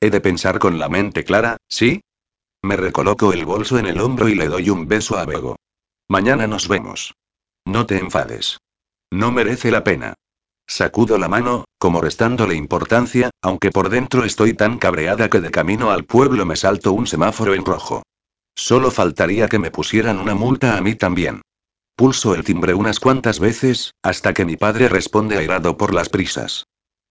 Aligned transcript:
He 0.00 0.10
de 0.10 0.20
pensar 0.20 0.58
con 0.58 0.78
la 0.78 0.88
mente 0.88 1.24
clara, 1.24 1.56
¿sí? 1.68 2.02
Me 2.62 2.76
recoloco 2.76 3.32
el 3.32 3.44
bolso 3.44 3.78
en 3.78 3.86
el 3.86 4.00
hombro 4.00 4.28
y 4.28 4.34
le 4.34 4.48
doy 4.48 4.70
un 4.70 4.88
beso 4.88 5.18
a 5.18 5.24
Bego. 5.24 5.56
Mañana 6.08 6.46
nos 6.46 6.68
vemos. 6.68 7.14
No 7.64 7.86
te 7.86 7.98
enfades. 7.98 8.58
No 9.10 9.32
merece 9.32 9.70
la 9.70 9.84
pena. 9.84 10.14
Sacudo 10.68 11.16
la 11.16 11.28
mano, 11.28 11.64
como 11.78 12.00
restándole 12.00 12.56
importancia, 12.56 13.30
aunque 13.40 13.70
por 13.70 13.88
dentro 13.88 14.24
estoy 14.24 14.52
tan 14.52 14.78
cabreada 14.78 15.30
que 15.30 15.40
de 15.40 15.50
camino 15.50 15.90
al 15.90 16.04
pueblo 16.04 16.44
me 16.44 16.56
salto 16.56 16.92
un 16.92 17.06
semáforo 17.06 17.54
en 17.54 17.64
rojo. 17.64 18.02
Solo 18.54 18.90
faltaría 18.90 19.48
que 19.48 19.58
me 19.58 19.70
pusieran 19.70 20.18
una 20.18 20.34
multa 20.34 20.76
a 20.76 20.80
mí 20.80 20.94
también. 20.94 21.42
Pulso 21.94 22.34
el 22.34 22.44
timbre 22.44 22.74
unas 22.74 23.00
cuantas 23.00 23.38
veces, 23.38 23.92
hasta 24.02 24.34
que 24.34 24.44
mi 24.44 24.56
padre 24.56 24.88
responde 24.88 25.38
airado 25.38 25.76
por 25.76 25.94
las 25.94 26.08
prisas. 26.08 26.66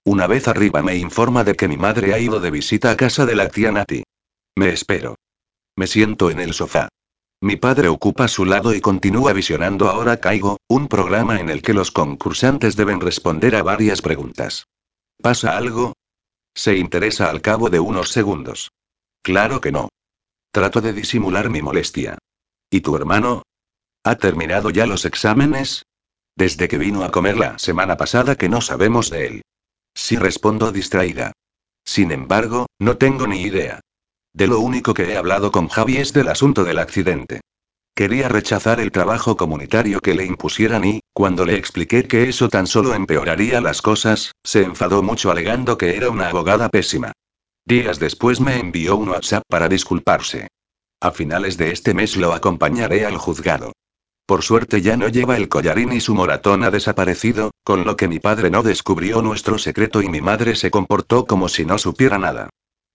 Una 0.08 0.28
vez 0.28 0.48
arriba 0.48 0.84
me 0.84 0.96
informa 0.96 1.44
de 1.44 1.56
que 1.56 1.68
mi 1.68 1.78
madre 1.78 2.14
ha 2.14 2.20
ido 2.20 2.40
de 2.40 2.52
visita 2.52 2.92
a 2.92 2.96
casa 2.96 3.26
de 3.26 3.36
la 3.36 3.50
tía 3.50 3.72
Nati. 3.72 4.04
Me 4.56 4.70
espero. 4.70 5.16
Me 5.76 5.88
siento 5.88 6.30
en 6.30 6.40
el 6.40 6.54
sofá. 6.54 6.90
Mi 7.42 7.56
padre 7.56 7.88
ocupa 7.88 8.28
su 8.28 8.46
lado 8.46 8.76
y 8.76 8.82
continúa 8.82 9.34
visionando 9.34 9.90
Ahora 9.90 10.18
Caigo, 10.18 10.58
un 10.68 10.88
programa 10.88 11.40
en 11.40 11.50
el 11.50 11.64
que 11.64 11.74
los 11.74 11.90
concursantes 11.90 12.76
deben 12.76 13.02
responder 13.02 13.56
a 13.56 13.64
varias 13.64 14.04
preguntas. 14.04 14.68
¿Pasa 15.22 15.58
algo? 15.58 15.94
Se 16.54 16.78
interesa 16.78 17.32
al 17.32 17.42
cabo 17.42 17.72
de 17.72 17.80
unos 17.80 18.10
segundos. 18.10 18.72
Claro 19.24 19.60
que 19.60 19.72
no. 19.72 19.90
Trato 20.52 20.82
de 20.82 20.94
disimular 20.94 21.50
mi 21.50 21.64
molestia. 21.64 22.20
¿Y 22.70 22.82
tu 22.82 22.96
hermano? 22.96 23.42
¿Ha 24.04 24.16
terminado 24.18 24.70
ya 24.70 24.86
los 24.86 25.04
exámenes? 25.06 25.84
Desde 26.36 26.68
que 26.68 26.78
vino 26.78 27.04
a 27.04 27.12
comer 27.12 27.38
la 27.38 27.58
semana 27.58 27.98
pasada 27.98 28.36
que 28.36 28.50
no 28.50 28.62
sabemos 28.62 29.10
de 29.10 29.28
él. 29.28 29.42
Sí 29.96 30.18
respondo 30.18 30.72
distraída. 30.72 31.32
Sin 31.84 32.12
embargo, 32.12 32.68
no 32.80 32.98
tengo 32.98 33.26
ni 33.26 33.42
idea. 33.42 33.80
De 34.34 34.48
lo 34.48 34.60
único 34.60 34.94
que 34.94 35.12
he 35.12 35.18
hablado 35.18 35.52
con 35.52 35.70
Javi 35.70 35.98
es 35.98 36.12
del 36.14 36.28
asunto 36.28 36.66
del 36.66 36.80
accidente. 36.80 37.42
Quería 37.96 38.28
rechazar 38.28 38.82
el 38.82 38.92
trabajo 38.92 39.38
comunitario 39.38 40.02
que 40.02 40.14
le 40.14 40.26
impusieran 40.26 40.84
y, 40.84 41.00
cuando 41.14 41.46
le 41.46 41.56
expliqué 41.56 42.04
que 42.04 42.28
eso 42.28 42.50
tan 42.50 42.68
solo 42.68 42.94
empeoraría 42.94 43.62
las 43.62 43.82
cosas, 43.82 44.34
se 44.44 44.64
enfadó 44.64 45.02
mucho 45.02 45.32
alegando 45.32 45.78
que 45.78 45.96
era 45.96 46.10
una 46.10 46.28
abogada 46.28 46.68
pésima. 46.68 47.14
Días 47.66 47.98
después 47.98 48.42
me 48.42 48.60
envió 48.60 48.98
un 48.98 49.08
WhatsApp 49.08 49.44
para 49.48 49.70
disculparse. 49.70 50.50
A 51.00 51.12
finales 51.12 51.56
de 51.56 51.72
este 51.72 51.94
mes 51.94 52.18
lo 52.18 52.34
acompañaré 52.34 53.06
al 53.06 53.18
juzgado. 53.18 53.72
Por 54.26 54.42
suerte 54.42 54.82
ya 54.82 54.98
no 54.98 55.08
lleva 55.08 55.38
el 55.38 55.50
collarín 55.50 55.94
y 55.94 56.02
su 56.02 56.16
moratón 56.16 56.64
ha 56.64 56.72
desaparecido, 56.72 57.52
con 57.64 57.86
lo 57.86 57.96
que 57.96 58.08
mi 58.08 58.20
padre 58.20 58.50
no 58.50 58.64
descubrió 58.64 59.22
nuestro 59.22 59.60
secreto 59.60 60.02
y 60.02 60.10
mi 60.10 60.20
madre 60.20 60.56
se 60.56 60.72
comportó 60.72 61.26
como 61.26 61.48
si 61.48 61.64
no 61.64 61.78
supiera 61.78 62.18
nada. 62.18 62.50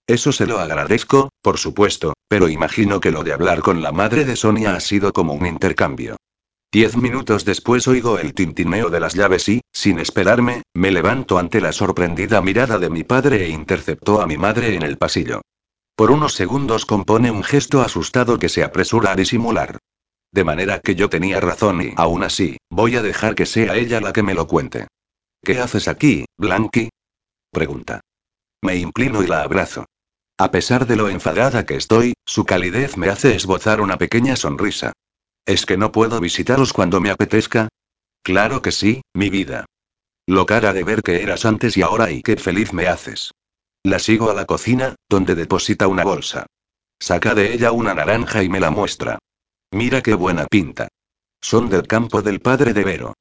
Eso 0.09 0.33
se 0.33 0.47
lo 0.47 0.59
agradezco, 0.59 1.29
por 1.41 1.59
supuesto, 1.59 2.15
pero 2.27 2.49
imagino 2.49 2.99
que 2.99 3.13
lo 3.13 3.23
de 3.23 3.33
hablar 3.33 3.61
con 3.61 3.81
la 3.81 3.93
madre 3.93 4.25
de 4.25 4.35
Sonia 4.35 4.75
ha 4.75 4.81
sido 4.81 5.13
como 5.13 5.35
un 5.35 5.47
intercambio. 5.47 6.17
Diez 6.73 6.97
minutos 6.97 7.45
después 7.45 7.87
oigo 7.87 8.19
el 8.19 8.35
tintineo 8.35 8.91
de 8.91 8.99
las 8.99 9.15
llaves 9.15 9.49
y, 9.49 9.61
sin 9.73 10.01
esperarme, 10.01 10.63
me 10.75 10.91
levanto 10.91 11.39
ante 11.39 11.61
la 11.61 11.73
sorprendida 11.73 12.41
mirada 12.43 12.79
de 12.81 12.91
mi 12.91 13.05
padre 13.05 13.45
e 13.45 13.49
interceptó 13.51 14.21
a 14.21 14.27
mi 14.27 14.37
madre 14.37 14.75
en 14.75 14.83
el 14.83 14.99
pasillo. 14.99 15.43
Por 15.95 16.11
unos 16.11 16.35
segundos 16.35 16.87
compone 16.87 17.31
un 17.31 17.45
gesto 17.45 17.81
asustado 17.81 18.39
que 18.39 18.49
se 18.49 18.65
apresura 18.65 19.13
a 19.13 19.17
disimular. 19.17 19.79
De 20.33 20.45
manera 20.45 20.81
que 20.81 20.95
yo 20.95 21.09
tenía 21.09 21.41
razón 21.41 21.83
y, 21.83 21.93
aún 21.97 22.23
así, 22.23 22.57
voy 22.71 22.97
a 22.97 23.03
dejar 23.03 23.35
que 23.35 23.47
sea 23.47 23.77
ella 23.77 24.01
la 24.01 24.13
que 24.13 24.23
me 24.23 24.35
lo 24.35 24.47
cuente. 24.47 24.87
¿Qué 25.43 25.59
haces 25.59 25.89
aquí, 25.89 26.27
Blanqui? 26.37 26.91
Pregunta. 27.51 28.01
Me 28.63 28.77
inclino 28.77 29.23
y 29.23 29.27
la 29.27 29.43
abrazo. 29.43 29.87
A 30.39 30.51
pesar 30.51 30.87
de 30.87 30.97
lo 30.97 31.09
enfadada 31.09 31.67
que 31.67 31.77
estoy, 31.77 32.15
su 32.25 32.45
calidez 32.45 32.97
me 32.97 33.09
hace 33.09 33.35
esbozar 33.35 33.81
una 33.81 33.99
pequeña 33.99 34.37
sonrisa. 34.37 34.93
¿Es 35.47 35.67
que 35.67 35.77
no 35.77 35.93
puedo 35.93 36.21
visitaros 36.21 36.73
cuando 36.73 37.01
me 37.01 37.11
apetezca? 37.11 37.69
Claro 38.23 38.63
que 38.63 38.71
sí, 38.71 39.03
mi 39.15 39.31
vida. 39.31 39.67
Lo 40.27 40.47
cara 40.47 40.73
de 40.73 40.85
ver 40.85 41.03
que 41.03 41.23
eras 41.23 41.45
antes 41.45 41.77
y 41.77 41.83
ahora 41.83 42.11
y 42.11 42.23
qué 42.23 42.37
feliz 42.37 42.73
me 42.73 42.87
haces. 42.87 43.33
La 43.83 43.99
sigo 43.99 44.31
a 44.31 44.35
la 44.35 44.45
cocina, 44.45 44.95
donde 45.09 45.35
deposita 45.35 45.89
una 45.89 46.05
bolsa. 46.05 46.47
Saca 47.01 47.35
de 47.35 47.53
ella 47.55 47.73
una 47.73 47.95
naranja 47.95 48.43
y 48.43 48.49
me 48.49 48.61
la 48.61 48.71
muestra. 48.71 49.19
Mira 49.73 50.03
qué 50.03 50.15
buena 50.15 50.47
pinta. 50.47 50.89
Son 51.41 51.69
del 51.69 51.87
campo 51.87 52.23
del 52.23 52.41
padre 52.41 52.73
de 52.73 52.83
Vero. 52.83 53.15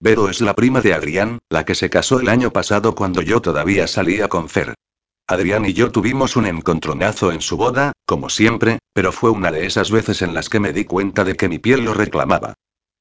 Vero 0.00 0.28
es 0.28 0.42
la 0.42 0.54
prima 0.54 0.82
de 0.82 0.92
Adrián, 0.92 1.38
la 1.48 1.64
que 1.64 1.74
se 1.74 1.88
casó 1.88 2.20
el 2.20 2.28
año 2.28 2.52
pasado 2.52 2.94
cuando 2.94 3.22
yo 3.22 3.40
todavía 3.40 3.86
salía 3.86 4.28
con 4.28 4.50
Fer. 4.50 4.74
Adrián 5.26 5.64
y 5.64 5.72
yo 5.72 5.90
tuvimos 5.90 6.36
un 6.36 6.44
encontronazo 6.44 7.32
en 7.32 7.40
su 7.40 7.56
boda, 7.56 7.92
como 8.04 8.28
siempre, 8.28 8.80
pero 8.92 9.12
fue 9.12 9.30
una 9.30 9.50
de 9.50 9.64
esas 9.64 9.90
veces 9.90 10.20
en 10.20 10.34
las 10.34 10.50
que 10.50 10.60
me 10.60 10.74
di 10.74 10.84
cuenta 10.84 11.24
de 11.24 11.36
que 11.36 11.48
mi 11.48 11.58
piel 11.58 11.84
lo 11.84 11.94
reclamaba. 11.94 12.52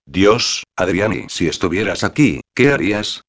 Dios, 0.05 0.63
Adrián, 0.77 1.11
y 1.11 1.25
si 1.27 1.47
estuvieras 1.47 2.05
aquí, 2.05 2.39
¿qué 2.55 2.71
harías? 2.71 3.23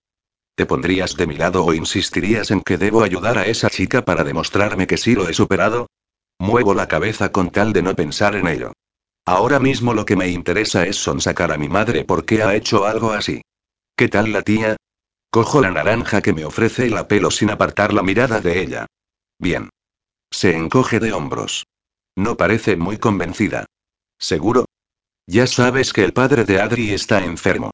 ¿Te 0.55 0.67
pondrías 0.67 1.17
de 1.17 1.27
mi 1.27 1.37
lado 1.37 1.65
o 1.65 1.75
insistirías 1.75 2.53
en 2.53 2.61
que 2.61 2.79
debo 2.79 3.03
ayudar 3.03 3.39
a 3.39 3.47
esa 3.47 3.71
chica 3.71 4.05
para 4.05 4.23
demostrarme 4.23 4.87
que 4.87 4.97
sí 4.97 5.17
lo 5.17 5.29
he 5.29 5.35
superado? 5.35 5.89
Muevo 6.39 6.75
la 6.75 6.87
cabeza 6.87 7.33
con 7.33 7.51
tal 7.51 7.73
de 7.73 7.83
no 7.83 7.97
pensar 7.97 8.37
en 8.37 8.47
ello. 8.47 8.73
Ahora 9.27 9.59
mismo 9.59 9.95
lo 9.95 10.05
que 10.05 10.17
me 10.17 10.29
interesa 10.29 10.87
es 10.87 10.97
sonsacar 10.97 11.51
a 11.51 11.57
mi 11.57 11.69
madre 11.69 12.05
porque 12.05 12.43
ha 12.43 12.55
hecho 12.55 12.85
algo 12.85 13.13
así. 13.13 13.41
¿Qué 13.97 14.09
tal 14.09 14.33
la 14.33 14.43
tía? 14.43 14.77
Cojo 15.31 15.61
la 15.61 15.71
naranja 15.71 16.21
que 16.21 16.33
me 16.33 16.45
ofrece 16.45 16.87
y 16.87 16.91
la 16.91 17.09
pelo 17.09 17.31
sin 17.31 17.51
apartar 17.51 17.93
la 17.93 18.03
mirada 18.03 18.41
de 18.41 18.61
ella. 18.61 18.87
Bien. 19.39 19.71
Se 20.31 20.55
encoge 20.55 21.01
de 21.01 21.13
hombros. 21.13 21.65
No 22.17 22.37
parece 22.37 22.77
muy 22.77 22.99
convencida. 22.99 23.67
¿Seguro? 24.19 24.67
Ya 25.27 25.47
sabes 25.47 25.93
que 25.93 26.05
el 26.05 26.13
padre 26.13 26.45
de 26.45 26.61
Adri 26.61 26.91
está 26.93 27.25
enfermo. 27.25 27.71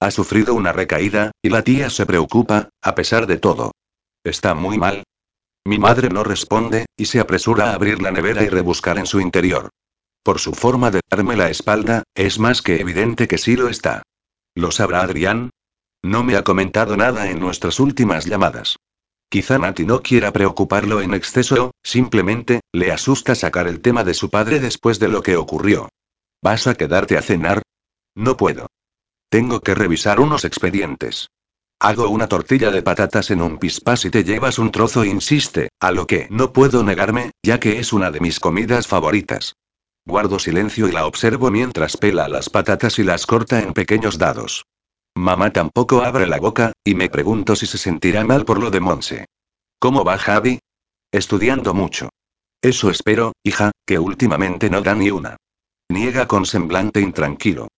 Ha 0.00 0.10
sufrido 0.10 0.54
una 0.54 0.72
recaída, 0.72 1.30
y 1.42 1.48
la 1.48 1.62
tía 1.62 1.90
se 1.90 2.06
preocupa, 2.06 2.70
a 2.82 2.94
pesar 2.94 3.26
de 3.26 3.38
todo. 3.38 3.72
¿Está 4.24 4.54
muy 4.54 4.78
mal? 4.78 5.04
Mi 5.64 5.78
madre 5.78 6.08
no 6.08 6.24
responde, 6.24 6.86
y 6.96 7.06
se 7.06 7.20
apresura 7.20 7.70
a 7.70 7.74
abrir 7.74 8.02
la 8.02 8.10
nevera 8.10 8.42
y 8.42 8.48
rebuscar 8.48 8.98
en 8.98 9.06
su 9.06 9.20
interior. 9.20 9.70
Por 10.28 10.40
su 10.40 10.52
forma 10.52 10.90
de 10.90 11.00
darme 11.10 11.36
la 11.36 11.48
espalda, 11.48 12.02
es 12.14 12.38
más 12.38 12.60
que 12.60 12.82
evidente 12.82 13.26
que 13.26 13.38
sí 13.38 13.56
lo 13.56 13.70
está. 13.70 14.02
¿Lo 14.54 14.70
sabrá 14.70 15.00
Adrián? 15.00 15.48
No 16.02 16.22
me 16.22 16.36
ha 16.36 16.44
comentado 16.44 16.98
nada 16.98 17.30
en 17.30 17.40
nuestras 17.40 17.80
últimas 17.80 18.26
llamadas. 18.26 18.76
Quizá 19.30 19.56
Nati 19.56 19.86
no 19.86 20.02
quiera 20.02 20.30
preocuparlo 20.30 21.00
en 21.00 21.14
exceso, 21.14 21.70
simplemente, 21.82 22.60
le 22.74 22.92
asusta 22.92 23.34
sacar 23.34 23.68
el 23.68 23.80
tema 23.80 24.04
de 24.04 24.12
su 24.12 24.28
padre 24.28 24.60
después 24.60 24.98
de 24.98 25.08
lo 25.08 25.22
que 25.22 25.38
ocurrió. 25.38 25.88
¿Vas 26.42 26.66
a 26.66 26.74
quedarte 26.74 27.16
a 27.16 27.22
cenar? 27.22 27.62
No 28.14 28.36
puedo. 28.36 28.66
Tengo 29.30 29.60
que 29.60 29.74
revisar 29.74 30.20
unos 30.20 30.44
expedientes. 30.44 31.28
Hago 31.80 32.10
una 32.10 32.28
tortilla 32.28 32.70
de 32.70 32.82
patatas 32.82 33.30
en 33.30 33.40
un 33.40 33.56
pispás 33.56 34.04
y 34.04 34.10
te 34.10 34.24
llevas 34.24 34.58
un 34.58 34.72
trozo, 34.72 35.06
insiste, 35.06 35.70
a 35.80 35.90
lo 35.90 36.06
que 36.06 36.26
no 36.28 36.52
puedo 36.52 36.82
negarme, 36.82 37.30
ya 37.42 37.58
que 37.58 37.78
es 37.78 37.94
una 37.94 38.10
de 38.10 38.20
mis 38.20 38.40
comidas 38.40 38.86
favoritas. 38.86 39.54
Guardo 40.08 40.38
silencio 40.38 40.88
y 40.88 40.92
la 40.92 41.04
observo 41.04 41.50
mientras 41.50 41.98
pela 41.98 42.28
las 42.28 42.48
patatas 42.48 42.98
y 42.98 43.04
las 43.04 43.26
corta 43.26 43.60
en 43.60 43.74
pequeños 43.74 44.16
dados. 44.16 44.64
Mamá 45.14 45.52
tampoco 45.52 46.02
abre 46.02 46.26
la 46.26 46.38
boca, 46.38 46.72
y 46.82 46.94
me 46.94 47.10
pregunto 47.10 47.54
si 47.54 47.66
se 47.66 47.76
sentirá 47.76 48.24
mal 48.24 48.46
por 48.46 48.58
lo 48.58 48.70
de 48.70 48.80
Monse. 48.80 49.26
¿Cómo 49.78 50.04
va 50.04 50.16
Javi? 50.16 50.60
Estudiando 51.12 51.74
mucho. 51.74 52.08
Eso 52.62 52.88
espero, 52.88 53.32
hija, 53.44 53.70
que 53.84 53.98
últimamente 53.98 54.70
no 54.70 54.80
da 54.80 54.94
ni 54.94 55.10
una. 55.10 55.36
Niega 55.90 56.26
con 56.26 56.46
semblante 56.46 57.02
intranquilo. 57.02 57.68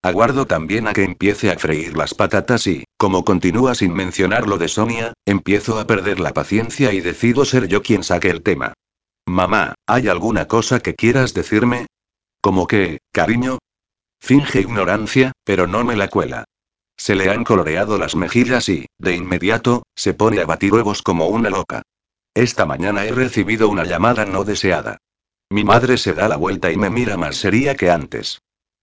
Aguardo 0.00 0.46
también 0.46 0.86
a 0.86 0.92
que 0.92 1.02
empiece 1.02 1.50
a 1.50 1.58
freír 1.58 1.96
las 1.96 2.14
patatas 2.14 2.68
y, 2.68 2.84
como 2.98 3.24
continúa 3.24 3.74
sin 3.74 3.94
mencionar 3.94 4.46
lo 4.46 4.58
de 4.58 4.68
Sonia, 4.68 5.12
empiezo 5.26 5.80
a 5.80 5.88
perder 5.88 6.20
la 6.20 6.34
paciencia 6.34 6.92
y 6.92 7.00
decido 7.00 7.44
ser 7.44 7.66
yo 7.66 7.82
quien 7.82 8.04
saque 8.04 8.30
el 8.30 8.44
tema. 8.44 8.74
Mamá, 9.30 9.76
¿hay 9.86 10.08
alguna 10.08 10.48
cosa 10.48 10.80
que 10.80 10.96
quieras 10.96 11.34
decirme? 11.34 11.86
¿Como 12.40 12.66
que, 12.66 12.98
cariño? 13.12 13.58
Finge 14.18 14.60
ignorancia, 14.60 15.30
pero 15.44 15.68
no 15.68 15.84
me 15.84 15.94
la 15.94 16.08
cuela. 16.08 16.46
Se 16.96 17.14
le 17.14 17.30
han 17.30 17.44
coloreado 17.44 17.96
las 17.96 18.16
mejillas 18.16 18.68
y, 18.68 18.86
de 18.98 19.14
inmediato, 19.14 19.84
se 19.94 20.14
pone 20.14 20.40
a 20.40 20.46
batir 20.46 20.72
huevos 20.72 21.02
como 21.02 21.28
una 21.28 21.48
loca. 21.48 21.82
Esta 22.34 22.66
mañana 22.66 23.04
he 23.04 23.12
recibido 23.12 23.68
una 23.68 23.84
llamada 23.84 24.24
no 24.24 24.42
deseada. 24.42 24.96
Mi 25.48 25.62
madre 25.62 25.96
se 25.96 26.12
da 26.12 26.26
la 26.26 26.36
vuelta 26.36 26.72
y 26.72 26.76
me 26.76 26.90
mira 26.90 27.16
más 27.16 27.36
seria 27.36 27.76
que 27.76 27.88
antes. 27.88 28.40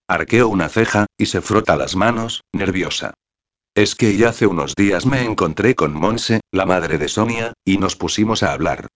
Arqueo 0.08 0.48
una 0.48 0.70
ceja, 0.70 1.08
y 1.18 1.26
se 1.26 1.42
frota 1.42 1.76
las 1.76 1.98
manos, 1.98 2.46
nerviosa. 2.54 3.16
Es 3.76 3.96
que 3.96 4.16
ya 4.16 4.30
hace 4.30 4.48
unos 4.48 4.76
días 4.76 5.06
me 5.06 5.26
encontré 5.26 5.76
con 5.76 5.94
Monse, 5.94 6.40
la 6.54 6.66
madre 6.66 6.98
de 6.98 7.10
Sonia, 7.10 7.52
y 7.66 7.80
nos 7.80 7.98
pusimos 7.98 8.44
a 8.44 8.54
hablar. 8.54 8.88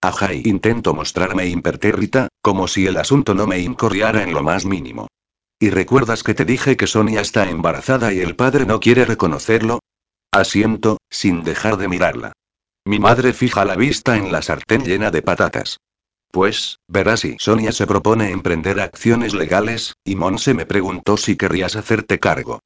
Ajá, 0.00 0.32
y 0.32 0.42
intento 0.48 0.94
mostrarme 0.94 1.46
impertérrita, 1.46 2.28
como 2.40 2.68
si 2.68 2.86
el 2.86 2.96
asunto 2.96 3.34
no 3.34 3.46
me 3.46 3.58
incorriara 3.58 4.22
en 4.22 4.32
lo 4.32 4.42
más 4.42 4.64
mínimo. 4.64 5.08
¿Y 5.60 5.70
recuerdas 5.70 6.22
que 6.22 6.34
te 6.34 6.44
dije 6.44 6.76
que 6.76 6.86
Sonia 6.86 7.20
está 7.20 7.50
embarazada 7.50 8.12
y 8.12 8.20
el 8.20 8.36
padre 8.36 8.64
no 8.64 8.78
quiere 8.78 9.04
reconocerlo? 9.04 9.80
Asiento, 10.30 10.98
sin 11.10 11.42
dejar 11.42 11.78
de 11.78 11.88
mirarla. 11.88 12.32
Mi 12.84 13.00
madre 13.00 13.32
fija 13.32 13.64
la 13.64 13.74
vista 13.74 14.16
en 14.16 14.30
la 14.30 14.40
sartén 14.40 14.84
llena 14.84 15.10
de 15.10 15.22
patatas. 15.22 15.78
Pues, 16.30 16.78
verás 16.86 17.20
si 17.20 17.36
Sonia 17.38 17.72
se 17.72 17.86
propone 17.86 18.30
emprender 18.30 18.80
acciones 18.80 19.34
legales, 19.34 19.94
y 20.04 20.14
Monse 20.14 20.54
me 20.54 20.66
preguntó 20.66 21.16
si 21.16 21.36
querrías 21.36 21.74
hacerte 21.74 22.20
cargo. 22.20 22.60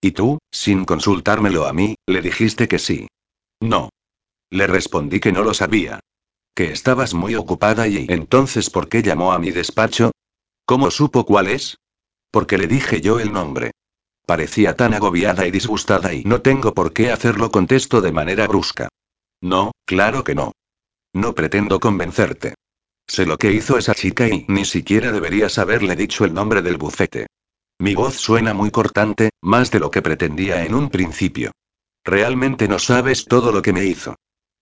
Y 0.00 0.12
tú, 0.12 0.38
sin 0.50 0.84
consultármelo 0.84 1.66
a 1.66 1.72
mí, 1.72 1.96
le 2.06 2.22
dijiste 2.22 2.66
que 2.66 2.78
sí. 2.78 3.08
No. 3.60 3.90
Le 4.50 4.66
respondí 4.66 5.20
que 5.20 5.32
no 5.32 5.42
lo 5.42 5.52
sabía. 5.52 6.00
Que 6.58 6.72
estabas 6.72 7.14
muy 7.14 7.36
ocupada 7.36 7.86
y 7.86 8.06
entonces 8.08 8.68
¿por 8.68 8.88
qué 8.88 9.00
llamó 9.00 9.32
a 9.32 9.38
mi 9.38 9.52
despacho? 9.52 10.10
¿Cómo 10.66 10.90
supo 10.90 11.24
cuál 11.24 11.46
es? 11.46 11.76
Porque 12.32 12.58
le 12.58 12.66
dije 12.66 13.00
yo 13.00 13.20
el 13.20 13.32
nombre. 13.32 13.70
Parecía 14.26 14.74
tan 14.74 14.92
agobiada 14.92 15.46
y 15.46 15.52
disgustada 15.52 16.12
y 16.12 16.24
no 16.24 16.42
tengo 16.42 16.74
por 16.74 16.92
qué 16.92 17.12
hacerlo, 17.12 17.52
contesto 17.52 18.00
de 18.00 18.10
manera 18.10 18.48
brusca. 18.48 18.88
No, 19.40 19.70
claro 19.86 20.24
que 20.24 20.34
no. 20.34 20.50
No 21.14 21.32
pretendo 21.32 21.78
convencerte. 21.78 22.54
Sé 23.06 23.24
lo 23.24 23.38
que 23.38 23.52
hizo 23.52 23.78
esa 23.78 23.94
chica 23.94 24.26
y 24.26 24.44
ni 24.48 24.64
siquiera 24.64 25.12
deberías 25.12 25.58
haberle 25.58 25.94
dicho 25.94 26.24
el 26.24 26.34
nombre 26.34 26.60
del 26.60 26.76
bufete. 26.76 27.28
Mi 27.78 27.94
voz 27.94 28.16
suena 28.16 28.52
muy 28.52 28.72
cortante, 28.72 29.30
más 29.42 29.70
de 29.70 29.78
lo 29.78 29.92
que 29.92 30.02
pretendía 30.02 30.64
en 30.64 30.74
un 30.74 30.90
principio. 30.90 31.52
Realmente 32.04 32.66
no 32.66 32.80
sabes 32.80 33.26
todo 33.26 33.52
lo 33.52 33.62
que 33.62 33.72
me 33.72 33.84
hizo. 33.84 34.16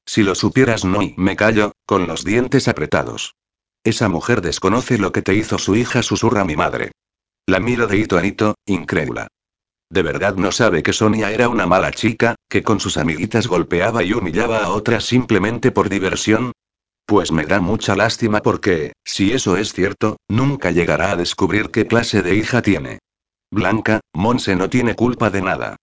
Si 0.06 0.23
lo 0.23 0.35
supieras 0.35 0.85
no 0.85 1.03
y 1.03 1.14
me 1.19 1.37
callo, 1.37 1.73
con 1.85 2.06
los 2.06 2.25
dientes 2.25 2.69
apretados. 2.69 3.35
Esa 3.85 4.08
mujer 4.08 4.41
desconoce 4.41 4.99
lo 4.99 5.12
que 5.12 5.23
te 5.23 5.35
hizo 5.35 5.58
su 5.58 5.76
hija, 5.76 6.03
susurra 6.03 6.44
mi 6.44 6.56
madre. 6.56 6.93
La 7.47 7.61
miro 7.61 7.87
de 7.87 7.99
hito 7.99 8.17
a 8.17 8.25
hito, 8.25 8.55
incrédula. 8.67 9.29
¿De 9.91 10.03
verdad 10.03 10.35
no 10.35 10.50
sabe 10.50 10.82
que 10.82 10.93
Sonia 10.93 11.31
era 11.31 11.49
una 11.49 11.67
mala 11.67 11.93
chica, 11.93 12.35
que 12.49 12.62
con 12.62 12.81
sus 12.81 12.97
amiguitas 12.97 13.47
golpeaba 13.47 14.03
y 14.03 14.12
humillaba 14.12 14.64
a 14.64 14.70
otras 14.70 15.05
simplemente 15.05 15.70
por 15.70 15.88
diversión? 15.88 16.53
Pues 17.05 17.31
me 17.31 17.47
da 17.47 17.61
mucha 17.61 17.94
lástima 17.94 18.43
porque, 18.43 18.93
si 19.05 19.32
eso 19.32 19.56
es 19.56 19.73
cierto, 19.73 20.17
nunca 20.29 20.73
llegará 20.73 21.12
a 21.12 21.17
descubrir 21.17 21.70
qué 21.70 21.87
clase 21.87 22.23
de 22.23 22.35
hija 22.35 22.62
tiene. 22.62 22.99
Blanca, 23.53 24.00
Monse 24.12 24.56
no 24.56 24.69
tiene 24.69 24.97
culpa 24.97 25.31
de 25.31 25.43
nada. 25.43 25.76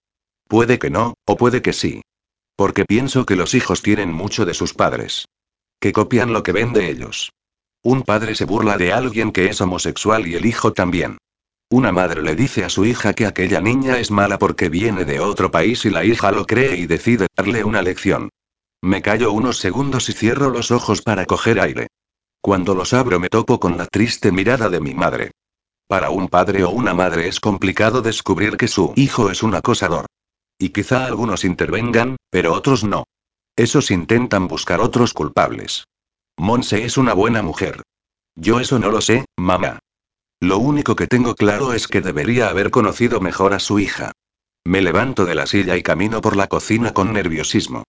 Puede 0.49 0.79
que 0.79 0.89
no, 0.89 1.13
o 1.25 1.37
puede 1.37 1.61
que 1.61 1.71
sí. 1.71 2.01
Porque 2.63 2.85
pienso 2.85 3.25
que 3.25 3.35
los 3.35 3.55
hijos 3.55 3.81
tienen 3.81 4.13
mucho 4.13 4.45
de 4.45 4.53
sus 4.53 4.73
padres. 4.73 5.25
Que 5.81 5.91
copian 5.91 6.31
lo 6.31 6.43
que 6.43 6.53
ven 6.53 6.71
de 6.71 6.89
ellos. 6.89 7.33
Un 7.83 8.03
padre 8.03 8.35
se 8.35 8.45
burla 8.45 8.77
de 8.77 8.93
alguien 8.93 9.33
que 9.33 9.47
es 9.47 9.59
homosexual 9.59 10.25
y 10.27 10.35
el 10.35 10.45
hijo 10.45 10.71
también. 10.71 11.17
Una 11.69 11.91
madre 11.91 12.21
le 12.21 12.37
dice 12.37 12.63
a 12.63 12.69
su 12.69 12.85
hija 12.85 13.11
que 13.11 13.25
aquella 13.25 13.59
niña 13.59 13.99
es 13.99 14.11
mala 14.11 14.39
porque 14.39 14.69
viene 14.69 15.03
de 15.03 15.19
otro 15.19 15.51
país 15.51 15.83
y 15.83 15.89
la 15.89 16.05
hija 16.05 16.31
lo 16.31 16.45
cree 16.45 16.77
y 16.77 16.87
decide 16.87 17.27
darle 17.35 17.65
una 17.65 17.81
lección. 17.81 18.29
Me 18.81 19.01
callo 19.01 19.33
unos 19.33 19.57
segundos 19.57 20.07
y 20.07 20.13
cierro 20.13 20.49
los 20.49 20.71
ojos 20.71 21.01
para 21.01 21.25
coger 21.25 21.59
aire. 21.59 21.87
Cuando 22.39 22.75
los 22.75 22.93
abro 22.93 23.19
me 23.19 23.27
topo 23.27 23.59
con 23.59 23.77
la 23.77 23.87
triste 23.87 24.31
mirada 24.31 24.69
de 24.69 24.79
mi 24.79 24.93
madre. 24.93 25.31
Para 25.89 26.11
un 26.11 26.29
padre 26.29 26.63
o 26.63 26.69
una 26.69 26.93
madre 26.93 27.27
es 27.27 27.41
complicado 27.41 28.01
descubrir 28.01 28.55
que 28.55 28.69
su 28.69 28.93
hijo 28.95 29.29
es 29.29 29.43
un 29.43 29.53
acosador. 29.53 30.05
Y 30.63 30.69
quizá 30.69 31.05
algunos 31.05 31.43
intervengan, 31.43 32.15
pero 32.29 32.53
otros 32.53 32.85
no. 32.85 33.03
Esos 33.57 33.91
intentan 33.91 34.47
buscar 34.47 34.79
otros 34.79 35.13
culpables. 35.13 35.83
Monse 36.37 36.85
es 36.85 36.95
una 36.95 37.13
buena 37.13 37.41
mujer. 37.41 37.81
Yo 38.33 38.61
eso 38.61 38.79
no 38.79 38.89
lo 38.89 39.01
sé, 39.01 39.25
mamá. 39.37 39.79
Lo 40.39 40.59
único 40.59 40.95
que 40.95 41.07
tengo 41.07 41.35
claro 41.35 41.73
es 41.73 41.89
que 41.89 41.99
debería 41.99 42.47
haber 42.47 42.71
conocido 42.71 43.19
mejor 43.19 43.53
a 43.53 43.59
su 43.59 43.77
hija. 43.77 44.13
Me 44.63 44.81
levanto 44.81 45.25
de 45.25 45.35
la 45.35 45.47
silla 45.47 45.75
y 45.75 45.83
camino 45.83 46.21
por 46.21 46.37
la 46.37 46.47
cocina 46.47 46.93
con 46.93 47.11
nerviosismo. 47.11 47.83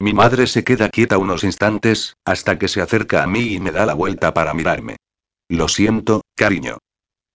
Mi 0.00 0.12
madre 0.12 0.48
se 0.48 0.64
queda 0.64 0.88
quieta 0.88 1.18
unos 1.18 1.44
instantes, 1.44 2.16
hasta 2.24 2.58
que 2.58 2.66
se 2.66 2.80
acerca 2.80 3.22
a 3.22 3.28
mí 3.28 3.52
y 3.52 3.60
me 3.60 3.70
da 3.70 3.86
la 3.86 3.94
vuelta 3.94 4.34
para 4.34 4.52
mirarme. 4.52 4.96
Lo 5.48 5.68
siento, 5.68 6.22
cariño. 6.34 6.78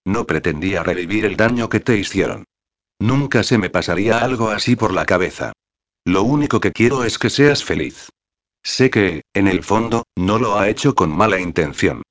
No 0.03 0.27
pretendía 0.27 0.83
revivir 0.83 1.23
el 1.23 1.37
daño 1.37 1.69
que 1.69 1.79
te 1.79 1.97
hicieron. 1.97 2.43
Nunca 3.01 3.41
se 3.41 3.57
me 3.57 3.71
pasaría 3.71 4.19
algo 4.19 4.49
así 4.49 4.75
por 4.75 4.93
la 4.93 5.07
cabeza. 5.07 5.53
Lo 6.05 6.21
único 6.21 6.59
que 6.59 6.71
quiero 6.71 7.03
es 7.03 7.17
que 7.17 7.31
seas 7.31 7.63
feliz. 7.63 8.09
Sé 8.61 8.91
que, 8.91 9.23
en 9.33 9.47
el 9.47 9.63
fondo, 9.63 10.03
no 10.15 10.37
lo 10.37 10.59
ha 10.59 10.69
hecho 10.69 10.93
con 10.93 11.09
mala 11.09 11.39
intención. 11.39 12.03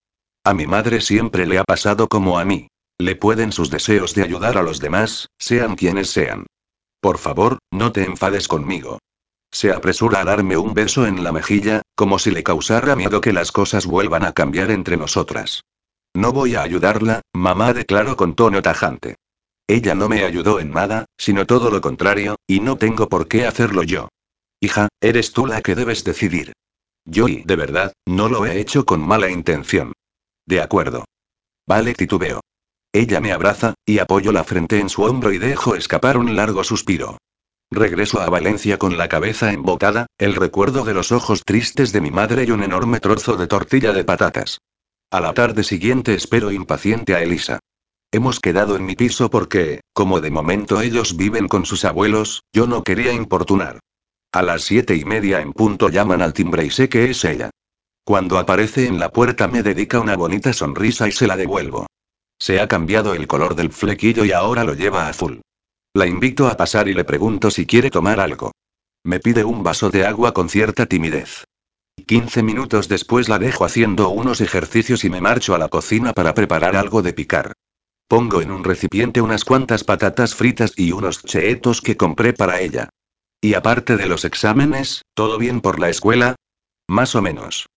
A 0.42 0.52
mi 0.52 0.66
madre 0.66 1.00
siempre 1.00 1.46
le 1.46 1.58
ha 1.58 1.64
pasado 1.64 2.08
como 2.08 2.40
a 2.40 2.44
mí. 2.44 2.66
Le 2.98 3.14
pueden 3.14 3.52
sus 3.52 3.70
deseos 3.70 4.16
de 4.16 4.24
ayudar 4.24 4.58
a 4.58 4.64
los 4.64 4.80
demás, 4.80 5.28
sean 5.38 5.76
quienes 5.76 6.10
sean. 6.10 6.46
Por 7.00 7.18
favor, 7.18 7.58
no 7.70 7.92
te 7.92 8.02
enfades 8.02 8.48
conmigo. 8.48 8.98
Se 9.52 9.72
apresura 9.72 10.22
a 10.22 10.24
darme 10.24 10.56
un 10.56 10.74
beso 10.74 11.06
en 11.06 11.22
la 11.22 11.30
mejilla, 11.30 11.82
como 11.94 12.18
si 12.18 12.32
le 12.32 12.42
causara 12.42 12.96
miedo 12.96 13.20
que 13.20 13.32
las 13.32 13.52
cosas 13.52 13.86
vuelvan 13.86 14.24
a 14.24 14.32
cambiar 14.32 14.72
entre 14.72 14.96
nosotras. 14.96 15.62
No 16.14 16.32
voy 16.32 16.56
a 16.56 16.62
ayudarla, 16.62 17.20
mamá 17.32 17.72
declaró 17.74 18.16
con 18.16 18.34
tono 18.34 18.60
tajante. 18.60 19.14
Ella 19.70 19.94
no 19.94 20.08
me 20.08 20.24
ayudó 20.24 20.58
en 20.58 20.72
nada, 20.72 21.04
sino 21.16 21.46
todo 21.46 21.70
lo 21.70 21.80
contrario, 21.80 22.34
y 22.48 22.58
no 22.58 22.76
tengo 22.76 23.08
por 23.08 23.28
qué 23.28 23.46
hacerlo 23.46 23.84
yo. 23.84 24.08
Hija, 24.58 24.88
eres 25.00 25.32
tú 25.32 25.46
la 25.46 25.62
que 25.62 25.76
debes 25.76 26.02
decidir. 26.02 26.54
Yo 27.04 27.28
y, 27.28 27.44
de 27.44 27.54
verdad, 27.54 27.92
no 28.04 28.28
lo 28.28 28.46
he 28.46 28.58
hecho 28.58 28.84
con 28.84 29.00
mala 29.00 29.30
intención. 29.30 29.92
De 30.44 30.60
acuerdo. 30.60 31.04
Vale, 31.68 31.94
titubeo. 31.94 32.40
Ella 32.92 33.20
me 33.20 33.30
abraza, 33.30 33.74
y 33.86 34.00
apoyo 34.00 34.32
la 34.32 34.42
frente 34.42 34.80
en 34.80 34.88
su 34.88 35.04
hombro 35.04 35.32
y 35.32 35.38
dejo 35.38 35.76
escapar 35.76 36.18
un 36.18 36.34
largo 36.34 36.64
suspiro. 36.64 37.18
Regreso 37.70 38.20
a 38.20 38.28
Valencia 38.28 38.76
con 38.76 38.98
la 38.98 39.08
cabeza 39.08 39.52
embotada, 39.52 40.06
el 40.18 40.34
recuerdo 40.34 40.82
de 40.82 40.94
los 40.94 41.12
ojos 41.12 41.44
tristes 41.44 41.92
de 41.92 42.00
mi 42.00 42.10
madre 42.10 42.42
y 42.42 42.50
un 42.50 42.64
enorme 42.64 42.98
trozo 42.98 43.36
de 43.36 43.46
tortilla 43.46 43.92
de 43.92 44.02
patatas. 44.02 44.58
A 45.12 45.20
la 45.20 45.32
tarde 45.32 45.62
siguiente 45.62 46.14
espero 46.14 46.50
impaciente 46.50 47.14
a 47.14 47.22
Elisa. 47.22 47.60
Hemos 48.12 48.40
quedado 48.40 48.74
en 48.74 48.84
mi 48.84 48.96
piso 48.96 49.30
porque, 49.30 49.82
como 49.92 50.20
de 50.20 50.32
momento 50.32 50.80
ellos 50.80 51.16
viven 51.16 51.46
con 51.46 51.64
sus 51.64 51.84
abuelos, 51.84 52.42
yo 52.52 52.66
no 52.66 52.82
quería 52.82 53.12
importunar. 53.12 53.78
A 54.32 54.42
las 54.42 54.62
siete 54.62 54.96
y 54.96 55.04
media 55.04 55.40
en 55.40 55.52
punto 55.52 55.88
llaman 55.88 56.20
al 56.20 56.32
timbre 56.32 56.64
y 56.64 56.70
sé 56.70 56.88
que 56.88 57.10
es 57.10 57.24
ella. 57.24 57.50
Cuando 58.04 58.38
aparece 58.38 58.86
en 58.86 58.98
la 58.98 59.10
puerta 59.10 59.46
me 59.46 59.62
dedica 59.62 60.00
una 60.00 60.16
bonita 60.16 60.52
sonrisa 60.52 61.06
y 61.06 61.12
se 61.12 61.28
la 61.28 61.36
devuelvo. 61.36 61.86
Se 62.36 62.60
ha 62.60 62.66
cambiado 62.66 63.14
el 63.14 63.28
color 63.28 63.54
del 63.54 63.70
flequillo 63.70 64.24
y 64.24 64.32
ahora 64.32 64.64
lo 64.64 64.74
lleva 64.74 65.06
azul. 65.08 65.42
La 65.94 66.06
invito 66.06 66.48
a 66.48 66.56
pasar 66.56 66.88
y 66.88 66.94
le 66.94 67.04
pregunto 67.04 67.50
si 67.50 67.64
quiere 67.64 67.90
tomar 67.90 68.18
algo. 68.18 68.50
Me 69.04 69.20
pide 69.20 69.44
un 69.44 69.62
vaso 69.62 69.90
de 69.90 70.04
agua 70.04 70.32
con 70.32 70.48
cierta 70.48 70.86
timidez. 70.86 71.44
Quince 72.06 72.42
minutos 72.42 72.88
después 72.88 73.28
la 73.28 73.38
dejo 73.38 73.64
haciendo 73.64 74.08
unos 74.08 74.40
ejercicios 74.40 75.04
y 75.04 75.10
me 75.10 75.20
marcho 75.20 75.54
a 75.54 75.58
la 75.58 75.68
cocina 75.68 76.12
para 76.12 76.34
preparar 76.34 76.74
algo 76.74 77.02
de 77.02 77.12
picar. 77.12 77.52
Pongo 78.10 78.42
en 78.42 78.50
un 78.50 78.64
recipiente 78.64 79.20
unas 79.20 79.44
cuantas 79.44 79.84
patatas 79.84 80.34
fritas 80.34 80.72
y 80.76 80.90
unos 80.90 81.22
cheetos 81.22 81.80
que 81.80 81.96
compré 81.96 82.32
para 82.32 82.60
ella. 82.60 82.88
Y 83.40 83.54
aparte 83.54 83.96
de 83.96 84.06
los 84.06 84.24
exámenes, 84.24 85.02
¿todo 85.14 85.38
bien 85.38 85.60
por 85.60 85.78
la 85.78 85.90
escuela? 85.90 86.34
Más 86.88 87.14
o 87.14 87.22
menos. 87.22 87.68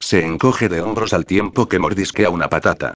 Se 0.00 0.24
encoge 0.24 0.68
de 0.68 0.82
hombros 0.82 1.12
al 1.12 1.26
tiempo 1.26 1.68
que 1.68 1.80
mordisquea 1.80 2.30
una 2.30 2.48
patata. 2.48 2.94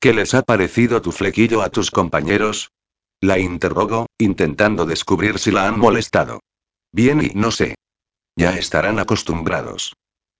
¿Qué 0.00 0.12
les 0.12 0.34
ha 0.34 0.42
parecido 0.42 1.00
tu 1.00 1.12
flequillo 1.12 1.62
a 1.62 1.70
tus 1.70 1.92
compañeros? 1.92 2.72
La 3.20 3.38
interrogo, 3.38 4.06
intentando 4.18 4.86
descubrir 4.86 5.38
si 5.38 5.52
la 5.52 5.68
han 5.68 5.78
molestado. 5.78 6.40
Bien 6.90 7.22
y 7.22 7.30
no 7.36 7.52
sé. 7.52 7.76
Ya 8.34 8.58
estarán 8.58 8.98
acostumbrados. 8.98 9.92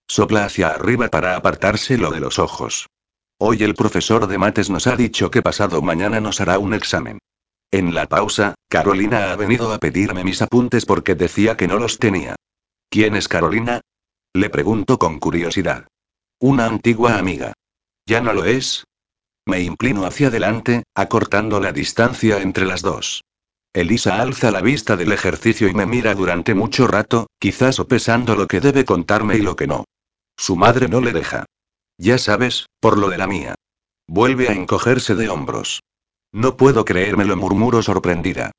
Sopla 0.09 0.43
hacia 0.43 0.71
arriba 0.71 1.07
para 1.07 1.37
apartárselo 1.37 2.11
de 2.11 2.19
los 2.19 2.37
ojos. 2.37 2.87
Hoy 3.37 3.63
el 3.63 3.75
profesor 3.75 4.27
de 4.27 4.37
mates 4.37 4.69
nos 4.69 4.87
ha 4.87 4.95
dicho 4.95 5.29
que 5.29 5.41
pasado 5.41 5.81
mañana 5.81 6.21
nos 6.21 6.39
hará 6.39 6.57
un 6.57 6.73
examen. 6.73 7.19
En 7.69 7.93
la 7.93 8.07
pausa, 8.07 8.55
Carolina 8.69 9.33
ha 9.33 9.35
venido 9.35 9.73
a 9.73 9.77
pedirme 9.77 10.23
mis 10.23 10.41
apuntes 10.41 10.85
porque 10.85 11.15
decía 11.15 11.57
que 11.57 11.67
no 11.67 11.77
los 11.77 11.99
tenía. 11.99 12.35
¿Quién 12.89 13.15
es 13.15 13.27
Carolina? 13.27 13.81
Le 14.33 14.49
pregunto 14.49 14.97
con 14.97 15.19
curiosidad. 15.19 15.85
Una 16.39 16.65
antigua 16.65 17.17
amiga. 17.17 17.51
¿Ya 18.05 18.21
no 18.21 18.31
lo 18.31 18.45
es? 18.45 18.85
Me 19.45 19.59
inclino 19.61 20.05
hacia 20.05 20.27
adelante, 20.27 20.83
acortando 20.95 21.59
la 21.59 21.73
distancia 21.73 22.41
entre 22.41 22.65
las 22.65 22.81
dos. 22.81 23.21
Elisa 23.73 24.21
alza 24.21 24.49
la 24.51 24.61
vista 24.61 24.95
del 24.95 25.11
ejercicio 25.11 25.67
y 25.67 25.73
me 25.73 25.85
mira 25.85 26.15
durante 26.15 26.53
mucho 26.53 26.87
rato, 26.87 27.27
quizás 27.37 27.75
sopesando 27.75 28.37
lo 28.37 28.47
que 28.47 28.61
debe 28.61 28.85
contarme 28.85 29.35
y 29.35 29.41
lo 29.41 29.57
que 29.57 29.67
no. 29.67 29.83
Su 30.37 30.55
madre 30.55 30.87
no 30.87 31.01
le 31.01 31.11
deja. 31.11 31.45
Ya 31.97 32.17
sabes, 32.17 32.67
por 32.79 32.97
lo 32.97 33.09
de 33.09 33.17
la 33.17 33.27
mía. 33.27 33.55
Vuelve 34.07 34.49
a 34.49 34.53
encogerse 34.53 35.15
de 35.15 35.29
hombros. 35.29 35.81
No 36.31 36.57
puedo 36.57 36.85
creérmelo, 36.85 37.37
murmuro 37.37 37.81
sorprendida. 37.81 38.51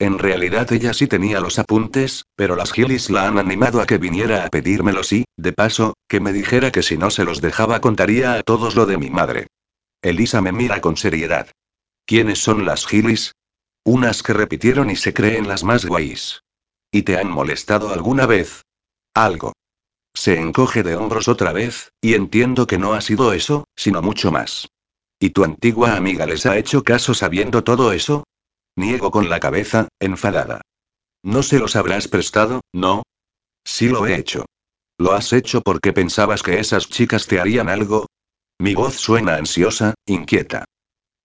En 0.00 0.18
realidad 0.18 0.72
ella 0.72 0.94
sí 0.94 1.06
tenía 1.06 1.40
los 1.40 1.58
apuntes, 1.58 2.24
pero 2.34 2.56
las 2.56 2.72
Gillis 2.72 3.10
la 3.10 3.28
han 3.28 3.38
animado 3.38 3.80
a 3.80 3.86
que 3.86 3.98
viniera 3.98 4.44
a 4.44 4.48
pedírmelos 4.48 5.12
y, 5.12 5.24
de 5.36 5.52
paso, 5.52 5.94
que 6.08 6.20
me 6.20 6.32
dijera 6.32 6.72
que 6.72 6.82
si 6.82 6.96
no 6.96 7.10
se 7.10 7.24
los 7.24 7.40
dejaba 7.40 7.80
contaría 7.80 8.34
a 8.34 8.42
todos 8.42 8.76
lo 8.76 8.86
de 8.86 8.96
mi 8.96 9.10
madre. 9.10 9.46
Elisa 10.02 10.40
me 10.40 10.52
mira 10.52 10.80
con 10.80 10.96
seriedad. 10.96 11.50
¿Quiénes 12.06 12.38
son 12.38 12.64
las 12.64 12.86
Gillis? 12.86 13.32
Unas 13.84 14.22
que 14.22 14.32
repitieron 14.32 14.90
y 14.90 14.96
se 14.96 15.12
creen 15.14 15.46
las 15.46 15.64
más 15.64 15.84
guays. 15.84 16.42
¿Y 16.90 17.02
te 17.02 17.18
han 17.18 17.30
molestado 17.30 17.92
alguna 17.92 18.26
vez? 18.26 18.62
Algo. 19.14 19.52
Se 20.20 20.38
encoge 20.38 20.82
de 20.82 20.96
hombros 20.96 21.28
otra 21.28 21.50
vez, 21.50 21.94
y 22.02 22.12
entiendo 22.12 22.66
que 22.66 22.76
no 22.76 22.92
ha 22.92 23.00
sido 23.00 23.32
eso, 23.32 23.64
sino 23.74 24.02
mucho 24.02 24.30
más. 24.30 24.68
¿Y 25.18 25.30
tu 25.30 25.44
antigua 25.44 25.96
amiga 25.96 26.26
les 26.26 26.44
ha 26.44 26.58
hecho 26.58 26.84
caso 26.84 27.14
sabiendo 27.14 27.64
todo 27.64 27.90
eso? 27.92 28.24
Niego 28.76 29.10
con 29.10 29.30
la 29.30 29.40
cabeza, 29.40 29.88
enfadada. 29.98 30.60
¿No 31.22 31.42
se 31.42 31.58
los 31.58 31.74
habrás 31.74 32.06
prestado, 32.06 32.60
no? 32.70 33.02
Sí 33.64 33.88
lo 33.88 34.06
he 34.06 34.14
hecho. 34.14 34.44
¿Lo 34.98 35.12
has 35.12 35.32
hecho 35.32 35.62
porque 35.62 35.94
pensabas 35.94 36.42
que 36.42 36.60
esas 36.60 36.90
chicas 36.90 37.26
te 37.26 37.40
harían 37.40 37.70
algo? 37.70 38.04
Mi 38.58 38.74
voz 38.74 38.96
suena 38.96 39.36
ansiosa, 39.36 39.94
inquieta. 40.04 40.66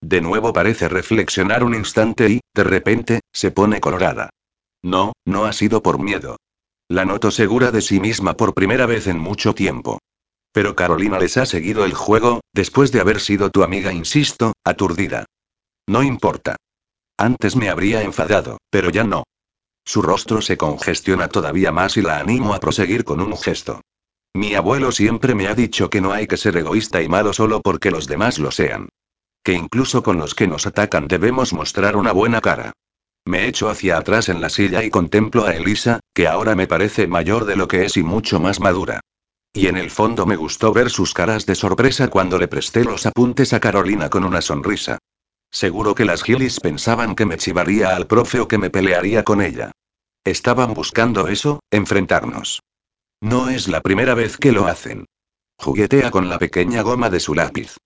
De 0.02 0.22
nuevo 0.22 0.54
parece 0.54 0.88
reflexionar 0.88 1.66
un 1.66 1.75
instante 1.75 2.30
y, 2.30 2.40
de 2.54 2.64
repente, 2.64 3.20
se 3.34 3.52
pone 3.52 3.82
colorada. 3.82 4.30
No, 4.82 5.12
no 5.25 5.44
ha 5.44 5.52
sido 5.52 5.84
por 5.84 6.00
miedo. 6.00 6.38
La 6.88 7.06
noto 7.06 7.32
segura 7.32 7.72
de 7.72 7.82
sí 7.82 8.00
misma 8.00 8.36
por 8.36 8.54
primera 8.54 8.86
vez 8.86 9.08
en 9.08 9.20
mucho 9.20 9.56
tiempo. 9.56 10.00
Pero 10.51 10.75
Carolina 10.75 11.20
les 11.20 11.38
ha 11.38 11.46
seguido 11.46 11.86
el 11.86 11.94
juego, 11.94 12.42
después 12.54 12.92
de 12.92 13.01
haber 13.01 13.20
sido 13.20 13.50
tu 13.50 13.63
amiga, 13.63 13.92
insisto, 13.92 14.54
aturdida. 14.63 15.25
No 15.88 16.04
importa. 16.04 16.56
Antes 17.18 17.56
me 17.56 17.70
habría 17.70 18.01
enfadado, 18.04 18.58
pero 18.70 18.89
ya 18.89 19.04
no. 19.04 19.24
Su 19.84 20.01
rostro 20.01 20.42
se 20.42 20.58
congestiona 20.58 21.27
todavía 21.27 21.72
más 21.72 21.98
y 21.98 22.01
la 22.01 22.20
animo 22.20 22.54
a 22.54 22.60
proseguir 22.60 23.04
con 23.04 23.22
un 23.22 23.38
gesto. 23.38 23.82
Mi 24.34 24.56
abuelo 24.56 24.92
siempre 24.92 25.36
me 25.36 25.48
ha 25.48 25.56
dicho 25.56 25.89
que 25.89 26.01
no 26.01 26.12
hay 26.12 26.27
que 26.27 26.38
ser 26.38 26.58
egoísta 26.58 27.01
y 27.01 27.10
malo 27.10 27.34
solo 27.34 27.62
porque 27.62 27.92
los 27.92 28.08
demás 28.08 28.39
lo 28.39 28.51
sean 28.51 28.89
que 29.46 29.54
incluso 29.54 30.01
con 30.01 30.18
los 30.18 30.34
que 30.34 30.48
nos 30.48 30.65
atacan 30.65 31.08
debemos 31.08 31.54
mostrar 31.54 31.96
una 31.96 32.12
buena 32.12 32.42
cara. 32.42 32.74
Me 33.27 33.48
echo 33.48 33.70
hacia 33.70 33.98
atrás 33.98 34.29
en 34.29 34.39
la 34.39 34.50
silla 34.50 34.84
y 34.84 34.91
contemplo 34.91 35.46
a 35.46 35.55
Elisa, 35.55 36.00
que 36.13 36.27
ahora 36.27 36.53
me 36.55 36.67
parece 36.67 37.08
mayor 37.08 37.46
de 37.46 37.55
lo 37.55 37.67
que 37.67 37.84
es 37.84 37.98
y 37.98 38.03
mucho 38.03 38.39
más 38.39 38.60
madura. 38.60 39.01
Y 39.51 39.65
en 39.65 39.77
el 39.77 39.89
fondo 39.89 40.27
me 40.27 40.36
gustó 40.36 40.74
ver 40.74 40.91
sus 40.91 41.13
caras 41.13 41.48
de 41.48 41.55
sorpresa 41.55 42.10
cuando 42.10 42.38
le 42.38 42.48
presté 42.48 42.84
los 42.84 43.08
apuntes 43.08 43.53
a 43.53 43.60
Carolina 43.60 44.10
con 44.12 44.25
una 44.25 44.41
sonrisa. 44.41 45.00
Seguro 45.50 45.96
que 45.96 46.05
las 46.05 46.22
Gillis 46.22 46.60
pensaban 46.60 47.15
que 47.15 47.25
me 47.25 47.38
chivaría 47.38 47.96
al 47.96 48.05
profe 48.05 48.41
o 48.41 48.48
que 48.48 48.60
me 48.60 48.70
pelearía 48.70 49.24
con 49.24 49.41
ella. 49.41 49.72
Estaban 50.24 50.75
buscando 50.75 51.27
eso, 51.27 51.62
enfrentarnos. 51.72 52.62
No 53.22 53.50
es 53.50 53.67
la 53.67 53.82
primera 53.82 54.13
vez 54.13 54.38
que 54.38 54.51
lo 54.51 54.67
hacen. 54.67 55.05
Juguetea 55.58 56.12
con 56.12 56.29
la 56.29 56.38
pequeña 56.38 56.84
goma 56.84 57.10
de 57.10 57.20
su 57.20 57.34
lápiz. 57.34 57.77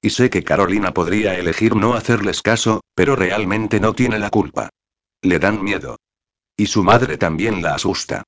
Y 0.00 0.10
sé 0.10 0.30
que 0.30 0.44
Carolina 0.44 0.94
podría 0.94 1.34
elegir 1.34 1.76
no 1.76 1.94
hacerles 1.94 2.40
caso, 2.40 2.80
pero 2.94 3.14
realmente 3.14 3.80
no 3.80 3.92
tiene 3.92 4.18
la 4.18 4.30
culpa. 4.30 4.70
Le 5.22 5.38
dan 5.38 5.62
miedo. 5.62 5.96
Y 6.56 6.66
su 6.66 6.82
madre 6.82 7.18
también 7.18 7.62
la 7.62 7.74
asusta. 7.74 8.24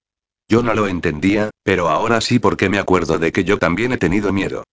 Yo 0.49 0.63
no 0.63 0.75
lo 0.75 0.87
entendía, 0.87 1.51
pero 1.63 1.89
ahora 1.89 2.21
sí 2.21 2.39
porque 2.39 2.69
me 2.69 2.79
acuerdo 2.79 3.19
de 3.19 3.33
que 3.33 3.45
yo 3.45 3.59
también 3.59 3.93
he 3.93 3.99
tenido 3.99 4.33
miedo. 4.33 4.65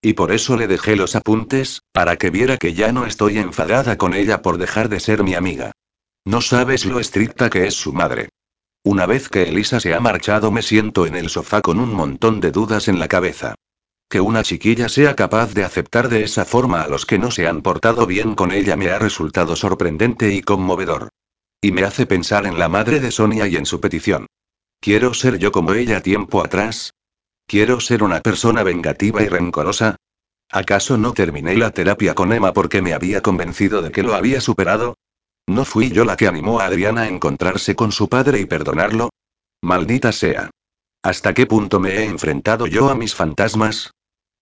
Y 0.00 0.12
por 0.12 0.32
eso 0.32 0.56
le 0.56 0.66
dejé 0.66 0.96
los 0.96 1.16
apuntes, 1.16 1.80
para 1.92 2.16
que 2.16 2.30
viera 2.30 2.56
que 2.56 2.74
ya 2.74 2.92
no 2.92 3.06
estoy 3.06 3.38
enfadada 3.38 3.96
con 3.96 4.14
ella 4.14 4.42
por 4.42 4.58
dejar 4.58 4.88
de 4.88 5.00
ser 5.00 5.24
mi 5.24 5.34
amiga. 5.34 5.72
No 6.24 6.40
sabes 6.40 6.84
lo 6.84 7.00
estricta 7.00 7.50
que 7.50 7.66
es 7.66 7.74
su 7.74 7.92
madre. 7.92 8.28
Una 8.82 9.06
vez 9.06 9.30
que 9.30 9.44
Elisa 9.44 9.80
se 9.80 9.94
ha 9.94 10.00
marchado 10.00 10.50
me 10.50 10.60
siento 10.60 11.06
en 11.06 11.16
el 11.16 11.30
sofá 11.30 11.62
con 11.62 11.80
un 11.80 11.94
montón 11.94 12.40
de 12.40 12.50
dudas 12.50 12.86
en 12.88 12.98
la 12.98 13.08
cabeza. 13.08 13.54
Que 14.10 14.20
una 14.20 14.42
chiquilla 14.42 14.90
sea 14.90 15.16
capaz 15.16 15.54
de 15.54 15.64
aceptar 15.64 16.10
de 16.10 16.22
esa 16.22 16.44
forma 16.44 16.82
a 16.82 16.88
los 16.88 17.06
que 17.06 17.18
no 17.18 17.30
se 17.30 17.48
han 17.48 17.62
portado 17.62 18.06
bien 18.06 18.34
con 18.34 18.52
ella 18.52 18.76
me 18.76 18.90
ha 18.90 18.98
resultado 18.98 19.56
sorprendente 19.56 20.34
y 20.34 20.42
conmovedor. 20.42 21.08
Y 21.64 21.72
me 21.72 21.84
hace 21.84 22.04
pensar 22.04 22.44
en 22.44 22.58
la 22.58 22.68
madre 22.68 23.00
de 23.00 23.10
Sonia 23.10 23.48
y 23.48 23.56
en 23.56 23.64
su 23.64 23.80
petición. 23.80 24.26
¿Quiero 24.82 25.14
ser 25.14 25.38
yo 25.38 25.50
como 25.50 25.72
ella 25.72 26.02
tiempo 26.02 26.44
atrás? 26.44 26.92
¿Quiero 27.46 27.80
ser 27.80 28.02
una 28.02 28.20
persona 28.20 28.62
vengativa 28.62 29.22
y 29.22 29.28
rencorosa? 29.28 29.96
¿Acaso 30.50 30.98
no 30.98 31.14
terminé 31.14 31.56
la 31.56 31.70
terapia 31.70 32.14
con 32.14 32.34
Emma 32.34 32.52
porque 32.52 32.82
me 32.82 32.92
había 32.92 33.22
convencido 33.22 33.80
de 33.80 33.92
que 33.92 34.02
lo 34.02 34.14
había 34.14 34.42
superado? 34.42 34.98
¿No 35.46 35.64
fui 35.64 35.90
yo 35.90 36.04
la 36.04 36.18
que 36.18 36.28
animó 36.28 36.60
a 36.60 36.66
Adriana 36.66 37.04
a 37.04 37.08
encontrarse 37.08 37.74
con 37.74 37.92
su 37.92 38.10
padre 38.10 38.40
y 38.40 38.44
perdonarlo? 38.44 39.08
Maldita 39.62 40.12
sea. 40.12 40.50
¿Hasta 41.02 41.32
qué 41.32 41.46
punto 41.46 41.80
me 41.80 41.92
he 41.96 42.04
enfrentado 42.04 42.66
yo 42.66 42.90
a 42.90 42.94
mis 42.94 43.14
fantasmas? 43.14 43.90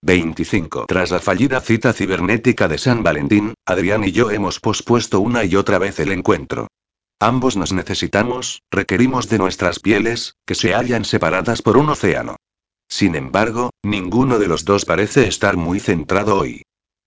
25. 0.00 0.86
Tras 0.88 1.12
la 1.12 1.20
fallida 1.20 1.60
cita 1.60 1.92
cibernética 1.92 2.66
de 2.66 2.78
San 2.78 3.04
Valentín, 3.04 3.54
Adrián 3.64 4.02
y 4.02 4.10
yo 4.10 4.32
hemos 4.32 4.58
pospuesto 4.58 5.20
una 5.20 5.44
y 5.44 5.54
otra 5.54 5.78
vez 5.78 6.00
el 6.00 6.10
encuentro. 6.10 6.66
Ambos 7.22 7.56
nos 7.56 7.72
necesitamos, 7.72 8.64
requerimos 8.68 9.28
de 9.28 9.38
nuestras 9.38 9.78
pieles, 9.78 10.34
que 10.44 10.56
se 10.56 10.74
hallan 10.74 11.04
separadas 11.04 11.62
por 11.62 11.76
un 11.76 11.88
océano. 11.88 12.34
Sin 12.88 13.14
embargo, 13.14 13.70
ninguno 13.84 14.40
de 14.40 14.48
los 14.48 14.64
dos 14.64 14.84
parece 14.84 15.28
estar 15.28 15.56
muy 15.56 15.78
centrado 15.78 16.36
hoy. 16.36 16.62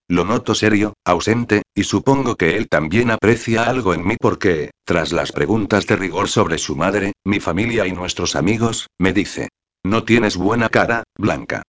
Lo 0.07 0.23
noto 0.23 0.55
serio, 0.55 0.93
ausente, 1.03 1.63
y 1.75 1.83
supongo 1.83 2.37
que 2.37 2.55
él 2.55 2.69
también 2.69 3.11
aprecia 3.11 3.63
algo 3.63 3.93
en 3.93 4.07
mí 4.07 4.15
porque, 4.17 4.71
tras 4.85 5.11
las 5.11 5.33
preguntas 5.33 5.85
de 5.85 5.97
rigor 5.97 6.29
sobre 6.29 6.59
su 6.59 6.77
madre, 6.77 7.11
mi 7.25 7.41
familia 7.41 7.85
y 7.85 7.91
nuestros 7.91 8.37
amigos, 8.37 8.87
me 8.97 9.11
dice. 9.11 9.49
No 9.83 10.05
tienes 10.05 10.37
buena 10.37 10.69
cara, 10.69 11.03
Blanca. 11.17 11.63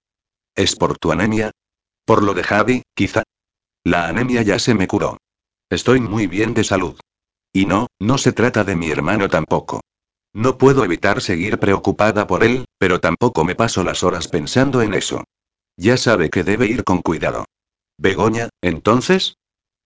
¿Es 0.54 0.76
por 0.76 0.98
tu 0.98 1.10
anemia? 1.10 1.50
¿Por 2.04 2.22
lo 2.22 2.32
de 2.32 2.44
Javi, 2.44 2.82
quizá? 2.94 3.24
La 3.82 4.06
anemia 4.06 4.42
ya 4.42 4.60
se 4.60 4.74
me 4.74 4.86
curó. 4.86 5.16
Estoy 5.68 5.98
muy 5.98 6.28
bien 6.28 6.54
de 6.54 6.62
salud. 6.62 6.96
Y 7.56 7.64
no, 7.64 7.86
no 7.98 8.18
se 8.18 8.32
trata 8.32 8.64
de 8.64 8.76
mi 8.76 8.90
hermano 8.90 9.30
tampoco. 9.30 9.80
No 10.34 10.58
puedo 10.58 10.84
evitar 10.84 11.22
seguir 11.22 11.58
preocupada 11.58 12.26
por 12.26 12.44
él, 12.44 12.66
pero 12.76 13.00
tampoco 13.00 13.46
me 13.46 13.54
paso 13.54 13.82
las 13.82 14.04
horas 14.04 14.28
pensando 14.28 14.82
en 14.82 14.92
eso. 14.92 15.25
Ya 15.75 15.96
sabe 15.96 16.28
que 16.28 16.44
debe 16.44 16.66
ir 16.66 16.84
con 16.84 17.00
cuidado. 17.00 17.46
Begoña, 17.96 18.50
entonces? 18.60 19.38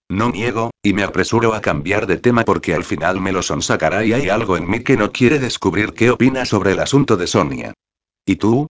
No 0.08 0.30
niego, 0.30 0.72
y 0.82 0.94
me 0.94 1.04
apresuro 1.04 1.54
a 1.54 1.60
cambiar 1.60 2.08
de 2.08 2.16
tema 2.16 2.44
porque 2.44 2.74
al 2.74 2.82
final 2.82 3.20
me 3.20 3.30
lo 3.30 3.40
sonsacará 3.40 4.04
y 4.04 4.14
hay 4.14 4.30
algo 4.30 4.56
en 4.56 4.68
mí 4.68 4.82
que 4.82 4.96
no 4.96 5.12
quiere 5.12 5.38
descubrir 5.38 5.92
qué 5.92 6.10
opina 6.10 6.46
sobre 6.46 6.72
el 6.72 6.80
asunto 6.80 7.16
de 7.16 7.28
Sonia. 7.28 7.72
¿Y 8.26 8.34
tú? 8.34 8.66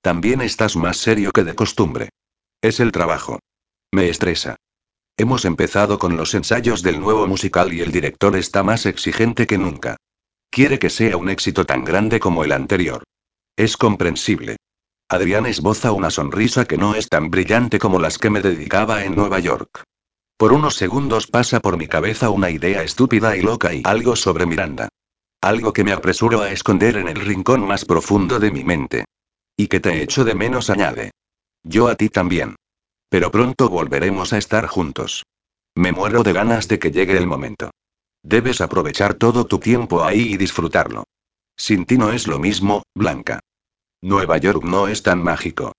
También 0.00 0.40
estás 0.40 0.74
más 0.74 0.96
serio 0.96 1.30
que 1.30 1.44
de 1.44 1.54
costumbre. 1.54 2.08
Es 2.60 2.80
el 2.80 2.90
trabajo. 2.90 3.38
Me 3.92 4.08
estresa. 4.08 4.56
Hemos 5.16 5.44
empezado 5.44 5.98
con 5.98 6.16
los 6.16 6.34
ensayos 6.34 6.82
del 6.82 6.98
nuevo 6.98 7.26
musical 7.26 7.72
y 7.72 7.82
el 7.82 7.92
director 7.92 8.34
está 8.36 8.62
más 8.62 8.86
exigente 8.86 9.46
que 9.46 9.58
nunca. 9.58 9.96
Quiere 10.50 10.78
que 10.78 10.90
sea 10.90 11.16
un 11.16 11.28
éxito 11.28 11.66
tan 11.66 11.84
grande 11.84 12.18
como 12.18 12.44
el 12.44 12.52
anterior. 12.52 13.02
Es 13.56 13.76
comprensible. 13.76 14.56
Adrián 15.08 15.44
esboza 15.44 15.92
una 15.92 16.10
sonrisa 16.10 16.64
que 16.64 16.78
no 16.78 16.94
es 16.94 17.08
tan 17.08 17.30
brillante 17.30 17.78
como 17.78 17.98
las 17.98 18.16
que 18.16 18.30
me 18.30 18.40
dedicaba 18.40 19.04
en 19.04 19.14
Nueva 19.14 19.38
York. 19.38 19.82
Por 20.38 20.54
unos 20.54 20.76
segundos 20.76 21.26
pasa 21.26 21.60
por 21.60 21.76
mi 21.76 21.86
cabeza 21.86 22.30
una 22.30 22.48
idea 22.48 22.82
estúpida 22.82 23.36
y 23.36 23.42
loca 23.42 23.74
y 23.74 23.82
algo 23.84 24.16
sobre 24.16 24.46
Miranda. 24.46 24.88
Algo 25.42 25.72
que 25.72 25.84
me 25.84 25.92
apresuro 25.92 26.40
a 26.40 26.50
esconder 26.50 26.96
en 26.96 27.08
el 27.08 27.20
rincón 27.20 27.66
más 27.66 27.84
profundo 27.84 28.38
de 28.38 28.50
mi 28.50 28.64
mente. 28.64 29.04
Y 29.56 29.66
que 29.66 29.80
te 29.80 30.02
echo 30.02 30.24
de 30.24 30.34
menos, 30.34 30.70
añade. 30.70 31.10
Yo 31.62 31.88
a 31.88 31.94
ti 31.96 32.08
también. 32.08 32.56
Pero 33.12 33.30
pronto 33.30 33.68
volveremos 33.68 34.32
a 34.32 34.38
estar 34.38 34.66
juntos. 34.66 35.26
Me 35.74 35.92
muero 35.92 36.22
de 36.22 36.32
ganas 36.32 36.66
de 36.66 36.78
que 36.78 36.90
llegue 36.90 37.18
el 37.18 37.26
momento. 37.26 37.70
Debes 38.22 38.62
aprovechar 38.62 39.12
todo 39.12 39.44
tu 39.44 39.58
tiempo 39.58 40.02
ahí 40.02 40.32
y 40.32 40.38
disfrutarlo. 40.38 41.04
Sin 41.54 41.84
ti 41.84 41.98
no 41.98 42.10
es 42.10 42.26
lo 42.26 42.38
mismo, 42.38 42.84
Blanca. 42.94 43.40
Nueva 44.00 44.38
York 44.38 44.64
no 44.64 44.88
es 44.88 45.02
tan 45.02 45.22
mágico. 45.22 45.72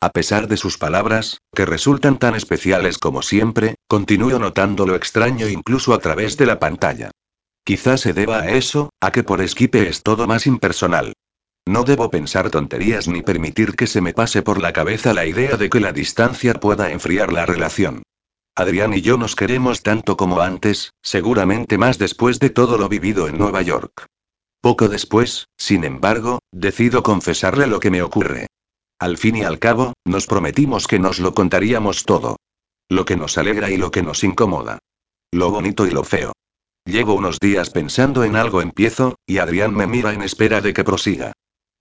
A 0.00 0.08
pesar 0.08 0.48
de 0.48 0.56
sus 0.56 0.78
palabras, 0.78 1.42
que 1.54 1.66
resultan 1.66 2.18
tan 2.18 2.34
especiales 2.34 2.96
como 2.96 3.20
siempre, 3.20 3.74
continúo 3.86 4.38
notando 4.38 4.86
lo 4.86 4.94
extraño 4.94 5.46
incluso 5.46 5.92
a 5.92 5.98
través 5.98 6.38
de 6.38 6.46
la 6.46 6.58
pantalla. 6.58 7.10
Quizás 7.64 8.00
se 8.00 8.14
deba 8.14 8.40
a 8.40 8.48
eso, 8.52 8.88
a 8.98 9.12
que 9.12 9.24
por 9.24 9.46
Skype 9.46 9.90
es 9.90 10.02
todo 10.02 10.26
más 10.26 10.46
impersonal. 10.46 11.12
No 11.68 11.84
debo 11.84 12.08
pensar 12.08 12.48
tonterías 12.48 13.08
ni 13.08 13.20
permitir 13.20 13.76
que 13.76 13.86
se 13.86 14.00
me 14.00 14.14
pase 14.14 14.40
por 14.40 14.58
la 14.58 14.72
cabeza 14.72 15.12
la 15.12 15.26
idea 15.26 15.58
de 15.58 15.68
que 15.68 15.80
la 15.80 15.92
distancia 15.92 16.54
pueda 16.54 16.90
enfriar 16.92 17.30
la 17.30 17.44
relación. 17.44 18.04
Adrián 18.54 18.94
y 18.94 19.02
yo 19.02 19.18
nos 19.18 19.36
queremos 19.36 19.82
tanto 19.82 20.16
como 20.16 20.40
antes, 20.40 20.94
seguramente 21.02 21.76
más 21.76 21.98
después 21.98 22.38
de 22.38 22.48
todo 22.48 22.78
lo 22.78 22.88
vivido 22.88 23.28
en 23.28 23.36
Nueva 23.36 23.60
York. 23.60 24.06
Poco 24.62 24.88
después, 24.88 25.48
sin 25.58 25.84
embargo, 25.84 26.38
decido 26.52 27.02
confesarle 27.02 27.66
lo 27.66 27.80
que 27.80 27.90
me 27.90 28.00
ocurre. 28.00 28.46
Al 28.98 29.18
fin 29.18 29.36
y 29.36 29.42
al 29.42 29.58
cabo, 29.58 29.92
nos 30.06 30.26
prometimos 30.26 30.86
que 30.86 30.98
nos 30.98 31.18
lo 31.18 31.34
contaríamos 31.34 32.04
todo. 32.04 32.38
Lo 32.88 33.04
que 33.04 33.16
nos 33.16 33.36
alegra 33.36 33.68
y 33.68 33.76
lo 33.76 33.90
que 33.90 34.02
nos 34.02 34.24
incomoda. 34.24 34.78
Lo 35.32 35.50
bonito 35.50 35.86
y 35.86 35.90
lo 35.90 36.02
feo. 36.02 36.32
Llevo 36.86 37.12
unos 37.12 37.38
días 37.38 37.68
pensando 37.68 38.24
en 38.24 38.36
algo 38.36 38.62
empiezo, 38.62 39.16
y 39.26 39.36
Adrián 39.36 39.74
me 39.74 39.86
mira 39.86 40.14
en 40.14 40.22
espera 40.22 40.62
de 40.62 40.72
que 40.72 40.82
prosiga. 40.82 41.34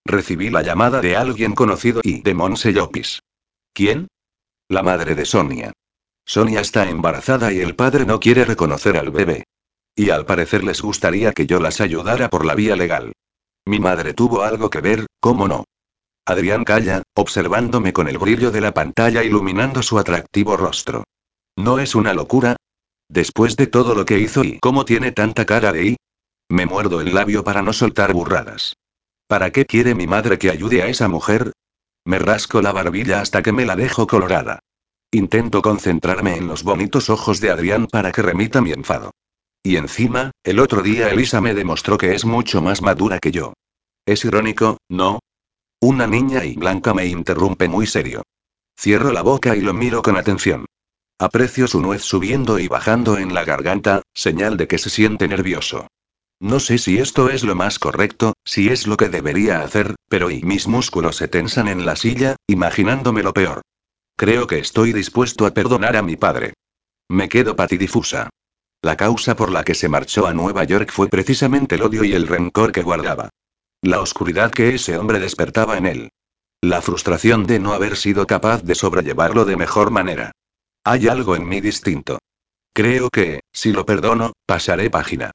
Recibí 0.08 0.50
la 0.50 0.62
llamada 0.62 1.02
de 1.02 1.18
alguien 1.18 1.54
conocido 1.54 2.00
y 2.02 2.22
de 2.22 2.34
Monse 2.34 2.72
Llopis. 2.72 3.20
¿Quién? 3.74 4.08
La 4.70 4.82
madre 4.82 5.16
de 5.16 5.26
Sonia. 5.26 5.74
Sonia 6.26 6.62
está 6.62 6.90
embarazada 6.90 7.52
y 7.52 7.60
el 7.60 7.76
padre 7.76 8.06
no 8.06 8.18
quiere 8.22 8.46
reconocer 8.46 8.96
al 8.96 9.12
bebé. 9.12 9.44
Y 9.96 10.10
al 10.12 10.26
parecer 10.26 10.64
les 10.64 10.82
gustaría 10.82 11.34
que 11.34 11.46
yo 11.46 11.60
las 11.60 11.82
ayudara 11.82 12.30
por 12.30 12.46
la 12.46 12.56
vía 12.56 12.78
legal. 12.78 13.12
Mi 13.66 13.80
madre 13.80 14.14
tuvo 14.14 14.44
algo 14.44 14.70
que 14.70 14.80
ver, 14.80 15.08
¿cómo 15.20 15.46
no? 15.46 15.66
Adrián 16.26 16.64
calla, 16.64 17.04
observándome 17.14 17.92
con 17.92 18.08
el 18.08 18.18
brillo 18.18 18.50
de 18.50 18.62
la 18.62 18.74
pantalla 18.74 19.26
iluminando 19.26 19.84
su 19.84 20.00
atractivo 20.00 20.56
rostro. 20.56 21.04
¿No 21.58 21.80
es 21.80 21.96
una 21.96 22.14
locura? 22.14 22.56
Después 23.10 23.58
de 23.58 23.68
todo 23.68 23.94
lo 23.94 24.06
que 24.06 24.20
hizo 24.20 24.46
y 24.46 24.58
cómo 24.60 24.86
tiene 24.86 25.12
tanta 25.12 25.46
cara 25.46 25.74
de 25.74 25.86
I. 25.86 25.98
Me 26.48 26.66
muerdo 26.66 27.02
el 27.02 27.14
labio 27.14 27.44
para 27.44 27.62
no 27.62 27.74
soltar 27.74 28.14
burradas. 28.14 28.74
¿Para 29.28 29.52
qué 29.52 29.66
quiere 29.66 29.94
mi 29.94 30.08
madre 30.08 30.40
que 30.40 30.50
ayude 30.50 30.82
a 30.82 30.88
esa 30.88 31.10
mujer? 31.10 31.52
Me 32.06 32.18
rasco 32.18 32.62
la 32.62 32.72
barbilla 32.72 33.20
hasta 33.20 33.44
que 33.44 33.52
me 33.52 33.66
la 33.66 33.76
dejo 33.76 34.08
colorada. 34.08 34.60
Intento 35.12 35.62
concentrarme 35.62 36.38
en 36.38 36.48
los 36.48 36.64
bonitos 36.64 37.10
ojos 37.10 37.42
de 37.42 37.50
Adrián 37.50 37.88
para 37.88 38.14
que 38.14 38.22
remita 38.22 38.62
mi 38.62 38.72
enfado. 38.72 39.12
Y 39.64 39.76
encima, 39.76 40.32
el 40.44 40.60
otro 40.60 40.82
día 40.82 41.10
Elisa 41.10 41.42
me 41.42 41.54
demostró 41.54 41.98
que 41.98 42.16
es 42.16 42.24
mucho 42.24 42.62
más 42.62 42.82
madura 42.82 43.20
que 43.20 43.32
yo. 43.32 43.52
Es 44.06 44.24
irónico, 44.24 44.78
¿no? 44.88 45.20
Una 45.82 46.08
niña 46.08 46.46
y 46.46 46.56
Blanca 46.56 46.94
me 46.94 47.06
interrumpe 47.06 47.68
muy 47.68 47.86
serio. 47.86 48.24
Cierro 48.80 49.12
la 49.12 49.24
boca 49.24 49.58
y 49.58 49.62
lo 49.62 49.74
miro 49.74 50.02
con 50.02 50.16
atención. 50.16 50.66
Aprecio 51.20 51.68
su 51.68 51.82
nuez 51.82 52.02
subiendo 52.02 52.60
y 52.60 52.70
bajando 52.70 53.18
en 53.18 53.34
la 53.34 53.44
garganta, 53.44 54.04
señal 54.14 54.56
de 54.56 54.68
que 54.68 54.78
se 54.78 54.90
siente 54.90 55.28
nervioso. 55.28 55.88
No 56.40 56.60
sé 56.60 56.78
si 56.78 57.00
esto 57.00 57.30
es 57.30 57.44
lo 57.44 57.56
más 57.56 57.80
correcto, 57.80 58.34
si 58.46 58.70
es 58.70 58.86
lo 58.86 58.96
que 58.96 59.10
debería 59.10 59.62
hacer, 59.62 59.96
pero 60.08 60.30
y 60.30 60.44
mis 60.44 60.68
músculos 60.68 61.16
se 61.16 61.28
tensan 61.28 61.68
en 61.68 61.86
la 61.86 61.96
silla, 61.96 62.36
imaginándome 62.46 63.24
lo 63.24 63.34
peor. 63.34 63.62
Creo 64.16 64.46
que 64.46 64.60
estoy 64.60 64.94
dispuesto 64.94 65.46
a 65.46 65.54
perdonar 65.54 65.96
a 65.96 66.04
mi 66.04 66.16
padre. 66.16 66.54
Me 67.10 67.28
quedo 67.28 67.56
patidifusa. 67.56 68.30
La 68.84 68.96
causa 68.98 69.36
por 69.36 69.52
la 69.52 69.64
que 69.64 69.74
se 69.74 69.90
marchó 69.90 70.28
a 70.28 70.34
Nueva 70.34 70.64
York 70.64 70.92
fue 70.92 71.08
precisamente 71.08 71.76
el 71.76 71.82
odio 71.82 72.04
y 72.04 72.14
el 72.14 72.28
rencor 72.28 72.72
que 72.72 72.84
guardaba. 72.84 73.30
La 73.82 74.02
oscuridad 74.02 74.52
que 74.52 74.76
ese 74.76 74.98
hombre 74.98 75.20
despertaba 75.20 75.78
en 75.78 75.88
él. 75.88 76.10
La 76.62 76.82
frustración 76.82 77.46
de 77.46 77.60
no 77.60 77.74
haber 77.74 77.96
sido 77.96 78.28
capaz 78.28 78.64
de 78.64 78.76
sobrellevarlo 78.76 79.46
de 79.46 79.56
mejor 79.56 79.90
manera. 79.90 80.32
Hay 80.84 81.08
algo 81.08 81.36
en 81.36 81.48
mí 81.48 81.62
distinto. 81.62 82.20
Creo 82.74 83.10
que, 83.10 83.42
si 83.52 83.72
lo 83.72 83.86
perdono, 83.86 84.34
pasaré 84.46 84.90
página. 84.90 85.32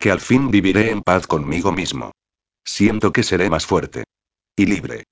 Que 0.00 0.10
al 0.10 0.20
fin 0.20 0.50
viviré 0.50 0.90
en 0.90 1.02
paz 1.02 1.26
conmigo 1.26 1.72
mismo. 1.72 2.12
Siento 2.64 3.12
que 3.12 3.22
seré 3.22 3.50
más 3.50 3.66
fuerte. 3.66 4.04
Y 4.56 4.64
libre. 4.64 5.04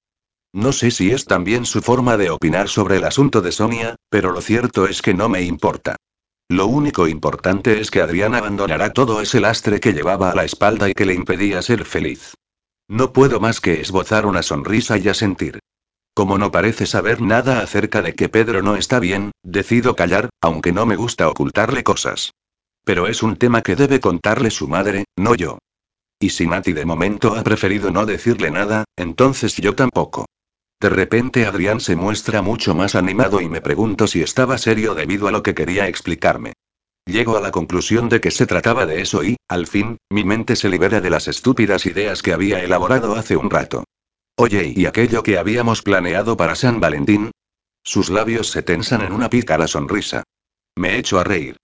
No 0.55 0.73
sé 0.73 0.91
si 0.91 1.11
es 1.11 1.27
también 1.27 1.67
su 1.67 1.83
forma 1.83 2.17
de 2.17 2.31
opinar 2.31 2.71
sobre 2.71 2.97
el 2.97 3.05
asunto 3.05 3.43
de 3.43 3.53
Sonia, 3.53 3.97
pero 4.09 4.33
lo 4.33 4.41
cierto 4.41 4.87
es 4.87 5.03
que 5.03 5.13
no 5.13 5.29
me 5.29 5.43
importa. 5.43 5.97
Lo 6.49 6.67
único 6.67 7.07
importante 7.07 7.81
es 7.81 7.91
que 7.91 8.01
Adrián 8.01 8.35
abandonará 8.35 8.95
todo 8.95 9.21
ese 9.21 9.41
lastre 9.41 9.79
que 9.79 9.93
llevaba 9.93 10.31
a 10.31 10.35
la 10.35 10.45
espalda 10.45 10.89
y 10.89 10.95
que 10.95 11.05
le 11.05 11.13
impedía 11.13 11.61
ser 11.61 11.85
feliz. 11.85 12.33
No 12.89 13.13
puedo 13.13 13.41
más 13.41 13.61
que 13.61 13.83
esbozar 13.83 14.25
una 14.25 14.43
sonrisa 14.43 14.97
y 14.97 15.07
asentir. 15.11 15.59
Como 16.15 16.39
no 16.39 16.51
parece 16.51 16.87
saber 16.87 17.21
nada 17.21 17.61
acerca 17.61 18.01
de 18.01 18.15
que 18.15 18.31
Pedro 18.31 18.63
no 18.63 18.77
está 18.77 19.01
bien, 19.01 19.33
decido 19.43 19.95
callar, 19.95 20.31
aunque 20.41 20.73
no 20.73 20.87
me 20.87 20.97
gusta 20.97 21.29
ocultarle 21.29 21.85
cosas. 21.85 22.33
Pero 22.89 23.07
es 23.07 23.23
un 23.23 23.37
tema 23.37 23.61
que 23.61 23.77
debe 23.77 24.01
contarle 24.01 24.51
su 24.51 24.67
madre, 24.67 25.05
no 25.15 25.35
yo. 25.35 25.59
Y 26.19 26.31
si 26.31 26.47
Nati 26.47 26.73
de 26.73 26.87
momento 26.87 27.37
ha 27.37 27.45
preferido 27.45 27.91
no 27.91 28.07
decirle 28.07 28.51
nada, 28.51 28.85
entonces 28.97 29.57
yo 29.57 29.75
tampoco. 29.75 30.25
De 30.81 30.89
repente 30.89 31.45
Adrián 31.45 31.81
se 31.81 31.97
muestra 31.97 32.41
mucho 32.41 32.75
más 32.75 32.95
animado 32.95 33.43
y 33.43 33.49
me 33.51 33.61
pregunto 33.61 34.07
si 34.07 34.23
estaba 34.23 34.57
serio 34.57 34.95
debido 34.95 35.29
a 35.29 35.33
lo 35.33 35.43
que 35.43 35.55
quería 35.55 35.87
explicarme. 35.87 36.55
Llego 37.05 37.37
a 37.37 37.43
la 37.43 37.51
conclusión 37.51 38.09
de 38.09 38.23
que 38.23 38.31
se 38.31 38.47
trataba 38.47 38.87
de 38.87 39.03
eso 39.03 39.23
y, 39.23 39.37
al 39.49 39.67
fin, 39.67 39.99
mi 40.09 40.25
mente 40.25 40.57
se 40.57 40.71
libera 40.71 41.03
de 41.03 41.11
las 41.11 41.29
estúpidas 41.29 41.85
ideas 41.85 42.23
que 42.23 42.33
había 42.33 42.65
elaborado 42.65 43.17
hace 43.17 43.37
un 43.37 43.51
rato. 43.51 43.85
Oye, 44.35 44.73
¿y 44.75 44.87
aquello 44.87 45.23
que 45.23 45.37
habíamos 45.37 45.83
planeado 45.83 46.39
para 46.39 46.55
San 46.55 46.81
Valentín? 46.81 47.33
Sus 47.85 48.09
labios 48.09 48.49
se 48.49 48.63
tensan 48.63 49.03
en 49.03 49.13
una 49.13 49.29
pícara 49.29 49.69
sonrisa. 49.69 50.23
Me 50.75 50.97
echo 50.97 51.21
a 51.21 51.25
reír. 51.25 51.59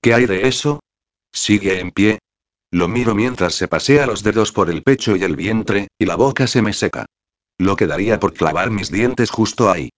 ¿Qué 0.00 0.14
hay 0.14 0.26
de 0.26 0.46
eso? 0.46 0.80
Sigue 1.32 1.80
en 1.80 1.90
pie. 1.90 2.18
Lo 2.70 2.86
miro 2.86 3.14
mientras 3.14 3.54
se 3.54 3.68
pasea 3.68 4.06
los 4.06 4.22
dedos 4.22 4.52
por 4.52 4.70
el 4.70 4.82
pecho 4.82 5.16
y 5.16 5.24
el 5.24 5.36
vientre, 5.36 5.88
y 5.98 6.04
la 6.04 6.16
boca 6.16 6.46
se 6.46 6.62
me 6.62 6.72
seca. 6.72 7.06
Lo 7.58 7.76
que 7.76 7.86
daría 7.86 8.20
por 8.20 8.34
clavar 8.34 8.70
mis 8.70 8.90
dientes 8.90 9.30
justo 9.30 9.70
ahí. 9.70 9.90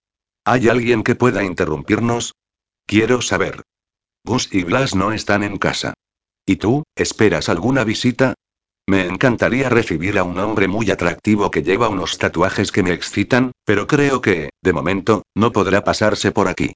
¿Hay 0.45 0.69
alguien 0.69 1.03
que 1.03 1.15
pueda 1.15 1.43
interrumpirnos? 1.43 2.33
Quiero 2.87 3.21
saber. 3.21 3.61
Gus 4.23 4.49
y 4.51 4.63
Blas 4.63 4.95
no 4.95 5.11
están 5.11 5.43
en 5.43 5.57
casa. 5.57 5.93
¿Y 6.45 6.55
tú, 6.55 6.83
esperas 6.95 7.49
alguna 7.49 7.83
visita? 7.83 8.33
Me 8.87 9.05
encantaría 9.05 9.69
recibir 9.69 10.17
a 10.17 10.23
un 10.23 10.39
hombre 10.39 10.67
muy 10.67 10.89
atractivo 10.89 11.51
que 11.51 11.61
lleva 11.61 11.89
unos 11.89 12.17
tatuajes 12.17 12.71
que 12.71 12.83
me 12.83 12.93
excitan, 12.93 13.51
pero 13.63 13.85
creo 13.85 14.21
que, 14.21 14.49
de 14.61 14.73
momento, 14.73 15.23
no 15.35 15.51
podrá 15.51 15.83
pasarse 15.83 16.31
por 16.31 16.47
aquí. 16.47 16.73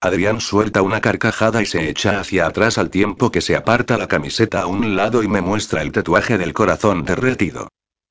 Adrián 0.00 0.40
suelta 0.40 0.82
una 0.82 1.00
carcajada 1.00 1.62
y 1.62 1.66
se 1.66 1.88
echa 1.88 2.20
hacia 2.20 2.46
atrás 2.46 2.76
al 2.76 2.90
tiempo 2.90 3.30
que 3.30 3.40
se 3.40 3.56
aparta 3.56 3.96
la 3.96 4.08
camiseta 4.08 4.62
a 4.62 4.66
un 4.66 4.94
lado 4.94 5.22
y 5.22 5.28
me 5.28 5.40
muestra 5.40 5.80
el 5.80 5.90
tatuaje 5.90 6.36
del 6.36 6.52
corazón 6.52 7.04
derretido. 7.04 7.68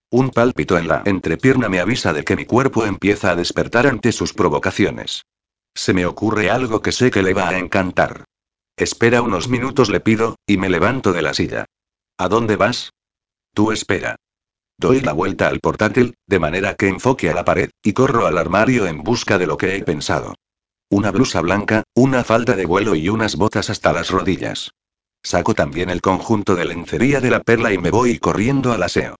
Un 0.09 0.31
pálpito 0.31 0.77
en 0.77 0.87
la 0.87 1.03
entrepierna 1.05 1.69
me 1.69 1.79
avisa 1.79 2.11
de 2.11 2.23
que 2.23 2.35
mi 2.35 2.45
cuerpo 2.45 2.85
empieza 2.85 3.31
a 3.31 3.35
despertar 3.35 3.85
ante 3.85 4.11
sus 4.11 4.33
provocaciones. 4.33 5.25
Se 5.75 5.93
me 5.93 6.05
ocurre 6.05 6.49
algo 6.49 6.81
que 6.81 6.91
sé 6.91 7.11
que 7.11 7.21
le 7.21 7.33
va 7.33 7.49
a 7.49 7.57
encantar. 7.59 8.25
Espera 8.77 9.21
unos 9.21 9.47
minutos, 9.47 9.89
le 9.89 9.99
pido, 9.99 10.37
y 10.47 10.57
me 10.57 10.69
levanto 10.69 11.13
de 11.13 11.21
la 11.21 11.33
silla. 11.33 11.65
¿A 12.17 12.27
dónde 12.29 12.55
vas? 12.55 12.91
Tú 13.53 13.71
espera. 13.71 14.15
Doy 14.77 15.01
la 15.01 15.13
vuelta 15.13 15.47
al 15.47 15.59
portátil, 15.59 16.15
de 16.27 16.39
manera 16.39 16.75
que 16.75 16.87
enfoque 16.87 17.29
a 17.29 17.33
la 17.33 17.45
pared, 17.45 17.69
y 17.83 17.93
corro 17.93 18.25
al 18.25 18.37
armario 18.37 18.87
en 18.87 19.03
busca 19.03 19.37
de 19.37 19.47
lo 19.47 19.57
que 19.57 19.75
he 19.75 19.83
pensado. 19.83 20.33
Una 20.89 21.11
blusa 21.11 21.41
blanca, 21.41 21.83
una 21.95 22.23
falda 22.23 22.55
de 22.55 22.65
vuelo 22.65 22.95
y 22.95 23.09
unas 23.09 23.35
botas 23.35 23.69
hasta 23.71 23.91
las 23.91 24.11
rodillas. 24.11 24.71
Saco 25.23 25.55
también 25.55 25.89
el 25.89 26.01
conjunto 26.01 26.55
de 26.55 26.65
lencería 26.65 27.19
de 27.19 27.31
la 27.31 27.41
perla 27.41 27.73
y 27.73 27.79
me 27.79 27.89
voy 27.89 28.19
corriendo 28.19 28.71
al 28.71 28.83
aseo. 28.83 29.15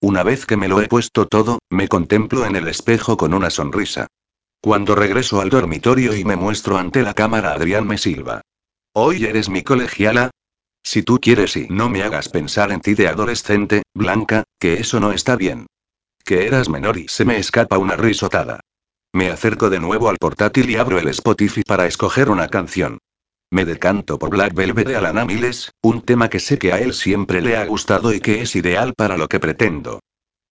Una 0.00 0.22
vez 0.22 0.46
que 0.46 0.56
me 0.56 0.68
lo 0.68 0.80
he 0.80 0.86
puesto 0.86 1.26
todo, 1.26 1.58
me 1.70 1.88
contemplo 1.88 2.46
en 2.46 2.54
el 2.54 2.68
espejo 2.68 3.16
con 3.16 3.34
una 3.34 3.50
sonrisa. 3.50 4.06
Cuando 4.60 4.94
regreso 4.94 5.40
al 5.40 5.50
dormitorio 5.50 6.14
y 6.14 6.24
me 6.24 6.36
muestro 6.36 6.78
ante 6.78 7.02
la 7.02 7.14
cámara, 7.14 7.52
Adrián 7.52 7.86
me 7.86 7.98
silba. 7.98 8.42
¿Hoy 8.92 9.24
eres 9.24 9.48
mi 9.48 9.62
colegiala? 9.62 10.30
Si 10.84 11.02
tú 11.02 11.18
quieres 11.20 11.56
y 11.56 11.66
no 11.68 11.88
me 11.90 12.04
hagas 12.04 12.28
pensar 12.28 12.70
en 12.70 12.80
ti 12.80 12.94
de 12.94 13.08
adolescente, 13.08 13.82
Blanca, 13.92 14.44
que 14.60 14.74
eso 14.74 15.00
no 15.00 15.10
está 15.10 15.34
bien. 15.34 15.66
Que 16.24 16.46
eras 16.46 16.68
menor 16.68 16.96
y 16.96 17.08
se 17.08 17.24
me 17.24 17.38
escapa 17.38 17.78
una 17.78 17.96
risotada. 17.96 18.60
Me 19.12 19.30
acerco 19.30 19.70
de 19.70 19.80
nuevo 19.80 20.08
al 20.08 20.18
portátil 20.18 20.68
y 20.70 20.76
abro 20.76 20.98
el 20.98 21.08
Spotify 21.08 21.62
para 21.62 21.86
escoger 21.86 22.30
una 22.30 22.48
canción. 22.48 22.98
Me 23.50 23.64
decanto 23.64 24.18
por 24.18 24.28
Black 24.28 24.52
Velvet 24.52 24.86
de 24.86 24.96
Alana 24.96 25.24
Miles, 25.24 25.72
un 25.82 26.02
tema 26.02 26.28
que 26.28 26.38
sé 26.38 26.58
que 26.58 26.72
a 26.72 26.80
él 26.80 26.92
siempre 26.92 27.40
le 27.40 27.56
ha 27.56 27.64
gustado 27.64 28.12
y 28.12 28.20
que 28.20 28.42
es 28.42 28.54
ideal 28.54 28.92
para 28.94 29.16
lo 29.16 29.28
que 29.28 29.40
pretendo. 29.40 30.00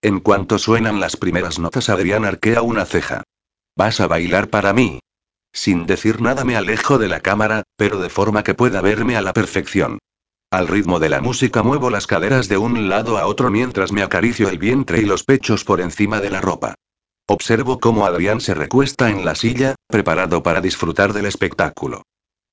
En 0.02 0.18
cuanto 0.18 0.58
suenan 0.58 0.98
las 0.98 1.16
primeras 1.16 1.60
notas, 1.60 1.88
Adrián 1.88 2.24
arquea 2.24 2.62
una 2.62 2.84
ceja. 2.84 3.22
¿Vas 3.76 4.00
a 4.00 4.08
bailar 4.08 4.48
para 4.48 4.72
mí? 4.72 4.98
Sin 5.52 5.86
decir 5.86 6.20
nada 6.20 6.44
me 6.44 6.56
alejo 6.56 6.98
de 6.98 7.08
la 7.08 7.20
cámara, 7.20 7.62
pero 7.76 8.00
de 8.00 8.08
forma 8.08 8.42
que 8.42 8.54
pueda 8.54 8.80
verme 8.80 9.16
a 9.16 9.22
la 9.22 9.32
perfección. 9.32 9.98
Al 10.50 10.66
ritmo 10.66 10.98
de 10.98 11.08
la 11.08 11.20
música 11.20 11.62
muevo 11.62 11.90
las 11.90 12.08
caderas 12.08 12.48
de 12.48 12.58
un 12.58 12.88
lado 12.88 13.18
a 13.18 13.26
otro 13.26 13.50
mientras 13.50 13.92
me 13.92 14.02
acaricio 14.02 14.48
el 14.48 14.58
vientre 14.58 14.98
y 14.98 15.04
los 15.04 15.22
pechos 15.22 15.64
por 15.64 15.80
encima 15.80 16.20
de 16.20 16.30
la 16.30 16.40
ropa. 16.40 16.74
Observo 17.30 17.78
cómo 17.78 18.06
Adrián 18.06 18.40
se 18.40 18.54
recuesta 18.54 19.10
en 19.10 19.26
la 19.26 19.34
silla, 19.34 19.74
preparado 19.86 20.42
para 20.42 20.62
disfrutar 20.62 21.12
del 21.12 21.26
espectáculo. 21.26 22.04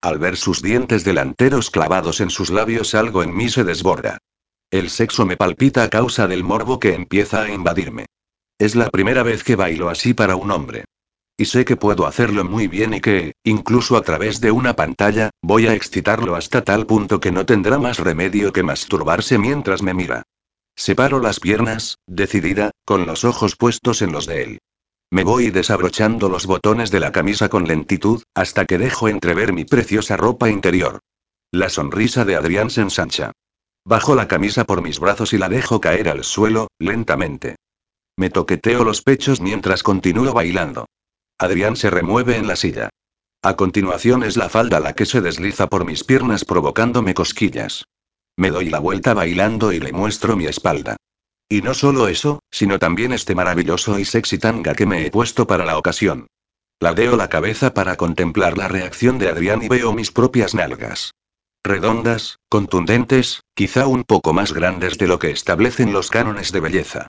Al 0.01 0.19
ver 0.19 0.35
sus 0.35 0.61
dientes 0.61 1.05
delanteros 1.05 1.71
clavados 1.71 2.19
en 2.19 2.29
sus 2.29 2.49
labios 2.49 2.93
algo 2.93 3.23
en 3.23 3.33
mí 3.33 3.47
se 3.47 3.63
desborda. 3.63 4.17
El 4.69 4.89
sexo 4.89 5.25
me 5.25 5.38
palpita 5.38 5.83
a 5.83 5.89
causa 5.89 6.27
del 6.27 6.43
morbo 6.43 6.77
que 6.77 6.93
empieza 6.93 7.43
a 7.43 7.49
invadirme. 7.49 8.07
Es 8.59 8.75
la 8.75 8.89
primera 8.89 9.23
vez 9.23 9.45
que 9.45 9.55
bailo 9.55 9.88
así 9.88 10.13
para 10.13 10.35
un 10.35 10.51
hombre. 10.51 10.83
Y 11.38 11.45
sé 11.45 11.63
que 11.63 11.77
puedo 11.77 12.05
hacerlo 12.05 12.43
muy 12.43 12.67
bien 12.67 12.95
y 12.95 12.99
que, 12.99 13.31
incluso 13.45 13.95
a 13.95 14.01
través 14.01 14.41
de 14.41 14.51
una 14.51 14.75
pantalla, 14.75 15.29
voy 15.41 15.67
a 15.67 15.73
excitarlo 15.73 16.35
hasta 16.35 16.65
tal 16.65 16.85
punto 16.85 17.21
que 17.21 17.31
no 17.31 17.45
tendrá 17.45 17.79
más 17.79 17.99
remedio 17.99 18.51
que 18.51 18.63
masturbarse 18.63 19.38
mientras 19.38 19.81
me 19.81 19.93
mira. 19.93 20.23
Separo 20.75 21.21
las 21.21 21.39
piernas, 21.39 21.99
decidida, 22.05 22.71
con 22.83 23.05
los 23.05 23.23
ojos 23.23 23.55
puestos 23.55 24.01
en 24.01 24.11
los 24.11 24.25
de 24.25 24.43
él. 24.43 24.59
Me 25.11 25.23
voy 25.23 25.51
desabrochando 25.51 26.29
los 26.29 26.45
botones 26.45 26.91
de 26.91 26.99
la 26.99 27.11
camisa 27.11 27.49
con 27.49 27.67
lentitud, 27.67 28.23
hasta 28.33 28.65
que 28.65 28.77
dejo 28.77 29.07
entrever 29.07 29.53
mi 29.53 29.63
preciosa 29.65 30.17
ropa 30.17 30.49
interior. 30.49 30.99
La 31.51 31.69
sonrisa 31.69 32.25
de 32.25 32.35
Adrián 32.35 32.69
se 32.69 32.81
ensancha. 32.81 33.31
Bajo 33.85 34.15
la 34.15 34.27
camisa 34.27 34.65
por 34.65 34.81
mis 34.81 34.99
brazos 34.99 35.33
y 35.33 35.37
la 35.37 35.47
dejo 35.47 35.79
caer 35.79 36.09
al 36.09 36.23
suelo, 36.23 36.67
lentamente. 36.79 37.55
Me 38.17 38.29
toqueteo 38.29 38.83
los 38.83 39.01
pechos 39.01 39.41
mientras 39.41 39.83
continúo 39.83 40.33
bailando. 40.33 40.85
Adrián 41.37 41.75
se 41.75 41.89
remueve 41.89 42.37
en 42.37 42.47
la 42.47 42.55
silla. 42.55 42.89
A 43.43 43.55
continuación 43.55 44.23
es 44.23 44.37
la 44.37 44.49
falda 44.49 44.79
la 44.79 44.93
que 44.93 45.05
se 45.05 45.21
desliza 45.21 45.67
por 45.67 45.85
mis 45.85 46.03
piernas 46.03 46.45
provocándome 46.45 47.13
cosquillas. 47.13 47.85
Me 48.37 48.49
doy 48.49 48.69
la 48.69 48.79
vuelta 48.79 49.13
bailando 49.13 49.71
y 49.71 49.79
le 49.79 49.93
muestro 49.93 50.35
mi 50.35 50.45
espalda. 50.45 50.97
Y 51.47 51.62
no 51.62 51.73
solo 51.73 52.08
eso, 52.08 52.39
sino 52.51 52.79
también 52.79 53.13
este 53.13 53.36
maravilloso 53.36 53.99
y 53.99 54.05
sexy 54.05 54.38
tanga 54.38 54.73
que 54.73 54.86
me 54.86 55.05
he 55.05 55.12
puesto 55.12 55.45
para 55.45 55.65
la 55.65 55.77
ocasión. 55.77 56.27
Ladeo 56.79 57.15
la 57.15 57.29
cabeza 57.29 57.73
para 57.73 57.95
contemplar 57.95 58.58
la 58.58 58.67
reacción 58.67 59.17
de 59.19 59.29
Adrián 59.29 59.63
y 59.63 59.69
veo 59.69 59.93
mis 59.93 60.12
propias 60.12 60.55
nalgas. 60.55 61.13
Redondas, 61.63 62.38
contundentes, 62.49 63.41
quizá 63.53 63.88
un 63.88 64.03
poco 64.03 64.34
más 64.34 64.53
grandes 64.53 64.97
de 64.97 65.08
lo 65.08 65.17
que 65.17 65.31
establecen 65.31 65.93
los 65.93 66.10
cánones 66.10 66.51
de 66.51 66.60
belleza. 66.60 67.08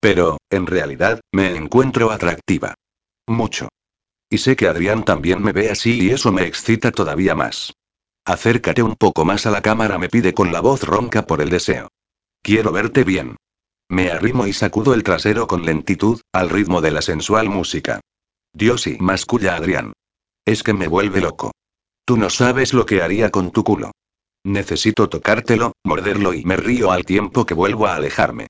Pero, 0.00 0.38
en 0.50 0.66
realidad, 0.66 1.20
me 1.32 1.54
encuentro 1.54 2.10
atractiva. 2.10 2.74
Mucho. 3.26 3.68
Y 4.28 4.38
sé 4.38 4.56
que 4.56 4.66
Adrián 4.66 5.04
también 5.04 5.42
me 5.42 5.52
ve 5.52 5.70
así 5.70 6.00
y 6.02 6.10
eso 6.10 6.32
me 6.32 6.46
excita 6.46 6.90
todavía 6.90 7.34
más. 7.34 7.74
Acércate 8.24 8.82
un 8.82 8.96
poco 8.96 9.24
más 9.24 9.46
a 9.46 9.50
la 9.50 9.62
cámara, 9.62 9.98
me 9.98 10.08
pide 10.08 10.32
con 10.32 10.52
la 10.52 10.60
voz 10.60 10.82
ronca 10.84 11.26
por 11.26 11.40
el 11.42 11.50
deseo. 11.50 11.88
Quiero 12.42 12.72
verte 12.72 13.04
bien. 13.04 13.36
Me 13.92 14.10
arrimo 14.10 14.46
y 14.46 14.54
sacudo 14.54 14.94
el 14.94 15.02
trasero 15.02 15.46
con 15.46 15.66
lentitud, 15.66 16.22
al 16.32 16.48
ritmo 16.48 16.80
de 16.80 16.92
la 16.92 17.02
sensual 17.02 17.50
música. 17.50 18.00
Dios 18.54 18.86
y 18.86 18.96
masculla 18.96 19.54
Adrián. 19.54 19.92
Es 20.46 20.62
que 20.62 20.72
me 20.72 20.88
vuelve 20.88 21.20
loco. 21.20 21.52
Tú 22.06 22.16
no 22.16 22.30
sabes 22.30 22.72
lo 22.72 22.86
que 22.86 23.02
haría 23.02 23.28
con 23.28 23.50
tu 23.50 23.64
culo. 23.64 23.90
Necesito 24.44 25.10
tocártelo, 25.10 25.74
morderlo 25.84 26.32
y 26.32 26.42
me 26.46 26.56
río 26.56 26.90
al 26.90 27.04
tiempo 27.04 27.44
que 27.44 27.52
vuelvo 27.52 27.86
a 27.86 27.96
alejarme. 27.96 28.46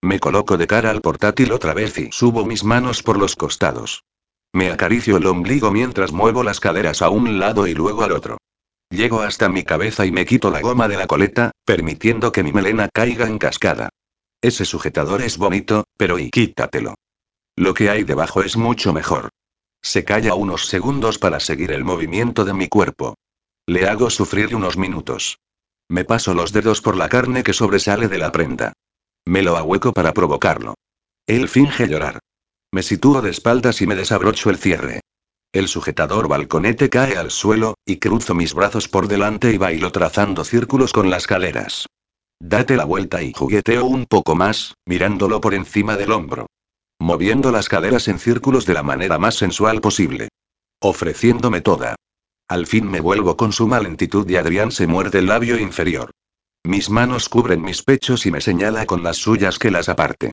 Me 0.00 0.20
coloco 0.20 0.56
de 0.56 0.68
cara 0.68 0.90
al 0.90 1.00
portátil 1.00 1.50
otra 1.50 1.74
vez 1.74 1.98
y 1.98 2.12
subo 2.12 2.46
mis 2.46 2.62
manos 2.62 3.02
por 3.02 3.18
los 3.18 3.34
costados. 3.34 4.04
Me 4.52 4.70
acaricio 4.70 5.16
el 5.16 5.26
ombligo 5.26 5.72
mientras 5.72 6.12
muevo 6.12 6.44
las 6.44 6.60
caderas 6.60 7.02
a 7.02 7.08
un 7.08 7.40
lado 7.40 7.66
y 7.66 7.74
luego 7.74 8.04
al 8.04 8.12
otro. 8.12 8.38
Llego 8.90 9.22
hasta 9.22 9.48
mi 9.48 9.64
cabeza 9.64 10.06
y 10.06 10.12
me 10.12 10.24
quito 10.24 10.52
la 10.52 10.60
goma 10.60 10.86
de 10.86 10.98
la 10.98 11.08
coleta, 11.08 11.50
permitiendo 11.64 12.30
que 12.30 12.44
mi 12.44 12.52
melena 12.52 12.88
caiga 12.94 13.26
en 13.26 13.38
cascada. 13.38 13.90
Ese 14.44 14.66
sujetador 14.66 15.22
es 15.22 15.38
bonito, 15.38 15.84
pero 15.96 16.18
y 16.18 16.30
quítatelo. 16.30 16.96
Lo 17.56 17.72
que 17.72 17.88
hay 17.88 18.04
debajo 18.04 18.42
es 18.42 18.58
mucho 18.58 18.92
mejor. 18.92 19.30
Se 19.80 20.04
calla 20.04 20.34
unos 20.34 20.66
segundos 20.66 21.16
para 21.18 21.40
seguir 21.40 21.72
el 21.72 21.82
movimiento 21.82 22.44
de 22.44 22.52
mi 22.52 22.68
cuerpo. 22.68 23.14
Le 23.66 23.88
hago 23.88 24.10
sufrir 24.10 24.54
unos 24.54 24.76
minutos. 24.76 25.38
Me 25.88 26.04
paso 26.04 26.34
los 26.34 26.52
dedos 26.52 26.82
por 26.82 26.94
la 26.94 27.08
carne 27.08 27.42
que 27.42 27.54
sobresale 27.54 28.08
de 28.08 28.18
la 28.18 28.32
prenda. 28.32 28.74
Me 29.24 29.40
lo 29.40 29.56
ahueco 29.56 29.94
para 29.94 30.12
provocarlo. 30.12 30.74
Él 31.26 31.48
finge 31.48 31.88
llorar. 31.88 32.18
Me 32.70 32.82
sitúo 32.82 33.22
de 33.22 33.30
espaldas 33.30 33.80
y 33.80 33.86
me 33.86 33.94
desabrocho 33.94 34.50
el 34.50 34.58
cierre. 34.58 35.00
El 35.54 35.68
sujetador 35.68 36.28
balconete 36.28 36.90
cae 36.90 37.16
al 37.16 37.30
suelo, 37.30 37.76
y 37.86 37.96
cruzo 37.96 38.34
mis 38.34 38.52
brazos 38.52 38.90
por 38.90 39.08
delante 39.08 39.52
y 39.52 39.56
bailo 39.56 39.90
trazando 39.90 40.44
círculos 40.44 40.92
con 40.92 41.08
las 41.08 41.26
caleras. 41.26 41.86
Date 42.40 42.76
la 42.76 42.84
vuelta 42.84 43.22
y 43.22 43.32
jugueteo 43.32 43.84
un 43.84 44.06
poco 44.06 44.34
más, 44.34 44.74
mirándolo 44.86 45.40
por 45.40 45.54
encima 45.54 45.96
del 45.96 46.12
hombro. 46.12 46.46
Moviendo 46.98 47.50
las 47.50 47.68
caderas 47.68 48.08
en 48.08 48.18
círculos 48.18 48.66
de 48.66 48.74
la 48.74 48.82
manera 48.82 49.18
más 49.18 49.34
sensual 49.36 49.80
posible. 49.80 50.28
Ofreciéndome 50.80 51.60
toda. 51.60 51.96
Al 52.48 52.66
fin 52.66 52.90
me 52.90 53.00
vuelvo 53.00 53.36
con 53.36 53.52
suma 53.52 53.80
lentitud 53.80 54.28
y 54.28 54.36
Adrián 54.36 54.70
se 54.70 54.86
muerde 54.86 55.20
el 55.20 55.26
labio 55.26 55.58
inferior. 55.58 56.10
Mis 56.62 56.90
manos 56.90 57.28
cubren 57.28 57.62
mis 57.62 57.82
pechos 57.82 58.26
y 58.26 58.30
me 58.30 58.40
señala 58.40 58.86
con 58.86 59.02
las 59.02 59.16
suyas 59.16 59.58
que 59.58 59.70
las 59.70 59.88
aparte. 59.88 60.32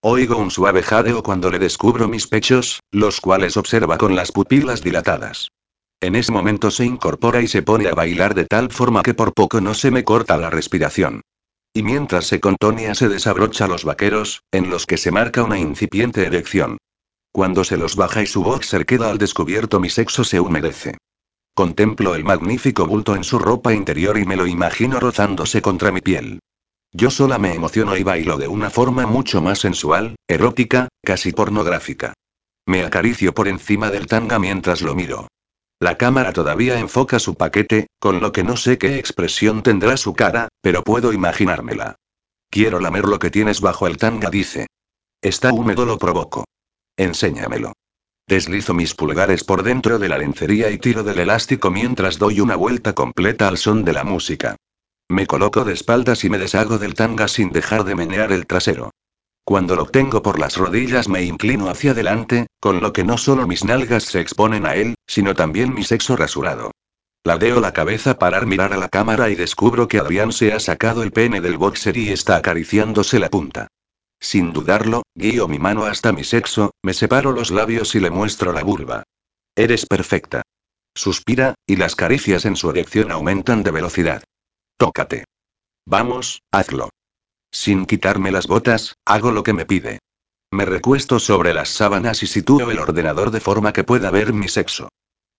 Oigo 0.00 0.36
un 0.36 0.50
suave 0.50 0.82
jadeo 0.82 1.22
cuando 1.22 1.50
le 1.50 1.60
descubro 1.60 2.08
mis 2.08 2.26
pechos, 2.26 2.80
los 2.90 3.20
cuales 3.20 3.56
observa 3.56 3.98
con 3.98 4.16
las 4.16 4.32
pupilas 4.32 4.82
dilatadas. 4.82 5.48
En 6.00 6.16
ese 6.16 6.32
momento 6.32 6.72
se 6.72 6.84
incorpora 6.84 7.40
y 7.40 7.46
se 7.46 7.62
pone 7.62 7.88
a 7.88 7.94
bailar 7.94 8.34
de 8.34 8.44
tal 8.44 8.72
forma 8.72 9.02
que 9.02 9.14
por 9.14 9.32
poco 9.32 9.60
no 9.60 9.74
se 9.74 9.92
me 9.92 10.02
corta 10.02 10.36
la 10.36 10.50
respiración. 10.50 11.22
Y 11.74 11.82
mientras 11.82 12.26
se 12.26 12.40
contonia 12.40 12.94
se 12.94 13.08
desabrocha 13.08 13.66
los 13.66 13.84
vaqueros, 13.84 14.42
en 14.52 14.68
los 14.68 14.86
que 14.86 14.98
se 14.98 15.10
marca 15.10 15.42
una 15.42 15.58
incipiente 15.58 16.26
erección. 16.26 16.76
Cuando 17.32 17.64
se 17.64 17.78
los 17.78 17.96
baja 17.96 18.22
y 18.22 18.26
su 18.26 18.42
boxer 18.42 18.84
queda 18.84 19.10
al 19.10 19.16
descubierto 19.16 19.80
mi 19.80 19.88
sexo 19.88 20.22
se 20.22 20.38
humedece. 20.38 20.98
Contemplo 21.54 22.14
el 22.14 22.24
magnífico 22.24 22.86
bulto 22.86 23.16
en 23.16 23.24
su 23.24 23.38
ropa 23.38 23.72
interior 23.72 24.18
y 24.18 24.26
me 24.26 24.36
lo 24.36 24.46
imagino 24.46 25.00
rozándose 25.00 25.62
contra 25.62 25.92
mi 25.92 26.02
piel. 26.02 26.40
Yo 26.92 27.10
sola 27.10 27.38
me 27.38 27.54
emociono 27.54 27.96
y 27.96 28.02
bailo 28.02 28.36
de 28.36 28.48
una 28.48 28.68
forma 28.68 29.06
mucho 29.06 29.40
más 29.40 29.60
sensual, 29.60 30.16
erótica, 30.28 30.88
casi 31.02 31.32
pornográfica. 31.32 32.12
Me 32.66 32.84
acaricio 32.84 33.32
por 33.32 33.48
encima 33.48 33.90
del 33.90 34.06
tanga 34.06 34.38
mientras 34.38 34.82
lo 34.82 34.94
miro. 34.94 35.28
La 35.82 35.98
cámara 35.98 36.32
todavía 36.32 36.78
enfoca 36.78 37.18
su 37.18 37.34
paquete, 37.34 37.88
con 37.98 38.20
lo 38.20 38.30
que 38.30 38.44
no 38.44 38.56
sé 38.56 38.78
qué 38.78 39.00
expresión 39.00 39.64
tendrá 39.64 39.96
su 39.96 40.14
cara, 40.14 40.46
pero 40.60 40.84
puedo 40.84 41.12
imaginármela. 41.12 41.96
Quiero 42.50 42.78
lamer 42.78 43.06
lo 43.06 43.18
que 43.18 43.32
tienes 43.32 43.60
bajo 43.60 43.88
el 43.88 43.96
tanga, 43.96 44.30
dice. 44.30 44.68
Está 45.20 45.52
húmedo, 45.52 45.84
lo 45.84 45.98
provoco. 45.98 46.44
Enséñamelo. 46.96 47.72
Deslizo 48.28 48.74
mis 48.74 48.94
pulgares 48.94 49.42
por 49.42 49.64
dentro 49.64 49.98
de 49.98 50.08
la 50.08 50.18
lencería 50.18 50.70
y 50.70 50.78
tiro 50.78 51.02
del 51.02 51.18
elástico 51.18 51.72
mientras 51.72 52.16
doy 52.16 52.38
una 52.38 52.54
vuelta 52.54 52.92
completa 52.92 53.48
al 53.48 53.58
son 53.58 53.84
de 53.84 53.92
la 53.92 54.04
música. 54.04 54.54
Me 55.08 55.26
coloco 55.26 55.64
de 55.64 55.72
espaldas 55.72 56.22
y 56.22 56.30
me 56.30 56.38
deshago 56.38 56.78
del 56.78 56.94
tanga 56.94 57.26
sin 57.26 57.50
dejar 57.50 57.82
de 57.82 57.96
menear 57.96 58.30
el 58.30 58.46
trasero. 58.46 58.92
Cuando 59.44 59.74
lo 59.74 59.86
tengo 59.86 60.22
por 60.22 60.38
las 60.38 60.56
rodillas 60.56 61.08
me 61.08 61.24
inclino 61.24 61.68
hacia 61.68 61.90
adelante, 61.90 62.46
con 62.60 62.80
lo 62.80 62.92
que 62.92 63.04
no 63.04 63.18
solo 63.18 63.46
mis 63.46 63.64
nalgas 63.64 64.04
se 64.04 64.20
exponen 64.20 64.66
a 64.66 64.76
él, 64.76 64.94
sino 65.06 65.34
también 65.34 65.74
mi 65.74 65.82
sexo 65.82 66.16
rasurado. 66.16 66.70
Ladeo 67.24 67.60
la 67.60 67.72
cabeza 67.72 68.18
para 68.18 68.40
mirar 68.42 68.72
a 68.72 68.76
la 68.76 68.88
cámara 68.88 69.30
y 69.30 69.34
descubro 69.34 69.88
que 69.88 69.98
Adrián 69.98 70.32
se 70.32 70.52
ha 70.52 70.60
sacado 70.60 71.02
el 71.02 71.12
pene 71.12 71.40
del 71.40 71.56
boxer 71.56 71.96
y 71.96 72.10
está 72.10 72.36
acariciándose 72.36 73.18
la 73.18 73.30
punta. 73.30 73.68
Sin 74.20 74.52
dudarlo, 74.52 75.02
guío 75.14 75.48
mi 75.48 75.58
mano 75.58 75.84
hasta 75.84 76.12
mi 76.12 76.22
sexo, 76.22 76.72
me 76.82 76.94
separo 76.94 77.32
los 77.32 77.50
labios 77.50 77.94
y 77.96 78.00
le 78.00 78.10
muestro 78.10 78.52
la 78.52 78.62
vulva. 78.62 79.02
Eres 79.56 79.86
perfecta. 79.86 80.42
Suspira, 80.94 81.54
y 81.66 81.76
las 81.76 81.96
caricias 81.96 82.44
en 82.44 82.54
su 82.54 82.70
erección 82.70 83.10
aumentan 83.10 83.62
de 83.62 83.70
velocidad. 83.70 84.22
Tócate. 84.76 85.24
Vamos, 85.86 86.42
hazlo. 86.52 86.90
Sin 87.52 87.84
quitarme 87.84 88.32
las 88.32 88.46
botas, 88.46 88.96
hago 89.04 89.30
lo 89.30 89.42
que 89.42 89.52
me 89.52 89.66
pide. 89.66 89.98
Me 90.50 90.64
recuesto 90.64 91.18
sobre 91.18 91.52
las 91.52 91.68
sábanas 91.68 92.22
y 92.22 92.26
sitúo 92.26 92.70
el 92.70 92.78
ordenador 92.78 93.30
de 93.30 93.40
forma 93.40 93.72
que 93.72 93.84
pueda 93.84 94.10
ver 94.10 94.32
mi 94.32 94.48
sexo. 94.48 94.88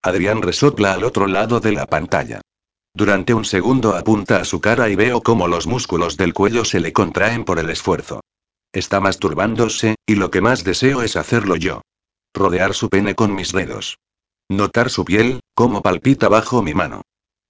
Adrián 0.03 0.41
resopla 0.41 0.93
al 0.93 1.03
otro 1.03 1.27
lado 1.27 1.59
de 1.59 1.71
la 1.71 1.87
pantalla. 1.87 2.41
Durante 2.93 3.33
un 3.33 3.45
segundo 3.45 3.95
apunta 3.95 4.37
a 4.37 4.45
su 4.45 4.61
cara 4.61 4.89
y 4.89 4.95
veo 4.95 5.21
cómo 5.21 5.47
los 5.47 5.65
músculos 5.65 6.15
del 6.15 6.33
cuello 6.33 6.63
se 6.65 6.79
le 6.79 6.93
contraen 6.93 7.45
por 7.45 7.57
el 7.57 7.71
esfuerzo. 7.71 8.21
Está 8.71 8.99
masturbándose, 8.99 9.95
y 10.05 10.15
lo 10.15 10.29
que 10.29 10.41
más 10.41 10.63
deseo 10.63 11.01
es 11.01 11.15
hacerlo 11.15 11.55
yo. 11.55 11.81
Rodear 12.33 12.75
su 12.75 12.89
pene 12.89 13.15
con 13.15 13.33
mis 13.33 13.51
dedos. 13.51 13.97
Notar 14.49 14.91
su 14.91 15.05
piel, 15.05 15.39
cómo 15.55 15.81
palpita 15.81 16.29
bajo 16.29 16.61
mi 16.61 16.73
mano. 16.75 17.01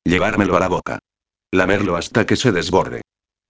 Llevármelo 0.05 0.55
a 0.55 0.59
la 0.59 0.67
boca. 0.69 0.99
Lamerlo 1.51 1.97
hasta 1.97 2.25
que 2.25 2.35
se 2.35 2.51
desborde. 2.51 3.01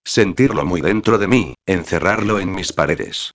Sentirlo 0.06 0.66
muy 0.66 0.82
dentro 0.82 1.18
de 1.18 1.28
mí, 1.28 1.56
encerrarlo 1.66 2.40
en 2.40 2.54
mis 2.54 2.74
paredes. 2.74 3.32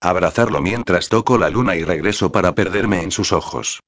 Abrazarlo 0.00 0.60
mientras 0.60 1.08
toco 1.08 1.38
la 1.38 1.50
luna 1.50 1.76
y 1.76 1.84
regreso 1.84 2.32
para 2.32 2.54
perderme 2.54 3.02
en 3.02 3.10
sus 3.10 3.32
ojos. 3.32 3.80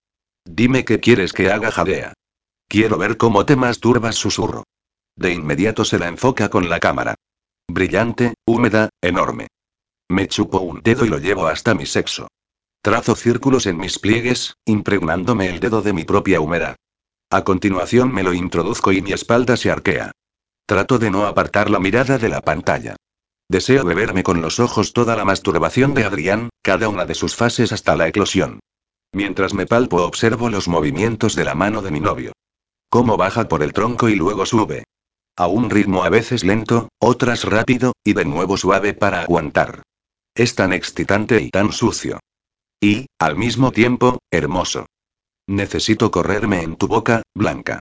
Dime 0.45 0.85
qué 0.85 1.01
quieres 1.01 1.33
que 1.33 1.51
haga, 1.51 1.71
jadea. 1.71 2.15
Quiero 2.69 2.99
ver 2.99 3.17
cómo 3.17 3.45
te 3.47 3.57
masturbas, 3.57 4.17
susurro. 4.17 4.65
De 5.17 5.33
inmediato 5.33 5.85
se 5.85 5.99
la 5.99 6.09
enfoca 6.09 6.49
con 6.49 6.69
la 6.69 6.81
cámara. 6.81 7.15
Brillante, 7.69 8.35
húmeda, 8.47 8.89
enorme. 9.03 9.49
Me 10.09 10.27
chupo 10.29 10.61
un 10.61 10.83
dedo 10.83 11.05
y 11.05 11.09
lo 11.09 11.19
llevo 11.19 11.47
hasta 11.47 11.75
mi 11.75 11.87
sexo. 11.87 12.29
Trazo 12.83 13.15
círculos 13.15 13.67
en 13.67 13.77
mis 13.77 13.99
pliegues, 13.99 14.55
impregnándome 14.65 15.49
el 15.49 15.61
dedo 15.61 15.83
de 15.83 15.93
mi 15.93 16.05
propia 16.05 16.41
humedad. 16.41 16.77
A 17.31 17.45
continuación 17.45 18.13
me 18.13 18.23
lo 18.23 18.33
introduzco 18.33 18.93
y 18.93 19.01
mi 19.01 19.13
espalda 19.13 19.57
se 19.57 19.71
arquea. 19.71 20.13
Trato 20.67 20.99
de 20.99 21.11
no 21.11 21.27
apartar 21.27 21.71
la 21.71 21.81
mirada 21.81 22.19
de 22.19 22.29
la 22.29 22.41
pantalla. 22.41 22.97
Deseo 23.49 23.85
beberme 23.85 24.23
con 24.23 24.41
los 24.41 24.61
ojos 24.61 24.93
toda 24.93 25.17
la 25.17 25.25
masturbación 25.25 25.95
de 25.95 26.05
Adrián, 26.05 26.49
cada 26.63 26.89
una 26.89 27.05
de 27.05 27.15
sus 27.15 27.37
fases 27.37 27.73
hasta 27.73 27.97
la 27.97 28.09
eclosión. 28.09 28.61
Mientras 29.13 29.53
me 29.53 29.67
palpo 29.67 30.03
observo 30.03 30.49
los 30.49 30.69
movimientos 30.69 31.35
de 31.35 31.45
la 31.45 31.55
mano 31.55 31.83
de 31.83 31.91
mi 31.91 32.01
novio. 32.01 32.33
Cómo 32.89 33.17
baja 33.17 33.49
por 33.49 33.63
el 33.63 33.73
tronco 33.73 34.09
y 34.09 34.15
luego 34.15 34.47
sube. 34.47 34.85
A 35.37 35.47
un 35.47 35.71
ritmo 35.71 36.05
a 36.05 36.11
veces 36.11 36.45
lento, 36.45 36.89
otras 36.99 37.45
rápido, 37.45 37.93
y 38.05 38.13
de 38.13 38.25
nuevo 38.25 38.57
suave 38.57 38.95
para 38.95 39.23
aguantar. 39.23 39.83
Es 40.35 40.55
tan 40.55 40.73
excitante 40.73 41.41
y 41.43 41.51
tan 41.51 41.73
sucio. 41.73 42.21
Y, 42.81 43.07
al 43.19 43.37
mismo 43.37 43.73
tiempo, 43.73 44.19
hermoso. 44.31 44.87
Necesito 45.47 46.11
correrme 46.11 46.63
en 46.63 46.77
tu 46.77 46.89
boca, 46.89 47.23
Blanca. 47.35 47.81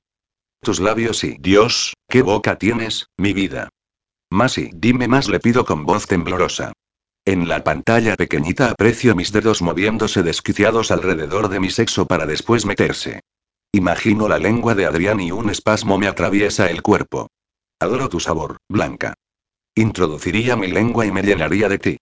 Tus 0.64 0.80
labios 0.80 1.24
y 1.24 1.38
Dios, 1.40 1.96
qué 2.08 2.22
boca 2.22 2.60
tienes, 2.60 3.08
mi 3.18 3.34
vida. 3.34 3.70
Más 4.30 4.60
y 4.60 4.70
dime 4.72 5.08
más 5.08 5.28
le 5.28 5.40
pido 5.40 5.66
con 5.66 5.88
voz 5.88 6.06
temblorosa. 6.06 6.72
En 7.26 7.48
la 7.48 7.64
pantalla 7.64 8.16
pequeñita 8.16 8.70
aprecio 8.70 9.16
mis 9.16 9.32
dedos 9.32 9.64
moviéndose 9.64 10.22
desquiciados 10.22 10.92
alrededor 10.92 11.50
de 11.50 11.60
mi 11.60 11.72
sexo 11.72 12.06
para 12.06 12.28
después 12.28 12.68
meterse. 12.68 13.22
Imagino 13.72 14.28
la 14.28 14.38
lengua 14.38 14.76
de 14.76 14.86
Adrián 14.86 15.20
y 15.20 15.32
un 15.32 15.50
espasmo 15.50 15.98
me 15.98 16.08
atraviesa 16.08 16.70
el 16.70 16.84
cuerpo. 16.84 17.28
Adoro 17.80 18.08
tu 18.08 18.20
sabor, 18.20 18.58
Blanca. 18.70 19.16
Introduciría 19.74 20.56
mi 20.56 20.68
lengua 20.68 21.08
y 21.08 21.12
me 21.12 21.24
llenaría 21.24 21.70
de 21.70 21.80
ti. 21.80 21.98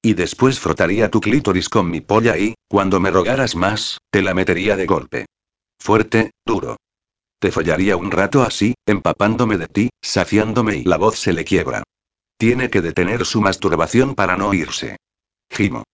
Y 0.00 0.14
después 0.14 0.60
frotaría 0.60 1.10
tu 1.10 1.20
clítoris 1.20 1.68
con 1.68 1.90
mi 1.90 2.00
polla 2.00 2.38
y, 2.38 2.54
cuando 2.68 3.00
me 3.00 3.10
rogaras 3.10 3.56
más, 3.56 3.98
te 4.10 4.22
la 4.22 4.34
metería 4.34 4.76
de 4.76 4.86
golpe. 4.86 5.26
Fuerte, 5.80 6.30
duro. 6.46 6.76
Te 7.44 7.52
follaría 7.52 7.98
un 7.98 8.10
rato 8.10 8.42
así, 8.42 8.72
empapándome 8.86 9.58
de 9.58 9.66
ti, 9.66 9.90
saciándome 10.00 10.78
y 10.78 10.84
la 10.84 10.96
voz 10.96 11.18
se 11.18 11.34
le 11.34 11.44
quiebra. 11.44 11.82
Tiene 12.38 12.70
que 12.70 12.80
detener 12.80 13.26
su 13.26 13.42
masturbación 13.42 14.14
para 14.14 14.38
no 14.38 14.54
irse. 14.54 14.96
Gimo. 15.50 15.84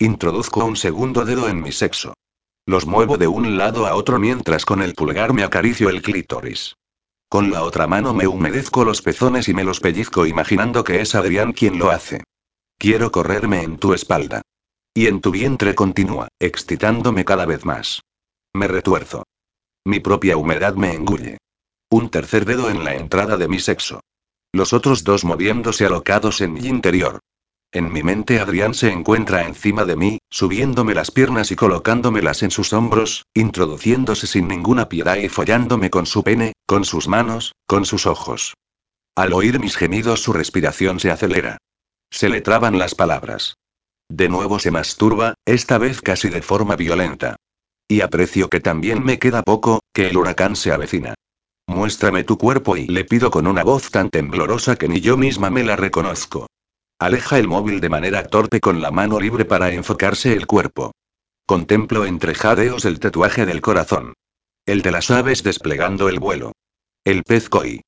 Introduzco 0.00 0.64
un 0.64 0.74
segundo 0.74 1.24
dedo 1.24 1.48
en 1.48 1.62
mi 1.62 1.70
sexo. 1.70 2.14
Los 2.66 2.84
muevo 2.84 3.16
de 3.16 3.28
un 3.28 3.56
lado 3.56 3.86
a 3.86 3.94
otro 3.94 4.18
mientras 4.18 4.64
con 4.64 4.82
el 4.82 4.94
pulgar 4.94 5.32
me 5.32 5.44
acaricio 5.44 5.88
el 5.88 6.02
clítoris. 6.02 6.74
Con 7.28 7.52
la 7.52 7.62
otra 7.62 7.86
mano 7.86 8.12
me 8.12 8.26
humedezco 8.26 8.84
los 8.84 9.00
pezones 9.00 9.48
y 9.48 9.54
me 9.54 9.62
los 9.62 9.78
pellizco 9.78 10.26
imaginando 10.26 10.82
que 10.82 11.00
es 11.00 11.14
Adrián 11.14 11.52
quien 11.52 11.78
lo 11.78 11.92
hace. 11.92 12.24
Quiero 12.76 13.12
correrme 13.12 13.62
en 13.62 13.78
tu 13.78 13.94
espalda. 13.94 14.42
Y 14.94 15.06
en 15.06 15.20
tu 15.20 15.30
vientre 15.30 15.76
continúa, 15.76 16.26
excitándome 16.40 17.24
cada 17.24 17.46
vez 17.46 17.64
más. 17.64 18.02
Me 18.52 18.66
retuerzo. 18.66 19.22
Mi 19.88 20.00
propia 20.00 20.36
humedad 20.36 20.74
me 20.74 20.92
engulle. 20.92 21.38
Un 21.90 22.10
tercer 22.10 22.44
dedo 22.44 22.68
en 22.68 22.84
la 22.84 22.94
entrada 22.94 23.38
de 23.38 23.48
mi 23.48 23.58
sexo. 23.58 24.00
Los 24.52 24.74
otros 24.74 25.02
dos 25.02 25.24
moviéndose 25.24 25.86
alocados 25.86 26.42
en 26.42 26.52
mi 26.52 26.60
interior. 26.66 27.20
En 27.72 27.90
mi 27.90 28.02
mente 28.02 28.38
Adrián 28.38 28.74
se 28.74 28.92
encuentra 28.92 29.46
encima 29.46 29.86
de 29.86 29.96
mí, 29.96 30.18
subiéndome 30.28 30.92
las 30.92 31.10
piernas 31.10 31.50
y 31.52 31.56
colocándomelas 31.56 32.42
en 32.42 32.50
sus 32.50 32.74
hombros, 32.74 33.24
introduciéndose 33.32 34.26
sin 34.26 34.46
ninguna 34.46 34.90
piedad 34.90 35.16
y 35.16 35.30
follándome 35.30 35.88
con 35.88 36.04
su 36.04 36.22
pene, 36.22 36.52
con 36.66 36.84
sus 36.84 37.08
manos, 37.08 37.54
con 37.66 37.86
sus 37.86 38.04
ojos. 38.04 38.52
Al 39.16 39.32
oír 39.32 39.58
mis 39.58 39.78
gemidos 39.78 40.20
su 40.20 40.34
respiración 40.34 41.00
se 41.00 41.10
acelera. 41.10 41.56
Se 42.10 42.28
le 42.28 42.42
traban 42.42 42.78
las 42.78 42.94
palabras. 42.94 43.54
De 44.10 44.28
nuevo 44.28 44.58
se 44.58 44.70
masturba, 44.70 45.32
esta 45.46 45.78
vez 45.78 46.02
casi 46.02 46.28
de 46.28 46.42
forma 46.42 46.76
violenta. 46.76 47.36
Y 47.88 48.02
aprecio 48.02 48.48
que 48.48 48.60
también 48.60 49.02
me 49.02 49.18
queda 49.18 49.42
poco, 49.42 49.80
que 49.94 50.08
el 50.08 50.16
huracán 50.18 50.56
se 50.56 50.70
avecina. 50.72 51.14
Muéstrame 51.66 52.22
tu 52.22 52.36
cuerpo 52.36 52.76
y 52.76 52.86
le 52.86 53.04
pido 53.04 53.30
con 53.30 53.46
una 53.46 53.64
voz 53.64 53.90
tan 53.90 54.10
temblorosa 54.10 54.76
que 54.76 54.88
ni 54.88 55.00
yo 55.00 55.16
misma 55.16 55.50
me 55.50 55.64
la 55.64 55.76
reconozco. 55.76 56.46
Aleja 56.98 57.38
el 57.38 57.48
móvil 57.48 57.80
de 57.80 57.88
manera 57.88 58.26
torpe 58.26 58.60
con 58.60 58.82
la 58.82 58.90
mano 58.90 59.18
libre 59.18 59.44
para 59.44 59.70
enfocarse 59.70 60.32
el 60.32 60.46
cuerpo. 60.46 60.92
Contemplo 61.46 62.04
entre 62.04 62.34
jadeos 62.34 62.84
el 62.84 63.00
tatuaje 63.00 63.46
del 63.46 63.62
corazón. 63.62 64.14
El 64.66 64.82
de 64.82 64.90
las 64.90 65.10
aves 65.10 65.42
desplegando 65.42 66.08
el 66.10 66.18
vuelo. 66.18 66.52
El 67.04 67.22
pez 67.22 67.48
koi. 67.48 67.80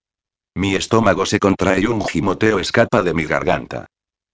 Mi 0.55 0.75
estómago 0.75 1.27
se 1.27 1.39
contrae 1.39 1.81
y 1.81 1.87
un 1.87 2.03
gimoteo 2.05 2.59
escapa 2.59 3.03
de 3.03 3.13
mi 3.13 3.25
garganta. 3.25 3.87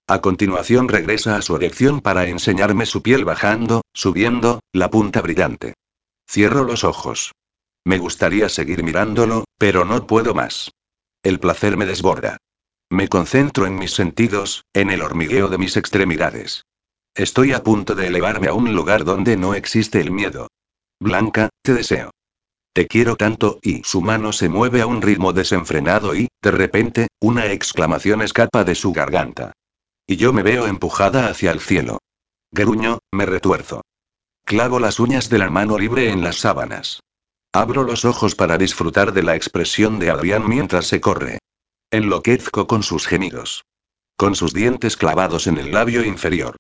A 0.09 0.21
continuación 0.21 0.87
regresa 0.87 1.35
a 1.37 1.43
su 1.43 1.57
erección 1.57 2.01
para 2.01 2.29
enseñarme 2.29 2.87
su 2.87 3.03
piel 3.03 3.25
bajando, 3.25 3.83
subiendo, 3.93 4.61
la 4.73 4.89
punta 4.89 5.21
brillante. 5.21 5.75
Cierro 6.31 6.63
los 6.63 6.85
ojos. 6.85 7.33
Me 7.85 7.99
gustaría 7.99 8.49
seguir 8.49 8.85
mirándolo, 8.85 9.47
pero 9.59 9.85
no 9.85 10.07
puedo 10.07 10.33
más. 10.33 10.71
El 11.25 11.41
placer 11.41 11.77
me 11.77 11.87
desborda. 11.87 12.37
Me 12.89 13.09
concentro 13.09 13.67
en 13.67 13.81
mis 13.81 13.95
sentidos, 13.95 14.65
en 14.73 14.91
el 14.91 15.03
hormigueo 15.03 15.49
de 15.49 15.59
mis 15.59 15.77
extremidades. 15.77 16.63
Estoy 17.17 17.53
a 17.53 17.65
punto 17.65 17.97
de 17.97 18.07
elevarme 18.07 18.47
a 18.47 18.53
un 18.53 18.77
lugar 18.77 19.05
donde 19.05 19.37
no 19.37 19.55
existe 19.55 20.01
el 20.01 20.13
miedo. 20.13 20.47
Blanca, 21.01 21.49
te 21.63 21.75
deseo. 21.75 22.13
Te 22.73 22.87
quiero 22.87 23.17
tanto, 23.17 23.59
y 23.61 23.83
su 23.83 24.03
mano 24.03 24.33
se 24.33 24.49
mueve 24.49 24.83
a 24.83 24.87
un 24.87 25.03
ritmo 25.03 25.33
desenfrenado 25.33 26.15
y, 26.15 26.29
de 26.43 26.51
repente, 26.53 27.09
una 27.21 27.47
exclamación 27.47 28.23
escapa 28.23 28.63
de 28.63 28.77
su 28.77 28.93
garganta. 28.93 29.53
Y 30.09 30.17
yo 30.17 30.33
me 30.33 30.43
veo 30.43 30.67
empujada 30.67 31.29
hacia 31.29 31.51
el 31.51 31.61
cielo. 31.61 31.99
Gruño, 32.53 33.01
me 33.13 33.27
retuerzo. 33.27 33.83
Clavo 34.45 34.79
las 34.79 35.01
uñas 35.01 35.29
de 35.29 35.39
la 35.39 35.51
mano 35.51 35.79
libre 35.79 36.11
en 36.11 36.23
las 36.23 36.37
sábanas. 36.37 37.01
Abro 37.53 37.83
los 37.83 38.05
ojos 38.05 38.37
para 38.37 38.57
disfrutar 38.57 39.13
de 39.13 39.25
la 39.25 39.35
expresión 39.35 39.99
de 39.99 40.11
Adrián 40.11 40.49
mientras 40.49 40.87
se 40.87 41.01
corre. 41.01 41.39
Enloquezco 41.91 42.69
con 42.69 42.85
sus 42.85 43.07
gemidos. 43.07 43.65
Con 44.17 44.37
sus 44.37 44.55
dientes 44.55 44.97
clavados 44.97 45.49
en 45.49 45.59
el 45.59 45.73
labio 45.73 46.05
inferior. 46.05 46.57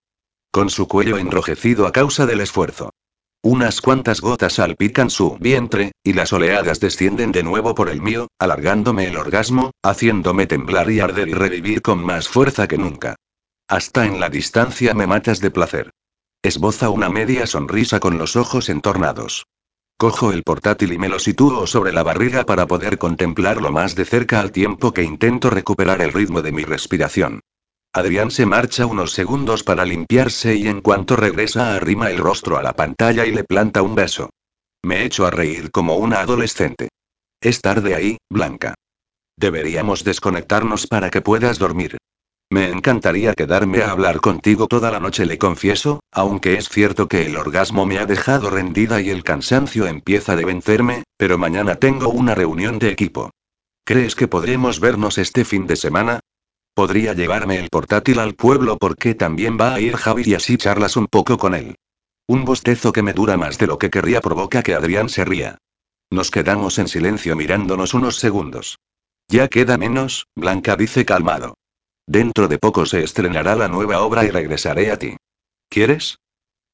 Con 0.50 0.68
su 0.68 0.88
cuello 0.88 1.16
enrojecido 1.16 1.87
a 1.87 1.92
causa 1.92 2.26
del 2.26 2.40
esfuerzo. 2.40 2.90
Unas 3.42 3.80
cuantas 3.80 4.20
gotas 4.20 4.54
salpican 4.54 5.09
su 5.09 5.37
vientre, 5.38 5.92
y 6.02 6.14
las 6.14 6.32
oleadas 6.32 6.80
descienden 6.80 7.30
de 7.30 7.44
nuevo 7.44 7.76
por 7.76 7.90
el 7.90 8.02
mío, 8.02 8.26
alargándome 8.40 9.06
el 9.06 9.16
orgasmo, 9.16 9.70
haciéndome 9.85 10.46
temblar 10.46 10.90
y 10.90 10.98
arder 10.98 11.28
y 11.28 11.35
revivir 11.35 11.82
con 11.82 12.04
más 12.04 12.28
fuerza 12.28 12.66
que 12.66 12.78
nunca. 12.78 13.14
Hasta 13.68 14.07
en 14.07 14.20
la 14.20 14.29
distancia 14.29 14.94
me 14.94 15.09
matas 15.09 15.40
de 15.40 15.50
placer. 15.50 15.90
Esboza 16.40 16.88
una 16.88 17.09
media 17.09 17.48
sonrisa 17.48 17.98
con 17.98 18.16
los 18.16 18.37
ojos 18.37 18.68
entornados. 18.68 19.46
Cojo 19.98 20.31
el 20.31 20.44
portátil 20.44 20.92
y 20.92 20.98
me 20.98 21.09
lo 21.09 21.18
sitúo 21.18 21.66
sobre 21.66 21.92
la 21.92 22.05
barriga 22.05 22.44
para 22.44 22.68
poder 22.68 22.96
contemplarlo 22.96 23.72
más 23.72 23.96
de 23.96 24.05
cerca 24.05 24.40
al 24.40 24.52
tiempo 24.52 24.92
que 24.92 25.02
intento 25.02 25.50
recuperar 25.50 26.00
el 26.00 26.12
ritmo 26.12 26.42
de 26.42 26.52
mi 26.52 26.62
respiración. 26.62 27.40
Adrián 27.92 28.31
se 28.31 28.46
marcha 28.46 28.87
unos 28.87 29.12
segundos 29.12 29.64
para 29.64 29.85
limpiarse 29.85 30.55
y 30.55 30.68
en 30.68 30.81
cuanto 30.81 31.16
regresa 31.16 31.74
arrima 31.74 32.11
el 32.11 32.18
rostro 32.18 32.59
a 32.59 32.62
la 32.62 32.74
pantalla 32.74 33.26
y 33.26 33.33
le 33.33 33.42
planta 33.42 33.83
un 33.83 33.96
beso. 33.96 34.31
Me 34.85 35.05
echo 35.05 35.26
a 35.26 35.33
reír 35.33 35.72
como 35.72 35.96
una 35.96 36.20
adolescente. 36.20 36.90
Es 37.40 37.62
tarde 37.62 37.96
ahí, 37.96 38.18
Blanca. 38.31 38.74
Deberíamos 39.37 40.05
desconectarnos 40.05 40.87
para 40.87 41.11
que 41.11 41.20
puedas 41.20 41.59
dormir. 41.59 41.96
Me 42.48 42.70
encantaría 42.70 43.35
quedarme 43.35 43.82
a 43.82 43.90
hablar 43.90 44.20
contigo 44.20 44.68
toda 44.68 44.92
la 44.92 45.00
noche, 45.00 45.26
le 45.26 45.37
confieso, 45.37 46.00
aunque 46.12 46.54
es 46.54 46.68
cierto 46.68 47.09
que 47.09 47.26
el 47.26 47.37
orgasmo 47.37 47.87
me 47.87 47.98
ha 47.98 48.06
dejado 48.06 48.50
rendida 48.50 49.00
y 49.00 49.11
el 49.11 49.24
cansancio 49.24 49.87
empieza 49.88 50.37
de 50.37 50.44
vencerme, 50.44 51.02
pero 51.16 51.38
mañana 51.38 51.74
tengo 51.74 52.09
una 52.09 52.37
reunión 52.37 52.78
de 52.78 52.90
equipo. 52.90 53.30
¿Crees 53.85 54.14
que 54.14 54.28
podremos 54.28 54.78
vernos 54.78 55.18
este 55.18 55.44
fin 55.44 55.66
de 55.66 55.74
semana? 55.74 56.20
Podría 56.72 57.14
llevarme 57.14 57.59
el 57.59 57.68
portátil 57.68 58.20
al 58.20 58.35
pueblo 58.35 58.76
porque 58.78 59.14
también 59.16 59.59
va 59.61 59.74
a 59.74 59.80
ir 59.80 59.96
Javi 59.96 60.22
y 60.26 60.35
así 60.35 60.56
charlas 60.56 60.96
un 60.96 61.09
poco 61.09 61.38
con 61.38 61.54
él. 61.54 61.74
Un 62.28 62.44
bostezo 62.44 62.92
que 62.92 63.02
me 63.02 63.12
dura 63.12 63.37
más 63.37 63.59
de 63.59 63.66
lo 63.66 63.78
que 63.78 63.90
querría 63.90 64.20
provoca 64.20 64.62
que 64.62 64.74
Adrián 64.74 65.09
se 65.09 65.24
ría. 65.24 65.59
Nos 66.11 66.30
quedamos 66.30 66.78
en 66.78 66.87
silencio 66.87 67.35
mirándonos 67.35 67.94
unos 67.94 68.16
segundos. 68.16 68.78
Ya 69.28 69.48
queda 69.48 69.78
menos, 69.78 70.28
Blanca 70.37 70.76
dice 70.76 71.04
calmado. 71.04 71.54
Dentro 72.07 72.47
de 72.47 72.59
poco 72.59 72.87
se 72.87 73.03
estrenará 73.03 73.57
la 73.57 73.69
nueva 73.69 74.01
obra 74.03 74.25
y 74.25 74.31
regresaré 74.31 74.92
a 74.92 74.99
ti. 74.99 75.16
¿Quieres? 75.69 76.19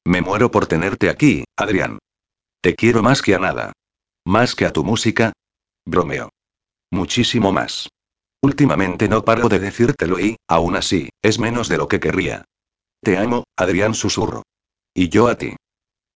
Me 0.05 0.21
muero 0.21 0.51
por 0.51 0.67
tenerte 0.67 1.09
aquí, 1.09 1.45
Adrián. 1.57 1.97
Te 2.61 2.75
quiero 2.75 3.01
más 3.01 3.21
que 3.21 3.33
a 3.35 3.39
nada. 3.39 3.73
¿Más 4.25 4.55
que 4.55 4.65
a 4.65 4.71
tu 4.71 4.83
música? 4.83 5.33
Bromeo. 5.85 6.29
Muchísimo 6.91 7.51
más. 7.51 7.89
Últimamente 8.41 9.07
no 9.07 9.25
paro 9.25 9.49
de 9.49 9.59
decírtelo 9.59 10.19
y, 10.19 10.35
aún 10.47 10.75
así, 10.75 11.09
es 11.21 11.39
menos 11.39 11.67
de 11.69 11.77
lo 11.77 11.87
que 11.87 11.99
querría. 11.99 12.45
Te 13.01 13.17
amo, 13.17 13.45
Adrián 13.55 13.93
susurro. 13.95 14.43
Y 14.93 15.09
yo 15.09 15.27
a 15.27 15.37
ti. 15.37 15.55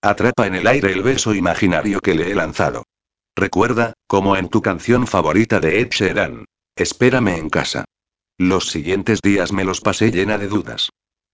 Atrapa 0.01 0.45
en 0.45 0.55
el 0.55 0.67
aire 0.67 0.91
el 0.91 1.01
beso 1.01 1.33
imaginario 1.33 1.99
que 1.99 2.13
le 2.13 2.31
he 2.31 2.35
lanzado. 2.35 2.83
Recuerda, 3.35 3.93
como 4.07 4.35
en 4.35 4.49
tu 4.49 4.61
canción 4.61 5.07
favorita 5.07 5.59
de 5.59 5.81
Ed 5.81 5.89
Sheeran. 5.89 6.45
Espérame 6.75 7.37
en 7.37 7.49
casa. 7.49 7.85
Los 8.39 8.69
siguientes 8.69 9.19
días 9.23 9.51
me 9.51 9.63
los 9.63 9.81
pasé 9.81 10.11
llena 10.11 10.37
de 10.37 10.47
dudas. 10.47 10.91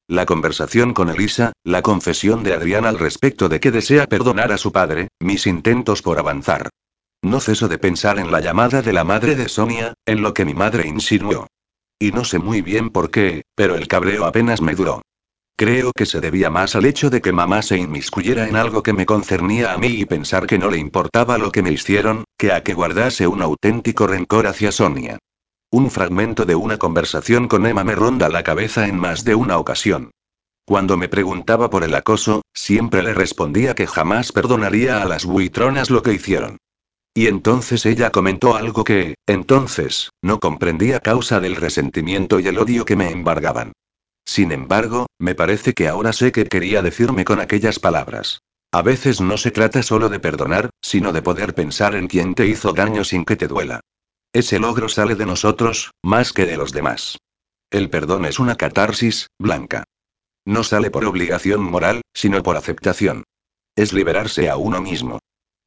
La 0.08 0.26
conversación 0.26 0.94
con 0.94 1.10
Elisa, 1.10 1.52
la 1.66 1.82
confesión 1.82 2.44
de 2.44 2.54
Adrián 2.54 2.86
al 2.86 2.98
respecto 2.98 3.50
de 3.50 3.60
que 3.60 3.72
desea 3.72 4.08
perdonar 4.08 4.54
a 4.54 4.58
su 4.58 4.72
padre, 4.72 5.10
mis 5.20 5.46
intentos 5.46 6.02
por 6.02 6.18
avanzar. 6.18 6.70
No 7.22 7.42
ceso 7.42 7.68
de 7.68 7.78
pensar 7.78 8.20
en 8.20 8.32
la 8.32 8.40
llamada 8.40 8.82
de 8.82 8.94
la 8.94 9.04
madre 9.04 9.36
de 9.36 9.50
Sonia, 9.50 9.94
en 10.06 10.22
lo 10.22 10.34
que 10.34 10.46
mi 10.46 10.54
madre 10.54 10.88
insinuó. 10.88 11.48
Y 12.00 12.14
no 12.14 12.24
sé 12.24 12.40
muy 12.40 12.62
bien 12.62 12.90
por 12.90 13.12
qué, 13.12 13.44
pero 13.54 13.76
el 13.76 13.90
cabreo 13.90 14.24
apenas 14.24 14.62
me 14.62 14.74
duró. 14.74 15.02
Creo 15.58 15.92
que 15.94 16.06
se 16.06 16.22
debía 16.22 16.50
más 16.50 16.74
al 16.74 16.86
hecho 16.86 17.10
de 17.10 17.22
que 17.22 17.34
mamá 17.34 17.64
se 17.64 17.78
inmiscuyera 17.78 18.48
en 18.48 18.56
algo 18.56 18.82
que 18.82 18.94
me 18.94 19.06
concernía 19.06 19.74
a 19.74 19.78
mí 19.78 19.88
y 19.88 20.06
pensar 20.06 20.48
que 20.48 20.58
no 20.58 20.70
le 20.70 20.78
importaba 20.78 21.38
lo 21.38 21.52
que 21.52 21.64
me 21.64 21.72
hicieron, 21.74 22.24
que 22.38 22.54
a 22.54 22.64
que 22.64 22.74
guardase 22.74 23.28
un 23.28 23.42
auténtico 23.42 24.08
rencor 24.08 24.48
hacia 24.48 24.72
Sonia. 24.72 25.20
Un 25.74 25.90
fragmento 25.90 26.46
de 26.46 26.54
una 26.54 26.78
conversación 26.78 27.48
con 27.48 27.66
Emma 27.66 27.84
me 27.84 27.96
ronda 27.96 28.30
la 28.30 28.44
cabeza 28.44 28.88
en 28.88 28.96
más 28.96 29.24
de 29.24 29.34
una 29.34 29.58
ocasión. 29.58 30.12
Cuando 30.68 30.98
me 30.98 31.10
preguntaba 31.10 31.72
por 31.72 31.84
el 31.84 31.96
acoso, 31.96 32.44
siempre 32.54 33.02
le 33.02 33.16
respondía 33.16 33.74
que 33.74 33.88
jamás 33.88 34.32
perdonaría 34.32 35.02
a 35.02 35.06
las 35.06 35.26
buitronas 35.26 35.90
lo 35.90 36.04
que 36.04 36.14
hicieron. 36.14 36.58
Y 37.16 37.26
entonces 37.26 37.88
ella 37.88 38.12
comentó 38.12 38.56
algo 38.56 38.84
que, 38.84 39.16
entonces, 39.26 40.12
no 40.22 40.40
comprendía 40.40 41.00
causa 41.00 41.40
del 41.40 41.56
resentimiento 41.56 42.40
y 42.40 42.46
el 42.46 42.60
odio 42.60 42.86
que 42.86 42.96
me 42.96 43.10
embargaban. 43.10 43.74
Sin 44.26 44.52
embargo, 44.52 45.08
me 45.18 45.34
parece 45.34 45.74
que 45.74 45.88
ahora 45.88 46.14
sé 46.14 46.32
qué 46.32 46.46
quería 46.46 46.84
decirme 46.84 47.26
con 47.26 47.40
aquellas 47.40 47.80
palabras. 47.80 48.44
A 48.72 48.84
veces 48.84 49.22
no 49.22 49.38
se 49.38 49.50
trata 49.50 49.82
solo 49.82 50.10
de 50.10 50.20
perdonar, 50.20 50.70
sino 50.84 51.12
de 51.14 51.24
poder 51.24 51.56
pensar 51.56 51.96
en 51.96 52.06
quien 52.06 52.36
te 52.36 52.46
hizo 52.46 52.74
daño 52.74 53.04
sin 53.04 53.26
que 53.26 53.36
te 53.36 53.48
duela. 53.48 53.82
Ese 54.34 54.58
logro 54.58 54.90
sale 54.90 55.14
de 55.14 55.28
nosotros, 55.28 55.92
más 56.04 56.34
que 56.34 56.48
de 56.48 56.58
los 56.58 56.72
demás. 56.72 57.20
El 57.70 57.92
perdón 57.92 58.26
es 58.26 58.40
una 58.40 58.56
catarsis, 58.56 59.28
Blanca. 59.40 59.84
No 60.46 60.64
sale 60.64 60.90
por 60.90 61.06
obligación 61.06 61.62
moral, 61.62 62.02
sino 62.16 62.42
por 62.42 62.58
aceptación. 62.58 63.24
Es 63.76 63.94
liberarse 63.94 64.50
a 64.50 64.58
uno 64.58 64.82
mismo. 64.82 65.20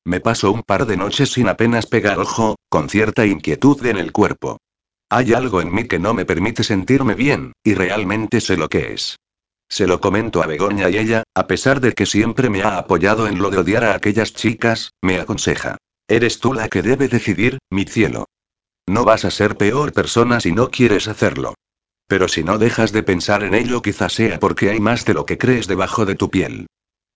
Me 0.05 0.21
paso 0.21 0.51
un 0.51 0.63
par 0.63 0.87
de 0.87 0.97
noches 0.97 1.33
sin 1.33 1.49
apenas 1.49 1.87
pegar 1.87 2.19
ojo, 2.19 2.57
con 2.69 2.89
cierta 2.89 3.25
inquietud 3.25 3.85
en 3.87 3.99
el 3.99 4.11
cuerpo. 4.11 4.59
Hay 5.09 5.33
algo 5.33 5.61
en 5.61 5.73
mí 5.73 5.87
que 5.87 6.01
no 6.01 6.15
me 6.15 6.25
permite 6.25 6.65
sentirme 6.65 7.15
bien, 7.15 7.53
y 7.63 7.75
realmente 7.75 8.41
sé 8.41 8.57
lo 8.57 8.69
que 8.69 8.93
es. 8.93 9.17
Se 9.69 9.87
lo 9.87 10.01
comento 10.01 10.43
a 10.43 10.47
Begoña 10.47 10.91
y 10.91 10.99
ella, 10.99 11.23
a 11.35 11.47
pesar 11.47 11.81
de 11.81 11.93
que 11.93 12.07
siempre 12.07 12.51
me 12.51 12.63
ha 12.63 12.79
apoyado 12.79 13.29
en 13.29 13.39
lo 13.39 13.51
de 13.51 13.59
odiar 13.59 13.85
a 13.85 13.95
aquellas 13.95 14.33
chicas, 14.33 14.91
me 15.03 15.21
aconseja. 15.21 15.77
Eres 16.09 16.41
tú 16.41 16.53
la 16.53 16.69
que 16.69 16.83
debe 16.83 17.09
decidir, 17.09 17.59
mi 17.71 17.85
cielo. 17.85 18.27
No 18.88 19.05
vas 19.05 19.25
a 19.25 19.31
ser 19.31 19.57
peor 19.57 19.92
persona 19.92 20.40
si 20.40 20.53
no 20.53 20.70
quieres 20.70 21.09
hacerlo. 21.09 21.55
Pero 22.07 22.29
si 22.29 22.44
no 22.44 22.57
dejas 22.59 22.92
de 22.92 23.03
pensar 23.03 23.42
en 23.42 23.55
ello 23.55 23.83
quizás 23.83 24.12
sea 24.12 24.38
porque 24.38 24.70
hay 24.70 24.79
más 24.79 25.05
de 25.05 25.14
lo 25.14 25.27
que 25.27 25.38
crees 25.38 25.66
debajo 25.66 26.07
de 26.07 26.14
tu 26.14 26.31
piel. 26.31 26.66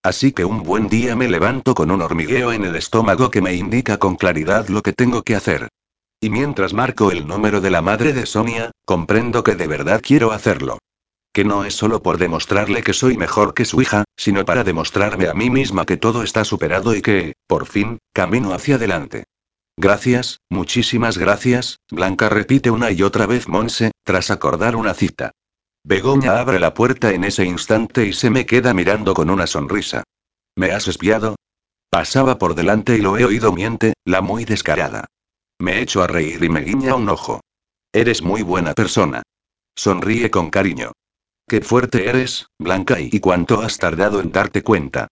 Así 0.02 0.32
que 0.32 0.44
un 0.44 0.62
buen 0.62 0.88
día 0.88 1.14
me 1.14 1.28
levanto 1.28 1.74
con 1.74 1.90
un 1.90 2.02
hormigueo 2.02 2.52
en 2.52 2.64
el 2.64 2.74
estómago 2.74 3.30
que 3.30 3.42
me 3.42 3.54
indica 3.54 3.98
con 3.98 4.16
claridad 4.16 4.68
lo 4.68 4.82
que 4.82 4.92
tengo 4.92 5.22
que 5.22 5.36
hacer. 5.36 5.68
Y 6.20 6.30
mientras 6.30 6.72
marco 6.72 7.12
el 7.12 7.26
número 7.26 7.60
de 7.60 7.70
la 7.70 7.82
madre 7.82 8.12
de 8.12 8.26
Sonia, 8.26 8.72
comprendo 8.84 9.44
que 9.44 9.54
de 9.54 9.66
verdad 9.66 10.00
quiero 10.02 10.32
hacerlo. 10.32 10.78
Que 11.32 11.44
no 11.44 11.64
es 11.64 11.74
solo 11.74 12.02
por 12.02 12.18
demostrarle 12.18 12.82
que 12.82 12.92
soy 12.92 13.16
mejor 13.16 13.54
que 13.54 13.64
su 13.64 13.80
hija, 13.80 14.04
sino 14.16 14.44
para 14.44 14.64
demostrarme 14.64 15.28
a 15.28 15.34
mí 15.34 15.50
misma 15.50 15.86
que 15.86 15.96
todo 15.96 16.24
está 16.24 16.44
superado 16.44 16.94
y 16.96 17.02
que, 17.02 17.34
por 17.46 17.66
fin, 17.66 17.98
camino 18.12 18.52
hacia 18.52 18.74
adelante. 18.74 19.24
Gracias, 19.82 20.40
muchísimas 20.50 21.16
gracias, 21.16 21.80
Blanca 21.90 22.28
repite 22.28 22.70
una 22.70 22.90
y 22.90 23.02
otra 23.02 23.24
vez 23.24 23.48
Monse, 23.48 23.92
tras 24.04 24.30
acordar 24.30 24.76
una 24.76 24.92
cita. 24.92 25.30
Begoña 25.84 26.38
abre 26.38 26.60
la 26.60 26.74
puerta 26.74 27.12
en 27.14 27.24
ese 27.24 27.46
instante 27.46 28.04
y 28.04 28.12
se 28.12 28.28
me 28.28 28.44
queda 28.44 28.74
mirando 28.74 29.14
con 29.14 29.30
una 29.30 29.46
sonrisa. 29.46 30.04
¿Me 30.54 30.72
has 30.72 30.86
espiado? 30.86 31.36
Pasaba 31.88 32.36
por 32.36 32.54
delante 32.54 32.94
y 32.94 33.00
lo 33.00 33.16
he 33.16 33.24
oído 33.24 33.52
miente, 33.52 33.94
la 34.04 34.20
muy 34.20 34.44
descarada. 34.44 35.06
Me 35.58 35.80
echo 35.80 36.02
a 36.02 36.06
reír 36.06 36.44
y 36.44 36.50
me 36.50 36.60
guiña 36.60 36.94
un 36.94 37.08
ojo. 37.08 37.40
Eres 37.90 38.20
muy 38.20 38.42
buena 38.42 38.74
persona. 38.74 39.22
Sonríe 39.74 40.30
con 40.30 40.50
cariño. 40.50 40.92
Qué 41.48 41.62
fuerte 41.62 42.06
eres, 42.06 42.48
Blanca, 42.58 43.00
y 43.00 43.18
cuánto 43.18 43.62
has 43.62 43.78
tardado 43.78 44.20
en 44.20 44.30
darte 44.30 44.62
cuenta. 44.62 45.08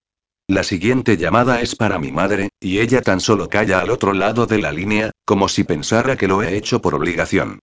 La 0.50 0.62
siguiente 0.62 1.18
llamada 1.18 1.60
es 1.60 1.76
para 1.76 1.98
mi 1.98 2.10
madre, 2.10 2.48
y 2.58 2.78
ella 2.78 3.02
tan 3.02 3.20
solo 3.20 3.50
calla 3.50 3.80
al 3.80 3.90
otro 3.90 4.14
lado 4.14 4.46
de 4.46 4.56
la 4.56 4.72
línea, 4.72 5.10
como 5.26 5.46
si 5.46 5.62
pensara 5.62 6.16
que 6.16 6.26
lo 6.26 6.42
he 6.42 6.56
hecho 6.56 6.80
por 6.80 6.94
obligación. 6.94 7.58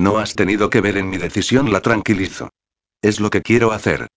No 0.00 0.18
has 0.18 0.34
tenido 0.34 0.68
que 0.68 0.80
ver 0.80 0.96
en 0.96 1.08
mi 1.08 1.16
decisión, 1.16 1.72
la 1.72 1.80
tranquilizo. 1.80 2.50
Es 3.00 3.20
lo 3.20 3.30
que 3.30 3.40
quiero 3.40 3.70
hacer. 3.70 4.08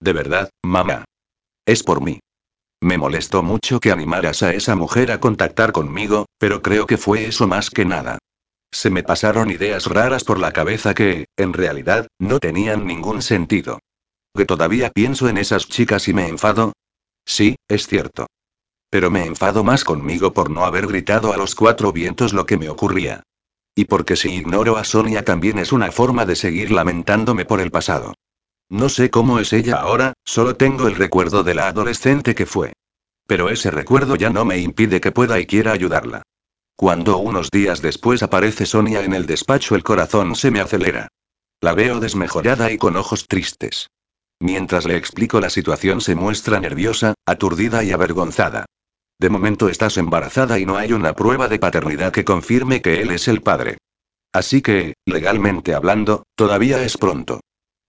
De 0.00 0.12
verdad, 0.12 0.50
mamá. 0.64 1.04
Es 1.66 1.82
por 1.82 2.00
mí. 2.00 2.20
Me 2.80 2.96
molestó 2.96 3.42
mucho 3.42 3.80
que 3.80 3.90
animaras 3.90 4.44
a 4.44 4.54
esa 4.54 4.76
mujer 4.76 5.10
a 5.10 5.18
contactar 5.18 5.72
conmigo, 5.72 6.26
pero 6.38 6.62
creo 6.62 6.86
que 6.86 6.96
fue 6.96 7.26
eso 7.26 7.48
más 7.48 7.70
que 7.70 7.84
nada. 7.84 8.18
Se 8.72 8.88
me 8.88 9.02
pasaron 9.02 9.50
ideas 9.50 9.86
raras 9.86 10.22
por 10.22 10.38
la 10.38 10.52
cabeza 10.52 10.94
que, 10.94 11.26
en 11.36 11.52
realidad, 11.52 12.06
no 12.20 12.38
tenían 12.38 12.86
ningún 12.86 13.20
sentido. 13.20 13.80
¿Que 14.32 14.44
todavía 14.44 14.90
pienso 14.90 15.28
en 15.28 15.38
esas 15.38 15.66
chicas 15.66 16.06
y 16.06 16.12
me 16.12 16.28
enfado? 16.28 16.72
Sí, 17.24 17.56
es 17.68 17.86
cierto. 17.86 18.26
Pero 18.90 19.10
me 19.10 19.24
enfado 19.24 19.64
más 19.64 19.84
conmigo 19.84 20.32
por 20.32 20.50
no 20.50 20.64
haber 20.64 20.86
gritado 20.86 21.32
a 21.32 21.36
los 21.36 21.54
cuatro 21.54 21.92
vientos 21.92 22.32
lo 22.32 22.46
que 22.46 22.56
me 22.56 22.68
ocurría. 22.68 23.22
Y 23.74 23.86
porque 23.86 24.14
si 24.16 24.32
ignoro 24.32 24.76
a 24.76 24.84
Sonia 24.84 25.24
también 25.24 25.58
es 25.58 25.72
una 25.72 25.90
forma 25.90 26.26
de 26.26 26.36
seguir 26.36 26.70
lamentándome 26.70 27.44
por 27.44 27.60
el 27.60 27.70
pasado. 27.70 28.14
No 28.68 28.88
sé 28.88 29.10
cómo 29.10 29.40
es 29.40 29.52
ella 29.52 29.76
ahora, 29.76 30.14
solo 30.24 30.56
tengo 30.56 30.86
el 30.86 30.94
recuerdo 30.94 31.42
de 31.42 31.54
la 31.54 31.68
adolescente 31.68 32.34
que 32.34 32.46
fue. 32.46 32.72
Pero 33.26 33.48
ese 33.48 33.70
recuerdo 33.70 34.16
ya 34.16 34.30
no 34.30 34.44
me 34.44 34.58
impide 34.58 35.00
que 35.00 35.12
pueda 35.12 35.40
y 35.40 35.46
quiera 35.46 35.72
ayudarla. 35.72 36.22
Cuando 36.76 37.18
unos 37.18 37.50
días 37.50 37.82
después 37.82 38.22
aparece 38.22 38.66
Sonia 38.66 39.02
en 39.02 39.14
el 39.14 39.26
despacho 39.26 39.74
el 39.74 39.82
corazón 39.82 40.34
se 40.34 40.50
me 40.50 40.60
acelera. 40.60 41.08
La 41.60 41.72
veo 41.74 42.00
desmejorada 42.00 42.70
y 42.70 42.78
con 42.78 42.96
ojos 42.96 43.26
tristes. 43.26 43.88
Mientras 44.44 44.84
le 44.84 44.98
explico 44.98 45.40
la 45.40 45.48
situación 45.48 46.02
se 46.02 46.14
muestra 46.14 46.60
nerviosa, 46.60 47.14
aturdida 47.24 47.82
y 47.82 47.92
avergonzada. 47.92 48.66
De 49.18 49.30
momento 49.30 49.70
estás 49.70 49.96
embarazada 49.96 50.58
y 50.58 50.66
no 50.66 50.76
hay 50.76 50.92
una 50.92 51.14
prueba 51.14 51.48
de 51.48 51.58
paternidad 51.58 52.12
que 52.12 52.26
confirme 52.26 52.82
que 52.82 53.00
él 53.00 53.10
es 53.10 53.26
el 53.26 53.40
padre. 53.40 53.78
Así 54.34 54.60
que, 54.60 54.96
legalmente 55.06 55.72
hablando, 55.72 56.24
todavía 56.34 56.84
es 56.84 56.98
pronto. 56.98 57.40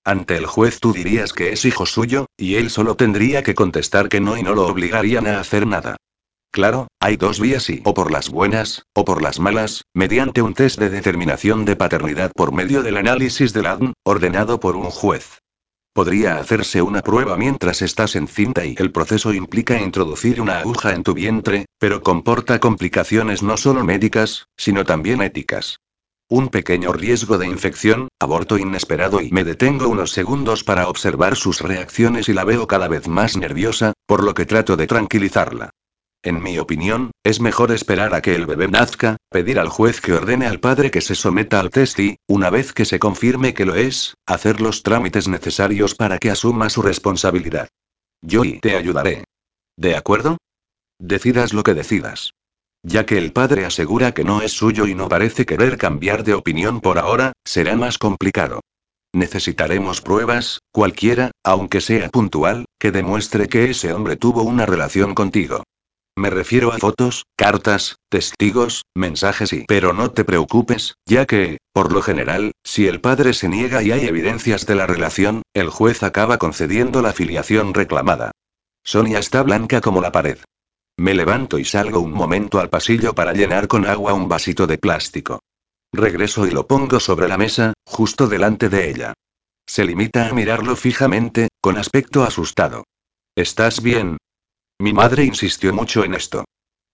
Ante 0.05 0.37
el 0.37 0.45
juez 0.45 0.79
tú 0.79 0.93
dirías 0.93 1.33
que 1.33 1.51
es 1.51 1.65
hijo 1.65 1.85
suyo, 1.85 2.27
y 2.37 2.55
él 2.55 2.69
solo 2.69 2.95
tendría 2.95 3.43
que 3.43 3.53
contestar 3.53 4.07
que 4.07 4.21
no 4.21 4.37
y 4.37 4.43
no 4.43 4.55
lo 4.55 4.65
obligarían 4.65 5.27
a 5.27 5.41
hacer 5.41 5.67
nada. 5.67 5.97
Claro, 6.51 6.87
hay 7.01 7.17
dos 7.17 7.41
vías 7.41 7.69
y 7.69 7.81
o 7.83 7.93
por 7.93 8.11
las 8.11 8.29
buenas, 8.29 8.83
o 8.93 9.03
por 9.03 9.21
las 9.21 9.41
malas, 9.41 9.81
mediante 9.93 10.41
un 10.41 10.53
test 10.53 10.79
de 10.79 10.89
determinación 10.89 11.65
de 11.65 11.75
paternidad 11.75 12.31
por 12.33 12.53
medio 12.53 12.81
del 12.81 12.95
análisis 12.95 13.51
del 13.51 13.65
ADN, 13.65 13.93
ordenado 14.05 14.61
por 14.61 14.77
un 14.77 14.89
juez. 14.89 15.41
Podría 15.95 16.39
hacerse 16.39 16.81
una 16.81 17.01
prueba 17.01 17.37
mientras 17.37 17.81
estás 17.81 18.17
encinta 18.17 18.65
y 18.65 18.75
el 18.79 18.91
proceso 18.91 19.33
implica 19.33 19.79
introducir 19.79 20.41
una 20.41 20.59
aguja 20.59 20.91
en 20.91 21.03
tu 21.03 21.13
vientre, 21.13 21.67
pero 21.79 22.01
comporta 22.01 22.59
complicaciones 22.59 23.41
no 23.41 23.55
solo 23.55 23.85
médicas, 23.85 24.49
sino 24.57 24.83
también 24.83 25.21
éticas. 25.21 25.79
Un 26.27 26.49
pequeño 26.49 26.91
riesgo 26.91 27.37
de 27.37 27.47
infección, 27.47 28.09
aborto 28.19 28.57
inesperado 28.57 29.21
y 29.21 29.31
me 29.31 29.45
detengo 29.45 29.87
unos 29.87 30.11
segundos 30.11 30.65
para 30.65 30.89
observar 30.89 31.37
sus 31.37 31.61
reacciones 31.61 32.27
y 32.27 32.33
la 32.33 32.43
veo 32.43 32.67
cada 32.67 32.89
vez 32.89 33.07
más 33.07 33.37
nerviosa, 33.37 33.93
por 34.05 34.21
lo 34.21 34.33
que 34.33 34.45
trato 34.45 34.75
de 34.75 34.87
tranquilizarla. 34.87 35.69
En 36.25 36.41
mi 36.41 36.57
opinión, 36.57 37.11
es 37.23 37.39
mejor 37.39 37.71
esperar 37.71 38.15
a 38.15 38.21
que 38.23 38.33
el 38.33 38.47
bebé 38.47 38.67
nazca, 38.67 39.17
pedir 39.29 39.59
al 39.59 39.69
juez 39.69 40.01
que 40.01 40.13
ordene 40.13 40.47
al 40.47 40.59
padre 40.59 40.89
que 40.89 40.99
se 40.99 41.13
someta 41.13 41.59
al 41.59 41.69
test 41.69 41.99
y, 41.99 42.17
una 42.27 42.49
vez 42.49 42.73
que 42.73 42.83
se 42.83 42.97
confirme 42.97 43.53
que 43.53 43.63
lo 43.63 43.75
es, 43.75 44.15
hacer 44.25 44.59
los 44.59 44.81
trámites 44.81 45.27
necesarios 45.27 45.93
para 45.93 46.17
que 46.17 46.31
asuma 46.31 46.71
su 46.71 46.81
responsabilidad. 46.81 47.67
Yo 48.23 48.43
y 48.43 48.59
te 48.59 48.75
ayudaré. 48.75 49.25
¿De 49.77 49.95
acuerdo? 49.95 50.39
Decidas 50.97 51.53
lo 51.53 51.61
que 51.61 51.75
decidas. 51.75 52.31
Ya 52.81 53.05
que 53.05 53.19
el 53.19 53.31
padre 53.31 53.63
asegura 53.63 54.15
que 54.15 54.23
no 54.23 54.41
es 54.41 54.51
suyo 54.51 54.87
y 54.87 54.95
no 54.95 55.07
parece 55.07 55.45
querer 55.45 55.77
cambiar 55.77 56.23
de 56.23 56.33
opinión 56.33 56.81
por 56.81 56.97
ahora, 56.97 57.33
será 57.45 57.75
más 57.75 57.99
complicado. 57.99 58.61
Necesitaremos 59.13 60.01
pruebas, 60.01 60.57
cualquiera, 60.71 61.29
aunque 61.43 61.81
sea 61.81 62.09
puntual, 62.09 62.65
que 62.79 62.91
demuestre 62.91 63.47
que 63.47 63.69
ese 63.69 63.93
hombre 63.93 64.15
tuvo 64.15 64.41
una 64.41 64.65
relación 64.65 65.13
contigo. 65.13 65.63
Me 66.17 66.29
refiero 66.29 66.71
a 66.71 66.77
fotos, 66.77 67.25
cartas, 67.35 67.97
testigos, 68.09 68.83
mensajes 68.95 69.51
y... 69.51 69.65
Pero 69.67 69.91
no 69.91 70.11
te 70.11 70.23
preocupes, 70.23 70.95
ya 71.05 71.25
que, 71.25 71.57
por 71.73 71.91
lo 71.91 72.01
general, 72.01 72.53
si 72.63 72.87
el 72.87 73.01
padre 73.01 73.33
se 73.33 73.49
niega 73.49 73.83
y 73.83 73.91
hay 73.91 74.05
evidencias 74.05 74.65
de 74.65 74.75
la 74.75 74.87
relación, 74.87 75.41
el 75.53 75.69
juez 75.69 76.03
acaba 76.03 76.37
concediendo 76.37 77.01
la 77.01 77.11
filiación 77.11 77.73
reclamada. 77.73 78.31
Sonia 78.83 79.19
está 79.19 79.43
blanca 79.43 79.81
como 79.81 79.99
la 79.99 80.13
pared. 80.13 80.37
Me 80.97 81.13
levanto 81.13 81.59
y 81.59 81.65
salgo 81.65 81.99
un 81.99 82.13
momento 82.13 82.59
al 82.59 82.69
pasillo 82.69 83.13
para 83.13 83.33
llenar 83.33 83.67
con 83.67 83.85
agua 83.85 84.13
un 84.13 84.29
vasito 84.29 84.67
de 84.67 84.77
plástico. 84.77 85.39
Regreso 85.91 86.47
y 86.47 86.51
lo 86.51 86.65
pongo 86.65 87.01
sobre 87.01 87.27
la 87.27 87.37
mesa, 87.37 87.73
justo 87.85 88.27
delante 88.27 88.69
de 88.69 88.89
ella. 88.89 89.13
Se 89.67 89.83
limita 89.83 90.29
a 90.29 90.33
mirarlo 90.33 90.77
fijamente, 90.77 91.49
con 91.59 91.77
aspecto 91.77 92.23
asustado. 92.23 92.85
¿Estás 93.35 93.81
bien? 93.81 94.17
Mi 94.79 94.91
madre 94.91 95.23
insistió 95.23 95.73
mucho 95.73 96.03
en 96.03 96.13
esto. 96.15 96.45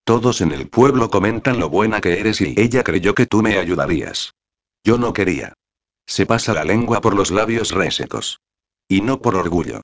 Todos 0.04 0.41
en 0.41 0.52
el 0.52 0.70
pueblo 0.70 1.10
comentan 1.10 1.60
lo 1.60 1.70
buena 1.70 2.02
que 2.02 2.20
eres 2.20 2.41
y 2.41 2.54
ella 2.58 2.84
creyó 2.84 3.15
que 3.15 3.26
tú 3.26 3.41
me 3.41 3.58
ayudarías. 3.58 4.34
Yo 4.84 4.98
no 4.98 5.13
quería. 5.13 5.54
Se 6.08 6.26
pasa 6.26 6.54
la 6.54 6.63
lengua 6.63 7.02
por 7.02 7.15
los 7.15 7.32
labios 7.32 7.72
resecos. 7.72 8.39
Y 8.88 9.02
no 9.02 9.22
por 9.22 9.36
orgullo. 9.36 9.82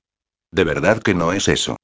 De 0.52 0.64
verdad 0.64 1.02
que 1.02 1.14
no 1.14 1.32
es 1.32 1.48
eso. 1.48 1.76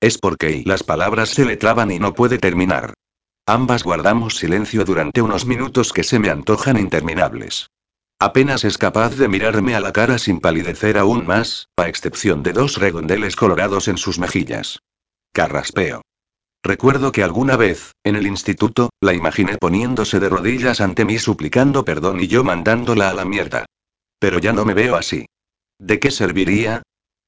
Es 0.00 0.18
porque 0.18 0.62
las 0.64 0.82
palabras 0.82 1.30
se 1.30 1.44
le 1.44 1.56
traban 1.56 1.90
y 1.90 1.98
no 1.98 2.14
puede 2.14 2.38
terminar. 2.38 2.94
Ambas 3.46 3.82
guardamos 3.82 4.36
silencio 4.36 4.84
durante 4.84 5.22
unos 5.22 5.44
minutos 5.46 5.92
que 5.92 6.04
se 6.04 6.18
me 6.18 6.30
antojan 6.30 6.78
interminables. 6.78 7.68
Apenas 8.18 8.64
es 8.64 8.78
capaz 8.78 9.16
de 9.16 9.28
mirarme 9.28 9.74
a 9.74 9.80
la 9.80 9.92
cara 9.92 10.18
sin 10.18 10.40
palidecer 10.40 10.98
aún 10.98 11.26
más, 11.26 11.68
a 11.76 11.88
excepción 11.88 12.42
de 12.42 12.52
dos 12.52 12.76
redondeles 12.76 13.34
colorados 13.36 13.88
en 13.88 13.96
sus 13.98 14.18
mejillas. 14.18 14.80
Carraspeo. 15.32 16.02
Recuerdo 16.62 17.12
que 17.12 17.22
alguna 17.22 17.56
vez, 17.56 17.92
en 18.04 18.16
el 18.16 18.26
instituto, 18.26 18.90
la 19.00 19.14
imaginé 19.14 19.56
poniéndose 19.56 20.20
de 20.20 20.28
rodillas 20.28 20.80
ante 20.80 21.04
mí 21.04 21.18
suplicando 21.18 21.84
perdón 21.84 22.20
y 22.20 22.26
yo 22.26 22.44
mandándola 22.44 23.10
a 23.10 23.14
la 23.14 23.24
mierda. 23.24 23.64
Pero 24.18 24.38
ya 24.38 24.52
no 24.52 24.64
me 24.64 24.74
veo 24.74 24.96
así. 24.96 25.26
¿De 25.78 25.98
qué 25.98 26.10
serviría? 26.10 26.82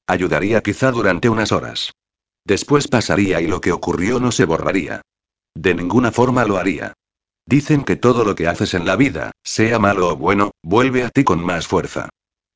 Ayudaría 0.07 0.63
quizá 0.63 0.91
durante 0.91 1.29
unas 1.29 1.53
horas. 1.53 1.93
Después 2.45 2.89
pasaría 2.89 3.41
y 3.41 3.47
lo 3.47 3.61
que 3.61 3.73
ocurrió 3.73 4.21
no 4.21 4.33
se 4.33 4.45
borraría. 4.45 5.01
De 5.55 5.75
ninguna 5.75 6.13
forma 6.13 6.45
lo 6.45 6.59
haría. 6.59 6.93
Dicen 7.47 7.85
que 7.85 7.97
todo 7.97 8.25
lo 8.25 8.35
que 8.35 8.49
haces 8.49 8.75
en 8.75 8.85
la 8.85 8.97
vida, 8.97 9.33
sea 9.43 9.79
malo 9.79 10.09
o 10.09 10.17
bueno, 10.17 10.51
vuelve 10.63 11.05
a 11.05 11.11
ti 11.11 11.25
con 11.25 11.45
más 11.45 11.67
fuerza. 11.67 12.09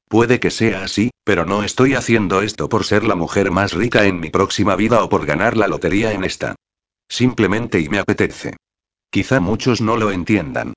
Puede 0.08 0.38
que 0.38 0.50
sea 0.50 0.84
así, 0.84 1.10
pero 1.24 1.44
no 1.44 1.64
estoy 1.64 1.94
haciendo 1.94 2.42
esto 2.42 2.68
por 2.68 2.84
ser 2.84 3.02
la 3.02 3.16
mujer 3.16 3.50
más 3.50 3.72
rica 3.72 4.04
en 4.04 4.20
mi 4.20 4.30
próxima 4.30 4.76
vida 4.76 5.02
o 5.02 5.08
por 5.08 5.26
ganar 5.26 5.56
la 5.56 5.66
lotería 5.66 6.12
en 6.12 6.22
esta. 6.22 6.54
Simplemente 7.08 7.80
y 7.80 7.88
me 7.88 7.98
apetece. 7.98 8.56
Quizá 9.10 9.40
muchos 9.40 9.80
no 9.80 9.96
lo 9.96 10.10
entiendan. 10.10 10.74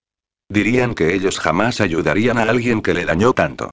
Dirían 0.50 0.96
que 0.96 1.14
ellos 1.14 1.40
jamás 1.40 1.80
ayudarían 1.80 2.40
a 2.40 2.44
alguien 2.44 2.82
que 2.82 2.96
le 2.96 3.06
dañó 3.06 3.34
tanto. 3.34 3.70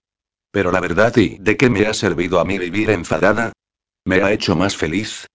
Pero 0.51 0.71
la 0.71 0.81
verdad 0.81 1.17
y 1.17 1.39
¿de 1.39 1.57
qué 1.57 1.71
me 1.71 1.87
ha 1.87 1.95
servido 1.95 2.39
a 2.39 2.45
mí 2.45 2.59
vivir 2.59 2.91
enfadada? 2.91 3.53
¿Me 4.05 4.23
ha 4.23 4.33
hecho 4.33 4.57
más 4.57 4.77
feliz? 4.77 5.27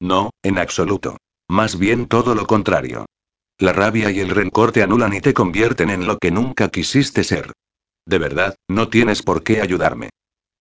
No, 0.00 0.30
en 0.42 0.58
absoluto. 0.58 1.18
Más 1.48 1.78
bien 1.78 2.06
todo 2.06 2.34
lo 2.34 2.46
contrario. 2.46 3.06
La 3.58 3.72
rabia 3.72 4.10
y 4.10 4.20
el 4.20 4.30
rencor 4.30 4.72
te 4.72 4.82
anulan 4.82 5.14
y 5.14 5.20
te 5.20 5.34
convierten 5.34 5.90
en 5.90 6.06
lo 6.06 6.18
que 6.18 6.30
nunca 6.30 6.68
quisiste 6.68 7.24
ser. 7.24 7.52
De 8.06 8.18
verdad, 8.18 8.56
no 8.68 8.88
tienes 8.88 9.22
por 9.22 9.42
qué 9.42 9.60
ayudarme. 9.60 10.10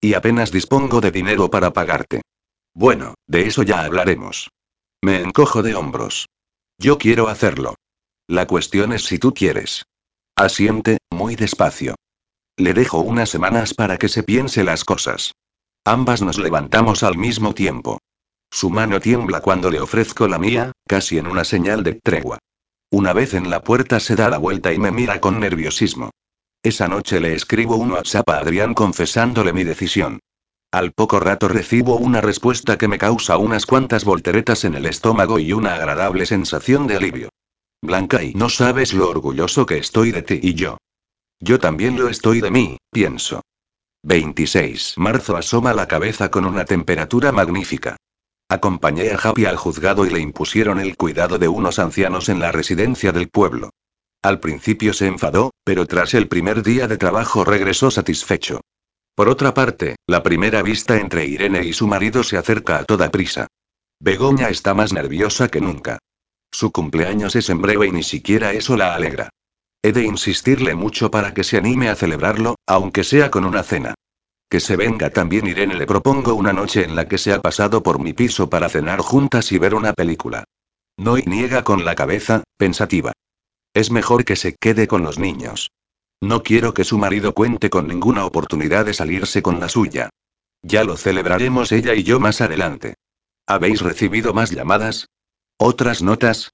Y 0.01 0.15
apenas 0.15 0.51
dispongo 0.51 0.99
de 0.99 1.11
dinero 1.11 1.49
para 1.49 1.71
pagarte. 1.71 2.21
Bueno, 2.73 3.13
de 3.27 3.47
eso 3.47 3.63
ya 3.63 3.85
hablaremos. 3.85 4.49
Me 5.01 5.21
encojo 5.21 5.61
de 5.61 5.75
hombros. 5.75 6.27
Yo 6.77 6.97
quiero 6.97 7.27
hacerlo. 7.27 7.75
La 8.27 8.47
cuestión 8.47 8.91
es 8.91 9.05
si 9.05 9.19
tú 9.19 9.33
quieres. 9.33 9.85
Asiente, 10.35 10.97
muy 11.11 11.35
despacio. 11.35 11.95
Le 12.57 12.73
dejo 12.73 12.99
unas 12.99 13.29
semanas 13.29 13.73
para 13.73 13.97
que 13.97 14.09
se 14.09 14.23
piense 14.23 14.63
las 14.63 14.83
cosas. 14.83 15.33
Ambas 15.85 16.21
nos 16.21 16.39
levantamos 16.39 17.03
al 17.03 17.17
mismo 17.17 17.53
tiempo. 17.53 17.99
Su 18.51 18.69
mano 18.69 18.99
tiembla 18.99 19.41
cuando 19.41 19.69
le 19.69 19.79
ofrezco 19.79 20.27
la 20.27 20.39
mía, 20.39 20.71
casi 20.87 21.17
en 21.17 21.27
una 21.27 21.43
señal 21.43 21.83
de 21.83 21.93
tregua. 21.93 22.39
Una 22.89 23.13
vez 23.13 23.33
en 23.33 23.49
la 23.49 23.61
puerta 23.61 23.99
se 23.99 24.15
da 24.15 24.29
la 24.29 24.37
vuelta 24.37 24.73
y 24.73 24.79
me 24.79 24.91
mira 24.91 25.19
con 25.21 25.39
nerviosismo. 25.39 26.11
Esa 26.65 26.87
noche 26.87 27.19
le 27.19 27.35
escribo 27.35 27.75
un 27.75 27.91
WhatsApp 27.91 28.27
a 28.27 28.37
Adrián 28.39 28.73
confesándole 28.73 29.53
mi 29.53 29.63
decisión. 29.63 30.19
Al 30.71 30.93
poco 30.93 31.19
rato 31.19 31.47
recibo 31.47 31.95
una 31.95 32.21
respuesta 32.21 32.75
que 32.75 32.87
me 32.87 32.97
causa 32.97 33.37
unas 33.37 33.67
cuantas 33.67 34.03
volteretas 34.03 34.63
en 34.63 34.73
el 34.73 34.87
estómago 34.87 35.37
y 35.37 35.53
una 35.53 35.75
agradable 35.75 36.25
sensación 36.25 36.87
de 36.87 36.95
alivio. 36.95 37.29
Blanca 37.83 38.23
y 38.23 38.33
no 38.33 38.49
sabes 38.49 38.95
lo 38.95 39.07
orgulloso 39.07 39.67
que 39.67 39.77
estoy 39.77 40.11
de 40.11 40.23
ti 40.23 40.39
y 40.41 40.55
yo. 40.55 40.79
Yo 41.39 41.59
también 41.59 41.99
lo 41.99 42.09
estoy 42.09 42.41
de 42.41 42.49
mí, 42.49 42.77
pienso. 42.91 43.43
26. 44.01 44.95
Marzo 44.97 45.37
asoma 45.37 45.71
la 45.71 45.87
cabeza 45.87 46.31
con 46.31 46.45
una 46.45 46.65
temperatura 46.65 47.31
magnífica. 47.31 47.95
Acompañé 48.49 49.11
a 49.11 49.19
Happy 49.19 49.45
al 49.45 49.57
juzgado 49.57 50.03
y 50.07 50.09
le 50.09 50.19
impusieron 50.19 50.79
el 50.79 50.97
cuidado 50.97 51.37
de 51.37 51.47
unos 51.47 51.77
ancianos 51.77 52.27
en 52.27 52.39
la 52.39 52.51
residencia 52.51 53.11
del 53.11 53.29
pueblo. 53.29 53.69
Al 54.25 54.39
principio 54.39 54.91
se 54.91 55.05
enfadó, 55.05 55.51
pero 55.63 55.85
tras 55.85 56.15
el 56.15 56.27
primer 56.27 56.63
día 56.63 56.87
de 56.87 56.97
trabajo 56.97 57.43
regresó 57.43 57.91
satisfecho. 57.91 58.61
Por 59.13 59.29
otra 59.29 59.53
parte, 59.53 59.97
la 60.07 60.23
primera 60.23 60.63
vista 60.63 60.97
entre 60.97 61.27
Irene 61.27 61.63
y 61.63 61.73
su 61.73 61.85
marido 61.85 62.23
se 62.23 62.35
acerca 62.35 62.79
a 62.79 62.85
toda 62.85 63.11
prisa. 63.11 63.45
Begoña 63.99 64.49
está 64.49 64.73
más 64.73 64.93
nerviosa 64.93 65.49
que 65.49 65.61
nunca. 65.61 65.99
Su 66.51 66.71
cumpleaños 66.71 67.35
es 67.35 67.51
en 67.51 67.61
breve 67.61 67.85
y 67.85 67.91
ni 67.91 68.01
siquiera 68.01 68.51
eso 68.53 68.75
la 68.75 68.95
alegra. 68.95 69.29
He 69.83 69.91
de 69.91 70.05
insistirle 70.05 70.73
mucho 70.73 71.11
para 71.11 71.35
que 71.35 71.43
se 71.43 71.57
anime 71.57 71.89
a 71.89 71.95
celebrarlo, 71.95 72.55
aunque 72.65 73.03
sea 73.03 73.29
con 73.29 73.45
una 73.45 73.61
cena. 73.61 73.93
Que 74.49 74.59
se 74.59 74.75
venga 74.75 75.11
también 75.11 75.45
Irene 75.45 75.75
le 75.75 75.85
propongo 75.85 76.33
una 76.33 76.51
noche 76.51 76.83
en 76.83 76.95
la 76.95 77.07
que 77.07 77.19
se 77.19 77.31
ha 77.31 77.43
pasado 77.43 77.83
por 77.83 77.99
mi 77.99 78.13
piso 78.13 78.49
para 78.49 78.69
cenar 78.69 79.01
juntas 79.01 79.51
y 79.51 79.59
ver 79.59 79.75
una 79.75 79.93
película. 79.93 80.45
No 80.97 81.15
y 81.19 81.21
niega 81.27 81.63
con 81.63 81.85
la 81.85 81.93
cabeza, 81.93 82.43
pensativa. 82.57 83.13
Es 83.75 83.91
mejor 83.91 84.23
que 84.23 84.37
se 84.37 84.55
quede 84.55 84.87
con 84.87 85.03
los 85.03 85.19
niños. 85.19 85.69
No 86.21 86.43
quiero 86.43 86.73
que 86.73 86.85
su 86.85 86.97
marido 86.97 87.33
cuente 87.33 87.69
con 87.69 87.89
ninguna 87.89 88.25
oportunidad 88.25 88.85
de 88.85 88.93
salirse 88.93 89.41
con 89.41 89.59
la 89.59 89.67
suya. 89.67 90.09
Ya 90.63 90.85
lo 90.85 90.95
celebraremos 90.95 91.73
ella 91.73 91.93
y 91.93 92.03
yo 92.03 92.21
más 92.21 92.39
adelante. 92.39 92.95
¿Habéis 93.45 93.81
recibido 93.81 94.33
más 94.33 94.51
llamadas? 94.51 95.09
¿Otras 95.57 96.01
notas? 96.01 96.53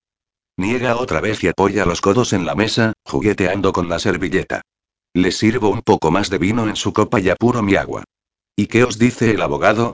Niega 0.57 0.97
otra 0.97 1.21
vez 1.21 1.43
y 1.43 1.49
apoya 1.49 1.85
los 1.85 2.01
codos 2.01 2.33
en 2.33 2.47
la 2.47 2.55
mesa, 2.55 2.93
jugueteando 3.05 3.71
con 3.71 3.87
la 3.87 3.99
servilleta. 3.99 4.61
Le 5.13 5.31
sirvo 5.31 5.69
un 5.69 5.81
poco 5.81 6.09
más 6.09 6.31
de 6.31 6.39
vino 6.39 6.67
en 6.67 6.75
su 6.75 6.91
copa 6.91 7.19
y 7.19 7.29
apuro 7.29 7.61
mi 7.61 7.75
agua. 7.75 8.03
¿Y 8.55 8.65
qué 8.65 8.83
os 8.83 8.97
dice 8.97 9.29
el 9.29 9.43
abogado? 9.43 9.93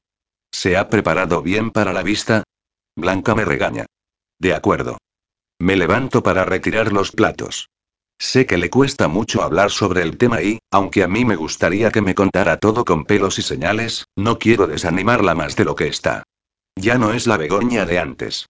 ¿Se 0.49 0.77
ha 0.77 0.87
preparado 0.87 1.41
bien 1.41 1.71
para 1.71 1.91
la 1.91 2.03
vista? 2.03 2.43
Blanca 2.95 3.35
me 3.35 3.43
regaña. 3.43 3.85
De 4.39 4.53
acuerdo. 4.55 4.97
Me 5.59 5.75
levanto 5.75 6.21
para 6.21 6.45
retirar 6.45 6.93
los 6.93 7.11
platos. 7.11 7.69
Sé 8.19 8.45
que 8.45 8.57
le 8.57 8.69
cuesta 8.69 9.07
mucho 9.07 9.43
hablar 9.43 9.71
sobre 9.71 10.01
el 10.01 10.17
tema 10.17 10.41
y, 10.41 10.59
aunque 10.71 11.03
a 11.03 11.07
mí 11.07 11.25
me 11.25 11.35
gustaría 11.35 11.91
que 11.91 12.01
me 12.01 12.15
contara 12.15 12.57
todo 12.57 12.85
con 12.85 13.05
pelos 13.05 13.37
y 13.39 13.41
señales, 13.41 14.05
no 14.15 14.39
quiero 14.39 14.67
desanimarla 14.67 15.35
más 15.35 15.55
de 15.55 15.65
lo 15.65 15.75
que 15.75 15.87
está. 15.87 16.23
Ya 16.75 16.97
no 16.97 17.13
es 17.13 17.27
la 17.27 17.37
Begoña 17.37 17.85
de 17.85 17.99
antes. 17.99 18.47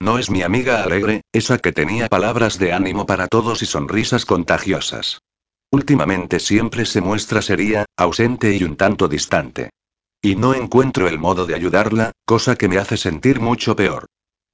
No 0.00 0.18
es 0.18 0.30
mi 0.30 0.42
amiga 0.42 0.82
alegre, 0.84 1.22
esa 1.32 1.58
que 1.58 1.72
tenía 1.72 2.08
palabras 2.08 2.58
de 2.58 2.72
ánimo 2.72 3.06
para 3.06 3.26
todos 3.26 3.62
y 3.62 3.66
sonrisas 3.66 4.24
contagiosas. 4.24 5.20
Últimamente 5.70 6.38
siempre 6.38 6.86
se 6.86 7.00
muestra 7.00 7.42
seria, 7.42 7.84
ausente 7.96 8.56
y 8.56 8.62
un 8.62 8.76
tanto 8.76 9.08
distante. 9.08 9.70
Y 10.22 10.36
no 10.36 10.54
encuentro 10.54 11.08
el 11.08 11.18
modo 11.18 11.46
de 11.46 11.54
ayudarla, 11.54 12.12
cosa 12.24 12.56
que 12.56 12.68
me 12.68 12.78
hace 12.78 12.96
sentir 12.96 13.40
mucho 13.40 13.76
peor. 13.76 14.06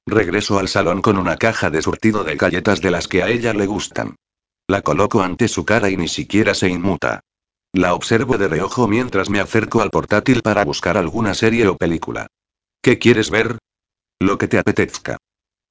Regreso 0.07 0.59
al 0.59 0.67
salón 0.67 1.01
con 1.01 1.17
una 1.17 1.37
caja 1.37 1.71
de 1.71 1.81
surtido 1.81 2.23
de 2.23 2.35
galletas 2.35 2.79
de 2.79 2.91
las 2.91 3.07
que 3.07 3.23
a 3.23 3.29
ella 3.29 3.53
le 3.53 3.65
gustan. 3.65 4.15
La 4.67 4.81
coloco 4.81 5.21
ante 5.21 5.47
su 5.47 5.65
cara 5.65 5.89
y 5.89 5.97
ni 5.97 6.07
siquiera 6.07 6.53
se 6.53 6.69
inmuta. 6.69 7.21
La 7.73 7.93
observo 7.93 8.37
de 8.37 8.47
reojo 8.47 8.87
mientras 8.87 9.29
me 9.29 9.39
acerco 9.39 9.81
al 9.81 9.89
portátil 9.89 10.41
para 10.41 10.63
buscar 10.63 10.97
alguna 10.97 11.33
serie 11.33 11.67
o 11.67 11.75
película. 11.75 12.27
¿Qué 12.81 12.99
quieres 12.99 13.31
ver? 13.31 13.57
Lo 14.19 14.37
que 14.37 14.47
te 14.47 14.59
apetezca. 14.59 15.17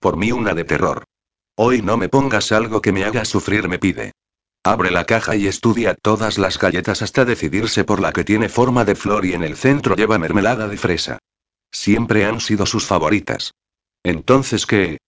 Por 0.01 0.16
mí 0.16 0.32
una 0.32 0.53
de 0.53 0.64
terror. 0.64 1.05
Hoy 1.57 1.80
no 1.82 1.97
me 1.97 2.09
pongas 2.09 2.51
algo 2.51 2.82
que 2.82 2.93
me 2.93 3.05
haga 3.05 3.24
sufrir, 3.24 3.68
me 3.68 3.78
pide. 3.78 4.12
Abre 4.64 4.91
la 4.91 5.05
caja 5.05 5.37
y 5.37 5.47
estudia 5.47 5.95
todas 5.95 6.39
las 6.39 6.59
galletas 6.59 7.03
hasta 7.03 7.24
decidirse 7.24 7.85
por 7.85 8.01
la 8.01 8.12
que 8.12 8.24
tiene 8.24 8.49
forma 8.49 8.85
de 8.85 8.97
flor 8.97 9.24
y 9.24 9.35
en 9.35 9.45
el 9.45 9.57
centro 9.57 9.95
lleva 9.95 10.18
mermelada 10.18 10.66
de 10.66 10.76
fresa. 10.76 11.18
Siempre 11.70 12.24
han 12.24 12.41
sido 12.41 12.66
sus 12.66 12.85
favoritas. 12.85 13.53
Entonces, 14.05 14.66
¿qué? 14.66 14.98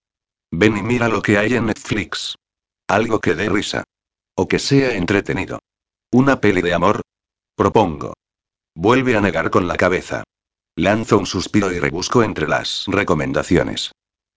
Ven 0.50 0.76
y 0.78 0.82
mira 0.82 1.08
lo 1.08 1.22
que 1.22 1.38
hay 1.38 1.54
en 1.54 1.66
Netflix. 1.66 2.34
Algo 2.88 3.20
que 3.20 3.34
dé 3.34 3.48
risa. 3.48 3.84
O 4.34 4.48
que 4.48 4.58
sea 4.58 4.94
entretenido. 4.94 5.58
¿Una 6.10 6.40
peli 6.40 6.62
de 6.62 6.72
amor? 6.72 7.02
Propongo. 7.54 8.14
Vuelve 8.74 9.16
a 9.16 9.20
negar 9.20 9.50
con 9.50 9.68
la 9.68 9.76
cabeza. 9.76 10.24
Lanzo 10.76 11.18
un 11.18 11.26
suspiro 11.26 11.72
y 11.72 11.78
rebusco 11.78 12.22
entre 12.22 12.48
las 12.48 12.84
recomendaciones. 12.86 13.92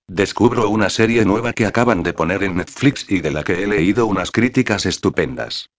Descubro 0.07 0.69
una 0.69 0.89
serie 0.89 1.23
nueva 1.23 1.53
que 1.53 1.65
acaban 1.65 2.01
de 2.03 2.13
poner 2.13 2.43
en 2.43 2.57
Netflix 2.57 3.05
y 3.09 3.21
de 3.21 3.31
la 3.31 3.43
que 3.43 3.63
he 3.63 3.67
leído 3.67 4.07
unas 4.07 4.31
críticas 4.31 4.85
estupendas. 4.85 5.69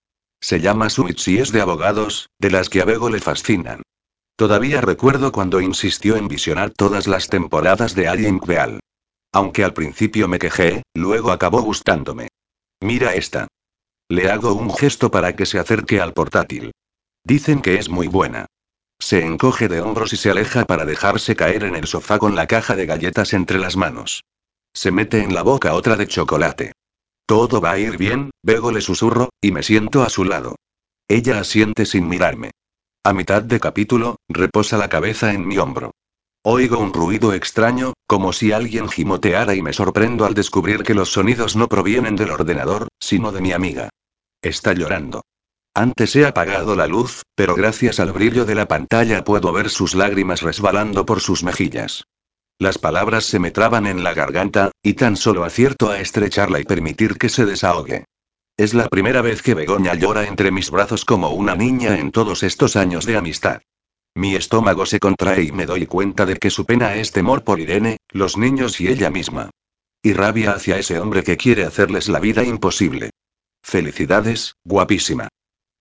Se 0.40 0.60
llama 0.60 0.88
Suits 0.88 1.28
y 1.28 1.38
es 1.38 1.52
de 1.52 1.60
abogados, 1.60 2.30
de 2.38 2.50
las 2.50 2.68
que 2.68 2.80
a 2.80 2.84
Bego 2.84 3.10
le 3.10 3.20
fascinan. 3.20 3.82
Todavía 4.40 4.80
recuerdo 4.80 5.32
cuando 5.32 5.60
insistió 5.60 6.16
en 6.16 6.26
visionar 6.26 6.70
todas 6.70 7.06
las 7.06 7.28
temporadas 7.28 7.94
de 7.94 8.08
Alien 8.08 8.40
Real. 8.40 8.80
Aunque 9.34 9.64
al 9.64 9.74
principio 9.74 10.28
me 10.28 10.38
quejé, 10.38 10.82
luego 10.94 11.30
acabó 11.30 11.60
gustándome. 11.60 12.28
Mira 12.80 13.12
esta. 13.12 13.48
Le 14.08 14.30
hago 14.30 14.54
un 14.54 14.74
gesto 14.74 15.10
para 15.10 15.36
que 15.36 15.44
se 15.44 15.58
acerque 15.58 16.00
al 16.00 16.14
portátil. 16.14 16.72
Dicen 17.22 17.60
que 17.60 17.74
es 17.74 17.90
muy 17.90 18.06
buena. 18.06 18.46
Se 18.98 19.22
encoge 19.26 19.68
de 19.68 19.82
hombros 19.82 20.14
y 20.14 20.16
se 20.16 20.30
aleja 20.30 20.64
para 20.64 20.86
dejarse 20.86 21.36
caer 21.36 21.64
en 21.64 21.76
el 21.76 21.86
sofá 21.86 22.18
con 22.18 22.34
la 22.34 22.46
caja 22.46 22.76
de 22.76 22.86
galletas 22.86 23.34
entre 23.34 23.58
las 23.58 23.76
manos. 23.76 24.24
Se 24.72 24.90
mete 24.90 25.22
en 25.22 25.34
la 25.34 25.42
boca 25.42 25.74
otra 25.74 25.96
de 25.96 26.06
chocolate. 26.06 26.72
Todo 27.26 27.60
va 27.60 27.72
a 27.72 27.78
ir 27.78 27.98
bien, 27.98 28.30
Bego 28.42 28.72
le 28.72 28.80
susurro, 28.80 29.28
y 29.42 29.52
me 29.52 29.62
siento 29.62 30.02
a 30.02 30.08
su 30.08 30.24
lado. 30.24 30.56
Ella 31.08 31.40
asiente 31.40 31.84
sin 31.84 32.08
mirarme. 32.08 32.52
A 33.02 33.14
mitad 33.14 33.42
de 33.42 33.60
capítulo, 33.60 34.16
reposa 34.28 34.76
la 34.76 34.90
cabeza 34.90 35.32
en 35.32 35.48
mi 35.48 35.56
hombro. 35.56 35.92
Oigo 36.44 36.78
un 36.78 36.92
ruido 36.92 37.32
extraño, 37.32 37.94
como 38.06 38.34
si 38.34 38.52
alguien 38.52 38.90
gimoteara 38.90 39.54
y 39.54 39.62
me 39.62 39.72
sorprendo 39.72 40.26
al 40.26 40.34
descubrir 40.34 40.82
que 40.82 40.92
los 40.92 41.10
sonidos 41.10 41.56
no 41.56 41.66
provienen 41.66 42.14
del 42.14 42.30
ordenador, 42.30 42.88
sino 43.00 43.32
de 43.32 43.40
mi 43.40 43.52
amiga. 43.52 43.88
Está 44.42 44.74
llorando. 44.74 45.22
Antes 45.74 46.14
he 46.14 46.26
apagado 46.26 46.76
la 46.76 46.86
luz, 46.86 47.22
pero 47.34 47.54
gracias 47.54 48.00
al 48.00 48.12
brillo 48.12 48.44
de 48.44 48.54
la 48.54 48.68
pantalla 48.68 49.24
puedo 49.24 49.50
ver 49.50 49.70
sus 49.70 49.94
lágrimas 49.94 50.42
resbalando 50.42 51.06
por 51.06 51.20
sus 51.20 51.42
mejillas. 51.42 52.04
Las 52.58 52.76
palabras 52.76 53.24
se 53.24 53.38
me 53.38 53.50
traban 53.50 53.86
en 53.86 54.04
la 54.04 54.12
garganta, 54.12 54.72
y 54.82 54.92
tan 54.92 55.16
solo 55.16 55.44
acierto 55.44 55.88
a 55.88 56.00
estrecharla 56.00 56.60
y 56.60 56.64
permitir 56.64 57.16
que 57.16 57.30
se 57.30 57.46
desahogue. 57.46 58.04
Es 58.60 58.74
la 58.74 58.90
primera 58.90 59.22
vez 59.22 59.40
que 59.40 59.54
Begoña 59.54 59.94
llora 59.94 60.26
entre 60.26 60.50
mis 60.50 60.70
brazos 60.70 61.06
como 61.06 61.30
una 61.30 61.54
niña 61.54 61.98
en 61.98 62.10
todos 62.10 62.42
estos 62.42 62.76
años 62.76 63.06
de 63.06 63.16
amistad. 63.16 63.62
Mi 64.14 64.34
estómago 64.34 64.84
se 64.84 64.98
contrae 64.98 65.44
y 65.44 65.50
me 65.50 65.64
doy 65.64 65.86
cuenta 65.86 66.26
de 66.26 66.36
que 66.36 66.50
su 66.50 66.66
pena 66.66 66.94
es 66.96 67.10
temor 67.10 67.42
por 67.42 67.58
Irene, 67.58 67.96
los 68.10 68.36
niños 68.36 68.78
y 68.82 68.88
ella 68.88 69.08
misma. 69.08 69.48
Y 70.02 70.12
rabia 70.12 70.52
hacia 70.52 70.76
ese 70.76 71.00
hombre 71.00 71.24
que 71.24 71.38
quiere 71.38 71.64
hacerles 71.64 72.10
la 72.10 72.20
vida 72.20 72.44
imposible. 72.44 73.08
Felicidades, 73.62 74.56
guapísima. 74.62 75.28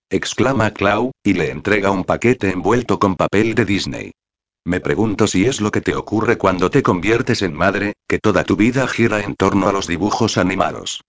exclama 0.08 0.70
Clau, 0.70 1.10
y 1.22 1.34
le 1.34 1.50
entrega 1.50 1.90
un 1.90 2.04
paquete 2.04 2.48
envuelto 2.48 2.98
con 2.98 3.16
papel 3.16 3.54
de 3.54 3.66
Disney. 3.66 4.12
Me 4.64 4.80
pregunto 4.80 5.26
si 5.26 5.44
es 5.44 5.60
lo 5.60 5.70
que 5.70 5.82
te 5.82 5.94
ocurre 5.94 6.38
cuando 6.38 6.70
te 6.70 6.82
conviertes 6.82 7.42
en 7.42 7.52
madre, 7.52 7.92
que 8.08 8.18
toda 8.18 8.44
tu 8.44 8.56
vida 8.56 8.88
gira 8.88 9.20
en 9.20 9.34
torno 9.34 9.68
a 9.68 9.72
los 9.72 9.86
dibujos 9.86 10.38
animados. 10.38 11.02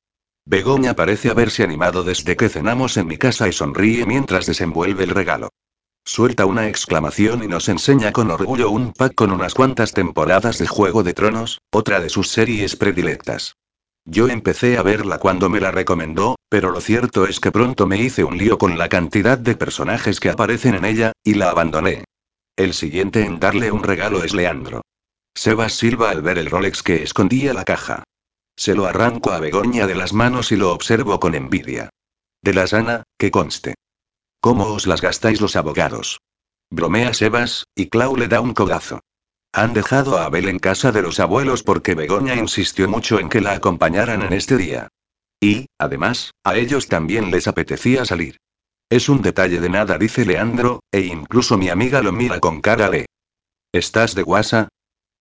Begoña 0.46 0.96
parece 0.96 1.30
haberse 1.30 1.64
animado 1.64 2.04
desde 2.04 2.36
que 2.36 2.50
cenamos 2.50 2.98
en 2.98 3.08
mi 3.08 3.18
casa 3.18 3.48
y 3.48 3.54
sonríe 3.54 4.06
mientras 4.06 4.46
desenvuelve 4.46 5.04
el 5.04 5.12
regalo. 5.12 5.50
Suelta 6.04 6.48
una 6.48 6.68
exclamación 6.68 7.44
y 7.44 7.48
nos 7.48 7.70
enseña 7.70 8.12
con 8.12 8.32
orgullo 8.32 8.72
un 8.72 8.92
pack 8.92 9.14
con 9.14 9.32
unas 9.32 9.54
cuantas 9.54 9.94
temporadas 9.94 10.58
de 10.58 10.68
Juego 10.68 11.04
de 11.04 11.14
Tronos, 11.14 11.62
otra 11.72 12.00
de 12.00 12.10
sus 12.10 12.30
series 12.30 12.76
predilectas. 12.76 13.56
Yo 14.04 14.28
empecé 14.28 14.80
a 14.80 14.82
verla 14.82 15.20
cuando 15.20 15.48
me 15.48 15.60
la 15.60 15.70
recomendó, 15.70 16.38
pero 16.50 16.72
lo 16.72 16.82
cierto 16.82 17.28
es 17.28 17.40
que 17.40 17.52
pronto 17.52 17.86
me 17.86 17.98
hice 17.98 18.24
un 18.24 18.36
lío 18.38 18.58
con 18.58 18.80
la 18.80 18.90
cantidad 18.90 19.38
de 19.38 19.56
personajes 19.56 20.20
que 20.20 20.32
aparecen 20.32 20.74
en 20.74 20.86
ella, 20.86 21.12
y 21.24 21.36
la 21.36 21.52
abandoné. 21.52 22.04
El 22.56 22.74
siguiente 22.74 23.24
en 23.24 23.40
darle 23.40 23.72
un 23.72 23.84
regalo 23.84 24.24
es 24.24 24.34
Leandro. 24.34 24.82
Sebas 25.36 25.74
silba 25.74 26.10
al 26.10 26.24
ver 26.24 26.40
el 26.40 26.50
Rolex 26.50 26.82
que 26.82 27.04
escondía 27.04 27.54
la 27.54 27.64
caja. 27.64 28.04
Se 28.56 28.76
lo 28.76 28.86
arranco 28.86 29.32
a 29.32 29.40
Begoña 29.40 29.88
de 29.88 29.96
las 29.96 30.14
manos 30.14 30.52
y 30.52 30.56
lo 30.56 30.74
observo 30.74 31.20
con 31.20 31.36
envidia. 31.36 31.90
De 32.44 32.54
la 32.54 32.68
sana, 32.68 33.04
que 33.18 33.32
conste. 33.32 33.76
¿Cómo 34.40 34.66
os 34.68 34.88
las 34.88 35.02
gastáis 35.02 35.42
los 35.42 35.56
abogados? 35.56 36.20
Bromea 36.70 37.14
Sebas, 37.14 37.66
y 37.76 37.90
Clau 37.90 38.16
le 38.16 38.28
da 38.28 38.42
un 38.42 38.54
codazo. 38.54 39.02
Han 39.54 39.74
dejado 39.74 40.18
a 40.18 40.26
Abel 40.26 40.48
en 40.48 40.60
casa 40.60 40.92
de 40.92 41.02
los 41.02 41.20
abuelos 41.20 41.64
porque 41.64 41.94
Begoña 41.94 42.36
insistió 42.36 42.88
mucho 42.88 43.20
en 43.20 43.30
que 43.30 43.42
la 43.42 43.52
acompañaran 43.52 44.22
en 44.22 44.34
este 44.34 44.58
día. 44.58 44.88
Y, 45.42 45.68
además, 45.78 46.32
a 46.44 46.56
ellos 46.56 46.88
también 46.88 47.32
les 47.32 47.48
apetecía 47.48 48.06
salir. 48.06 48.38
Es 48.90 49.10
un 49.10 49.22
detalle 49.22 49.60
de 49.60 49.70
nada, 49.70 49.98
dice 49.98 50.26
Leandro, 50.26 50.82
e 50.92 51.02
incluso 51.02 51.58
mi 51.58 51.70
amiga 51.70 52.02
lo 52.02 52.12
mira 52.12 52.40
con 52.40 52.62
cara 52.62 52.90
de... 52.90 53.06
¿Estás 53.74 54.16
de 54.16 54.24
guasa? 54.24 54.70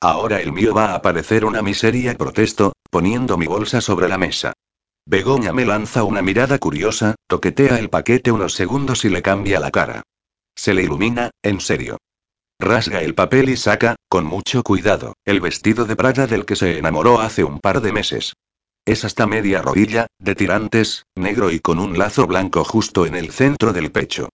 Ahora 0.01 0.41
el 0.41 0.53
mío 0.53 0.73
va 0.75 0.95
a 0.95 1.03
parecer 1.03 1.45
una 1.45 1.61
miseria, 1.61 2.15
protesto, 2.17 2.73
poniendo 2.91 3.37
mi 3.37 3.47
bolsa 3.47 3.83
sobre 3.83 4.09
la 4.09 4.17
mesa. 4.17 4.55
Begoña 5.05 5.53
me 5.53 5.67
lanza 5.67 6.05
una 6.05 6.23
mirada 6.23 6.59
curiosa, 6.59 7.17
toquetea 7.27 7.79
el 7.79 7.91
paquete 7.91 8.33
unos 8.33 8.55
segundos 8.55 9.05
y 9.05 9.11
le 9.11 9.21
cambia 9.21 9.61
la 9.61 9.71
cara. 9.71 10.03
Se 10.55 10.73
le 10.73 10.85
ilumina, 10.85 11.31
en 11.43 11.61
serio. 11.61 11.99
Rasga 12.59 13.03
el 13.03 13.15
papel 13.15 13.51
y 13.51 13.57
saca, 13.57 13.97
con 14.09 14.25
mucho 14.25 14.63
cuidado, 14.63 15.15
el 15.25 15.41
vestido 15.41 15.85
de 15.85 15.97
Prada 15.97 16.27
del 16.27 16.45
que 16.45 16.57
se 16.57 16.79
enamoró 16.79 17.21
hace 17.21 17.45
un 17.45 17.59
par 17.59 17.81
de 17.81 17.93
meses. 17.93 18.35
Es 18.87 19.05
hasta 19.05 19.27
media 19.27 19.61
rodilla, 19.61 20.07
de 20.19 20.35
tirantes, 20.35 21.05
negro 21.15 21.51
y 21.51 21.61
con 21.61 21.79
un 21.79 21.99
lazo 21.99 22.27
blanco 22.27 22.65
justo 22.65 23.05
en 23.05 23.15
el 23.15 23.33
centro 23.33 23.73
del 23.73 23.93
pecho. 23.93 24.31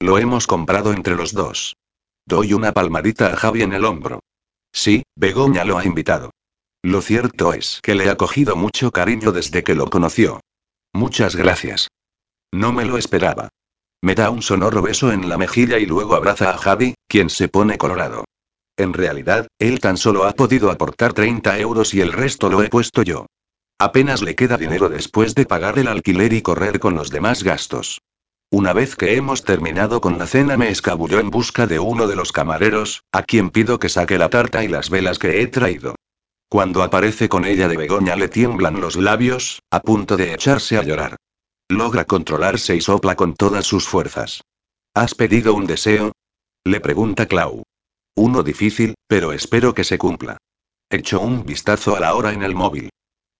Lo 0.00 0.18
hemos 0.18 0.46
comprado 0.46 0.92
entre 0.92 1.16
los 1.16 1.32
dos. 1.32 1.76
Doy 2.24 2.52
una 2.52 2.72
palmadita 2.72 3.32
a 3.32 3.36
Javi 3.36 3.62
en 3.62 3.72
el 3.72 3.84
hombro. 3.84 4.20
Sí, 4.72 5.02
Begoña 5.16 5.64
lo 5.64 5.78
ha 5.78 5.84
invitado. 5.84 6.30
Lo 6.82 7.02
cierto 7.02 7.52
es 7.52 7.80
que 7.82 7.94
le 7.94 8.08
ha 8.08 8.16
cogido 8.16 8.56
mucho 8.56 8.92
cariño 8.92 9.32
desde 9.32 9.64
que 9.64 9.74
lo 9.74 9.90
conoció. 9.90 10.40
Muchas 10.92 11.34
gracias. 11.36 11.88
No 12.52 12.72
me 12.72 12.84
lo 12.84 12.96
esperaba. 12.98 13.48
Me 14.00 14.14
da 14.14 14.30
un 14.30 14.42
sonoro 14.42 14.80
beso 14.80 15.12
en 15.12 15.28
la 15.28 15.36
mejilla 15.36 15.78
y 15.78 15.86
luego 15.86 16.14
abraza 16.14 16.50
a 16.50 16.58
Javi, 16.58 16.94
quien 17.08 17.30
se 17.30 17.48
pone 17.48 17.78
colorado. 17.78 18.24
En 18.76 18.92
realidad, 18.92 19.48
él 19.58 19.80
tan 19.80 19.96
solo 19.96 20.24
ha 20.24 20.32
podido 20.32 20.70
aportar 20.70 21.12
30 21.12 21.58
euros 21.58 21.94
y 21.94 22.00
el 22.00 22.12
resto 22.12 22.48
lo 22.48 22.62
he 22.62 22.68
puesto 22.68 23.02
yo. 23.02 23.26
Apenas 23.80 24.22
le 24.22 24.36
queda 24.36 24.56
dinero 24.56 24.88
después 24.88 25.34
de 25.34 25.46
pagar 25.46 25.78
el 25.78 25.88
alquiler 25.88 26.32
y 26.32 26.42
correr 26.42 26.78
con 26.78 26.94
los 26.94 27.10
demás 27.10 27.42
gastos. 27.42 28.00
Una 28.50 28.72
vez 28.72 28.96
que 28.96 29.14
hemos 29.14 29.44
terminado 29.44 30.00
con 30.00 30.18
la 30.18 30.26
cena 30.26 30.56
me 30.56 30.70
escabulló 30.70 31.20
en 31.20 31.28
busca 31.28 31.66
de 31.66 31.78
uno 31.78 32.06
de 32.06 32.16
los 32.16 32.32
camareros, 32.32 33.04
a 33.12 33.22
quien 33.22 33.50
pido 33.50 33.78
que 33.78 33.90
saque 33.90 34.16
la 34.16 34.30
tarta 34.30 34.64
y 34.64 34.68
las 34.68 34.88
velas 34.88 35.18
que 35.18 35.42
he 35.42 35.46
traído. 35.48 35.96
Cuando 36.48 36.82
aparece 36.82 37.28
con 37.28 37.44
ella 37.44 37.68
de 37.68 37.76
Begoña 37.76 38.16
le 38.16 38.28
tiemblan 38.28 38.80
los 38.80 38.96
labios, 38.96 39.60
a 39.70 39.80
punto 39.80 40.16
de 40.16 40.32
echarse 40.32 40.78
a 40.78 40.82
llorar. 40.82 41.16
Logra 41.68 42.06
controlarse 42.06 42.74
y 42.74 42.80
sopla 42.80 43.16
con 43.16 43.34
todas 43.34 43.66
sus 43.66 43.86
fuerzas. 43.86 44.40
¿Has 44.94 45.14
pedido 45.14 45.52
un 45.52 45.66
deseo? 45.66 46.12
Le 46.64 46.80
pregunta 46.80 47.26
Clau. 47.26 47.64
Uno 48.16 48.42
difícil, 48.42 48.94
pero 49.06 49.34
espero 49.34 49.74
que 49.74 49.84
se 49.84 49.98
cumpla. 49.98 50.38
Echo 50.88 51.20
un 51.20 51.44
vistazo 51.44 51.96
a 51.96 52.00
la 52.00 52.14
hora 52.14 52.32
en 52.32 52.42
el 52.42 52.54
móvil. 52.54 52.88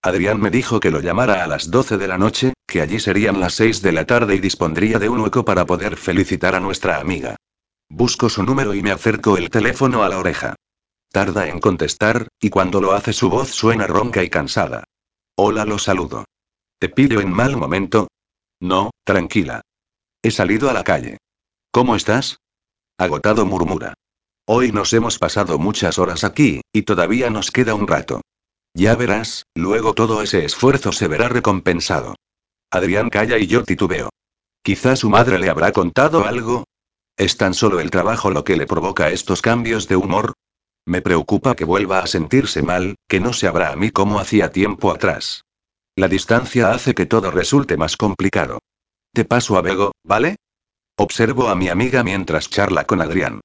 Adrián 0.02 0.40
me 0.40 0.50
dijo 0.50 0.78
que 0.78 0.92
lo 0.92 1.00
llamara 1.00 1.42
a 1.42 1.46
las 1.48 1.70
12 1.70 1.98
de 1.98 2.06
la 2.06 2.18
noche, 2.18 2.52
que 2.66 2.80
allí 2.80 3.00
serían 3.00 3.40
las 3.40 3.54
6 3.54 3.82
de 3.82 3.92
la 3.92 4.06
tarde 4.06 4.36
y 4.36 4.38
dispondría 4.38 4.98
de 4.98 5.08
un 5.08 5.20
hueco 5.20 5.44
para 5.44 5.66
poder 5.66 5.96
felicitar 5.96 6.54
a 6.54 6.60
nuestra 6.60 7.00
amiga. 7.00 7.36
Busco 7.88 8.28
su 8.28 8.44
número 8.44 8.74
y 8.74 8.82
me 8.82 8.92
acerco 8.92 9.36
el 9.36 9.50
teléfono 9.50 10.04
a 10.04 10.08
la 10.08 10.18
oreja. 10.18 10.54
Tarda 11.10 11.48
en 11.48 11.58
contestar, 11.58 12.28
y 12.40 12.50
cuando 12.50 12.80
lo 12.80 12.92
hace 12.92 13.12
su 13.12 13.28
voz 13.28 13.48
suena 13.50 13.86
ronca 13.86 14.22
y 14.22 14.30
cansada. 14.30 14.84
Hola, 15.36 15.64
lo 15.64 15.78
saludo. 15.78 16.24
¿Te 16.78 16.88
pillo 16.88 17.20
en 17.20 17.32
mal 17.32 17.56
momento? 17.56 18.08
No, 18.60 18.90
tranquila. 19.04 19.62
He 20.22 20.30
salido 20.30 20.70
a 20.70 20.74
la 20.74 20.84
calle. 20.84 21.18
¿Cómo 21.72 21.96
estás? 21.96 22.38
Agotado 22.98 23.46
murmura. 23.46 23.94
Hoy 24.46 24.70
nos 24.70 24.92
hemos 24.92 25.18
pasado 25.18 25.58
muchas 25.58 25.98
horas 25.98 26.22
aquí, 26.24 26.60
y 26.72 26.82
todavía 26.82 27.30
nos 27.30 27.50
queda 27.50 27.74
un 27.74 27.88
rato. 27.88 28.20
Ya 28.74 28.94
verás, 28.94 29.44
luego 29.54 29.94
todo 29.94 30.22
ese 30.22 30.44
esfuerzo 30.44 30.92
se 30.92 31.08
verá 31.08 31.28
recompensado. 31.28 32.14
Adrián 32.70 33.10
calla 33.10 33.38
y 33.38 33.46
yo 33.46 33.64
titubeo. 33.64 34.10
Quizá 34.62 34.96
su 34.96 35.08
madre 35.08 35.38
le 35.38 35.48
habrá 35.48 35.72
contado 35.72 36.26
algo. 36.26 36.64
¿Es 37.16 37.36
tan 37.36 37.54
solo 37.54 37.80
el 37.80 37.90
trabajo 37.90 38.30
lo 38.30 38.44
que 38.44 38.56
le 38.56 38.66
provoca 38.66 39.08
estos 39.08 39.42
cambios 39.42 39.88
de 39.88 39.96
humor? 39.96 40.34
Me 40.86 41.02
preocupa 41.02 41.54
que 41.54 41.64
vuelva 41.64 41.98
a 42.00 42.06
sentirse 42.06 42.62
mal, 42.62 42.96
que 43.08 43.20
no 43.20 43.32
se 43.32 43.46
abra 43.46 43.72
a 43.72 43.76
mí 43.76 43.90
como 43.90 44.20
hacía 44.20 44.52
tiempo 44.52 44.90
atrás. 44.90 45.42
La 45.96 46.08
distancia 46.08 46.70
hace 46.70 46.94
que 46.94 47.06
todo 47.06 47.30
resulte 47.30 47.76
más 47.76 47.96
complicado. 47.96 48.60
Te 49.12 49.24
paso 49.24 49.58
a 49.58 49.62
Bego, 49.62 49.92
¿vale? 50.04 50.36
Observo 50.96 51.48
a 51.48 51.56
mi 51.56 51.68
amiga 51.68 52.04
mientras 52.04 52.48
charla 52.48 52.84
con 52.84 53.00
Adrián. 53.00 53.40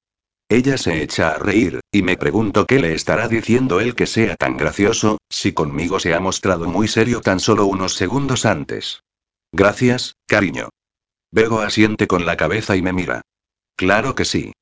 Ella 0.54 0.78
se 0.78 1.02
echa 1.02 1.30
a 1.30 1.38
reír, 1.38 1.80
y 1.90 2.02
me 2.02 2.16
pregunto 2.16 2.64
qué 2.64 2.78
le 2.78 2.94
estará 2.94 3.26
diciendo 3.26 3.80
él 3.80 3.96
que 3.96 4.06
sea 4.06 4.36
tan 4.36 4.56
gracioso, 4.56 5.18
si 5.28 5.52
conmigo 5.52 5.98
se 5.98 6.14
ha 6.14 6.20
mostrado 6.20 6.68
muy 6.68 6.86
serio 6.86 7.20
tan 7.20 7.40
solo 7.40 7.66
unos 7.66 7.94
segundos 7.94 8.46
antes. 8.46 9.02
Gracias, 9.50 10.14
cariño. 10.28 10.68
Bego 11.32 11.58
asiente 11.58 12.06
con 12.06 12.24
la 12.24 12.36
cabeza 12.36 12.76
y 12.76 12.82
me 12.82 12.92
mira. 12.92 13.22
Claro 13.74 14.14
que 14.14 14.24
sí. 14.24 14.52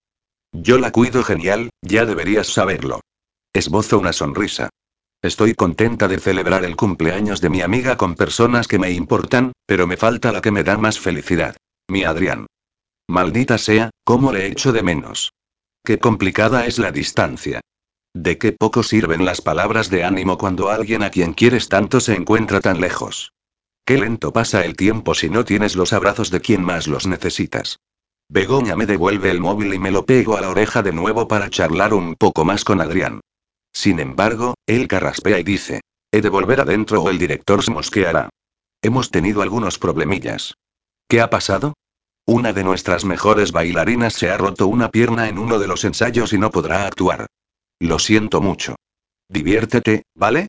Yo 0.51 0.79
la 0.79 0.93
cuido 0.93 1.23
genial, 1.25 1.69
ya 1.83 2.07
deberías 2.07 2.47
saberlo. 2.47 3.03
Esbozo 3.53 3.99
una 3.99 4.15
sonrisa. 4.15 4.71
Estoy 5.21 5.53
contenta 5.53 6.09
de 6.09 6.19
celebrar 6.19 6.65
el 6.65 6.75
cumpleaños 6.75 7.43
de 7.43 7.51
mi 7.51 7.61
amiga 7.61 7.99
con 7.99 8.15
personas 8.15 8.67
que 8.67 8.79
me 8.79 8.93
importan, 8.93 9.53
pero 9.67 9.87
me 9.87 9.99
falta 9.99 10.33
la 10.33 10.41
que 10.41 10.53
me 10.53 10.65
da 10.65 10.79
más 10.79 10.99
felicidad. 10.99 11.55
Mi 11.87 12.05
Adrián. 12.05 12.47
Maldita 13.11 13.59
sea, 13.59 13.91
cómo 14.05 14.33
le 14.33 14.47
echo 14.47 14.73
de 14.73 14.83
menos. 14.83 15.33
Qué 15.85 15.99
complicada 15.99 16.67
es 16.67 16.79
la 16.79 16.93
distancia. 16.93 17.61
De 18.15 18.39
qué 18.39 18.53
poco 18.53 18.85
sirven 18.85 19.25
las 19.25 19.41
palabras 19.41 19.91
de 19.91 20.05
ánimo 20.05 20.39
cuando 20.39 20.71
alguien 20.71 21.03
a 21.03 21.11
quien 21.11 21.33
quieres 21.33 21.69
tanto 21.69 21.99
se 21.99 22.15
encuentra 22.15 22.61
tan 22.61 22.81
lejos. 22.81 23.33
Qué 23.85 23.99
lento 23.99 24.33
pasa 24.33 24.65
el 24.65 24.77
tiempo 24.77 25.15
si 25.15 25.29
no 25.29 25.45
tienes 25.45 25.75
los 25.75 25.93
abrazos 25.93 26.31
de 26.31 26.41
quien 26.41 26.63
más 26.63 26.87
los 26.87 27.09
necesitas. 27.09 27.81
Begoña 28.29 28.77
me 28.77 28.87
devuelve 28.87 29.31
el 29.31 29.41
móvil 29.41 29.75
y 29.75 29.81
me 29.81 29.91
lo 29.91 30.07
pego 30.07 30.37
a 30.37 30.41
la 30.41 30.51
oreja 30.51 30.83
de 30.83 30.93
nuevo 30.93 31.27
para 31.27 31.51
charlar 31.51 31.95
un 31.95 32.15
poco 32.15 32.45
más 32.45 32.65
con 32.65 32.81
Adrián. 32.81 33.21
Sin 33.73 33.99
embargo, 33.99 34.55
él 34.67 34.87
carraspea 34.87 35.41
y 35.41 35.43
dice, 35.43 35.81
he 36.13 36.21
de 36.21 36.29
volver 36.29 36.61
adentro 36.61 37.03
o 37.03 37.11
el 37.11 37.19
director 37.19 37.65
se 37.65 37.73
mosqueará. 37.73 38.29
Hemos 38.83 39.11
tenido 39.11 39.43
algunos 39.43 39.79
problemillas. 39.79 40.55
¿Qué 41.09 41.21
ha 41.21 41.29
pasado? 41.29 41.75
Una 42.27 42.53
de 42.53 42.63
nuestras 42.63 43.05
mejores 43.05 43.51
bailarinas 43.51 44.15
se 44.15 44.31
ha 44.31 44.37
roto 44.37 44.69
una 44.69 44.91
pierna 44.91 45.29
en 45.29 45.39
uno 45.39 45.59
de 45.59 45.67
los 45.67 45.85
ensayos 45.85 46.33
y 46.33 46.39
no 46.39 46.51
podrá 46.51 46.87
actuar. 46.87 47.27
Lo 47.81 47.99
siento 47.99 48.41
mucho. 48.41 48.77
Diviértete, 49.29 50.05
¿vale? 50.15 50.47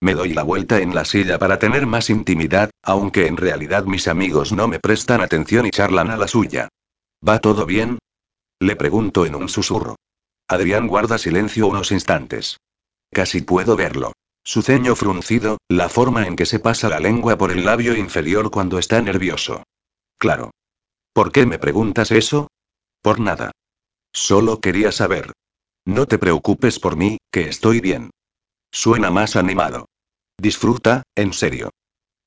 Me 0.00 0.14
doy 0.14 0.34
la 0.34 0.42
vuelta 0.42 0.80
en 0.80 0.94
la 0.94 1.04
silla 1.04 1.38
para 1.38 1.58
tener 1.60 1.86
más 1.86 2.10
intimidad, 2.10 2.70
aunque 2.82 3.28
en 3.28 3.36
realidad 3.36 3.84
mis 3.84 4.08
amigos 4.08 4.52
no 4.52 4.66
me 4.66 4.80
prestan 4.80 5.20
atención 5.20 5.66
y 5.66 5.70
charlan 5.70 6.10
a 6.10 6.16
la 6.16 6.26
suya. 6.26 6.68
¿Va 7.26 7.38
todo 7.38 7.64
bien? 7.64 7.98
Le 8.58 8.74
pregunto 8.74 9.24
en 9.24 9.36
un 9.36 9.48
susurro. 9.48 9.96
Adrián 10.48 10.88
guarda 10.88 11.16
silencio 11.16 11.68
unos 11.68 11.92
instantes. 11.92 12.58
Casi 13.12 13.40
puedo 13.40 13.76
verlo. 13.76 14.12
Su 14.42 14.62
ceño 14.62 14.96
fruncido, 14.96 15.58
la 15.68 15.88
forma 15.88 16.26
en 16.26 16.34
que 16.34 16.44
se 16.44 16.58
pasa 16.58 16.88
la 16.88 16.98
lengua 16.98 17.38
por 17.38 17.52
el 17.52 17.64
labio 17.64 17.96
inferior 17.96 18.50
cuando 18.50 18.78
está 18.78 19.00
nervioso. 19.00 19.62
Claro. 20.18 20.50
¿Por 21.14 21.30
qué 21.30 21.46
me 21.46 21.60
preguntas 21.60 22.10
eso? 22.10 22.48
Por 23.00 23.20
nada. 23.20 23.52
Solo 24.12 24.60
quería 24.60 24.90
saber. 24.90 25.32
No 25.86 26.06
te 26.06 26.18
preocupes 26.18 26.80
por 26.80 26.96
mí, 26.96 27.18
que 27.30 27.48
estoy 27.48 27.80
bien. 27.80 28.10
Suena 28.72 29.12
más 29.12 29.36
animado. 29.36 29.86
Disfruta, 30.36 31.04
en 31.14 31.32
serio. 31.32 31.70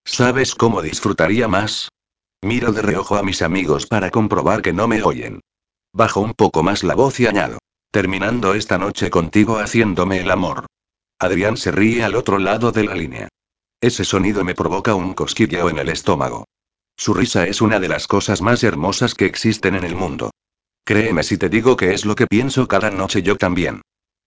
¿Sabes 0.05 0.55
cómo 0.55 0.81
disfrutaría 0.81 1.49
más? 1.49 1.89
Miro 2.41 2.71
de 2.71 2.81
reojo 2.81 3.17
a 3.17 3.23
mis 3.23 3.41
amigos 3.41 3.88
para 3.88 4.09
comprobar 4.09 4.61
que 4.61 4.71
no 4.71 4.88
me 4.88 5.03
oyen. 5.03 5.41
Bajo 5.91 6.21
un 6.21 6.33
poco 6.33 6.63
más 6.63 6.85
la 6.85 6.95
voz 6.95 7.19
y 7.19 7.27
añado. 7.27 7.57
Terminando 7.91 8.53
esta 8.53 8.77
noche 8.77 9.09
contigo 9.09 9.59
haciéndome 9.59 10.21
el 10.21 10.31
amor. 10.31 10.65
Adrián 11.19 11.57
se 11.57 11.71
ríe 11.71 12.05
al 12.05 12.15
otro 12.15 12.39
lado 12.39 12.71
de 12.71 12.85
la 12.85 12.95
línea. 12.95 13.27
Ese 13.81 14.05
sonido 14.05 14.45
me 14.45 14.55
provoca 14.55 14.95
un 14.95 15.13
cosquilleo 15.13 15.69
en 15.69 15.79
el 15.79 15.89
estómago. 15.89 16.45
Su 16.97 17.13
risa 17.13 17.45
es 17.45 17.61
una 17.61 17.79
de 17.79 17.87
las 17.87 18.07
cosas 18.07 18.41
más 18.41 18.63
hermosas 18.63 19.13
que 19.13 19.25
existen 19.25 19.75
en 19.75 19.83
el 19.83 19.95
mundo. 19.95 20.31
Créeme 20.83 21.23
si 21.23 21.37
te 21.37 21.47
digo 21.47 21.77
que 21.77 21.93
es 21.93 22.05
lo 22.05 22.15
que 22.15 22.27
pienso 22.27 22.67
cada 22.67 22.89
noche 22.89 23.21
yo 23.21 23.35
también. 23.37 23.81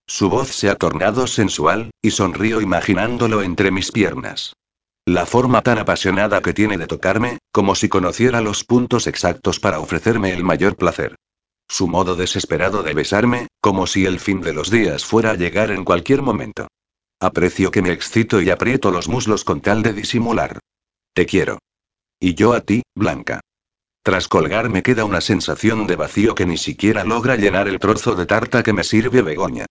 Su 0.07 0.29
voz 0.29 0.49
se 0.49 0.69
ha 0.71 0.77
tornado 0.77 1.27
sensual, 1.27 1.91
y 2.01 2.11
sonrío 2.11 2.61
imaginándolo 2.61 3.43
entre 3.43 3.71
mis 3.71 3.91
piernas. 3.91 4.55
La 5.07 5.27
forma 5.27 5.63
tan 5.63 5.79
apasionada 5.79 6.43
que 6.43 6.53
tiene 6.53 6.79
de 6.79 6.87
tocarme, 6.87 7.39
como 7.53 7.75
si 7.75 7.89
conociera 7.89 8.41
los 8.41 8.65
puntos 8.65 9.07
exactos 9.07 9.59
para 9.59 9.81
ofrecerme 9.81 10.33
el 10.33 10.45
mayor 10.45 10.77
placer. 10.77 11.17
Su 11.69 11.89
modo 11.89 12.17
desesperado 12.17 12.83
de 12.83 12.95
besarme, 12.95 13.49
como 13.61 13.87
si 13.87 14.05
el 14.05 14.21
fin 14.21 14.41
de 14.41 14.53
los 14.53 14.71
días 14.71 15.05
fuera 15.05 15.31
a 15.31 15.37
llegar 15.37 15.71
en 15.71 15.85
cualquier 15.85 16.23
momento. 16.23 16.69
Aprecio 17.21 17.71
que 17.71 17.83
me 17.83 17.93
excito 17.93 18.41
y 18.41 18.51
aprieto 18.51 18.91
los 18.91 19.09
muslos 19.09 19.45
con 19.45 19.61
tal 19.61 19.83
de 19.83 19.93
disimular. 19.93 20.59
Te 21.15 21.27
quiero. 21.27 21.59
Y 22.21 22.35
yo 22.35 22.53
a 22.53 22.61
ti, 22.61 22.83
Blanca. 22.95 23.41
Tras 24.03 24.29
colgar 24.29 24.69
me 24.69 24.83
queda 24.83 25.07
una 25.07 25.23
sensación 25.23 25.87
de 25.87 25.97
vacío 25.97 26.35
que 26.35 26.45
ni 26.45 26.59
siquiera 26.59 27.03
logra 27.05 27.37
llenar 27.37 27.67
el 27.67 27.79
trozo 27.79 28.15
de 28.15 28.27
tarta 28.27 28.63
que 28.63 28.75
me 28.75 28.85
sirve 28.85 29.23
Begoña. 29.23 29.65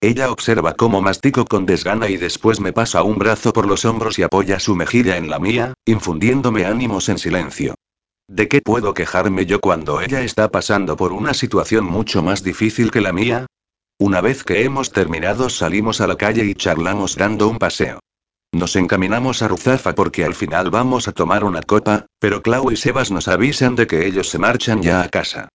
Ella 0.00 0.32
observa 0.32 0.74
cómo 0.74 1.00
mastico 1.00 1.44
con 1.44 1.64
desgana 1.64 2.08
y 2.08 2.16
después 2.16 2.58
me 2.58 2.72
pasa 2.72 3.04
un 3.04 3.18
brazo 3.18 3.52
por 3.52 3.68
los 3.68 3.84
hombros 3.84 4.18
y 4.18 4.24
apoya 4.24 4.58
su 4.58 4.74
mejilla 4.74 5.16
en 5.16 5.30
la 5.30 5.38
mía, 5.38 5.74
infundiéndome 5.84 6.64
ánimos 6.64 7.08
en 7.08 7.18
silencio. 7.18 7.76
¿De 8.28 8.48
qué 8.48 8.60
puedo 8.62 8.94
quejarme 8.94 9.46
yo 9.46 9.60
cuando 9.60 10.00
ella 10.00 10.22
está 10.22 10.48
pasando 10.50 10.96
por 10.96 11.12
una 11.12 11.34
situación 11.34 11.84
mucho 11.84 12.20
más 12.20 12.42
difícil 12.42 12.90
que 12.90 13.00
la 13.00 13.12
mía? 13.12 13.46
Una 13.96 14.20
vez 14.20 14.42
que 14.42 14.64
hemos 14.64 14.90
terminado 14.90 15.48
salimos 15.48 16.00
a 16.00 16.08
la 16.08 16.16
calle 16.16 16.44
y 16.46 16.54
charlamos 16.56 17.14
dando 17.14 17.46
un 17.46 17.58
paseo. 17.58 18.00
Nos 18.52 18.76
encaminamos 18.76 19.40
a 19.40 19.48
Ruzafa 19.48 19.94
porque 19.94 20.24
al 20.24 20.34
final 20.34 20.70
vamos 20.70 21.08
a 21.08 21.12
tomar 21.12 21.42
una 21.42 21.62
copa, 21.62 22.06
pero 22.18 22.42
Clau 22.42 22.70
y 22.70 22.76
Sebas 22.76 23.10
nos 23.10 23.26
avisan 23.26 23.76
de 23.76 23.86
que 23.86 24.06
ellos 24.06 24.28
se 24.28 24.38
marchan 24.38 24.82
ya 24.82 25.02
a 25.02 25.08
casa. 25.08 25.48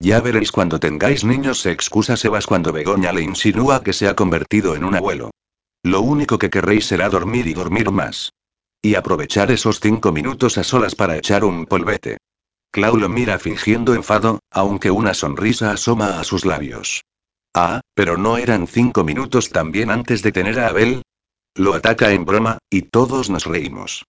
Ya 0.00 0.20
veréis 0.20 0.50
cuando 0.50 0.80
tengáis 0.80 1.24
niños, 1.24 1.60
se 1.60 1.70
excusa 1.70 2.16
Sebas 2.16 2.46
cuando 2.46 2.72
Begoña 2.72 3.12
le 3.12 3.22
insinúa 3.22 3.84
que 3.84 3.92
se 3.92 4.08
ha 4.08 4.16
convertido 4.16 4.74
en 4.74 4.84
un 4.84 4.96
abuelo. 4.96 5.30
Lo 5.84 6.00
único 6.00 6.38
que 6.38 6.50
querréis 6.50 6.86
será 6.86 7.08
dormir 7.08 7.46
y 7.46 7.54
dormir 7.54 7.90
más. 7.92 8.32
Y 8.82 8.96
aprovechar 8.96 9.52
esos 9.52 9.78
cinco 9.78 10.10
minutos 10.10 10.58
a 10.58 10.64
solas 10.64 10.94
para 10.94 11.16
echar 11.16 11.44
un 11.44 11.66
polvete. 11.66 12.16
Clau 12.72 12.96
lo 12.96 13.08
mira 13.08 13.38
fingiendo 13.38 13.94
enfado, 13.94 14.40
aunque 14.50 14.90
una 14.90 15.14
sonrisa 15.14 15.70
asoma 15.70 16.18
a 16.18 16.24
sus 16.24 16.44
labios. 16.44 17.02
Ah, 17.54 17.80
pero 17.94 18.16
no 18.16 18.38
eran 18.38 18.66
cinco 18.66 19.04
minutos 19.04 19.50
también 19.50 19.90
antes 19.90 20.22
de 20.22 20.32
tener 20.32 20.58
a 20.58 20.68
Abel. 20.68 21.02
Lo 21.56 21.74
ataca 21.74 22.12
en 22.12 22.24
broma, 22.24 22.58
y 22.70 22.82
todos 22.82 23.28
nos 23.28 23.46
reímos. 23.46 24.04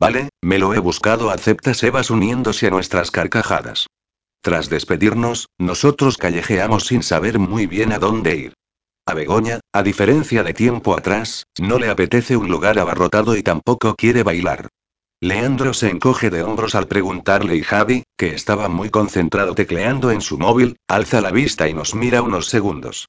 Vale, 0.00 0.30
me 0.42 0.58
lo 0.58 0.74
he 0.74 0.78
buscado, 0.78 1.30
acepta 1.30 1.74
Sebas 1.74 2.10
uniéndose 2.10 2.66
a 2.66 2.70
nuestras 2.70 3.10
carcajadas. 3.10 3.86
Tras 4.42 4.70
despedirnos, 4.70 5.48
nosotros 5.58 6.16
callejeamos 6.16 6.86
sin 6.86 7.02
saber 7.02 7.38
muy 7.38 7.66
bien 7.66 7.92
a 7.92 7.98
dónde 7.98 8.36
ir. 8.36 8.54
A 9.06 9.14
Begoña, 9.14 9.60
a 9.72 9.82
diferencia 9.82 10.42
de 10.42 10.54
tiempo 10.54 10.96
atrás, 10.96 11.44
no 11.58 11.78
le 11.78 11.90
apetece 11.90 12.36
un 12.36 12.48
lugar 12.48 12.78
abarrotado 12.78 13.36
y 13.36 13.42
tampoco 13.42 13.94
quiere 13.94 14.22
bailar. 14.22 14.68
Leandro 15.20 15.74
se 15.74 15.90
encoge 15.90 16.30
de 16.30 16.42
hombros 16.42 16.74
al 16.74 16.88
preguntarle 16.88 17.54
y 17.56 17.62
Javi, 17.62 18.04
que 18.16 18.34
estaba 18.34 18.68
muy 18.68 18.88
concentrado 18.88 19.54
tecleando 19.54 20.10
en 20.10 20.22
su 20.22 20.38
móvil, 20.38 20.76
alza 20.88 21.20
la 21.20 21.30
vista 21.30 21.68
y 21.68 21.74
nos 21.74 21.94
mira 21.94 22.22
unos 22.22 22.46
segundos. 22.46 23.08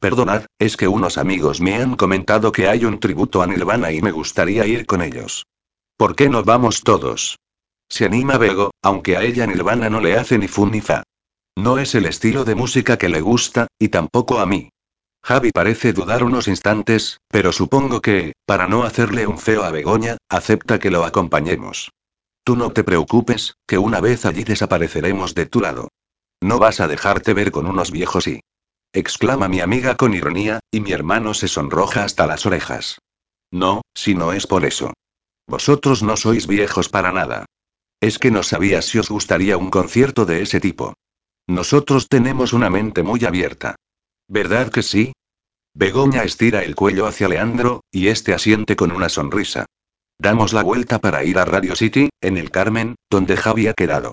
Perdonad, 0.00 0.46
es 0.58 0.78
que 0.78 0.88
unos 0.88 1.18
amigos 1.18 1.60
me 1.60 1.74
han 1.74 1.94
comentado 1.94 2.52
que 2.52 2.68
hay 2.68 2.86
un 2.86 2.98
tributo 3.00 3.42
a 3.42 3.46
Nirvana 3.46 3.92
y 3.92 4.00
me 4.00 4.12
gustaría 4.12 4.66
ir 4.66 4.86
con 4.86 5.02
ellos. 5.02 5.44
¿Por 5.98 6.16
qué 6.16 6.30
no 6.30 6.42
vamos 6.42 6.80
todos? 6.80 7.38
Se 7.86 8.06
anima 8.06 8.38
Bego, 8.38 8.70
aunque 8.82 9.18
a 9.18 9.22
ella 9.22 9.46
Nirvana 9.46 9.90
no 9.90 10.00
le 10.00 10.16
hace 10.16 10.38
ni 10.38 10.48
fu 10.48 10.66
ni 10.66 10.80
fa. 10.80 11.02
No 11.54 11.76
es 11.76 11.94
el 11.94 12.06
estilo 12.06 12.46
de 12.46 12.54
música 12.54 12.96
que 12.96 13.10
le 13.10 13.20
gusta, 13.20 13.66
y 13.78 13.88
tampoco 13.88 14.38
a 14.38 14.46
mí. 14.46 14.70
Javi 15.22 15.50
parece 15.50 15.92
dudar 15.92 16.24
unos 16.24 16.48
instantes, 16.48 17.18
pero 17.28 17.52
supongo 17.52 18.00
que, 18.00 18.32
para 18.46 18.66
no 18.66 18.84
hacerle 18.84 19.26
un 19.26 19.36
feo 19.36 19.64
a 19.64 19.70
Begoña, 19.70 20.16
acepta 20.30 20.78
que 20.78 20.90
lo 20.90 21.04
acompañemos. 21.04 21.90
Tú 22.42 22.56
no 22.56 22.70
te 22.70 22.84
preocupes, 22.84 23.54
que 23.66 23.76
una 23.76 24.00
vez 24.00 24.24
allí 24.24 24.44
desapareceremos 24.44 25.34
de 25.34 25.44
tu 25.44 25.60
lado. 25.60 25.88
No 26.40 26.58
vas 26.58 26.80
a 26.80 26.88
dejarte 26.88 27.34
ver 27.34 27.50
con 27.52 27.66
unos 27.66 27.90
viejos 27.90 28.26
y... 28.26 28.40
exclama 28.92 29.48
mi 29.48 29.60
amiga 29.60 29.96
con 29.96 30.14
ironía, 30.14 30.60
y 30.70 30.80
mi 30.80 30.92
hermano 30.92 31.34
se 31.34 31.48
sonroja 31.48 32.04
hasta 32.04 32.26
las 32.26 32.46
orejas. 32.46 32.98
No, 33.50 33.82
si 33.94 34.14
no 34.14 34.32
es 34.32 34.46
por 34.46 34.64
eso. 34.64 34.92
Vosotros 35.46 36.02
no 36.02 36.16
sois 36.16 36.46
viejos 36.46 36.88
para 36.88 37.12
nada. 37.12 37.46
Es 38.00 38.18
que 38.18 38.30
no 38.30 38.42
sabía 38.42 38.82
si 38.82 38.98
os 38.98 39.10
gustaría 39.10 39.56
un 39.56 39.70
concierto 39.70 40.24
de 40.24 40.42
ese 40.42 40.60
tipo. 40.60 40.94
Nosotros 41.46 42.08
tenemos 42.08 42.52
una 42.52 42.70
mente 42.70 43.02
muy 43.02 43.24
abierta. 43.24 43.76
¿Verdad 44.28 44.70
que 44.70 44.82
sí? 44.82 45.12
Begoña 45.74 46.22
estira 46.22 46.62
el 46.62 46.74
cuello 46.74 47.06
hacia 47.06 47.28
Leandro, 47.28 47.82
y 47.90 48.08
este 48.08 48.32
asiente 48.32 48.76
con 48.76 48.92
una 48.92 49.08
sonrisa. 49.08 49.66
Damos 50.18 50.52
la 50.52 50.62
vuelta 50.62 50.98
para 50.98 51.24
ir 51.24 51.38
a 51.38 51.44
Radio 51.44 51.74
City, 51.74 52.10
en 52.20 52.36
el 52.36 52.50
Carmen, 52.50 52.94
donde 53.10 53.36
Javi 53.36 53.66
ha 53.68 53.74
quedado. 53.74 54.12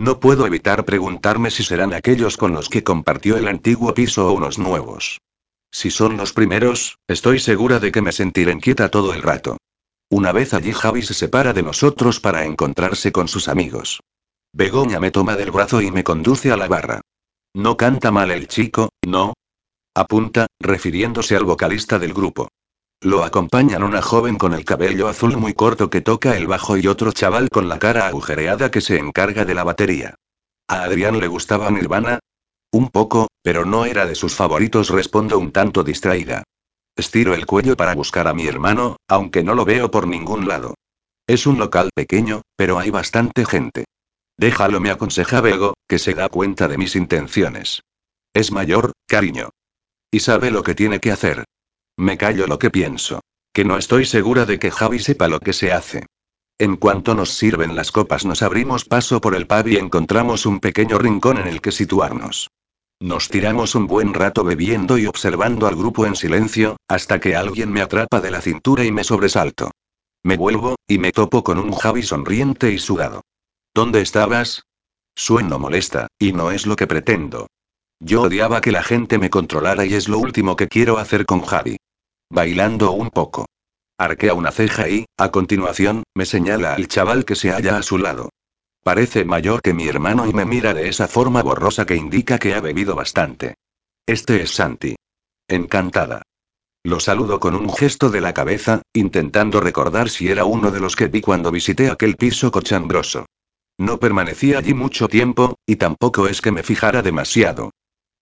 No 0.00 0.18
puedo 0.18 0.46
evitar 0.46 0.86
preguntarme 0.86 1.50
si 1.50 1.62
serán 1.62 1.92
aquellos 1.92 2.38
con 2.38 2.52
los 2.54 2.70
que 2.70 2.82
compartió 2.82 3.36
el 3.36 3.46
antiguo 3.46 3.92
piso 3.92 4.26
o 4.26 4.32
unos 4.32 4.58
nuevos. 4.58 5.20
Si 5.70 5.90
son 5.90 6.16
los 6.16 6.32
primeros, 6.32 6.96
estoy 7.06 7.38
segura 7.38 7.80
de 7.80 7.92
que 7.92 8.00
me 8.00 8.10
sentiré 8.10 8.50
inquieta 8.50 8.88
todo 8.88 9.12
el 9.12 9.20
rato. 9.20 9.58
Una 10.08 10.32
vez 10.32 10.54
allí 10.54 10.72
Javi 10.72 11.02
se 11.02 11.12
separa 11.12 11.52
de 11.52 11.62
nosotros 11.62 12.18
para 12.18 12.46
encontrarse 12.46 13.12
con 13.12 13.28
sus 13.28 13.46
amigos. 13.46 14.00
Begoña 14.54 15.00
me 15.00 15.10
toma 15.10 15.36
del 15.36 15.50
brazo 15.50 15.82
y 15.82 15.90
me 15.90 16.02
conduce 16.02 16.50
a 16.50 16.56
la 16.56 16.66
barra. 16.66 17.02
No 17.52 17.76
canta 17.76 18.10
mal 18.10 18.30
el 18.30 18.48
chico, 18.48 18.88
¿no? 19.06 19.34
Apunta, 19.94 20.46
refiriéndose 20.58 21.36
al 21.36 21.44
vocalista 21.44 21.98
del 21.98 22.14
grupo. 22.14 22.48
Lo 23.02 23.24
acompañan 23.24 23.82
una 23.82 24.02
joven 24.02 24.36
con 24.36 24.52
el 24.52 24.66
cabello 24.66 25.08
azul 25.08 25.38
muy 25.38 25.54
corto 25.54 25.88
que 25.88 26.02
toca 26.02 26.36
el 26.36 26.46
bajo 26.46 26.76
y 26.76 26.86
otro 26.86 27.12
chaval 27.12 27.48
con 27.48 27.66
la 27.66 27.78
cara 27.78 28.06
agujereada 28.06 28.70
que 28.70 28.82
se 28.82 28.98
encarga 28.98 29.46
de 29.46 29.54
la 29.54 29.64
batería. 29.64 30.16
¿A 30.68 30.82
Adrián 30.82 31.18
le 31.18 31.26
gustaba 31.26 31.70
Nirvana? 31.70 32.18
Un 32.72 32.90
poco, 32.90 33.28
pero 33.42 33.64
no 33.64 33.86
era 33.86 34.04
de 34.04 34.14
sus 34.14 34.34
favoritos, 34.34 34.90
respondo 34.90 35.38
un 35.38 35.50
tanto 35.50 35.82
distraída. 35.82 36.42
Estiro 36.94 37.32
el 37.32 37.46
cuello 37.46 37.74
para 37.74 37.94
buscar 37.94 38.28
a 38.28 38.34
mi 38.34 38.46
hermano, 38.46 38.96
aunque 39.08 39.42
no 39.42 39.54
lo 39.54 39.64
veo 39.64 39.90
por 39.90 40.06
ningún 40.06 40.46
lado. 40.46 40.74
Es 41.26 41.46
un 41.46 41.58
local 41.58 41.88
pequeño, 41.94 42.42
pero 42.54 42.78
hay 42.78 42.90
bastante 42.90 43.46
gente. 43.46 43.86
Déjalo, 44.36 44.78
me 44.78 44.90
aconseja 44.90 45.40
Bego, 45.40 45.72
que 45.88 45.98
se 45.98 46.12
da 46.12 46.28
cuenta 46.28 46.68
de 46.68 46.76
mis 46.76 46.94
intenciones. 46.96 47.80
Es 48.34 48.52
mayor, 48.52 48.92
cariño. 49.06 49.48
Y 50.10 50.20
sabe 50.20 50.50
lo 50.50 50.62
que 50.62 50.74
tiene 50.74 51.00
que 51.00 51.12
hacer. 51.12 51.44
Me 52.00 52.16
callo 52.16 52.46
lo 52.46 52.58
que 52.58 52.70
pienso. 52.70 53.20
Que 53.52 53.62
no 53.62 53.76
estoy 53.76 54.06
segura 54.06 54.46
de 54.46 54.58
que 54.58 54.70
Javi 54.70 55.00
sepa 55.00 55.28
lo 55.28 55.38
que 55.38 55.52
se 55.52 55.70
hace. 55.70 56.06
En 56.58 56.76
cuanto 56.76 57.14
nos 57.14 57.28
sirven 57.28 57.76
las 57.76 57.92
copas 57.92 58.24
nos 58.24 58.40
abrimos 58.40 58.86
paso 58.86 59.20
por 59.20 59.34
el 59.34 59.46
pub 59.46 59.68
y 59.68 59.76
encontramos 59.76 60.46
un 60.46 60.60
pequeño 60.60 60.96
rincón 60.96 61.36
en 61.36 61.46
el 61.46 61.60
que 61.60 61.72
situarnos. 61.72 62.48
Nos 63.00 63.28
tiramos 63.28 63.74
un 63.74 63.86
buen 63.86 64.14
rato 64.14 64.44
bebiendo 64.44 64.96
y 64.96 65.04
observando 65.04 65.66
al 65.66 65.76
grupo 65.76 66.06
en 66.06 66.16
silencio, 66.16 66.78
hasta 66.88 67.20
que 67.20 67.36
alguien 67.36 67.70
me 67.70 67.82
atrapa 67.82 68.22
de 68.22 68.30
la 68.30 68.40
cintura 68.40 68.82
y 68.86 68.92
me 68.92 69.04
sobresalto. 69.04 69.70
Me 70.22 70.38
vuelvo, 70.38 70.76
y 70.88 70.96
me 70.96 71.12
topo 71.12 71.44
con 71.44 71.58
un 71.58 71.72
Javi 71.72 72.02
sonriente 72.02 72.72
y 72.72 72.78
sudado. 72.78 73.20
¿Dónde 73.74 74.00
estabas? 74.00 74.62
Sueno 75.14 75.58
molesta, 75.58 76.06
y 76.18 76.32
no 76.32 76.50
es 76.50 76.66
lo 76.66 76.76
que 76.76 76.86
pretendo. 76.86 77.48
Yo 77.98 78.22
odiaba 78.22 78.62
que 78.62 78.72
la 78.72 78.82
gente 78.82 79.18
me 79.18 79.28
controlara 79.28 79.84
y 79.84 79.92
es 79.92 80.08
lo 80.08 80.18
último 80.18 80.56
que 80.56 80.66
quiero 80.66 80.96
hacer 80.96 81.26
con 81.26 81.42
Javi. 81.42 81.76
Bailando 82.32 82.92
un 82.92 83.10
poco. 83.10 83.46
Arquea 83.98 84.34
una 84.34 84.52
ceja 84.52 84.88
y, 84.88 85.04
a 85.18 85.32
continuación, 85.32 86.04
me 86.14 86.24
señala 86.24 86.74
al 86.74 86.86
chaval 86.86 87.24
que 87.24 87.34
se 87.34 87.50
halla 87.50 87.76
a 87.76 87.82
su 87.82 87.98
lado. 87.98 88.30
Parece 88.84 89.24
mayor 89.24 89.60
que 89.60 89.74
mi 89.74 89.88
hermano 89.88 90.26
y 90.26 90.32
me 90.32 90.44
mira 90.44 90.72
de 90.72 90.88
esa 90.88 91.08
forma 91.08 91.42
borrosa 91.42 91.84
que 91.84 91.96
indica 91.96 92.38
que 92.38 92.54
ha 92.54 92.60
bebido 92.60 92.94
bastante. 92.94 93.56
Este 94.06 94.42
es 94.42 94.52
Santi. 94.52 94.94
Encantada. 95.48 96.22
Lo 96.84 97.00
saludo 97.00 97.40
con 97.40 97.56
un 97.56 97.70
gesto 97.74 98.10
de 98.10 98.20
la 98.20 98.32
cabeza, 98.32 98.80
intentando 98.94 99.60
recordar 99.60 100.08
si 100.08 100.28
era 100.28 100.44
uno 100.44 100.70
de 100.70 100.80
los 100.80 100.94
que 100.94 101.08
vi 101.08 101.20
cuando 101.20 101.50
visité 101.50 101.90
aquel 101.90 102.16
piso 102.16 102.52
cochambroso. 102.52 103.26
No 103.76 103.98
permanecí 103.98 104.54
allí 104.54 104.72
mucho 104.72 105.08
tiempo, 105.08 105.56
y 105.66 105.76
tampoco 105.76 106.28
es 106.28 106.40
que 106.40 106.52
me 106.52 106.62
fijara 106.62 107.02
demasiado. 107.02 107.72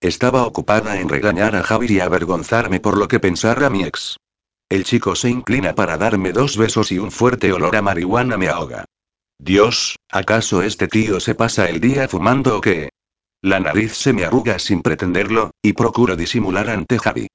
Estaba 0.01 0.47
ocupada 0.47 1.01
en 1.01 1.09
regañar 1.09 1.57
a 1.57 1.65
Javi 1.65 1.87
y 1.91 2.01
avergonzarme 2.01 2.79
por 2.79 2.97
lo 2.97 3.09
que 3.09 3.19
pensara 3.19 3.69
mi 3.69 3.83
ex. 3.83 4.17
El 4.69 4.85
chico 4.85 5.17
se 5.17 5.29
inclina 5.29 5.75
para 5.75 5.97
darme 5.97 6.31
dos 6.33 6.57
besos 6.57 6.93
y 6.93 6.99
un 6.99 7.11
fuerte 7.11 7.53
olor 7.53 7.75
a 7.75 7.83
marihuana 7.83 8.37
me 8.37 8.49
ahoga. 8.49 8.85
Dios, 9.41 9.97
¿acaso 10.11 10.63
este 10.63 10.87
tío 10.87 11.19
se 11.19 11.35
pasa 11.35 11.69
el 11.69 11.81
día 11.81 12.07
fumando 12.07 12.59
o 12.59 12.61
qué? 12.61 12.91
La 13.43 13.59
nariz 13.59 13.93
se 13.93 14.13
me 14.13 14.25
arruga 14.25 14.59
sin 14.59 14.83
pretenderlo, 14.83 15.53
y 15.63 15.73
procuro 15.73 16.17
disimular 16.17 16.71
ante 16.71 16.99
Javi. 16.99 17.29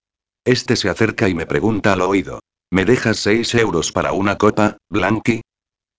Este 0.45 0.75
se 0.75 0.89
acerca 0.89 1.27
y 1.27 1.33
me 1.33 1.45
pregunta 1.45 1.93
al 1.93 2.01
oído. 2.01 2.39
¿Me 2.71 2.85
dejas 2.85 3.17
seis 3.17 3.53
euros 3.55 3.91
para 3.91 4.13
una 4.13 4.37
copa, 4.37 4.77
Blanqui? 4.89 5.41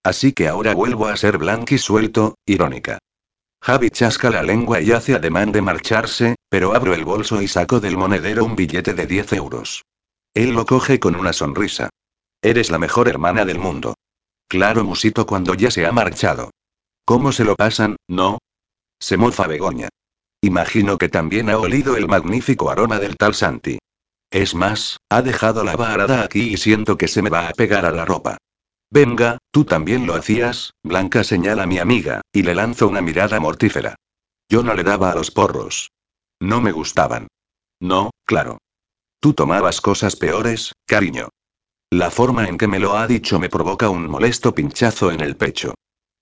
Así 0.02 0.32
que 0.32 0.48
ahora 0.48 0.74
vuelvo 0.74 1.08
a 1.08 1.16
ser 1.16 1.38
Blanqui 1.38 1.78
suelto, 1.78 2.36
irónica. 2.46 2.98
Javi 3.64 3.88
chasca 3.88 4.28
la 4.28 4.42
lengua 4.42 4.82
y 4.82 4.92
hace 4.92 5.14
ademán 5.14 5.50
de 5.50 5.62
marcharse, 5.62 6.34
pero 6.50 6.74
abro 6.74 6.92
el 6.92 7.02
bolso 7.06 7.40
y 7.40 7.48
saco 7.48 7.80
del 7.80 7.96
monedero 7.96 8.44
un 8.44 8.56
billete 8.56 8.92
de 8.92 9.06
10 9.06 9.32
euros. 9.32 9.84
Él 10.34 10.50
lo 10.50 10.66
coge 10.66 11.00
con 11.00 11.16
una 11.16 11.32
sonrisa. 11.32 11.88
Eres 12.42 12.70
la 12.70 12.78
mejor 12.78 13.08
hermana 13.08 13.46
del 13.46 13.58
mundo. 13.58 13.94
Claro, 14.50 14.84
musito 14.84 15.24
cuando 15.24 15.54
ya 15.54 15.70
se 15.70 15.86
ha 15.86 15.92
marchado. 15.92 16.50
¿Cómo 17.06 17.32
se 17.32 17.44
lo 17.44 17.56
pasan, 17.56 17.96
no? 18.06 18.36
Se 19.00 19.16
mofa 19.16 19.46
Begoña. 19.46 19.88
Imagino 20.42 20.98
que 20.98 21.08
también 21.08 21.48
ha 21.48 21.56
olido 21.56 21.96
el 21.96 22.06
magnífico 22.06 22.70
aroma 22.70 22.98
del 22.98 23.16
tal 23.16 23.34
Santi. 23.34 23.78
Es 24.30 24.54
más, 24.54 24.98
ha 25.08 25.22
dejado 25.22 25.64
la 25.64 25.74
varada 25.74 26.22
aquí 26.22 26.52
y 26.52 26.58
siento 26.58 26.98
que 26.98 27.08
se 27.08 27.22
me 27.22 27.30
va 27.30 27.48
a 27.48 27.52
pegar 27.52 27.86
a 27.86 27.92
la 27.92 28.04
ropa. 28.04 28.36
Venga, 28.94 29.38
tú 29.50 29.64
también 29.64 30.06
lo 30.06 30.14
hacías, 30.14 30.70
Blanca 30.84 31.24
señala 31.24 31.64
a 31.64 31.66
mi 31.66 31.80
amiga, 31.80 32.20
y 32.32 32.44
le 32.44 32.54
lanzo 32.54 32.86
una 32.86 33.00
mirada 33.00 33.40
mortífera. 33.40 33.96
Yo 34.48 34.62
no 34.62 34.72
le 34.72 34.84
daba 34.84 35.10
a 35.10 35.16
los 35.16 35.32
porros. 35.32 35.90
No 36.40 36.60
me 36.60 36.70
gustaban. 36.70 37.26
No, 37.80 38.12
claro. 38.24 38.58
Tú 39.18 39.34
tomabas 39.34 39.80
cosas 39.80 40.14
peores, 40.14 40.74
cariño. 40.86 41.30
La 41.90 42.12
forma 42.12 42.46
en 42.46 42.56
que 42.56 42.68
me 42.68 42.78
lo 42.78 42.96
ha 42.96 43.08
dicho 43.08 43.40
me 43.40 43.48
provoca 43.48 43.88
un 43.88 44.08
molesto 44.08 44.54
pinchazo 44.54 45.10
en 45.10 45.22
el 45.22 45.36
pecho. 45.36 45.74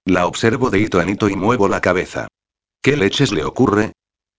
La 0.06 0.26
observo 0.26 0.70
de 0.70 0.78
hito 0.78 0.98
en 1.02 1.10
hito 1.10 1.28
y 1.28 1.36
muevo 1.36 1.68
la 1.68 1.82
cabeza. 1.82 2.28
¿Qué 2.80 2.96
leches 2.96 3.32
le 3.32 3.44
ocurre? 3.44 3.92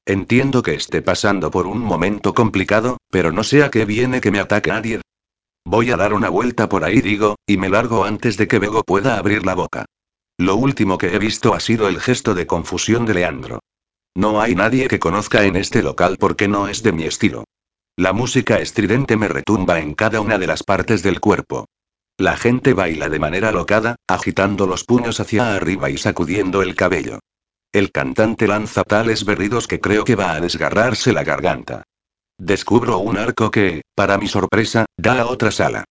Entiendo 0.08 0.64
que 0.64 0.74
esté 0.74 1.04
pasando 1.04 1.52
por 1.52 1.68
un 1.68 1.82
momento 1.82 2.34
complicado, 2.34 2.98
pero 3.12 3.32
no 3.32 3.44
sé 3.44 3.62
a 3.62 3.70
qué 3.70 3.86
viene 3.86 4.22
que 4.22 4.32
me 4.32 4.40
ataque 4.40 4.72
nadie. 4.72 5.02
Voy 5.66 5.92
a 5.92 5.98
dar 5.98 6.14
una 6.14 6.30
vuelta 6.30 6.68
por 6.68 6.84
ahí, 6.84 7.02
digo, 7.02 7.36
y 7.48 7.58
me 7.58 7.70
largo 7.70 8.04
antes 8.04 8.38
de 8.38 8.48
que 8.48 8.60
Bego 8.60 8.84
pueda 8.84 9.18
abrir 9.18 9.46
la 9.46 9.56
boca. 9.56 9.86
Lo 10.38 10.56
último 10.56 10.98
que 10.98 11.16
he 11.16 11.20
visto 11.20 11.54
ha 11.54 11.60
sido 11.60 11.88
el 11.88 12.00
gesto 12.00 12.34
de 12.34 12.48
confusión 12.48 13.06
de 13.06 13.14
Leandro. 13.14 13.60
No 14.16 14.42
hay 14.42 14.56
nadie 14.56 14.88
que 14.88 15.00
conozca 15.00 15.46
en 15.46 15.56
este 15.56 15.82
local 15.82 16.18
porque 16.20 16.48
no 16.48 16.68
es 16.68 16.84
de 16.84 16.92
mi 16.92 17.04
estilo. 17.06 17.46
La 17.96 18.14
música 18.14 18.60
estridente 18.60 19.18
me 19.18 19.28
retumba 19.28 19.80
en 19.80 19.94
cada 19.94 20.22
una 20.22 20.38
de 20.38 20.48
las 20.48 20.64
partes 20.64 21.04
del 21.04 21.20
cuerpo. 21.20 21.66
La 22.18 22.38
gente 22.38 22.74
baila 22.74 23.10
de 23.10 23.20
manera 23.20 23.52
locada, 23.52 23.96
agitando 24.08 24.68
los 24.68 24.84
puños 24.84 25.20
hacia 25.20 25.56
arriba 25.56 25.90
y 25.90 25.98
sacudiendo 25.98 26.62
el 26.62 26.76
cabello. 26.76 27.20
El 27.72 27.92
cantante 27.92 28.48
lanza 28.48 28.84
tales 28.84 29.26
berridos 29.26 29.68
que 29.68 29.80
creo 29.80 30.04
que 30.04 30.16
va 30.16 30.34
a 30.34 30.42
desgarrarse 30.42 31.12
la 31.12 31.24
garganta. 31.24 31.84
Descubro 32.46 32.98
un 32.98 33.18
arco 33.18 33.52
que, 33.52 33.84
para 33.96 34.18
mi 34.18 34.28
sorpresa, 34.28 34.86
da 34.98 35.22
a 35.22 35.28
otra 35.28 35.50
sala. 35.50 35.86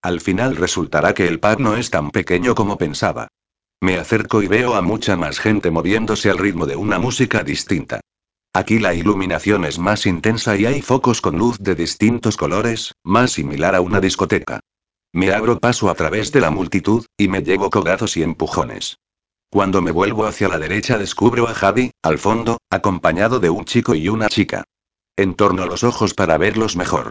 Al 0.00 0.22
final 0.22 0.56
resultará 0.56 1.12
que 1.12 1.26
el 1.26 1.38
pub 1.38 1.60
no 1.60 1.76
es 1.76 1.90
tan 1.90 2.10
pequeño 2.10 2.54
como 2.54 2.78
pensaba. 2.78 3.28
Me 3.82 3.98
acerco 3.98 4.40
y 4.40 4.48
veo 4.48 4.74
a 4.74 4.80
mucha 4.80 5.18
más 5.18 5.38
gente 5.38 5.70
moviéndose 5.70 6.30
al 6.30 6.38
ritmo 6.38 6.64
de 6.64 6.76
una 6.76 6.98
música 6.98 7.42
distinta. 7.42 8.00
Aquí 8.54 8.78
la 8.78 8.94
iluminación 8.94 9.66
es 9.66 9.78
más 9.78 10.06
intensa 10.06 10.56
y 10.56 10.64
hay 10.64 10.80
focos 10.80 11.20
con 11.20 11.36
luz 11.36 11.58
de 11.58 11.74
distintos 11.74 12.38
colores, 12.38 12.94
más 13.04 13.32
similar 13.32 13.74
a 13.74 13.82
una 13.82 14.00
discoteca. 14.00 14.60
Me 15.12 15.30
abro 15.34 15.58
paso 15.58 15.90
a 15.90 15.94
través 15.94 16.32
de 16.32 16.40
la 16.40 16.50
multitud, 16.50 17.04
y 17.18 17.28
me 17.28 17.42
llevo 17.42 17.68
cogazos 17.68 18.16
y 18.16 18.22
empujones. 18.22 18.96
Cuando 19.50 19.82
me 19.82 19.90
vuelvo 19.90 20.24
hacia 20.24 20.48
la 20.48 20.58
derecha 20.58 20.96
descubro 20.96 21.48
a 21.48 21.52
Javi, 21.52 21.90
al 22.02 22.16
fondo, 22.16 22.56
acompañado 22.70 23.40
de 23.40 23.50
un 23.50 23.66
chico 23.66 23.94
y 23.94 24.08
una 24.08 24.30
chica. 24.30 24.64
Entorno 25.18 25.66
los 25.66 25.82
ojos 25.82 26.14
para 26.14 26.38
verlos 26.38 26.76
mejor. 26.76 27.10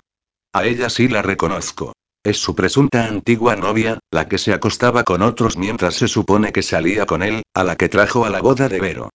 A 0.54 0.64
ella 0.64 0.90
sí 0.90 1.10
la 1.10 1.22
reconozco. 1.22 1.92
Es 2.24 2.38
su 2.38 2.56
presunta 2.56 3.06
antigua 3.06 3.58
novia, 3.58 4.00
la 4.12 4.30
que 4.30 4.38
se 4.38 4.54
acostaba 4.54 5.04
con 5.04 5.22
otros 5.22 5.58
mientras 5.58 5.96
se 5.96 6.08
supone 6.08 6.54
que 6.54 6.64
salía 6.64 7.06
con 7.06 7.22
él, 7.22 7.44
a 7.54 7.66
la 7.66 7.76
que 7.76 7.90
trajo 7.90 8.24
a 8.24 8.30
la 8.30 8.40
boda 8.40 8.70
de 8.70 8.80
Vero. 8.80 9.10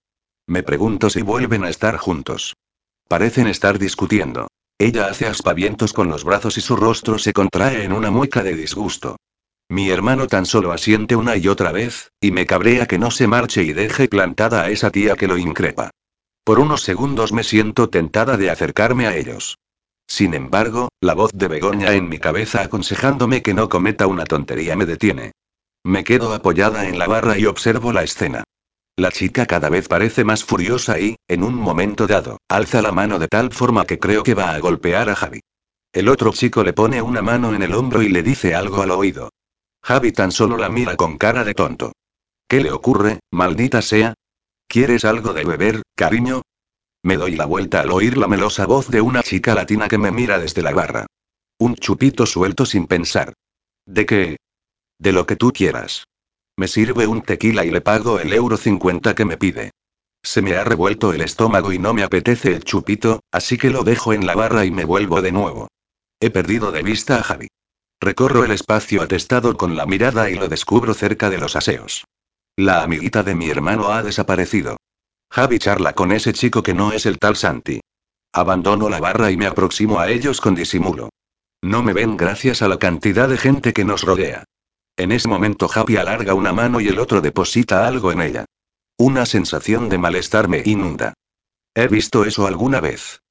Me 0.46 0.62
pregunto 0.62 1.08
si 1.08 1.22
vuelven 1.22 1.64
a 1.64 1.70
estar 1.70 1.96
juntos. 1.96 2.54
Parecen 3.08 3.46
estar 3.46 3.78
discutiendo. 3.78 4.48
Ella 4.78 5.06
hace 5.06 5.26
aspavientos 5.26 5.94
con 5.94 6.10
los 6.10 6.22
brazos 6.22 6.58
y 6.58 6.60
su 6.60 6.76
rostro 6.76 7.18
se 7.18 7.32
contrae 7.32 7.84
en 7.84 7.94
una 7.94 8.10
mueca 8.10 8.42
de 8.42 8.54
disgusto. 8.54 9.16
Mi 9.70 9.88
hermano 9.88 10.26
tan 10.26 10.44
solo 10.44 10.70
asiente 10.70 11.16
una 11.16 11.38
y 11.38 11.48
otra 11.48 11.72
vez, 11.72 12.10
y 12.20 12.30
me 12.30 12.44
cabrea 12.44 12.84
que 12.84 12.98
no 12.98 13.10
se 13.10 13.26
marche 13.26 13.62
y 13.62 13.72
deje 13.72 14.06
plantada 14.08 14.64
a 14.64 14.68
esa 14.68 14.90
tía 14.90 15.16
que 15.16 15.28
lo 15.28 15.38
increpa. 15.38 15.92
Por 16.44 16.58
unos 16.58 16.82
segundos 16.82 17.32
me 17.32 17.44
siento 17.44 17.88
tentada 17.88 18.36
de 18.36 18.50
acercarme 18.50 19.06
a 19.06 19.16
ellos. 19.16 19.58
Sin 20.08 20.34
embargo, 20.34 20.88
la 21.00 21.14
voz 21.14 21.30
de 21.32 21.46
Begoña 21.46 21.92
en 21.92 22.08
mi 22.08 22.18
cabeza 22.18 22.62
aconsejándome 22.62 23.42
que 23.42 23.54
no 23.54 23.68
cometa 23.68 24.08
una 24.08 24.24
tontería 24.24 24.74
me 24.74 24.84
detiene. 24.84 25.32
Me 25.84 26.02
quedo 26.02 26.34
apoyada 26.34 26.88
en 26.88 26.98
la 26.98 27.06
barra 27.06 27.38
y 27.38 27.46
observo 27.46 27.92
la 27.92 28.02
escena. 28.02 28.42
La 28.96 29.12
chica 29.12 29.46
cada 29.46 29.68
vez 29.68 29.88
parece 29.88 30.24
más 30.24 30.44
furiosa 30.44 30.98
y, 30.98 31.16
en 31.28 31.44
un 31.44 31.54
momento 31.54 32.06
dado, 32.06 32.38
alza 32.48 32.82
la 32.82 32.92
mano 32.92 33.18
de 33.20 33.28
tal 33.28 33.52
forma 33.52 33.86
que 33.86 33.98
creo 33.98 34.24
que 34.24 34.34
va 34.34 34.50
a 34.50 34.58
golpear 34.58 35.08
a 35.10 35.14
Javi. 35.14 35.40
El 35.92 36.08
otro 36.08 36.32
chico 36.32 36.64
le 36.64 36.72
pone 36.72 37.00
una 37.00 37.22
mano 37.22 37.54
en 37.54 37.62
el 37.62 37.72
hombro 37.72 38.02
y 38.02 38.08
le 38.08 38.22
dice 38.22 38.54
algo 38.54 38.82
al 38.82 38.90
oído. 38.90 39.30
Javi 39.82 40.10
tan 40.12 40.32
solo 40.32 40.56
la 40.56 40.68
mira 40.68 40.96
con 40.96 41.18
cara 41.18 41.44
de 41.44 41.54
tonto. 41.54 41.92
¿Qué 42.48 42.60
le 42.60 42.72
ocurre, 42.72 43.20
maldita 43.30 43.80
sea? 43.80 44.14
¿Quieres 44.66 45.04
algo 45.04 45.32
de 45.32 45.44
beber, 45.44 45.82
cariño? 45.94 46.42
Me 47.02 47.16
doy 47.16 47.34
la 47.36 47.46
vuelta 47.46 47.80
al 47.80 47.90
oír 47.90 48.16
la 48.16 48.28
melosa 48.28 48.64
voz 48.64 48.88
de 48.88 49.00
una 49.00 49.22
chica 49.22 49.54
latina 49.54 49.88
que 49.88 49.98
me 49.98 50.12
mira 50.12 50.38
desde 50.38 50.62
la 50.62 50.72
barra. 50.72 51.06
Un 51.58 51.74
chupito 51.74 52.26
suelto 52.26 52.64
sin 52.64 52.86
pensar. 52.86 53.34
¿De 53.86 54.06
qué? 54.06 54.36
De 54.98 55.12
lo 55.12 55.26
que 55.26 55.36
tú 55.36 55.52
quieras. 55.52 56.04
Me 56.56 56.68
sirve 56.68 57.06
un 57.06 57.22
tequila 57.22 57.64
y 57.64 57.70
le 57.70 57.80
pago 57.80 58.20
el 58.20 58.32
euro 58.32 58.56
cincuenta 58.56 59.14
que 59.14 59.24
me 59.24 59.36
pide. 59.36 59.72
Se 60.22 60.42
me 60.42 60.54
ha 60.54 60.62
revuelto 60.62 61.12
el 61.12 61.22
estómago 61.22 61.72
y 61.72 61.78
no 61.78 61.92
me 61.94 62.04
apetece 62.04 62.54
el 62.54 62.62
chupito, 62.62 63.20
así 63.32 63.58
que 63.58 63.70
lo 63.70 63.82
dejo 63.82 64.12
en 64.12 64.26
la 64.26 64.34
barra 64.34 64.64
y 64.64 64.70
me 64.70 64.84
vuelvo 64.84 65.20
de 65.20 65.32
nuevo. 65.32 65.68
He 66.20 66.30
perdido 66.30 66.70
de 66.70 66.82
vista 66.82 67.16
a 67.18 67.22
Javi. 67.24 67.48
Recorro 68.00 68.44
el 68.44 68.52
espacio 68.52 69.02
atestado 69.02 69.56
con 69.56 69.76
la 69.76 69.86
mirada 69.86 70.30
y 70.30 70.36
lo 70.36 70.48
descubro 70.48 70.94
cerca 70.94 71.30
de 71.30 71.38
los 71.38 71.56
aseos. 71.56 72.04
La 72.56 72.82
amiguita 72.82 73.22
de 73.22 73.34
mi 73.34 73.48
hermano 73.48 73.88
ha 73.88 74.02
desaparecido. 74.02 74.76
Javi 75.30 75.58
charla 75.58 75.94
con 75.94 76.12
ese 76.12 76.34
chico 76.34 76.62
que 76.62 76.74
no 76.74 76.92
es 76.92 77.06
el 77.06 77.18
tal 77.18 77.36
Santi. 77.36 77.80
Abandono 78.34 78.90
la 78.90 79.00
barra 79.00 79.30
y 79.30 79.38
me 79.38 79.46
aproximo 79.46 80.00
a 80.00 80.10
ellos 80.10 80.42
con 80.42 80.54
disimulo. 80.54 81.08
No 81.62 81.82
me 81.82 81.94
ven 81.94 82.18
gracias 82.18 82.60
a 82.60 82.68
la 82.68 82.78
cantidad 82.78 83.28
de 83.28 83.38
gente 83.38 83.72
que 83.72 83.86
nos 83.86 84.02
rodea. 84.02 84.44
En 84.98 85.12
ese 85.12 85.28
momento 85.28 85.66
Javi 85.66 85.96
alarga 85.96 86.34
una 86.34 86.52
mano 86.52 86.80
y 86.80 86.88
el 86.88 86.98
otro 86.98 87.22
deposita 87.22 87.86
algo 87.86 88.12
en 88.12 88.20
ella. 88.20 88.44
Una 88.98 89.24
sensación 89.24 89.88
de 89.88 89.96
malestar 89.96 90.48
me 90.48 90.62
inunda. 90.62 91.14
He 91.74 91.88
visto 91.88 92.26
eso 92.26 92.46
alguna 92.46 92.80
vez. 92.80 93.22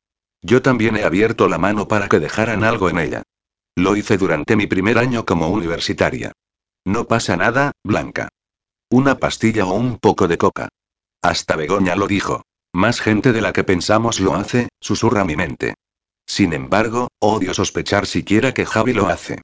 Yo 0.42 0.64
también 0.64 0.98
he 0.98 1.04
abierto 1.04 1.48
la 1.48 1.60
mano 1.60 1.88
para 1.88 2.10
que 2.10 2.20
dejaran 2.20 2.64
algo 2.64 2.90
en 2.90 2.98
ella. 2.98 3.22
Lo 3.76 3.96
hice 3.96 4.18
durante 4.18 4.56
mi 4.56 4.66
primer 4.66 4.98
año 4.98 5.26
como 5.26 5.50
universitaria. 5.50 6.32
No 6.86 7.06
pasa 7.06 7.38
nada, 7.38 7.74
Blanca. 7.84 8.30
Una 8.92 9.20
pastilla 9.20 9.66
o 9.66 9.74
un 9.74 10.00
poco 10.00 10.28
de 10.28 10.38
coca. 10.38 10.68
Hasta 11.22 11.56
Begoña 11.56 11.96
lo 11.96 12.08
dijo. 12.08 12.42
Más 12.74 13.00
gente 13.00 13.32
de 13.32 13.40
la 13.40 13.54
que 13.54 13.64
pensamos 13.64 14.20
lo 14.20 14.36
hace, 14.36 14.68
susurra 14.82 15.24
mi 15.24 15.38
mente. 15.38 15.76
Sin 16.28 16.52
embargo, 16.52 17.08
odio 17.20 17.54
sospechar 17.54 18.06
siquiera 18.06 18.54
que 18.54 18.66
Javi 18.66 18.92
lo 18.92 19.08
hace. 19.08 19.42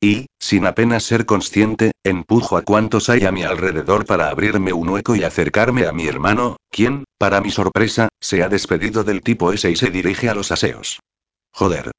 Y, 0.00 0.26
sin 0.40 0.66
apenas 0.66 1.04
ser 1.04 1.26
consciente, 1.26 1.92
empujo 2.02 2.56
a 2.56 2.62
cuantos 2.62 3.08
hay 3.08 3.24
a 3.24 3.30
mi 3.30 3.44
alrededor 3.44 4.04
para 4.04 4.30
abrirme 4.30 4.72
un 4.72 4.88
hueco 4.88 5.14
y 5.14 5.22
acercarme 5.22 5.86
a 5.86 5.92
mi 5.92 6.08
hermano, 6.08 6.56
quien, 6.68 7.04
para 7.18 7.40
mi 7.40 7.52
sorpresa, 7.52 8.08
se 8.20 8.42
ha 8.42 8.48
despedido 8.48 9.04
del 9.04 9.22
tipo 9.22 9.52
ese 9.52 9.70
y 9.70 9.76
se 9.76 9.90
dirige 9.90 10.28
a 10.28 10.34
los 10.34 10.50
aseos. 10.50 10.98
Joder. 11.52 11.92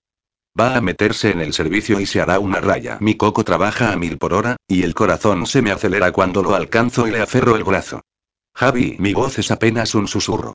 Va 0.58 0.76
a 0.76 0.82
meterse 0.82 1.32
en 1.32 1.42
el 1.42 1.54
servicio 1.54 2.00
y 2.00 2.06
se 2.06 2.22
hará 2.22 2.40
una 2.40 2.60
raya. 2.60 2.98
Mi 3.02 3.16
coco 3.16 3.44
trabaja 3.44 3.92
a 3.92 3.98
mil 3.98 4.18
por 4.18 4.34
hora, 4.34 4.58
y 4.68 4.84
el 4.84 4.94
corazón 4.94 5.46
se 5.46 5.62
me 5.62 5.72
acelera 5.72 6.12
cuando 6.12 6.44
lo 6.44 6.56
alcanzo 6.56 7.08
y 7.08 7.12
le 7.12 7.22
aferro 7.22 7.56
el 7.56 7.64
brazo. 7.64 8.02
Javi, 8.56 8.98
mi 9.00 9.14
voz 9.14 9.40
es 9.40 9.52
apenas 9.52 9.96
un 9.96 10.08
susurro. 10.08 10.54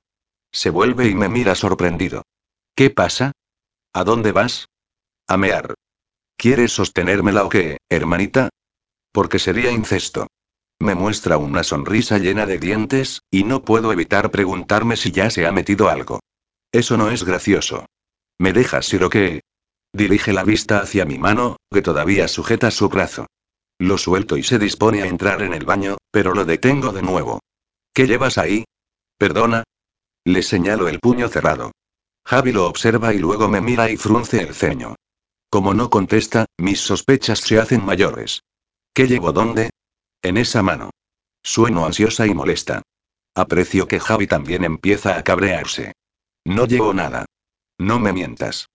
Se 0.51 0.69
vuelve 0.69 1.07
y 1.07 1.15
me 1.15 1.29
mira 1.29 1.55
sorprendido. 1.55 2.23
¿Qué 2.75 2.89
pasa? 2.89 3.31
¿A 3.93 4.03
dónde 4.03 4.31
vas? 4.31 4.67
A 5.27 5.37
mear. 5.37 5.73
¿Quieres 6.37 6.71
sostenérmela 6.71 7.43
o 7.43 7.49
qué, 7.49 7.77
hermanita? 7.89 8.49
Porque 9.11 9.39
sería 9.39 9.71
incesto. 9.71 10.27
Me 10.79 10.93
muestra 10.93 11.37
una 11.37 11.63
sonrisa 11.63 12.17
llena 12.17 12.45
de 12.45 12.59
dientes, 12.59 13.21
y 13.31 13.45
no 13.45 13.63
puedo 13.63 13.93
evitar 13.93 14.29
preguntarme 14.29 14.97
si 14.97 15.11
ya 15.11 15.29
se 15.29 15.47
ha 15.47 15.51
metido 15.51 15.89
algo. 15.89 16.19
Eso 16.71 16.97
no 16.97 17.09
es 17.09 17.23
gracioso. 17.23 17.85
¿Me 18.37 18.51
dejas 18.51 18.91
ir 18.93 19.03
o 19.05 19.09
qué? 19.09 19.41
Dirige 19.95 20.33
la 20.33 20.43
vista 20.43 20.79
hacia 20.79 21.05
mi 21.05 21.17
mano, 21.17 21.55
que 21.71 21.81
todavía 21.81 22.27
sujeta 22.27 22.69
su 22.69 22.89
brazo. 22.89 23.27
Lo 23.79 23.97
suelto 23.97 24.35
y 24.35 24.43
se 24.43 24.59
dispone 24.59 25.01
a 25.01 25.07
entrar 25.07 25.41
en 25.41 25.53
el 25.53 25.63
baño, 25.63 25.95
pero 26.11 26.33
lo 26.33 26.43
detengo 26.43 26.91
de 26.91 27.01
nuevo. 27.01 27.39
¿Qué 27.93 28.05
llevas 28.05 28.37
ahí? 28.37 28.65
¿Perdona? 29.17 29.63
Le 30.25 30.43
señalo 30.43 30.89
el 30.89 30.99
puño 30.99 31.29
cerrado. 31.29 31.71
Javi 32.25 32.51
lo 32.51 32.67
observa 32.67 33.13
y 33.13 33.19
luego 33.19 33.47
me 33.47 33.61
mira 33.61 33.89
y 33.89 33.95
frunce 33.95 34.41
el 34.41 34.53
ceño. 34.53 34.95
Como 35.49 35.73
no 35.73 35.89
contesta, 35.89 36.45
mis 36.57 36.81
sospechas 36.81 37.39
se 37.39 37.57
hacen 37.57 37.85
mayores. 37.85 38.41
¿Qué 38.93 39.07
llevo 39.07 39.31
dónde? 39.31 39.69
En 40.21 40.35
esa 40.35 40.61
mano. 40.61 40.89
Sueno 41.41 41.85
ansiosa 41.85 42.27
y 42.27 42.33
molesta. 42.33 42.81
Aprecio 43.33 43.87
que 43.87 44.01
Javi 44.01 44.27
también 44.27 44.65
empieza 44.65 45.17
a 45.17 45.23
cabrearse. 45.23 45.93
No 46.43 46.65
llevo 46.65 46.93
nada. 46.93 47.25
No 47.77 47.97
me 47.97 48.11
mientas. 48.11 48.67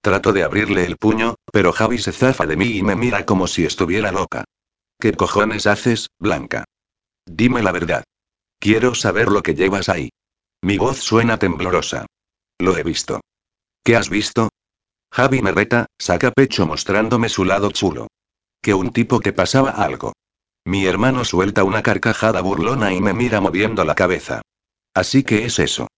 Trato 0.00 0.32
de 0.32 0.44
abrirle 0.44 0.84
el 0.84 0.96
puño, 0.96 1.34
pero 1.52 1.72
Javi 1.72 1.98
se 1.98 2.12
zafa 2.12 2.46
de 2.46 2.56
mí 2.56 2.76
y 2.76 2.82
me 2.82 2.94
mira 2.94 3.26
como 3.26 3.46
si 3.46 3.64
estuviera 3.64 4.12
loca. 4.12 4.44
¿Qué 5.00 5.12
cojones 5.12 5.66
haces, 5.66 6.08
Blanca? 6.18 6.64
Dime 7.26 7.62
la 7.62 7.72
verdad. 7.72 8.04
Quiero 8.58 8.94
saber 8.94 9.28
lo 9.28 9.42
que 9.42 9.54
llevas 9.54 9.88
ahí. 9.88 10.10
Mi 10.62 10.78
voz 10.78 10.98
suena 10.98 11.38
temblorosa. 11.38 12.06
Lo 12.58 12.76
he 12.76 12.82
visto. 12.82 13.20
¿Qué 13.84 13.96
has 13.96 14.08
visto? 14.08 14.48
Javi 15.12 15.42
me 15.42 15.52
reta, 15.52 15.86
saca 15.98 16.30
pecho 16.32 16.66
mostrándome 16.66 17.28
su 17.28 17.44
lado 17.44 17.70
chulo. 17.70 18.08
Que 18.60 18.74
un 18.74 18.92
tipo 18.92 19.20
que 19.20 19.32
pasaba 19.32 19.70
algo. 19.70 20.12
Mi 20.64 20.86
hermano 20.86 21.24
suelta 21.24 21.64
una 21.64 21.82
carcajada 21.82 22.40
burlona 22.40 22.92
y 22.92 23.00
me 23.00 23.14
mira 23.14 23.40
moviendo 23.40 23.84
la 23.84 23.94
cabeza. 23.94 24.42
Así 24.94 25.22
que 25.22 25.44
es 25.44 25.58
eso. 25.58 25.88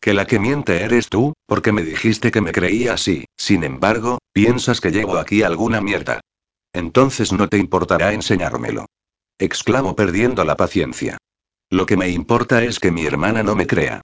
Que 0.00 0.14
la 0.14 0.26
que 0.26 0.38
miente 0.38 0.82
eres 0.82 1.08
tú, 1.08 1.32
porque 1.46 1.72
me 1.72 1.82
dijiste 1.82 2.30
que 2.30 2.40
me 2.40 2.52
creía 2.52 2.94
así, 2.94 3.24
sin 3.36 3.64
embargo, 3.64 4.18
piensas 4.32 4.80
que 4.80 4.90
llevo 4.90 5.18
aquí 5.18 5.42
alguna 5.42 5.80
mierda. 5.80 6.20
Entonces 6.72 7.32
no 7.32 7.48
te 7.48 7.58
importará 7.58 8.12
enseñármelo. 8.12 8.86
Exclamo 9.38 9.96
perdiendo 9.96 10.44
la 10.44 10.56
paciencia. 10.56 11.18
Lo 11.70 11.86
que 11.86 11.96
me 11.96 12.08
importa 12.08 12.62
es 12.62 12.78
que 12.78 12.90
mi 12.90 13.06
hermana 13.06 13.42
no 13.42 13.56
me 13.56 13.66
crea. 13.66 14.02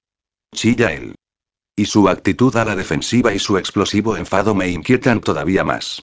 Chilla 0.55 0.93
él. 0.93 1.15
Y 1.77 1.87
su 1.87 2.09
actitud 2.09 2.55
a 2.57 2.65
la 2.65 2.77
defensiva 2.77 3.33
y 3.33 3.39
su 3.39 3.57
explosivo 3.57 4.17
enfado 4.17 4.55
me 4.55 4.69
inquietan 4.69 5.21
todavía 5.21 5.65
más. 5.65 6.03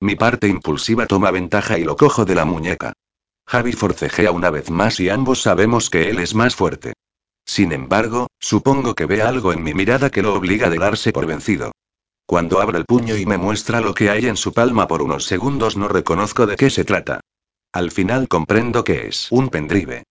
Mi 0.00 0.14
parte 0.14 0.46
impulsiva 0.46 1.06
toma 1.06 1.30
ventaja 1.30 1.78
y 1.78 1.84
lo 1.84 1.96
cojo 1.96 2.24
de 2.24 2.34
la 2.34 2.44
muñeca. 2.44 2.92
Javi 3.46 3.72
forcejea 3.72 4.30
una 4.30 4.50
vez 4.50 4.70
más 4.70 5.00
y 5.00 5.08
ambos 5.08 5.42
sabemos 5.42 5.90
que 5.90 6.10
él 6.10 6.18
es 6.18 6.34
más 6.34 6.54
fuerte. 6.54 6.92
Sin 7.48 7.72
embargo, 7.72 8.26
supongo 8.38 8.94
que 8.94 9.06
ve 9.06 9.22
algo 9.22 9.54
en 9.54 9.62
mi 9.62 9.72
mirada 9.72 10.10
que 10.10 10.20
lo 10.20 10.34
obliga 10.34 10.66
a 10.66 10.70
darse 10.70 11.12
por 11.14 11.24
vencido. 11.24 11.72
Cuando 12.26 12.60
abre 12.60 12.76
el 12.76 12.84
puño 12.84 13.16
y 13.16 13.24
me 13.24 13.38
muestra 13.38 13.80
lo 13.80 13.94
que 13.94 14.10
hay 14.10 14.26
en 14.26 14.36
su 14.36 14.52
palma 14.52 14.86
por 14.86 15.00
unos 15.00 15.24
segundos 15.24 15.74
no 15.74 15.88
reconozco 15.88 16.46
de 16.46 16.56
qué 16.56 16.68
se 16.68 16.84
trata. 16.84 17.20
Al 17.72 17.90
final 17.90 18.28
comprendo 18.28 18.84
que 18.84 19.08
es 19.08 19.32
un 19.32 19.48
pendrive. 19.48 20.04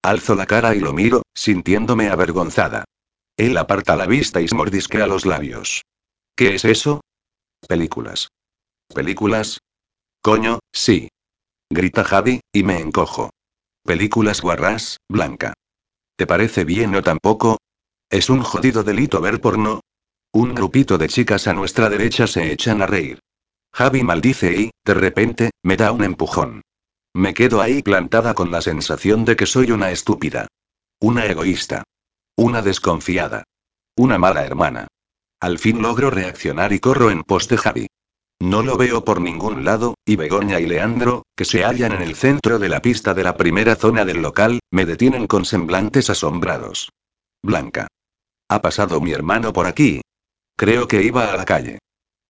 Alzo 0.00 0.36
la 0.36 0.46
cara 0.46 0.76
y 0.76 0.78
lo 0.78 0.92
miro, 0.92 1.22
sintiéndome 1.34 2.08
avergonzada. 2.08 2.84
Él 3.36 3.58
aparta 3.58 3.96
la 3.96 4.06
vista 4.06 4.40
y 4.40 4.46
mordisquea 4.54 5.08
los 5.08 5.26
labios. 5.26 5.82
¿Qué 6.36 6.54
es 6.54 6.64
eso? 6.64 7.00
Películas. 7.66 8.28
¿Películas? 8.94 9.58
Coño, 10.22 10.60
sí. 10.72 11.08
Grita 11.68 12.04
Javi, 12.04 12.40
y 12.52 12.62
me 12.62 12.78
encojo. 12.78 13.30
Películas 13.82 14.40
guarras, 14.40 14.98
Blanca. 15.08 15.52
¿Te 16.16 16.26
parece 16.26 16.64
bien 16.64 16.94
o 16.94 17.02
tampoco? 17.02 17.58
¿Es 18.10 18.30
un 18.30 18.42
jodido 18.42 18.82
delito 18.82 19.20
ver 19.20 19.40
porno? 19.40 19.80
Un 20.32 20.54
grupito 20.54 20.96
de 20.96 21.08
chicas 21.08 21.46
a 21.46 21.52
nuestra 21.52 21.90
derecha 21.90 22.26
se 22.26 22.52
echan 22.52 22.80
a 22.80 22.86
reír. 22.86 23.20
Javi 23.72 24.02
maldice 24.02 24.52
y, 24.52 24.70
de 24.84 24.94
repente, 24.94 25.50
me 25.62 25.76
da 25.76 25.92
un 25.92 26.04
empujón. 26.04 26.62
Me 27.14 27.34
quedo 27.34 27.60
ahí 27.60 27.82
plantada 27.82 28.32
con 28.34 28.50
la 28.50 28.62
sensación 28.62 29.24
de 29.26 29.36
que 29.36 29.46
soy 29.46 29.70
una 29.70 29.90
estúpida. 29.90 30.48
Una 31.00 31.26
egoísta. 31.26 31.84
Una 32.36 32.62
desconfiada. 32.62 33.44
Una 33.96 34.18
mala 34.18 34.44
hermana. 34.44 34.88
Al 35.40 35.58
fin 35.58 35.82
logro 35.82 36.10
reaccionar 36.10 36.72
y 36.72 36.80
corro 36.80 37.10
en 37.10 37.22
pos 37.22 37.48
de 37.48 37.58
Javi. 37.58 37.86
No 38.40 38.62
lo 38.62 38.76
veo 38.76 39.04
por 39.04 39.20
ningún 39.20 39.64
lado, 39.64 39.94
y 40.04 40.16
Begoña 40.16 40.60
y 40.60 40.66
Leandro, 40.66 41.22
que 41.34 41.44
se 41.44 41.64
hallan 41.64 41.92
en 41.92 42.02
el 42.02 42.14
centro 42.14 42.58
de 42.58 42.68
la 42.68 42.80
pista 42.80 43.14
de 43.14 43.24
la 43.24 43.36
primera 43.36 43.76
zona 43.76 44.04
del 44.04 44.20
local, 44.20 44.60
me 44.70 44.84
detienen 44.84 45.26
con 45.26 45.44
semblantes 45.44 46.10
asombrados. 46.10 46.90
Blanca. 47.42 47.88
¿Ha 48.48 48.60
pasado 48.60 49.00
mi 49.00 49.12
hermano 49.12 49.52
por 49.52 49.66
aquí? 49.66 50.02
Creo 50.56 50.86
que 50.86 51.02
iba 51.02 51.32
a 51.32 51.36
la 51.36 51.44
calle. 51.44 51.78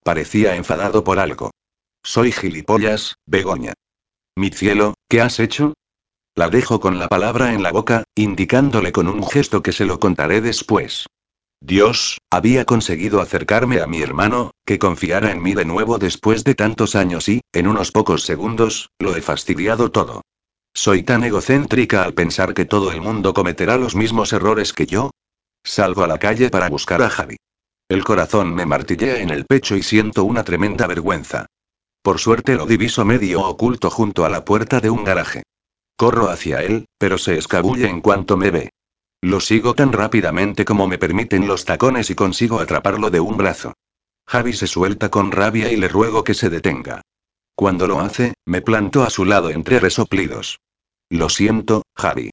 Parecía 0.05 0.55
enfadado 0.55 1.03
por 1.03 1.19
algo. 1.19 1.51
Soy 2.05 2.31
gilipollas, 2.31 3.17
Begoña. 3.27 3.75
Mi 4.37 4.51
cielo, 4.51 4.95
¿qué 5.09 5.21
has 5.21 5.41
hecho? 5.41 5.75
La 6.37 6.49
dejo 6.51 6.81
con 6.81 6.99
la 6.99 7.09
palabra 7.09 7.53
en 7.53 7.63
la 7.63 7.73
boca, 7.73 8.05
indicándole 8.15 8.93
con 8.93 9.09
un 9.09 9.27
gesto 9.27 9.63
que 9.63 9.73
se 9.73 9.87
lo 9.87 9.99
contaré 9.99 10.41
después. 10.41 11.07
Dios, 11.61 12.19
había 12.31 12.65
conseguido 12.65 13.21
acercarme 13.21 13.81
a 13.81 13.87
mi 13.87 14.03
hermano, 14.03 14.53
que 14.65 14.79
confiara 14.79 15.33
en 15.33 15.43
mí 15.43 15.55
de 15.55 15.65
nuevo 15.65 15.99
después 15.99 16.45
de 16.45 16.55
tantos 16.55 16.95
años 16.95 17.29
y, 17.29 17.41
en 17.53 17.67
unos 17.67 17.93
pocos 17.93 18.23
segundos, 18.23 18.91
lo 18.99 19.17
he 19.17 19.23
fastidiado 19.23 19.91
todo. 19.91 20.23
¿Soy 20.75 21.03
tan 21.03 21.25
egocéntrica 21.25 22.03
al 22.03 22.13
pensar 22.13 22.53
que 22.53 22.67
todo 22.67 22.93
el 22.93 23.01
mundo 23.01 23.33
cometerá 23.33 23.79
los 23.79 23.97
mismos 23.97 24.33
errores 24.33 24.73
que 24.73 24.87
yo? 24.87 25.11
Salgo 25.65 26.05
a 26.05 26.07
la 26.07 26.19
calle 26.19 26.51
para 26.51 26.69
buscar 26.69 27.03
a 27.03 27.09
Javi. 27.09 27.37
El 27.89 28.05
corazón 28.05 28.55
me 28.55 28.67
martillea 28.67 29.21
en 29.21 29.31
el 29.31 29.47
pecho 29.47 29.77
y 29.77 29.83
siento 29.83 30.25
una 30.25 30.45
tremenda 30.45 30.87
vergüenza. 30.87 31.47
Por 32.03 32.19
suerte 32.19 32.55
lo 32.55 32.67
diviso 32.67 33.05
medio 33.05 33.41
oculto 33.41 33.91
junto 33.91 34.25
a 34.25 34.29
la 34.29 34.45
puerta 34.45 34.81
de 34.81 34.91
un 34.91 35.03
garaje. 35.03 35.43
Corro 35.97 36.29
hacia 36.29 36.63
él, 36.63 36.87
pero 36.99 37.17
se 37.17 37.39
escabulle 37.39 37.89
en 37.89 38.01
cuanto 38.01 38.37
me 38.37 38.51
ve. 38.51 38.71
Lo 39.23 39.41
sigo 39.41 39.75
tan 39.75 39.93
rápidamente 39.93 40.65
como 40.65 40.87
me 40.87 40.99
permiten 40.99 41.47
los 41.47 41.65
tacones 41.65 42.11
y 42.11 42.15
consigo 42.15 42.61
atraparlo 42.61 43.11
de 43.11 43.21
un 43.21 43.37
brazo. 43.37 43.75
Javi 44.27 44.53
se 44.53 44.67
suelta 44.67 45.09
con 45.09 45.33
rabia 45.33 45.71
y 45.71 45.77
le 45.77 45.89
ruego 45.89 46.25
que 46.25 46.35
se 46.35 46.51
detenga. 46.51 47.03
Cuando 47.55 47.87
lo 47.87 48.01
hace, 48.01 48.35
me 48.45 48.61
planto 48.61 49.03
a 49.03 49.11
su 49.11 49.25
lado 49.25 49.51
entre 49.51 49.81
resoplidos. 49.81 50.61
Lo 51.09 51.29
siento, 51.29 51.83
Javi. 51.97 52.31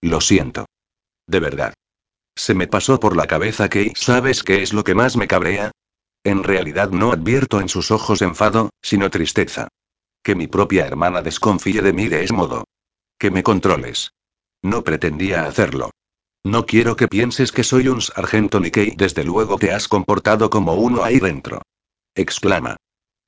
Lo 0.00 0.20
siento. 0.20 0.66
De 1.26 1.40
verdad. 1.40 1.74
Se 2.34 2.54
me 2.54 2.66
pasó 2.66 2.98
por 3.00 3.16
la 3.16 3.26
cabeza 3.26 3.68
que, 3.68 3.92
¿sabes 3.94 4.42
qué 4.42 4.62
es 4.62 4.72
lo 4.72 4.84
que 4.84 4.94
más 4.94 5.16
me 5.16 5.28
cabrea? 5.28 5.70
En 6.24 6.42
realidad 6.42 6.90
no 6.90 7.12
advierto 7.12 7.60
en 7.60 7.68
sus 7.68 7.90
ojos 7.90 8.20
enfado, 8.20 8.70
sino 8.82 9.10
tristeza. 9.10 9.68
Que 10.22 10.34
mi 10.34 10.48
propia 10.48 10.86
hermana 10.86 11.22
desconfíe 11.22 11.82
de 11.82 11.92
mí 11.92 12.08
de 12.08 12.24
ese 12.24 12.34
modo. 12.34 12.64
Que 13.18 13.30
me 13.30 13.42
controles. 13.42 14.10
No 14.62 14.82
pretendía 14.82 15.46
hacerlo. 15.46 15.90
No 16.46 16.64
quiero 16.64 16.94
que 16.94 17.08
pienses 17.08 17.50
que 17.50 17.64
soy 17.64 17.88
un 17.88 18.00
sargento 18.00 18.60
ni 18.60 18.70
que 18.70 18.94
desde 18.96 19.24
luego 19.24 19.58
te 19.58 19.72
has 19.72 19.88
comportado 19.88 20.48
como 20.48 20.74
uno 20.74 21.02
ahí 21.02 21.18
dentro. 21.18 21.60
Exclama. 22.14 22.76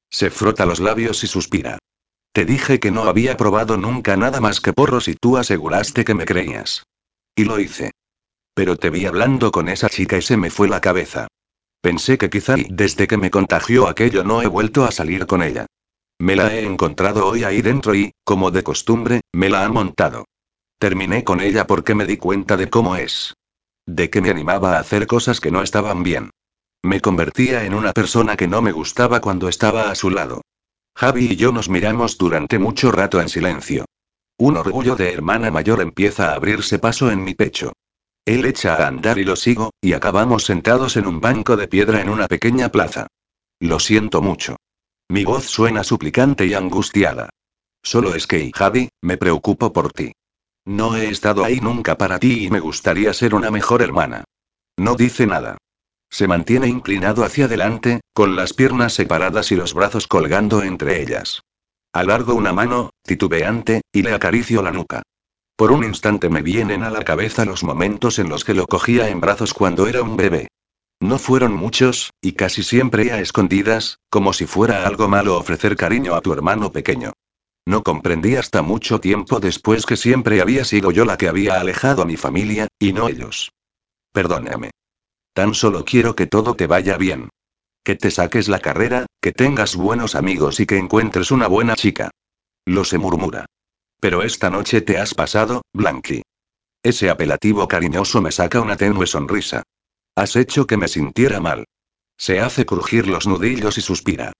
Se 0.08 0.30
frota 0.30 0.64
los 0.66 0.78
labios 0.78 1.24
y 1.24 1.26
suspira. 1.26 1.80
Te 2.32 2.44
dije 2.44 2.78
que 2.78 2.92
no 2.92 3.02
había 3.08 3.36
probado 3.36 3.76
nunca 3.76 4.16
nada 4.16 4.40
más 4.40 4.60
que 4.60 4.72
porros 4.72 5.08
y 5.08 5.16
tú 5.16 5.36
aseguraste 5.36 6.04
que 6.04 6.14
me 6.14 6.26
creías. 6.26 6.84
Y 7.34 7.42
lo 7.42 7.58
hice. 7.58 7.90
Pero 8.54 8.76
te 8.76 8.88
vi 8.88 9.04
hablando 9.06 9.50
con 9.50 9.68
esa 9.68 9.88
chica 9.88 10.16
y 10.16 10.22
se 10.22 10.36
me 10.36 10.50
fue 10.50 10.68
la 10.68 10.80
cabeza. 10.80 11.26
Pensé 11.80 12.18
que 12.18 12.30
quizá 12.30 12.54
desde 12.70 13.08
que 13.08 13.16
me 13.16 13.32
contagió 13.32 13.88
aquello 13.88 14.22
no 14.22 14.42
he 14.42 14.46
vuelto 14.46 14.84
a 14.84 14.92
salir 14.92 15.26
con 15.26 15.42
ella. 15.42 15.66
Me 16.20 16.36
la 16.36 16.54
he 16.54 16.64
encontrado 16.64 17.26
hoy 17.26 17.42
ahí 17.42 17.62
dentro 17.62 17.96
y, 17.96 18.12
como 18.22 18.52
de 18.52 18.62
costumbre, 18.62 19.22
me 19.32 19.48
la 19.48 19.64
ha 19.64 19.68
montado. 19.70 20.24
Terminé 20.78 21.24
con 21.24 21.40
ella 21.40 21.66
porque 21.66 21.94
me 21.94 22.06
di 22.06 22.16
cuenta 22.16 22.56
de 22.56 22.70
cómo 22.70 22.94
es. 22.94 23.34
De 23.86 24.10
que 24.10 24.20
me 24.20 24.30
animaba 24.30 24.76
a 24.76 24.80
hacer 24.80 25.06
cosas 25.06 25.40
que 25.40 25.50
no 25.50 25.62
estaban 25.62 26.04
bien. 26.04 26.30
Me 26.82 27.00
convertía 27.00 27.64
en 27.64 27.74
una 27.74 27.92
persona 27.92 28.36
que 28.36 28.46
no 28.46 28.62
me 28.62 28.70
gustaba 28.70 29.20
cuando 29.20 29.48
estaba 29.48 29.90
a 29.90 29.96
su 29.96 30.10
lado. 30.10 30.42
Javi 30.94 31.32
y 31.32 31.36
yo 31.36 31.50
nos 31.50 31.68
miramos 31.68 32.16
durante 32.16 32.58
mucho 32.58 32.92
rato 32.92 33.20
en 33.20 33.28
silencio. 33.28 33.86
Un 34.36 34.56
orgullo 34.56 34.94
de 34.94 35.12
hermana 35.12 35.50
mayor 35.50 35.80
empieza 35.80 36.30
a 36.30 36.34
abrirse 36.34 36.78
paso 36.78 37.10
en 37.10 37.24
mi 37.24 37.34
pecho. 37.34 37.72
Él 38.24 38.44
echa 38.44 38.76
a 38.76 38.86
andar 38.86 39.18
y 39.18 39.24
lo 39.24 39.34
sigo, 39.34 39.72
y 39.80 39.94
acabamos 39.94 40.44
sentados 40.44 40.96
en 40.96 41.06
un 41.08 41.20
banco 41.20 41.56
de 41.56 41.66
piedra 41.66 42.00
en 42.00 42.08
una 42.08 42.28
pequeña 42.28 42.68
plaza. 42.68 43.08
Lo 43.58 43.80
siento 43.80 44.22
mucho. 44.22 44.56
Mi 45.08 45.24
voz 45.24 45.46
suena 45.46 45.82
suplicante 45.82 46.46
y 46.46 46.54
angustiada. 46.54 47.30
Solo 47.82 48.14
es 48.14 48.26
que, 48.28 48.52
Javi, 48.54 48.90
me 49.02 49.16
preocupo 49.16 49.72
por 49.72 49.92
ti. 49.92 50.12
No 50.68 50.96
he 50.96 51.08
estado 51.08 51.46
ahí 51.46 51.60
nunca 51.60 51.96
para 51.96 52.18
ti 52.18 52.44
y 52.44 52.50
me 52.50 52.60
gustaría 52.60 53.14
ser 53.14 53.34
una 53.34 53.50
mejor 53.50 53.80
hermana. 53.80 54.24
No 54.76 54.96
dice 54.96 55.26
nada. 55.26 55.56
Se 56.10 56.28
mantiene 56.28 56.68
inclinado 56.68 57.24
hacia 57.24 57.46
adelante, 57.46 58.02
con 58.12 58.36
las 58.36 58.52
piernas 58.52 58.92
separadas 58.92 59.50
y 59.50 59.56
los 59.56 59.72
brazos 59.72 60.06
colgando 60.06 60.62
entre 60.62 61.00
ellas. 61.00 61.40
Alargo 61.94 62.34
una 62.34 62.52
mano, 62.52 62.90
titubeante, 63.02 63.80
y 63.94 64.02
le 64.02 64.12
acaricio 64.12 64.60
la 64.60 64.70
nuca. 64.70 65.00
Por 65.56 65.72
un 65.72 65.84
instante 65.84 66.28
me 66.28 66.42
vienen 66.42 66.82
a 66.82 66.90
la 66.90 67.02
cabeza 67.02 67.46
los 67.46 67.64
momentos 67.64 68.18
en 68.18 68.28
los 68.28 68.44
que 68.44 68.52
lo 68.52 68.66
cogía 68.66 69.08
en 69.08 69.22
brazos 69.22 69.54
cuando 69.54 69.86
era 69.86 70.02
un 70.02 70.18
bebé. 70.18 70.48
No 71.00 71.18
fueron 71.18 71.54
muchos, 71.54 72.10
y 72.20 72.32
casi 72.32 72.62
siempre 72.62 73.10
a 73.10 73.20
escondidas, 73.20 74.00
como 74.10 74.34
si 74.34 74.44
fuera 74.44 74.86
algo 74.86 75.08
malo 75.08 75.38
ofrecer 75.38 75.76
cariño 75.76 76.14
a 76.14 76.20
tu 76.20 76.34
hermano 76.34 76.72
pequeño. 76.72 77.14
No 77.68 77.82
comprendí 77.82 78.34
hasta 78.34 78.62
mucho 78.62 78.98
tiempo 78.98 79.40
después 79.40 79.84
que 79.84 79.98
siempre 79.98 80.40
había 80.40 80.64
sido 80.64 80.90
yo 80.90 81.04
la 81.04 81.18
que 81.18 81.28
había 81.28 81.60
alejado 81.60 82.00
a 82.00 82.06
mi 82.06 82.16
familia, 82.16 82.66
y 82.78 82.94
no 82.94 83.10
ellos. 83.10 83.52
Perdóname. 84.10 84.70
Tan 85.34 85.52
solo 85.52 85.84
quiero 85.84 86.16
que 86.16 86.26
todo 86.26 86.54
te 86.54 86.66
vaya 86.66 86.96
bien. 86.96 87.28
Que 87.84 87.94
te 87.94 88.10
saques 88.10 88.48
la 88.48 88.60
carrera, 88.60 89.04
que 89.20 89.32
tengas 89.32 89.76
buenos 89.76 90.14
amigos 90.14 90.60
y 90.60 90.64
que 90.64 90.78
encuentres 90.78 91.30
una 91.30 91.46
buena 91.46 91.76
chica. 91.76 92.10
Lo 92.64 92.84
se 92.84 92.96
murmura. 92.96 93.44
Pero 94.00 94.22
esta 94.22 94.48
noche 94.48 94.80
te 94.80 94.96
has 94.96 95.12
pasado, 95.12 95.60
Blanqui. 95.74 96.22
Ese 96.82 97.10
apelativo 97.10 97.68
cariñoso 97.68 98.22
me 98.22 98.32
saca 98.32 98.62
una 98.62 98.78
tenue 98.78 99.06
sonrisa. 99.06 99.62
Has 100.16 100.36
hecho 100.36 100.66
que 100.66 100.78
me 100.78 100.88
sintiera 100.88 101.38
mal. 101.38 101.66
Se 102.16 102.40
hace 102.40 102.64
crujir 102.64 103.06
los 103.08 103.26
nudillos 103.26 103.76
y 103.76 103.82
suspira. 103.82 104.32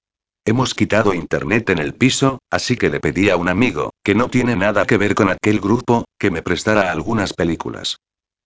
Hemos 0.48 0.74
quitado 0.74 1.12
internet 1.12 1.68
en 1.68 1.78
el 1.78 1.92
piso, 1.92 2.38
así 2.50 2.74
que 2.76 2.88
le 2.88 3.00
pedí 3.00 3.28
a 3.28 3.36
un 3.36 3.50
amigo, 3.50 3.90
que 4.02 4.14
no 4.14 4.30
tiene 4.30 4.56
nada 4.56 4.86
que 4.86 4.96
ver 4.96 5.14
con 5.14 5.28
aquel 5.28 5.60
grupo, 5.60 6.06
que 6.18 6.30
me 6.30 6.40
prestara 6.40 6.90
algunas 6.90 7.34
películas. 7.34 7.98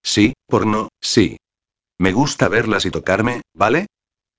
Sí, 0.03 0.33
porno, 0.49 0.89
sí. 1.01 1.37
Me 1.99 2.11
gusta 2.11 2.49
verlas 2.49 2.87
y 2.87 2.91
tocarme, 2.91 3.43
¿vale? 3.55 3.87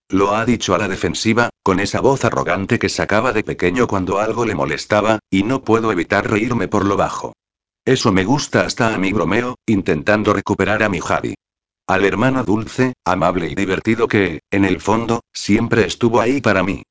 Lo 0.09 0.35
ha 0.35 0.43
dicho 0.43 0.75
a 0.75 0.77
la 0.77 0.89
defensiva, 0.89 1.51
con 1.63 1.79
esa 1.79 2.01
voz 2.01 2.25
arrogante 2.25 2.79
que 2.79 2.89
sacaba 2.89 3.31
de 3.31 3.45
pequeño 3.45 3.87
cuando 3.87 4.19
algo 4.19 4.45
le 4.45 4.55
molestaba, 4.55 5.19
y 5.29 5.43
no 5.43 5.63
puedo 5.63 5.89
evitar 5.93 6.29
reírme 6.29 6.67
por 6.67 6.83
lo 6.83 6.97
bajo. 6.97 7.31
Eso 7.85 8.11
me 8.11 8.25
gusta 8.25 8.65
hasta 8.65 8.93
a 8.93 8.97
mi 8.97 9.13
bromeo, 9.13 9.55
intentando 9.65 10.33
recuperar 10.33 10.83
a 10.83 10.89
mi 10.89 10.99
Javi. 10.99 11.35
Al 11.87 12.03
hermano 12.03 12.43
dulce, 12.43 12.91
amable 13.05 13.47
y 13.47 13.55
divertido 13.55 14.09
que, 14.09 14.41
en 14.51 14.65
el 14.65 14.81
fondo, 14.81 15.21
siempre 15.31 15.85
estuvo 15.85 16.19
ahí 16.19 16.41
para 16.41 16.61
mí. 16.61 16.83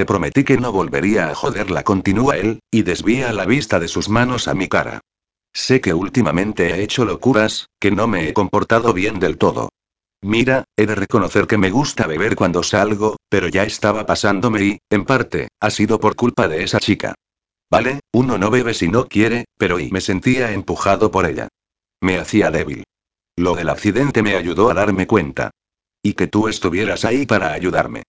Te 0.00 0.06
prometí 0.06 0.44
que 0.44 0.56
no 0.56 0.72
volvería 0.72 1.28
a 1.28 1.34
joderla, 1.34 1.82
continúa 1.82 2.38
él, 2.38 2.60
y 2.70 2.84
desvía 2.84 3.34
la 3.34 3.44
vista 3.44 3.78
de 3.78 3.86
sus 3.86 4.08
manos 4.08 4.48
a 4.48 4.54
mi 4.54 4.66
cara. 4.66 5.02
Sé 5.52 5.82
que 5.82 5.92
últimamente 5.92 6.70
he 6.70 6.82
hecho 6.82 7.04
locuras, 7.04 7.68
que 7.78 7.90
no 7.90 8.06
me 8.06 8.26
he 8.26 8.32
comportado 8.32 8.94
bien 8.94 9.18
del 9.20 9.36
todo. 9.36 9.68
Mira, 10.22 10.64
he 10.74 10.86
de 10.86 10.94
reconocer 10.94 11.46
que 11.46 11.58
me 11.58 11.68
gusta 11.68 12.06
beber 12.06 12.34
cuando 12.34 12.62
salgo, 12.62 13.18
pero 13.28 13.48
ya 13.48 13.64
estaba 13.64 14.06
pasándome 14.06 14.64
y, 14.64 14.78
en 14.88 15.04
parte, 15.04 15.48
ha 15.60 15.68
sido 15.68 16.00
por 16.00 16.16
culpa 16.16 16.48
de 16.48 16.64
esa 16.64 16.80
chica. 16.80 17.14
Vale, 17.70 18.00
uno 18.14 18.38
no 18.38 18.50
bebe 18.50 18.72
si 18.72 18.88
no 18.88 19.06
quiere, 19.06 19.44
pero 19.58 19.78
y 19.80 19.90
me 19.90 20.00
sentía 20.00 20.52
empujado 20.52 21.10
por 21.10 21.26
ella. 21.26 21.48
Me 22.00 22.16
hacía 22.16 22.50
débil. 22.50 22.84
Lo 23.36 23.54
del 23.54 23.68
accidente 23.68 24.22
me 24.22 24.34
ayudó 24.34 24.70
a 24.70 24.74
darme 24.74 25.06
cuenta. 25.06 25.50
Y 26.02 26.14
que 26.14 26.26
tú 26.26 26.48
estuvieras 26.48 27.04
ahí 27.04 27.26
para 27.26 27.52
ayudarme. 27.52 28.04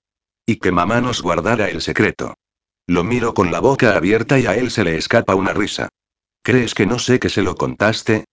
Y 0.51 0.57
que 0.57 0.73
mamá 0.73 0.99
nos 0.99 1.21
guardara 1.21 1.69
el 1.69 1.81
secreto. 1.81 2.33
Lo 2.85 3.05
miro 3.05 3.33
con 3.33 3.53
la 3.53 3.61
boca 3.61 3.95
abierta 3.95 4.37
y 4.37 4.47
a 4.47 4.55
él 4.57 4.69
se 4.69 4.83
le 4.83 4.97
escapa 4.97 5.33
una 5.33 5.53
risa. 5.53 5.87
¿Crees 6.43 6.73
que 6.73 6.85
no 6.85 6.99
sé 6.99 7.21
que 7.21 7.29
se 7.29 7.41
lo 7.41 7.55
contaste? 7.55 8.25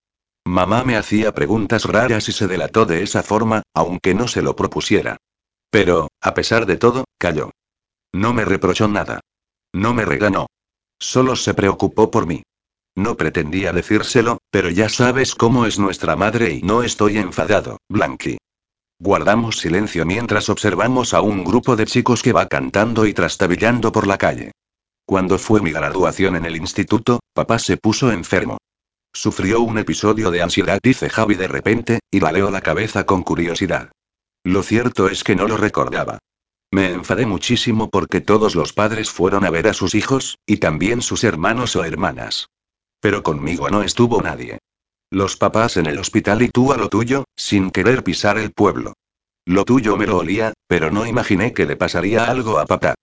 Mamá 0.43 0.83
me 0.83 0.97
hacía 0.97 1.33
preguntas 1.33 1.85
raras 1.85 2.27
y 2.27 2.33
se 2.33 2.47
delató 2.47 2.85
de 2.85 3.03
esa 3.03 3.23
forma, 3.23 3.63
aunque 3.73 4.13
no 4.15 4.27
se 4.27 4.41
lo 4.41 4.53
propusiera. 4.57 5.15
Pero, 5.69 6.09
a 6.19 6.33
pesar 6.33 6.65
de 6.65 6.75
todo, 6.75 7.05
calló. 7.17 7.51
No 8.11 8.33
me 8.33 8.43
reprochó 8.43 8.89
nada. 8.89 9.21
No 9.71 9.93
me 9.93 10.03
reganó. 10.03 10.47
Solo 10.99 11.37
se 11.37 11.53
preocupó 11.53 12.11
por 12.11 12.27
mí. 12.27 12.43
No 12.97 13.15
pretendía 13.15 13.71
decírselo, 13.71 14.39
pero 14.51 14.69
ya 14.69 14.89
sabes 14.89 15.35
cómo 15.35 15.65
es 15.65 15.79
nuestra 15.79 16.17
madre 16.17 16.51
y 16.55 16.63
no 16.63 16.83
estoy 16.83 17.17
enfadado, 17.17 17.77
Blanqui. 17.87 18.39
Guardamos 19.01 19.59
silencio 19.59 20.05
mientras 20.05 20.49
observamos 20.49 21.13
a 21.13 21.21
un 21.21 21.45
grupo 21.45 21.77
de 21.77 21.85
chicos 21.85 22.21
que 22.21 22.33
va 22.33 22.47
cantando 22.47 23.05
y 23.05 23.13
trastabillando 23.13 23.93
por 23.93 24.05
la 24.05 24.17
calle. 24.17 24.51
Cuando 25.05 25.39
fue 25.39 25.61
mi 25.61 25.71
graduación 25.71 26.35
en 26.35 26.45
el 26.45 26.57
instituto, 26.57 27.21
papá 27.33 27.59
se 27.59 27.77
puso 27.77 28.11
enfermo. 28.11 28.57
Sufrió 29.13 29.61
un 29.61 29.77
episodio 29.77 30.31
de 30.31 30.41
ansiedad, 30.41 30.79
dice 30.83 31.09
Javi 31.09 31.35
de 31.35 31.47
repente, 31.47 31.99
y 32.11 32.19
baleó 32.19 32.51
la 32.51 32.59
cabeza 32.59 33.05
con 33.05 33.23
curiosidad. 33.23 33.89
Lo 34.43 34.63
cierto 34.63 35.07
es 35.07 35.23
que 35.23 35.35
no 35.35 35.47
lo 35.47 35.55
recordaba. 35.55 36.19
Me 36.69 36.91
enfadé 36.91 37.25
muchísimo 37.25 37.89
porque 37.89 38.19
todos 38.19 38.53
los 38.53 38.73
padres 38.73 39.09
fueron 39.09 39.45
a 39.45 39.49
ver 39.49 39.69
a 39.69 39.73
sus 39.73 39.95
hijos, 39.95 40.37
y 40.45 40.57
también 40.57 41.01
sus 41.01 41.23
hermanos 41.23 41.75
o 41.77 41.85
hermanas. 41.85 42.47
Pero 42.99 43.23
conmigo 43.23 43.69
no 43.69 43.81
estuvo 43.81 44.21
nadie. 44.21 44.59
Los 45.11 45.37
papás 45.37 45.77
en 45.77 45.87
el 45.87 45.97
hospital 45.97 46.43
y 46.43 46.49
tú 46.49 46.71
a 46.71 46.77
lo 46.77 46.87
tuyo, 46.87 47.25
sin 47.35 47.71
querer 47.71 48.03
pisar 48.03 48.37
el 48.37 48.51
pueblo. 48.51 48.93
Lo 49.45 49.65
tuyo 49.65 49.97
me 49.97 50.05
lo 50.05 50.17
olía, 50.17 50.53
pero 50.67 50.91
no 50.91 51.07
imaginé 51.07 51.51
que 51.53 51.65
le 51.65 51.75
pasaría 51.75 52.25
algo 52.25 52.59
a 52.59 52.67
papá. 52.67 52.93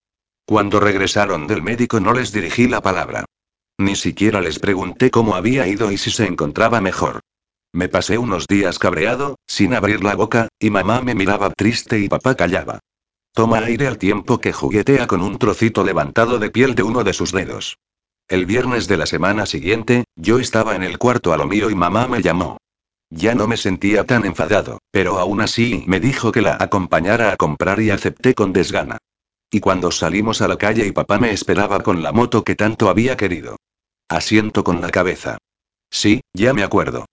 Cuando 0.46 0.78
regresaron 0.78 1.48
del 1.48 1.62
médico 1.62 1.98
no 1.98 2.12
les 2.12 2.30
dirigí 2.30 2.68
la 2.68 2.80
palabra. 2.80 3.24
Ni 3.78 3.96
siquiera 3.96 4.40
les 4.40 4.60
pregunté 4.60 5.10
cómo 5.10 5.34
había 5.34 5.66
ido 5.66 5.90
y 5.90 5.98
si 5.98 6.12
se 6.12 6.26
encontraba 6.26 6.80
mejor. 6.80 7.20
Me 7.72 7.88
pasé 7.88 8.16
unos 8.16 8.46
días 8.46 8.78
cabreado, 8.78 9.36
sin 9.48 9.74
abrir 9.74 10.04
la 10.04 10.14
boca, 10.14 10.48
y 10.60 10.70
mamá 10.70 11.02
me 11.02 11.16
miraba 11.16 11.50
triste 11.50 11.98
y 11.98 12.08
papá 12.08 12.36
callaba. 12.36 12.78
Toma 13.32 13.58
aire 13.58 13.88
al 13.88 13.98
tiempo 13.98 14.40
que 14.40 14.52
juguetea 14.52 15.08
con 15.08 15.20
un 15.22 15.38
trocito 15.38 15.82
levantado 15.82 16.38
de 16.38 16.50
piel 16.50 16.76
de 16.76 16.84
uno 16.84 17.02
de 17.02 17.12
sus 17.12 17.32
dedos. 17.32 17.78
El 18.28 18.44
viernes 18.44 18.88
de 18.88 18.96
la 18.96 19.06
semana 19.06 19.46
siguiente, 19.46 20.04
yo 20.16 20.40
estaba 20.40 20.74
en 20.74 20.82
el 20.82 20.98
cuarto 20.98 21.32
a 21.32 21.36
lo 21.36 21.46
mío 21.46 21.70
y 21.70 21.76
mamá 21.76 22.08
me 22.08 22.22
llamó. 22.22 22.56
Ya 23.08 23.36
no 23.36 23.46
me 23.46 23.56
sentía 23.56 24.04
tan 24.04 24.24
enfadado, 24.24 24.80
pero 24.90 25.20
aún 25.20 25.40
así 25.40 25.84
me 25.86 26.00
dijo 26.00 26.32
que 26.32 26.42
la 26.42 26.56
acompañara 26.58 27.30
a 27.30 27.36
comprar 27.36 27.80
y 27.80 27.90
acepté 27.90 28.34
con 28.34 28.52
desgana. 28.52 28.98
Y 29.48 29.60
cuando 29.60 29.92
salimos 29.92 30.42
a 30.42 30.48
la 30.48 30.58
calle 30.58 30.84
y 30.84 30.90
papá 30.90 31.20
me 31.20 31.30
esperaba 31.30 31.84
con 31.84 32.02
la 32.02 32.10
moto 32.10 32.42
que 32.42 32.56
tanto 32.56 32.88
había 32.88 33.16
querido. 33.16 33.58
Asiento 34.08 34.64
con 34.64 34.80
la 34.80 34.90
cabeza. 34.90 35.38
Sí, 35.88 36.20
ya 36.34 36.52
me 36.52 36.64
acuerdo. 36.64 37.06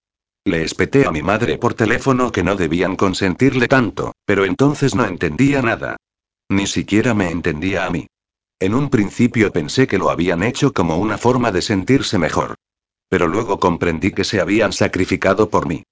Le 0.45 0.64
espeté 0.64 1.05
a 1.05 1.11
mi 1.11 1.22
madre 1.22 1.59
por 1.59 1.76
teléfono 1.76 2.32
que 2.32 2.41
no 2.41 2.55
debían 2.55 2.95
consentirle 2.95 3.68
tanto, 3.68 4.14
pero 4.26 4.45
entonces 4.45 4.95
no 4.95 5.05
entendía 5.05 5.61
nada. 5.61 5.95
Ni 6.49 6.66
siquiera 6.66 7.14
me 7.14 7.30
entendía 7.30 7.86
a 7.86 7.91
mí. 7.91 8.07
En 8.59 8.73
un 8.73 8.89
principio 8.89 9.51
pensé 9.51 9.87
que 9.87 9.97
lo 9.97 10.09
habían 10.09 10.43
hecho 10.43 10.73
como 10.73 10.97
una 10.97 11.17
forma 11.17 11.51
de 11.51 11.61
sentirse 11.61 12.17
mejor. 12.17 12.55
Pero 13.09 13.27
luego 13.27 13.59
comprendí 13.59 14.11
que 14.11 14.23
se 14.23 14.39
habían 14.39 14.73
sacrificado 14.73 15.49
por 15.49 15.67
mí. 15.67 15.83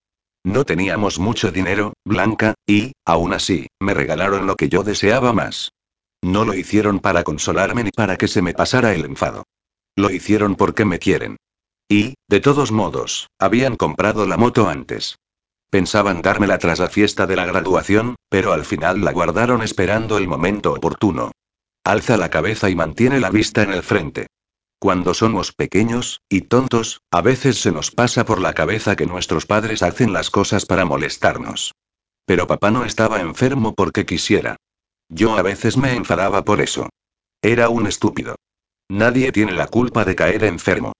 No 0.43 0.65
teníamos 0.65 1.19
mucho 1.19 1.51
dinero, 1.51 1.93
Blanca, 2.03 2.55
y, 2.65 2.93
aún 3.05 3.33
así, 3.33 3.67
me 3.79 3.93
regalaron 3.93 4.47
lo 4.47 4.55
que 4.55 4.69
yo 4.69 4.83
deseaba 4.83 5.33
más. 5.33 5.71
No 6.23 6.45
lo 6.45 6.53
hicieron 6.53 6.99
para 6.99 7.23
consolarme 7.23 7.83
ni 7.83 7.91
para 7.91 8.17
que 8.17 8.27
se 8.27 8.41
me 8.41 8.53
pasara 8.53 8.93
el 8.93 9.05
enfado. 9.05 9.43
Lo 9.95 10.09
hicieron 10.09 10.55
porque 10.55 10.85
me 10.85 10.99
quieren. 10.99 11.37
Y, 11.89 12.15
de 12.27 12.39
todos 12.39 12.71
modos, 12.71 13.27
habían 13.37 13.75
comprado 13.75 14.25
la 14.25 14.37
moto 14.37 14.69
antes. 14.69 15.17
Pensaban 15.69 16.21
dármela 16.21 16.57
tras 16.57 16.79
la 16.79 16.89
fiesta 16.89 17.27
de 17.27 17.35
la 17.35 17.45
graduación, 17.45 18.15
pero 18.29 18.53
al 18.53 18.65
final 18.65 19.03
la 19.03 19.11
guardaron 19.11 19.61
esperando 19.61 20.17
el 20.17 20.27
momento 20.27 20.73
oportuno. 20.73 21.30
Alza 21.83 22.15
la 22.17 22.29
cabeza 22.29 22.69
y 22.69 22.75
mantiene 22.75 23.19
la 23.19 23.31
vista 23.31 23.63
en 23.63 23.73
el 23.73 23.81
frente. 23.81 24.27
Cuando 24.79 25.13
somos 25.13 25.51
pequeños, 25.51 26.21
y 26.29 26.41
tontos, 26.41 27.01
a 27.11 27.21
veces 27.21 27.59
se 27.59 27.71
nos 27.71 27.91
pasa 27.91 28.25
por 28.25 28.39
la 28.39 28.53
cabeza 28.53 28.95
que 28.95 29.05
nuestros 29.05 29.45
padres 29.45 29.83
hacen 29.83 30.13
las 30.13 30.29
cosas 30.29 30.65
para 30.65 30.85
molestarnos. 30.85 31.73
Pero 32.25 32.47
papá 32.47 32.71
no 32.71 32.85
estaba 32.85 33.21
enfermo 33.21 33.73
porque 33.73 34.05
quisiera. 34.05 34.57
Yo 35.09 35.37
a 35.37 35.41
veces 35.41 35.75
me 35.75 35.93
enfadaba 35.93 36.43
por 36.43 36.61
eso. 36.61 36.89
Era 37.41 37.69
un 37.69 37.87
estúpido. 37.87 38.35
Nadie 38.89 39.31
tiene 39.31 39.53
la 39.53 39.67
culpa 39.67 40.05
de 40.05 40.15
caer 40.15 40.43
enfermo. 40.43 40.93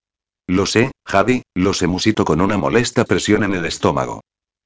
Lo 0.48 0.66
sé, 0.66 0.92
Javi, 1.06 1.44
lo 1.56 1.74
sé 1.74 1.88
musito 1.88 2.26
con 2.26 2.42
una 2.42 2.58
molesta 2.58 3.06
presión 3.06 3.44
en 3.44 3.54
el 3.54 3.66
estómago. 3.66 4.22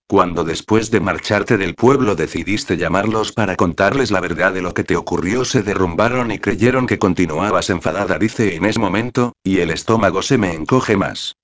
Cuando 0.07 0.43
después 0.43 0.91
de 0.91 0.99
marcharte 0.99 1.57
del 1.57 1.73
pueblo 1.73 2.15
decidiste 2.15 2.77
llamarlos 2.77 3.31
para 3.31 3.55
contarles 3.55 4.11
la 4.11 4.21
verdad 4.21 4.53
de 4.53 4.61
lo 4.61 4.75
que 4.75 4.83
te 4.83 4.95
ocurrió, 4.95 5.45
se 5.45 5.63
derrumbaron 5.63 6.29
y 6.29 6.37
creyeron 6.37 6.85
que 6.85 6.99
continuabas 6.99 7.71
enfadada, 7.71 8.19
dice 8.19 8.55
en 8.55 8.65
ese 8.65 8.79
momento, 8.79 9.33
y 9.43 9.61
el 9.61 9.71
estómago 9.71 10.21
se 10.21 10.37
me 10.37 10.53
encoge 10.53 10.95
más. 10.95 11.35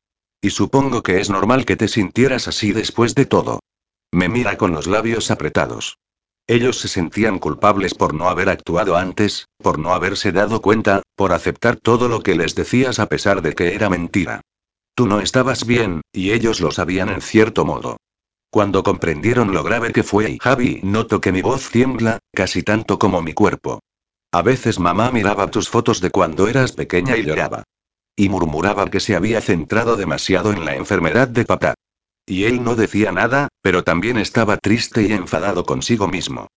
Y 0.41 0.51
supongo 0.51 1.01
que 1.01 1.19
es 1.19 1.31
normal 1.31 1.65
que 1.65 1.75
te 1.75 1.87
sintieras 1.87 2.47
así 2.47 2.71
después 2.71 3.15
de 3.15 3.25
todo. 3.25 3.61
Me 4.11 4.29
mira 4.29 4.57
con 4.57 4.73
los 4.73 4.85
labios 4.85 5.31
apretados. 5.31 5.97
Ellos 6.45 6.77
se 6.77 6.87
sentían 6.87 7.39
culpables 7.39 7.95
por 7.95 8.13
no 8.13 8.29
haber 8.29 8.49
actuado 8.49 8.95
antes, 8.95 9.47
por 9.57 9.79
no 9.79 9.91
haberse 9.93 10.31
dado 10.31 10.61
cuenta, 10.61 11.01
por 11.15 11.33
aceptar 11.33 11.77
todo 11.77 12.07
lo 12.07 12.21
que 12.21 12.35
les 12.35 12.53
decías 12.53 12.99
a 12.99 13.07
pesar 13.07 13.41
de 13.41 13.53
que 13.53 13.73
era 13.73 13.89
mentira. 13.89 14.41
Tú 14.93 15.07
no 15.07 15.19
estabas 15.19 15.65
bien, 15.65 16.01
y 16.13 16.31
ellos 16.31 16.59
lo 16.61 16.71
sabían 16.71 17.09
en 17.09 17.21
cierto 17.21 17.65
modo. 17.65 17.97
Cuando 18.51 18.83
comprendieron 18.83 19.53
lo 19.53 19.63
grave 19.63 19.93
que 19.93 20.03
fue 20.03 20.29
y 20.29 20.37
Javi, 20.37 20.81
noto 20.83 21.21
que 21.21 21.31
mi 21.31 21.41
voz 21.41 21.69
tiembla, 21.69 22.19
casi 22.33 22.63
tanto 22.63 22.99
como 22.99 23.21
mi 23.21 23.33
cuerpo. 23.33 23.79
A 24.33 24.41
veces 24.41 24.77
mamá 24.77 25.09
miraba 25.09 25.49
tus 25.49 25.69
fotos 25.69 26.01
de 26.01 26.11
cuando 26.11 26.49
eras 26.49 26.73
pequeña 26.73 27.15
y 27.15 27.23
lloraba. 27.23 27.63
Y 28.13 28.27
murmuraba 28.27 28.89
que 28.89 28.99
se 28.99 29.15
había 29.15 29.39
centrado 29.39 29.95
demasiado 29.95 30.51
en 30.51 30.65
la 30.65 30.75
enfermedad 30.75 31.29
de 31.29 31.45
papá. 31.45 31.75
Y 32.25 32.43
él 32.43 32.61
no 32.61 32.75
decía 32.75 33.13
nada, 33.13 33.47
pero 33.61 33.85
también 33.85 34.17
estaba 34.17 34.57
triste 34.57 35.03
y 35.03 35.13
enfadado 35.13 35.65
consigo 35.65 36.09
mismo. 36.09 36.47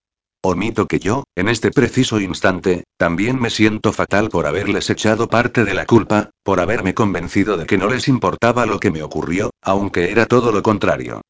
Omito 0.42 0.88
que 0.88 0.98
yo, 0.98 1.22
en 1.36 1.48
este 1.48 1.70
preciso 1.70 2.18
instante, 2.18 2.82
también 2.96 3.40
me 3.40 3.50
siento 3.50 3.92
fatal 3.92 4.30
por 4.30 4.46
haberles 4.46 4.90
echado 4.90 5.28
parte 5.28 5.64
de 5.64 5.74
la 5.74 5.86
culpa, 5.86 6.30
por 6.42 6.58
haberme 6.58 6.92
convencido 6.92 7.56
de 7.56 7.66
que 7.66 7.78
no 7.78 7.88
les 7.88 8.08
importaba 8.08 8.66
lo 8.66 8.80
que 8.80 8.90
me 8.90 9.04
ocurrió, 9.04 9.50
aunque 9.62 10.10
era 10.10 10.26
todo 10.26 10.50
lo 10.50 10.62
contrario. 10.64 11.22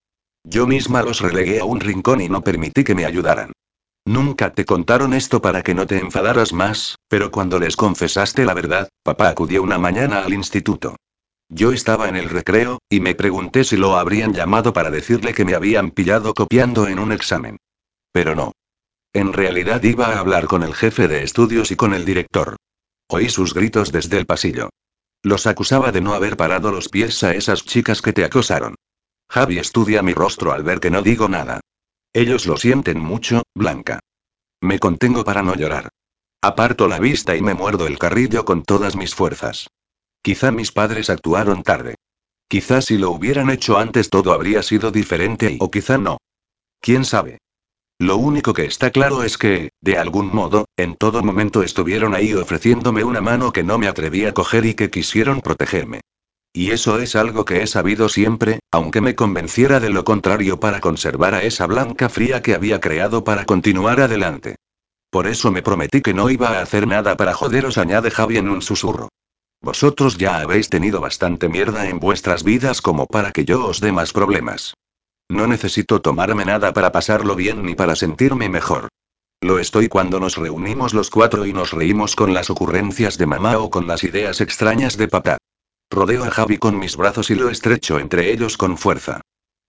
Yo 0.44 0.66
misma 0.66 1.02
los 1.02 1.20
relegué 1.20 1.60
a 1.60 1.64
un 1.64 1.80
rincón 1.80 2.20
y 2.20 2.28
no 2.28 2.42
permití 2.42 2.84
que 2.84 2.94
me 2.94 3.06
ayudaran. 3.06 3.52
Nunca 4.06 4.52
te 4.52 4.66
contaron 4.66 5.14
esto 5.14 5.40
para 5.40 5.62
que 5.62 5.74
no 5.74 5.86
te 5.86 5.98
enfadaras 5.98 6.52
más, 6.52 6.96
pero 7.08 7.30
cuando 7.30 7.58
les 7.58 7.76
confesaste 7.76 8.44
la 8.44 8.52
verdad, 8.52 8.90
papá 9.02 9.30
acudió 9.30 9.62
una 9.62 9.78
mañana 9.78 10.22
al 10.22 10.34
instituto. 10.34 10.96
Yo 11.48 11.72
estaba 11.72 12.08
en 12.10 12.16
el 12.16 12.28
recreo, 12.28 12.78
y 12.90 13.00
me 13.00 13.14
pregunté 13.14 13.64
si 13.64 13.78
lo 13.78 13.96
habrían 13.96 14.34
llamado 14.34 14.74
para 14.74 14.90
decirle 14.90 15.32
que 15.32 15.46
me 15.46 15.54
habían 15.54 15.90
pillado 15.90 16.34
copiando 16.34 16.86
en 16.88 16.98
un 16.98 17.12
examen. 17.12 17.56
Pero 18.12 18.34
no. 18.34 18.52
En 19.14 19.32
realidad 19.32 19.82
iba 19.82 20.08
a 20.08 20.18
hablar 20.18 20.46
con 20.46 20.62
el 20.62 20.74
jefe 20.74 21.08
de 21.08 21.22
estudios 21.22 21.70
y 21.70 21.76
con 21.76 21.94
el 21.94 22.04
director. 22.04 22.56
Oí 23.08 23.30
sus 23.30 23.54
gritos 23.54 23.92
desde 23.92 24.18
el 24.18 24.26
pasillo. 24.26 24.68
Los 25.22 25.46
acusaba 25.46 25.92
de 25.92 26.02
no 26.02 26.12
haber 26.12 26.36
parado 26.36 26.70
los 26.70 26.90
pies 26.90 27.22
a 27.24 27.34
esas 27.34 27.64
chicas 27.64 28.02
que 28.02 28.12
te 28.12 28.24
acosaron. 28.24 28.74
Javi 29.28 29.58
estudia 29.58 30.02
mi 30.02 30.12
rostro 30.12 30.52
al 30.52 30.62
ver 30.62 30.80
que 30.80 30.90
no 30.90 31.02
digo 31.02 31.28
nada. 31.28 31.60
Ellos 32.12 32.46
lo 32.46 32.56
sienten 32.56 33.00
mucho, 33.00 33.42
Blanca. 33.54 34.00
Me 34.60 34.78
contengo 34.78 35.24
para 35.24 35.42
no 35.42 35.54
llorar. 35.56 35.88
Aparto 36.40 36.88
la 36.88 36.98
vista 36.98 37.36
y 37.36 37.42
me 37.42 37.54
muerdo 37.54 37.86
el 37.86 37.98
carrillo 37.98 38.44
con 38.44 38.62
todas 38.62 38.96
mis 38.96 39.14
fuerzas. 39.14 39.68
Quizá 40.22 40.50
mis 40.52 40.72
padres 40.72 41.10
actuaron 41.10 41.62
tarde. 41.62 41.96
Quizá 42.48 42.80
si 42.80 42.98
lo 42.98 43.10
hubieran 43.10 43.50
hecho 43.50 43.78
antes 43.78 44.10
todo 44.10 44.32
habría 44.32 44.62
sido 44.62 44.90
diferente 44.90 45.52
y 45.52 45.58
o 45.60 45.70
quizá 45.70 45.98
no. 45.98 46.18
¿Quién 46.80 47.04
sabe? 47.04 47.38
Lo 47.98 48.16
único 48.16 48.52
que 48.52 48.66
está 48.66 48.90
claro 48.90 49.22
es 49.22 49.38
que, 49.38 49.70
de 49.80 49.98
algún 49.98 50.34
modo, 50.34 50.66
en 50.76 50.96
todo 50.96 51.22
momento 51.22 51.62
estuvieron 51.62 52.14
ahí 52.14 52.34
ofreciéndome 52.34 53.04
una 53.04 53.20
mano 53.20 53.52
que 53.52 53.62
no 53.62 53.78
me 53.78 53.88
atreví 53.88 54.24
a 54.24 54.34
coger 54.34 54.66
y 54.66 54.74
que 54.74 54.90
quisieron 54.90 55.40
protegerme. 55.40 56.00
Y 56.56 56.70
eso 56.70 57.00
es 57.00 57.16
algo 57.16 57.44
que 57.44 57.62
he 57.62 57.66
sabido 57.66 58.08
siempre, 58.08 58.60
aunque 58.70 59.00
me 59.00 59.16
convenciera 59.16 59.80
de 59.80 59.90
lo 59.90 60.04
contrario 60.04 60.60
para 60.60 60.80
conservar 60.80 61.34
a 61.34 61.42
esa 61.42 61.66
blanca 61.66 62.08
fría 62.08 62.42
que 62.42 62.54
había 62.54 62.80
creado 62.80 63.24
para 63.24 63.44
continuar 63.44 64.00
adelante. 64.00 64.54
Por 65.10 65.26
eso 65.26 65.50
me 65.50 65.62
prometí 65.62 66.00
que 66.00 66.14
no 66.14 66.30
iba 66.30 66.50
a 66.50 66.62
hacer 66.62 66.86
nada 66.86 67.16
para 67.16 67.34
joderos, 67.34 67.76
añade 67.76 68.12
Javi 68.12 68.36
en 68.36 68.48
un 68.48 68.62
susurro. 68.62 69.08
Vosotros 69.62 70.16
ya 70.16 70.38
habéis 70.38 70.68
tenido 70.68 71.00
bastante 71.00 71.48
mierda 71.48 71.88
en 71.88 71.98
vuestras 71.98 72.44
vidas 72.44 72.80
como 72.80 73.06
para 73.06 73.32
que 73.32 73.44
yo 73.44 73.66
os 73.66 73.80
dé 73.80 73.90
más 73.90 74.12
problemas. 74.12 74.74
No 75.28 75.48
necesito 75.48 76.02
tomarme 76.02 76.44
nada 76.44 76.72
para 76.72 76.92
pasarlo 76.92 77.34
bien 77.34 77.64
ni 77.64 77.74
para 77.74 77.96
sentirme 77.96 78.48
mejor. 78.48 78.90
Lo 79.40 79.58
estoy 79.58 79.88
cuando 79.88 80.20
nos 80.20 80.36
reunimos 80.36 80.94
los 80.94 81.10
cuatro 81.10 81.46
y 81.46 81.52
nos 81.52 81.72
reímos 81.72 82.14
con 82.14 82.32
las 82.32 82.48
ocurrencias 82.48 83.18
de 83.18 83.26
mamá 83.26 83.58
o 83.58 83.70
con 83.70 83.88
las 83.88 84.04
ideas 84.04 84.40
extrañas 84.40 84.96
de 84.96 85.08
papá. 85.08 85.38
Rodeo 85.94 86.24
a 86.24 86.30
Javi 86.30 86.58
con 86.58 86.76
mis 86.76 86.96
brazos 86.96 87.30
y 87.30 87.36
lo 87.36 87.50
estrecho 87.50 88.00
entre 88.00 88.32
ellos 88.32 88.58
con 88.58 88.76
fuerza. 88.76 89.20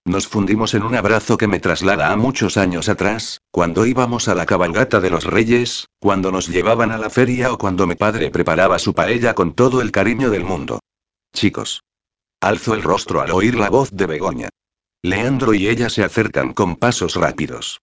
Nos 0.05 0.27
fundimos 0.27 0.73
en 0.73 0.81
un 0.81 0.95
abrazo 0.95 1.37
que 1.37 1.47
me 1.47 1.59
traslada 1.59 2.11
a 2.11 2.15
muchos 2.15 2.57
años 2.57 2.89
atrás, 2.89 3.41
cuando 3.51 3.85
íbamos 3.85 4.27
a 4.27 4.33
la 4.33 4.47
cabalgata 4.47 4.99
de 4.99 5.11
los 5.11 5.23
reyes, 5.23 5.87
cuando 5.99 6.31
nos 6.31 6.47
llevaban 6.47 6.91
a 6.91 6.97
la 6.97 7.11
feria 7.11 7.53
o 7.53 7.59
cuando 7.59 7.85
mi 7.85 7.93
padre 7.93 8.31
preparaba 8.31 8.79
su 8.79 8.95
paella 8.95 9.35
con 9.35 9.53
todo 9.53 9.81
el 9.81 9.91
cariño 9.91 10.31
del 10.31 10.43
mundo. 10.43 10.79
Chicos. 11.31 11.83
Alzo 12.41 12.73
el 12.73 12.81
rostro 12.81 13.21
al 13.21 13.31
oír 13.31 13.55
la 13.55 13.69
voz 13.69 13.91
de 13.91 14.07
Begoña. 14.07 14.49
Leandro 15.03 15.53
y 15.53 15.67
ella 15.67 15.91
se 15.91 16.03
acercan 16.03 16.53
con 16.53 16.75
pasos 16.75 17.15
rápidos. 17.15 17.81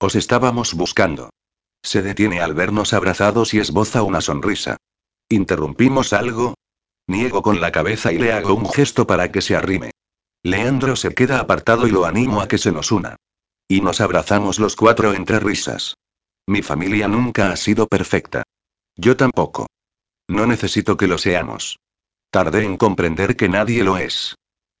Os 0.00 0.16
estábamos 0.16 0.74
buscando. 0.74 1.30
Se 1.82 2.02
detiene 2.02 2.40
al 2.40 2.54
vernos 2.54 2.92
abrazados 2.92 3.54
y 3.54 3.60
esboza 3.60 4.02
una 4.02 4.20
sonrisa. 4.20 4.78
¿Interrumpimos 5.28 6.12
algo? 6.12 6.54
Niego 7.06 7.42
con 7.42 7.60
la 7.60 7.70
cabeza 7.70 8.12
y 8.12 8.18
le 8.18 8.32
hago 8.32 8.54
un 8.54 8.68
gesto 8.70 9.06
para 9.06 9.30
que 9.30 9.42
se 9.42 9.56
arrime. 9.56 9.90
Leandro 10.42 10.96
se 10.96 11.14
queda 11.14 11.40
apartado 11.40 11.86
y 11.86 11.90
lo 11.90 12.04
animo 12.04 12.40
a 12.40 12.48
que 12.48 12.58
se 12.58 12.72
nos 12.72 12.92
una. 12.92 13.16
Y 13.68 13.80
nos 13.80 14.00
abrazamos 14.00 14.58
los 14.58 14.76
cuatro 14.76 15.14
entre 15.14 15.40
risas. 15.40 15.94
Mi 16.46 16.62
familia 16.62 17.08
nunca 17.08 17.50
ha 17.50 17.56
sido 17.56 17.86
perfecta. 17.86 18.42
Yo 18.96 19.16
tampoco. 19.16 19.66
No 20.28 20.46
necesito 20.46 20.96
que 20.96 21.06
lo 21.06 21.18
seamos. 21.18 21.78
Tardé 22.30 22.64
en 22.64 22.76
comprender 22.76 23.36
que 23.36 23.48
nadie 23.48 23.84
lo 23.84 23.96
es. 23.96 24.34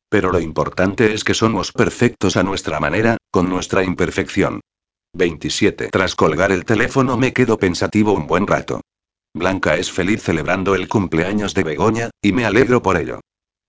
Pero 0.08 0.30
lo 0.30 0.40
importante 0.40 1.14
es 1.14 1.24
que 1.24 1.34
somos 1.34 1.72
perfectos 1.72 2.36
a 2.36 2.42
nuestra 2.42 2.80
manera, 2.80 3.16
con 3.30 3.48
nuestra 3.48 3.84
imperfección. 3.84 4.60
27. 5.14 5.88
Tras 5.90 6.14
colgar 6.14 6.52
el 6.52 6.64
teléfono 6.64 7.16
me 7.16 7.32
quedo 7.32 7.58
pensativo 7.58 8.12
un 8.12 8.26
buen 8.26 8.46
rato. 8.46 8.80
Blanca 9.34 9.74
es 9.76 9.90
feliz 9.90 10.22
celebrando 10.22 10.76
el 10.76 10.88
cumpleaños 10.88 11.54
de 11.54 11.64
Begoña, 11.64 12.10
y 12.22 12.32
me 12.32 12.44
alegro 12.44 12.82
por 12.82 12.96
ello. 12.96 13.20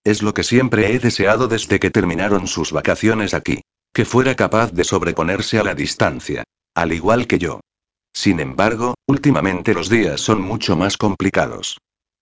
Es 0.03 0.21
lo 0.21 0.35
que 0.35 0.43
siempre 0.43 0.93
he 0.93 0.99
deseado 0.99 1.47
desde 1.47 1.79
que 1.79 1.89
terminaron 1.89 2.45
sus 2.45 2.71
vacaciones 2.71 3.33
aquí. 3.33 3.61
Que 3.91 4.05
fuera 4.05 4.35
capaz 4.35 4.71
de 4.73 4.83
sobreponerse 4.83 5.57
a 5.57 5.63
la 5.63 5.73
distancia. 5.73 6.43
Al 6.75 6.93
igual 6.93 7.25
que 7.25 7.39
yo. 7.39 7.61
Sin 8.13 8.39
embargo, 8.39 8.93
últimamente 9.07 9.73
los 9.73 9.89
días 9.89 10.21
son 10.21 10.41
mucho 10.41 10.75
más 10.75 10.97
complicados. 10.97 11.79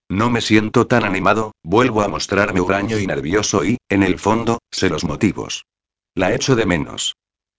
No 0.09 0.29
me 0.29 0.39
siento 0.39 0.87
tan 0.87 1.03
animado, 1.03 1.51
vuelvo 1.63 2.01
a 2.01 2.07
mostrarme 2.07 2.61
huraño 2.61 2.97
y 2.97 3.07
nervioso 3.07 3.65
y, 3.65 3.77
en 3.89 4.03
el 4.03 4.19
fondo, 4.19 4.59
sé 4.71 4.89
los 4.89 5.03
motivos. 5.03 5.65
La 6.15 6.33
echo 6.33 6.55
de 6.55 6.65
menos. 6.65 7.15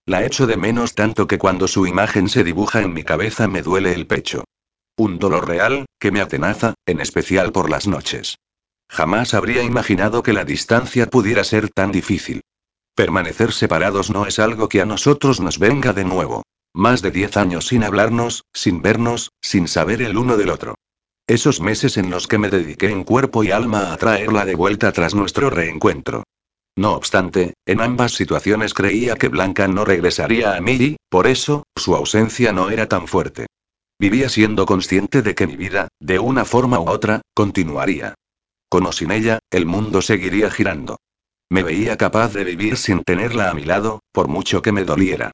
La 0.07 0.25
echo 0.25 0.47
de 0.47 0.57
menos 0.57 0.95
tanto 0.95 1.27
que 1.27 1.39
cuando 1.39 1.69
su 1.69 1.87
imagen 1.87 2.29
se 2.29 2.45
dibuja 2.45 2.81
en 2.81 2.95
mi 2.95 3.03
cabeza 3.03 3.49
me 3.49 3.63
duele 3.63 3.93
el 3.93 4.07
pecho. 4.07 4.45
Un 4.97 5.19
dolor 5.19 5.49
real, 5.49 5.87
que 5.99 6.13
me 6.13 6.21
atenaza, 6.21 6.75
en 6.87 7.01
especial 7.01 7.51
por 7.51 7.69
las 7.69 7.89
noches. 7.89 8.37
Jamás 8.89 9.35
habría 9.35 9.65
imaginado 9.65 10.23
que 10.23 10.33
la 10.33 10.45
distancia 10.45 11.07
pudiera 11.07 11.43
ser 11.43 11.69
tan 11.69 11.91
difícil. 11.91 12.43
Permanecer 12.95 13.53
separados 13.53 14.11
no 14.11 14.27
es 14.27 14.39
algo 14.39 14.69
que 14.69 14.81
a 14.81 14.87
nosotros 14.87 15.41
nos 15.41 15.59
venga 15.59 15.93
de 15.93 16.05
nuevo. 16.05 16.45
Más 16.73 17.03
de 17.03 17.11
diez 17.11 17.37
años 17.37 17.67
sin 17.67 17.83
hablarnos, 17.83 18.45
sin 18.53 18.83
vernos, 18.83 19.31
sin 19.41 19.67
saber 19.67 20.01
el 20.01 20.17
uno 20.17 20.37
del 20.37 20.51
otro. 20.51 20.77
Esos 21.27 21.61
meses 21.61 21.97
en 21.97 22.11
los 22.11 22.29
que 22.29 22.39
me 22.39 22.51
dediqué 22.51 22.91
en 22.91 23.03
cuerpo 23.03 23.43
y 23.43 23.51
alma 23.51 23.93
a 23.93 23.97
traerla 23.97 24.45
de 24.45 24.55
vuelta 24.55 24.93
tras 24.93 25.15
nuestro 25.15 25.51
reencuentro. 25.51 26.23
No 26.77 26.93
obstante, 26.93 27.55
en 27.67 27.81
ambas 27.81 28.13
situaciones 28.13 28.75
creía 28.75 29.17
que 29.17 29.29
Blanca 29.29 29.67
no 29.67 29.85
regresaría 29.85 30.55
a 30.55 30.61
mí 30.61 30.73
y, 30.73 30.97
por 31.09 31.27
eso, 31.27 31.65
su 31.75 31.97
ausencia 31.97 32.53
no 32.53 32.71
era 32.71 32.89
tan 32.89 33.09
fuerte. 33.09 33.47
Vivía 34.05 34.29
siendo 34.29 34.67
consciente 34.67 35.23
de 35.23 35.35
que 35.35 35.47
mi 35.47 35.57
vida, 35.57 35.89
de 35.99 36.19
una 36.19 36.45
forma 36.45 36.79
u 36.79 36.91
otra, 36.91 37.23
continuaría. 37.33 38.13
Con 38.69 38.85
o 38.85 38.93
sin 38.93 39.11
ella, 39.11 39.39
el 39.51 39.65
mundo 39.65 40.03
seguiría 40.03 40.51
girando. 40.51 40.99
Me 41.49 41.63
veía 41.63 41.97
capaz 41.97 42.35
de 42.35 42.45
vivir 42.45 42.77
sin 42.77 43.03
tenerla 43.03 43.49
a 43.49 43.55
mi 43.55 43.65
lado, 43.65 44.01
por 44.13 44.29
mucho 44.29 44.61
que 44.61 44.73
me 44.73 44.85
doliera. 44.85 45.33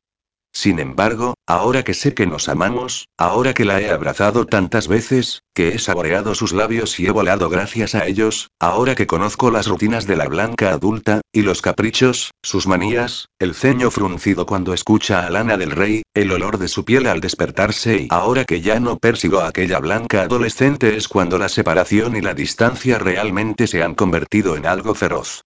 Sin 0.52 0.80
embargo, 0.80 1.34
ahora 1.46 1.84
que 1.84 1.94
sé 1.94 2.12
que 2.12 2.26
nos 2.26 2.48
amamos, 2.48 3.08
ahora 3.16 3.54
que 3.54 3.64
la 3.64 3.80
he 3.80 3.90
abrazado 3.90 4.46
tantas 4.46 4.88
veces, 4.88 5.42
que 5.54 5.68
he 5.68 5.78
saboreado 5.78 6.34
sus 6.34 6.52
labios 6.52 6.98
y 6.98 7.06
he 7.06 7.10
volado 7.10 7.48
gracias 7.48 7.94
a 7.94 8.06
ellos, 8.06 8.50
ahora 8.58 8.94
que 8.94 9.06
conozco 9.06 9.50
las 9.50 9.68
rutinas 9.68 10.06
de 10.06 10.16
la 10.16 10.26
blanca 10.26 10.70
adulta, 10.72 11.20
y 11.32 11.42
los 11.42 11.62
caprichos, 11.62 12.32
sus 12.42 12.66
manías, 12.66 13.28
el 13.38 13.54
ceño 13.54 13.90
fruncido 13.90 14.44
cuando 14.44 14.74
escucha 14.74 15.24
a 15.24 15.30
Lana 15.30 15.56
del 15.56 15.70
Rey, 15.70 16.02
el 16.14 16.32
olor 16.32 16.58
de 16.58 16.68
su 16.68 16.84
piel 16.84 17.06
al 17.06 17.20
despertarse 17.20 17.96
y 18.02 18.08
ahora 18.10 18.44
que 18.44 18.60
ya 18.60 18.80
no 18.80 18.98
persigo 18.98 19.40
a 19.40 19.48
aquella 19.48 19.78
blanca 19.78 20.22
adolescente 20.22 20.96
es 20.96 21.06
cuando 21.06 21.38
la 21.38 21.48
separación 21.48 22.16
y 22.16 22.20
la 22.20 22.34
distancia 22.34 22.98
realmente 22.98 23.66
se 23.68 23.82
han 23.82 23.94
convertido 23.94 24.56
en 24.56 24.66
algo 24.66 24.94
feroz. 24.94 25.42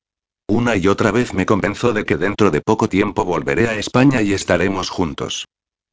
Una 0.47 0.77
y 0.77 0.89
otra 0.89 1.11
vez 1.11 1.33
me 1.33 1.47
convenzo 1.47 1.95
de 1.95 2.05
que 2.05 2.19
dentro 2.19 2.51
de 2.51 2.61
poco 2.61 2.89
tiempo 2.89 3.25
volveré 3.25 3.67
a 3.69 3.77
España 3.77 4.21
y 4.21 4.35
estaremos 4.35 4.91
juntos. 4.91 5.47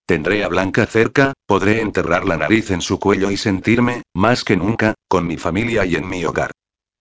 Tendré 0.06 0.44
a 0.44 0.50
Blanca 0.50 0.86
cerca, 0.86 1.32
podré 1.46 1.80
enterrar 1.80 2.26
la 2.26 2.36
nariz 2.36 2.70
en 2.72 2.82
su 2.82 3.00
cuello 3.00 3.32
y 3.32 3.38
sentirme, 3.38 4.04
más 4.14 4.44
que 4.44 4.58
nunca, 4.58 4.94
con 5.08 5.26
mi 5.26 5.38
familia 5.38 5.86
y 5.86 5.96
en 5.96 6.10
mi 6.10 6.26
hogar. 6.26 6.52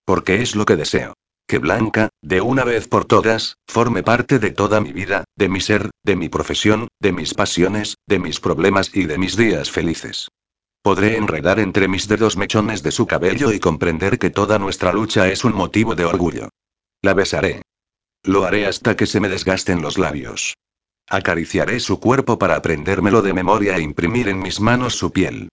Porque 0.05 0.43
es 0.43 0.55
lo 0.55 0.65
que 0.65 0.77
deseo. 0.77 1.15
Que 1.49 1.59
Blanca, 1.59 2.11
de 2.23 2.41
una 2.41 2.63
vez 2.63 2.87
por 2.87 3.05
todas, 3.05 3.57
forme 3.67 4.05
parte 4.05 4.39
de 4.39 4.53
toda 4.53 4.81
mi 4.81 4.93
vida, 4.93 5.25
de 5.37 5.49
mi 5.49 5.61
ser, 5.61 5.91
de 6.05 6.15
mi 6.15 6.29
profesión, 6.29 6.87
de 7.01 7.11
mis 7.11 7.35
pasiones, 7.35 7.97
de 8.07 8.21
mis 8.21 8.39
problemas 8.39 8.95
y 8.95 9.07
de 9.07 9.19
mis 9.19 9.37
días 9.37 9.73
felices. 9.73 10.29
Podré 10.83 11.17
enredar 11.17 11.59
entre 11.59 11.89
mis 11.89 12.07
dedos 12.07 12.37
mechones 12.37 12.85
de 12.85 12.93
su 12.93 13.09
cabello 13.09 13.53
y 13.53 13.59
comprender 13.59 14.21
que 14.21 14.31
toda 14.31 14.61
nuestra 14.61 14.93
lucha 14.93 15.27
es 15.29 15.45
un 15.45 15.55
motivo 15.55 15.97
de 15.97 16.05
orgullo. 16.05 16.49
La 17.03 17.15
besaré. 17.15 17.63
Lo 18.25 18.45
haré 18.45 18.67
hasta 18.67 18.95
que 18.97 19.07
se 19.07 19.21
me 19.21 19.31
desgasten 19.31 19.81
los 19.81 19.97
labios. 19.97 20.57
Acariciaré 21.09 21.81
su 21.81 21.99
cuerpo 21.99 22.39
para 22.39 22.57
aprendérmelo 22.57 23.23
de 23.23 23.33
memoria 23.33 23.77
e 23.77 23.81
imprimir 23.81 24.29
en 24.29 24.41
mis 24.41 24.61
manos 24.61 24.97
su 24.97 25.11
piel. 25.11 25.49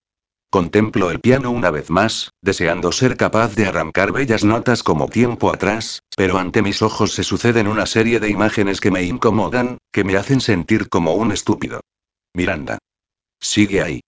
Contemplo 0.49 1.10
el 1.10 1.19
piano 1.19 1.52
una 1.52 1.72
vez 1.72 1.90
más, 1.90 2.32
deseando 2.41 2.91
ser 2.91 3.18
capaz 3.18 3.56
de 3.56 3.65
arrancar 3.65 4.11
bellas 4.11 4.44
notas 4.44 4.84
como 4.84 5.07
tiempo 5.07 5.49
atrás, 5.53 6.03
pero 6.15 6.38
ante 6.38 6.61
mis 6.61 6.82
ojos 6.82 7.14
se 7.14 7.24
suceden 7.24 7.68
una 7.68 7.86
serie 7.86 8.19
de 8.19 8.30
imágenes 8.30 8.80
que 8.80 8.91
me 8.91 9.03
incomodan, 9.03 9.78
que 9.91 10.03
me 10.03 10.15
hacen 10.15 10.41
sentir 10.41 10.90
como 10.90 11.14
un 11.14 11.32
estúpido. 11.32 11.82
Miranda. 12.34 12.78
Sigue 13.40 13.82
ahí. 13.82 14.02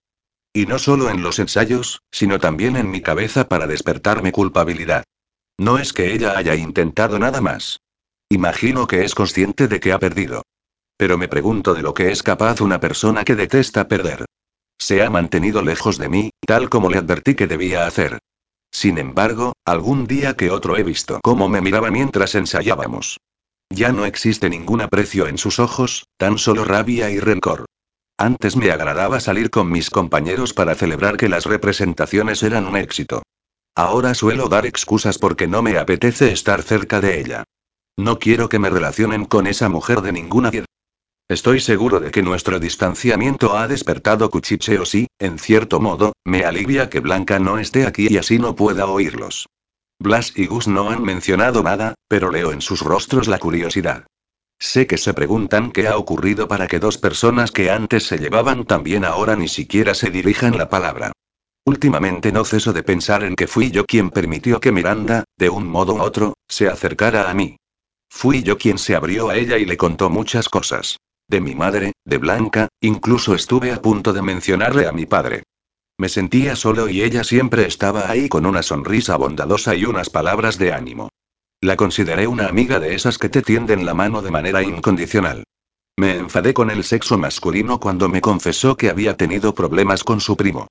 Y 0.53 0.65
no 0.65 0.79
solo 0.79 1.09
en 1.09 1.23
los 1.23 1.39
ensayos, 1.39 2.01
sino 2.11 2.39
también 2.39 2.75
en 2.75 2.91
mi 2.91 3.01
cabeza 3.01 3.47
para 3.47 3.67
despertarme 3.67 4.31
culpabilidad. 4.31 5.03
No 5.59 5.77
es 5.77 5.91
que 5.91 6.13
ella 6.13 6.37
haya 6.37 6.55
intentado 6.55 7.19
nada 7.19 7.41
más. 7.41 7.81
Imagino 8.29 8.87
que 8.87 9.03
es 9.03 9.13
consciente 9.13 9.67
de 9.67 9.81
que 9.81 9.91
ha 9.91 9.99
perdido. 9.99 10.43
Pero 10.95 11.17
me 11.17 11.27
pregunto 11.27 11.73
de 11.73 11.81
lo 11.81 11.93
que 11.93 12.13
es 12.13 12.23
capaz 12.23 12.61
una 12.61 12.79
persona 12.79 13.25
que 13.25 13.35
detesta 13.35 13.89
perder. 13.89 14.23
Se 14.77 15.03
ha 15.03 15.09
mantenido 15.09 15.61
lejos 15.61 15.97
de 15.97 16.07
mí, 16.07 16.29
tal 16.47 16.69
como 16.69 16.89
le 16.89 16.97
advertí 16.97 17.35
que 17.35 17.47
debía 17.47 17.85
hacer. 17.85 18.19
Sin 18.71 18.97
embargo, 18.97 19.51
algún 19.65 20.07
día 20.07 20.37
que 20.37 20.49
otro 20.49 20.77
he 20.77 20.83
visto 20.83 21.19
cómo 21.21 21.49
me 21.49 21.59
miraba 21.59 21.91
mientras 21.91 22.35
ensayábamos. 22.35 23.17
Ya 23.69 23.91
no 23.91 24.05
existe 24.05 24.49
ningún 24.49 24.79
aprecio 24.79 25.27
en 25.27 25.37
sus 25.37 25.59
ojos, 25.59 26.05
tan 26.17 26.37
solo 26.37 26.63
rabia 26.63 27.09
y 27.09 27.19
rencor. 27.19 27.65
Antes 28.17 28.55
me 28.55 28.71
agradaba 28.71 29.19
salir 29.19 29.49
con 29.49 29.69
mis 29.69 29.89
compañeros 29.89 30.53
para 30.53 30.75
celebrar 30.75 31.17
que 31.17 31.27
las 31.27 31.45
representaciones 31.45 32.43
eran 32.43 32.65
un 32.65 32.77
éxito. 32.77 33.23
Ahora 33.79 34.13
suelo 34.13 34.49
dar 34.49 34.65
excusas 34.65 35.17
porque 35.17 35.47
no 35.47 35.61
me 35.61 35.77
apetece 35.77 36.33
estar 36.33 36.63
cerca 36.63 36.99
de 36.99 37.21
ella. 37.21 37.45
No 37.97 38.19
quiero 38.19 38.49
que 38.49 38.59
me 38.59 38.69
relacionen 38.69 39.23
con 39.23 39.47
esa 39.47 39.69
mujer 39.69 40.01
de 40.01 40.11
ninguna 40.11 40.51
Estoy 41.29 41.61
seguro 41.61 42.01
de 42.01 42.11
que 42.11 42.21
nuestro 42.21 42.59
distanciamiento 42.59 43.57
ha 43.57 43.69
despertado 43.69 44.29
cuchicheos 44.29 44.95
y, 44.95 45.07
en 45.17 45.39
cierto 45.39 45.79
modo, 45.79 46.11
me 46.25 46.43
alivia 46.43 46.89
que 46.89 46.99
Blanca 46.99 47.39
no 47.39 47.57
esté 47.57 47.87
aquí 47.87 48.07
y 48.09 48.17
así 48.17 48.37
no 48.37 48.53
pueda 48.53 48.85
oírlos. 48.85 49.47
Blas 49.97 50.33
y 50.35 50.47
Gus 50.47 50.67
no 50.67 50.89
han 50.89 51.01
mencionado 51.01 51.63
nada, 51.63 51.95
pero 52.09 52.31
leo 52.31 52.51
en 52.51 52.59
sus 52.59 52.81
rostros 52.81 53.29
la 53.29 53.39
curiosidad. 53.39 54.07
Sé 54.59 54.87
que 54.87 54.97
se 54.97 55.13
preguntan 55.13 55.71
qué 55.71 55.87
ha 55.87 55.95
ocurrido 55.95 56.49
para 56.49 56.67
que 56.67 56.79
dos 56.79 56.97
personas 56.97 57.51
que 57.51 57.71
antes 57.71 58.03
se 58.07 58.17
llevaban 58.17 58.65
tan 58.65 58.83
bien 58.83 59.05
ahora 59.05 59.37
ni 59.37 59.47
siquiera 59.47 59.93
se 59.93 60.09
dirijan 60.09 60.57
la 60.57 60.67
palabra. 60.67 61.13
Últimamente 61.69 62.31
no 62.31 62.45
ceso 62.45 62.73
de 62.73 62.81
pensar 62.81 63.23
en 63.23 63.35
que 63.35 63.45
fui 63.45 63.69
yo 63.69 63.85
quien 63.85 64.09
permitió 64.09 64.59
que 64.59 64.71
Miranda, 64.71 65.25
de 65.37 65.51
un 65.51 65.67
modo 65.67 65.93
u 65.93 66.01
otro, 66.01 66.33
se 66.47 66.67
acercara 66.67 67.29
a 67.29 67.33
mí. 67.35 67.57
Fui 68.09 68.41
yo 68.41 68.57
quien 68.57 68.79
se 68.79 68.95
abrió 68.95 69.29
a 69.29 69.35
ella 69.35 69.59
y 69.59 69.65
le 69.65 69.77
contó 69.77 70.09
muchas 70.09 70.49
cosas. 70.49 70.97
De 71.27 71.39
mi 71.41 71.53
madre, 71.53 71.91
de 72.05 72.17
Blanca, 72.17 72.69
incluso 72.81 73.35
estuve 73.35 73.71
a 73.71 73.83
punto 73.83 74.13
de 74.13 74.23
mencionarle 74.23 74.87
a 74.87 74.91
mi 74.91 75.05
padre. 75.05 75.43
Me 75.99 76.09
sentía 76.09 76.55
solo 76.55 76.89
y 76.89 77.03
ella 77.03 77.23
siempre 77.23 77.67
estaba 77.67 78.09
ahí 78.09 78.29
con 78.29 78.47
una 78.47 78.63
sonrisa 78.63 79.15
bondadosa 79.15 79.75
y 79.75 79.85
unas 79.85 80.09
palabras 80.09 80.57
de 80.57 80.73
ánimo. 80.73 81.09
La 81.61 81.75
consideré 81.75 82.25
una 82.25 82.47
amiga 82.47 82.79
de 82.79 82.95
esas 82.95 83.19
que 83.19 83.29
te 83.29 83.43
tienden 83.43 83.85
la 83.85 83.93
mano 83.93 84.23
de 84.23 84.31
manera 84.31 84.63
incondicional. 84.63 85.43
Me 85.99 86.17
enfadé 86.17 86.55
con 86.55 86.71
el 86.71 86.83
sexo 86.83 87.19
masculino 87.19 87.79
cuando 87.79 88.09
me 88.09 88.21
confesó 88.21 88.75
que 88.75 88.89
había 88.89 89.15
tenido 89.17 89.53
problemas 89.53 90.03
con 90.03 90.19
su 90.19 90.35
primo. 90.35 90.67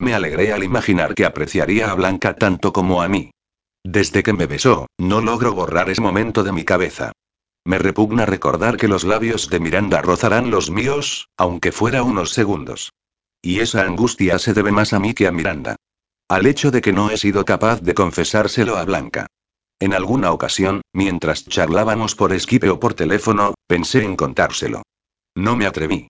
Me 0.00 0.14
alegré 0.14 0.52
al 0.52 0.62
imaginar 0.62 1.14
que 1.14 1.24
apreciaría 1.24 1.90
a 1.90 1.94
Blanca 1.94 2.36
tanto 2.36 2.72
como 2.72 3.02
a 3.02 3.08
mí. 3.08 3.32
Desde 3.84 4.22
que 4.22 4.32
me 4.32 4.46
besó, 4.46 4.86
no 4.98 5.20
logro 5.20 5.54
borrar 5.54 5.90
ese 5.90 6.00
momento 6.00 6.44
de 6.44 6.52
mi 6.52 6.64
cabeza. 6.64 7.12
Me 7.64 7.78
repugna 7.78 8.24
recordar 8.24 8.76
que 8.76 8.88
los 8.88 9.04
labios 9.04 9.50
de 9.50 9.60
Miranda 9.60 10.00
rozarán 10.00 10.50
los 10.50 10.70
míos, 10.70 11.28
aunque 11.36 11.72
fuera 11.72 12.02
unos 12.02 12.30
segundos. 12.30 12.92
Y 13.42 13.60
esa 13.60 13.82
angustia 13.82 14.38
se 14.38 14.54
debe 14.54 14.72
más 14.72 14.92
a 14.92 15.00
mí 15.00 15.14
que 15.14 15.26
a 15.26 15.32
Miranda. 15.32 15.76
Al 16.28 16.46
hecho 16.46 16.70
de 16.70 16.80
que 16.80 16.92
no 16.92 17.10
he 17.10 17.16
sido 17.16 17.44
capaz 17.44 17.80
de 17.80 17.94
confesárselo 17.94 18.76
a 18.76 18.84
Blanca. 18.84 19.26
En 19.80 19.94
alguna 19.94 20.32
ocasión, 20.32 20.82
mientras 20.92 21.44
charlábamos 21.44 22.14
por 22.14 22.38
Skype 22.38 22.70
o 22.70 22.80
por 22.80 22.94
teléfono, 22.94 23.54
pensé 23.66 24.04
en 24.04 24.16
contárselo. 24.16 24.82
No 25.34 25.56
me 25.56 25.66
atreví. 25.66 26.08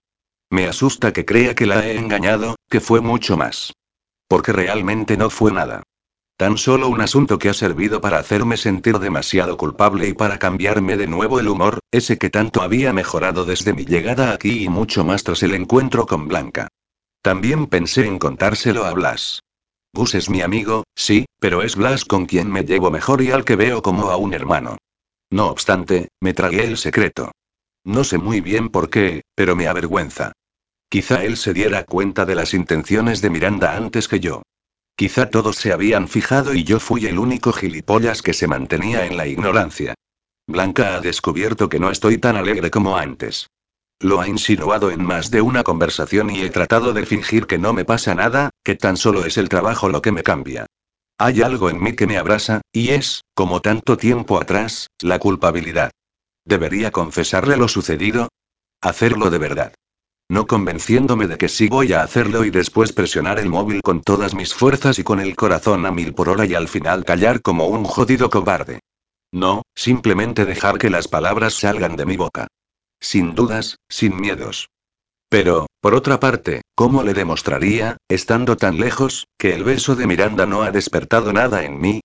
Me 0.50 0.66
asusta 0.66 1.12
que 1.12 1.26
crea 1.26 1.54
que 1.54 1.66
la 1.66 1.86
he 1.86 1.98
engañado, 1.98 2.56
que 2.70 2.80
fue 2.80 3.00
mucho 3.00 3.36
más. 3.36 3.72
Porque 4.28 4.52
realmente 4.52 5.16
no 5.16 5.30
fue 5.30 5.52
nada. 5.52 5.82
Tan 6.36 6.56
solo 6.56 6.88
un 6.88 7.00
asunto 7.00 7.36
que 7.38 7.48
ha 7.48 7.54
servido 7.54 8.00
para 8.00 8.20
hacerme 8.20 8.56
sentir 8.56 9.00
demasiado 9.00 9.56
culpable 9.56 10.06
y 10.06 10.12
para 10.12 10.38
cambiarme 10.38 10.96
de 10.96 11.08
nuevo 11.08 11.40
el 11.40 11.48
humor, 11.48 11.80
ese 11.90 12.16
que 12.16 12.30
tanto 12.30 12.62
había 12.62 12.92
mejorado 12.92 13.44
desde 13.44 13.72
mi 13.72 13.84
llegada 13.84 14.32
aquí 14.32 14.62
y 14.62 14.68
mucho 14.68 15.04
más 15.04 15.24
tras 15.24 15.42
el 15.42 15.54
encuentro 15.54 16.06
con 16.06 16.28
Blanca. 16.28 16.68
También 17.22 17.66
pensé 17.66 18.06
en 18.06 18.20
contárselo 18.20 18.84
a 18.84 18.92
Blas. 18.92 19.40
Gus 19.92 20.14
es 20.14 20.30
mi 20.30 20.40
amigo, 20.40 20.84
sí, 20.94 21.26
pero 21.40 21.62
es 21.62 21.74
Blas 21.74 22.04
con 22.04 22.26
quien 22.26 22.52
me 22.52 22.62
llevo 22.62 22.92
mejor 22.92 23.20
y 23.20 23.32
al 23.32 23.44
que 23.44 23.56
veo 23.56 23.82
como 23.82 24.10
a 24.10 24.16
un 24.16 24.32
hermano. 24.32 24.76
No 25.30 25.48
obstante, 25.48 26.08
me 26.20 26.34
tragué 26.34 26.64
el 26.64 26.76
secreto. 26.76 27.32
No 27.84 28.04
sé 28.04 28.18
muy 28.18 28.40
bien 28.40 28.68
por 28.68 28.90
qué, 28.90 29.22
pero 29.34 29.56
me 29.56 29.66
avergüenza. 29.66 30.32
Quizá 30.90 31.22
él 31.22 31.36
se 31.36 31.52
diera 31.52 31.84
cuenta 31.84 32.24
de 32.24 32.34
las 32.34 32.54
intenciones 32.54 33.20
de 33.20 33.28
Miranda 33.28 33.76
antes 33.76 34.08
que 34.08 34.20
yo. 34.20 34.42
Quizá 34.96 35.28
todos 35.28 35.56
se 35.56 35.72
habían 35.72 36.08
fijado 36.08 36.54
y 36.54 36.64
yo 36.64 36.80
fui 36.80 37.06
el 37.06 37.18
único 37.18 37.52
gilipollas 37.52 38.22
que 38.22 38.32
se 38.32 38.48
mantenía 38.48 39.04
en 39.04 39.16
la 39.16 39.26
ignorancia. 39.26 39.94
Blanca 40.46 40.96
ha 40.96 41.00
descubierto 41.00 41.68
que 41.68 41.78
no 41.78 41.90
estoy 41.90 42.16
tan 42.16 42.36
alegre 42.36 42.70
como 42.70 42.96
antes. 42.96 43.48
Lo 44.00 44.20
ha 44.20 44.28
insinuado 44.28 44.90
en 44.90 45.04
más 45.04 45.30
de 45.30 45.42
una 45.42 45.62
conversación 45.62 46.30
y 46.30 46.40
he 46.40 46.50
tratado 46.50 46.94
de 46.94 47.04
fingir 47.04 47.46
que 47.46 47.58
no 47.58 47.72
me 47.74 47.84
pasa 47.84 48.14
nada, 48.14 48.50
que 48.64 48.74
tan 48.74 48.96
solo 48.96 49.26
es 49.26 49.36
el 49.36 49.48
trabajo 49.48 49.88
lo 49.88 50.00
que 50.00 50.12
me 50.12 50.22
cambia. 50.22 50.66
Hay 51.18 51.42
algo 51.42 51.68
en 51.68 51.82
mí 51.82 51.94
que 51.94 52.06
me 52.06 52.16
abrasa, 52.16 52.62
y 52.72 52.90
es, 52.90 53.22
como 53.34 53.60
tanto 53.60 53.96
tiempo 53.96 54.40
atrás, 54.40 54.86
la 55.00 55.18
culpabilidad. 55.18 55.90
¿Debería 56.44 56.92
confesarle 56.92 57.56
lo 57.56 57.68
sucedido? 57.68 58.28
Hacerlo 58.80 59.28
de 59.30 59.38
verdad. 59.38 59.74
No 60.30 60.46
convenciéndome 60.46 61.26
de 61.26 61.38
que 61.38 61.48
sí 61.48 61.68
voy 61.68 61.94
a 61.94 62.02
hacerlo 62.02 62.44
y 62.44 62.50
después 62.50 62.92
presionar 62.92 63.38
el 63.38 63.48
móvil 63.48 63.80
con 63.80 64.02
todas 64.02 64.34
mis 64.34 64.52
fuerzas 64.52 64.98
y 64.98 65.02
con 65.02 65.20
el 65.20 65.34
corazón 65.34 65.86
a 65.86 65.90
mil 65.90 66.12
por 66.12 66.28
hora 66.28 66.44
y 66.44 66.54
al 66.54 66.68
final 66.68 67.06
callar 67.06 67.40
como 67.40 67.66
un 67.68 67.84
jodido 67.84 68.28
cobarde. 68.28 68.80
No, 69.32 69.62
simplemente 69.74 70.44
dejar 70.44 70.76
que 70.76 70.90
las 70.90 71.08
palabras 71.08 71.54
salgan 71.54 71.96
de 71.96 72.04
mi 72.04 72.18
boca. 72.18 72.46
Sin 73.00 73.34
dudas, 73.34 73.76
sin 73.88 74.20
miedos. 74.20 74.68
Pero, 75.30 75.66
por 75.80 75.94
otra 75.94 76.20
parte, 76.20 76.60
¿cómo 76.74 77.02
le 77.02 77.14
demostraría, 77.14 77.96
estando 78.08 78.56
tan 78.56 78.78
lejos, 78.78 79.26
que 79.38 79.54
el 79.54 79.64
beso 79.64 79.96
de 79.96 80.06
Miranda 80.06 80.44
no 80.44 80.62
ha 80.62 80.70
despertado 80.70 81.32
nada 81.32 81.64
en 81.64 81.80
mí? 81.80 82.00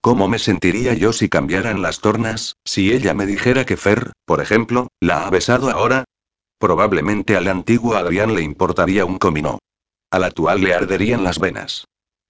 ¿Cómo 0.00 0.28
me 0.28 0.38
sentiría 0.38 0.94
yo 0.94 1.12
si 1.12 1.28
cambiaran 1.28 1.82
las 1.82 2.00
tornas, 2.00 2.54
si 2.64 2.92
ella 2.92 3.14
me 3.14 3.26
dijera 3.26 3.64
que 3.64 3.76
Fer, 3.76 4.12
por 4.26 4.40
ejemplo, 4.40 4.88
la 5.00 5.26
ha 5.26 5.30
besado 5.30 5.70
ahora, 5.70 6.04
Probablemente 6.64 7.36
al 7.36 7.48
antiguo 7.48 7.94
Adrián 7.94 8.34
le 8.34 8.40
importaría 8.40 9.04
un 9.04 9.18
comino. 9.18 9.58
Al 10.10 10.24
actual 10.24 10.62
le 10.62 10.72
arderían 10.72 11.22
las 11.22 11.38
venas. 11.38 11.84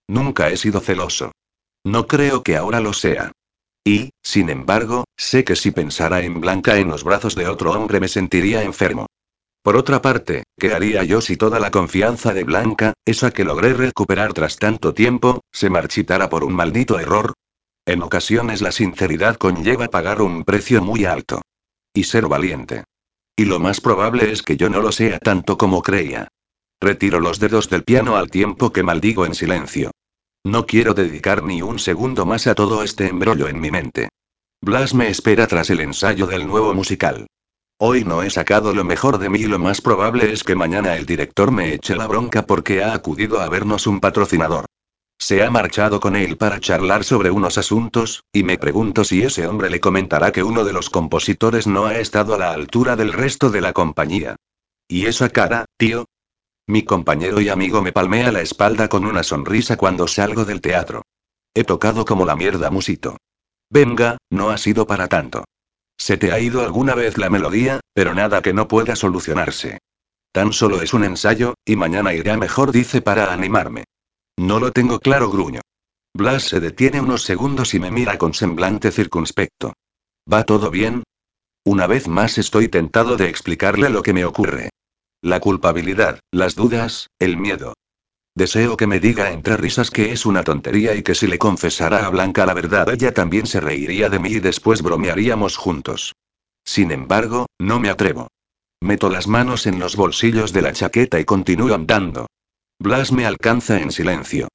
Nunca 0.09 0.49
he 0.49 0.57
sido 0.57 0.81
celoso. 0.81 1.31
No 1.85 2.09
creo 2.09 2.43
que 2.43 2.57
ahora 2.57 2.81
lo 2.81 2.95
sea. 2.95 3.31
Y, 3.85 4.11
sin 4.25 4.51
embargo, 4.51 5.05
sé 5.17 5.45
que 5.45 5.55
si 5.55 5.71
pensara 5.71 6.25
en 6.25 6.41
Blanca 6.41 6.79
en 6.79 6.89
los 6.89 7.05
brazos 7.05 7.37
de 7.37 7.47
otro 7.47 7.71
hombre 7.71 8.01
me 8.01 8.09
sentiría 8.09 8.65
enfermo. 8.65 9.07
Por 9.63 9.77
otra 9.77 10.03
parte, 10.03 10.43
¿qué 10.59 10.75
haría 10.75 11.05
yo 11.05 11.21
si 11.21 11.37
toda 11.37 11.61
la 11.61 11.71
confianza 11.71 12.35
de 12.35 12.43
Blanca, 12.43 12.93
esa 13.05 13.31
que 13.31 13.45
logré 13.45 13.73
recuperar 13.73 14.33
tras 14.33 14.57
tanto 14.57 14.95
tiempo, 14.95 15.43
se 15.53 15.71
marchitara 15.71 16.29
por 16.29 16.43
un 16.43 16.55
maldito 16.55 16.99
error? 16.99 17.35
En 17.87 18.03
ocasiones 18.03 18.63
la 18.63 18.73
sinceridad 18.73 19.37
conlleva 19.37 19.87
pagar 19.87 20.21
un 20.21 20.43
precio 20.43 20.83
muy 20.83 21.05
alto. 21.05 21.41
Y 21.95 22.03
ser 22.03 22.27
valiente. 22.27 22.83
Y 23.37 23.47
lo 23.47 23.59
más 23.59 23.81
probable 23.81 24.31
es 24.31 24.43
que 24.43 24.57
yo 24.57 24.69
no 24.71 24.81
lo 24.81 24.93
sea 24.93 25.19
tanto 25.19 25.59
como 25.59 25.83
creía. 25.83 26.29
Retiro 26.81 27.19
los 27.19 27.41
dedos 27.41 27.69
del 27.69 27.83
piano 27.83 28.17
al 28.17 28.31
tiempo 28.31 28.73
que 28.73 28.83
maldigo 28.83 29.27
en 29.27 29.35
silencio. 29.35 29.91
No 30.45 30.67
quiero 30.67 30.95
dedicar 30.95 31.43
ni 31.43 31.63
un 31.63 31.79
segundo 31.79 32.27
más 32.27 32.47
a 32.47 32.55
todo 32.55 32.83
este 32.83 33.09
embrollo 33.09 33.49
en 33.49 33.61
mi 33.61 33.71
mente. 33.71 34.11
Blas 34.61 34.95
me 34.95 35.09
espera 35.09 35.47
tras 35.47 35.71
el 35.71 35.81
ensayo 35.81 36.27
del 36.27 36.47
nuevo 36.47 36.75
musical. 36.75 37.27
Hoy 37.79 38.05
no 38.05 38.23
he 38.23 38.31
sacado 38.31 38.73
lo 38.73 38.85
mejor 38.85 39.19
de 39.19 39.29
mí 39.29 39.41
y 39.41 39.47
lo 39.47 39.59
más 39.59 39.81
probable 39.81 40.33
es 40.33 40.45
que 40.45 40.55
mañana 40.55 40.97
el 40.97 41.07
director 41.07 41.51
me 41.51 41.75
eche 41.75 41.97
la 41.97 42.07
bronca 42.07 42.47
porque 42.47 42.85
ha 42.85 42.95
acudido 42.95 43.41
a 43.41 43.49
vernos 43.49 43.87
un 43.87 44.01
patrocinador. 44.01 44.67
Se 45.19 45.43
ha 45.43 45.51
marchado 45.51 46.01
con 46.01 46.17
él 46.17 46.37
para 46.37 46.61
charlar 46.61 47.05
sobre 47.05 47.31
unos 47.31 47.57
asuntos, 47.57 48.25
y 48.33 48.43
me 48.43 48.59
pregunto 48.59 49.05
si 49.05 49.23
ese 49.23 49.47
hombre 49.47 49.71
le 49.71 49.81
comentará 49.81 50.33
que 50.33 50.43
uno 50.43 50.65
de 50.65 50.73
los 50.73 50.91
compositores 50.91 51.67
no 51.67 51.87
ha 51.87 51.99
estado 51.99 52.35
a 52.35 52.39
la 52.39 52.51
altura 52.51 52.97
del 52.97 53.13
resto 53.13 53.51
de 53.51 53.61
la 53.61 53.73
compañía. 53.73 54.37
¿Y 54.89 55.07
esa 55.07 55.31
cara, 55.31 55.65
tío? 55.77 56.07
Mi 56.67 56.83
compañero 56.83 57.41
y 57.41 57.49
amigo 57.49 57.83
me 57.83 57.93
palmea 57.93 58.33
la 58.33 58.41
espalda 58.41 58.89
con 58.89 59.05
una 59.05 59.23
sonrisa 59.23 59.77
cuando 59.77 60.07
salgo 60.07 60.45
del 60.45 60.61
teatro. 60.61 61.03
He 61.55 61.65
tocado 61.65 62.05
como 62.05 62.27
la 62.27 62.37
mierda 62.37 62.71
musito. 62.71 63.17
Venga, 63.71 64.19
no 64.31 64.51
ha 64.51 64.59
sido 64.59 64.87
para 64.87 65.09
tanto. 65.09 65.45
Se 65.97 66.17
te 66.17 66.33
ha 66.33 66.41
ido 66.41 66.63
alguna 66.63 66.95
vez 66.95 67.19
la 67.19 67.31
melodía, 67.31 67.81
pero 67.93 68.15
nada 68.15 68.43
que 68.43 68.53
no 68.53 68.67
pueda 68.67 68.97
solucionarse. 68.97 69.79
Tan 70.33 70.53
solo 70.53 70.83
es 70.83 70.93
un 70.93 71.05
ensayo, 71.05 71.55
y 71.65 71.77
mañana 71.77 72.13
irá 72.13 72.37
mejor, 72.37 72.73
dice 72.73 73.01
para 73.01 73.33
animarme. 73.33 73.85
No 74.45 74.61
lo 74.61 74.73
tengo 74.73 75.01
claro, 75.01 75.31
gruño. 75.31 75.63
Blas 76.13 76.43
se 76.43 76.61
detiene 76.61 77.01
unos 77.01 77.23
segundos 77.23 77.73
y 77.73 77.81
me 77.81 77.91
mira 77.91 78.19
con 78.19 78.35
semblante 78.35 78.91
circunspecto. 78.91 79.73
¿Va 80.31 80.45
todo 80.45 80.71
bien? 80.71 81.03
Una 81.65 81.87
vez 81.87 82.09
más 82.09 82.37
estoy 82.37 82.69
tentado 82.69 83.17
de 83.17 83.31
explicarle 83.31 83.89
lo 83.89 84.03
que 84.03 84.13
me 84.13 84.27
ocurre. 84.27 84.69
La 85.23 85.41
culpabilidad, 85.41 86.21
las 86.31 86.57
dudas, 86.57 87.09
el 87.19 87.39
miedo. 87.39 87.73
Deseo 88.35 88.77
que 88.77 88.87
me 88.87 89.01
diga 89.01 89.33
entre 89.33 89.57
risas 89.57 89.91
que 89.91 90.13
es 90.13 90.27
una 90.27 90.45
tontería 90.45 90.95
y 90.95 91.03
que 91.03 91.15
si 91.15 91.27
le 91.27 91.39
confesara 91.39 92.05
a 92.05 92.11
Blanca 92.11 92.45
la 92.45 92.53
verdad 92.53 92.91
ella 92.91 93.15
también 93.15 93.47
se 93.47 93.61
reiría 93.61 94.11
de 94.11 94.19
mí 94.19 94.29
y 94.29 94.41
después 94.41 94.83
bromearíamos 94.83 95.57
juntos. 95.57 96.13
Sin 96.67 96.91
embargo, 96.91 97.47
no 97.59 97.81
me 97.81 97.89
atrevo. 97.89 98.29
Meto 98.83 99.09
las 99.09 99.27
manos 99.27 99.67
en 99.67 99.79
los 99.79 99.97
bolsillos 99.97 100.53
de 100.53 100.61
la 100.61 100.75
chaqueta 100.75 101.19
y 101.19 101.25
continúo 101.25 101.75
andando. 101.75 102.27
Blas 102.79 103.13
me 103.13 103.25
alcanza 103.25 103.81
en 103.81 103.93
silencio. 103.93 104.49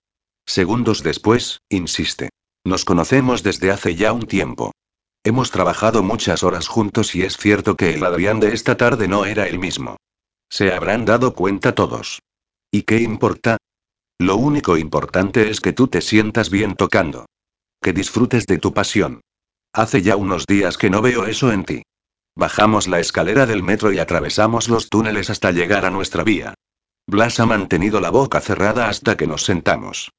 Segundos 0.46 1.04
después, 1.04 1.62
insiste. 1.70 2.30
Nos 2.66 2.86
conocemos 2.86 3.44
desde 3.44 3.72
hace 3.72 3.96
ya 3.96 4.14
un 4.14 4.28
tiempo. 4.28 4.72
Hemos 5.24 5.52
trabajado 5.52 6.04
muchas 6.04 6.44
horas 6.44 6.68
juntos 6.68 7.16
y 7.16 7.24
es 7.24 7.38
cierto 7.38 7.76
que 7.76 7.94
el 7.94 8.06
Adrián 8.06 8.40
de 8.40 8.54
esta 8.54 8.78
tarde 8.78 9.08
no 9.08 9.26
era 9.26 9.48
el 9.48 9.60
mismo. 9.60 9.98
Se 10.50 10.74
habrán 10.74 11.06
dado 11.06 11.34
cuenta 11.34 11.76
todos. 11.76 12.22
¿Y 12.72 12.84
qué 12.84 13.00
importa? 13.00 13.58
Lo 14.18 14.36
único 14.36 14.78
importante 14.78 15.50
es 15.50 15.62
que 15.62 15.74
tú 15.74 15.88
te 15.88 16.02
sientas 16.02 16.50
bien 16.50 16.76
tocando. 16.76 17.26
Que 17.82 17.94
disfrutes 17.94 18.46
de 18.46 18.58
tu 18.58 18.74
pasión. 18.74 19.22
Hace 19.74 20.02
ya 20.02 20.16
unos 20.16 20.46
días 20.46 20.78
que 20.78 20.90
no 20.90 21.02
veo 21.02 21.26
eso 21.26 21.52
en 21.52 21.64
ti. 21.64 21.84
Bajamos 22.36 22.88
la 22.88 23.00
escalera 23.00 23.46
del 23.46 23.64
metro 23.64 23.92
y 23.94 24.00
atravesamos 24.00 24.68
los 24.68 24.90
túneles 24.90 25.30
hasta 25.30 25.52
llegar 25.52 25.86
a 25.86 25.90
nuestra 25.90 26.24
vía. 26.24 26.54
Blas 27.10 27.40
ha 27.40 27.48
mantenido 27.48 28.02
la 28.02 28.12
boca 28.12 28.40
cerrada 28.40 28.88
hasta 28.88 29.18
que 29.18 29.26
nos 29.26 29.44
sentamos. 29.44 30.12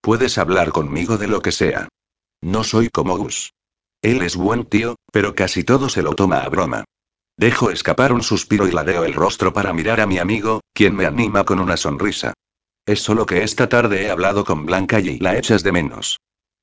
Puedes 0.00 0.38
hablar 0.38 0.70
conmigo 0.70 1.18
de 1.18 1.28
lo 1.28 1.42
que 1.42 1.52
sea. 1.52 1.88
No 2.40 2.64
soy 2.64 2.88
como 2.88 3.18
Gus. 3.18 3.52
Él 4.00 4.22
es 4.22 4.34
buen 4.34 4.64
tío, 4.64 4.96
pero 5.12 5.34
casi 5.34 5.62
todo 5.62 5.90
se 5.90 6.02
lo 6.02 6.14
toma 6.14 6.38
a 6.38 6.48
broma. 6.48 6.84
Dejo 7.36 7.70
escapar 7.70 8.14
un 8.14 8.22
suspiro 8.22 8.66
y 8.66 8.72
ladeo 8.72 9.04
el 9.04 9.12
rostro 9.12 9.52
para 9.52 9.74
mirar 9.74 10.00
a 10.00 10.06
mi 10.06 10.18
amigo, 10.18 10.62
quien 10.72 10.96
me 10.96 11.04
anima 11.04 11.44
con 11.44 11.60
una 11.60 11.76
sonrisa. 11.76 12.32
Es 12.86 13.02
solo 13.02 13.26
que 13.26 13.42
esta 13.42 13.68
tarde 13.68 14.04
he 14.04 14.10
hablado 14.10 14.46
con 14.46 14.64
Blanca 14.64 15.00
y 15.00 15.18
la 15.18 15.36
echas 15.36 15.62
de 15.62 15.72
menos. 15.72 16.18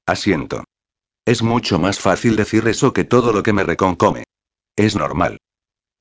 Asiento. 0.08 0.64
Es 1.26 1.44
mucho 1.44 1.78
más 1.78 2.00
fácil 2.00 2.36
decir 2.36 2.68
eso 2.68 2.92
que 2.92 3.04
todo 3.04 3.32
lo 3.32 3.44
que 3.44 3.54
me 3.54 3.64
reconcome. 3.64 4.24
Es 4.76 4.96
normal. 4.96 5.38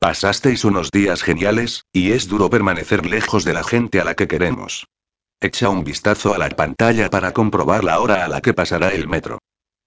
Pasasteis 0.04 0.66
unos 0.66 0.90
días 0.90 1.22
geniales, 1.22 1.86
y 1.90 2.12
es 2.12 2.28
duro 2.28 2.50
permanecer 2.50 3.06
lejos 3.06 3.42
de 3.42 3.54
la 3.54 3.64
gente 3.64 4.02
a 4.02 4.04
la 4.04 4.14
que 4.14 4.28
queremos. 4.28 4.86
Echa 5.40 5.70
un 5.70 5.82
vistazo 5.82 6.34
a 6.34 6.38
la 6.38 6.50
pantalla 6.50 7.08
para 7.08 7.32
comprobar 7.32 7.84
la 7.84 7.98
hora 8.00 8.22
a 8.22 8.28
la 8.28 8.42
que 8.42 8.52
pasará 8.52 8.90
el 8.90 9.08
metro. 9.08 9.38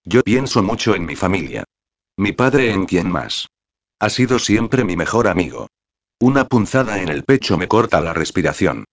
Yo 0.03 0.23
pienso 0.23 0.63
mucho 0.63 0.95
en 0.95 1.05
mi 1.05 1.15
familia. 1.15 1.65
Mi 2.17 2.31
padre 2.31 2.71
en 2.71 2.87
quien 2.87 3.11
más. 3.11 3.49
Ha 3.99 4.09
sido 4.09 4.39
siempre 4.39 4.83
mi 4.83 4.95
mejor 4.95 5.27
amigo. 5.27 5.67
Una 6.19 6.45
punzada 6.45 6.99
en 6.99 7.09
el 7.09 7.23
pecho 7.23 7.55
me 7.59 7.67
corta 7.67 8.01
la 8.01 8.13
respiración. 8.13 8.85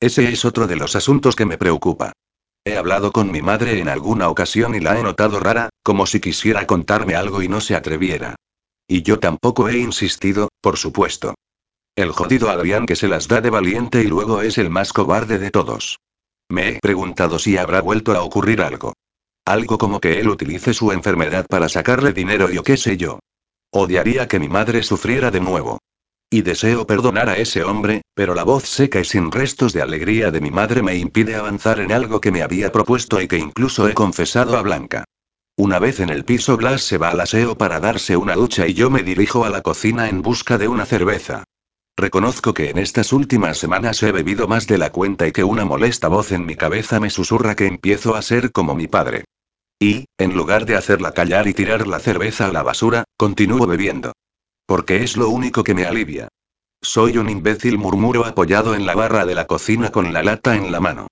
Ese 0.00 0.32
es 0.32 0.46
otro 0.46 0.66
de 0.66 0.76
los 0.76 0.96
asuntos 0.96 1.36
que 1.36 1.44
me 1.44 1.58
preocupa. 1.58 2.12
He 2.64 2.78
hablado 2.78 3.12
con 3.12 3.30
mi 3.30 3.42
madre 3.42 3.80
en 3.80 3.90
alguna 3.90 4.30
ocasión 4.30 4.74
y 4.74 4.80
la 4.80 4.98
he 4.98 5.02
notado 5.02 5.40
rara, 5.40 5.68
como 5.82 6.06
si 6.06 6.20
quisiera 6.20 6.66
contarme 6.66 7.16
algo 7.16 7.42
y 7.42 7.48
no 7.48 7.60
se 7.60 7.76
atreviera. 7.76 8.36
Y 8.90 9.02
yo 9.02 9.20
tampoco 9.20 9.68
he 9.68 9.78
insistido, 9.78 10.48
por 10.60 10.76
supuesto. 10.76 11.36
El 11.94 12.10
jodido 12.10 12.50
Adrián 12.50 12.86
que 12.86 12.96
se 12.96 13.06
las 13.06 13.28
da 13.28 13.40
de 13.40 13.48
valiente 13.48 14.02
y 14.02 14.08
luego 14.08 14.42
es 14.42 14.58
el 14.58 14.68
más 14.68 14.92
cobarde 14.92 15.38
de 15.38 15.52
todos. 15.52 16.00
Me 16.48 16.70
he 16.70 16.80
preguntado 16.80 17.38
si 17.38 17.56
habrá 17.56 17.82
vuelto 17.82 18.10
a 18.10 18.22
ocurrir 18.24 18.60
algo. 18.60 18.94
Algo 19.44 19.78
como 19.78 20.00
que 20.00 20.18
él 20.18 20.28
utilice 20.28 20.74
su 20.74 20.90
enfermedad 20.90 21.46
para 21.48 21.68
sacarle 21.68 22.12
dinero 22.12 22.50
y 22.50 22.58
o 22.58 22.64
qué 22.64 22.76
sé 22.76 22.96
yo. 22.96 23.20
Odiaría 23.70 24.26
que 24.26 24.40
mi 24.40 24.48
madre 24.48 24.82
sufriera 24.82 25.30
de 25.30 25.38
nuevo. 25.38 25.78
Y 26.28 26.42
deseo 26.42 26.84
perdonar 26.84 27.28
a 27.28 27.36
ese 27.36 27.62
hombre, 27.62 28.02
pero 28.14 28.34
la 28.34 28.42
voz 28.42 28.64
seca 28.64 28.98
y 28.98 29.04
sin 29.04 29.30
restos 29.30 29.72
de 29.72 29.82
alegría 29.82 30.32
de 30.32 30.40
mi 30.40 30.50
madre 30.50 30.82
me 30.82 30.96
impide 30.96 31.36
avanzar 31.36 31.78
en 31.78 31.92
algo 31.92 32.20
que 32.20 32.32
me 32.32 32.42
había 32.42 32.72
propuesto 32.72 33.20
y 33.20 33.28
que 33.28 33.38
incluso 33.38 33.88
he 33.88 33.94
confesado 33.94 34.56
a 34.56 34.62
Blanca. 34.62 35.04
Una 35.62 35.78
vez 35.78 36.00
en 36.00 36.08
el 36.08 36.24
piso 36.24 36.56
Blas 36.56 36.80
se 36.80 36.96
va 36.96 37.10
al 37.10 37.20
aseo 37.20 37.54
para 37.54 37.80
darse 37.80 38.16
una 38.16 38.34
ducha 38.34 38.66
y 38.66 38.72
yo 38.72 38.88
me 38.88 39.02
dirijo 39.02 39.44
a 39.44 39.50
la 39.50 39.60
cocina 39.60 40.08
en 40.08 40.22
busca 40.22 40.56
de 40.56 40.68
una 40.68 40.86
cerveza. 40.86 41.44
Reconozco 41.98 42.54
que 42.54 42.70
en 42.70 42.78
estas 42.78 43.12
últimas 43.12 43.58
semanas 43.58 44.02
he 44.02 44.10
bebido 44.10 44.48
más 44.48 44.66
de 44.66 44.78
la 44.78 44.90
cuenta 44.90 45.26
y 45.26 45.32
que 45.32 45.44
una 45.44 45.66
molesta 45.66 46.08
voz 46.08 46.32
en 46.32 46.46
mi 46.46 46.56
cabeza 46.56 46.98
me 46.98 47.10
susurra 47.10 47.56
que 47.56 47.66
empiezo 47.66 48.14
a 48.14 48.22
ser 48.22 48.52
como 48.52 48.74
mi 48.74 48.86
padre. 48.86 49.26
Y, 49.78 50.06
en 50.16 50.34
lugar 50.34 50.64
de 50.64 50.76
hacerla 50.76 51.12
callar 51.12 51.46
y 51.46 51.52
tirar 51.52 51.86
la 51.86 51.98
cerveza 51.98 52.46
a 52.46 52.52
la 52.52 52.62
basura, 52.62 53.04
continúo 53.18 53.66
bebiendo. 53.66 54.14
Porque 54.64 55.02
es 55.02 55.18
lo 55.18 55.28
único 55.28 55.62
que 55.62 55.74
me 55.74 55.84
alivia. 55.84 56.28
Soy 56.80 57.18
un 57.18 57.28
imbécil, 57.28 57.76
murmuro 57.76 58.24
apoyado 58.24 58.74
en 58.74 58.86
la 58.86 58.94
barra 58.94 59.26
de 59.26 59.34
la 59.34 59.46
cocina 59.46 59.90
con 59.90 60.14
la 60.14 60.22
lata 60.22 60.56
en 60.56 60.72
la 60.72 60.80
mano. 60.80 61.08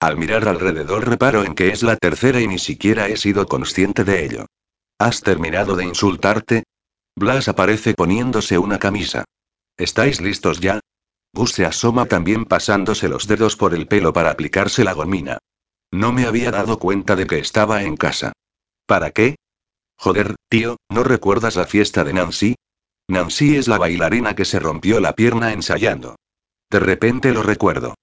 Al 0.00 0.16
mirar 0.16 0.48
alrededor 0.48 1.06
reparo 1.06 1.44
en 1.44 1.54
que 1.54 1.68
es 1.68 1.82
la 1.82 1.96
tercera 1.96 2.40
y 2.40 2.48
ni 2.48 2.58
siquiera 2.58 3.08
he 3.08 3.18
sido 3.18 3.46
consciente 3.46 4.02
de 4.02 4.24
ello. 4.24 4.46
¿Has 4.98 5.20
terminado 5.20 5.76
de 5.76 5.84
insultarte? 5.84 6.64
Blas 7.14 7.48
aparece 7.48 7.92
poniéndose 7.92 8.56
una 8.56 8.78
camisa. 8.78 9.24
¿Estáis 9.76 10.22
listos 10.22 10.60
ya? 10.60 10.80
Gus 11.34 11.52
se 11.52 11.66
asoma 11.66 12.06
también 12.06 12.46
pasándose 12.46 13.08
los 13.08 13.26
dedos 13.26 13.56
por 13.56 13.74
el 13.74 13.86
pelo 13.86 14.14
para 14.14 14.30
aplicarse 14.30 14.84
la 14.84 14.94
gomina. 14.94 15.38
No 15.92 16.12
me 16.12 16.24
había 16.24 16.50
dado 16.50 16.78
cuenta 16.78 17.14
de 17.14 17.26
que 17.26 17.38
estaba 17.38 17.82
en 17.82 17.96
casa. 17.96 18.32
¿Para 18.86 19.10
qué? 19.10 19.36
Joder, 19.96 20.36
tío, 20.48 20.76
¿no 20.88 21.04
recuerdas 21.04 21.56
la 21.56 21.66
fiesta 21.66 22.04
de 22.04 22.14
Nancy? 22.14 22.54
Nancy 23.06 23.56
es 23.56 23.68
la 23.68 23.76
bailarina 23.76 24.34
que 24.34 24.46
se 24.46 24.60
rompió 24.60 24.98
la 24.98 25.12
pierna 25.14 25.52
ensayando. 25.52 26.16
De 26.70 26.80
repente 26.80 27.32
lo 27.32 27.42
recuerdo. 27.42 27.96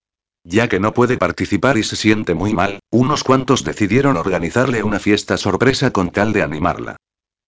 Ya 0.49 0.69
que 0.69 0.79
no 0.79 0.93
puede 0.93 1.17
participar 1.17 1.77
y 1.77 1.83
se 1.83 1.97
siente 1.97 2.33
muy 2.33 2.53
mal, 2.53 2.79
unos 2.89 3.25
cuantos 3.25 3.65
decidieron 3.65 4.15
organizarle 4.15 4.81
una 4.81 4.97
fiesta 4.97 5.35
sorpresa 5.35 5.91
con 5.91 6.09
tal 6.09 6.31
de 6.31 6.41
animarla. 6.41 6.95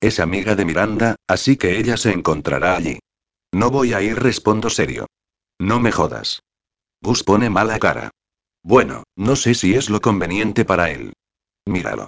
Es 0.02 0.20
amiga 0.20 0.54
de 0.56 0.66
Miranda, 0.66 1.16
así 1.26 1.56
que 1.56 1.78
ella 1.78 1.96
se 1.96 2.12
encontrará 2.12 2.76
allí. 2.76 3.00
No 3.54 3.72
voy 3.72 3.94
a 3.94 4.02
ir, 4.02 4.22
respondo 4.22 4.70
serio. 4.70 5.06
No 5.62 5.80
me 5.80 5.94
jodas. 5.94 6.42
Gus 7.02 7.24
pone 7.24 7.50
mala 7.50 7.80
cara. 7.80 8.12
Bueno, 8.64 9.04
no 9.16 9.38
sé 9.38 9.54
si 9.54 9.76
es 9.76 9.90
lo 9.90 10.02
conveniente 10.02 10.66
para 10.66 10.92
él. 10.92 11.14
Míralo. 11.66 12.08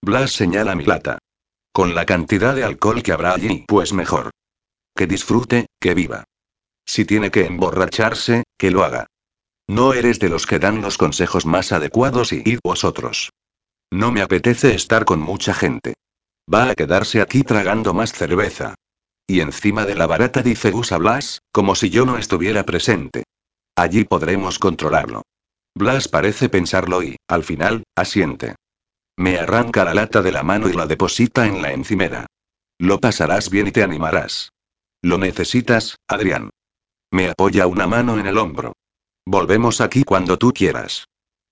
Blas 0.00 0.32
señala 0.32 0.74
mi 0.74 0.86
lata. 0.86 1.18
Con 1.74 1.94
la 1.94 2.06
cantidad 2.06 2.54
de 2.54 2.64
alcohol 2.64 3.02
que 3.02 3.12
habrá 3.12 3.34
allí, 3.34 3.66
pues 3.68 3.92
mejor. 3.92 4.30
Que 4.96 5.06
disfrute, 5.06 5.66
que 5.78 5.92
viva. 5.92 6.24
Si 6.86 7.04
tiene 7.04 7.30
que 7.30 7.44
emborracharse, 7.44 8.44
que 8.56 8.70
lo 8.70 8.82
haga. 8.82 9.08
No 9.68 9.94
eres 9.94 10.18
de 10.18 10.28
los 10.28 10.46
que 10.46 10.58
dan 10.58 10.82
los 10.82 10.98
consejos 10.98 11.46
más 11.46 11.72
adecuados 11.72 12.32
y 12.32 12.42
id 12.44 12.58
vosotros. 12.62 13.30
No 13.90 14.10
me 14.10 14.22
apetece 14.22 14.74
estar 14.74 15.04
con 15.04 15.20
mucha 15.20 15.54
gente. 15.54 15.94
Va 16.52 16.70
a 16.70 16.74
quedarse 16.74 17.20
aquí 17.20 17.42
tragando 17.42 17.94
más 17.94 18.12
cerveza. 18.12 18.74
Y 19.26 19.40
encima 19.40 19.86
de 19.86 19.94
la 19.94 20.06
barata 20.06 20.42
dice 20.42 20.70
Gus 20.70 20.92
a 20.92 20.98
Blas, 20.98 21.40
como 21.52 21.74
si 21.74 21.90
yo 21.90 22.04
no 22.04 22.18
estuviera 22.18 22.64
presente. 22.64 23.24
Allí 23.76 24.04
podremos 24.04 24.58
controlarlo. 24.58 25.22
Blas 25.74 26.08
parece 26.08 26.48
pensarlo 26.48 27.02
y, 27.02 27.16
al 27.28 27.44
final, 27.44 27.84
asiente. 27.96 28.56
Me 29.16 29.38
arranca 29.38 29.84
la 29.84 29.94
lata 29.94 30.22
de 30.22 30.32
la 30.32 30.42
mano 30.42 30.68
y 30.68 30.72
la 30.72 30.86
deposita 30.86 31.46
en 31.46 31.62
la 31.62 31.72
encimera. 31.72 32.26
Lo 32.78 32.98
pasarás 32.98 33.48
bien 33.48 33.68
y 33.68 33.72
te 33.72 33.82
animarás. 33.82 34.50
Lo 35.02 35.18
necesitas, 35.18 35.96
Adrián. 36.08 36.50
Me 37.10 37.28
apoya 37.28 37.66
una 37.66 37.86
mano 37.86 38.18
en 38.18 38.26
el 38.26 38.38
hombro. 38.38 38.72
Volvemos 39.26 39.80
aquí 39.80 40.02
cuando 40.02 40.36
tú 40.36 40.52
quieras. 40.52 41.06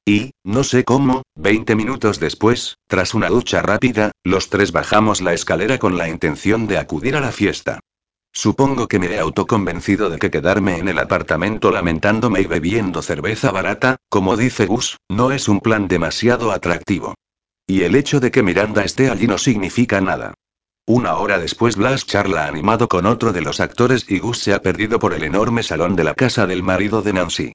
Y, 0.05 0.33
no 0.45 0.65
sé 0.65 0.85
cómo, 0.85 1.23
20 1.37 1.77
minutos 1.77 2.19
después, 2.19 2.77
tras 2.89 3.15
una 3.15 3.29
ducha 3.29 3.63
rápida, 3.63 4.13
los 4.25 4.49
tres 4.49 4.73
bajamos 4.73 5.21
la 5.21 5.35
escalera 5.35 5.79
con 5.79 5.97
la 5.97 6.09
intención 6.09 6.67
de 6.67 6.79
acudir 6.79 7.15
a 7.17 7.21
la 7.21 7.31
fiesta. 7.31 7.79
Supongo 8.33 8.89
que 8.89 8.99
me 8.99 9.07
he 9.07 9.19
autoconvencido 9.19 10.09
de 10.11 10.19
que 10.19 10.31
quedarme 10.31 10.79
en 10.79 10.89
el 10.89 10.99
apartamento 10.99 11.71
lamentándome 11.71 12.41
y 12.41 12.47
bebiendo 12.47 13.03
cerveza 13.03 13.51
barata, 13.53 13.97
como 14.09 14.37
dice 14.37 14.67
Gus, 14.67 14.97
no 15.09 15.31
es 15.31 15.49
un 15.49 15.61
plan 15.61 15.89
demasiado 15.89 16.53
atractivo. 16.53 17.15
Y 17.67 17.83
el 17.83 17.95
hecho 17.95 18.19
de 18.19 18.31
que 18.31 18.43
Miranda 18.43 18.83
esté 18.83 19.11
allí 19.11 19.27
no 19.27 19.39
significa 19.39 20.01
nada. 20.01 20.35
Una 20.87 21.17
hora 21.17 21.39
después 21.39 21.77
Blas 21.77 22.05
charla 22.05 22.47
animado 22.47 22.89
con 22.89 23.07
otro 23.07 23.33
de 23.33 23.43
los 23.43 23.61
actores 23.61 24.07
y 24.09 24.19
Gus 24.19 24.39
se 24.39 24.53
ha 24.53 24.61
perdido 24.61 24.99
por 24.99 25.15
el 25.15 25.23
enorme 25.23 25.63
salón 25.63 25.95
de 25.95 26.05
la 26.05 26.15
casa 26.15 26.47
del 26.47 26.63
marido 26.63 27.01
de 27.03 27.13
Nancy. 27.13 27.53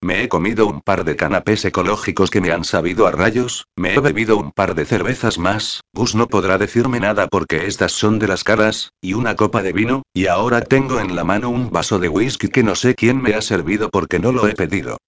Me 0.00 0.22
he 0.22 0.28
comido 0.28 0.66
un 0.66 0.82
par 0.82 1.04
de 1.04 1.16
canapés 1.16 1.64
ecológicos 1.64 2.30
que 2.30 2.40
me 2.40 2.52
han 2.52 2.64
sabido 2.64 3.06
a 3.06 3.10
rayos, 3.10 3.66
me 3.76 3.94
he 3.94 3.98
bebido 4.00 4.36
un 4.36 4.52
par 4.52 4.74
de 4.74 4.84
cervezas 4.84 5.38
más, 5.38 5.80
Gus 5.94 6.14
no 6.14 6.28
podrá 6.28 6.58
decirme 6.58 7.00
nada 7.00 7.26
porque 7.28 7.66
estas 7.66 7.92
son 7.92 8.18
de 8.18 8.28
las 8.28 8.44
caras, 8.44 8.92
y 9.00 9.14
una 9.14 9.34
copa 9.34 9.62
de 9.62 9.72
vino, 9.72 10.02
y 10.12 10.26
ahora 10.26 10.60
tengo 10.60 11.00
en 11.00 11.16
la 11.16 11.24
mano 11.24 11.48
un 11.48 11.70
vaso 11.70 11.98
de 11.98 12.08
whisky 12.08 12.48
que 12.48 12.62
no 12.62 12.74
sé 12.76 12.94
quién 12.94 13.20
me 13.20 13.34
ha 13.34 13.42
servido 13.42 13.88
porque 13.88 14.18
no 14.18 14.32
lo 14.32 14.46
he 14.46 14.52
pedido. 14.52 14.98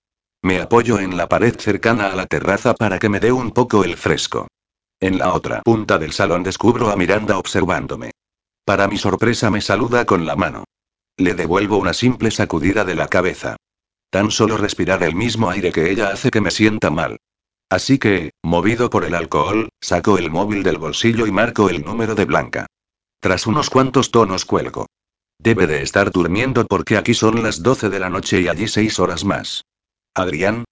Me 0.42 0.60
apoyo 0.60 0.98
en 0.98 1.16
la 1.16 1.28
pared 1.28 1.54
cercana 1.56 2.08
a 2.08 2.16
la 2.16 2.26
terraza 2.26 2.74
para 2.74 2.98
que 2.98 3.08
me 3.08 3.20
dé 3.20 3.30
un 3.30 3.50
poco 3.50 3.84
el 3.84 3.96
fresco. 3.96 4.48
En 5.00 5.18
la 5.18 5.32
otra 5.32 5.62
punta 5.62 5.98
del 5.98 6.12
salón 6.12 6.42
descubro 6.42 6.90
a 6.90 6.96
Miranda 6.96 7.38
observándome. 7.38 8.10
Para 8.64 8.88
mi 8.88 8.98
sorpresa 8.98 9.50
me 9.50 9.60
saluda 9.60 10.04
con 10.04 10.26
la 10.26 10.34
mano. 10.34 10.64
Le 11.16 11.34
devuelvo 11.34 11.78
una 11.78 11.92
simple 11.92 12.30
sacudida 12.30 12.84
de 12.84 12.96
la 12.96 13.08
cabeza. 13.08 13.56
Tan 14.10 14.30
solo 14.30 14.56
respirar 14.56 15.02
el 15.04 15.14
mismo 15.14 15.50
aire 15.50 15.70
que 15.70 15.90
ella 15.90 16.10
hace 16.10 16.30
que 16.30 16.40
me 16.40 16.50
sienta 16.50 16.90
mal. 16.90 17.18
Así 17.70 17.98
que, 17.98 18.32
movido 18.42 18.90
por 18.90 19.04
el 19.04 19.14
alcohol, 19.14 19.68
saco 19.80 20.18
el 20.18 20.30
móvil 20.30 20.62
del 20.62 20.78
bolsillo 20.78 21.26
y 21.26 21.32
marco 21.32 21.68
el 21.68 21.84
número 21.84 22.14
de 22.14 22.24
Blanca. 22.24 22.66
Tras 23.20 23.46
unos 23.46 23.70
cuantos 23.70 24.10
tonos 24.10 24.44
cuelgo. 24.44 24.86
Debe 25.38 25.66
de 25.66 25.82
estar 25.82 26.10
durmiendo 26.10 26.66
porque 26.66 26.96
aquí 26.96 27.14
son 27.14 27.42
las 27.42 27.62
12 27.62 27.88
de 27.88 28.00
la 28.00 28.10
noche 28.10 28.40
y 28.40 28.48
allí 28.48 28.66
seis 28.66 28.98
horas 28.98 29.24
más. 29.24 29.64
Adrián. 30.14 30.64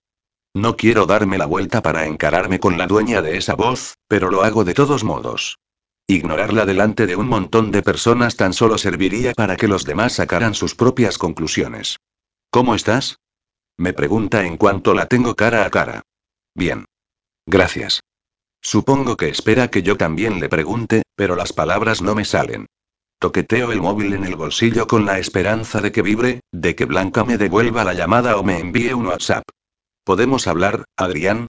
No 0.57 0.75
quiero 0.75 1.05
darme 1.05 1.37
la 1.37 1.45
vuelta 1.45 1.83
para 1.83 2.07
encararme 2.07 2.59
con 2.59 2.79
la 2.79 2.87
dueña 2.87 3.21
de 3.21 3.37
esa 3.37 3.55
voz, 3.55 3.99
pero 4.09 4.31
lo 4.31 4.43
hago 4.43 4.65
de 4.65 4.73
todos 4.73 5.05
modos. 5.05 5.59
Ignorarla 6.07 6.65
delante 6.65 7.07
de 7.07 7.15
un 7.15 7.29
montón 7.29 7.71
de 7.71 7.83
personas 7.83 8.37
tan 8.37 8.55
solo 8.55 8.79
serviría 8.79 9.35
para 9.35 9.57
que 9.57 9.69
los 9.69 9.85
demás 9.85 10.15
sacaran 10.15 10.55
sus 10.55 10.75
propias 10.75 11.19
conclusiones. 11.19 11.99
¿Cómo 12.51 12.75
estás? 12.75 13.19
Me 13.77 13.93
pregunta 13.93 14.47
en 14.47 14.57
cuanto 14.57 14.95
la 14.95 15.05
tengo 15.05 15.35
cara 15.37 15.67
a 15.67 15.69
cara. 15.69 16.05
Bien. 16.55 16.87
Gracias. 17.45 18.01
Supongo 18.63 19.19
que 19.19 19.29
espera 19.29 19.69
que 19.69 19.83
yo 19.83 19.99
también 19.99 20.41
le 20.41 20.49
pregunte, 20.49 21.03
pero 21.17 21.37
las 21.37 21.53
palabras 21.53 22.01
no 22.01 22.15
me 22.15 22.25
salen. 22.25 22.65
Toqueteo 23.19 23.73
el 23.73 23.83
móvil 23.83 24.15
en 24.15 24.25
el 24.25 24.37
bolsillo 24.37 24.87
con 24.87 25.05
la 25.05 25.19
esperanza 25.19 25.83
de 25.83 25.93
que 25.93 26.01
vibre, 26.01 26.41
de 26.51 26.75
que 26.75 26.87
Blanca 26.87 27.25
me 27.25 27.37
devuelva 27.37 27.85
la 27.85 27.93
llamada 27.93 28.39
o 28.39 28.43
me 28.43 28.59
envíe 28.59 28.95
un 28.95 29.09
WhatsApp. 29.09 29.45
¿Podemos 30.07 30.47
hablar, 30.47 30.85
Adrián? 30.97 31.49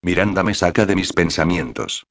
Miranda 0.00 0.42
me 0.42 0.54
saca 0.54 0.86
de 0.86 0.96
mis 0.96 1.12
pensamientos. 1.12 2.06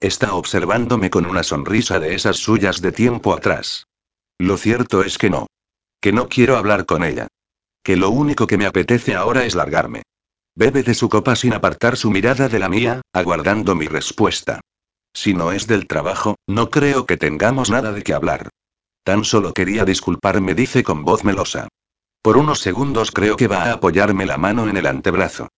Está 0.00 0.32
observándome 0.32 1.10
con 1.10 1.26
una 1.26 1.42
sonrisa 1.42 2.00
de 2.00 2.14
esas 2.14 2.38
suyas 2.38 2.80
de 2.80 2.92
tiempo 2.92 3.34
atrás. 3.34 3.84
Lo 4.38 4.56
cierto 4.56 5.02
es 5.02 5.18
que 5.18 5.28
no. 5.28 5.46
Que 6.00 6.14
no 6.14 6.30
quiero 6.30 6.56
hablar 6.56 6.86
con 6.86 7.04
ella. 7.04 7.26
Que 7.82 7.94
lo 7.98 8.08
único 8.08 8.46
que 8.46 8.56
me 8.56 8.64
apetece 8.64 9.14
ahora 9.14 9.44
es 9.44 9.54
largarme. 9.54 10.04
Bebe 10.56 10.82
de 10.82 10.94
su 10.94 11.10
copa 11.10 11.36
sin 11.36 11.52
apartar 11.52 11.98
su 11.98 12.10
mirada 12.10 12.48
de 12.48 12.58
la 12.58 12.70
mía, 12.70 13.02
aguardando 13.12 13.74
mi 13.74 13.86
respuesta. 13.86 14.60
Si 15.12 15.34
no 15.34 15.52
es 15.52 15.66
del 15.66 15.86
trabajo, 15.86 16.36
no 16.46 16.70
creo 16.70 17.04
que 17.04 17.18
tengamos 17.18 17.68
nada 17.68 17.92
de 17.92 18.02
qué 18.02 18.14
hablar. 18.14 18.48
Tan 19.02 19.24
solo 19.26 19.52
quería 19.52 19.84
disculparme, 19.84 20.54
dice 20.54 20.82
con 20.82 21.04
voz 21.04 21.22
melosa. 21.22 21.68
Por 22.24 22.38
unos 22.38 22.60
segundos 22.60 23.10
creo 23.10 23.36
que 23.36 23.48
va 23.48 23.64
a 23.64 23.72
apoyarme 23.74 24.24
la 24.24 24.38
mano 24.38 24.66
en 24.66 24.78
el 24.78 24.86
antebrazo. 24.86 25.48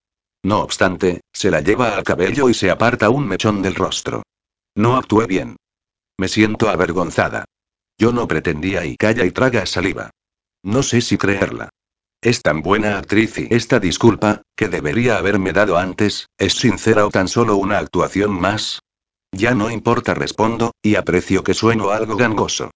No 0.42 0.62
obstante, 0.62 1.20
se 1.32 1.48
la 1.48 1.60
lleva 1.60 1.96
al 1.96 2.02
cabello 2.02 2.48
y 2.48 2.54
se 2.54 2.72
aparta 2.72 3.08
un 3.08 3.28
mechón 3.28 3.62
del 3.62 3.76
rostro. 3.76 4.24
No 4.74 4.96
actué 4.96 5.28
bien. 5.28 5.54
Me 6.18 6.26
siento 6.26 6.68
avergonzada. 6.68 7.44
Yo 7.96 8.10
no 8.10 8.26
pretendía 8.26 8.84
y 8.84 8.96
calla 8.96 9.24
y 9.24 9.30
traga 9.30 9.64
saliva. 9.64 10.10
No 10.64 10.82
sé 10.82 11.02
si 11.02 11.16
creerla. 11.16 11.68
Es 12.20 12.42
tan 12.42 12.62
buena 12.62 12.98
actriz 12.98 13.38
y 13.38 13.46
esta 13.48 13.78
disculpa, 13.78 14.42
que 14.56 14.66
debería 14.66 15.18
haberme 15.18 15.52
dado 15.52 15.78
antes, 15.78 16.26
¿es 16.36 16.54
sincera 16.54 17.06
o 17.06 17.10
tan 17.10 17.28
solo 17.28 17.54
una 17.58 17.78
actuación 17.78 18.32
más? 18.32 18.80
Ya 19.30 19.54
no 19.54 19.70
importa, 19.70 20.14
respondo, 20.14 20.72
y 20.82 20.96
aprecio 20.96 21.44
que 21.44 21.54
sueno 21.54 21.90
algo 21.90 22.16
gangoso. 22.16 22.72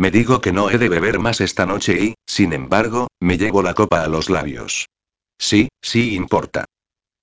Me 0.00 0.10
digo 0.10 0.40
que 0.40 0.50
no 0.50 0.70
he 0.70 0.78
de 0.78 0.88
beber 0.88 1.18
más 1.18 1.42
esta 1.42 1.66
noche 1.66 1.92
y, 2.02 2.14
sin 2.26 2.54
embargo, 2.54 3.08
me 3.20 3.36
llevo 3.36 3.62
la 3.62 3.74
copa 3.74 4.02
a 4.02 4.08
los 4.08 4.30
labios. 4.30 4.86
Sí, 5.38 5.68
sí 5.82 6.14
importa. 6.14 6.64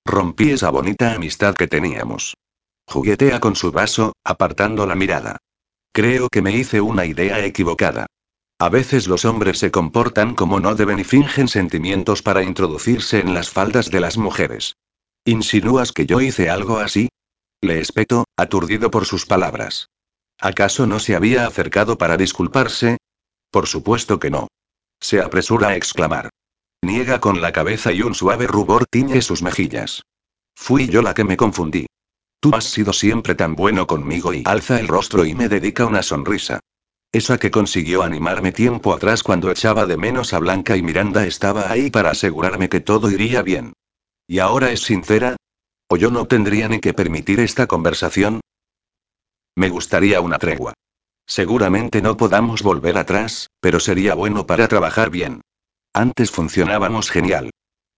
Rompí 0.06 0.52
esa 0.52 0.70
bonita 0.70 1.12
amistad 1.12 1.56
que 1.56 1.66
teníamos. 1.66 2.34
Juguetea 2.86 3.40
con 3.40 3.56
su 3.56 3.72
vaso, 3.72 4.12
apartando 4.22 4.86
la 4.86 4.94
mirada. 4.94 5.38
Creo 5.92 6.28
que 6.28 6.40
me 6.40 6.52
hice 6.52 6.80
una 6.80 7.04
idea 7.04 7.44
equivocada. 7.44 8.06
A 8.60 8.68
veces 8.68 9.08
los 9.08 9.24
hombres 9.24 9.58
se 9.58 9.72
comportan 9.72 10.36
como 10.36 10.60
no 10.60 10.76
deben 10.76 11.00
y 11.00 11.04
fingen 11.04 11.48
sentimientos 11.48 12.22
para 12.22 12.44
introducirse 12.44 13.18
en 13.18 13.34
las 13.34 13.50
faldas 13.50 13.90
de 13.90 13.98
las 13.98 14.16
mujeres. 14.16 14.76
¿Insinúas 15.24 15.90
que 15.90 16.06
yo 16.06 16.20
hice 16.20 16.48
algo 16.48 16.78
así? 16.78 17.08
Le 17.60 17.80
espeto, 17.80 18.22
aturdido 18.36 18.92
por 18.92 19.04
sus 19.04 19.26
palabras. 19.26 19.88
¿Acaso 20.40 20.86
no 20.86 21.00
se 21.00 21.16
había 21.16 21.46
acercado 21.46 21.98
para 21.98 22.16
disculparse? 22.16 22.98
Por 23.50 23.66
supuesto 23.66 24.20
que 24.20 24.30
no. 24.30 24.48
Se 25.00 25.20
apresura 25.20 25.68
a 25.68 25.76
exclamar. 25.76 26.30
Niega 26.82 27.20
con 27.20 27.40
la 27.40 27.52
cabeza 27.52 27.92
y 27.92 28.02
un 28.02 28.14
suave 28.14 28.46
rubor 28.46 28.86
tiñe 28.86 29.20
sus 29.20 29.42
mejillas. 29.42 30.02
Fui 30.54 30.88
yo 30.88 31.02
la 31.02 31.14
que 31.14 31.24
me 31.24 31.36
confundí. 31.36 31.86
Tú 32.40 32.54
has 32.54 32.64
sido 32.64 32.92
siempre 32.92 33.34
tan 33.34 33.56
bueno 33.56 33.88
conmigo 33.88 34.32
y 34.32 34.44
alza 34.46 34.78
el 34.78 34.86
rostro 34.86 35.24
y 35.24 35.34
me 35.34 35.48
dedica 35.48 35.86
una 35.86 36.04
sonrisa. 36.04 36.60
Esa 37.10 37.38
que 37.38 37.50
consiguió 37.50 38.02
animarme 38.02 38.52
tiempo 38.52 38.92
atrás 38.92 39.24
cuando 39.24 39.50
echaba 39.50 39.86
de 39.86 39.96
menos 39.96 40.32
a 40.34 40.38
Blanca 40.38 40.76
y 40.76 40.82
Miranda 40.82 41.26
estaba 41.26 41.70
ahí 41.70 41.90
para 41.90 42.10
asegurarme 42.10 42.68
que 42.68 42.80
todo 42.80 43.10
iría 43.10 43.42
bien. 43.42 43.72
¿Y 44.28 44.38
ahora 44.38 44.70
es 44.70 44.80
sincera? 44.82 45.36
¿O 45.88 45.96
yo 45.96 46.10
no 46.10 46.26
tendría 46.26 46.68
ni 46.68 46.80
que 46.80 46.94
permitir 46.94 47.40
esta 47.40 47.66
conversación? 47.66 48.40
Me 49.58 49.70
gustaría 49.70 50.20
una 50.20 50.38
tregua. 50.38 50.74
Seguramente 51.26 52.00
no 52.00 52.16
podamos 52.16 52.62
volver 52.62 52.96
atrás, 52.96 53.50
pero 53.58 53.80
sería 53.80 54.14
bueno 54.14 54.46
para 54.46 54.68
trabajar 54.68 55.10
bien. 55.10 55.40
Antes 55.92 56.30
funcionábamos 56.30 57.10
genial. 57.10 57.50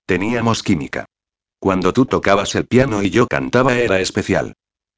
Teníamos 0.06 0.62
química. 0.62 1.04
Cuando 1.58 1.92
tú 1.92 2.06
tocabas 2.06 2.54
el 2.54 2.66
piano 2.66 3.02
y 3.02 3.10
yo 3.10 3.26
cantaba 3.26 3.76
era 3.76 4.00
especial. 4.00 4.54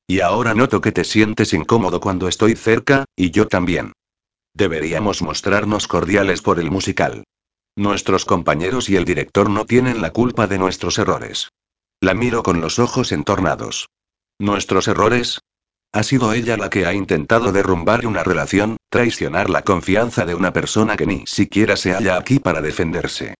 Y 0.06 0.20
ahora 0.20 0.54
noto 0.54 0.80
que 0.80 0.92
te 0.92 1.02
sientes 1.02 1.52
incómodo 1.52 1.98
cuando 1.98 2.28
estoy 2.28 2.54
cerca, 2.54 3.06
y 3.16 3.32
yo 3.32 3.48
también. 3.48 3.92
Deberíamos 4.54 5.20
mostrarnos 5.20 5.88
cordiales 5.88 6.42
por 6.42 6.60
el 6.60 6.70
musical. 6.70 7.24
Nuestros 7.74 8.24
compañeros 8.24 8.88
y 8.88 8.94
el 8.94 9.04
director 9.04 9.50
no 9.50 9.66
tienen 9.66 10.00
la 10.00 10.12
culpa 10.12 10.46
de 10.46 10.58
nuestros 10.58 10.96
errores. 11.00 11.48
La 12.00 12.14
miro 12.14 12.44
con 12.44 12.60
los 12.60 12.78
ojos 12.78 13.10
entornados. 13.10 13.88
¿Nuestros 14.38 14.86
errores? 14.86 15.40
Ha 15.92 16.02
sido 16.02 16.32
ella 16.32 16.56
la 16.56 16.70
que 16.70 16.86
ha 16.86 16.94
intentado 16.94 17.52
derrumbar 17.52 18.06
una 18.06 18.24
relación, 18.24 18.78
traicionar 18.88 19.50
la 19.50 19.60
confianza 19.60 20.24
de 20.24 20.34
una 20.34 20.52
persona 20.52 20.96
que 20.96 21.06
ni 21.06 21.24
siquiera 21.26 21.76
se 21.76 21.92
halla 21.92 22.16
aquí 22.16 22.38
para 22.38 22.62
defenderse. 22.62 23.34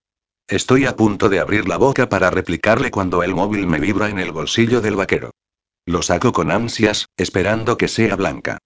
Estoy 0.48 0.84
a 0.84 0.94
punto 0.94 1.30
de 1.30 1.40
abrir 1.40 1.66
la 1.66 1.78
boca 1.78 2.10
para 2.10 2.30
replicarle 2.30 2.90
cuando 2.90 3.22
el 3.22 3.34
móvil 3.34 3.66
me 3.66 3.80
vibra 3.80 4.10
en 4.10 4.18
el 4.18 4.32
bolsillo 4.32 4.82
del 4.82 4.96
vaquero. 4.96 5.30
Lo 5.86 6.02
saco 6.02 6.32
con 6.32 6.50
ansias, 6.50 7.06
esperando 7.16 7.78
que 7.78 7.88
sea 7.88 8.16
blanca. 8.16 8.58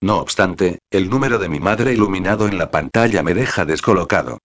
No 0.00 0.18
obstante, 0.18 0.78
el 0.90 1.10
número 1.10 1.38
de 1.38 1.48
mi 1.48 1.58
madre 1.58 1.92
iluminado 1.92 2.46
en 2.46 2.58
la 2.58 2.70
pantalla 2.70 3.24
me 3.24 3.34
deja 3.34 3.64
descolocado. 3.64 4.38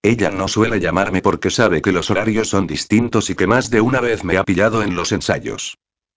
Ella 0.00 0.30
no 0.30 0.46
suele 0.46 0.78
llamarme 0.78 1.22
porque 1.22 1.50
sabe 1.50 1.82
que 1.82 1.92
los 1.92 2.10
horarios 2.10 2.48
son 2.50 2.68
distintos 2.68 3.30
y 3.30 3.34
que 3.34 3.48
más 3.48 3.68
de 3.70 3.80
una 3.80 4.00
vez 4.00 4.22
me 4.22 4.36
ha 4.36 4.44
pillado 4.44 4.82
en 4.84 4.94
los 4.94 5.10
ensayos. 5.10 5.76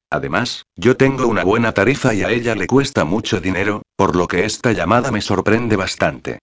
Además, 0.10 0.66
yo 0.76 0.96
tengo 0.96 1.28
una 1.28 1.44
buena 1.44 1.74
tarifa 1.74 2.14
y 2.14 2.24
a 2.24 2.30
ella 2.30 2.56
le 2.56 2.68
cuesta 2.68 3.04
mucho 3.04 3.42
dinero, 3.42 3.82
por 3.96 4.16
lo 4.16 4.28
que 4.28 4.46
esta 4.46 4.72
llamada 4.72 5.12
me 5.12 5.22
sorprende 5.22 5.76
bastante. 5.76 6.40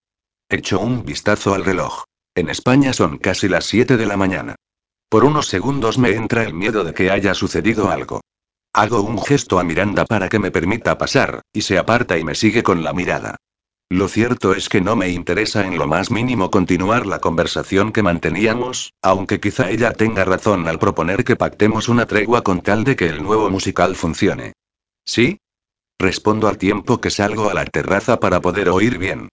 Echo 0.49 0.79
un 0.79 1.03
vistazo 1.03 1.55
al 1.55 1.65
reloj. 1.65 2.03
En 2.35 2.49
España 2.49 2.93
son 2.93 3.17
casi 3.17 3.47
las 3.47 3.65
7 3.65 3.97
de 3.97 4.05
la 4.05 4.17
mañana. 4.17 4.55
Por 5.09 5.23
unos 5.23 5.47
segundos 5.47 5.97
me 5.97 6.11
entra 6.11 6.43
el 6.43 6.53
miedo 6.53 6.83
de 6.83 6.93
que 6.93 7.09
haya 7.09 7.33
sucedido 7.33 7.89
algo. 7.89 8.21
Hago 8.73 9.01
un 9.01 9.23
gesto 9.23 9.57
a 9.57 9.63
Miranda 9.63 10.05
para 10.05 10.29
que 10.29 10.37
me 10.37 10.51
permita 10.51 10.97
pasar, 10.97 11.41
y 11.53 11.61
se 11.61 11.77
aparta 11.77 12.17
y 12.17 12.23
me 12.23 12.35
sigue 12.35 12.61
con 12.61 12.83
la 12.83 12.93
mirada. 12.93 13.37
Lo 13.89 14.07
cierto 14.07 14.53
es 14.53 14.67
que 14.67 14.81
no 14.81 14.95
me 14.95 15.09
interesa 15.09 15.65
en 15.65 15.77
lo 15.77 15.85
más 15.85 16.09
mínimo 16.09 16.49
continuar 16.49 17.05
la 17.05 17.19
conversación 17.19 17.91
que 17.91 18.01
manteníamos, 18.01 18.93
aunque 19.01 19.39
quizá 19.39 19.69
ella 19.69 19.93
tenga 19.93 20.25
razón 20.25 20.67
al 20.67 20.79
proponer 20.79 21.23
que 21.23 21.35
pactemos 21.35 21.87
una 21.87 22.07
tregua 22.07 22.41
con 22.41 22.61
tal 22.61 22.83
de 22.83 22.95
que 22.95 23.07
el 23.07 23.21
nuevo 23.21 23.49
musical 23.51 23.95
funcione. 23.95 24.53
¿Sí? 25.05 25.39
Respondo 25.99 26.47
al 26.47 26.57
tiempo 26.57 26.99
que 26.99 27.11
salgo 27.11 27.49
a 27.49 27.53
la 27.53 27.65
terraza 27.65 28.19
para 28.19 28.41
poder 28.41 28.69
oír 28.69 28.97
bien. 28.97 29.29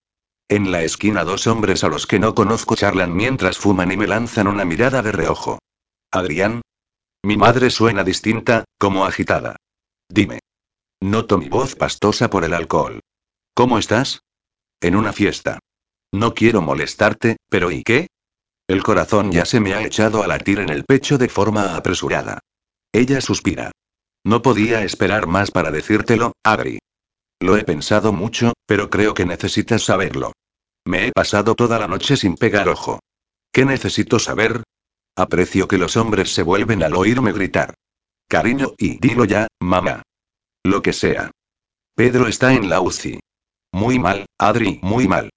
En 0.49 0.71
la 0.71 0.83
esquina 0.83 1.25
dos 1.25 1.47
hombres 1.47 1.83
a 1.83 1.89
los 1.89 2.07
que 2.07 2.19
no 2.19 2.35
conozco 2.35 2.77
charlan 2.77 3.17
mientras 3.17 3.57
fuman 3.57 3.91
y 3.91 3.97
me 3.97 4.07
lanzan 4.07 4.49
una 4.49 4.67
mirada 4.67 5.01
de 5.01 5.13
reojo. 5.13 5.61
Adrián, 6.11 6.61
mi 7.23 7.39
madre 7.39 7.71
suena 7.71 8.05
distinta, 8.05 8.65
como 8.79 9.07
agitada. 9.07 9.57
Dime. 10.11 10.41
Noto 11.01 11.39
mi 11.39 11.49
voz 11.49 11.75
pastosa 11.75 12.29
por 12.29 12.45
el 12.45 12.53
alcohol. 12.53 13.01
¿Cómo 13.55 13.79
estás? 13.79 14.21
En 14.83 14.97
una 14.97 15.13
fiesta. 15.13 15.61
No 16.13 16.35
quiero 16.35 16.61
molestarte, 16.61 17.37
pero 17.49 17.71
¿y 17.71 17.85
qué? 17.85 18.09
El 18.69 18.83
corazón 18.83 19.31
ya 19.31 19.45
se 19.45 19.61
me 19.61 19.75
ha 19.75 19.83
echado 19.85 20.25
a 20.25 20.27
latir 20.27 20.59
en 20.59 20.71
el 20.71 20.85
pecho 20.85 21.19
de 21.19 21.29
forma 21.29 21.77
apresurada. 21.77 22.41
Ella 22.93 23.21
suspira. 23.21 23.71
No 24.25 24.43
podía 24.43 24.83
esperar 24.83 25.29
más 25.29 25.53
para 25.53 25.71
decírtelo, 25.71 26.33
Adri. 26.45 26.79
Lo 27.41 27.57
he 27.57 27.65
pensado 27.65 28.13
mucho, 28.13 28.55
pero 28.67 28.91
creo 28.91 29.15
que 29.15 29.25
necesitas 29.25 29.85
saberlo. 29.85 30.33
Me 30.85 31.07
he 31.07 31.13
pasado 31.13 31.55
toda 31.55 31.79
la 31.79 31.87
noche 31.87 32.17
sin 32.17 32.35
pegar 32.35 32.69
ojo. 32.69 32.99
¿Qué 33.53 33.65
necesito 33.65 34.19
saber? 34.19 34.65
Aprecio 35.17 35.69
que 35.69 35.79
los 35.79 35.97
hombres 35.97 36.35
se 36.35 36.43
vuelven 36.43 36.83
al 36.83 36.95
oírme 36.97 37.33
gritar. 37.33 37.75
Cariño, 38.29 38.75
y 38.79 38.99
dilo 38.99 39.27
ya, 39.27 39.47
mamá. 39.61 40.03
Lo 40.65 40.83
que 40.83 40.93
sea. 40.93 41.31
Pedro 41.95 42.27
está 42.27 42.53
en 42.55 42.69
la 42.69 42.81
UCI. 42.81 43.21
Muy 43.73 43.99
mal, 43.99 44.27
Adri, 44.39 44.79
muy 44.83 45.09
mal. 45.09 45.31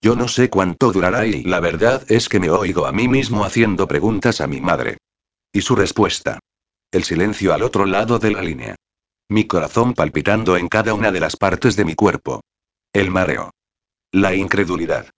Yo 0.00 0.16
no 0.16 0.28
sé 0.28 0.50
cuánto 0.50 0.92
durará 0.92 1.26
y 1.26 1.42
la 1.42 1.60
verdad 1.60 2.04
es 2.08 2.28
que 2.28 2.40
me 2.40 2.50
oigo 2.50 2.86
a 2.86 2.92
mí 2.92 3.08
mismo 3.08 3.44
haciendo 3.44 3.86
preguntas 3.86 4.40
a 4.40 4.46
mi 4.46 4.60
madre. 4.60 4.98
Y 5.52 5.60
su 5.62 5.76
respuesta. 5.76 6.38
El 6.90 7.04
silencio 7.04 7.52
al 7.52 7.62
otro 7.62 7.86
lado 7.86 8.18
de 8.18 8.32
la 8.32 8.42
línea. 8.42 8.76
Mi 9.28 9.46
corazón 9.46 9.94
palpitando 9.94 10.56
en 10.56 10.68
cada 10.68 10.94
una 10.94 11.12
de 11.12 11.20
las 11.20 11.36
partes 11.36 11.76
de 11.76 11.84
mi 11.84 11.94
cuerpo. 11.94 12.40
El 12.92 13.10
mareo. 13.10 13.50
La 14.12 14.34
incredulidad. 14.34 15.08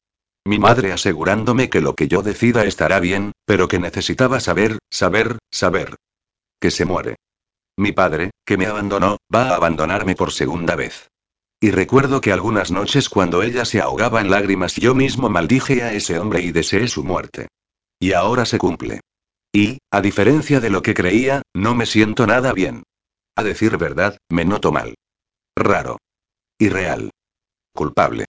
Mi 0.46 0.58
madre 0.58 0.92
asegurándome 0.92 1.70
que 1.70 1.80
lo 1.80 1.94
que 1.94 2.06
yo 2.06 2.22
decida 2.22 2.64
estará 2.64 3.00
bien, 3.00 3.32
pero 3.46 3.66
que 3.66 3.78
necesitaba 3.78 4.40
saber, 4.40 4.78
saber, 4.90 5.38
saber. 5.50 5.96
Que 6.60 6.70
se 6.70 6.84
muere. 6.84 7.16
Mi 7.76 7.92
padre, 7.92 8.30
que 8.44 8.56
me 8.56 8.66
abandonó, 8.66 9.16
va 9.34 9.48
a 9.48 9.56
abandonarme 9.56 10.14
por 10.14 10.32
segunda 10.32 10.76
vez. 10.76 11.08
Y 11.64 11.70
recuerdo 11.70 12.20
que 12.20 12.30
algunas 12.30 12.70
noches 12.70 13.08
cuando 13.08 13.42
ella 13.42 13.64
se 13.64 13.80
ahogaba 13.80 14.20
en 14.20 14.28
lágrimas 14.30 14.74
yo 14.74 14.94
mismo 14.94 15.30
maldije 15.30 15.82
a 15.82 15.94
ese 15.94 16.18
hombre 16.18 16.42
y 16.42 16.52
deseé 16.52 16.88
su 16.88 17.02
muerte. 17.02 17.48
Y 17.98 18.12
ahora 18.12 18.44
se 18.44 18.58
cumple. 18.58 19.00
Y, 19.50 19.78
a 19.90 20.02
diferencia 20.02 20.60
de 20.60 20.68
lo 20.68 20.82
que 20.82 20.92
creía, 20.92 21.40
no 21.54 21.74
me 21.74 21.86
siento 21.86 22.26
nada 22.26 22.52
bien. 22.52 22.82
A 23.34 23.42
decir 23.42 23.78
verdad, 23.78 24.18
me 24.28 24.44
noto 24.44 24.72
mal. 24.72 24.94
Raro. 25.56 25.96
Irreal. 26.58 27.08
Culpable. 27.74 28.26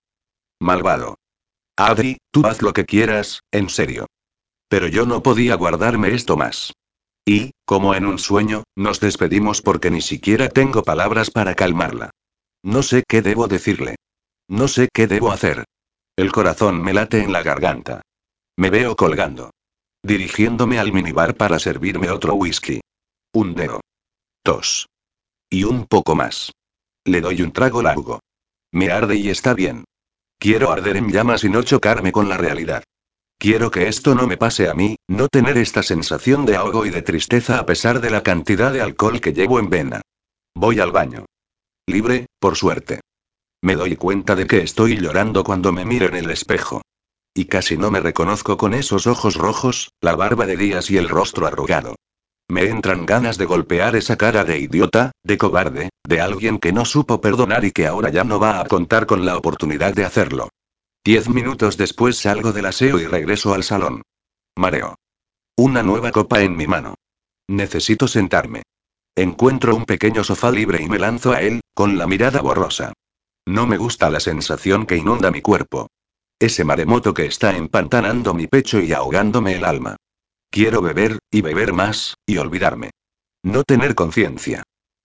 Malvado. 0.62 1.18
Adri, 1.76 2.20
tú 2.32 2.46
haz 2.46 2.62
lo 2.62 2.72
que 2.72 2.86
quieras, 2.86 3.42
en 3.52 3.68
serio. 3.68 4.06
Pero 4.70 4.88
yo 4.88 5.06
no 5.06 5.22
podía 5.22 5.56
guardarme 5.56 6.14
esto 6.14 6.38
más. 6.38 6.72
Y, 7.28 7.52
como 7.66 7.96
en 7.96 8.06
un 8.06 8.18
sueño, 8.18 8.64
nos 8.78 9.02
despedimos 9.02 9.62
porque 9.62 9.92
ni 9.92 10.00
siquiera 10.00 10.48
tengo 10.48 10.84
palabras 10.84 11.32
para 11.32 11.54
calmarla. 11.54 12.12
No 12.66 12.82
sé 12.82 13.04
qué 13.08 13.22
debo 13.22 13.48
decirle. 13.48 13.96
No 14.50 14.68
sé 14.68 14.90
qué 14.92 15.06
debo 15.06 15.32
hacer. 15.32 15.66
El 16.18 16.32
corazón 16.32 16.82
me 16.82 16.94
late 16.94 17.22
en 17.22 17.32
la 17.32 17.44
garganta. 17.44 18.02
Me 18.58 18.72
veo 18.72 18.96
colgando. 18.96 19.52
Dirigiéndome 20.02 20.80
al 20.80 20.92
minibar 20.92 21.36
para 21.36 21.60
servirme 21.60 22.10
otro 22.10 22.34
whisky. 22.34 22.82
Un 23.36 23.54
dedo. 23.54 23.82
Tos. 24.42 24.88
Y 25.48 25.64
un 25.64 25.86
poco 25.86 26.16
más. 26.16 26.54
Le 27.04 27.22
doy 27.22 27.44
un 27.44 27.52
trago 27.52 27.84
largo. 27.84 28.20
Me 28.72 28.90
arde 28.90 29.16
y 29.16 29.30
está 29.30 29.54
bien. 29.54 29.84
Quiero 30.40 30.72
arder 30.72 30.98
en 30.98 31.12
llamas 31.12 31.44
y 31.44 31.50
no 31.50 31.62
chocarme 31.62 32.12
con 32.12 32.30
la 32.30 32.38
realidad. 32.38 32.84
Quiero 33.38 33.70
que 33.70 33.88
esto 33.88 34.16
no 34.16 34.26
me 34.26 34.38
pase 34.38 34.70
a 34.70 34.74
mí, 34.74 34.96
no 35.08 35.28
tener 35.28 35.60
esta 35.60 35.84
sensación 35.84 36.48
de 36.48 36.56
ahogo 36.56 36.88
y 36.88 36.90
de 36.90 37.04
tristeza 37.04 37.60
a 37.60 37.66
pesar 37.68 38.02
de 38.02 38.10
la 38.10 38.24
cantidad 38.24 38.74
de 38.74 38.82
alcohol 38.82 39.22
que 39.22 39.34
llevo 39.34 39.60
en 39.60 39.70
vena. 39.70 40.02
Voy 40.56 40.80
al 40.80 40.92
baño. 40.92 41.26
Libre, 41.88 42.28
por 42.40 42.56
suerte. 42.56 43.02
Me 43.62 43.76
doy 43.76 43.96
cuenta 43.96 44.36
de 44.36 44.48
que 44.48 44.62
estoy 44.62 44.98
llorando 44.98 45.44
cuando 45.44 45.72
me 45.72 45.86
miro 45.86 46.08
en 46.08 46.16
el 46.16 46.30
espejo. 46.32 46.82
Y 47.34 47.46
casi 47.46 47.78
no 47.78 47.92
me 47.92 48.00
reconozco 48.00 48.58
con 48.58 48.74
esos 48.74 49.08
ojos 49.08 49.36
rojos, 49.36 49.92
la 50.02 50.16
barba 50.16 50.46
de 50.46 50.58
días 50.58 50.90
y 50.90 50.98
el 50.98 51.10
rostro 51.10 51.46
arrugado. 51.46 51.96
Me 52.48 52.70
entran 52.70 53.06
ganas 53.06 53.38
de 53.38 53.46
golpear 53.46 53.96
esa 53.96 54.18
cara 54.18 54.44
de 54.44 54.60
idiota, 54.60 55.12
de 55.24 55.38
cobarde, 55.38 55.90
de 56.04 56.22
alguien 56.22 56.60
que 56.60 56.72
no 56.72 56.86
supo 56.86 57.20
perdonar 57.20 57.66
y 57.66 57.72
que 57.72 57.88
ahora 57.88 58.10
ya 58.10 58.24
no 58.24 58.40
va 58.40 58.62
a 58.62 58.66
contar 58.66 59.06
con 59.06 59.26
la 59.26 59.38
oportunidad 59.38 59.94
de 59.94 60.06
hacerlo. 60.06 60.50
Diez 61.04 61.28
minutos 61.28 61.78
después 61.78 62.18
salgo 62.18 62.52
del 62.52 62.68
aseo 62.68 63.00
y 63.00 63.06
regreso 63.06 63.54
al 63.54 63.64
salón. 63.64 64.04
Mareo. 64.56 64.96
Una 65.58 65.84
nueva 65.84 66.12
copa 66.12 66.42
en 66.42 66.56
mi 66.56 66.68
mano. 66.68 66.96
Necesito 67.48 68.08
sentarme. 68.08 68.64
Encuentro 69.18 69.74
un 69.74 69.86
pequeño 69.86 70.26
sofá 70.26 70.52
libre 70.52 70.82
y 70.84 70.90
me 70.90 71.00
lanzo 71.00 71.32
a 71.32 71.42
él, 71.42 71.62
con 71.74 71.98
la 71.98 72.06
mirada 72.06 72.42
borrosa. 72.42 72.92
No 73.46 73.66
me 73.66 73.78
gusta 73.78 74.10
la 74.10 74.20
sensación 74.20 74.86
que 74.86 74.98
inunda 74.98 75.32
mi 75.32 75.42
cuerpo. 75.42 75.88
Ese 76.38 76.66
maremoto 76.66 77.14
que 77.14 77.26
está 77.26 77.56
empantanando 77.56 78.34
mi 78.34 78.48
pecho 78.48 78.82
y 78.82 78.92
ahogándome 78.92 79.56
el 79.56 79.64
alma. 79.64 79.96
Quiero 80.50 80.82
beber, 80.82 81.20
y 81.32 81.42
beber 81.42 81.72
más, 81.72 82.16
y 82.26 82.38
olvidarme. 82.38 82.92
No 83.42 83.64
tener 83.64 83.96
conciencia. 83.96 84.64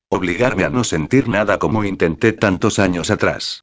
Obligarme 0.09 0.65
a 0.65 0.71
no 0.71 0.83
sentir 0.83 1.29
nada 1.29 1.61
como 1.61 1.85
intenté 1.85 2.33
tantos 2.33 2.81
años 2.81 3.13
atrás. 3.13 3.63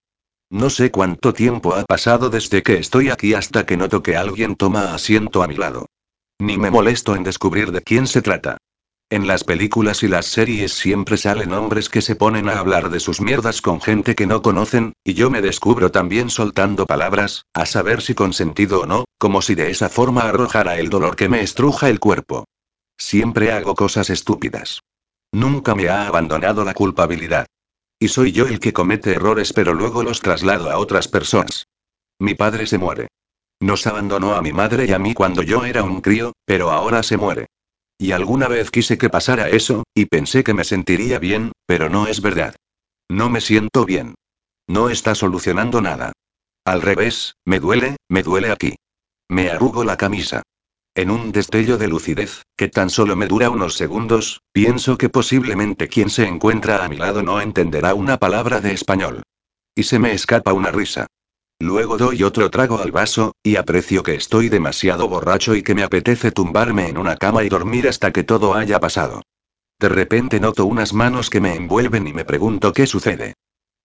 No 0.49 0.69
sé 0.69 0.91
cuánto 0.91 1.33
tiempo 1.33 1.75
ha 1.75 1.83
pasado 1.83 2.29
desde 2.29 2.63
que 2.63 2.77
estoy 2.77 3.09
aquí 3.09 3.33
hasta 3.33 3.65
que 3.65 3.75
noto 3.75 4.01
que 4.01 4.15
alguien 4.15 4.55
toma 4.55 4.93
asiento 4.93 5.43
a 5.43 5.47
mi 5.47 5.55
lado. 5.55 5.87
Ni 6.39 6.57
me 6.57 6.71
molesto 6.71 7.17
en 7.17 7.23
descubrir 7.23 7.73
de 7.73 7.81
quién 7.81 8.07
se 8.07 8.21
trata. 8.21 8.57
En 9.09 9.25
las 9.25 9.45
películas 9.45 10.03
y 10.03 10.09
las 10.09 10.25
series 10.25 10.73
siempre 10.73 11.15
salen 11.15 11.53
hombres 11.53 11.87
que 11.87 12.01
se 12.01 12.17
ponen 12.17 12.49
a 12.49 12.59
hablar 12.59 12.89
de 12.89 12.99
sus 12.99 13.21
mierdas 13.21 13.61
con 13.61 13.79
gente 13.79 14.15
que 14.15 14.27
no 14.27 14.41
conocen, 14.41 14.91
y 15.05 15.13
yo 15.13 15.29
me 15.29 15.41
descubro 15.41 15.91
también 15.91 16.29
soltando 16.29 16.85
palabras, 16.85 17.45
a 17.53 17.65
saber 17.65 18.01
si 18.01 18.15
con 18.15 18.33
sentido 18.33 18.81
o 18.81 18.85
no, 18.85 19.05
como 19.17 19.41
si 19.41 19.55
de 19.55 19.71
esa 19.71 19.87
forma 19.87 20.23
arrojara 20.23 20.77
el 20.77 20.89
dolor 20.89 21.15
que 21.15 21.29
me 21.29 21.41
estruja 21.41 21.89
el 21.89 22.01
cuerpo. 22.01 22.43
Siempre 22.97 23.53
hago 23.53 23.75
cosas 23.75 24.09
estúpidas. 24.09 24.81
Nunca 25.31 25.73
me 25.73 25.87
ha 25.87 26.05
abandonado 26.05 26.65
la 26.65 26.73
culpabilidad. 26.73 27.45
Y 27.99 28.09
soy 28.09 28.33
yo 28.33 28.45
el 28.45 28.59
que 28.59 28.73
comete 28.73 29.11
errores 29.11 29.53
pero 29.53 29.73
luego 29.73 30.03
los 30.03 30.19
traslado 30.19 30.69
a 30.69 30.79
otras 30.79 31.07
personas. 31.07 31.67
Mi 32.19 32.35
padre 32.35 32.67
se 32.67 32.77
muere. 32.77 33.07
Nos 33.61 33.87
abandonó 33.87 34.33
a 34.33 34.41
mi 34.41 34.51
madre 34.51 34.85
y 34.85 34.91
a 34.91 34.99
mí 34.99 35.13
cuando 35.13 35.43
yo 35.43 35.63
era 35.63 35.81
un 35.83 36.01
crío, 36.01 36.33
pero 36.45 36.71
ahora 36.71 37.03
se 37.03 37.15
muere. 37.15 37.47
Y 37.97 38.11
alguna 38.11 38.47
vez 38.47 38.69
quise 38.69 38.97
que 38.97 39.09
pasara 39.09 39.49
eso, 39.49 39.83
y 39.95 40.05
pensé 40.05 40.43
que 40.43 40.53
me 40.53 40.63
sentiría 40.63 41.17
bien, 41.19 41.51
pero 41.65 41.89
no 41.89 42.07
es 42.07 42.21
verdad. 42.21 42.55
No 43.09 43.29
me 43.29 43.41
siento 43.41 43.85
bien. 43.85 44.15
No 44.67 44.89
está 44.89 45.15
solucionando 45.15 45.81
nada. 45.81 46.11
Al 46.65 46.81
revés, 46.81 47.35
me 47.45 47.59
duele, 47.59 47.95
me 48.09 48.21
duele 48.21 48.51
aquí. 48.51 48.75
Me 49.29 49.49
arrugo 49.49 49.83
la 49.83 49.97
camisa. 49.97 50.43
En 50.93 51.11
un 51.11 51.31
destello 51.31 51.77
de 51.77 51.87
lucidez, 51.87 52.43
que 52.55 52.67
tan 52.67 52.89
solo 52.89 53.15
me 53.15 53.27
dura 53.27 53.49
unos 53.49 53.75
segundos, 53.75 54.41
pienso 54.51 54.97
que 54.97 55.09
posiblemente 55.09 55.87
quien 55.87 56.09
se 56.09 56.25
encuentra 56.27 56.83
a 56.83 56.89
mi 56.89 56.97
lado 56.97 57.23
no 57.23 57.39
entenderá 57.39 57.93
una 57.93 58.17
palabra 58.17 58.61
de 58.61 58.73
español. 58.73 59.23
Y 59.75 59.83
se 59.83 59.99
me 59.99 60.11
escapa 60.11 60.53
una 60.53 60.71
risa. 60.71 61.07
Luego 61.59 61.97
doy 61.97 62.23
otro 62.23 62.51
trago 62.51 62.79
al 62.79 62.91
vaso, 62.91 63.33
y 63.41 63.55
aprecio 63.55 64.03
que 64.03 64.13
estoy 64.13 64.49
demasiado 64.49 65.07
borracho 65.07 65.55
y 65.55 65.63
que 65.63 65.73
me 65.73 65.83
apetece 65.83 66.31
tumbarme 66.31 66.87
en 66.87 66.97
una 66.97 67.17
cama 67.17 67.43
y 67.43 67.49
dormir 67.49 67.87
hasta 67.87 68.11
que 68.11 68.23
todo 68.23 68.53
haya 68.53 68.79
pasado. 68.79 69.23
De 69.79 69.89
repente 69.89 70.39
noto 70.39 70.65
unas 70.65 70.93
manos 70.93 71.29
que 71.29 71.41
me 71.41 71.55
envuelven 71.55 72.07
y 72.07 72.13
me 72.13 72.25
pregunto 72.25 72.73
qué 72.73 72.85
sucede. 72.85 73.33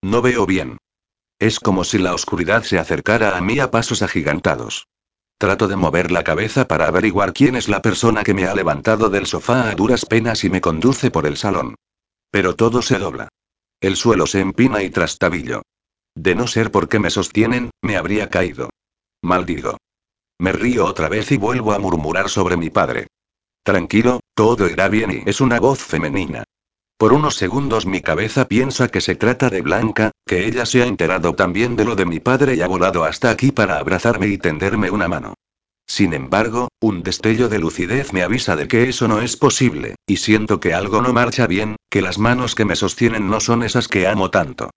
No 0.03 0.21
veo 0.21 0.45
bien. 0.45 0.77
Es 1.39 1.59
como 1.59 1.83
si 1.83 1.97
la 1.97 2.13
oscuridad 2.13 2.63
se 2.63 2.77
acercara 2.77 3.37
a 3.37 3.41
mí 3.41 3.59
a 3.59 3.71
pasos 3.71 4.01
agigantados. 4.01 4.87
Trato 5.39 5.67
de 5.67 5.75
mover 5.75 6.11
la 6.11 6.23
cabeza 6.23 6.67
para 6.67 6.87
averiguar 6.87 7.33
quién 7.33 7.55
es 7.55 7.67
la 7.67 7.81
persona 7.81 8.23
que 8.23 8.33
me 8.33 8.45
ha 8.45 8.53
levantado 8.53 9.09
del 9.09 9.25
sofá 9.25 9.69
a 9.69 9.75
duras 9.75 10.05
penas 10.05 10.43
y 10.43 10.49
me 10.49 10.61
conduce 10.61 11.11
por 11.11 11.25
el 11.25 11.37
salón. 11.37 11.75
Pero 12.31 12.55
todo 12.55 12.81
se 12.81 12.97
dobla. 12.97 13.29
El 13.81 13.95
suelo 13.95 14.27
se 14.27 14.39
empina 14.39 14.83
y 14.83 14.89
trastabillo. 14.89 15.63
De 16.15 16.35
no 16.35 16.47
ser 16.47 16.71
porque 16.71 16.99
me 16.99 17.09
sostienen, 17.09 17.71
me 17.81 17.97
habría 17.97 18.29
caído. 18.29 18.69
Maldigo. 19.21 19.77
Me 20.39 20.51
río 20.51 20.85
otra 20.85 21.09
vez 21.09 21.31
y 21.31 21.37
vuelvo 21.37 21.73
a 21.73 21.79
murmurar 21.79 22.29
sobre 22.29 22.57
mi 22.57 22.69
padre. 22.69 23.07
Tranquilo, 23.63 24.19
todo 24.33 24.67
irá 24.69 24.89
bien 24.89 25.23
y 25.25 25.29
es 25.29 25.41
una 25.41 25.59
voz 25.59 25.79
femenina. 25.79 26.43
Por 26.97 27.13
unos 27.13 27.35
segundos 27.35 27.85
mi 27.85 28.01
cabeza 28.01 28.47
piensa 28.47 28.87
que 28.87 29.01
se 29.01 29.15
trata 29.15 29.49
de 29.49 29.61
Blanca, 29.61 30.11
que 30.25 30.45
ella 30.45 30.65
se 30.65 30.83
ha 30.83 30.85
enterado 30.85 31.33
también 31.33 31.75
de 31.75 31.85
lo 31.85 31.95
de 31.95 32.05
mi 32.05 32.19
padre 32.19 32.55
y 32.55 32.61
ha 32.61 32.67
volado 32.67 33.03
hasta 33.03 33.29
aquí 33.29 33.51
para 33.51 33.77
abrazarme 33.77 34.27
y 34.27 34.37
tenderme 34.37 34.91
una 34.91 35.07
mano. 35.07 35.33
Sin 35.85 36.13
embargo, 36.13 36.69
un 36.79 37.03
destello 37.03 37.49
de 37.49 37.59
lucidez 37.59 38.13
me 38.13 38.23
avisa 38.23 38.55
de 38.55 38.67
que 38.67 38.87
eso 38.87 39.07
no 39.07 39.21
es 39.21 39.35
posible, 39.35 39.95
y 40.07 40.17
siento 40.17 40.59
que 40.59 40.73
algo 40.73 41.01
no 41.01 41.11
marcha 41.11 41.45
bien, 41.45 41.75
que 41.89 42.01
las 42.01 42.19
manos 42.19 42.55
que 42.55 42.65
me 42.65 42.75
sostienen 42.75 43.29
no 43.29 43.39
son 43.39 43.63
esas 43.63 43.87
que 43.87 44.07
amo 44.07 44.31
tanto. 44.31 44.69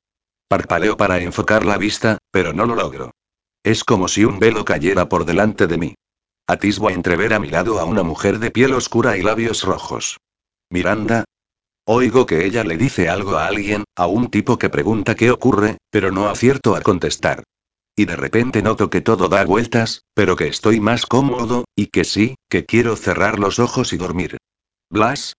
Parpaleo 0.48 0.97
para 0.97 1.18
enfocar 1.18 1.64
la 1.64 1.77
vista, 1.77 2.18
pero 2.31 2.52
no 2.52 2.66
lo 2.66 2.77
logro. 2.77 3.10
Es 3.64 3.82
como 3.82 4.06
si 4.06 4.24
un 4.24 4.39
velo 4.39 4.64
cayera 4.64 5.09
por 5.09 5.24
delante 5.24 5.66
de 5.66 5.77
mí. 5.77 5.94
Atisbo 6.47 6.89
a 6.89 6.93
entrever 6.93 7.35
a 7.35 7.40
mi 7.40 7.48
lado 7.48 7.81
a 7.81 7.85
una 7.85 8.05
mujer 8.05 8.39
de 8.39 8.52
piel 8.52 8.73
oscura 8.74 9.16
y 9.16 9.23
labios 9.23 9.64
rojos. 9.64 10.18
Miranda. 10.70 11.24
Oigo 11.85 12.27
que 12.27 12.47
ella 12.47 12.62
le 12.62 12.77
dice 12.77 13.09
algo 13.09 13.36
a 13.36 13.47
alguien, 13.47 13.82
a 13.97 14.06
un 14.06 14.31
tipo 14.31 14.56
que 14.56 14.70
pregunta 14.70 15.16
qué 15.16 15.32
ocurre, 15.32 15.78
pero 15.90 16.12
no 16.12 16.28
acierto 16.28 16.77
a 16.77 16.81
contestar. 16.81 17.43
Y 17.97 18.05
de 18.05 18.14
repente 18.14 18.62
noto 18.62 18.89
que 18.89 19.01
todo 19.01 19.28
da 19.28 19.44
vueltas, 19.44 20.02
pero 20.14 20.36
que 20.36 20.47
estoy 20.47 20.78
más 20.78 21.06
cómodo, 21.06 21.64
y 21.74 21.86
que 21.86 22.05
sí, 22.05 22.36
que 22.48 22.66
quiero 22.66 22.94
cerrar 22.94 23.40
los 23.40 23.59
ojos 23.59 23.93
y 23.93 23.97
dormir. 23.97 24.36
¿Blas? 24.90 25.35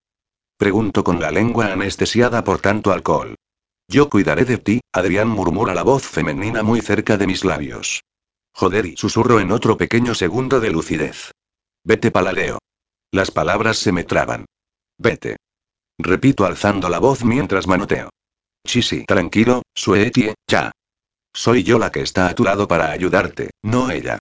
Pregunto 0.58 1.06
con 1.06 1.22
la 1.22 1.32
lengua 1.32 1.72
anestesiada 1.72 2.44
por 2.44 2.60
tanto 2.60 2.92
alcohol. 2.92 3.36
Yo 3.90 4.10
cuidaré 4.10 4.44
de 4.44 4.58
ti, 4.58 4.82
Adrián 4.92 5.30
murmura 5.30 5.74
la 5.74 5.84
voz 5.84 6.04
femenina 6.04 6.62
muy 6.62 6.82
cerca 6.82 7.18
de 7.18 7.26
mis 7.26 7.46
labios. 7.46 8.02
Joder 8.54 8.86
y 8.86 8.98
susurro 8.98 9.40
en 9.40 9.52
otro 9.52 9.78
pequeño 9.78 10.14
segundo 10.14 10.60
de 10.60 10.72
lucidez. 10.72 11.32
Vete 11.86 12.12
paladeo. 12.12 12.60
Las 13.12 13.32
palabras 13.32 13.78
se 13.78 13.94
me 13.94 14.04
traban. 14.04 14.46
Vete. 14.98 15.38
Repito 15.98 16.46
alzando 16.46 16.90
la 16.90 17.00
voz 17.00 17.24
mientras 17.24 17.68
manoteo. 17.68 18.10
Chisi, 18.66 19.06
tranquilo, 19.06 19.62
suetie, 19.74 20.36
ya. 20.48 20.72
Soy 21.34 21.64
yo 21.64 21.80
la 21.80 21.92
que 21.92 22.02
está 22.02 22.28
a 22.28 22.36
tu 22.36 22.44
lado 22.44 22.68
para 22.68 22.92
ayudarte, 22.92 23.52
no 23.64 23.90
ella. 23.90 24.18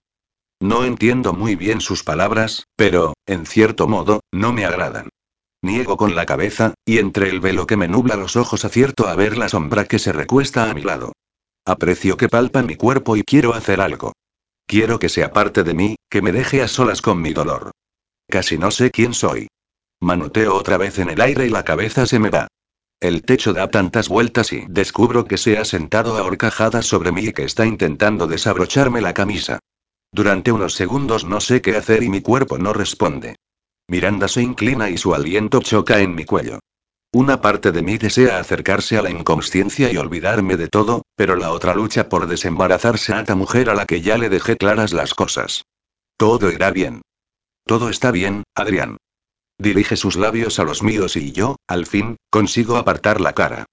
No 0.61 0.85
entiendo 0.85 1.33
muy 1.33 1.55
bien 1.55 1.81
sus 1.81 2.03
palabras, 2.03 2.63
pero, 2.75 3.13
en 3.25 3.45
cierto 3.45 3.87
modo, 3.87 4.21
no 4.31 4.53
me 4.53 4.65
agradan. 4.65 5.09
Niego 5.61 5.97
con 5.97 6.15
la 6.15 6.25
cabeza, 6.25 6.73
y 6.85 6.99
entre 6.99 7.29
el 7.29 7.39
velo 7.39 7.65
que 7.65 7.77
me 7.77 7.87
nubla 7.87 8.15
los 8.15 8.35
ojos 8.35 8.63
acierto 8.63 9.07
a 9.07 9.15
ver 9.15 9.37
la 9.37 9.49
sombra 9.49 9.85
que 9.85 9.99
se 9.99 10.11
recuesta 10.11 10.69
a 10.69 10.73
mi 10.73 10.81
lado. 10.81 11.13
Aprecio 11.65 12.15
que 12.15 12.29
palpa 12.29 12.61
mi 12.61 12.75
cuerpo 12.75 13.17
y 13.17 13.23
quiero 13.23 13.53
hacer 13.53 13.81
algo. 13.81 14.13
Quiero 14.67 14.99
que 14.99 15.09
se 15.09 15.23
aparte 15.23 15.63
de 15.63 15.73
mí, 15.73 15.95
que 16.09 16.21
me 16.21 16.31
deje 16.31 16.61
a 16.61 16.67
solas 16.67 17.01
con 17.01 17.21
mi 17.21 17.33
dolor. 17.33 17.71
Casi 18.29 18.57
no 18.57 18.71
sé 18.71 18.91
quién 18.91 19.13
soy. 19.13 19.47
Manoteo 19.99 20.55
otra 20.55 20.77
vez 20.77 20.99
en 20.99 21.09
el 21.09 21.21
aire 21.21 21.47
y 21.47 21.49
la 21.49 21.63
cabeza 21.63 22.05
se 22.05 22.19
me 22.19 22.29
va. 22.29 22.47
El 22.99 23.23
techo 23.23 23.53
da 23.53 23.69
tantas 23.69 24.09
vueltas 24.09 24.53
y 24.53 24.65
descubro 24.69 25.25
que 25.25 25.37
se 25.37 25.57
ha 25.57 25.65
sentado 25.65 26.17
a 26.17 26.23
horcajadas 26.23 26.85
sobre 26.85 27.11
mí 27.11 27.25
y 27.25 27.33
que 27.33 27.43
está 27.43 27.65
intentando 27.65 28.27
desabrocharme 28.27 29.01
la 29.01 29.13
camisa. 29.13 29.59
Durante 30.11 30.51
unos 30.51 30.73
segundos 30.73 31.25
no 31.25 31.39
sé 31.41 31.61
qué 31.61 31.75
hacer 31.75 32.03
y 32.03 32.09
mi 32.09 32.21
cuerpo 32.21 32.57
no 32.57 32.73
responde. 32.73 33.35
Miranda 33.89 34.27
se 34.27 34.41
inclina 34.41 34.89
y 34.89 34.97
su 34.97 35.15
aliento 35.15 35.61
choca 35.61 35.99
en 35.99 36.13
mi 36.13 36.25
cuello. 36.25 36.59
Una 37.13 37.39
parte 37.39 37.71
de 37.71 37.81
mí 37.81 37.97
desea 37.97 38.37
acercarse 38.39 38.97
a 38.97 39.01
la 39.01 39.09
inconsciencia 39.09 39.91
y 39.91 39.97
olvidarme 39.97 40.57
de 40.57 40.67
todo, 40.67 41.03
pero 41.15 41.37
la 41.37 41.51
otra 41.51 41.73
lucha 41.73 42.09
por 42.09 42.27
desembarazarse 42.27 43.13
a 43.13 43.21
esta 43.21 43.35
mujer 43.35 43.69
a 43.69 43.75
la 43.75 43.85
que 43.85 44.01
ya 44.01 44.17
le 44.17 44.27
dejé 44.27 44.57
claras 44.57 44.91
las 44.91 45.13
cosas. 45.13 45.63
Todo 46.17 46.51
irá 46.51 46.71
bien. 46.71 47.01
Todo 47.65 47.89
está 47.89 48.11
bien, 48.11 48.43
Adrián. 48.55 48.97
Dirige 49.57 49.95
sus 49.95 50.17
labios 50.17 50.59
a 50.59 50.63
los 50.63 50.83
míos 50.83 51.15
y 51.15 51.31
yo, 51.31 51.55
al 51.67 51.85
fin, 51.85 52.17
consigo 52.29 52.75
apartar 52.75 53.21
la 53.21 53.33
cara. 53.33 53.65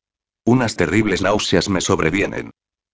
Unas 0.45 0.77
terribles 0.77 1.23
náuseas 1.23 1.69
me 1.69 1.81
sobrevienen. 1.81 2.53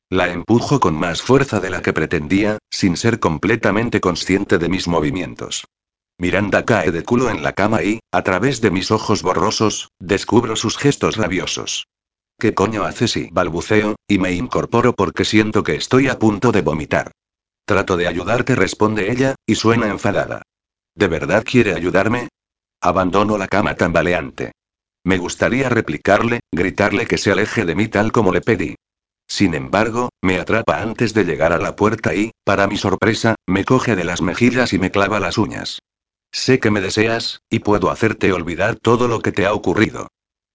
La 0.09 0.33
empujo 0.33 0.81
con 0.81 0.95
más 0.95 1.21
fuerza 1.21 1.61
de 1.61 1.71
la 1.71 1.83
que 1.83 1.93
pretendía, 1.93 2.59
sin 2.71 2.97
ser 2.97 3.21
completamente 3.21 4.01
consciente 4.01 4.59
de 4.59 4.69
mis 4.69 4.89
movimientos. 4.89 5.67
Miranda 6.21 6.67
cae 6.67 6.91
de 6.91 7.03
culo 7.03 7.31
en 7.31 7.43
la 7.43 7.55
cama 7.55 7.83
y, 7.83 8.01
a 8.13 8.21
través 8.23 8.61
de 8.61 8.71
mis 8.71 8.91
ojos 8.91 9.23
borrosos, 9.23 9.89
descubro 9.99 10.55
sus 10.55 10.77
gestos 10.77 11.17
rabiosos. 11.17 11.87
¿Qué 12.39 12.53
coño 12.53 12.85
hace 12.85 13.09
si 13.09 13.31
balbuceo, 13.33 13.97
y 14.07 14.19
me 14.19 14.33
incorporo 14.33 14.93
porque 14.93 15.25
siento 15.25 15.63
que 15.63 15.77
estoy 15.77 16.09
a 16.09 16.19
punto 16.19 16.53
de 16.53 16.61
vomitar? 16.61 17.13
Trato 17.65 17.97
de 17.97 18.07
ayudarte, 18.07 18.55
responde 18.55 19.11
ella, 19.11 19.35
y 19.47 19.55
suena 19.55 19.87
enfadada. 19.87 20.43
¿De 20.95 21.09
verdad 21.09 21.43
quiere 21.43 21.73
ayudarme? 21.73 22.29
Abandono 22.83 23.39
la 23.39 23.49
cama 23.49 23.75
tambaleante. 23.77 24.53
Me 25.03 25.17
gustaría 25.17 25.71
replicarle, 25.71 26.41
gritarle 26.53 27.07
que 27.07 27.17
se 27.17 27.33
aleje 27.33 27.65
de 27.65 27.75
mí 27.75 27.89
tal 27.89 28.13
como 28.13 28.31
le 28.31 28.43
pedí. 28.43 28.75
Sin 29.27 29.55
embargo, 29.55 30.11
me 30.21 30.39
atrapa 30.39 30.83
antes 30.83 31.15
de 31.15 31.25
llegar 31.25 31.55
a 31.55 31.59
la 31.59 31.77
puerta 31.77 32.15
y, 32.15 32.33
para 32.45 32.67
mi 32.67 32.77
sorpresa, 32.77 33.37
me 33.47 33.65
coge 33.65 33.97
de 33.97 34.05
las 34.05 34.21
mejillas 34.21 34.75
y 34.75 34.79
me 34.79 34.91
clava 34.91 35.19
las 35.19 35.39
uñas. 35.39 35.79
Sé 36.33 36.61
que 36.61 36.71
me 36.71 36.81
deseas, 36.81 37.43
y 37.51 37.61
puedo 37.61 37.91
hacerte 37.91 38.33
olvidar 38.33 38.77
todo 38.77 39.09
lo 39.09 39.21
que 39.21 39.33
te 39.33 39.47
ha 39.47 39.53
ocurrido. 39.53 40.09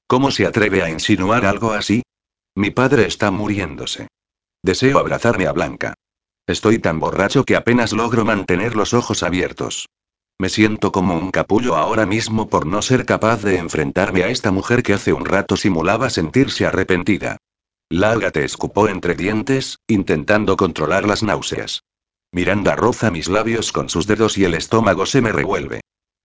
¿Cómo 0.08 0.32
se 0.32 0.46
atreve 0.46 0.82
a 0.82 0.90
insinuar 0.90 1.46
algo 1.46 1.74
así? 1.74 2.04
Mi 2.56 2.72
padre 2.72 3.06
está 3.06 3.32
muriéndose. 3.32 4.08
Deseo 4.64 5.00
abrazarme 5.00 5.48
a 5.48 5.52
Blanca. 5.52 5.94
Estoy 6.48 6.80
tan 6.80 7.00
borracho 7.00 7.44
que 7.44 7.56
apenas 7.56 7.92
logro 7.92 8.24
mantener 8.24 8.76
los 8.76 8.94
ojos 8.94 9.24
abiertos. 9.24 9.88
Me 10.38 10.50
siento 10.50 10.92
como 10.92 11.18
un 11.18 11.32
capullo 11.32 11.76
ahora 11.76 12.06
mismo 12.06 12.50
por 12.50 12.66
no 12.66 12.82
ser 12.82 13.06
capaz 13.06 13.42
de 13.42 13.58
enfrentarme 13.58 14.24
a 14.24 14.30
esta 14.30 14.52
mujer 14.52 14.84
que 14.84 14.94
hace 14.94 15.14
un 15.14 15.26
rato 15.26 15.58
simulaba 15.58 16.10
sentirse 16.10 16.66
arrepentida. 16.66 17.38
Lárgate, 17.90 18.44
escupó 18.44 18.90
entre 18.90 19.16
dientes, 19.16 19.80
intentando 19.88 20.58
controlar 20.58 21.08
las 21.08 21.24
náuseas. 21.24 21.84
Miranda 22.36 22.76
roza 22.76 23.12
mis 23.12 23.30
labios 23.30 23.72
con 23.72 23.88
sus 23.88 24.08
dedos 24.08 24.38
y 24.38 24.44
el 24.44 24.56
estómago 24.56 25.06
se 25.06 25.22
me 25.22 25.32
revuelve. 25.32 25.80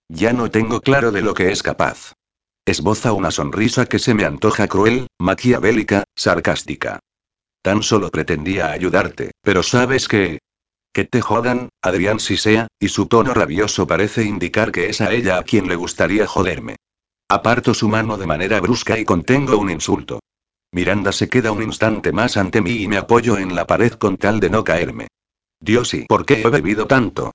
Ya 0.09 0.32
no 0.32 0.51
tengo 0.51 0.81
claro 0.81 1.12
de 1.12 1.23
lo 1.23 1.35
que 1.35 1.53
es 1.53 1.62
capaz. 1.62 2.15
Esboza 2.66 3.12
una 3.12 3.31
sonrisa 3.31 3.87
que 3.87 4.01
se 4.01 4.12
me 4.12 4.24
antoja 4.24 4.66
cruel, 4.66 5.07
maquiavélica, 5.20 6.03
sarcástica. 6.16 6.99
Tan 7.62 7.85
solo 7.85 8.11
pretendía 8.11 8.73
ayudarte, 8.73 9.31
pero 9.41 9.62
sabes 9.62 10.09
que... 10.09 10.41
Que 10.93 11.05
te 11.05 11.20
jodan, 11.20 11.69
Adrián 11.81 12.19
si 12.19 12.37
sea, 12.37 12.66
y 12.81 12.89
su 12.89 13.07
tono 13.07 13.32
rabioso 13.32 13.87
parece 13.87 14.24
indicar 14.24 14.73
que 14.73 14.89
es 14.89 15.01
a 15.01 15.12
ella 15.12 15.39
a 15.39 15.45
quien 15.45 15.69
le 15.69 15.77
gustaría 15.77 16.27
joderme. 16.27 16.74
Aparto 17.28 17.73
su 17.73 17.89
mano 17.89 18.16
de 18.16 18.27
manera 18.27 18.61
brusca 18.61 18.99
y 18.99 19.05
contengo 19.05 19.59
un 19.59 19.70
insulto. 19.70 20.19
Miranda 20.73 21.12
se 21.12 21.28
queda 21.28 21.53
un 21.53 21.62
instante 21.62 22.11
más 22.11 22.37
ante 22.37 22.61
mí 22.61 22.82
y 22.82 22.89
me 22.89 22.97
apoyo 22.97 23.39
en 23.39 23.55
la 23.55 23.69
pared 23.69 23.93
con 23.93 24.16
tal 24.16 24.41
de 24.41 24.51
no 24.51 24.65
caerme. 24.65 25.07
Dios 25.61 25.93
y 25.95 26.07
¿por 26.07 26.24
qué 26.24 26.41
he 26.41 26.49
bebido 26.49 26.87
tanto? 26.87 27.32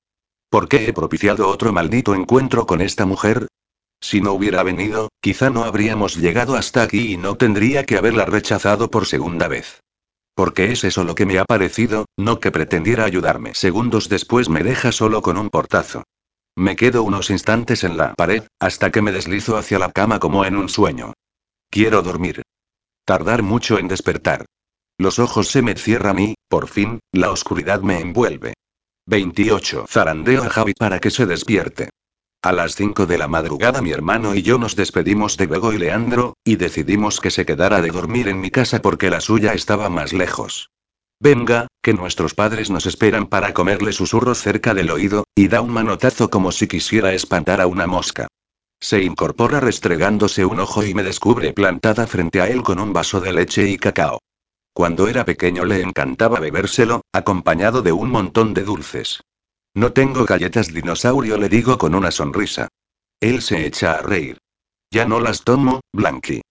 ¿Por 0.50 0.68
qué 0.68 0.88
he 0.88 0.94
propiciado 0.94 1.48
otro 1.48 1.72
maldito 1.72 2.16
encuentro 2.16 2.66
con 2.66 2.82
esta 2.82 3.06
mujer? 3.06 3.48
Si 4.02 4.22
no 4.22 4.34
hubiera 4.34 4.64
venido, 4.64 5.10
quizá 5.22 5.50
no 5.50 5.64
habríamos 5.64 6.16
llegado 6.16 6.56
hasta 6.56 6.84
aquí 6.84 7.14
y 7.14 7.18
no 7.18 7.36
tendría 7.36 7.86
que 7.86 7.98
haberla 7.98 8.26
rechazado 8.26 8.90
por 8.90 9.06
segunda 9.06 9.48
vez. 9.48 9.82
Porque 10.36 10.72
es 10.72 10.84
eso 10.84 11.04
lo 11.04 11.16
que 11.16 11.26
me 11.26 11.40
ha 11.40 11.46
parecido, 11.46 12.06
no 12.18 12.40
que 12.40 12.52
pretendiera 12.52 13.06
ayudarme. 13.06 13.54
Segundos 13.56 14.10
después 14.10 14.50
me 14.50 14.64
deja 14.64 14.92
solo 14.92 15.22
con 15.22 15.38
un 15.38 15.50
portazo. 15.50 16.04
Me 16.58 16.76
quedo 16.76 17.04
unos 17.04 17.30
instantes 17.30 17.84
en 17.84 17.98
la 17.98 18.14
pared, 18.16 18.44
hasta 18.60 18.92
que 18.92 19.02
me 19.02 19.12
deslizo 19.12 19.58
hacia 19.58 19.80
la 19.80 19.92
cama 19.92 20.20
como 20.20 20.46
en 20.46 20.56
un 20.56 20.70
sueño. 20.70 21.14
Quiero 21.70 22.02
dormir. 22.02 22.42
Tardar 23.06 23.44
mucho 23.44 23.78
en 23.78 23.88
despertar. 23.88 24.46
Los 24.98 25.20
ojos 25.20 25.50
se 25.50 25.62
me 25.62 25.76
cierran 25.76 26.20
y, 26.20 26.36
por 26.48 26.68
fin, 26.68 27.00
la 27.12 27.32
oscuridad 27.32 27.82
me 27.82 28.00
envuelve. 28.00 28.54
28. 29.08 29.86
Zarandeo 29.90 30.44
a 30.44 30.50
Javi 30.50 30.74
para 30.74 31.00
que 31.00 31.12
se 31.12 31.26
despierte. 31.26 31.90
A 32.42 32.54
las 32.54 32.76
5 32.76 33.06
de 33.06 33.18
la 33.18 33.28
madrugada 33.28 33.82
mi 33.82 33.92
hermano 33.92 34.36
y 34.36 34.42
yo 34.42 34.58
nos 34.58 34.76
despedimos 34.76 35.36
de 35.36 35.48
Bego 35.48 35.74
y 35.74 35.80
Leandro, 35.80 36.36
y 36.46 36.56
decidimos 36.56 37.20
que 37.20 37.30
se 37.30 37.46
quedara 37.46 37.82
de 37.82 37.90
dormir 37.90 38.30
en 38.30 38.40
mi 38.40 38.52
casa 38.52 38.82
porque 38.82 39.10
la 39.10 39.20
suya 39.20 39.54
estaba 39.54 39.90
más 39.90 40.14
lejos. 40.14 40.70
Venga, 41.20 41.68
que 41.82 41.94
nuestros 41.94 42.34
padres 42.34 42.70
nos 42.70 42.86
esperan 42.86 43.28
para 43.28 43.54
comerle 43.54 43.92
susurros 43.92 44.42
cerca 44.42 44.74
del 44.74 44.92
oído, 44.92 45.26
y 45.36 45.50
da 45.50 45.60
un 45.60 45.72
manotazo 45.72 46.30
como 46.30 46.54
si 46.54 46.68
quisiera 46.68 47.14
espantar 47.14 47.60
a 47.60 47.68
una 47.68 47.88
mosca. 47.88 48.28
Se 48.80 49.02
incorpora 49.02 49.60
restregándose 49.60 50.46
un 50.46 50.60
ojo 50.60 50.86
y 50.86 50.94
me 50.94 51.04
descubre 51.04 51.52
plantada 51.52 52.08
frente 52.08 52.40
a 52.40 52.48
él 52.48 52.64
con 52.64 52.80
un 52.80 52.94
vaso 52.94 53.20
de 53.20 53.34
leche 53.34 53.68
y 53.68 53.78
cacao. 53.78 54.20
Cuando 54.76 55.08
era 55.08 55.24
pequeño 55.24 55.64
le 55.64 55.80
encantaba 55.80 56.42
bebérselo, 56.42 57.06
acompañado 57.14 57.82
de 57.82 57.94
un 57.94 58.12
montón 58.12 58.54
de 58.54 58.64
dulces. 58.64 59.22
No 59.74 59.94
tengo 59.94 60.26
galletas 60.26 60.74
dinosaurio, 60.74 61.38
le 61.38 61.48
digo 61.48 61.78
con 61.78 61.96
una 61.96 62.12
sonrisa. 62.12 62.68
Él 63.22 63.42
se 63.42 63.66
echa 63.66 63.94
a 63.94 64.02
reír. 64.02 64.38
Ya 64.92 65.06
no 65.06 65.22
las 65.22 65.46
tomo, 65.46 65.80
Blanqui. 65.94 66.42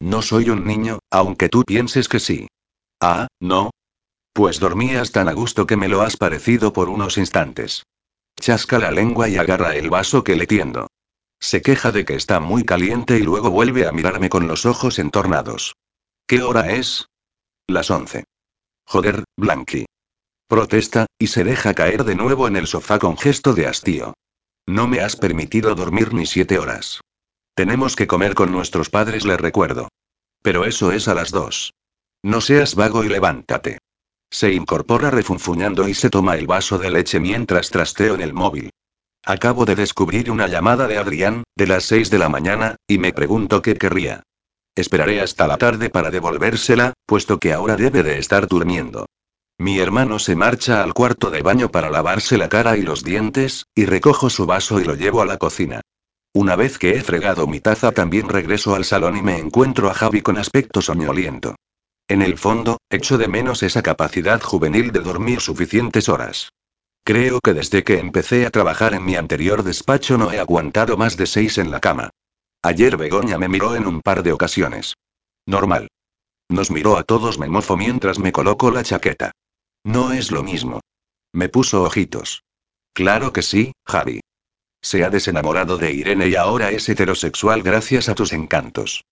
No 0.00 0.20
soy 0.20 0.50
un 0.50 0.66
niño, 0.66 0.98
aunque 1.10 1.48
tú 1.48 1.64
pienses 1.64 2.10
que 2.10 2.20
sí. 2.20 2.46
Ah, 3.00 3.28
¿no? 3.40 3.70
Pues 4.34 4.60
dormías 4.60 5.10
tan 5.10 5.30
a 5.30 5.32
gusto 5.32 5.66
que 5.66 5.78
me 5.78 5.88
lo 5.88 6.02
has 6.02 6.18
parecido 6.18 6.74
por 6.74 6.90
unos 6.90 7.16
instantes. 7.16 7.84
Chasca 8.38 8.78
la 8.78 8.90
lengua 8.90 9.30
y 9.30 9.38
agarra 9.38 9.76
el 9.76 9.88
vaso 9.88 10.22
que 10.24 10.36
le 10.36 10.46
tiendo. 10.46 10.88
Se 11.40 11.62
queja 11.62 11.90
de 11.90 12.04
que 12.04 12.16
está 12.16 12.38
muy 12.38 12.64
caliente 12.64 13.16
y 13.16 13.22
luego 13.22 13.48
vuelve 13.48 13.86
a 13.86 13.92
mirarme 13.92 14.28
con 14.28 14.46
los 14.46 14.66
ojos 14.66 14.98
entornados. 14.98 15.74
¿Qué 16.26 16.42
hora 16.42 16.70
es? 16.70 17.06
Las 17.72 17.90
once. 17.90 18.24
Joder, 18.84 19.24
Blanqui. 19.36 19.86
Protesta, 20.46 21.06
y 21.18 21.28
se 21.28 21.44
deja 21.44 21.72
caer 21.72 22.04
de 22.04 22.14
nuevo 22.14 22.46
en 22.46 22.56
el 22.56 22.66
sofá 22.66 22.98
con 22.98 23.16
gesto 23.16 23.54
de 23.54 23.66
hastío. 23.66 24.12
No 24.66 24.86
me 24.86 25.00
has 25.00 25.16
permitido 25.16 25.74
dormir 25.74 26.12
ni 26.12 26.26
siete 26.26 26.58
horas. 26.58 27.00
Tenemos 27.54 27.96
que 27.96 28.06
comer 28.06 28.34
con 28.34 28.52
nuestros 28.52 28.90
padres, 28.90 29.24
le 29.24 29.36
recuerdo. 29.36 29.88
Pero 30.42 30.64
eso 30.64 30.92
es 30.92 31.08
a 31.08 31.14
las 31.14 31.30
dos. 31.30 31.72
No 32.22 32.40
seas 32.40 32.74
vago 32.74 33.04
y 33.04 33.08
levántate. 33.08 33.78
Se 34.30 34.52
incorpora 34.52 35.10
refunfuñando 35.10 35.88
y 35.88 35.94
se 35.94 36.10
toma 36.10 36.36
el 36.36 36.46
vaso 36.46 36.78
de 36.78 36.90
leche 36.90 37.20
mientras 37.20 37.70
trasteo 37.70 38.14
en 38.14 38.20
el 38.20 38.34
móvil. 38.34 38.70
Acabo 39.24 39.64
de 39.64 39.76
descubrir 39.76 40.30
una 40.30 40.48
llamada 40.48 40.86
de 40.88 40.98
Adrián, 40.98 41.44
de 41.56 41.66
las 41.66 41.84
6 41.84 42.10
de 42.10 42.18
la 42.18 42.28
mañana, 42.28 42.76
y 42.86 42.98
me 42.98 43.12
pregunto 43.12 43.62
qué 43.62 43.76
querría. 43.76 44.22
Esperaré 44.74 45.20
hasta 45.20 45.46
la 45.46 45.58
tarde 45.58 45.90
para 45.90 46.10
devolvérsela, 46.10 46.94
puesto 47.06 47.38
que 47.38 47.52
ahora 47.52 47.76
debe 47.76 48.02
de 48.02 48.18
estar 48.18 48.46
durmiendo. 48.46 49.06
Mi 49.58 49.78
hermano 49.78 50.18
se 50.18 50.34
marcha 50.34 50.82
al 50.82 50.94
cuarto 50.94 51.30
de 51.30 51.42
baño 51.42 51.70
para 51.70 51.90
lavarse 51.90 52.38
la 52.38 52.48
cara 52.48 52.76
y 52.76 52.82
los 52.82 53.04
dientes, 53.04 53.66
y 53.74 53.84
recojo 53.84 54.30
su 54.30 54.46
vaso 54.46 54.80
y 54.80 54.84
lo 54.84 54.94
llevo 54.94 55.20
a 55.20 55.26
la 55.26 55.36
cocina. 55.36 55.82
Una 56.34 56.56
vez 56.56 56.78
que 56.78 56.92
he 56.92 57.02
fregado 57.02 57.46
mi 57.46 57.60
taza 57.60 57.92
también 57.92 58.28
regreso 58.28 58.74
al 58.74 58.86
salón 58.86 59.18
y 59.18 59.22
me 59.22 59.38
encuentro 59.38 59.90
a 59.90 59.94
Javi 59.94 60.22
con 60.22 60.38
aspecto 60.38 60.80
soñoliento. 60.80 61.56
En 62.08 62.22
el 62.22 62.38
fondo, 62.38 62.78
echo 62.90 63.18
de 63.18 63.28
menos 63.28 63.62
esa 63.62 63.82
capacidad 63.82 64.40
juvenil 64.40 64.92
de 64.92 65.00
dormir 65.00 65.40
suficientes 65.40 66.08
horas. 66.08 66.48
Creo 67.04 67.40
que 67.40 67.52
desde 67.52 67.84
que 67.84 67.98
empecé 67.98 68.46
a 68.46 68.50
trabajar 68.50 68.94
en 68.94 69.04
mi 69.04 69.16
anterior 69.16 69.62
despacho 69.62 70.16
no 70.16 70.32
he 70.32 70.38
aguantado 70.38 70.96
más 70.96 71.16
de 71.16 71.26
seis 71.26 71.58
en 71.58 71.70
la 71.70 71.80
cama. 71.80 72.10
Ayer 72.64 72.96
Begoña 72.96 73.38
me 73.38 73.48
miró 73.48 73.74
en 73.74 73.86
un 73.88 74.00
par 74.00 74.22
de 74.22 74.32
ocasiones. 74.32 74.94
Normal. 75.46 75.88
Nos 76.48 76.70
miró 76.70 76.96
a 76.96 77.02
todos, 77.02 77.38
me 77.38 77.48
mofo 77.48 77.76
mientras 77.76 78.20
me 78.20 78.30
coloco 78.30 78.70
la 78.70 78.84
chaqueta. 78.84 79.32
No 79.84 80.12
es 80.12 80.30
lo 80.30 80.44
mismo. 80.44 80.80
Me 81.32 81.48
puso 81.48 81.82
ojitos. 81.82 82.44
Claro 82.92 83.32
que 83.32 83.42
sí, 83.42 83.72
Javi. 83.84 84.20
Se 84.80 85.04
ha 85.04 85.10
desenamorado 85.10 85.76
de 85.76 85.92
Irene 85.92 86.28
y 86.28 86.36
ahora 86.36 86.70
es 86.70 86.88
heterosexual 86.88 87.62
gracias 87.62 88.08
a 88.08 88.14
tus 88.14 88.32
encantos. 88.32 89.04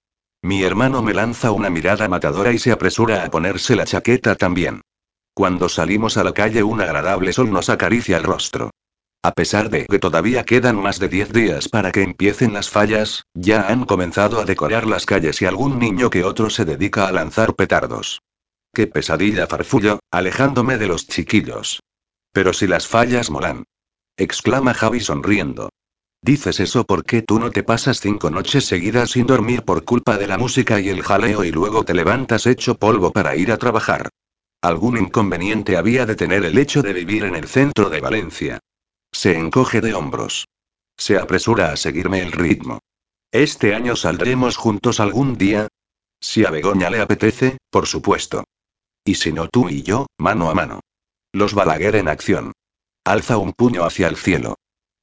Mi 0.42 0.62
hermano 0.62 1.02
me 1.02 1.12
lanza 1.12 1.50
una 1.50 1.70
mirada 1.70 2.08
matadora 2.08 2.52
y 2.52 2.58
se 2.58 2.70
apresura 2.70 3.24
a 3.24 3.30
ponerse 3.30 3.74
la 3.74 3.84
chaqueta 3.84 4.36
también. 4.36 4.82
Cuando 5.34 5.68
salimos 5.68 6.16
a 6.16 6.24
la 6.24 6.32
calle 6.32 6.62
un 6.62 6.80
agradable 6.80 7.32
sol 7.32 7.50
nos 7.50 7.68
acaricia 7.68 8.16
el 8.16 8.24
rostro. 8.24 8.70
A 9.22 9.32
pesar 9.32 9.68
de 9.68 9.84
que 9.84 9.98
todavía 9.98 10.44
quedan 10.44 10.76
más 10.76 10.98
de 10.98 11.08
10 11.08 11.32
días 11.32 11.68
para 11.68 11.92
que 11.92 12.02
empiecen 12.02 12.54
las 12.54 12.70
fallas, 12.70 13.26
ya 13.34 13.68
han 13.68 13.84
comenzado 13.84 14.40
a 14.40 14.46
decorar 14.46 14.86
las 14.86 15.04
calles 15.04 15.42
y 15.42 15.44
algún 15.44 15.78
niño 15.78 16.08
que 16.08 16.24
otro 16.24 16.48
se 16.48 16.64
dedica 16.64 17.06
a 17.06 17.12
lanzar 17.12 17.54
petardos. 17.54 18.22
Qué 18.72 18.86
pesadilla 18.86 19.46
farfullo, 19.46 20.00
alejándome 20.10 20.78
de 20.78 20.86
los 20.86 21.06
chiquillos. 21.06 21.80
Pero 22.32 22.54
si 22.54 22.66
las 22.66 22.86
fallas 22.86 23.30
molan. 23.30 23.64
exclama 24.16 24.72
Javi 24.72 25.00
sonriendo. 25.00 25.68
Dices 26.22 26.58
eso 26.58 26.84
porque 26.84 27.20
tú 27.20 27.38
no 27.38 27.50
te 27.50 27.62
pasas 27.62 28.00
cinco 28.00 28.30
noches 28.30 28.64
seguidas 28.64 29.10
sin 29.10 29.26
dormir 29.26 29.64
por 29.64 29.84
culpa 29.84 30.16
de 30.16 30.28
la 30.28 30.38
música 30.38 30.80
y 30.80 30.88
el 30.88 31.02
jaleo 31.02 31.44
y 31.44 31.50
luego 31.50 31.84
te 31.84 31.92
levantas 31.92 32.46
hecho 32.46 32.74
polvo 32.76 33.12
para 33.12 33.36
ir 33.36 33.52
a 33.52 33.58
trabajar. 33.58 34.08
Algún 34.62 34.96
inconveniente 34.96 35.76
había 35.76 36.06
de 36.06 36.16
tener 36.16 36.44
el 36.46 36.56
hecho 36.56 36.80
de 36.82 36.94
vivir 36.94 37.24
en 37.24 37.36
el 37.36 37.48
centro 37.48 37.90
de 37.90 38.00
Valencia. 38.00 38.60
Se 39.12 39.36
encoge 39.36 39.80
de 39.80 39.94
hombros. 39.94 40.46
Se 40.96 41.18
apresura 41.18 41.72
a 41.72 41.76
seguirme 41.76 42.20
el 42.20 42.32
ritmo. 42.32 42.80
Este 43.32 43.74
año 43.74 43.96
saldremos 43.96 44.56
juntos 44.56 45.00
algún 45.00 45.36
día. 45.38 45.68
Si 46.20 46.44
a 46.44 46.50
Begoña 46.50 46.90
le 46.90 47.00
apetece, 47.00 47.58
por 47.70 47.86
supuesto. 47.86 48.44
Y 49.04 49.14
si 49.14 49.32
no 49.32 49.48
tú 49.48 49.68
y 49.68 49.82
yo, 49.82 50.06
mano 50.18 50.50
a 50.50 50.54
mano. 50.54 50.80
Los 51.32 51.54
Balaguer 51.54 51.96
en 51.96 52.08
acción. 52.08 52.52
Alza 53.04 53.38
un 53.38 53.52
puño 53.52 53.84
hacia 53.84 54.08
el 54.08 54.16
cielo. 54.16 54.56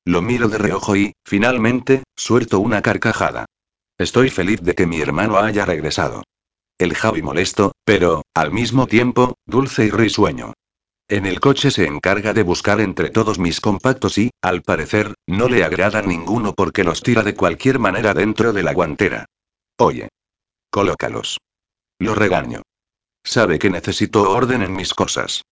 Lo 0.05 0.21
miro 0.21 0.47
de 0.47 0.57
reojo 0.57 0.95
y, 0.95 1.13
finalmente, 1.25 2.03
suelto 2.15 2.59
una 2.59 2.81
carcajada. 2.81 3.45
Estoy 3.97 4.29
feliz 4.29 4.61
de 4.61 4.75
que 4.75 4.85
mi 4.85 5.01
hermano 5.01 5.37
haya 5.37 5.65
regresado. 5.65 6.23
El 6.77 6.93
Javi 6.93 7.21
molesto, 7.23 7.71
pero, 7.83 8.21
al 8.33 8.51
mismo 8.51 8.87
tiempo, 8.87 9.35
dulce 9.45 9.85
y 9.85 9.89
risueño. 9.89 10.53
En 11.09 11.25
el 11.25 11.39
coche 11.39 11.71
se 11.71 11.85
encarga 11.85 12.33
de 12.33 12.43
buscar 12.43 12.81
entre 12.81 13.09
todos 13.09 13.39
mis 13.39 13.61
compactos 13.61 14.17
y, 14.17 14.29
al 14.41 14.61
parecer, 14.61 15.13
no 15.25 15.47
le 15.47 15.63
agrada 15.63 16.01
ninguno 16.01 16.53
porque 16.53 16.83
los 16.83 17.01
tira 17.01 17.23
de 17.23 17.33
cualquier 17.33 17.79
manera 17.79 18.13
dentro 18.13 18.51
de 18.51 18.63
la 18.63 18.73
guantera. 18.73 19.25
Oye. 19.77 20.09
Colócalos. 20.69 21.37
Lo 21.97 22.13
regaño. 22.13 22.61
Sabe 23.23 23.57
que 23.57 23.69
necesito 23.69 24.29
orden 24.29 24.61
en 24.63 24.73
mis 24.73 24.93
cosas. 24.93 25.43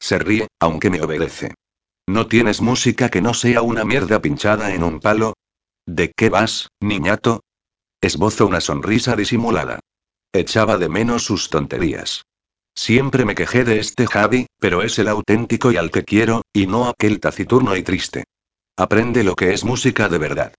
Se 0.00 0.18
ríe, 0.18 0.48
aunque 0.58 0.88
me 0.88 1.02
obedece. 1.02 1.54
¿No 2.06 2.26
tienes 2.26 2.62
música 2.62 3.10
que 3.10 3.20
no 3.20 3.34
sea 3.34 3.60
una 3.60 3.84
mierda 3.84 4.20
pinchada 4.22 4.74
en 4.74 4.82
un 4.82 4.98
palo? 4.98 5.34
¿De 5.86 6.10
qué 6.16 6.30
vas, 6.30 6.68
niñato? 6.80 7.42
Esbozo 8.00 8.46
una 8.46 8.60
sonrisa 8.62 9.14
disimulada. 9.14 9.80
Echaba 10.32 10.78
de 10.78 10.88
menos 10.88 11.24
sus 11.24 11.50
tonterías. 11.50 12.24
Siempre 12.74 13.24
me 13.24 13.34
quejé 13.34 13.64
de 13.64 13.78
este 13.78 14.06
Javi, 14.06 14.46
pero 14.58 14.82
es 14.82 14.98
el 14.98 15.08
auténtico 15.08 15.70
y 15.70 15.76
al 15.76 15.90
que 15.90 16.04
quiero, 16.04 16.42
y 16.52 16.66
no 16.66 16.88
aquel 16.88 17.20
taciturno 17.20 17.76
y 17.76 17.82
triste. 17.82 18.24
Aprende 18.76 19.24
lo 19.24 19.34
que 19.34 19.52
es 19.52 19.64
música 19.64 20.08
de 20.08 20.18
verdad. 20.18 20.54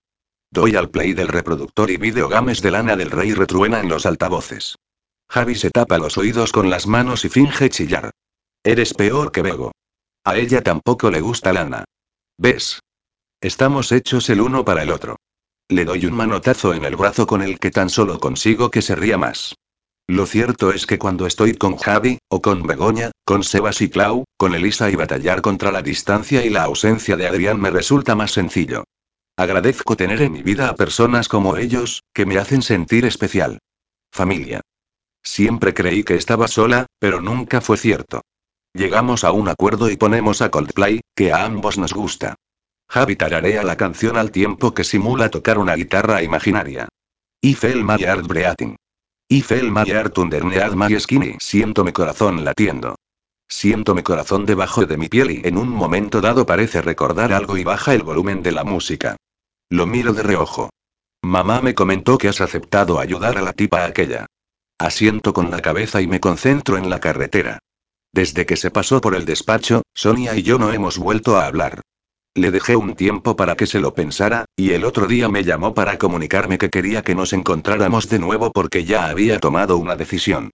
Doy 0.50 0.76
al 0.76 0.90
play 0.90 1.14
del 1.14 1.28
reproductor 1.28 1.90
y 1.90 1.96
videogames 1.96 2.62
de 2.62 2.70
lana 2.70 2.96
del 2.96 3.10
rey 3.10 3.34
retruena 3.34 3.80
en 3.80 3.88
los 3.88 4.06
altavoces. 4.06 4.76
Javi 5.28 5.56
se 5.56 5.70
tapa 5.70 5.98
los 5.98 6.16
oídos 6.16 6.52
con 6.52 6.70
las 6.70 6.86
manos 6.86 7.24
y 7.24 7.28
finge 7.28 7.70
chillar. 7.70 8.12
Eres 8.62 8.94
peor 8.94 9.32
que 9.32 9.42
Bego. 9.42 9.72
A 10.24 10.36
ella 10.36 10.62
tampoco 10.62 11.10
le 11.10 11.20
gusta 11.20 11.52
Lana. 11.52 11.84
¿Ves? 12.38 12.80
Estamos 13.40 13.92
hechos 13.92 14.30
el 14.30 14.40
uno 14.40 14.64
para 14.64 14.82
el 14.82 14.90
otro. 14.90 15.16
Le 15.68 15.84
doy 15.84 16.06
un 16.06 16.14
manotazo 16.14 16.72
en 16.72 16.84
el 16.84 16.96
brazo 16.96 17.26
con 17.26 17.42
el 17.42 17.58
que 17.58 17.70
tan 17.70 17.90
solo 17.90 18.20
consigo 18.20 18.70
que 18.70 18.80
se 18.80 18.94
ría 18.94 19.18
más. 19.18 19.54
Lo 20.06 20.26
cierto 20.26 20.70
es 20.70 20.86
que 20.86 20.98
cuando 20.98 21.26
estoy 21.26 21.54
con 21.54 21.76
Javi, 21.76 22.18
o 22.28 22.42
con 22.42 22.66
Begoña, 22.66 23.10
con 23.24 23.42
Sebas 23.42 23.80
y 23.80 23.88
Clau, 23.88 24.24
con 24.36 24.54
Elisa 24.54 24.90
y 24.90 24.96
batallar 24.96 25.40
contra 25.40 25.72
la 25.72 25.80
distancia 25.80 26.44
y 26.44 26.50
la 26.50 26.64
ausencia 26.64 27.16
de 27.16 27.26
Adrián 27.26 27.58
me 27.58 27.70
resulta 27.70 28.14
más 28.14 28.32
sencillo. 28.32 28.84
Agradezco 29.36 29.96
tener 29.96 30.20
en 30.20 30.32
mi 30.32 30.42
vida 30.42 30.68
a 30.68 30.74
personas 30.74 31.28
como 31.28 31.56
ellos, 31.56 32.02
que 32.12 32.26
me 32.26 32.36
hacen 32.36 32.60
sentir 32.60 33.06
especial. 33.06 33.58
Familia. 34.12 34.60
Siempre 35.22 35.72
creí 35.72 36.04
que 36.04 36.16
estaba 36.16 36.48
sola, 36.48 36.86
pero 36.98 37.22
nunca 37.22 37.62
fue 37.62 37.78
cierto. 37.78 38.20
Llegamos 38.74 39.24
a 39.24 39.32
un 39.32 39.48
acuerdo 39.48 39.90
y 39.90 39.96
ponemos 39.96 40.42
a 40.42 40.50
Coldplay, 40.50 41.00
que 41.16 41.32
a 41.32 41.44
ambos 41.46 41.78
nos 41.78 41.94
gusta. 41.94 42.34
Javi 42.90 43.16
tararea 43.16 43.62
la 43.62 43.78
canción 43.78 44.18
al 44.18 44.30
tiempo 44.30 44.74
que 44.74 44.84
simula 44.84 45.30
tocar 45.30 45.58
una 45.58 45.74
guitarra 45.74 46.22
imaginaria. 46.22 46.88
Ifel 47.40 47.82
my 47.82 47.96
heart 47.98 48.26
breathing. 48.26 48.76
Ifel 49.28 49.70
my 49.70 49.84
heart 49.90 50.18
underneath 50.18 50.74
my 50.74 51.00
skinny. 51.00 51.36
Siento 51.40 51.82
mi 51.82 51.92
corazón 51.92 52.44
latiendo. 52.44 52.96
Siento 53.48 53.94
mi 53.94 54.02
corazón 54.02 54.46
debajo 54.46 54.84
de 54.84 54.96
mi 54.96 55.08
piel 55.08 55.30
y 55.30 55.40
en 55.44 55.56
un 55.56 55.68
momento 55.68 56.20
dado 56.20 56.44
parece 56.44 56.82
recordar 56.82 57.32
algo 57.32 57.56
y 57.56 57.64
baja 57.64 57.94
el 57.94 58.02
volumen 58.02 58.42
de 58.42 58.52
la 58.52 58.64
música. 58.64 59.16
Lo 59.70 59.86
miro 59.86 60.12
de 60.12 60.22
reojo. 60.22 60.70
Mamá 61.22 61.62
me 61.62 61.74
comentó 61.74 62.18
que 62.18 62.28
has 62.28 62.40
aceptado 62.40 62.98
ayudar 62.98 63.38
a 63.38 63.42
la 63.42 63.52
tipa 63.54 63.84
aquella. 63.84 64.26
Asiento 64.78 65.32
con 65.32 65.50
la 65.50 65.62
cabeza 65.62 66.02
y 66.02 66.06
me 66.06 66.20
concentro 66.20 66.76
en 66.76 66.90
la 66.90 67.00
carretera. 67.00 67.60
Desde 68.12 68.44
que 68.44 68.56
se 68.56 68.70
pasó 68.70 69.00
por 69.00 69.14
el 69.14 69.24
despacho, 69.24 69.82
Sonia 69.94 70.36
y 70.36 70.42
yo 70.42 70.58
no 70.58 70.72
hemos 70.72 70.98
vuelto 70.98 71.36
a 71.36 71.46
hablar. 71.46 71.80
Le 72.36 72.50
dejé 72.50 72.74
un 72.74 72.94
tiempo 72.96 73.36
para 73.36 73.56
que 73.56 73.66
se 73.66 73.78
lo 73.78 73.94
pensara, 73.94 74.46
y 74.56 74.72
el 74.72 74.84
otro 74.84 75.06
día 75.06 75.28
me 75.28 75.44
llamó 75.44 75.72
para 75.72 75.98
comunicarme 75.98 76.58
que 76.58 76.68
quería 76.68 77.02
que 77.02 77.14
nos 77.14 77.32
encontráramos 77.32 78.08
de 78.08 78.18
nuevo 78.18 78.50
porque 78.50 78.84
ya 78.84 79.06
había 79.06 79.38
tomado 79.38 79.76
una 79.76 79.94
decisión. 79.94 80.50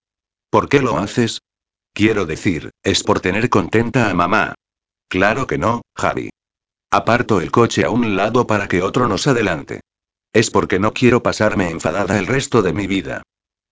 ¿Por 0.51 0.69
qué 0.69 0.83
lo 0.83 0.99
haces? 0.99 1.41
Quiero 1.95 2.27
decir, 2.27 2.71
es 2.83 3.03
por 3.03 3.21
tener 3.21 3.49
contenta 3.49 4.11
a 4.11 4.15
mamá. 4.15 4.55
Claro 5.09 5.47
que 5.47 5.57
no, 5.57 5.81
Javi. 5.97 6.31
Aparto 6.91 7.41
el 7.41 7.51
coche 7.51 7.85
a 7.85 7.91
un 7.91 8.15
lado 8.15 8.47
para 8.47 8.69
que 8.69 8.83
otro 8.83 9.09
nos 9.09 9.27
adelante. 9.27 9.81
Es 10.33 10.51
porque 10.51 10.79
no 10.79 10.93
quiero 10.93 11.23
pasarme 11.23 11.71
enfadada 11.71 12.19
el 12.19 12.27
resto 12.27 12.63
de 12.63 12.73
mi 12.75 12.87
vida. 12.87 13.23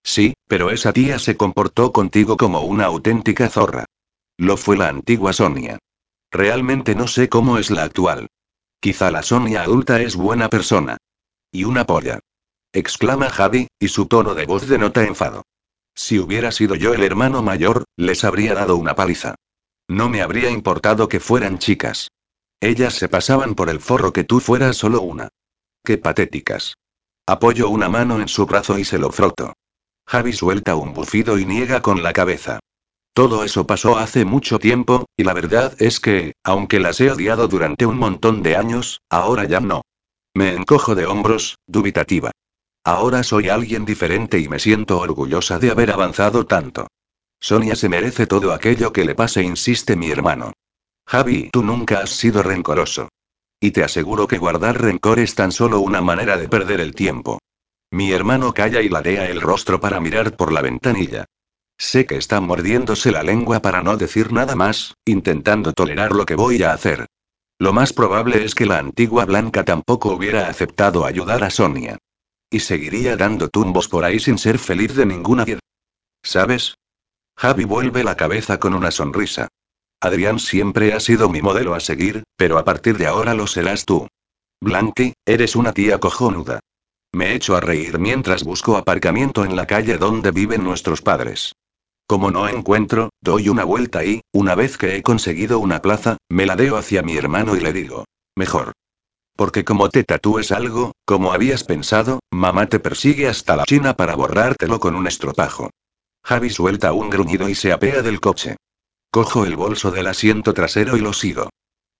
Sí, 0.02 0.34
pero 0.46 0.70
esa 0.70 0.92
tía 0.92 1.18
se 1.18 1.36
comportó 1.36 1.92
contigo 1.92 2.36
como 2.36 2.62
una 2.62 2.86
auténtica 2.86 3.48
zorra. 3.50 3.84
Lo 4.38 4.56
fue 4.56 4.76
la 4.76 4.88
antigua 4.88 5.32
Sonia. 5.32 5.78
Realmente 6.30 6.94
no 6.94 7.06
sé 7.06 7.28
cómo 7.28 7.58
es 7.58 7.70
la 7.70 7.84
actual. 7.84 8.28
Quizá 8.80 9.10
la 9.10 9.22
Sonia 9.22 9.62
adulta 9.62 10.00
es 10.00 10.14
buena 10.16 10.48
persona. 10.48 10.98
Y 11.50 11.64
una 11.64 11.84
polla. 11.84 12.20
Exclama 12.72 13.30
Javi, 13.30 13.68
y 13.78 13.88
su 13.88 14.06
tono 14.06 14.34
de 14.34 14.44
voz 14.44 14.68
denota 14.68 15.04
enfado. 15.04 15.42
Si 15.94 16.18
hubiera 16.18 16.52
sido 16.52 16.74
yo 16.74 16.94
el 16.94 17.02
hermano 17.02 17.42
mayor, 17.42 17.84
les 17.96 18.22
habría 18.24 18.54
dado 18.54 18.76
una 18.76 18.94
paliza. 18.94 19.34
No 19.88 20.08
me 20.08 20.22
habría 20.22 20.50
importado 20.50 21.08
que 21.08 21.18
fueran 21.18 21.58
chicas. 21.58 22.08
Ellas 22.60 22.94
se 22.94 23.08
pasaban 23.08 23.54
por 23.54 23.70
el 23.70 23.80
forro 23.80 24.12
que 24.12 24.24
tú 24.24 24.40
fueras 24.40 24.76
solo 24.76 25.00
una. 25.00 25.30
Qué 25.82 25.96
patéticas. 25.96 26.74
Apoyo 27.26 27.68
una 27.68 27.88
mano 27.88 28.20
en 28.20 28.28
su 28.28 28.46
brazo 28.46 28.78
y 28.78 28.84
se 28.84 28.98
lo 28.98 29.10
froto. 29.10 29.54
Javi 30.06 30.32
suelta 30.32 30.76
un 30.76 30.92
bufido 30.92 31.38
y 31.38 31.46
niega 31.46 31.82
con 31.82 32.02
la 32.02 32.12
cabeza. 32.12 32.60
Todo 33.12 33.44
eso 33.44 33.66
pasó 33.66 33.98
hace 33.98 34.24
mucho 34.24 34.58
tiempo, 34.58 35.06
y 35.16 35.24
la 35.24 35.34
verdad 35.34 35.74
es 35.80 36.00
que, 36.00 36.34
aunque 36.44 36.80
las 36.80 37.00
he 37.00 37.10
odiado 37.10 37.48
durante 37.48 37.86
un 37.86 37.98
montón 37.98 38.42
de 38.42 38.56
años, 38.56 39.00
ahora 39.10 39.44
ya 39.44 39.60
no. 39.60 39.82
Me 40.34 40.54
encojo 40.54 40.94
de 40.94 41.06
hombros, 41.06 41.56
dubitativa. 41.66 42.30
Ahora 42.84 43.22
soy 43.22 43.48
alguien 43.48 43.84
diferente 43.84 44.38
y 44.38 44.48
me 44.48 44.58
siento 44.58 44.98
orgullosa 44.98 45.58
de 45.58 45.70
haber 45.70 45.90
avanzado 45.90 46.46
tanto. 46.46 46.86
Sonia 47.40 47.76
se 47.76 47.88
merece 47.88 48.26
todo 48.26 48.52
aquello 48.52 48.92
que 48.92 49.04
le 49.04 49.14
pase, 49.14 49.42
insiste 49.42 49.96
mi 49.96 50.10
hermano. 50.10 50.52
Javi, 51.06 51.50
tú 51.52 51.62
nunca 51.62 52.00
has 52.00 52.10
sido 52.10 52.42
rencoroso. 52.42 53.08
Y 53.60 53.72
te 53.72 53.82
aseguro 53.82 54.28
que 54.28 54.38
guardar 54.38 54.80
rencor 54.80 55.18
es 55.18 55.34
tan 55.34 55.52
solo 55.52 55.80
una 55.80 56.00
manera 56.00 56.36
de 56.36 56.48
perder 56.48 56.80
el 56.80 56.94
tiempo. 56.94 57.38
Mi 57.90 58.12
hermano 58.12 58.52
calla 58.52 58.82
y 58.82 58.88
ladea 58.88 59.28
el 59.28 59.40
rostro 59.40 59.80
para 59.80 60.00
mirar 60.00 60.36
por 60.36 60.52
la 60.52 60.62
ventanilla. 60.62 61.24
Sé 61.78 62.06
que 62.06 62.16
está 62.16 62.40
mordiéndose 62.40 63.12
la 63.12 63.22
lengua 63.22 63.62
para 63.62 63.82
no 63.82 63.96
decir 63.96 64.32
nada 64.32 64.56
más, 64.56 64.96
intentando 65.04 65.72
tolerar 65.72 66.10
lo 66.10 66.26
que 66.26 66.34
voy 66.34 66.62
a 66.64 66.72
hacer. 66.72 67.06
Lo 67.60 67.72
más 67.72 67.92
probable 67.92 68.44
es 68.44 68.56
que 68.56 68.66
la 68.66 68.78
antigua 68.78 69.24
Blanca 69.24 69.64
tampoco 69.64 70.12
hubiera 70.12 70.48
aceptado 70.48 71.06
ayudar 71.06 71.44
a 71.44 71.50
Sonia. 71.50 71.96
Y 72.50 72.60
seguiría 72.60 73.16
dando 73.16 73.48
tumbos 73.48 73.88
por 73.88 74.04
ahí 74.04 74.18
sin 74.18 74.38
ser 74.38 74.58
feliz 74.58 74.96
de 74.96 75.06
ninguna 75.06 75.44
¿Sabes? 76.22 76.74
Javi 77.36 77.64
vuelve 77.64 78.02
la 78.02 78.16
cabeza 78.16 78.58
con 78.58 78.74
una 78.74 78.90
sonrisa. 78.90 79.46
Adrián 80.00 80.40
siempre 80.40 80.92
ha 80.92 81.00
sido 81.00 81.28
mi 81.28 81.42
modelo 81.42 81.74
a 81.74 81.80
seguir, 81.80 82.24
pero 82.36 82.58
a 82.58 82.64
partir 82.64 82.98
de 82.98 83.06
ahora 83.06 83.34
lo 83.34 83.46
serás 83.46 83.84
tú. 83.84 84.08
Blanqui, 84.60 85.14
eres 85.24 85.54
una 85.54 85.72
tía 85.72 85.98
cojonuda. 85.98 86.58
Me 87.12 87.34
echo 87.34 87.56
a 87.56 87.60
reír 87.60 87.98
mientras 88.00 88.42
busco 88.42 88.76
aparcamiento 88.76 89.44
en 89.44 89.54
la 89.54 89.66
calle 89.66 89.96
donde 89.96 90.32
viven 90.32 90.64
nuestros 90.64 91.02
padres. 91.02 91.54
Como 92.08 92.30
no 92.30 92.48
encuentro, 92.48 93.10
doy 93.20 93.50
una 93.50 93.64
vuelta 93.64 94.02
y, 94.02 94.22
una 94.32 94.54
vez 94.54 94.78
que 94.78 94.96
he 94.96 95.02
conseguido 95.02 95.58
una 95.58 95.82
plaza, 95.82 96.16
me 96.30 96.46
ladeo 96.46 96.78
hacia 96.78 97.02
mi 97.02 97.18
hermano 97.18 97.54
y 97.54 97.60
le 97.60 97.74
digo, 97.74 98.06
mejor. 98.34 98.72
Porque 99.36 99.62
como 99.62 99.90
te 99.90 100.04
tatúes 100.04 100.50
algo, 100.50 100.92
como 101.04 101.34
habías 101.34 101.64
pensado, 101.64 102.20
mamá 102.30 102.66
te 102.66 102.80
persigue 102.80 103.28
hasta 103.28 103.56
la 103.56 103.64
China 103.64 103.94
para 103.94 104.16
borrártelo 104.16 104.80
con 104.80 104.94
un 104.94 105.06
estropajo. 105.06 105.68
Javi 106.24 106.48
suelta 106.48 106.94
un 106.94 107.10
gruñido 107.10 107.46
y 107.50 107.54
se 107.54 107.72
apea 107.72 108.00
del 108.00 108.20
coche. 108.20 108.56
Cojo 109.10 109.44
el 109.44 109.56
bolso 109.56 109.90
del 109.90 110.06
asiento 110.06 110.54
trasero 110.54 110.96
y 110.96 111.00
lo 111.00 111.12
sigo. 111.12 111.50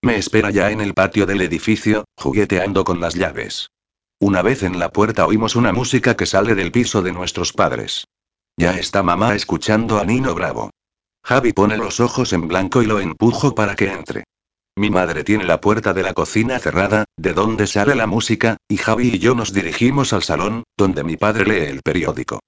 Me 0.03 0.17
espera 0.17 0.51
ya 0.51 0.71
en 0.71 0.81
el 0.81 0.95
patio 0.95 1.27
del 1.27 1.43
edificio, 1.43 2.05
jugueteando 2.17 2.83
con 2.83 2.99
las 2.99 3.15
llaves. 3.15 3.69
Una 4.21 4.41
vez 4.41 4.63
en 4.63 4.79
la 4.79 4.91
puerta 4.91 5.27
oímos 5.27 5.55
una 5.55 5.75
música 5.75 6.17
que 6.17 6.25
sale 6.25 6.55
del 6.55 6.73
piso 6.73 7.03
de 7.03 7.13
nuestros 7.13 7.53
padres. 7.53 8.07
Ya 8.59 8.77
está 8.77 9.05
mamá 9.05 9.37
escuchando 9.37 10.01
a 10.01 10.05
Nino 10.05 10.35
Bravo. 10.35 10.71
Javi 11.25 11.53
pone 11.53 11.77
los 11.77 12.01
ojos 12.01 12.33
en 12.33 12.49
blanco 12.49 12.83
y 12.83 12.87
lo 12.87 12.99
empujo 12.99 13.55
para 13.55 13.77
que 13.77 13.93
entre. 13.93 14.25
Mi 14.77 14.91
madre 14.91 15.23
tiene 15.23 15.45
la 15.45 15.61
puerta 15.61 15.95
de 15.95 16.03
la 16.03 16.13
cocina 16.13 16.59
cerrada, 16.59 17.05
de 17.17 17.35
donde 17.35 17.69
sale 17.69 17.95
la 17.95 18.09
música, 18.09 18.57
y 18.69 18.77
Javi 18.77 19.15
y 19.15 19.19
yo 19.21 19.37
nos 19.37 19.53
dirigimos 19.53 20.13
al 20.13 20.25
salón, 20.25 20.65
donde 20.77 21.05
mi 21.05 21.17
padre 21.17 21.45
lee 21.45 21.71
el 21.71 21.83
periódico. 21.83 22.41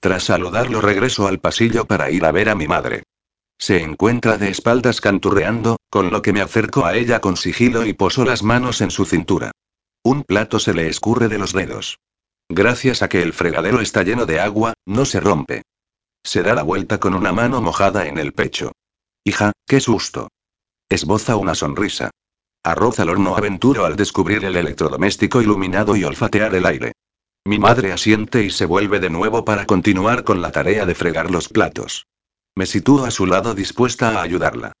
Tras 0.00 0.24
saludarlo 0.24 0.82
regreso 0.82 1.26
al 1.26 1.40
pasillo 1.40 1.86
para 1.86 2.10
ir 2.10 2.26
a 2.26 2.32
ver 2.32 2.50
a 2.50 2.54
mi 2.54 2.68
madre. 2.68 3.04
Se 3.58 3.82
encuentra 3.82 4.36
de 4.36 4.50
espaldas 4.50 5.00
canturreando, 5.00 5.78
con 5.88 6.10
lo 6.10 6.20
que 6.20 6.34
me 6.34 6.42
acerco 6.42 6.84
a 6.84 6.94
ella 6.94 7.22
con 7.22 7.38
sigilo 7.38 7.86
y 7.86 7.94
poso 7.94 8.26
las 8.26 8.42
manos 8.42 8.82
en 8.82 8.90
su 8.90 9.06
cintura. 9.06 9.52
Un 10.02 10.24
plato 10.24 10.58
se 10.58 10.74
le 10.74 10.88
escurre 10.88 11.28
de 11.28 11.38
los 11.38 11.54
dedos. 11.54 11.96
Gracias 12.48 13.02
a 13.02 13.08
que 13.08 13.22
el 13.22 13.32
fregadero 13.32 13.80
está 13.80 14.02
lleno 14.02 14.26
de 14.26 14.40
agua, 14.40 14.74
no 14.86 15.04
se 15.04 15.20
rompe. 15.20 15.62
Se 16.22 16.42
da 16.42 16.54
la 16.54 16.62
vuelta 16.62 16.98
con 16.98 17.14
una 17.14 17.32
mano 17.32 17.60
mojada 17.60 18.06
en 18.06 18.18
el 18.18 18.32
pecho. 18.32 18.72
Hija, 19.24 19.52
qué 19.66 19.80
susto. 19.80 20.28
Esboza 20.88 21.36
una 21.36 21.54
sonrisa. 21.54 22.10
Arroz 22.62 22.98
al 23.00 23.10
horno 23.10 23.36
aventuro 23.36 23.84
al 23.84 23.96
descubrir 23.96 24.44
el 24.44 24.56
electrodoméstico 24.56 25.42
iluminado 25.42 25.96
y 25.96 26.04
olfatear 26.04 26.54
el 26.54 26.66
aire. 26.66 26.92
Mi 27.46 27.58
madre 27.58 27.92
asiente 27.92 28.42
y 28.42 28.50
se 28.50 28.64
vuelve 28.64 29.00
de 29.00 29.10
nuevo 29.10 29.44
para 29.44 29.66
continuar 29.66 30.24
con 30.24 30.40
la 30.40 30.50
tarea 30.50 30.86
de 30.86 30.94
fregar 30.94 31.30
los 31.30 31.48
platos. 31.50 32.06
Me 32.54 32.64
sitúo 32.64 33.04
a 33.04 33.10
su 33.10 33.26
lado 33.26 33.54
dispuesta 33.54 34.18
a 34.18 34.22
ayudarla. 34.22 34.72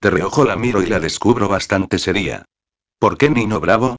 De 0.00 0.10
reojo 0.10 0.44
la 0.44 0.56
miro 0.56 0.82
y 0.82 0.86
la 0.86 0.98
descubro 0.98 1.48
bastante 1.48 1.98
seria. 1.98 2.44
¿Por 2.98 3.18
qué 3.18 3.30
Nino 3.30 3.60
Bravo? 3.60 3.96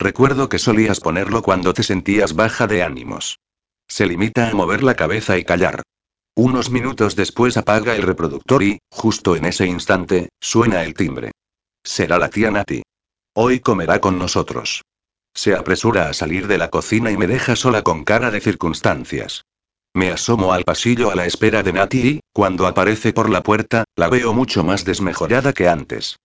Recuerdo 0.00 0.48
que 0.48 0.60
solías 0.60 1.00
ponerlo 1.00 1.42
cuando 1.42 1.74
te 1.74 1.82
sentías 1.82 2.36
baja 2.36 2.68
de 2.68 2.84
ánimos. 2.84 3.40
Se 3.88 4.06
limita 4.06 4.48
a 4.48 4.54
mover 4.54 4.84
la 4.84 4.94
cabeza 4.94 5.38
y 5.38 5.44
callar. 5.44 5.82
Unos 6.36 6.70
minutos 6.70 7.16
después 7.16 7.56
apaga 7.56 7.96
el 7.96 8.02
reproductor 8.02 8.62
y, 8.62 8.78
justo 8.90 9.34
en 9.34 9.46
ese 9.46 9.66
instante, 9.66 10.28
suena 10.40 10.84
el 10.84 10.94
timbre. 10.94 11.32
Será 11.82 12.18
la 12.18 12.28
tía 12.28 12.52
Nati. 12.52 12.82
Hoy 13.34 13.58
comerá 13.58 14.00
con 14.00 14.18
nosotros. 14.18 14.82
Se 15.34 15.56
apresura 15.56 16.08
a 16.08 16.12
salir 16.12 16.46
de 16.46 16.58
la 16.58 16.70
cocina 16.70 17.10
y 17.10 17.16
me 17.16 17.26
deja 17.26 17.56
sola 17.56 17.82
con 17.82 18.04
cara 18.04 18.30
de 18.30 18.40
circunstancias. 18.40 19.42
Me 19.94 20.12
asomo 20.12 20.52
al 20.52 20.62
pasillo 20.62 21.10
a 21.10 21.16
la 21.16 21.26
espera 21.26 21.64
de 21.64 21.72
Nati 21.72 21.98
y, 21.98 22.20
cuando 22.32 22.68
aparece 22.68 23.12
por 23.12 23.28
la 23.30 23.42
puerta, 23.42 23.82
la 23.96 24.08
veo 24.08 24.32
mucho 24.32 24.62
más 24.62 24.84
desmejorada 24.84 25.52
que 25.52 25.66
antes. 25.66 26.18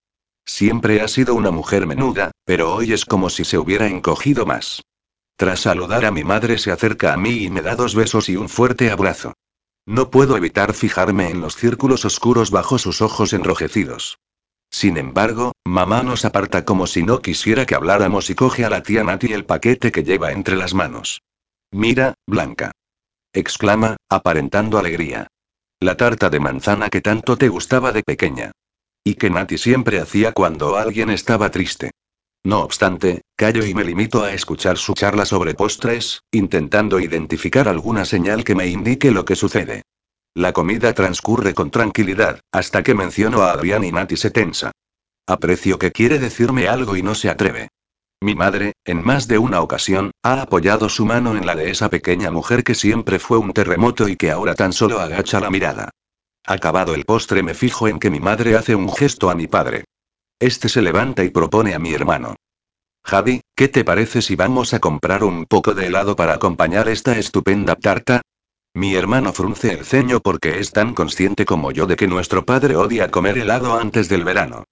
Siempre 0.44 1.00
ha 1.00 1.08
sido 1.08 1.34
una 1.34 1.50
mujer 1.50 1.86
menuda, 1.86 2.30
pero 2.44 2.74
hoy 2.74 2.92
es 2.92 3.04
como 3.04 3.30
si 3.30 3.44
se 3.44 3.58
hubiera 3.58 3.86
encogido 3.86 4.46
más. 4.46 4.82
Tras 5.36 5.60
saludar 5.60 6.04
a 6.04 6.10
mi 6.10 6.24
madre 6.24 6.58
se 6.58 6.70
acerca 6.70 7.12
a 7.12 7.16
mí 7.16 7.44
y 7.44 7.50
me 7.50 7.62
da 7.62 7.74
dos 7.74 7.94
besos 7.94 8.28
y 8.28 8.36
un 8.36 8.48
fuerte 8.48 8.90
abrazo. 8.90 9.34
No 9.86 10.10
puedo 10.10 10.36
evitar 10.36 10.74
fijarme 10.74 11.30
en 11.30 11.40
los 11.40 11.56
círculos 11.56 12.04
oscuros 12.04 12.50
bajo 12.50 12.78
sus 12.78 13.02
ojos 13.02 13.32
enrojecidos. 13.32 14.18
Sin 14.70 14.96
embargo, 14.96 15.52
mamá 15.64 16.02
nos 16.02 16.24
aparta 16.24 16.64
como 16.64 16.86
si 16.86 17.02
no 17.02 17.20
quisiera 17.20 17.66
que 17.66 17.74
habláramos 17.74 18.30
y 18.30 18.34
coge 18.34 18.64
a 18.64 18.70
la 18.70 18.82
tía 18.82 19.04
Nati 19.04 19.32
el 19.32 19.44
paquete 19.44 19.92
que 19.92 20.02
lleva 20.02 20.32
entre 20.32 20.56
las 20.56 20.74
manos. 20.74 21.22
Mira, 21.70 22.14
Blanca 22.26 22.72
exclama, 23.34 23.96
aparentando 24.08 24.78
alegría. 24.78 25.26
La 25.80 25.96
tarta 25.96 26.30
de 26.30 26.40
manzana 26.40 26.88
que 26.88 27.00
tanto 27.00 27.36
te 27.36 27.48
gustaba 27.48 27.92
de 27.92 28.02
pequeña. 28.02 28.52
Y 29.02 29.16
que 29.16 29.28
Nati 29.28 29.58
siempre 29.58 30.00
hacía 30.00 30.32
cuando 30.32 30.76
alguien 30.76 31.10
estaba 31.10 31.50
triste. 31.50 31.90
No 32.44 32.60
obstante, 32.60 33.22
callo 33.36 33.64
y 33.64 33.72
me 33.72 33.84
limito 33.84 34.22
a 34.22 34.34
escuchar 34.34 34.76
su 34.76 34.92
charla 34.92 35.24
sobre 35.24 35.54
postres, 35.54 36.20
intentando 36.30 37.00
identificar 37.00 37.68
alguna 37.68 38.04
señal 38.04 38.44
que 38.44 38.54
me 38.54 38.66
indique 38.66 39.10
lo 39.10 39.24
que 39.24 39.34
sucede. 39.34 39.82
La 40.34 40.52
comida 40.52 40.92
transcurre 40.92 41.54
con 41.54 41.70
tranquilidad, 41.70 42.40
hasta 42.52 42.82
que 42.82 42.94
menciono 42.94 43.42
a 43.42 43.52
Adrián 43.52 43.82
y 43.82 43.92
Nati 43.92 44.18
se 44.18 44.30
tensa. 44.30 44.72
Aprecio 45.26 45.78
que 45.78 45.90
quiere 45.90 46.18
decirme 46.18 46.68
algo 46.68 46.96
y 46.96 47.02
no 47.02 47.14
se 47.14 47.30
atreve. 47.30 47.68
Mi 48.20 48.34
madre, 48.34 48.74
en 48.84 49.02
más 49.02 49.26
de 49.26 49.38
una 49.38 49.62
ocasión, 49.62 50.10
ha 50.22 50.42
apoyado 50.42 50.90
su 50.90 51.06
mano 51.06 51.36
en 51.36 51.46
la 51.46 51.54
de 51.54 51.70
esa 51.70 51.88
pequeña 51.88 52.30
mujer 52.30 52.62
que 52.62 52.74
siempre 52.74 53.18
fue 53.18 53.38
un 53.38 53.54
terremoto 53.54 54.06
y 54.06 54.16
que 54.16 54.30
ahora 54.30 54.54
tan 54.54 54.74
solo 54.74 55.00
agacha 55.00 55.40
la 55.40 55.50
mirada. 55.50 55.90
Acabado 56.44 56.94
el 56.94 57.06
postre 57.06 57.42
me 57.42 57.54
fijo 57.54 57.88
en 57.88 57.98
que 57.98 58.10
mi 58.10 58.20
madre 58.20 58.54
hace 58.54 58.74
un 58.74 58.92
gesto 58.92 59.30
a 59.30 59.34
mi 59.34 59.46
padre. 59.46 59.84
Este 60.40 60.68
se 60.68 60.82
levanta 60.82 61.24
y 61.24 61.30
propone 61.30 61.74
a 61.74 61.78
mi 61.78 61.94
hermano. 61.94 62.36
Javi, 63.04 63.42
¿qué 63.54 63.68
te 63.68 63.84
parece 63.84 64.22
si 64.22 64.34
vamos 64.34 64.74
a 64.74 64.80
comprar 64.80 65.24
un 65.24 65.44
poco 65.44 65.74
de 65.74 65.86
helado 65.86 66.16
para 66.16 66.34
acompañar 66.34 66.88
esta 66.88 67.18
estupenda 67.18 67.76
tarta? 67.76 68.22
Mi 68.74 68.94
hermano 68.94 69.32
frunce 69.32 69.72
el 69.72 69.84
ceño 69.84 70.20
porque 70.20 70.58
es 70.58 70.72
tan 70.72 70.94
consciente 70.94 71.44
como 71.44 71.70
yo 71.70 71.86
de 71.86 71.96
que 71.96 72.08
nuestro 72.08 72.44
padre 72.44 72.74
odia 72.76 73.10
comer 73.10 73.38
helado 73.38 73.78
antes 73.78 74.08
del 74.08 74.24
verano. 74.24 74.64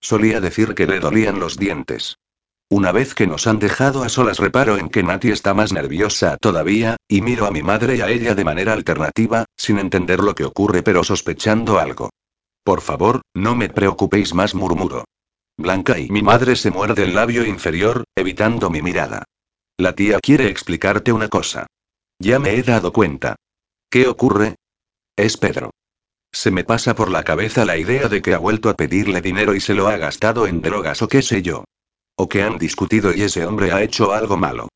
Solía 0.00 0.40
decir 0.40 0.74
que 0.74 0.86
le 0.86 1.00
dolían 1.00 1.40
los 1.40 1.56
dientes. 1.56 2.18
Una 2.70 2.92
vez 2.92 3.14
que 3.14 3.26
nos 3.26 3.46
han 3.46 3.58
dejado 3.58 4.04
a 4.04 4.10
solas 4.10 4.38
reparo 4.38 4.76
en 4.76 4.90
que 4.90 5.02
Nati 5.02 5.30
está 5.30 5.54
más 5.54 5.72
nerviosa 5.72 6.36
todavía, 6.36 6.96
y 7.08 7.22
miro 7.22 7.46
a 7.46 7.50
mi 7.50 7.62
madre 7.62 7.96
y 7.96 8.00
a 8.02 8.10
ella 8.10 8.34
de 8.34 8.44
manera 8.44 8.74
alternativa, 8.74 9.46
sin 9.56 9.78
entender 9.78 10.20
lo 10.20 10.34
que 10.34 10.44
ocurre 10.44 10.82
pero 10.82 11.02
sospechando 11.02 11.78
algo. 11.78 12.10
Por 12.68 12.82
favor, 12.82 13.22
no 13.32 13.56
me 13.56 13.70
preocupéis 13.70 14.34
más, 14.34 14.54
murmuro. 14.54 15.06
Blanca 15.56 15.98
y 15.98 16.10
mi 16.10 16.20
madre 16.20 16.54
se 16.54 16.70
muerde 16.70 17.04
el 17.04 17.14
labio 17.14 17.46
inferior, 17.46 18.04
evitando 18.14 18.68
mi 18.68 18.82
mirada. 18.82 19.24
La 19.78 19.94
tía 19.94 20.18
quiere 20.20 20.50
explicarte 20.50 21.10
una 21.10 21.28
cosa. 21.28 21.66
Ya 22.18 22.38
me 22.38 22.56
he 22.56 22.62
dado 22.62 22.92
cuenta. 22.92 23.36
¿Qué 23.88 24.06
ocurre? 24.06 24.56
Es 25.16 25.38
Pedro. 25.38 25.70
Se 26.30 26.50
me 26.50 26.62
pasa 26.62 26.94
por 26.94 27.10
la 27.10 27.22
cabeza 27.22 27.64
la 27.64 27.78
idea 27.78 28.06
de 28.10 28.20
que 28.20 28.34
ha 28.34 28.38
vuelto 28.38 28.68
a 28.68 28.74
pedirle 28.74 29.22
dinero 29.22 29.54
y 29.54 29.60
se 29.62 29.72
lo 29.72 29.88
ha 29.88 29.96
gastado 29.96 30.46
en 30.46 30.60
drogas 30.60 31.00
o 31.00 31.08
qué 31.08 31.22
sé 31.22 31.40
yo. 31.40 31.64
O 32.16 32.28
que 32.28 32.42
han 32.42 32.58
discutido 32.58 33.14
y 33.16 33.22
ese 33.22 33.46
hombre 33.46 33.72
ha 33.72 33.82
hecho 33.82 34.12
algo 34.12 34.36
malo. 34.36 34.68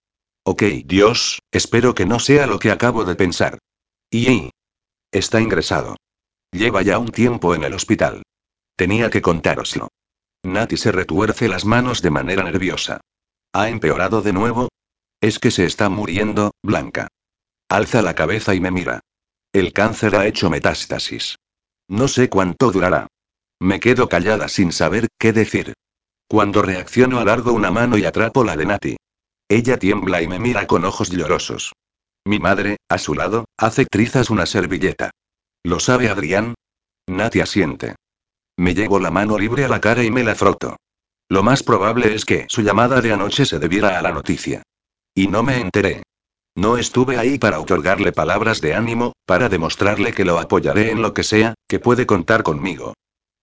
Ok, 0.45 0.63
Dios, 0.87 1.41
espero 1.51 1.95
que 1.95 2.07
no 2.07 2.21
sea 2.21 2.47
lo 2.47 2.59
que 2.59 2.71
acabo 2.71 3.05
de 3.05 3.17
pensar. 3.17 3.59
Y... 4.11 4.49
Está 5.11 5.43
ingresado. 5.43 5.97
Lleva 6.53 6.83
ya 6.83 6.99
un 6.99 7.09
tiempo 7.09 7.55
en 7.55 7.65
el 7.65 7.73
hospital. 7.73 8.23
Tenía 8.77 9.09
que 9.09 9.23
contároslo. 9.23 9.89
Nati 10.43 10.77
se 10.77 10.93
retuerce 10.93 11.49
las 11.49 11.65
manos 11.65 12.03
de 12.03 12.11
manera 12.11 12.43
nerviosa. 12.43 13.01
¿Ha 13.55 13.69
empeorado 13.69 14.23
de 14.23 14.33
nuevo? 14.33 14.69
Es 15.21 15.39
que 15.39 15.51
se 15.51 15.65
está 15.65 15.89
muriendo, 15.89 16.53
Blanca. 16.63 17.09
Alza 17.69 18.03
la 18.03 18.15
cabeza 18.15 18.55
y 18.55 18.61
me 18.61 18.71
mira. 18.71 19.01
El 19.53 19.73
cáncer 19.73 20.15
ha 20.17 20.27
hecho 20.27 20.51
metástasis. 20.51 21.37
No 21.89 22.07
sé 22.09 22.29
cuánto 22.29 22.71
durará. 22.71 23.07
Me 23.61 23.81
quedo 23.81 24.09
callada 24.09 24.49
sin 24.49 24.73
saber 24.73 25.09
qué 25.19 25.33
decir. 25.33 25.75
Cuando 26.29 26.63
reacciono 26.63 27.19
alargo 27.19 27.53
una 27.53 27.71
mano 27.71 27.97
y 27.97 28.05
atrapo 28.05 28.45
la 28.45 28.57
de 28.57 28.67
Nati. 28.67 28.97
Ella 29.49 29.79
tiembla 29.79 30.23
y 30.23 30.29
me 30.29 30.39
mira 30.39 30.67
con 30.67 30.85
ojos 30.85 31.11
llorosos. 31.11 31.73
Mi 32.25 32.39
madre, 32.39 32.77
a 32.89 32.99
su 32.99 33.15
lado, 33.15 33.47
hace 33.57 33.85
trizas 33.87 34.31
una 34.31 34.47
servilleta. 34.47 35.11
¿Lo 35.65 35.79
sabe 35.79 36.09
Adrián? 36.09 36.55
Nati 37.09 37.41
asiente. 37.41 37.95
Me 38.57 38.75
llevo 38.75 38.99
la 38.99 39.11
mano 39.11 39.39
libre 39.39 39.65
a 39.65 39.69
la 39.69 39.81
cara 39.81 40.03
y 40.03 40.11
me 40.11 40.25
la 40.25 40.35
froto. 40.35 40.77
Lo 41.29 41.43
más 41.43 41.63
probable 41.63 42.15
es 42.15 42.25
que 42.25 42.47
su 42.49 42.63
llamada 42.63 43.01
de 43.01 43.13
anoche 43.13 43.47
se 43.47 43.59
debiera 43.59 43.99
a 43.99 44.03
la 44.03 44.13
noticia. 44.13 44.63
Y 45.15 45.29
no 45.29 45.43
me 45.43 45.61
enteré. 45.61 46.03
No 46.55 46.77
estuve 46.77 47.17
ahí 47.17 47.39
para 47.39 47.61
otorgarle 47.61 48.13
palabras 48.13 48.61
de 48.61 48.75
ánimo, 48.75 49.13
para 49.25 49.49
demostrarle 49.49 50.13
que 50.13 50.25
lo 50.25 50.39
apoyaré 50.39 50.91
en 50.91 51.01
lo 51.01 51.15
que 51.15 51.23
sea, 51.23 51.55
que 51.69 51.81
puede 51.81 52.07
contar 52.07 52.43
conmigo. 52.43 52.95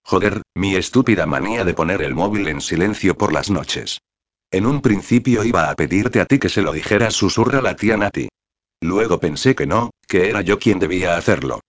Joder, 0.04 0.42
mi 0.56 0.76
estúpida 0.76 1.26
manía 1.26 1.64
de 1.64 1.74
poner 1.74 2.02
el 2.02 2.16
móvil 2.16 2.48
en 2.48 2.62
silencio 2.62 3.18
por 3.18 3.34
las 3.34 3.50
noches. 3.50 4.00
En 4.52 4.66
un 4.66 4.82
principio 4.82 5.44
iba 5.44 5.70
a 5.70 5.76
pedirte 5.76 6.20
a 6.20 6.26
ti 6.26 6.38
que 6.38 6.50
se 6.50 6.62
lo 6.62 6.72
dijera, 6.74 7.12
susurra 7.12 7.62
la 7.62 7.76
tía 7.76 7.98
Nati. 7.98 8.30
Luego 8.82 9.20
pensé 9.20 9.56
que 9.56 9.66
no, 9.66 9.92
que 10.08 10.30
era 10.30 10.42
yo 10.42 10.60
quien 10.60 10.80
debía 10.80 11.18
hacerlo. 11.18 11.62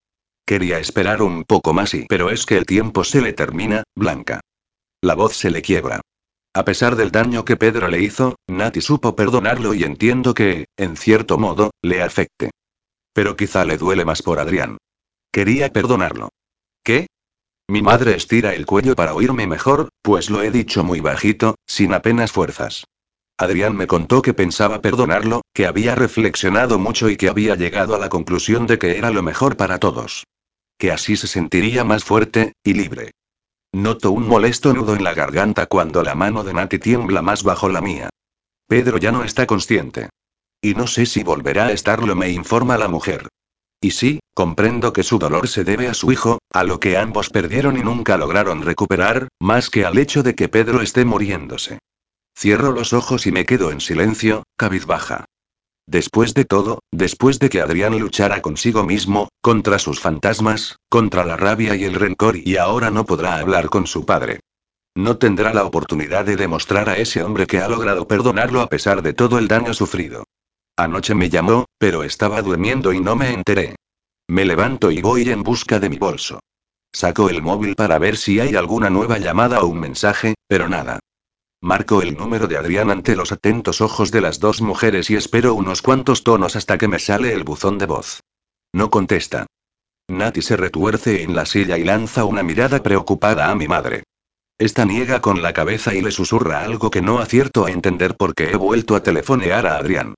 Quería 0.50 0.80
esperar 0.80 1.22
un 1.22 1.44
poco 1.44 1.72
más 1.72 1.94
y... 1.94 2.06
Pero 2.08 2.28
es 2.28 2.44
que 2.44 2.56
el 2.56 2.66
tiempo 2.66 3.04
se 3.04 3.20
le 3.20 3.32
termina, 3.32 3.84
Blanca. 3.94 4.40
La 5.00 5.14
voz 5.14 5.36
se 5.36 5.48
le 5.48 5.62
quiebra. 5.62 6.00
A 6.52 6.64
pesar 6.64 6.96
del 6.96 7.12
daño 7.12 7.44
que 7.44 7.56
Pedro 7.56 7.86
le 7.86 8.02
hizo, 8.02 8.34
Nati 8.48 8.80
supo 8.80 9.14
perdonarlo 9.14 9.74
y 9.74 9.84
entiendo 9.84 10.34
que, 10.34 10.64
en 10.76 10.96
cierto 10.96 11.38
modo, 11.38 11.70
le 11.82 12.02
afecte. 12.02 12.50
Pero 13.12 13.36
quizá 13.36 13.64
le 13.64 13.78
duele 13.78 14.04
más 14.04 14.22
por 14.22 14.40
Adrián. 14.40 14.78
Quería 15.30 15.72
perdonarlo. 15.72 16.30
¿Qué? 16.82 17.06
Mi 17.68 17.80
madre 17.80 18.16
estira 18.16 18.52
el 18.52 18.66
cuello 18.66 18.96
para 18.96 19.14
oírme 19.14 19.46
mejor, 19.46 19.90
pues 20.02 20.30
lo 20.30 20.42
he 20.42 20.50
dicho 20.50 20.82
muy 20.82 20.98
bajito, 20.98 21.54
sin 21.64 21.94
apenas 21.94 22.32
fuerzas. 22.32 22.86
Adrián 23.38 23.76
me 23.76 23.86
contó 23.86 24.20
que 24.20 24.34
pensaba 24.34 24.82
perdonarlo, 24.82 25.42
que 25.54 25.66
había 25.66 25.94
reflexionado 25.94 26.80
mucho 26.80 27.08
y 27.08 27.16
que 27.16 27.28
había 27.28 27.54
llegado 27.54 27.94
a 27.94 28.00
la 28.00 28.08
conclusión 28.08 28.66
de 28.66 28.80
que 28.80 28.98
era 28.98 29.12
lo 29.12 29.22
mejor 29.22 29.56
para 29.56 29.78
todos. 29.78 30.24
Que 30.80 30.90
así 30.90 31.14
se 31.14 31.26
sentiría 31.26 31.84
más 31.84 32.04
fuerte, 32.04 32.54
y 32.64 32.72
libre. 32.72 33.10
Noto 33.70 34.12
un 34.12 34.26
molesto 34.26 34.72
nudo 34.72 34.96
en 34.96 35.04
la 35.04 35.12
garganta 35.12 35.66
cuando 35.66 36.02
la 36.02 36.14
mano 36.14 36.42
de 36.42 36.54
Nati 36.54 36.78
tiembla 36.78 37.20
más 37.20 37.42
bajo 37.42 37.68
la 37.68 37.82
mía. 37.82 38.08
Pedro 38.66 38.96
ya 38.96 39.12
no 39.12 39.22
está 39.22 39.46
consciente. 39.46 40.08
Y 40.62 40.72
no 40.72 40.86
sé 40.86 41.04
si 41.04 41.22
volverá 41.22 41.66
a 41.66 41.72
estarlo, 41.72 42.16
me 42.16 42.30
informa 42.30 42.78
la 42.78 42.88
mujer. 42.88 43.28
Y 43.82 43.90
sí, 43.90 44.20
comprendo 44.32 44.94
que 44.94 45.02
su 45.02 45.18
dolor 45.18 45.48
se 45.48 45.64
debe 45.64 45.86
a 45.86 45.92
su 45.92 46.12
hijo, 46.12 46.38
a 46.50 46.64
lo 46.64 46.80
que 46.80 46.96
ambos 46.96 47.28
perdieron 47.28 47.76
y 47.76 47.82
nunca 47.82 48.16
lograron 48.16 48.62
recuperar, 48.62 49.28
más 49.38 49.68
que 49.68 49.84
al 49.84 49.98
hecho 49.98 50.22
de 50.22 50.34
que 50.34 50.48
Pedro 50.48 50.80
esté 50.80 51.04
muriéndose. 51.04 51.78
Cierro 52.34 52.72
los 52.72 52.94
ojos 52.94 53.26
y 53.26 53.32
me 53.32 53.44
quedo 53.44 53.70
en 53.70 53.82
silencio, 53.82 54.44
cabizbaja. 54.56 55.26
Después 55.90 56.34
de 56.34 56.44
todo, 56.44 56.84
después 56.92 57.40
de 57.40 57.48
que 57.48 57.60
Adrián 57.60 57.98
luchara 57.98 58.40
consigo 58.42 58.84
mismo, 58.84 59.28
contra 59.40 59.80
sus 59.80 59.98
fantasmas, 59.98 60.76
contra 60.88 61.24
la 61.24 61.36
rabia 61.36 61.74
y 61.74 61.82
el 61.82 61.94
rencor 61.94 62.36
y 62.36 62.58
ahora 62.58 62.92
no 62.92 63.04
podrá 63.04 63.38
hablar 63.38 63.70
con 63.70 63.88
su 63.88 64.06
padre. 64.06 64.38
No 64.94 65.16
tendrá 65.16 65.52
la 65.52 65.64
oportunidad 65.64 66.24
de 66.24 66.36
demostrar 66.36 66.88
a 66.88 66.96
ese 66.96 67.24
hombre 67.24 67.48
que 67.48 67.58
ha 67.58 67.66
logrado 67.66 68.06
perdonarlo 68.06 68.60
a 68.60 68.68
pesar 68.68 69.02
de 69.02 69.14
todo 69.14 69.36
el 69.36 69.48
daño 69.48 69.74
sufrido. 69.74 70.22
Anoche 70.76 71.16
me 71.16 71.28
llamó, 71.28 71.64
pero 71.76 72.04
estaba 72.04 72.40
durmiendo 72.40 72.92
y 72.92 73.00
no 73.00 73.16
me 73.16 73.34
enteré. 73.34 73.74
Me 74.28 74.44
levanto 74.44 74.92
y 74.92 75.02
voy 75.02 75.28
en 75.28 75.42
busca 75.42 75.80
de 75.80 75.88
mi 75.88 75.98
bolso. 75.98 76.38
Saco 76.92 77.28
el 77.28 77.42
móvil 77.42 77.74
para 77.74 77.98
ver 77.98 78.16
si 78.16 78.38
hay 78.38 78.54
alguna 78.54 78.90
nueva 78.90 79.18
llamada 79.18 79.60
o 79.60 79.66
un 79.66 79.80
mensaje, 79.80 80.34
pero 80.46 80.68
nada. 80.68 81.00
Marco 81.62 82.00
el 82.00 82.16
número 82.16 82.46
de 82.46 82.56
Adrián 82.56 82.90
ante 82.90 83.14
los 83.14 83.32
atentos 83.32 83.82
ojos 83.82 84.10
de 84.10 84.22
las 84.22 84.40
dos 84.40 84.62
mujeres 84.62 85.10
y 85.10 85.16
espero 85.16 85.52
unos 85.54 85.82
cuantos 85.82 86.24
tonos 86.24 86.56
hasta 86.56 86.78
que 86.78 86.88
me 86.88 86.98
sale 86.98 87.34
el 87.34 87.44
buzón 87.44 87.76
de 87.76 87.84
voz. 87.84 88.20
No 88.72 88.88
contesta. 88.88 89.46
Nati 90.08 90.40
se 90.40 90.56
retuerce 90.56 91.22
en 91.22 91.36
la 91.36 91.44
silla 91.44 91.76
y 91.76 91.84
lanza 91.84 92.24
una 92.24 92.42
mirada 92.42 92.82
preocupada 92.82 93.50
a 93.50 93.54
mi 93.54 93.68
madre. 93.68 94.04
Esta 94.56 94.86
niega 94.86 95.20
con 95.20 95.42
la 95.42 95.52
cabeza 95.52 95.94
y 95.94 96.00
le 96.00 96.12
susurra 96.12 96.64
algo 96.64 96.90
que 96.90 97.02
no 97.02 97.18
acierto 97.18 97.66
a 97.66 97.70
entender 97.70 98.16
porque 98.16 98.50
he 98.50 98.56
vuelto 98.56 98.96
a 98.96 99.02
telefonear 99.02 99.66
a 99.66 99.76
Adrián. 99.76 100.14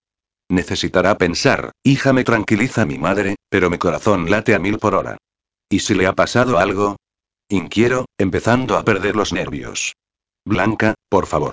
Necesitará 0.49 1.19
pensar, 1.19 1.73
hija 1.83 2.13
me 2.13 2.23
tranquiliza 2.23 2.87
mi 2.87 2.99
madre, 2.99 3.35
pero 3.49 3.69
mi 3.69 3.79
corazón 3.79 4.31
late 4.31 4.55
a 4.55 4.61
mil 4.61 4.79
por 4.79 4.95
hora. 4.95 5.17
¿Y 5.69 5.81
si 5.81 5.95
le 5.95 6.07
ha 6.07 6.13
pasado 6.13 6.59
algo? 6.59 6.97
Inquiero, 7.49 8.07
empezando 8.17 8.77
a 8.77 8.85
perder 8.85 9.17
los 9.17 9.33
nervios. 9.33 9.95
Blanca, 10.45 10.95
por 11.09 11.27
favor. 11.27 11.53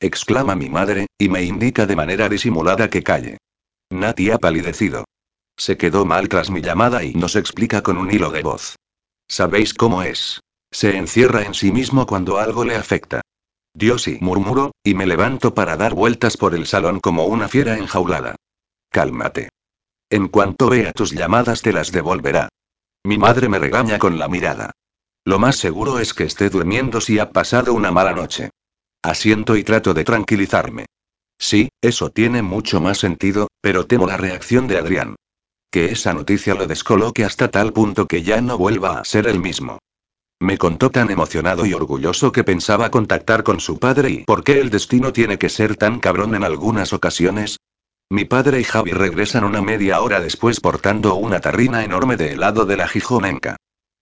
Exclama 0.00 0.54
mi 0.54 0.68
madre, 0.68 1.06
y 1.18 1.28
me 1.28 1.42
indica 1.42 1.86
de 1.86 1.96
manera 1.96 2.28
disimulada 2.28 2.88
que 2.90 3.02
calle. 3.02 3.38
Nati 3.90 4.30
ha 4.30 4.38
palidecido. 4.38 5.04
Se 5.56 5.76
quedó 5.76 6.04
mal 6.04 6.28
tras 6.28 6.50
mi 6.50 6.60
llamada 6.60 7.02
y 7.02 7.14
nos 7.14 7.34
explica 7.34 7.82
con 7.82 7.96
un 7.98 8.10
hilo 8.10 8.30
de 8.30 8.42
voz. 8.42 8.76
¿Sabéis 9.26 9.74
cómo 9.74 10.02
es? 10.02 10.40
Se 10.70 10.96
encierra 10.96 11.42
en 11.42 11.54
sí 11.54 11.72
mismo 11.72 12.06
cuando 12.06 12.38
algo 12.38 12.64
le 12.64 12.76
afecta. 12.76 13.22
Dios 13.74 14.08
y 14.08 14.18
murmuro, 14.20 14.72
y 14.84 14.94
me 14.94 15.06
levanto 15.06 15.54
para 15.54 15.76
dar 15.76 15.94
vueltas 15.94 16.36
por 16.36 16.54
el 16.54 16.66
salón 16.66 17.00
como 17.00 17.24
una 17.24 17.48
fiera 17.48 17.76
enjaulada. 17.76 18.36
Cálmate. 18.90 19.50
En 20.10 20.28
cuanto 20.28 20.68
vea 20.68 20.92
tus 20.92 21.12
llamadas 21.12 21.62
te 21.62 21.72
las 21.72 21.92
devolverá. 21.92 22.48
Mi 23.04 23.18
madre 23.18 23.48
me 23.48 23.58
regaña 23.58 23.98
con 23.98 24.18
la 24.18 24.28
mirada. 24.28 24.72
Lo 25.28 25.38
más 25.38 25.56
seguro 25.56 25.98
es 25.98 26.14
que 26.14 26.24
esté 26.24 26.48
durmiendo 26.48 27.02
si 27.02 27.18
ha 27.18 27.32
pasado 27.32 27.74
una 27.74 27.90
mala 27.90 28.14
noche. 28.14 28.48
Asiento 29.02 29.58
y 29.58 29.62
trato 29.62 29.92
de 29.92 30.02
tranquilizarme. 30.02 30.86
Sí, 31.38 31.68
eso 31.82 32.08
tiene 32.08 32.40
mucho 32.40 32.80
más 32.80 32.96
sentido, 32.96 33.48
pero 33.60 33.84
temo 33.84 34.06
la 34.06 34.16
reacción 34.16 34.66
de 34.68 34.78
Adrián. 34.78 35.16
Que 35.70 35.92
esa 35.92 36.14
noticia 36.14 36.54
lo 36.54 36.66
descoloque 36.66 37.26
hasta 37.26 37.50
tal 37.50 37.74
punto 37.74 38.06
que 38.06 38.22
ya 38.22 38.40
no 38.40 38.56
vuelva 38.56 39.00
a 39.00 39.04
ser 39.04 39.26
el 39.26 39.38
mismo. 39.38 39.80
Me 40.40 40.56
contó 40.56 40.88
tan 40.88 41.10
emocionado 41.10 41.66
y 41.66 41.74
orgulloso 41.74 42.32
que 42.32 42.42
pensaba 42.42 42.90
contactar 42.90 43.42
con 43.42 43.60
su 43.60 43.78
padre 43.78 44.08
y 44.08 44.24
¿por 44.24 44.42
qué 44.42 44.60
el 44.60 44.70
destino 44.70 45.12
tiene 45.12 45.38
que 45.38 45.50
ser 45.50 45.76
tan 45.76 46.00
cabrón 46.00 46.36
en 46.36 46.44
algunas 46.44 46.94
ocasiones? 46.94 47.58
Mi 48.08 48.24
padre 48.24 48.60
y 48.60 48.64
Javi 48.64 48.92
regresan 48.92 49.44
una 49.44 49.60
media 49.60 50.00
hora 50.00 50.20
después 50.20 50.58
portando 50.60 51.16
una 51.16 51.40
tarrina 51.40 51.84
enorme 51.84 52.16
de 52.16 52.32
helado 52.32 52.64
de 52.64 52.78
la 52.78 52.88
Gijonenca. 52.88 53.58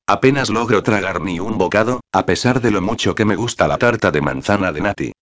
Apenas 0.08 0.50
logro 0.50 0.84
tragar 0.84 1.20
ni 1.20 1.40
un 1.40 1.58
bocado, 1.58 2.00
a 2.12 2.26
pesar 2.26 2.60
de 2.60 2.70
lo 2.70 2.80
mucho 2.80 3.16
que 3.16 3.24
me 3.24 3.34
gusta 3.34 3.66
la 3.66 3.76
tarta 3.76 4.12
de 4.12 4.20
manzana 4.20 4.70
de 4.70 4.80
Nati. 4.80 5.12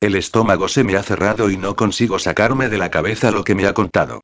El 0.00 0.16
estómago 0.16 0.66
se 0.66 0.82
me 0.82 0.96
ha 0.96 1.02
cerrado 1.04 1.48
y 1.48 1.56
no 1.56 1.76
consigo 1.76 2.18
sacarme 2.18 2.68
de 2.68 2.76
la 2.76 2.90
cabeza 2.90 3.30
lo 3.30 3.44
que 3.44 3.54
me 3.54 3.66
ha 3.66 3.72
contado. 3.72 4.20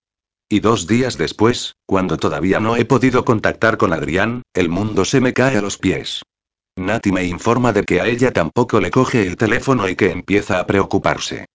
Y 0.49 0.59
dos 0.59 0.89
días 0.89 1.19
después, 1.19 1.77
cuando 1.87 2.17
todavía 2.17 2.59
no 2.59 2.75
he 2.75 2.85
podido 2.85 3.25
contactar 3.25 3.77
con 3.77 3.93
Adrián, 3.93 4.43
el 4.55 4.69
mundo 4.69 5.05
se 5.05 5.21
me 5.21 5.33
cae 5.33 5.57
a 5.57 5.63
los 5.63 5.79
pies. 5.79 6.23
Nati 6.75 7.13
me 7.13 7.25
informa 7.25 7.73
de 7.73 7.85
que 7.85 8.01
a 8.01 8.07
ella 8.07 8.33
tampoco 8.33 8.81
le 8.81 8.91
coge 8.91 9.25
el 9.25 9.37
teléfono 9.37 9.89
y 9.89 9.95
que 9.95 10.11
empieza 10.11 10.59
a 10.59 10.67
preocuparse. 10.67 11.47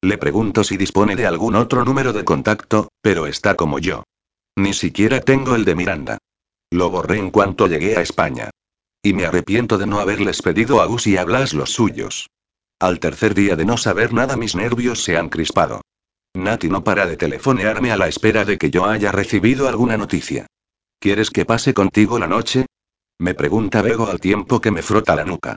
Le 0.00 0.16
pregunto 0.16 0.62
si 0.62 0.76
dispone 0.76 1.16
de 1.16 1.26
algún 1.26 1.56
otro 1.56 1.84
número 1.84 2.12
de 2.12 2.24
contacto, 2.24 2.88
pero 3.00 3.26
está 3.26 3.56
como 3.56 3.80
yo. 3.80 4.04
Ni 4.56 4.74
siquiera 4.74 5.20
tengo 5.20 5.56
el 5.56 5.64
de 5.64 5.74
Miranda. 5.74 6.18
Lo 6.72 6.88
borré 6.88 7.18
en 7.18 7.30
cuanto 7.30 7.66
llegué 7.66 7.98
a 7.98 8.00
España. 8.00 8.48
Y 9.02 9.12
me 9.12 9.26
arrepiento 9.26 9.76
de 9.76 9.86
no 9.86 10.00
haberles 10.00 10.40
pedido 10.40 10.80
a 10.80 10.86
Gus 10.86 11.06
y 11.06 11.18
a 11.18 11.24
Blas 11.24 11.52
los 11.52 11.70
suyos. 11.70 12.30
Al 12.80 12.98
tercer 12.98 13.34
día 13.34 13.56
de 13.56 13.66
no 13.66 13.76
saber 13.76 14.14
nada 14.14 14.38
mis 14.38 14.56
nervios 14.56 15.04
se 15.04 15.18
han 15.18 15.28
crispado. 15.28 15.82
Nati 16.32 16.70
no 16.70 16.82
para 16.82 17.04
de 17.04 17.18
telefonearme 17.18 17.92
a 17.92 17.98
la 17.98 18.08
espera 18.08 18.46
de 18.46 18.56
que 18.56 18.70
yo 18.70 18.86
haya 18.86 19.12
recibido 19.12 19.68
alguna 19.68 19.98
noticia. 19.98 20.46
¿Quieres 20.98 21.30
que 21.30 21.44
pase 21.44 21.74
contigo 21.74 22.18
la 22.18 22.26
noche? 22.26 22.64
Me 23.18 23.34
pregunta 23.34 23.82
Bego 23.82 24.08
al 24.08 24.18
tiempo 24.18 24.62
que 24.62 24.70
me 24.70 24.80
frota 24.80 25.14
la 25.14 25.26
nuca. 25.26 25.56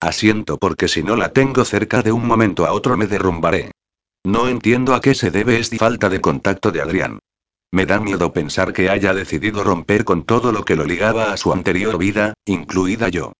Asiento 0.00 0.56
porque 0.56 0.88
si 0.88 1.02
no 1.02 1.14
la 1.14 1.30
tengo 1.34 1.66
cerca 1.66 2.00
de 2.00 2.12
un 2.12 2.26
momento 2.26 2.64
a 2.64 2.72
otro 2.72 2.96
me 2.96 3.06
derrumbaré. 3.06 3.70
No 4.24 4.48
entiendo 4.48 4.94
a 4.94 5.02
qué 5.02 5.14
se 5.14 5.30
debe 5.30 5.58
esta 5.58 5.76
falta 5.76 6.08
de 6.08 6.22
contacto 6.22 6.72
de 6.72 6.80
Adrián. 6.80 7.18
Me 7.74 7.86
da 7.86 7.98
miedo 7.98 8.32
pensar 8.32 8.72
que 8.72 8.88
haya 8.88 9.12
decidido 9.14 9.64
romper 9.64 10.04
con 10.04 10.22
todo 10.22 10.52
lo 10.52 10.64
que 10.64 10.76
lo 10.76 10.84
ligaba 10.84 11.32
a 11.32 11.36
su 11.36 11.52
anterior 11.52 11.98
vida, 11.98 12.34
incluida 12.46 13.08
yo. 13.08 13.32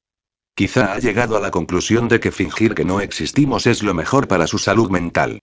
Quizá 0.56 0.92
ha 0.92 0.98
llegado 0.98 1.36
a 1.36 1.40
la 1.40 1.52
conclusión 1.52 2.08
de 2.08 2.18
que 2.18 2.32
fingir 2.32 2.74
que 2.74 2.84
no 2.84 2.98
existimos 3.00 3.68
es 3.68 3.84
lo 3.84 3.94
mejor 3.94 4.26
para 4.26 4.48
su 4.48 4.58
salud 4.58 4.90
mental. 4.90 5.38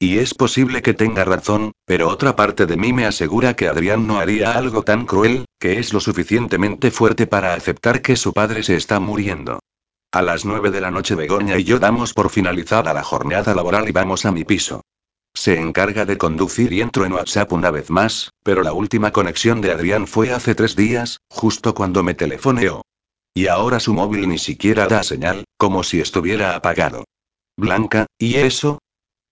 Y 0.00 0.18
es 0.18 0.34
posible 0.34 0.82
que 0.82 0.92
tenga 0.92 1.22
razón, 1.22 1.70
pero 1.84 2.08
otra 2.08 2.34
parte 2.34 2.66
de 2.66 2.76
mí 2.76 2.92
me 2.92 3.06
asegura 3.06 3.54
que 3.54 3.68
Adrián 3.68 4.08
no 4.08 4.18
haría 4.18 4.58
algo 4.58 4.82
tan 4.82 5.06
cruel, 5.06 5.44
que 5.60 5.78
es 5.78 5.92
lo 5.92 6.00
suficientemente 6.00 6.90
fuerte 6.90 7.28
para 7.28 7.54
aceptar 7.54 8.02
que 8.02 8.16
su 8.16 8.32
padre 8.32 8.64
se 8.64 8.74
está 8.74 8.98
muriendo. 8.98 9.60
A 10.10 10.20
las 10.20 10.44
nueve 10.44 10.72
de 10.72 10.80
la 10.80 10.90
noche 10.90 11.14
Begoña 11.14 11.58
y 11.58 11.62
yo 11.62 11.78
damos 11.78 12.12
por 12.12 12.28
finalizada 12.28 12.92
la 12.92 13.04
jornada 13.04 13.54
laboral 13.54 13.88
y 13.88 13.92
vamos 13.92 14.26
a 14.26 14.32
mi 14.32 14.42
piso. 14.42 14.82
Se 15.34 15.58
encarga 15.58 16.04
de 16.04 16.18
conducir 16.18 16.72
y 16.72 16.82
entro 16.82 17.04
en 17.06 17.12
WhatsApp 17.14 17.52
una 17.52 17.70
vez 17.70 17.90
más, 17.90 18.32
pero 18.42 18.62
la 18.62 18.72
última 18.72 19.12
conexión 19.12 19.60
de 19.60 19.72
Adrián 19.72 20.06
fue 20.06 20.32
hace 20.32 20.54
tres 20.54 20.76
días, 20.76 21.20
justo 21.30 21.74
cuando 21.74 22.02
me 22.02 22.14
telefoneó. 22.14 22.82
Y 23.34 23.46
ahora 23.46 23.80
su 23.80 23.94
móvil 23.94 24.28
ni 24.28 24.38
siquiera 24.38 24.86
da 24.86 25.02
señal, 25.02 25.44
como 25.56 25.82
si 25.82 26.00
estuviera 26.00 26.54
apagado. 26.54 27.04
Blanca, 27.56 28.06
¿y 28.18 28.36
eso? 28.36 28.78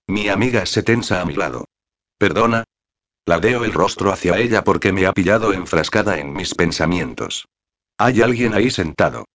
Mi 0.07 0.29
amiga 0.29 0.65
se 0.67 0.83
tensa 0.83 1.21
a 1.21 1.25
mi 1.27 1.35
lado. 1.35 1.67
¿Perdona? 2.19 2.65
Ladeo 3.27 3.65
el 3.65 3.73
rostro 3.73 4.11
hacia 4.11 4.39
ella 4.39 4.65
porque 4.65 4.93
me 4.93 5.07
ha 5.07 5.13
pillado 5.13 5.53
enfrascada 5.53 6.19
en 6.19 6.33
mis 6.33 6.55
pensamientos. 6.55 7.47
Hay 7.99 8.23
alguien 8.23 8.55
ahí 8.55 8.71
sentado. 8.71 9.27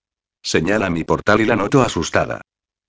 Señala 0.42 0.90
mi 0.90 1.04
portal 1.04 1.42
y 1.42 1.46
la 1.46 1.56
noto 1.56 1.82
asustada. 1.82 2.42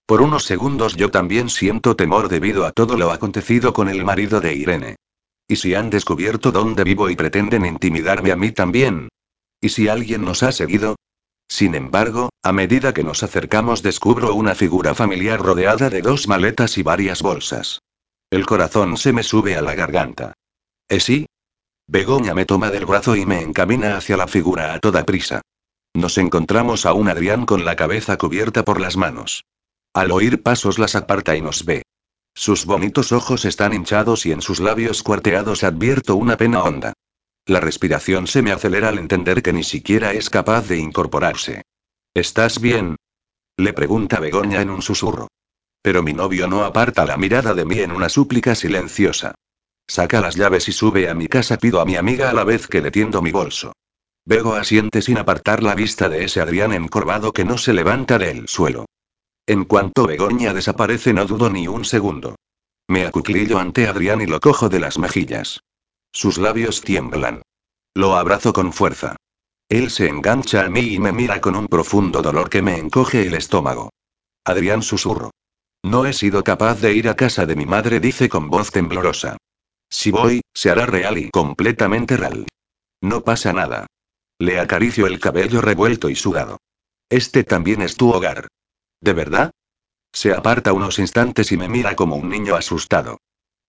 Por 0.06 0.22
unos 0.22 0.44
segundos 0.44 0.94
yo 0.94 1.10
también 1.10 1.50
siento 1.50 1.96
temor 1.96 2.28
debido 2.28 2.64
a 2.64 2.70
todo 2.70 2.96
lo 2.96 3.10
acontecido 3.10 3.72
con 3.72 3.88
el 3.88 4.04
marido 4.04 4.40
de 4.40 4.54
Irene. 4.54 4.96
¿Y 5.48 5.56
si 5.56 5.74
han 5.74 5.90
descubierto 5.90 6.52
dónde 6.52 6.84
vivo 6.84 7.10
y 7.10 7.16
pretenden 7.16 7.66
intimidarme 7.66 8.30
a 8.30 8.36
mí 8.36 8.52
también? 8.52 9.08
¿Y 9.60 9.70
si 9.70 9.88
alguien 9.88 10.24
nos 10.24 10.44
ha 10.44 10.52
seguido? 10.52 10.94
Sin 11.48 11.74
embargo, 11.74 12.30
a 12.42 12.52
medida 12.52 12.94
que 12.94 13.02
nos 13.02 13.24
acercamos 13.24 13.82
descubro 13.82 14.34
una 14.34 14.54
figura 14.54 14.94
familiar 14.94 15.40
rodeada 15.40 15.90
de 15.90 16.02
dos 16.02 16.28
maletas 16.28 16.78
y 16.78 16.84
varias 16.84 17.20
bolsas. 17.20 17.80
El 18.30 18.46
corazón 18.46 18.96
se 18.96 19.12
me 19.12 19.24
sube 19.24 19.56
a 19.56 19.62
la 19.62 19.74
garganta. 19.74 20.34
¿Es 20.88 21.04
sí? 21.04 21.26
Begoña 21.88 22.34
me 22.34 22.46
toma 22.46 22.70
del 22.70 22.86
brazo 22.86 23.16
y 23.16 23.26
me 23.26 23.40
encamina 23.40 23.96
hacia 23.96 24.16
la 24.16 24.28
figura 24.28 24.74
a 24.74 24.78
toda 24.78 25.04
prisa. 25.04 25.42
Nos 25.94 26.18
encontramos 26.18 26.86
a 26.86 26.92
un 26.92 27.08
Adrián 27.08 27.44
con 27.44 27.64
la 27.64 27.74
cabeza 27.74 28.16
cubierta 28.18 28.64
por 28.64 28.80
las 28.80 28.96
manos. 28.96 29.44
Al 29.97 30.10
oír 30.10 30.43
pasos 30.43 30.78
las 30.78 30.94
aparta 30.94 31.36
y 31.36 31.40
nos 31.40 31.64
ve. 31.64 31.81
Sus 32.35 32.66
bonitos 32.66 33.12
ojos 33.12 33.47
están 33.47 33.73
hinchados 33.73 34.27
y 34.27 34.32
en 34.32 34.43
sus 34.43 34.60
labios 34.60 35.02
cuarteados 35.02 35.64
advierto 35.64 36.16
una 36.16 36.36
pena 36.36 36.62
honda. 36.64 36.93
La 37.47 37.60
respiración 37.60 38.27
se 38.27 38.43
me 38.43 38.52
acelera 38.52 38.90
al 38.90 38.98
entender 38.98 39.43
que 39.43 39.55
ni 39.55 39.64
siquiera 39.64 40.12
es 40.12 40.28
capaz 40.28 40.68
de 40.68 40.77
incorporarse. 40.77 41.62
¿Estás 42.12 42.60
bien? 42.60 42.97
Le 43.56 43.73
pregunta 43.73 44.20
Begoña 44.20 44.60
en 44.60 44.68
un 44.68 44.82
susurro. 44.82 45.28
Pero 45.81 46.02
mi 46.02 46.12
novio 46.12 46.47
no 46.47 46.64
aparta 46.64 47.06
la 47.06 47.16
mirada 47.16 47.55
de 47.55 47.64
mí 47.64 47.78
en 47.78 47.90
una 47.90 48.10
súplica 48.10 48.55
silenciosa. 48.55 49.35
Saca 49.86 50.20
las 50.20 50.36
llaves 50.36 50.68
y 50.68 50.73
sube 50.73 51.09
a 51.09 51.14
mi 51.14 51.27
casa. 51.27 51.56
Pido 51.56 51.81
a 51.81 51.86
mi 51.86 51.97
amiga 51.97 52.28
a 52.28 52.35
la 52.35 52.44
vez 52.44 52.66
que 52.66 52.82
le 52.82 52.90
tiendo 52.90 53.23
mi 53.23 53.32
bolso. 53.32 53.73
Bego 54.27 54.56
asiente 54.56 55.01
sin 55.01 55.16
apartar 55.16 55.62
la 55.62 55.74
vista 55.74 56.10
de 56.10 56.23
ese 56.23 56.43
Adrián 56.43 56.74
encorvado 56.74 57.32
que 57.32 57.47
no 57.47 57.56
se 57.56 57.73
levanta 57.73 58.18
del 58.18 58.47
suelo. 58.47 58.85
En 59.47 59.64
cuanto 59.64 60.09
Begoña 60.09 60.52
desaparece 60.52 61.12
no 61.12 61.24
dudo 61.24 61.48
ni 61.51 61.68
un 61.68 61.85
segundo. 61.85 62.35
Me 62.89 63.06
acuclillo 63.06 63.59
ante 63.59 63.86
Adrián 63.86 64.20
y 64.20 64.27
lo 64.27 64.40
cojo 64.40 64.68
de 64.68 64.81
las 64.81 64.98
mejillas. 64.98 65.60
Sus 66.12 66.39
labios 66.39 66.81
tiemblan. 66.81 67.43
Lo 67.94 68.16
abrazo 68.16 68.52
con 68.52 68.73
fuerza. 68.73 69.16
Él 69.68 69.90
se 69.90 70.09
engancha 70.09 70.64
a 70.64 70.68
mí 70.68 70.94
y 70.94 70.98
me 70.98 71.12
mira 71.12 71.40
con 71.40 71.55
un 71.55 71.68
profundo 71.68 72.23
dolor 72.23 72.51
que 72.51 72.62
me 72.62 72.77
encoge 72.77 73.27
el 73.27 73.35
estómago. 73.35 73.90
Adrián 74.44 74.82
susurro. 74.82 75.31
No 75.85 76.06
he 76.06 76.12
sido 76.12 76.43
capaz 76.43 76.81
de 76.81 76.94
ir 76.94 77.09
a 77.09 77.14
casa 77.14 77.47
de 77.47 77.55
mi 77.55 77.66
madre, 77.66 78.01
dice 78.01 78.28
con 78.28 78.51
voz 78.51 78.73
temblorosa. 78.73 79.36
Si 79.89 80.10
voy, 80.10 80.40
se 80.52 80.70
hará 80.70 80.86
real 80.86 81.18
y 81.18 81.31
completamente 81.31 82.16
real. 82.16 82.47
No 83.01 83.23
pasa 83.23 83.52
nada. 83.52 83.86
Le 84.39 84.59
acaricio 84.59 85.06
el 85.06 85.20
cabello 85.20 85.60
revuelto 85.60 86.09
y 86.09 86.16
sudado. 86.16 86.59
Este 87.09 87.44
también 87.44 87.82
es 87.82 87.97
tu 87.97 88.10
hogar. 88.10 88.48
¿De 89.01 89.12
verdad? 89.12 89.51
Se 90.12 90.32
aparta 90.32 90.73
unos 90.73 90.98
instantes 90.98 91.52
y 91.52 91.56
me 91.56 91.68
mira 91.68 91.94
como 91.97 92.16
un 92.16 92.31
niño 92.31 92.56
asustado. 92.56 93.18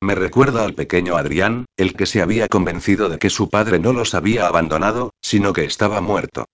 Me 0.01 0.15
recuerda 0.15 0.63
al 0.63 0.75
pequeño 0.75 1.17
Adrián, 1.17 1.65
el 1.75 1.95
que 1.95 2.05
se 2.05 2.21
había 2.21 2.47
convencido 2.47 3.09
de 3.09 3.17
que 3.17 3.29
su 3.29 3.49
padre 3.49 3.79
no 3.79 3.93
los 3.93 4.13
había 4.13 4.47
abandonado, 4.47 5.11
sino 5.21 5.53
que 5.53 5.65
estaba 5.65 6.01
muerto. 6.01 6.45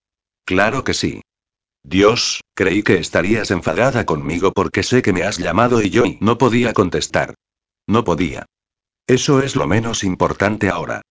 Claro 0.46 0.84
que 0.84 0.94
sí. 0.94 1.22
Dios, 1.84 2.42
creí 2.56 2.82
que 2.82 2.96
estarías 2.96 3.52
enfadada 3.52 4.06
conmigo 4.06 4.54
porque 4.54 4.84
sé 4.84 5.02
que 5.02 5.12
me 5.12 5.24
has 5.24 5.38
llamado 5.38 5.82
y 5.82 5.90
yo 5.90 6.04
no 6.22 6.38
podía 6.38 6.74
contestar. 6.74 7.36
No 7.86 8.06
podía. 8.06 8.46
Eso 9.06 9.42
es 9.42 9.58
lo 9.58 9.68
menos 9.68 10.06
importante 10.06 10.70
ahora. 10.70 11.02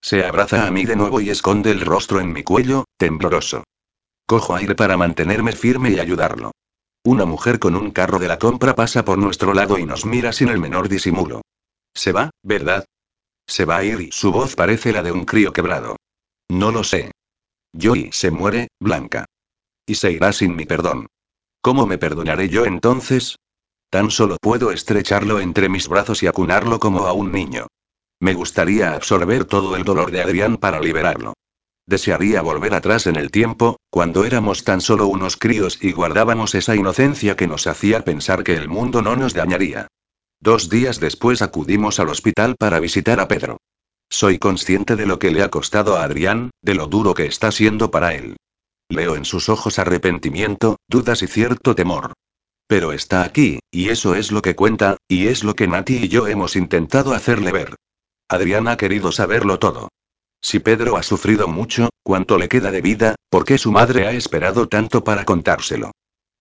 Se 0.00 0.24
abraza 0.24 0.66
a 0.66 0.70
mí 0.70 0.84
de 0.84 0.94
nuevo 0.96 1.20
y 1.20 1.30
esconde 1.30 1.72
el 1.72 1.80
rostro 1.80 2.20
en 2.20 2.32
mi 2.32 2.44
cuello, 2.44 2.84
tembloroso. 2.96 3.64
Cojo 4.26 4.54
aire 4.54 4.76
para 4.76 4.96
mantenerme 4.96 5.52
firme 5.52 5.90
y 5.90 5.98
ayudarlo. 5.98 6.52
Una 7.04 7.24
mujer 7.24 7.58
con 7.58 7.76
un 7.76 7.92
carro 7.92 8.18
de 8.18 8.28
la 8.28 8.38
compra 8.38 8.74
pasa 8.74 9.06
por 9.06 9.16
nuestro 9.16 9.54
lado 9.54 9.78
y 9.78 9.86
nos 9.86 10.04
mira 10.04 10.32
sin 10.32 10.48
el 10.48 10.58
menor 10.58 10.88
disimulo. 10.88 11.40
Se 11.94 12.12
va, 12.12 12.30
¿verdad? 12.42 12.84
Se 13.46 13.64
va 13.64 13.78
a 13.78 13.84
ir 13.84 14.00
y 14.02 14.12
su 14.12 14.30
voz 14.32 14.54
parece 14.54 14.92
la 14.92 15.02
de 15.02 15.10
un 15.10 15.24
crío 15.24 15.52
quebrado. 15.52 15.96
No 16.50 16.70
lo 16.70 16.84
sé. 16.84 17.10
Joy 17.72 18.10
se 18.12 18.30
muere, 18.30 18.68
Blanca. 18.78 19.24
Y 19.86 19.94
se 19.94 20.12
irá 20.12 20.32
sin 20.32 20.54
mi 20.54 20.66
perdón. 20.66 21.06
¿Cómo 21.62 21.86
me 21.86 21.96
perdonaré 21.96 22.50
yo 22.50 22.66
entonces? 22.66 23.36
Tan 23.88 24.10
solo 24.10 24.36
puedo 24.40 24.70
estrecharlo 24.70 25.40
entre 25.40 25.70
mis 25.70 25.88
brazos 25.88 26.22
y 26.22 26.26
acunarlo 26.26 26.80
como 26.80 27.06
a 27.06 27.12
un 27.14 27.32
niño. 27.32 27.66
Me 28.20 28.34
gustaría 28.34 28.92
absorber 28.92 29.46
todo 29.46 29.74
el 29.74 29.84
dolor 29.84 30.10
de 30.10 30.20
Adrián 30.20 30.58
para 30.58 30.80
liberarlo. 30.80 31.32
Desearía 31.90 32.40
volver 32.40 32.72
atrás 32.74 33.08
en 33.08 33.16
el 33.16 33.32
tiempo, 33.32 33.80
cuando 33.90 34.24
éramos 34.24 34.62
tan 34.62 34.80
solo 34.80 35.08
unos 35.08 35.36
críos 35.36 35.76
y 35.82 35.90
guardábamos 35.90 36.54
esa 36.54 36.76
inocencia 36.76 37.34
que 37.34 37.48
nos 37.48 37.66
hacía 37.66 38.04
pensar 38.04 38.44
que 38.44 38.54
el 38.54 38.68
mundo 38.68 39.02
no 39.02 39.16
nos 39.16 39.34
dañaría. 39.34 39.88
Dos 40.38 40.70
días 40.70 41.00
después 41.00 41.42
acudimos 41.42 41.98
al 41.98 42.10
hospital 42.10 42.54
para 42.56 42.78
visitar 42.78 43.18
a 43.18 43.26
Pedro. 43.26 43.56
Soy 44.08 44.38
consciente 44.38 44.94
de 44.94 45.04
lo 45.04 45.18
que 45.18 45.32
le 45.32 45.42
ha 45.42 45.50
costado 45.50 45.96
a 45.96 46.04
Adrián, 46.04 46.50
de 46.62 46.76
lo 46.76 46.86
duro 46.86 47.12
que 47.12 47.26
está 47.26 47.50
siendo 47.50 47.90
para 47.90 48.14
él. 48.14 48.36
Leo 48.88 49.16
en 49.16 49.24
sus 49.24 49.48
ojos 49.48 49.80
arrepentimiento, 49.80 50.76
dudas 50.88 51.24
y 51.24 51.26
cierto 51.26 51.74
temor. 51.74 52.12
Pero 52.68 52.92
está 52.92 53.24
aquí, 53.24 53.58
y 53.72 53.88
eso 53.88 54.14
es 54.14 54.30
lo 54.30 54.42
que 54.42 54.54
cuenta, 54.54 54.96
y 55.08 55.26
es 55.26 55.42
lo 55.42 55.56
que 55.56 55.66
Nati 55.66 55.96
y 56.04 56.08
yo 56.08 56.28
hemos 56.28 56.54
intentado 56.54 57.14
hacerle 57.14 57.50
ver. 57.50 57.74
Adrián 58.28 58.68
ha 58.68 58.76
querido 58.76 59.10
saberlo 59.10 59.58
todo. 59.58 59.88
Si 60.42 60.58
Pedro 60.58 60.96
ha 60.96 61.02
sufrido 61.02 61.48
mucho, 61.48 61.90
¿cuánto 62.02 62.38
le 62.38 62.48
queda 62.48 62.70
de 62.70 62.80
vida? 62.80 63.14
¿Por 63.28 63.44
qué 63.44 63.58
su 63.58 63.70
madre 63.72 64.06
ha 64.06 64.12
esperado 64.12 64.68
tanto 64.68 65.04
para 65.04 65.24
contárselo? 65.24 65.92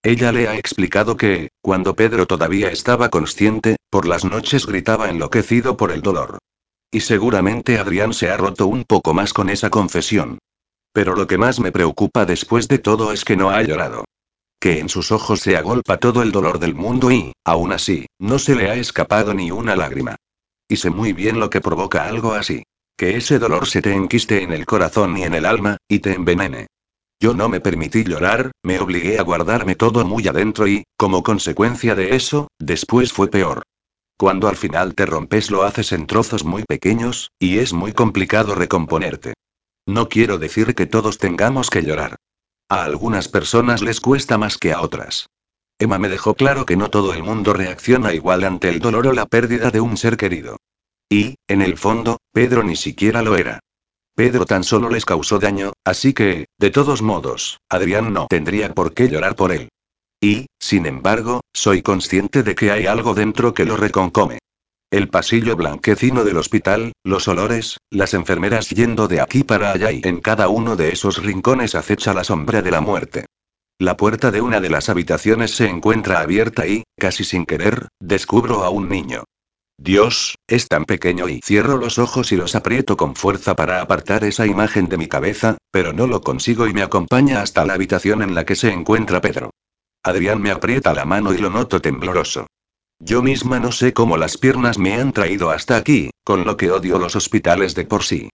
Ella 0.02 0.32
le 0.32 0.48
ha 0.48 0.56
explicado 0.56 1.18
que, 1.18 1.50
cuando 1.62 1.96
Pedro 1.96 2.26
todavía 2.26 2.72
estaba 2.72 3.10
consciente, 3.10 3.76
por 3.90 4.08
las 4.08 4.24
noches 4.24 4.66
gritaba 4.66 5.10
enloquecido 5.10 5.76
por 5.76 5.92
el 5.92 6.02
dolor. 6.02 6.38
Y 6.92 7.02
seguramente 7.02 7.78
Adrián 7.78 8.14
se 8.14 8.30
ha 8.30 8.38
roto 8.38 8.68
un 8.68 8.86
poco 8.86 9.14
más 9.14 9.34
con 9.34 9.50
esa 9.50 9.70
confesión. 9.70 10.40
Pero 10.94 11.16
lo 11.16 11.28
que 11.28 11.38
más 11.38 11.60
me 11.60 11.72
preocupa 11.72 12.26
después 12.26 12.68
de 12.68 12.80
todo 12.80 13.12
es 13.12 13.26
que 13.26 13.36
no 13.36 13.50
ha 13.50 13.62
llorado. 13.62 14.06
Que 14.60 14.80
en 14.80 14.90
sus 14.90 15.12
ojos 15.12 15.42
se 15.42 15.58
agolpa 15.58 15.98
todo 15.98 16.24
el 16.24 16.32
dolor 16.32 16.60
del 16.60 16.74
mundo 16.74 17.12
y, 17.12 17.34
aún 17.46 17.74
así, 17.74 18.06
no 18.18 18.40
se 18.40 18.56
le 18.56 18.70
ha 18.70 18.76
escapado 18.76 19.34
ni 19.34 19.52
una 19.52 19.76
lágrima. 19.76 20.16
Y 20.68 20.78
sé 20.78 20.90
muy 20.90 21.14
bien 21.14 21.40
lo 21.40 21.50
que 21.50 21.62
provoca 21.62 22.06
algo 22.06 22.34
así. 22.34 22.64
Que 23.00 23.16
ese 23.16 23.40
dolor 23.40 23.66
se 23.66 23.82
te 23.82 23.94
enquiste 23.94 24.44
en 24.44 24.52
el 24.52 24.66
corazón 24.66 25.18
y 25.18 25.24
en 25.24 25.34
el 25.34 25.46
alma, 25.46 25.78
y 25.88 26.00
te 26.00 26.12
envenene. 26.12 26.68
Yo 27.18 27.34
no 27.34 27.48
me 27.48 27.62
permití 27.62 28.04
llorar, 28.04 28.52
me 28.62 28.78
obligué 28.78 29.20
a 29.20 29.24
guardarme 29.24 29.76
todo 29.76 30.04
muy 30.04 30.28
adentro 30.28 30.68
y, 30.68 30.84
como 30.98 31.24
consecuencia 31.24 31.96
de 31.96 32.18
eso, 32.18 32.50
después 32.60 33.14
fue 33.14 33.30
peor. 33.30 33.64
Cuando 34.18 34.50
al 34.50 34.58
final 34.58 34.96
te 34.96 35.06
rompes 35.06 35.50
lo 35.50 35.64
haces 35.64 35.94
en 35.94 36.08
trozos 36.08 36.44
muy 36.44 36.66
pequeños, 36.66 37.32
y 37.40 37.60
es 37.60 37.72
muy 37.72 37.94
complicado 37.94 38.54
recomponerte. 38.54 39.34
No 39.88 40.10
quiero 40.10 40.38
decir 40.38 40.76
que 40.76 40.86
todos 40.86 41.20
tengamos 41.20 41.70
que 41.70 41.84
llorar. 41.84 42.18
A 42.68 42.84
algunas 42.84 43.30
personas 43.30 43.82
les 43.82 44.02
cuesta 44.02 44.38
más 44.38 44.58
que 44.58 44.74
a 44.74 44.82
otras. 44.82 45.28
Emma 45.80 46.00
me 46.00 46.10
dejó 46.10 46.36
claro 46.36 46.66
que 46.66 46.76
no 46.76 46.90
todo 46.90 47.14
el 47.14 47.24
mundo 47.24 47.54
reacciona 47.54 48.14
igual 48.14 48.44
ante 48.44 48.68
el 48.68 48.80
dolor 48.80 49.08
o 49.08 49.14
la 49.14 49.26
pérdida 49.26 49.72
de 49.72 49.80
un 49.80 49.96
ser 49.96 50.18
querido. 50.18 50.58
Y, 51.10 51.36
en 51.48 51.61
el 51.61 51.77
fondo, 51.77 52.18
Pedro 52.31 52.64
ni 52.64 52.76
siquiera 52.76 53.23
lo 53.23 53.36
era. 53.36 53.60
Pedro 54.15 54.45
tan 54.45 54.64
solo 54.64 54.90
les 54.90 55.06
causó 55.06 55.40
daño, 55.40 55.73
así 55.84 56.14
que, 56.14 56.45
de 56.60 56.69
todos 56.69 57.02
modos, 57.02 57.60
Adrián 57.69 58.14
no 58.14 58.27
tendría 58.30 58.73
por 58.73 58.94
qué 58.94 59.07
llorar 59.10 59.36
por 59.36 59.52
él. 59.52 59.69
Y, 60.22 60.48
sin 60.60 60.86
embargo, 60.86 61.41
soy 61.53 61.81
consciente 61.81 62.44
de 62.44 62.53
que 62.53 62.72
hay 62.72 62.86
algo 62.86 63.14
dentro 63.14 63.53
que 63.53 63.65
lo 63.65 63.77
reconcome. 63.77 64.40
El 64.91 65.07
pasillo 65.07 65.56
blanquecino 65.56 66.23
del 66.23 66.38
hospital, 66.38 66.94
los 67.03 67.27
olores, 67.27 67.77
las 67.90 68.14
enfermeras 68.14 68.69
yendo 68.69 69.07
de 69.07 69.22
aquí 69.22 69.44
para 69.44 69.72
allá 69.72 69.91
y 69.91 70.02
en 70.03 70.19
cada 70.19 70.49
uno 70.49 70.76
de 70.76 70.90
esos 70.90 71.23
rincones 71.23 71.76
acecha 71.76 72.14
la 72.14 72.23
sombra 72.23 72.61
de 72.61 72.72
la 72.72 72.81
muerte. 72.81 73.26
La 73.80 73.95
puerta 73.95 74.31
de 74.31 74.41
una 74.41 74.60
de 74.60 74.69
las 74.69 74.90
habitaciones 74.90 75.52
se 75.52 75.69
encuentra 75.69 76.19
abierta 76.19 76.68
y, 76.68 76.84
casi 76.98 77.23
sin 77.23 77.45
querer, 77.45 77.88
descubro 77.99 78.64
a 78.64 78.69
un 78.69 78.90
niño. 78.90 79.23
Dios, 79.82 80.36
es 80.46 80.68
tan 80.68 80.84
pequeño 80.84 81.30
y 81.30 81.40
cierro 81.42 81.78
los 81.78 82.00
ojos 82.00 82.34
y 82.34 82.36
los 82.36 82.54
aprieto 82.54 82.98
con 82.98 83.16
fuerza 83.16 83.56
para 83.56 83.80
apartar 83.80 84.26
esa 84.26 84.46
imagen 84.46 84.90
de 84.90 84.98
mi 84.98 85.08
cabeza, 85.08 85.58
pero 85.72 85.94
no 85.94 86.06
lo 86.06 86.20
consigo 86.20 86.68
y 86.68 86.74
me 86.74 86.82
acompaña 86.82 87.42
hasta 87.42 87.66
la 87.66 87.76
habitación 87.76 88.22
en 88.22 88.36
la 88.36 88.44
que 88.44 88.58
se 88.58 88.74
encuentra 88.74 89.22
Pedro. 89.22 89.52
Adrián 90.04 90.42
me 90.42 90.52
aprieta 90.52 90.94
la 90.94 91.06
mano 91.06 91.34
y 91.34 91.38
lo 91.38 91.50
noto 91.50 91.82
tembloroso. 91.82 92.48
Yo 93.00 93.22
misma 93.22 93.62
no 93.62 93.72
sé 93.72 93.94
cómo 93.94 94.18
las 94.18 94.38
piernas 94.38 94.78
me 94.78 94.96
han 94.96 95.14
traído 95.14 95.50
hasta 95.50 95.78
aquí, 95.78 96.10
con 96.26 96.44
lo 96.44 96.58
que 96.58 96.72
odio 96.72 97.00
los 97.00 97.16
hospitales 97.16 97.74
de 97.74 97.86
por 97.86 98.04
sí. 98.04 98.30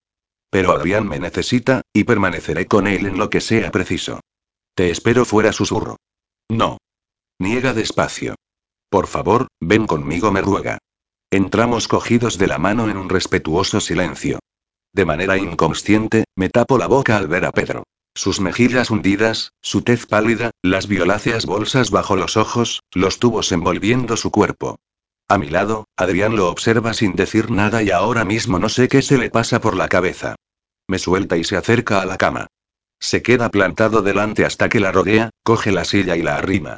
Pero 0.49 0.71
Adrián 0.71 1.07
me 1.07 1.19
necesita, 1.19 1.81
y 1.93 2.05
permaneceré 2.05 2.65
con 2.65 2.87
él 2.87 3.05
en 3.05 3.19
lo 3.19 3.29
que 3.29 3.39
sea 3.39 3.69
preciso. 3.69 4.19
Te 4.73 4.89
espero 4.89 5.25
fuera, 5.25 5.53
susurro. 5.53 5.97
No. 6.49 6.79
Niega 7.37 7.73
despacio. 7.73 8.33
Por 8.89 9.05
favor, 9.05 9.47
ven 9.61 9.85
conmigo, 9.85 10.31
me 10.31 10.41
ruega. 10.41 10.79
Entramos 11.35 11.89
cogidos 11.89 12.37
de 12.37 12.47
la 12.47 12.59
mano 12.59 12.89
en 12.89 12.95
un 12.95 13.09
respetuoso 13.09 13.81
silencio. 13.81 14.39
De 14.93 15.03
manera 15.03 15.37
inconsciente, 15.37 16.23
me 16.33 16.47
tapo 16.47 16.77
la 16.77 16.87
boca 16.87 17.17
al 17.17 17.27
ver 17.27 17.43
a 17.43 17.51
Pedro. 17.51 17.83
Sus 18.15 18.39
mejillas 18.39 18.89
hundidas, 18.89 19.51
su 19.61 19.81
tez 19.81 20.05
pálida, 20.05 20.51
las 20.63 20.87
violáceas 20.87 21.45
bolsas 21.45 21.91
bajo 21.91 22.15
los 22.15 22.37
ojos, 22.37 22.79
los 22.93 23.19
tubos 23.19 23.51
envolviendo 23.51 24.15
su 24.15 24.31
cuerpo. 24.31 24.77
A 25.27 25.37
mi 25.37 25.49
lado, 25.49 25.89
Adrián 25.97 26.37
lo 26.37 26.47
observa 26.47 26.93
sin 26.93 27.15
decir 27.15 27.51
nada 27.51 27.83
y 27.83 27.91
ahora 27.91 28.23
mismo 28.23 28.57
no 28.57 28.69
sé 28.69 28.87
qué 28.87 29.01
se 29.01 29.17
le 29.17 29.29
pasa 29.29 29.59
por 29.59 29.75
la 29.75 29.89
cabeza. 29.89 30.35
Me 30.87 30.99
suelta 30.99 31.35
y 31.35 31.43
se 31.43 31.57
acerca 31.57 31.99
a 31.99 32.05
la 32.05 32.15
cama. 32.15 32.47
Se 32.97 33.21
queda 33.21 33.49
plantado 33.49 34.01
delante 34.01 34.45
hasta 34.45 34.69
que 34.69 34.79
la 34.79 34.93
rodea, 34.93 35.31
coge 35.43 35.73
la 35.73 35.83
silla 35.83 36.15
y 36.15 36.21
la 36.21 36.37
arrima. 36.37 36.77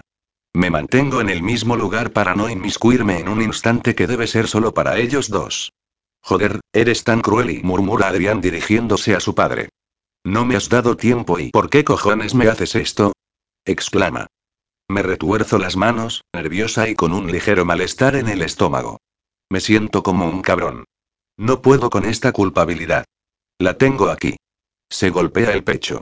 Me 0.53 0.69
mantengo 0.69 1.21
en 1.21 1.29
el 1.29 1.43
mismo 1.43 1.75
lugar 1.75 2.11
para 2.11 2.35
no 2.35 2.49
inmiscuirme 2.49 3.19
en 3.19 3.29
un 3.29 3.41
instante 3.41 3.95
que 3.95 4.07
debe 4.07 4.27
ser 4.27 4.47
solo 4.47 4.73
para 4.73 4.97
ellos 4.97 5.29
dos. 5.29 5.73
Joder, 6.21 6.59
eres 6.73 7.03
tan 7.03 7.21
cruel 7.21 7.51
y 7.51 7.63
murmura 7.63 8.07
Adrián 8.07 8.41
dirigiéndose 8.41 9.15
a 9.15 9.19
su 9.19 9.35
padre. 9.35 9.69
No 10.23 10.45
me 10.45 10.55
has 10.55 10.67
dado 10.69 10.97
tiempo 10.97 11.39
y 11.39 11.51
¿por 11.51 11.69
qué 11.69 11.83
cojones 11.83 12.35
me 12.35 12.47
haces 12.47 12.75
esto? 12.75 13.13
exclama. 13.65 14.27
Me 14.89 15.03
retuerzo 15.03 15.57
las 15.57 15.75
manos, 15.75 16.23
nerviosa 16.33 16.89
y 16.89 16.95
con 16.95 17.13
un 17.13 17.31
ligero 17.31 17.65
malestar 17.65 18.15
en 18.15 18.29
el 18.29 18.41
estómago. 18.41 18.99
Me 19.49 19.59
siento 19.59 20.03
como 20.03 20.27
un 20.27 20.41
cabrón. 20.41 20.85
No 21.37 21.61
puedo 21.61 21.89
con 21.89 22.05
esta 22.05 22.31
culpabilidad. 22.31 23.05
La 23.59 23.77
tengo 23.77 24.09
aquí. 24.09 24.37
Se 24.89 25.09
golpea 25.09 25.51
el 25.51 25.63
pecho. 25.63 26.01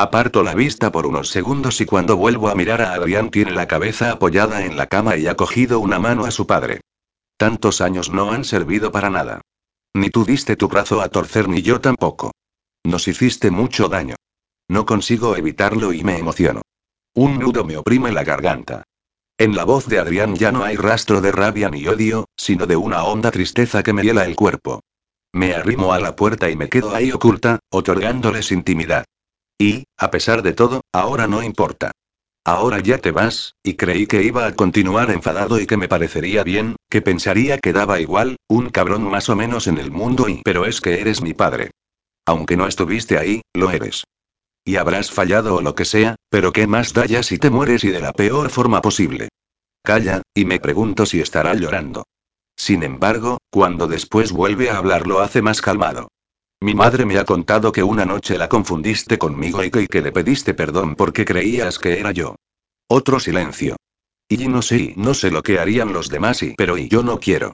Aparto 0.00 0.42
la 0.42 0.54
vista 0.54 0.90
por 0.90 1.06
unos 1.06 1.28
segundos 1.28 1.78
y 1.82 1.84
cuando 1.84 2.16
vuelvo 2.16 2.48
a 2.48 2.54
mirar 2.54 2.80
a 2.80 2.94
Adrián 2.94 3.30
tiene 3.30 3.50
la 3.50 3.68
cabeza 3.68 4.10
apoyada 4.10 4.64
en 4.64 4.78
la 4.78 4.86
cama 4.86 5.18
y 5.18 5.26
ha 5.26 5.34
cogido 5.34 5.78
una 5.78 5.98
mano 5.98 6.24
a 6.24 6.30
su 6.30 6.46
padre. 6.46 6.80
Tantos 7.36 7.82
años 7.82 8.08
no 8.08 8.32
han 8.32 8.44
servido 8.44 8.92
para 8.92 9.10
nada. 9.10 9.42
Ni 9.92 10.08
tú 10.08 10.24
diste 10.24 10.56
tu 10.56 10.68
brazo 10.68 11.02
a 11.02 11.10
torcer 11.10 11.50
ni 11.50 11.60
yo 11.60 11.82
tampoco. 11.82 12.32
Nos 12.82 13.08
hiciste 13.08 13.50
mucho 13.50 13.90
daño. 13.90 14.16
No 14.70 14.86
consigo 14.86 15.36
evitarlo 15.36 15.92
y 15.92 16.02
me 16.02 16.16
emociono. 16.16 16.62
Un 17.14 17.38
nudo 17.38 17.66
me 17.66 17.76
oprime 17.76 18.10
la 18.10 18.24
garganta. 18.24 18.84
En 19.36 19.54
la 19.54 19.64
voz 19.64 19.86
de 19.86 19.98
Adrián 19.98 20.34
ya 20.34 20.50
no 20.50 20.64
hay 20.64 20.76
rastro 20.76 21.20
de 21.20 21.30
rabia 21.30 21.68
ni 21.68 21.86
odio, 21.86 22.24
sino 22.38 22.66
de 22.66 22.76
una 22.76 23.04
honda 23.04 23.30
tristeza 23.30 23.82
que 23.82 23.92
me 23.92 24.02
hiela 24.02 24.24
el 24.24 24.34
cuerpo. 24.34 24.80
Me 25.34 25.52
arrimo 25.54 25.92
a 25.92 26.00
la 26.00 26.16
puerta 26.16 26.48
y 26.48 26.56
me 26.56 26.70
quedo 26.70 26.94
ahí 26.94 27.12
oculta, 27.12 27.58
otorgándoles 27.68 28.50
intimidad. 28.50 29.04
Y, 29.60 29.84
a 29.98 30.10
pesar 30.10 30.40
de 30.40 30.54
todo, 30.54 30.80
ahora 30.90 31.26
no 31.26 31.42
importa. 31.42 31.92
Ahora 32.46 32.80
ya 32.80 32.96
te 32.96 33.10
vas, 33.10 33.56
y 33.62 33.74
creí 33.74 34.06
que 34.06 34.22
iba 34.22 34.46
a 34.46 34.56
continuar 34.56 35.10
enfadado 35.10 35.60
y 35.60 35.66
que 35.66 35.76
me 35.76 35.86
parecería 35.86 36.42
bien, 36.42 36.76
que 36.88 37.02
pensaría 37.02 37.58
que 37.58 37.74
daba 37.74 38.00
igual, 38.00 38.36
un 38.48 38.70
cabrón 38.70 39.02
más 39.02 39.28
o 39.28 39.36
menos 39.36 39.66
en 39.66 39.76
el 39.76 39.90
mundo 39.90 40.30
y... 40.30 40.40
Pero 40.44 40.64
es 40.64 40.80
que 40.80 40.98
eres 40.98 41.20
mi 41.20 41.34
padre. 41.34 41.72
Aunque 42.24 42.56
no 42.56 42.66
estuviste 42.66 43.18
ahí, 43.18 43.42
lo 43.52 43.70
eres. 43.70 44.04
Y 44.64 44.76
habrás 44.76 45.10
fallado 45.10 45.56
o 45.56 45.60
lo 45.60 45.74
que 45.74 45.84
sea, 45.84 46.16
pero 46.30 46.54
¿qué 46.54 46.66
más 46.66 46.94
da 46.94 47.04
ya 47.04 47.22
si 47.22 47.36
te 47.36 47.50
mueres 47.50 47.84
y 47.84 47.90
de 47.90 48.00
la 48.00 48.14
peor 48.14 48.48
forma 48.48 48.80
posible? 48.80 49.28
Calla, 49.82 50.22
y 50.34 50.46
me 50.46 50.58
pregunto 50.58 51.04
si 51.04 51.20
estará 51.20 51.52
llorando. 51.52 52.04
Sin 52.56 52.82
embargo, 52.82 53.36
cuando 53.50 53.88
después 53.88 54.32
vuelve 54.32 54.70
a 54.70 54.78
hablar 54.78 55.06
lo 55.06 55.20
hace 55.20 55.42
más 55.42 55.60
calmado. 55.60 56.08
Mi 56.62 56.74
madre 56.74 57.06
me 57.06 57.18
ha 57.18 57.24
contado 57.24 57.72
que 57.72 57.82
una 57.82 58.04
noche 58.04 58.36
la 58.36 58.48
confundiste 58.48 59.16
conmigo 59.16 59.64
y 59.64 59.70
que, 59.70 59.82
y 59.82 59.86
que 59.86 60.02
le 60.02 60.12
pediste 60.12 60.52
perdón 60.52 60.94
porque 60.94 61.24
creías 61.24 61.78
que 61.78 61.98
era 61.98 62.12
yo. 62.12 62.36
Otro 62.86 63.18
silencio. 63.18 63.76
Y 64.28 64.46
no 64.46 64.60
sé, 64.60 64.92
no 64.96 65.14
sé 65.14 65.30
lo 65.30 65.42
que 65.42 65.58
harían 65.58 65.92
los 65.92 66.10
demás 66.10 66.42
y 66.42 66.54
pero 66.56 66.76
y 66.76 66.88
yo 66.88 67.02
no 67.02 67.18
quiero. 67.18 67.52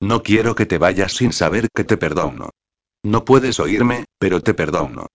No 0.00 0.22
quiero 0.22 0.54
que 0.54 0.66
te 0.66 0.78
vayas 0.78 1.12
sin 1.12 1.32
saber 1.32 1.68
que 1.74 1.82
te 1.84 1.96
perdono. 1.96 2.50
No 3.02 3.24
puedes 3.24 3.58
oírme, 3.58 4.04
pero 4.18 4.40
te 4.40 4.54
perdono. 4.54 5.08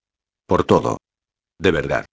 Por 0.45 0.65
todo. 0.65 0.97
De 1.57 1.71
verdad. 1.71 2.05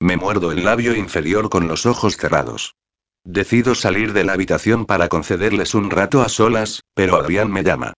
Me 0.00 0.16
muerdo 0.16 0.50
el 0.50 0.64
labio 0.64 0.96
inferior 0.96 1.50
con 1.50 1.68
los 1.68 1.84
ojos 1.84 2.16
cerrados. 2.16 2.74
Decido 3.22 3.74
salir 3.74 4.12
de 4.12 4.24
la 4.24 4.32
habitación 4.32 4.86
para 4.86 5.08
concederles 5.08 5.74
un 5.74 5.90
rato 5.90 6.22
a 6.22 6.28
solas, 6.28 6.80
pero 6.94 7.16
Adrián 7.16 7.50
me 7.50 7.62
llama. 7.62 7.92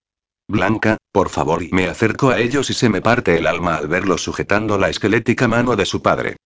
Blanca, 0.49 0.99
por 1.17 1.31
favor, 1.31 1.63
y 1.63 1.71
me 1.73 1.89
acerco 1.89 2.29
a 2.29 2.39
ellos 2.39 2.69
y 2.69 2.75
se 2.75 2.91
me 2.91 3.01
parte 3.01 3.39
el 3.39 3.47
alma 3.47 3.77
al 3.77 3.89
verlo 3.89 4.19
sujetando 4.19 4.77
la 4.77 4.91
esquelética 4.91 5.49
mano 5.49 5.75
de 5.75 5.87
su 5.87 6.03
padre. 6.03 6.37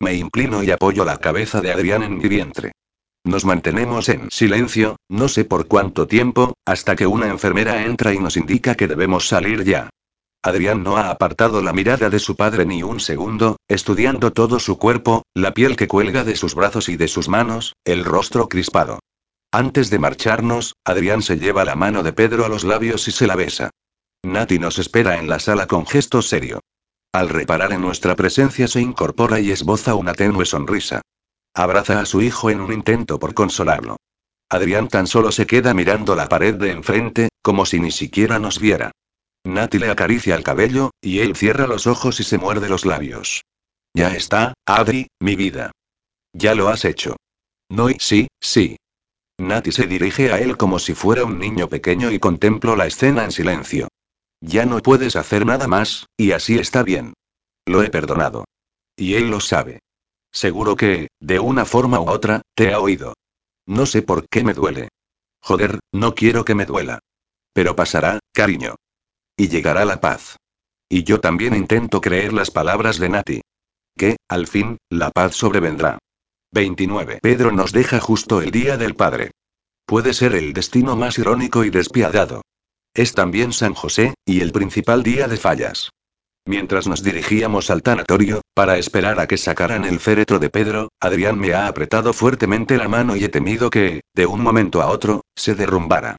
Me 0.00 0.14
inclino 0.14 0.62
y 0.62 0.70
apoyo 0.70 1.04
la 1.04 1.18
cabeza 1.18 1.60
de 1.60 1.70
Adrián 1.70 2.02
en 2.02 2.16
mi 2.16 2.26
vientre. 2.26 2.72
Nos 3.22 3.44
mantenemos 3.44 4.08
en 4.08 4.30
silencio, 4.30 4.96
no 5.10 5.28
sé 5.28 5.44
por 5.44 5.68
cuánto 5.68 6.06
tiempo, 6.06 6.54
hasta 6.64 6.96
que 6.96 7.06
una 7.06 7.26
enfermera 7.26 7.84
entra 7.84 8.14
y 8.14 8.18
nos 8.18 8.38
indica 8.38 8.76
que 8.76 8.88
debemos 8.88 9.28
salir 9.28 9.62
ya. 9.62 9.90
Adrián 10.42 10.82
no 10.82 10.96
ha 10.96 11.10
apartado 11.10 11.60
la 11.60 11.74
mirada 11.74 12.08
de 12.08 12.18
su 12.18 12.34
padre 12.34 12.64
ni 12.64 12.82
un 12.82 13.00
segundo, 13.00 13.58
estudiando 13.68 14.32
todo 14.32 14.58
su 14.58 14.78
cuerpo, 14.78 15.24
la 15.34 15.52
piel 15.52 15.76
que 15.76 15.86
cuelga 15.86 16.24
de 16.24 16.36
sus 16.36 16.54
brazos 16.54 16.88
y 16.88 16.96
de 16.96 17.08
sus 17.08 17.28
manos, 17.28 17.74
el 17.84 18.06
rostro 18.06 18.48
crispado. 18.48 19.00
Antes 19.52 19.90
de 19.90 19.98
marcharnos, 19.98 20.76
Adrián 20.82 21.20
se 21.20 21.36
lleva 21.36 21.66
la 21.66 21.74
mano 21.74 22.02
de 22.02 22.14
Pedro 22.14 22.46
a 22.46 22.48
los 22.48 22.64
labios 22.64 23.06
y 23.06 23.10
se 23.10 23.26
la 23.26 23.36
besa. 23.36 23.68
Nati 24.24 24.58
nos 24.58 24.78
espera 24.78 25.18
en 25.18 25.28
la 25.28 25.38
sala 25.38 25.66
con 25.66 25.86
gesto 25.86 26.22
serio. 26.22 26.60
Al 27.12 27.28
reparar 27.28 27.72
en 27.72 27.80
nuestra 27.80 28.16
presencia 28.16 28.66
se 28.66 28.80
incorpora 28.80 29.38
y 29.38 29.50
esboza 29.50 29.94
una 29.94 30.14
tenue 30.14 30.46
sonrisa. 30.46 31.02
Abraza 31.54 32.00
a 32.00 32.06
su 32.06 32.22
hijo 32.22 32.50
en 32.50 32.60
un 32.60 32.72
intento 32.72 33.18
por 33.18 33.34
consolarlo. 33.34 33.96
Adrián 34.48 34.88
tan 34.88 35.06
solo 35.06 35.30
se 35.30 35.46
queda 35.46 35.74
mirando 35.74 36.16
la 36.16 36.28
pared 36.28 36.54
de 36.54 36.70
enfrente, 36.70 37.28
como 37.42 37.66
si 37.66 37.78
ni 37.78 37.90
siquiera 37.90 38.38
nos 38.38 38.58
viera. 38.58 38.90
Nati 39.44 39.78
le 39.78 39.90
acaricia 39.90 40.34
el 40.34 40.42
cabello, 40.42 40.90
y 41.00 41.20
él 41.20 41.36
cierra 41.36 41.66
los 41.66 41.86
ojos 41.86 42.18
y 42.18 42.24
se 42.24 42.38
muerde 42.38 42.68
los 42.68 42.84
labios. 42.84 43.42
Ya 43.94 44.14
está, 44.14 44.54
Adri, 44.66 45.08
mi 45.20 45.36
vida. 45.36 45.70
Ya 46.32 46.54
lo 46.54 46.68
has 46.68 46.84
hecho. 46.84 47.16
No 47.68 47.90
y 47.90 47.96
sí, 48.00 48.28
sí. 48.40 48.76
Nati 49.38 49.70
se 49.70 49.86
dirige 49.86 50.32
a 50.32 50.38
él 50.38 50.56
como 50.56 50.78
si 50.78 50.94
fuera 50.94 51.24
un 51.24 51.38
niño 51.38 51.68
pequeño 51.68 52.10
y 52.10 52.18
contemplo 52.18 52.74
la 52.74 52.86
escena 52.86 53.24
en 53.24 53.32
silencio. 53.32 53.88
Ya 54.46 54.66
no 54.66 54.80
puedes 54.80 55.16
hacer 55.16 55.46
nada 55.46 55.66
más, 55.68 56.06
y 56.18 56.32
así 56.32 56.58
está 56.58 56.82
bien. 56.82 57.14
Lo 57.64 57.82
he 57.82 57.88
perdonado. 57.88 58.44
Y 58.94 59.14
él 59.14 59.30
lo 59.30 59.40
sabe. 59.40 59.80
Seguro 60.30 60.76
que, 60.76 61.08
de 61.18 61.38
una 61.38 61.64
forma 61.64 61.98
u 61.98 62.10
otra, 62.10 62.42
te 62.54 62.74
ha 62.74 62.78
oído. 62.78 63.14
No 63.66 63.86
sé 63.86 64.02
por 64.02 64.28
qué 64.28 64.44
me 64.44 64.52
duele. 64.52 64.88
Joder, 65.40 65.80
no 65.92 66.14
quiero 66.14 66.44
que 66.44 66.54
me 66.54 66.66
duela. 66.66 66.98
Pero 67.54 67.74
pasará, 67.74 68.18
cariño. 68.32 68.74
Y 69.34 69.48
llegará 69.48 69.86
la 69.86 70.00
paz. 70.00 70.36
Y 70.90 71.04
yo 71.04 71.20
también 71.20 71.54
intento 71.56 72.02
creer 72.02 72.34
las 72.34 72.50
palabras 72.50 72.98
de 72.98 73.08
Nati. 73.08 73.40
Que, 73.96 74.16
al 74.28 74.46
fin, 74.46 74.76
la 74.90 75.10
paz 75.10 75.36
sobrevendrá. 75.36 75.98
29. 76.52 77.20
Pedro 77.22 77.50
nos 77.50 77.72
deja 77.72 77.98
justo 77.98 78.42
el 78.42 78.50
día 78.50 78.76
del 78.76 78.94
Padre. 78.94 79.30
Puede 79.86 80.12
ser 80.12 80.34
el 80.34 80.52
destino 80.52 80.96
más 80.96 81.18
irónico 81.18 81.64
y 81.64 81.70
despiadado. 81.70 82.42
Es 82.94 83.12
también 83.12 83.52
San 83.52 83.74
José, 83.74 84.14
y 84.24 84.40
el 84.40 84.52
principal 84.52 85.02
día 85.02 85.26
de 85.26 85.36
fallas. 85.36 85.90
Mientras 86.46 86.86
nos 86.86 87.02
dirigíamos 87.02 87.68
al 87.70 87.82
tanatorio, 87.82 88.42
para 88.54 88.78
esperar 88.78 89.18
a 89.18 89.26
que 89.26 89.36
sacaran 89.36 89.84
el 89.84 89.98
féretro 89.98 90.38
de 90.38 90.48
Pedro, 90.48 90.90
Adrián 91.00 91.38
me 91.38 91.54
ha 91.54 91.66
apretado 91.66 92.12
fuertemente 92.12 92.76
la 92.76 92.86
mano 92.86 93.16
y 93.16 93.24
he 93.24 93.28
temido 93.28 93.68
que, 93.68 94.02
de 94.14 94.26
un 94.26 94.42
momento 94.42 94.80
a 94.80 94.86
otro, 94.86 95.22
se 95.34 95.56
derrumbara. 95.56 96.16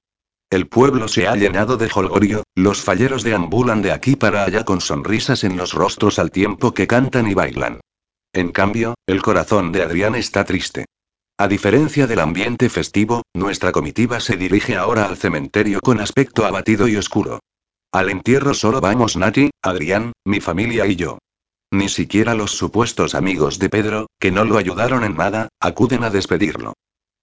El 0.49 0.67
pueblo 0.67 1.07
se 1.07 1.27
ha 1.27 1.35
llenado 1.35 1.77
de 1.77 1.89
jolgorio, 1.89 2.43
los 2.55 2.81
falleros 2.81 3.23
deambulan 3.23 3.81
de 3.81 3.91
aquí 3.93 4.15
para 4.15 4.43
allá 4.43 4.65
con 4.65 4.81
sonrisas 4.81 5.43
en 5.43 5.55
los 5.55 5.73
rostros 5.73 6.19
al 6.19 6.31
tiempo 6.31 6.73
que 6.73 6.87
cantan 6.87 7.29
y 7.29 7.33
bailan. 7.33 7.79
En 8.33 8.51
cambio, 8.51 8.95
el 9.07 9.21
corazón 9.21 9.71
de 9.71 9.81
Adrián 9.81 10.15
está 10.15 10.43
triste. 10.43 10.85
A 11.37 11.49
diferencia 11.49 12.07
del 12.07 12.21
ambiente 12.21 12.69
festivo, 12.69 13.23
nuestra 13.33 13.73
comitiva 13.73 14.21
se 14.21 14.37
dirige 14.37 14.77
ahora 14.77 15.05
al 15.05 15.17
cementerio 15.17 15.81
con 15.81 15.99
aspecto 15.99 16.45
abatido 16.45 16.87
y 16.87 16.95
oscuro. 16.95 17.41
Al 17.91 18.09
entierro 18.09 18.53
solo 18.53 18.79
vamos 18.79 19.17
Nati, 19.17 19.49
Adrián, 19.61 20.13
mi 20.23 20.39
familia 20.39 20.85
y 20.85 20.95
yo. 20.95 21.17
Ni 21.71 21.89
siquiera 21.89 22.35
los 22.35 22.51
supuestos 22.51 23.15
amigos 23.15 23.59
de 23.59 23.67
Pedro, 23.67 24.07
que 24.17 24.31
no 24.31 24.45
lo 24.45 24.57
ayudaron 24.57 25.03
en 25.03 25.17
nada, 25.17 25.49
acuden 25.59 26.05
a 26.05 26.09
despedirlo. 26.09 26.73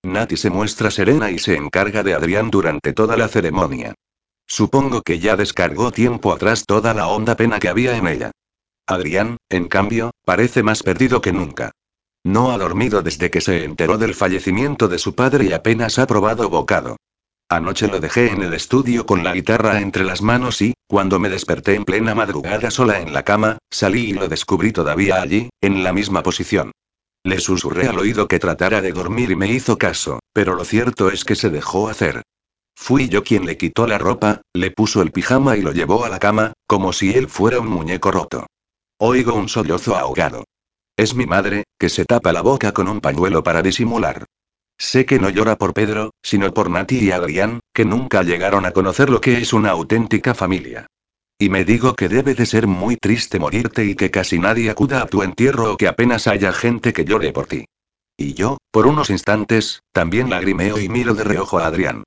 Nati 0.02 0.36
se 0.36 0.50
muestra 0.50 0.90
serena 0.90 1.30
y 1.30 1.38
se 1.38 1.56
encarga 1.56 2.02
de 2.02 2.12
Adrián 2.12 2.50
durante 2.50 2.92
toda 2.92 3.16
la 3.16 3.28
ceremonia. 3.28 3.94
Supongo 4.46 5.00
que 5.00 5.20
ya 5.20 5.36
descargó 5.36 5.90
tiempo 5.90 6.34
atrás 6.34 6.64
toda 6.66 6.92
la 6.92 7.06
honda 7.08 7.34
pena 7.34 7.58
que 7.58 7.68
había 7.68 7.96
en 7.96 8.06
ella. 8.06 8.30
Adrián, 8.86 9.38
en 9.48 9.68
cambio, 9.68 10.10
parece 10.26 10.62
más 10.62 10.82
perdido 10.82 11.22
que 11.22 11.32
nunca. 11.32 11.72
No 12.24 12.52
ha 12.52 12.58
dormido 12.58 13.02
desde 13.02 13.30
que 13.30 13.40
se 13.40 13.64
enteró 13.64 13.98
del 13.98 14.14
fallecimiento 14.14 14.88
de 14.88 14.98
su 14.98 15.14
padre 15.14 15.46
y 15.46 15.52
apenas 15.52 15.98
ha 15.98 16.06
probado 16.06 16.48
bocado. 16.48 16.96
Anoche 17.48 17.88
lo 17.88 18.00
dejé 18.00 18.30
en 18.30 18.42
el 18.42 18.54
estudio 18.54 19.04
con 19.04 19.24
la 19.24 19.34
guitarra 19.34 19.80
entre 19.80 20.04
las 20.04 20.22
manos 20.22 20.62
y, 20.62 20.74
cuando 20.86 21.18
me 21.18 21.28
desperté 21.28 21.74
en 21.74 21.84
plena 21.84 22.14
madrugada 22.14 22.70
sola 22.70 23.00
en 23.00 23.12
la 23.12 23.24
cama, 23.24 23.58
salí 23.70 24.10
y 24.10 24.12
lo 24.12 24.28
descubrí 24.28 24.72
todavía 24.72 25.20
allí, 25.20 25.50
en 25.60 25.82
la 25.82 25.92
misma 25.92 26.22
posición. 26.22 26.72
Le 27.24 27.40
susurré 27.40 27.88
al 27.88 27.98
oído 27.98 28.26
que 28.26 28.38
tratara 28.38 28.80
de 28.80 28.92
dormir 28.92 29.30
y 29.30 29.36
me 29.36 29.48
hizo 29.48 29.76
caso, 29.76 30.20
pero 30.32 30.54
lo 30.54 30.64
cierto 30.64 31.10
es 31.10 31.24
que 31.24 31.34
se 31.36 31.50
dejó 31.50 31.88
hacer. 31.88 32.22
Fui 32.74 33.08
yo 33.08 33.22
quien 33.22 33.46
le 33.46 33.56
quitó 33.56 33.86
la 33.86 33.98
ropa, 33.98 34.40
le 34.54 34.70
puso 34.70 35.02
el 35.02 35.12
pijama 35.12 35.56
y 35.56 35.62
lo 35.62 35.72
llevó 35.72 36.04
a 36.04 36.08
la 36.08 36.18
cama, 36.18 36.52
como 36.66 36.92
si 36.92 37.12
él 37.12 37.28
fuera 37.28 37.60
un 37.60 37.68
muñeco 37.68 38.10
roto. 38.10 38.46
Oigo 38.98 39.34
un 39.34 39.48
sollozo 39.48 39.96
ahogado. 39.96 40.44
Es 40.96 41.14
mi 41.14 41.26
madre, 41.26 41.64
que 41.78 41.88
se 41.88 42.04
tapa 42.04 42.32
la 42.32 42.42
boca 42.42 42.72
con 42.72 42.88
un 42.88 43.00
pañuelo 43.00 43.42
para 43.42 43.62
disimular. 43.62 44.26
Sé 44.78 45.06
que 45.06 45.18
no 45.18 45.30
llora 45.30 45.56
por 45.56 45.74
Pedro, 45.74 46.10
sino 46.22 46.52
por 46.52 46.68
Nati 46.68 46.98
y 46.98 47.10
Adrián, 47.12 47.60
que 47.72 47.84
nunca 47.84 48.22
llegaron 48.22 48.66
a 48.66 48.72
conocer 48.72 49.08
lo 49.10 49.20
que 49.20 49.38
es 49.38 49.52
una 49.52 49.70
auténtica 49.70 50.34
familia. 50.34 50.86
Y 51.38 51.48
me 51.48 51.64
digo 51.64 51.94
que 51.94 52.08
debe 52.08 52.34
de 52.34 52.46
ser 52.46 52.66
muy 52.66 52.96
triste 52.96 53.38
morirte 53.38 53.84
y 53.84 53.94
que 53.94 54.10
casi 54.10 54.38
nadie 54.38 54.70
acuda 54.70 55.02
a 55.02 55.06
tu 55.06 55.22
entierro 55.22 55.72
o 55.72 55.76
que 55.76 55.88
apenas 55.88 56.26
haya 56.26 56.52
gente 56.52 56.92
que 56.92 57.04
llore 57.04 57.32
por 57.32 57.46
ti. 57.46 57.64
Y 58.16 58.34
yo, 58.34 58.58
por 58.70 58.86
unos 58.86 59.10
instantes, 59.10 59.80
también 59.92 60.30
lagrimeo 60.30 60.78
y 60.78 60.88
miro 60.88 61.14
de 61.14 61.24
reojo 61.24 61.58
a 61.58 61.66
Adrián. 61.66 62.04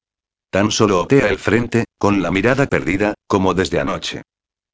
Tan 0.52 0.72
solo 0.72 1.02
otea 1.02 1.28
el 1.30 1.40
frente, 1.40 1.86
con 1.98 2.22
la 2.22 2.32
mirada 2.32 2.68
perdida, 2.68 3.16
como 3.28 3.54
desde 3.54 3.80
anoche. 3.80 4.22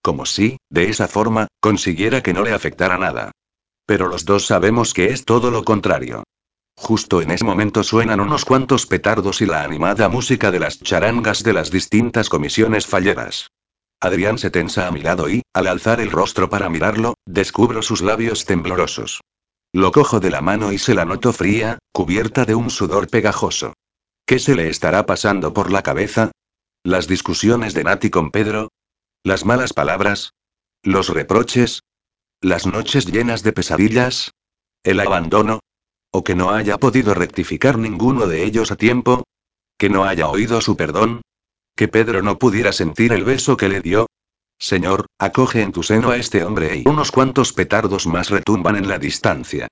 Como 0.04 0.26
si, 0.26 0.58
de 0.70 0.90
esa 0.90 1.08
forma, 1.08 1.48
consiguiera 1.60 2.22
que 2.22 2.34
no 2.34 2.44
le 2.44 2.52
afectara 2.52 2.98
nada. 2.98 3.32
Pero 3.92 4.08
los 4.08 4.24
dos 4.24 4.46
sabemos 4.46 4.94
que 4.94 5.08
es 5.08 5.26
todo 5.26 5.52
lo 5.52 5.66
contrario. 5.66 6.24
Justo 6.78 7.22
en 7.22 7.30
ese 7.30 7.44
momento 7.44 7.84
suenan 7.84 8.22
unos 8.22 8.46
cuantos 8.46 8.86
petardos 8.86 9.42
y 9.42 9.46
la 9.46 9.66
animada 9.66 10.08
música 10.08 10.50
de 10.50 10.62
las 10.62 10.80
charangas 10.80 11.44
de 11.44 11.52
las 11.52 11.72
distintas 11.72 12.30
comisiones 12.30 12.88
falleras. 12.88 13.50
Adrián 14.00 14.38
se 14.38 14.50
tensa 14.50 14.88
a 14.88 14.92
mi 14.92 15.02
lado 15.02 15.30
y, 15.30 15.42
al 15.54 15.68
alzar 15.68 16.00
el 16.00 16.10
rostro 16.10 16.50
para 16.50 16.70
mirarlo, 16.70 17.16
descubro 17.26 17.82
sus 17.82 18.02
labios 18.02 18.46
temblorosos. 18.46 19.20
Lo 19.74 19.92
cojo 19.92 20.22
de 20.22 20.32
la 20.32 20.40
mano 20.40 20.72
y 20.72 20.78
se 20.78 20.96
la 20.96 21.04
noto 21.04 21.34
fría, 21.34 21.78
cubierta 21.92 22.46
de 22.46 22.56
un 22.56 22.70
sudor 22.70 23.10
pegajoso. 23.10 23.74
¿Qué 24.26 24.40
se 24.40 24.56
le 24.56 24.70
estará 24.70 25.06
pasando 25.06 25.54
por 25.54 25.70
la 25.70 25.84
cabeza? 25.84 26.32
¿Las 26.82 27.10
discusiones 27.10 27.74
de 27.74 27.84
Nati 27.84 28.10
con 28.10 28.32
Pedro? 28.32 28.70
¿Las 29.26 29.44
malas 29.44 29.74
palabras? 29.74 30.32
¿Los 30.82 31.10
reproches? 31.10 31.82
¿Las 32.44 32.66
noches 32.66 33.06
llenas 33.06 33.44
de 33.44 33.54
pesadillas? 33.54 34.32
¿El 34.84 35.00
abandono? 35.00 35.60
¿O 36.12 36.24
que 36.24 36.34
no 36.34 36.50
haya 36.50 36.80
podido 36.80 37.14
rectificar 37.14 37.78
ninguno 37.78 38.26
de 38.26 38.44
ellos 38.44 38.72
a 38.72 38.78
tiempo? 38.78 39.26
¿Que 39.78 39.92
no 39.92 40.06
haya 40.06 40.28
oído 40.28 40.60
su 40.60 40.76
perdón? 40.76 41.22
¿Que 41.76 41.88
Pedro 41.88 42.24
no 42.24 42.40
pudiera 42.40 42.72
sentir 42.72 43.14
el 43.14 43.26
beso 43.26 43.58
que 43.58 43.70
le 43.70 43.82
dio? 43.82 44.08
Señor, 44.58 45.06
acoge 45.20 45.62
en 45.62 45.72
tu 45.72 45.84
seno 45.84 46.10
a 46.10 46.18
este 46.18 46.44
hombre 46.44 46.78
y 46.84 46.90
unos 46.90 47.12
cuantos 47.12 47.54
petardos 47.54 48.08
más 48.08 48.32
retumban 48.32 48.76
en 48.76 48.88
la 48.88 48.98
distancia. 48.98 49.68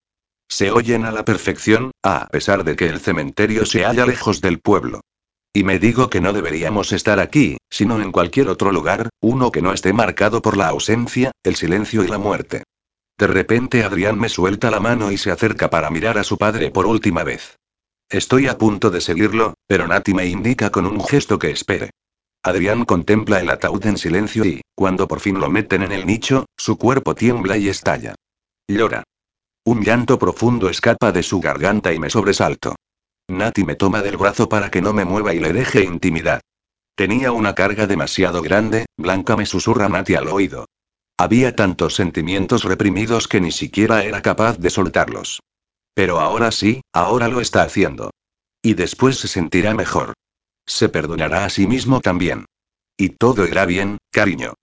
Se 0.48 0.70
oyen 0.70 1.06
a 1.06 1.12
la 1.12 1.26
perfección, 1.26 1.90
a 2.04 2.28
pesar 2.28 2.64
de 2.64 2.76
que 2.76 2.86
el 2.86 3.00
cementerio 3.00 3.66
se 3.66 3.84
halla 3.84 4.06
lejos 4.06 4.42
del 4.42 4.60
pueblo. 4.60 5.02
Y 5.60 5.66
me 5.66 5.78
digo 5.78 6.10
que 6.10 6.22
no 6.22 6.32
deberíamos 6.32 6.94
estar 6.94 7.20
aquí, 7.20 7.58
sino 7.70 8.02
en 8.02 8.14
cualquier 8.14 8.48
otro 8.48 8.72
lugar, 8.72 9.10
uno 9.20 9.52
que 9.52 9.62
no 9.62 9.74
esté 9.74 9.92
marcado 9.92 10.42
por 10.42 10.56
la 10.56 10.70
ausencia, 10.70 11.32
el 11.44 11.58
silencio 11.58 12.02
y 12.02 12.08
la 12.08 12.18
muerte. 12.18 12.64
De 13.18 13.28
repente 13.28 13.84
Adrián 13.84 14.18
me 14.18 14.30
suelta 14.30 14.72
la 14.72 14.80
mano 14.80 15.12
y 15.12 15.18
se 15.18 15.32
acerca 15.32 15.70
para 15.70 15.90
mirar 15.90 16.18
a 16.18 16.24
su 16.24 16.38
padre 16.38 16.72
por 16.72 16.86
última 16.86 17.26
vez. 17.26 17.58
Estoy 18.10 18.48
a 18.48 18.58
punto 18.58 18.90
de 18.90 19.02
seguirlo, 19.02 19.56
pero 19.68 19.86
Nati 19.86 20.14
me 20.14 20.28
indica 20.28 20.70
con 20.70 20.86
un 20.86 21.04
gesto 21.04 21.38
que 21.38 21.52
espere. 21.52 21.90
Adrián 22.42 22.86
contempla 22.86 23.42
el 23.42 23.50
ataúd 23.50 23.86
en 23.86 23.98
silencio 23.98 24.46
y, 24.46 24.62
cuando 24.76 25.10
por 25.10 25.20
fin 25.20 25.42
lo 25.42 25.50
meten 25.50 25.84
en 25.84 25.92
el 25.92 26.06
nicho, 26.06 26.46
su 26.56 26.78
cuerpo 26.78 27.16
tiembla 27.16 27.58
y 27.58 27.68
estalla. 27.68 28.16
Llora. 28.66 29.04
Un 29.66 29.84
llanto 29.84 30.18
profundo 30.18 30.70
escapa 30.70 31.12
de 31.12 31.22
su 31.22 31.42
garganta 31.42 31.92
y 31.92 32.00
me 32.00 32.10
sobresalto. 32.10 32.76
Nati 33.30 33.64
me 33.64 33.76
toma 33.76 34.02
del 34.02 34.18
brazo 34.18 34.50
para 34.50 34.72
que 34.72 34.82
no 34.82 34.92
me 34.92 35.06
mueva 35.06 35.34
y 35.34 35.40
le 35.40 35.54
deje 35.54 35.84
intimidad. 35.84 36.42
Tenía 36.96 37.32
una 37.32 37.56
carga 37.56 37.88
demasiado 37.88 38.42
grande, 38.42 38.86
Blanca 38.98 39.38
me 39.38 39.46
susurra 39.46 39.88
Nati 39.88 40.16
al 40.16 40.28
oído. 40.28 40.66
Había 41.18 41.56
tantos 41.56 41.96
sentimientos 41.96 42.64
reprimidos 42.64 43.28
que 43.28 43.40
ni 43.40 43.52
siquiera 43.52 44.04
era 44.04 44.22
capaz 44.22 44.58
de 44.58 44.70
soltarlos. 44.70 45.42
Pero 45.94 46.20
ahora 46.20 46.52
sí, 46.52 46.82
ahora 46.92 47.28
lo 47.28 47.40
está 47.40 47.62
haciendo. 47.64 48.12
Y 48.62 48.74
después 48.74 49.18
se 49.18 49.28
sentirá 49.28 49.74
mejor. 49.74 50.14
Se 50.66 50.90
perdonará 50.90 51.46
a 51.46 51.50
sí 51.50 51.68
mismo 51.68 52.02
también. 52.02 52.46
Y 52.98 53.10
todo 53.10 53.48
irá 53.48 53.66
bien, 53.66 53.98
cariño. 54.12 54.56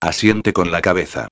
Asiente 0.00 0.52
con 0.52 0.70
la 0.70 0.80
cabeza. 0.80 1.28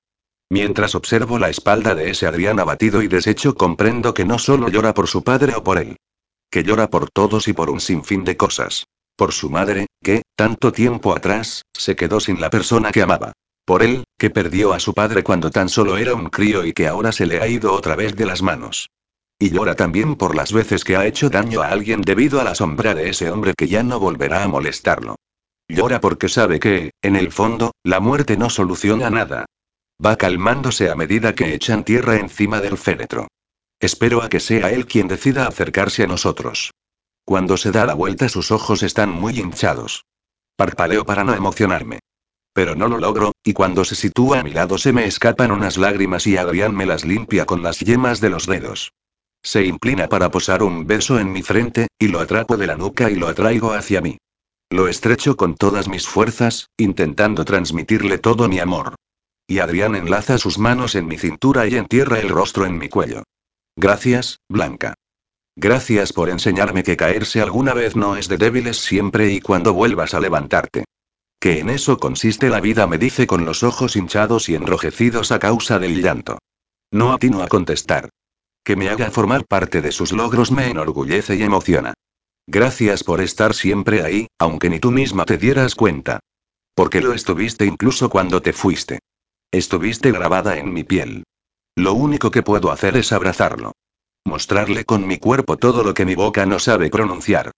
Mientras 0.49 0.95
observo 0.95 1.39
la 1.39 1.49
espalda 1.49 1.95
de 1.95 2.09
ese 2.09 2.27
Adrián 2.27 2.59
abatido 2.59 3.01
y 3.01 3.07
deshecho 3.07 3.55
comprendo 3.55 4.13
que 4.13 4.25
no 4.25 4.37
solo 4.37 4.69
llora 4.69 4.93
por 4.93 5.07
su 5.07 5.23
padre 5.23 5.55
o 5.55 5.63
por 5.63 5.77
él 5.77 5.97
que 6.53 6.63
llora 6.63 6.87
por 6.87 7.09
todos 7.09 7.47
y 7.47 7.53
por 7.53 7.71
un 7.71 7.79
sinfín 7.79 8.23
de 8.23 8.37
cosas. 8.37 8.85
Por 9.15 9.31
su 9.31 9.49
madre, 9.49 9.87
que, 10.03 10.21
tanto 10.35 10.71
tiempo 10.71 11.15
atrás, 11.15 11.63
se 11.73 11.95
quedó 11.95 12.19
sin 12.19 12.39
la 12.39 12.51
persona 12.51 12.91
que 12.91 13.01
amaba. 13.01 13.33
Por 13.65 13.81
él, 13.81 14.03
que 14.19 14.29
perdió 14.29 14.71
a 14.71 14.79
su 14.79 14.93
padre 14.93 15.23
cuando 15.23 15.49
tan 15.49 15.67
solo 15.67 15.97
era 15.97 16.13
un 16.13 16.29
crío 16.29 16.63
y 16.63 16.71
que 16.71 16.87
ahora 16.87 17.11
se 17.11 17.25
le 17.25 17.41
ha 17.41 17.47
ido 17.47 17.73
otra 17.73 17.95
vez 17.95 18.15
de 18.15 18.27
las 18.27 18.43
manos. 18.43 18.91
Y 19.39 19.49
llora 19.49 19.73
también 19.73 20.15
por 20.15 20.35
las 20.35 20.53
veces 20.53 20.83
que 20.83 20.95
ha 20.95 21.07
hecho 21.07 21.31
daño 21.31 21.63
a 21.63 21.69
alguien 21.69 22.01
debido 22.01 22.39
a 22.39 22.43
la 22.43 22.53
sombra 22.53 22.93
de 22.93 23.09
ese 23.09 23.31
hombre 23.31 23.55
que 23.57 23.67
ya 23.67 23.81
no 23.81 23.99
volverá 23.99 24.43
a 24.43 24.47
molestarlo. 24.47 25.15
Llora 25.67 25.99
porque 25.99 26.29
sabe 26.29 26.59
que, 26.59 26.91
en 27.01 27.15
el 27.15 27.31
fondo, 27.31 27.71
la 27.83 27.99
muerte 27.99 28.37
no 28.37 28.51
soluciona 28.51 29.09
nada. 29.09 29.47
Va 30.05 30.17
calmándose 30.17 30.91
a 30.91 30.95
medida 30.95 31.33
que 31.33 31.55
echan 31.55 31.83
tierra 31.83 32.17
encima 32.17 32.61
del 32.61 32.77
féretro. 32.77 33.27
Espero 33.83 34.23
a 34.23 34.29
que 34.29 34.39
sea 34.39 34.71
él 34.71 34.85
quien 34.85 35.09
decida 35.09 35.45
acercarse 35.45 36.03
a 36.03 36.07
nosotros. 36.07 36.71
Cuando 37.25 37.57
se 37.57 37.71
da 37.73 37.85
la 37.85 37.93
vuelta 37.93 38.29
sus 38.29 38.49
ojos 38.49 38.81
están 38.81 39.09
muy 39.09 39.37
hinchados. 39.37 40.05
Parpaleo 40.55 41.03
para 41.05 41.25
no 41.25 41.33
emocionarme. 41.33 41.99
Pero 42.53 42.75
no 42.75 42.87
lo 42.87 42.97
logro, 42.97 43.33
y 43.43 43.51
cuando 43.51 43.83
se 43.83 43.95
sitúa 43.95 44.39
a 44.39 44.43
mi 44.43 44.51
lado 44.51 44.77
se 44.77 44.93
me 44.93 45.05
escapan 45.05 45.51
unas 45.51 45.75
lágrimas 45.75 46.25
y 46.27 46.37
Adrián 46.37 46.73
me 46.73 46.85
las 46.85 47.03
limpia 47.03 47.45
con 47.45 47.61
las 47.61 47.81
yemas 47.81 48.21
de 48.21 48.29
los 48.29 48.47
dedos. 48.47 48.93
Se 49.43 49.65
inclina 49.65 50.07
para 50.07 50.31
posar 50.31 50.63
un 50.63 50.87
beso 50.87 51.19
en 51.19 51.33
mi 51.33 51.41
frente, 51.41 51.87
y 51.99 52.07
lo 52.07 52.21
atrapo 52.21 52.55
de 52.55 52.67
la 52.67 52.77
nuca 52.77 53.11
y 53.11 53.15
lo 53.15 53.27
atraigo 53.27 53.73
hacia 53.73 53.99
mí. 53.99 54.17
Lo 54.69 54.87
estrecho 54.87 55.35
con 55.35 55.55
todas 55.55 55.89
mis 55.89 56.07
fuerzas, 56.07 56.69
intentando 56.77 57.43
transmitirle 57.43 58.17
todo 58.17 58.47
mi 58.47 58.59
amor. 58.59 58.95
Y 59.45 59.59
Adrián 59.59 59.97
enlaza 59.97 60.37
sus 60.37 60.57
manos 60.57 60.95
en 60.95 61.05
mi 61.05 61.17
cintura 61.17 61.67
y 61.67 61.75
entierra 61.75 62.21
el 62.21 62.29
rostro 62.29 62.65
en 62.65 62.77
mi 62.77 62.87
cuello. 62.87 63.23
Gracias, 63.75 64.39
Blanca. 64.49 64.93
Gracias 65.55 66.13
por 66.13 66.29
enseñarme 66.29 66.83
que 66.83 66.97
caerse 66.97 67.41
alguna 67.41 67.73
vez 67.73 67.95
no 67.95 68.15
es 68.15 68.27
de 68.27 68.37
débiles 68.37 68.77
siempre 68.77 69.31
y 69.31 69.39
cuando 69.39 69.73
vuelvas 69.73 70.13
a 70.13 70.19
levantarte. 70.19 70.85
Que 71.39 71.59
en 71.59 71.69
eso 71.69 71.97
consiste 71.97 72.49
la 72.49 72.61
vida, 72.61 72.87
me 72.87 72.97
dice 72.97 73.27
con 73.27 73.45
los 73.45 73.63
ojos 73.63 73.95
hinchados 73.95 74.49
y 74.49 74.55
enrojecidos 74.55 75.31
a 75.31 75.39
causa 75.39 75.77
del 75.77 76.01
llanto. 76.01 76.39
No 76.91 77.11
atino 77.11 77.43
a 77.43 77.47
contestar. 77.47 78.09
Que 78.63 78.75
me 78.75 78.89
haga 78.89 79.11
formar 79.11 79.45
parte 79.45 79.81
de 79.81 79.91
sus 79.91 80.11
logros 80.11 80.51
me 80.51 80.69
enorgullece 80.69 81.35
y 81.35 81.43
emociona. 81.43 81.93
Gracias 82.47 83.03
por 83.03 83.21
estar 83.21 83.53
siempre 83.53 84.03
ahí, 84.03 84.27
aunque 84.39 84.69
ni 84.69 84.79
tú 84.79 84.91
misma 84.91 85.25
te 85.25 85.37
dieras 85.37 85.75
cuenta. 85.75 86.19
Porque 86.75 87.01
lo 87.01 87.13
estuviste 87.13 87.65
incluso 87.65 88.09
cuando 88.09 88.41
te 88.41 88.53
fuiste. 88.53 88.99
Estuviste 89.51 90.11
grabada 90.11 90.57
en 90.57 90.73
mi 90.73 90.83
piel. 90.83 91.23
Lo 91.75 91.93
único 91.93 92.31
que 92.31 92.43
puedo 92.43 92.71
hacer 92.71 92.97
es 92.97 93.11
abrazarlo. 93.11 93.73
Mostrarle 94.25 94.85
con 94.85 95.07
mi 95.07 95.17
cuerpo 95.17 95.57
todo 95.57 95.83
lo 95.83 95.93
que 95.93 96.05
mi 96.05 96.15
boca 96.15 96.45
no 96.45 96.59
sabe 96.59 96.89
pronunciar. 96.89 97.51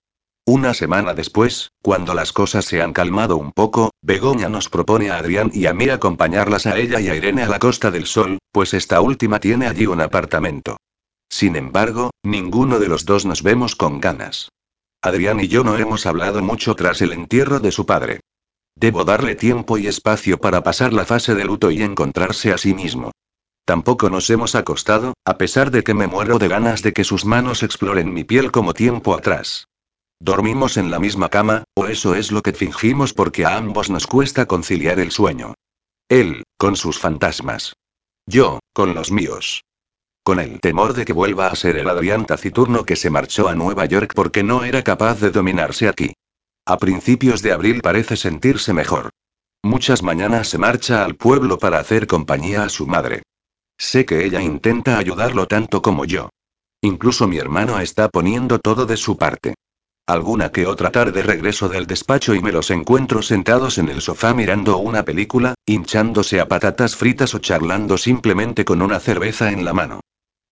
Una 0.48 0.74
semana 0.74 1.14
después, 1.14 1.72
cuando 1.82 2.14
las 2.14 2.32
cosas 2.32 2.66
se 2.66 2.82
han 2.82 2.94
calmado 2.94 3.36
un 3.36 3.52
poco, 3.52 3.92
Begoña 4.02 4.48
nos 4.48 4.70
propone 4.70 5.10
a 5.10 5.18
Adrián 5.18 5.50
y 5.54 5.66
a 5.66 5.74
mí 5.74 5.90
acompañarlas 5.90 6.66
a 6.68 6.78
ella 6.78 7.00
y 7.02 7.10
a 7.10 7.16
Irene 7.16 7.44
a 7.44 7.50
la 7.50 7.60
Costa 7.60 7.90
del 7.92 8.06
Sol, 8.06 8.38
pues 8.52 8.74
esta 8.74 9.02
última 9.02 9.40
tiene 9.40 9.68
allí 9.68 9.88
un 9.88 10.02
apartamento. 10.02 10.78
Sin 11.30 11.56
embargo, 11.56 12.12
ninguno 12.24 12.80
de 12.80 12.88
los 12.88 13.06
dos 13.06 13.26
nos 13.26 13.42
vemos 13.42 13.76
con 13.76 14.00
ganas. 14.00 14.50
Adrián 15.02 15.40
y 15.40 15.48
yo 15.48 15.64
no 15.64 15.78
hemos 15.78 16.06
hablado 16.06 16.42
mucho 16.42 16.76
tras 16.76 17.02
el 17.02 17.12
entierro 17.12 17.60
de 17.60 17.72
su 17.72 17.86
padre. 17.86 18.22
Debo 18.76 19.04
darle 19.04 19.36
tiempo 19.36 19.78
y 19.78 19.88
espacio 19.88 20.38
para 20.38 20.64
pasar 20.64 20.94
la 20.94 21.06
fase 21.06 21.34
de 21.36 21.46
luto 21.46 21.72
y 21.72 21.82
encontrarse 21.82 22.54
a 22.54 22.58
sí 22.58 22.74
mismo. 22.74 23.12
Tampoco 23.66 24.12
nos 24.12 24.30
hemos 24.30 24.54
acostado, 24.54 25.16
a 25.26 25.38
pesar 25.38 25.72
de 25.72 25.84
que 25.84 25.96
me 25.96 26.06
muero 26.06 26.38
de 26.38 26.48
ganas 26.48 26.84
de 26.84 26.94
que 26.94 27.04
sus 27.04 27.26
manos 27.26 27.64
exploren 27.64 28.14
mi 28.14 28.24
piel 28.24 28.52
como 28.52 28.76
tiempo 28.76 29.16
atrás. 29.16 29.68
Dormimos 30.20 30.78
en 30.78 30.92
la 30.92 31.00
misma 31.00 31.30
cama, 31.30 31.64
o 31.74 31.88
eso 31.88 32.14
es 32.14 32.32
lo 32.32 32.44
que 32.44 32.54
fingimos 32.54 33.14
porque 33.14 33.44
a 33.44 33.58
ambos 33.58 33.90
nos 33.90 34.06
cuesta 34.06 34.46
conciliar 34.46 35.00
el 35.00 35.12
sueño. 35.12 35.56
Él, 36.08 36.44
con 36.58 36.76
sus 36.76 37.00
fantasmas. 37.00 37.74
Yo, 38.28 38.60
con 38.72 38.94
los 38.94 39.12
míos. 39.12 39.64
Con 40.24 40.40
el 40.40 40.60
temor 40.60 40.94
de 40.94 41.04
que 41.04 41.14
vuelva 41.14 41.48
a 41.48 41.56
ser 41.56 41.78
el 41.78 41.90
Adrián 41.90 42.26
taciturno 42.26 42.86
que 42.86 42.96
se 42.96 43.10
marchó 43.10 43.50
a 43.50 43.56
Nueva 43.56 43.86
York 43.86 44.14
porque 44.16 44.44
no 44.44 44.64
era 44.64 44.84
capaz 44.84 45.20
de 45.20 45.32
dominarse 45.32 45.88
aquí. 45.88 46.14
A 46.66 46.78
principios 46.78 47.42
de 47.42 47.52
abril 47.52 47.82
parece 47.82 48.16
sentirse 48.16 48.74
mejor. 48.74 49.10
Muchas 49.64 50.04
mañanas 50.04 50.50
se 50.50 50.60
marcha 50.60 51.04
al 51.04 51.16
pueblo 51.16 51.58
para 51.58 51.80
hacer 51.80 52.06
compañía 52.08 52.64
a 52.64 52.70
su 52.70 52.86
madre. 52.88 53.24
Sé 53.78 54.06
que 54.06 54.26
ella 54.26 54.42
intenta 54.42 54.98
ayudarlo 54.98 55.48
tanto 55.48 55.82
como 55.82 56.06
yo. 56.06 56.30
Incluso 56.82 57.28
mi 57.28 57.38
hermano 57.38 57.80
está 57.80 58.10
poniendo 58.10 58.60
todo 58.60 58.86
de 58.86 58.98
su 58.98 59.18
parte. 59.18 59.56
Alguna 60.08 60.52
que 60.52 60.68
otra 60.68 60.92
tarde 60.92 61.24
regreso 61.24 61.68
del 61.68 61.88
despacho 61.88 62.36
y 62.36 62.42
me 62.42 62.52
los 62.52 62.70
encuentro 62.70 63.24
sentados 63.24 63.80
en 63.80 63.90
el 63.90 64.02
sofá 64.02 64.36
mirando 64.36 64.78
una 64.78 65.04
película, 65.04 65.56
hinchándose 65.66 66.40
a 66.40 66.48
patatas 66.48 66.96
fritas 66.96 67.34
o 67.34 67.40
charlando 67.40 67.98
simplemente 67.98 68.66
con 68.66 68.84
una 68.84 69.00
cerveza 69.00 69.52
en 69.52 69.66
la 69.66 69.74
mano. 69.74 70.02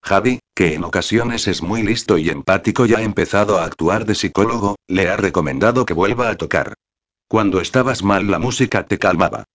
Javi, 0.04 0.40
que 0.56 0.74
en 0.74 0.84
ocasiones 0.84 1.48
es 1.48 1.62
muy 1.62 1.84
listo 1.84 2.18
y 2.18 2.30
empático 2.30 2.88
y 2.88 2.96
ha 2.96 3.04
empezado 3.04 3.60
a 3.60 3.66
actuar 3.66 4.06
de 4.06 4.16
psicólogo, 4.16 4.76
le 4.88 5.08
ha 5.08 5.18
recomendado 5.18 5.86
que 5.86 5.94
vuelva 5.94 6.30
a 6.30 6.36
tocar. 6.36 6.74
Cuando 7.28 7.62
estabas 7.62 8.04
mal 8.04 8.30
la 8.30 8.40
música 8.40 8.86
te 8.86 8.98
calmaba. 8.98 9.46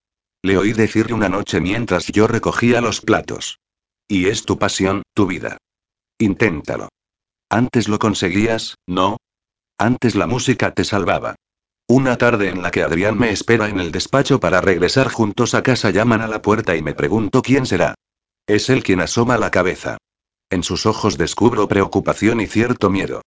Le 0.41 0.57
oí 0.57 0.73
decirle 0.73 1.13
una 1.13 1.29
noche 1.29 1.59
mientras 1.59 2.07
yo 2.07 2.27
recogía 2.27 2.81
los 2.81 3.01
platos. 3.01 3.59
Y 4.07 4.27
es 4.27 4.45
tu 4.45 4.57
pasión, 4.57 5.03
tu 5.13 5.27
vida. 5.27 5.57
Inténtalo. 6.17 6.89
Antes 7.49 7.87
lo 7.87 7.99
conseguías, 7.99 8.75
¿no? 8.87 9.17
Antes 9.77 10.15
la 10.15 10.27
música 10.27 10.73
te 10.73 10.83
salvaba. 10.83 11.35
Una 11.87 12.17
tarde 12.17 12.49
en 12.49 12.61
la 12.61 12.69
que 12.69 12.83
Adrián 12.83 13.17
me 13.17 13.31
espera 13.31 13.67
en 13.67 13.79
el 13.79 13.91
despacho 13.91 14.39
para 14.39 14.61
regresar 14.61 15.09
juntos 15.09 15.55
a 15.55 15.63
casa 15.63 15.89
llaman 15.89 16.21
a 16.21 16.27
la 16.27 16.41
puerta 16.41 16.75
y 16.75 16.81
me 16.83 16.93
pregunto 16.93 17.41
quién 17.41 17.65
será. 17.65 17.95
Es 18.47 18.69
él 18.69 18.83
quien 18.83 19.01
asoma 19.01 19.37
la 19.37 19.51
cabeza. 19.51 19.97
En 20.49 20.63
sus 20.63 20.85
ojos 20.85 21.17
descubro 21.17 21.67
preocupación 21.67 22.41
y 22.41 22.47
cierto 22.47 22.89
miedo. 22.89 23.21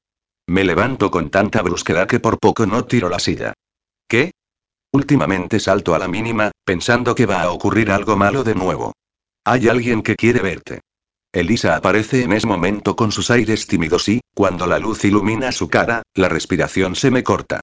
Me 0.47 0.64
levanto 0.64 1.10
con 1.10 1.30
tanta 1.30 1.62
brusquedad 1.62 2.06
que 2.06 2.20
por 2.20 2.39
poco 2.39 2.66
no 2.66 2.84
tiro 2.84 3.09
la 3.09 3.18
silla. 3.18 3.52
¿Qué? 4.09 4.32
Últimamente 4.93 5.59
salto 5.59 5.94
a 5.94 5.98
la 5.98 6.06
mínima, 6.06 6.51
pensando 6.64 7.14
que 7.14 7.24
va 7.24 7.43
a 7.43 7.51
ocurrir 7.51 7.90
algo 7.90 8.16
malo 8.16 8.44
de 8.44 8.55
nuevo. 8.55 8.93
Hay 9.44 9.69
alguien 9.69 10.02
que 10.02 10.16
quiere 10.16 10.40
verte. 10.40 10.82
Elisa 11.32 11.77
aparece 11.77 12.23
en 12.24 12.35
ese 12.35 12.47
momento 12.47 12.94
con 12.94 13.10
sus 13.10 13.31
aires 13.31 13.66
tímidos 13.66 14.06
y, 14.10 14.20
cuando 14.35 14.66
la 14.66 14.78
luz 14.78 15.05
ilumina 15.06 15.51
su 15.51 15.69
cara, 15.70 16.02
la 16.14 16.28
respiración 16.28 16.94
se 16.94 17.10
me 17.10 17.23
corta. 17.23 17.60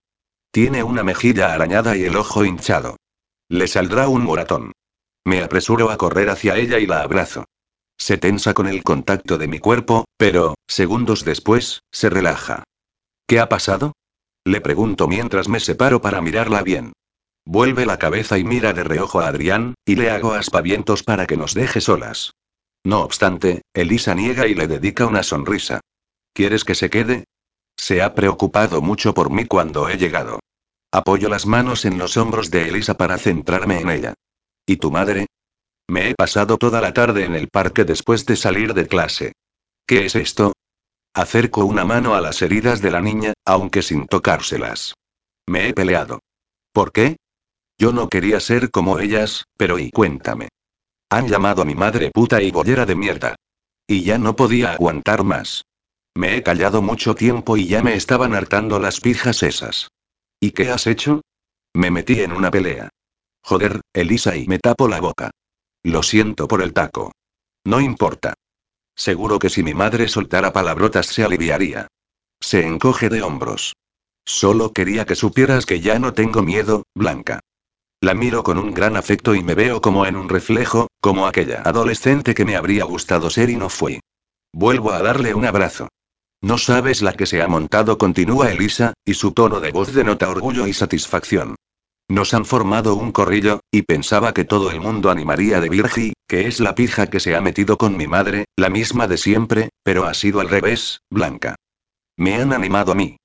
Tiene 0.52 0.82
una 0.82 1.04
mejilla 1.04 1.54
arañada 1.54 1.96
y 1.96 2.04
el 2.04 2.16
ojo 2.16 2.44
hinchado. 2.44 2.98
Le 3.48 3.68
saldrá 3.68 4.08
un 4.08 4.24
moratón. 4.24 4.72
Me 5.24 5.44
apresuro 5.44 5.92
a 5.92 5.98
correr 5.98 6.32
hacia 6.32 6.58
ella 6.58 6.80
y 6.80 6.88
la 6.88 7.02
abrazo. 7.02 7.46
Se 7.96 8.18
tensa 8.18 8.56
con 8.56 8.68
el 8.68 8.84
contacto 8.84 9.38
de 9.38 9.48
mi 9.48 9.60
cuerpo, 9.60 10.06
pero, 10.18 10.56
segundos 10.68 11.24
después, 11.26 11.82
se 11.92 12.10
relaja. 12.10 12.64
¿Qué 13.28 13.40
ha 13.40 13.50
pasado? 13.50 13.94
Le 14.46 14.62
pregunto 14.62 15.08
mientras 15.08 15.48
me 15.48 15.60
separo 15.60 16.02
para 16.02 16.22
mirarla 16.22 16.64
bien. 16.64 16.94
Vuelve 17.52 17.88
la 17.88 17.98
cabeza 17.98 18.38
y 18.38 18.44
mira 18.44 18.74
de 18.74 18.84
reojo 18.84 19.22
a 19.22 19.28
Adrián, 19.28 19.74
y 19.84 19.96
le 19.96 20.12
hago 20.12 20.34
aspavientos 20.34 21.02
para 21.02 21.26
que 21.26 21.36
nos 21.36 21.56
deje 21.56 21.82
solas. 21.82 22.36
No 22.84 23.02
obstante, 23.02 23.64
Elisa 23.74 24.14
niega 24.14 24.46
y 24.46 24.54
le 24.54 24.68
dedica 24.68 25.08
una 25.08 25.24
sonrisa. 25.24 25.82
¿Quieres 26.32 26.64
que 26.64 26.76
se 26.76 26.92
quede? 26.92 27.24
Se 27.76 28.04
ha 28.04 28.14
preocupado 28.14 28.84
mucho 28.84 29.16
por 29.16 29.32
mí 29.32 29.46
cuando 29.46 29.90
he 29.90 29.98
llegado. 29.98 30.42
Apoyo 30.92 31.28
las 31.28 31.48
manos 31.48 31.86
en 31.86 31.98
los 31.98 32.18
hombros 32.18 32.52
de 32.52 32.70
Elisa 32.70 32.94
para 32.98 33.18
centrarme 33.18 33.80
en 33.80 33.90
ella. 33.90 34.14
¿Y 34.68 34.78
tu 34.78 34.92
madre? 34.92 35.26
Me 35.88 36.12
he 36.12 36.14
pasado 36.14 36.60
toda 36.60 36.82
la 36.82 36.94
tarde 36.94 37.26
en 37.26 37.34
el 37.34 37.48
parque 37.48 37.84
después 37.84 38.28
de 38.28 38.36
salir 38.36 38.76
de 38.76 38.86
clase. 38.86 39.32
¿Qué 39.88 40.06
es 40.06 40.16
esto? 40.16 40.54
Acerco 41.16 41.66
una 41.66 41.84
mano 41.84 42.14
a 42.14 42.22
las 42.22 42.44
heridas 42.44 42.80
de 42.80 42.92
la 42.92 43.02
niña, 43.02 43.34
aunque 43.44 43.82
sin 43.82 44.06
tocárselas. 44.06 44.94
Me 45.48 45.68
he 45.68 45.74
peleado. 45.74 46.20
¿Por 46.74 46.92
qué? 46.92 47.18
Yo 47.80 47.94
no 47.94 48.10
quería 48.10 48.42
ser 48.42 48.72
como 48.72 49.00
ellas, 49.00 49.46
pero 49.56 49.80
y 49.80 49.90
cuéntame. 49.90 50.50
Han 51.10 51.30
llamado 51.30 51.62
a 51.62 51.66
mi 51.66 51.76
madre 51.76 52.12
puta 52.12 52.42
y 52.42 52.52
bollera 52.52 52.86
de 52.86 52.96
mierda. 52.96 53.36
Y 53.88 54.04
ya 54.04 54.18
no 54.18 54.36
podía 54.36 54.74
aguantar 54.74 55.24
más. 55.24 55.64
Me 56.14 56.36
he 56.36 56.44
callado 56.44 56.82
mucho 56.82 57.16
tiempo 57.16 57.56
y 57.56 57.68
ya 57.68 57.82
me 57.82 57.96
estaban 57.96 58.36
hartando 58.36 58.80
las 58.80 59.00
pijas 59.00 59.44
esas. 59.44 59.88
¿Y 60.42 60.52
qué 60.52 60.70
has 60.70 60.88
hecho? 60.88 61.22
Me 61.74 61.90
metí 61.90 62.20
en 62.20 62.34
una 62.34 62.52
pelea. 62.52 62.90
Joder, 63.42 63.80
Elisa 63.94 64.36
y 64.36 64.46
me 64.46 64.60
tapo 64.60 64.90
la 64.90 65.00
boca. 65.00 65.32
Lo 65.82 66.04
siento 66.04 66.50
por 66.50 66.62
el 66.62 66.74
taco. 66.74 67.14
No 67.64 67.80
importa. 67.80 68.34
Seguro 68.94 69.40
que 69.40 69.50
si 69.50 69.64
mi 69.64 69.74
madre 69.74 70.10
soltara 70.10 70.52
palabrotas 70.52 71.08
se 71.08 71.24
aliviaría. 71.24 71.88
Se 72.42 72.66
encoge 72.66 73.08
de 73.08 73.22
hombros. 73.22 73.74
Solo 74.26 74.74
quería 74.74 75.06
que 75.06 75.16
supieras 75.16 75.66
que 75.66 75.80
ya 75.80 75.98
no 75.98 76.14
tengo 76.14 76.42
miedo, 76.42 76.84
Blanca. 76.94 77.40
La 78.02 78.14
miro 78.14 78.44
con 78.44 78.58
un 78.58 78.74
gran 78.74 78.96
afecto 78.96 79.36
y 79.36 79.44
me 79.44 79.56
veo 79.56 79.82
como 79.82 80.06
en 80.06 80.16
un 80.16 80.30
reflejo, 80.30 80.88
como 81.02 81.28
aquella 81.28 81.62
adolescente 81.64 82.34
que 82.34 82.46
me 82.46 82.56
habría 82.56 82.86
gustado 82.86 83.30
ser 83.30 83.50
y 83.50 83.58
no 83.58 83.68
fui. 83.68 84.00
Vuelvo 84.54 84.94
a 84.94 85.02
darle 85.02 85.34
un 85.34 85.46
abrazo. 85.46 85.90
No 86.42 86.58
sabes 86.58 87.02
la 87.02 87.12
que 87.12 87.26
se 87.26 87.42
ha 87.42 87.50
montado, 87.50 87.98
continúa 87.98 88.52
Elisa, 88.52 88.94
y 89.04 89.16
su 89.16 89.34
tono 89.34 89.60
de 89.60 89.74
voz 89.74 89.94
denota 89.94 90.30
orgullo 90.30 90.66
y 90.66 90.74
satisfacción. 90.74 91.56
Nos 92.08 92.34
han 92.34 92.46
formado 92.46 92.96
un 92.96 93.12
corrillo, 93.12 93.60
y 93.70 93.82
pensaba 93.82 94.34
que 94.34 94.46
todo 94.46 94.72
el 94.72 94.80
mundo 94.80 95.12
animaría 95.12 95.60
de 95.60 95.68
Virgi, 95.68 96.14
que 96.26 96.48
es 96.48 96.62
la 96.62 96.76
pija 96.76 97.08
que 97.08 97.20
se 97.20 97.36
ha 97.36 97.42
metido 97.42 97.78
con 97.78 97.98
mi 97.98 98.08
madre, 98.08 98.46
la 98.56 98.70
misma 98.70 99.08
de 99.08 99.18
siempre, 99.18 99.70
pero 99.84 100.06
ha 100.06 100.14
sido 100.14 100.40
al 100.40 100.48
revés, 100.48 101.02
Blanca. 101.10 101.56
Me 102.16 102.36
han 102.36 102.54
animado 102.54 102.94
a 102.94 102.96
mí. 102.96 103.18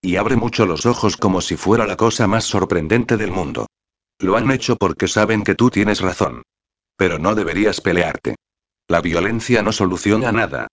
Y 0.00 0.16
abre 0.16 0.36
mucho 0.36 0.64
los 0.64 0.86
ojos 0.86 1.18
como 1.18 1.42
si 1.42 1.56
fuera 1.56 1.86
la 1.86 1.96
cosa 1.96 2.26
más 2.26 2.44
sorprendente 2.44 3.18
del 3.18 3.30
mundo. 3.30 3.66
Lo 4.22 4.36
han 4.36 4.48
hecho 4.52 4.76
porque 4.76 5.08
saben 5.08 5.42
que 5.42 5.56
tú 5.56 5.68
tienes 5.68 6.00
razón. 6.00 6.42
Pero 6.96 7.18
no 7.18 7.34
deberías 7.34 7.80
pelearte. 7.80 8.36
La 8.86 9.00
violencia 9.00 9.62
no 9.62 9.72
soluciona 9.72 10.30
nada. 10.30 10.68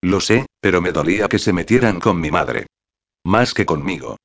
Lo 0.00 0.20
sé, 0.20 0.46
pero 0.60 0.80
me 0.80 0.90
dolía 0.90 1.28
que 1.28 1.38
se 1.38 1.52
metieran 1.52 2.00
con 2.00 2.18
mi 2.18 2.30
madre. 2.30 2.66
Más 3.22 3.52
que 3.52 3.66
conmigo. 3.66 4.16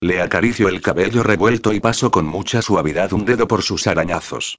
Le 0.00 0.20
acaricio 0.20 0.68
el 0.68 0.82
cabello 0.82 1.22
revuelto 1.22 1.72
y 1.72 1.80
paso 1.80 2.10
con 2.10 2.26
mucha 2.26 2.60
suavidad 2.60 3.14
un 3.14 3.24
dedo 3.24 3.48
por 3.48 3.62
sus 3.62 3.86
arañazos. 3.86 4.58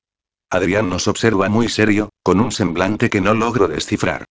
Adrián 0.49 0.89
nos 0.89 1.07
observa 1.07 1.47
muy 1.47 1.69
serio, 1.69 2.09
con 2.23 2.39
un 2.39 2.51
semblante 2.51 3.11
que 3.11 3.21
no 3.21 3.35
logro 3.35 3.67
descifrar. 3.67 4.25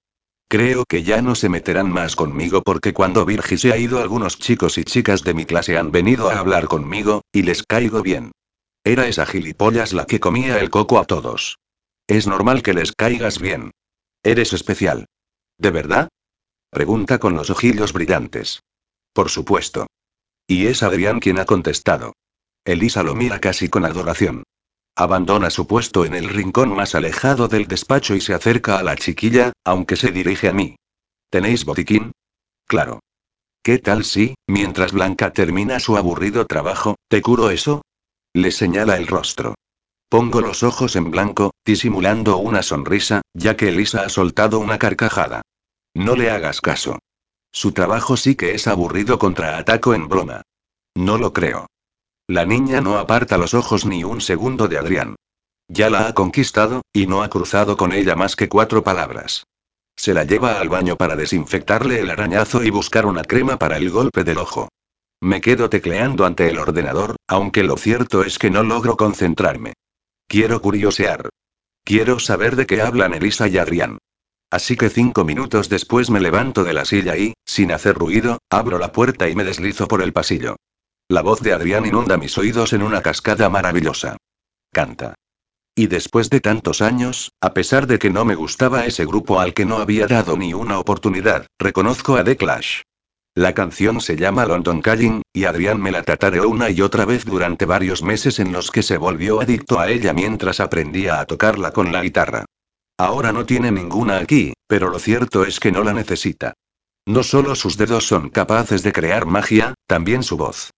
Creo 0.48 0.84
que 0.88 1.04
ya 1.04 1.22
no 1.22 1.36
se 1.36 1.48
meterán 1.48 1.92
más 1.92 2.16
conmigo 2.16 2.62
porque 2.62 2.92
cuando 2.92 3.24
Virgi 3.24 3.58
se 3.58 3.72
ha 3.72 3.76
ido 3.76 4.00
algunos 4.00 4.40
chicos 4.40 4.76
y 4.78 4.84
chicas 4.84 5.22
de 5.22 5.34
mi 5.34 5.44
clase 5.44 5.78
han 5.78 5.92
venido 5.92 6.30
a 6.30 6.38
hablar 6.38 6.66
conmigo, 6.66 7.22
y 7.32 7.42
les 7.42 7.62
caigo 7.62 8.02
bien. 8.02 8.32
Era 8.86 9.08
esa 9.08 9.26
gilipollas 9.26 9.92
la 9.92 10.06
que 10.06 10.20
comía 10.20 10.60
el 10.60 10.70
coco 10.70 11.00
a 11.00 11.04
todos. 11.06 11.58
Es 12.06 12.28
normal 12.28 12.62
que 12.62 12.72
les 12.72 12.92
caigas 12.92 13.40
bien. 13.40 13.72
Eres 14.22 14.52
especial. 14.52 15.06
¿De 15.58 15.72
verdad? 15.72 16.08
Pregunta 16.70 17.18
con 17.18 17.34
los 17.34 17.50
ojillos 17.50 17.92
brillantes. 17.92 18.62
Por 19.12 19.28
supuesto. 19.28 19.88
Y 20.46 20.68
es 20.68 20.84
Adrián 20.84 21.18
quien 21.18 21.40
ha 21.40 21.46
contestado. 21.46 22.12
Elisa 22.64 23.02
lo 23.02 23.16
mira 23.16 23.40
casi 23.40 23.68
con 23.68 23.84
adoración. 23.84 24.44
Abandona 24.94 25.50
su 25.50 25.66
puesto 25.66 26.04
en 26.04 26.14
el 26.14 26.28
rincón 26.28 26.72
más 26.72 26.94
alejado 26.94 27.48
del 27.48 27.66
despacho 27.66 28.14
y 28.14 28.20
se 28.20 28.34
acerca 28.34 28.78
a 28.78 28.84
la 28.84 28.94
chiquilla, 28.94 29.50
aunque 29.64 29.96
se 29.96 30.12
dirige 30.12 30.48
a 30.48 30.52
mí. 30.52 30.76
¿Tenéis 31.28 31.64
botiquín? 31.64 32.12
Claro. 32.68 33.00
¿Qué 33.64 33.78
tal 33.80 34.04
si, 34.04 34.36
mientras 34.46 34.92
Blanca 34.92 35.32
termina 35.32 35.80
su 35.80 35.96
aburrido 35.96 36.46
trabajo, 36.46 36.94
te 37.08 37.20
curo 37.20 37.50
eso? 37.50 37.82
Le 38.36 38.50
señala 38.50 38.98
el 38.98 39.06
rostro. 39.06 39.54
Pongo 40.10 40.42
los 40.42 40.62
ojos 40.62 40.94
en 40.94 41.10
blanco, 41.10 41.54
disimulando 41.64 42.36
una 42.36 42.62
sonrisa, 42.62 43.22
ya 43.32 43.56
que 43.56 43.70
Elisa 43.70 44.02
ha 44.02 44.10
soltado 44.10 44.58
una 44.58 44.78
carcajada. 44.78 45.40
No 45.94 46.16
le 46.16 46.30
hagas 46.30 46.60
caso. 46.60 46.98
Su 47.50 47.72
trabajo 47.72 48.18
sí 48.18 48.36
que 48.36 48.54
es 48.54 48.66
aburrido 48.66 49.18
contra 49.18 49.56
ataco 49.56 49.94
en 49.94 50.06
broma. 50.06 50.42
No 50.94 51.16
lo 51.16 51.32
creo. 51.32 51.66
La 52.28 52.44
niña 52.44 52.82
no 52.82 52.98
aparta 52.98 53.38
los 53.38 53.54
ojos 53.54 53.86
ni 53.86 54.04
un 54.04 54.20
segundo 54.20 54.68
de 54.68 54.76
Adrián. 54.76 55.16
Ya 55.68 55.88
la 55.88 56.06
ha 56.06 56.12
conquistado, 56.12 56.82
y 56.92 57.06
no 57.06 57.22
ha 57.22 57.30
cruzado 57.30 57.78
con 57.78 57.94
ella 57.94 58.16
más 58.16 58.36
que 58.36 58.50
cuatro 58.50 58.84
palabras. 58.84 59.44
Se 59.96 60.12
la 60.12 60.24
lleva 60.24 60.60
al 60.60 60.68
baño 60.68 60.96
para 60.96 61.16
desinfectarle 61.16 62.00
el 62.00 62.10
arañazo 62.10 62.62
y 62.62 62.68
buscar 62.68 63.06
una 63.06 63.24
crema 63.24 63.56
para 63.56 63.78
el 63.78 63.88
golpe 63.88 64.24
del 64.24 64.36
ojo. 64.36 64.68
Me 65.26 65.40
quedo 65.40 65.68
tecleando 65.68 66.24
ante 66.24 66.48
el 66.48 66.56
ordenador, 66.56 67.16
aunque 67.26 67.64
lo 67.64 67.76
cierto 67.76 68.22
es 68.22 68.38
que 68.38 68.48
no 68.48 68.62
logro 68.62 68.96
concentrarme. 68.96 69.72
Quiero 70.28 70.62
curiosear. 70.62 71.30
Quiero 71.82 72.20
saber 72.20 72.54
de 72.54 72.64
qué 72.66 72.80
hablan 72.80 73.12
Elisa 73.12 73.48
y 73.48 73.58
Adrián. 73.58 73.98
Así 74.52 74.76
que 74.76 74.88
cinco 74.88 75.24
minutos 75.24 75.68
después 75.68 76.10
me 76.10 76.20
levanto 76.20 76.62
de 76.62 76.74
la 76.74 76.84
silla 76.84 77.16
y, 77.16 77.34
sin 77.44 77.72
hacer 77.72 77.96
ruido, 77.96 78.38
abro 78.50 78.78
la 78.78 78.92
puerta 78.92 79.28
y 79.28 79.34
me 79.34 79.42
deslizo 79.42 79.88
por 79.88 80.00
el 80.00 80.12
pasillo. 80.12 80.54
La 81.08 81.22
voz 81.22 81.40
de 81.40 81.52
Adrián 81.52 81.86
inunda 81.86 82.18
mis 82.18 82.38
oídos 82.38 82.72
en 82.72 82.84
una 82.84 83.02
cascada 83.02 83.48
maravillosa. 83.48 84.16
Canta. 84.72 85.16
Y 85.74 85.88
después 85.88 86.30
de 86.30 86.38
tantos 86.38 86.80
años, 86.80 87.32
a 87.40 87.52
pesar 87.52 87.88
de 87.88 87.98
que 87.98 88.10
no 88.10 88.24
me 88.24 88.36
gustaba 88.36 88.86
ese 88.86 89.04
grupo 89.04 89.40
al 89.40 89.54
que 89.54 89.64
no 89.64 89.78
había 89.78 90.06
dado 90.06 90.36
ni 90.36 90.54
una 90.54 90.78
oportunidad, 90.78 91.48
reconozco 91.58 92.14
a 92.14 92.22
The 92.22 92.36
Clash. 92.36 92.82
La 93.36 93.52
canción 93.52 94.00
se 94.00 94.16
llama 94.16 94.46
London 94.46 94.80
Calling, 94.80 95.20
y 95.30 95.44
Adrián 95.44 95.78
me 95.78 95.90
la 95.90 96.02
tatareó 96.02 96.48
una 96.48 96.70
y 96.70 96.80
otra 96.80 97.04
vez 97.04 97.26
durante 97.26 97.66
varios 97.66 98.02
meses 98.02 98.38
en 98.38 98.50
los 98.50 98.70
que 98.70 98.82
se 98.82 98.96
volvió 98.96 99.42
adicto 99.42 99.78
a 99.78 99.90
ella 99.90 100.14
mientras 100.14 100.58
aprendía 100.58 101.20
a 101.20 101.26
tocarla 101.26 101.70
con 101.70 101.92
la 101.92 102.02
guitarra. 102.02 102.46
Ahora 102.96 103.32
no 103.32 103.44
tiene 103.44 103.70
ninguna 103.70 104.16
aquí, 104.16 104.54
pero 104.66 104.88
lo 104.88 104.98
cierto 104.98 105.44
es 105.44 105.60
que 105.60 105.70
no 105.70 105.84
la 105.84 105.92
necesita. 105.92 106.54
No 107.04 107.22
solo 107.22 107.54
sus 107.56 107.76
dedos 107.76 108.06
son 108.06 108.30
capaces 108.30 108.82
de 108.82 108.92
crear 108.94 109.26
magia, 109.26 109.74
también 109.86 110.22
su 110.22 110.38
voz. 110.38 110.70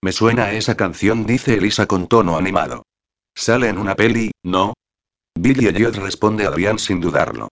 Me 0.00 0.12
suena 0.12 0.52
esa 0.52 0.76
canción, 0.76 1.26
dice 1.26 1.54
Elisa 1.54 1.86
con 1.86 2.06
tono 2.06 2.36
animado. 2.36 2.84
Sale 3.34 3.68
en 3.68 3.78
una 3.78 3.96
peli, 3.96 4.30
¿no? 4.44 4.74
Billy 5.34 5.66
Elliot 5.66 5.96
responde 5.96 6.46
Adrián 6.46 6.78
sin 6.78 7.00
dudarlo. 7.00 7.48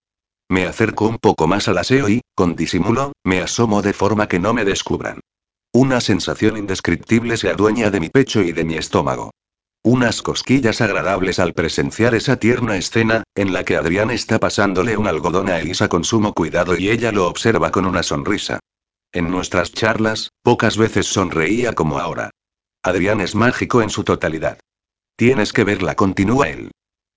Me 0.48 0.66
acerco 0.66 1.06
un 1.06 1.18
poco 1.18 1.46
más 1.46 1.68
al 1.68 1.78
aseo 1.78 2.08
y, 2.08 2.20
con 2.34 2.54
disimulo, 2.54 3.12
me 3.24 3.40
asomo 3.40 3.82
de 3.82 3.92
forma 3.92 4.28
que 4.28 4.38
no 4.38 4.52
me 4.52 4.64
descubran. 4.64 5.20
Una 5.72 6.00
sensación 6.00 6.56
indescriptible 6.56 7.36
se 7.36 7.50
adueña 7.50 7.90
de 7.90 8.00
mi 8.00 8.08
pecho 8.08 8.42
y 8.42 8.52
de 8.52 8.64
mi 8.64 8.76
estómago. 8.76 9.30
Unas 9.82 10.22
cosquillas 10.22 10.80
agradables 10.80 11.38
al 11.38 11.52
presenciar 11.52 12.14
esa 12.14 12.36
tierna 12.36 12.76
escena, 12.76 13.24
en 13.34 13.52
la 13.52 13.64
que 13.64 13.76
Adrián 13.76 14.10
está 14.10 14.38
pasándole 14.38 14.96
un 14.96 15.06
algodón 15.06 15.50
a 15.50 15.58
Elisa 15.58 15.88
con 15.88 16.04
sumo 16.04 16.32
cuidado 16.32 16.76
y 16.76 16.88
ella 16.88 17.12
lo 17.12 17.26
observa 17.26 17.70
con 17.70 17.84
una 17.84 18.02
sonrisa. 18.02 18.60
En 19.12 19.30
nuestras 19.30 19.72
charlas, 19.72 20.30
pocas 20.42 20.76
veces 20.76 21.06
sonreía 21.06 21.72
como 21.72 21.98
ahora. 21.98 22.30
Adrián 22.82 23.20
es 23.20 23.34
mágico 23.34 23.82
en 23.82 23.90
su 23.90 24.04
totalidad. 24.04 24.58
Tienes 25.16 25.52
que 25.52 25.64
verla, 25.64 25.94
continúa 25.94 26.48
él. 26.48 26.70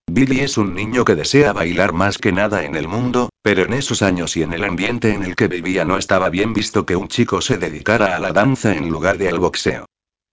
Billy 0.10 0.40
es 0.40 0.58
un 0.58 0.74
niño 0.74 1.06
que 1.06 1.16
desea 1.16 1.54
bailar 1.54 1.92
más 1.92 2.18
que 2.18 2.32
nada 2.32 2.64
en 2.64 2.76
el 2.76 2.88
mundo, 2.88 3.30
pero 3.44 3.64
en 3.64 3.74
esos 3.74 4.02
años 4.02 4.36
y 4.38 4.42
en 4.42 4.54
el 4.54 4.64
ambiente 4.64 5.14
en 5.14 5.24
el 5.24 5.36
que 5.36 5.48
vivía 5.48 5.86
no 5.86 5.98
estaba 5.98 6.30
bien 6.30 6.54
visto 6.54 6.86
que 6.86 6.96
un 6.96 7.08
chico 7.08 7.42
se 7.42 7.58
dedicara 7.58 8.16
a 8.16 8.20
la 8.20 8.32
danza 8.32 8.74
en 8.74 8.90
lugar 8.90 9.18
de 9.18 9.30
al 9.30 9.38
boxeo. 9.38 9.86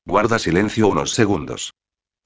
Guarda 0.06 0.38
silencio 0.38 0.88
unos 0.88 1.10
segundos. 1.10 1.74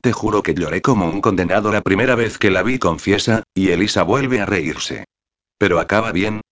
Te 0.01 0.12
juro 0.12 0.43
que 0.43 0.55
lloré 0.55 0.83
como 0.83 1.09
un 1.09 1.20
condenado 1.20 1.73
la 1.73 1.81
primera 1.81 2.15
vez 2.15 2.39
que 2.39 2.51
la 2.51 2.62
vi, 2.62 2.79
confiesa, 2.79 3.43
y 3.55 3.70
Elisa 3.70 4.03
vuelve 4.03 4.41
a 4.41 4.47
reírse. 4.47 5.07
Pero 5.59 5.81
acaba 5.81 6.12
bien. 6.12 6.43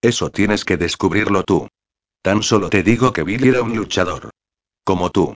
Eso 0.00 0.30
tienes 0.30 0.64
que 0.64 0.76
descubrirlo 0.76 1.44
tú. 1.44 1.68
Tan 2.22 2.42
solo 2.42 2.70
te 2.70 2.82
digo 2.82 3.12
que 3.12 3.22
Billy 3.22 3.50
era 3.50 3.62
un 3.62 3.76
luchador. 3.76 4.30
Como 4.84 5.10
tú. 5.10 5.34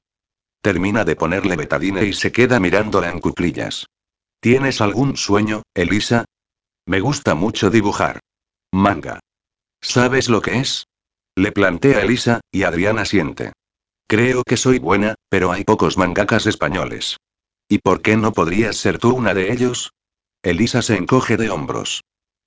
Termina 0.61 1.05
de 1.05 1.15
ponerle 1.15 1.57
betadine 1.57 2.05
y 2.05 2.15
se 2.15 2.33
queda 2.33 2.59
mirándola 2.59 3.11
en 3.11 3.21
cuclillas. 3.21 3.87
¿Tienes 4.41 4.81
algún 4.81 5.19
sueño, 5.19 5.63
Elisa? 5.75 6.25
Me 6.87 7.01
gusta 7.01 7.35
mucho 7.35 7.69
dibujar. 7.69 8.21
Manga. 8.73 9.21
¿Sabes 9.83 10.31
lo 10.31 10.41
que 10.41 10.59
es? 10.61 10.87
Le 11.37 11.53
plantea 11.53 12.01
Elisa, 12.01 12.41
y 12.51 12.63
Adriana 12.63 13.05
siente. 13.05 13.53
Creo 14.09 14.43
que 14.43 14.57
soy 14.57 14.79
buena, 14.79 15.15
pero 15.29 15.53
hay 15.53 15.65
pocos 15.65 15.99
mangakas 15.99 16.47
españoles. 16.47 17.19
¿Y 17.69 17.79
por 17.79 18.01
qué 18.01 18.17
no 18.17 18.33
podrías 18.33 18.77
ser 18.77 18.99
tú 18.99 19.15
una 19.15 19.35
de 19.35 19.53
ellos? 19.53 19.93
Elisa 20.43 20.81
se 20.81 20.97
encoge 20.97 21.37
de 21.37 21.51
hombros. 21.51 22.03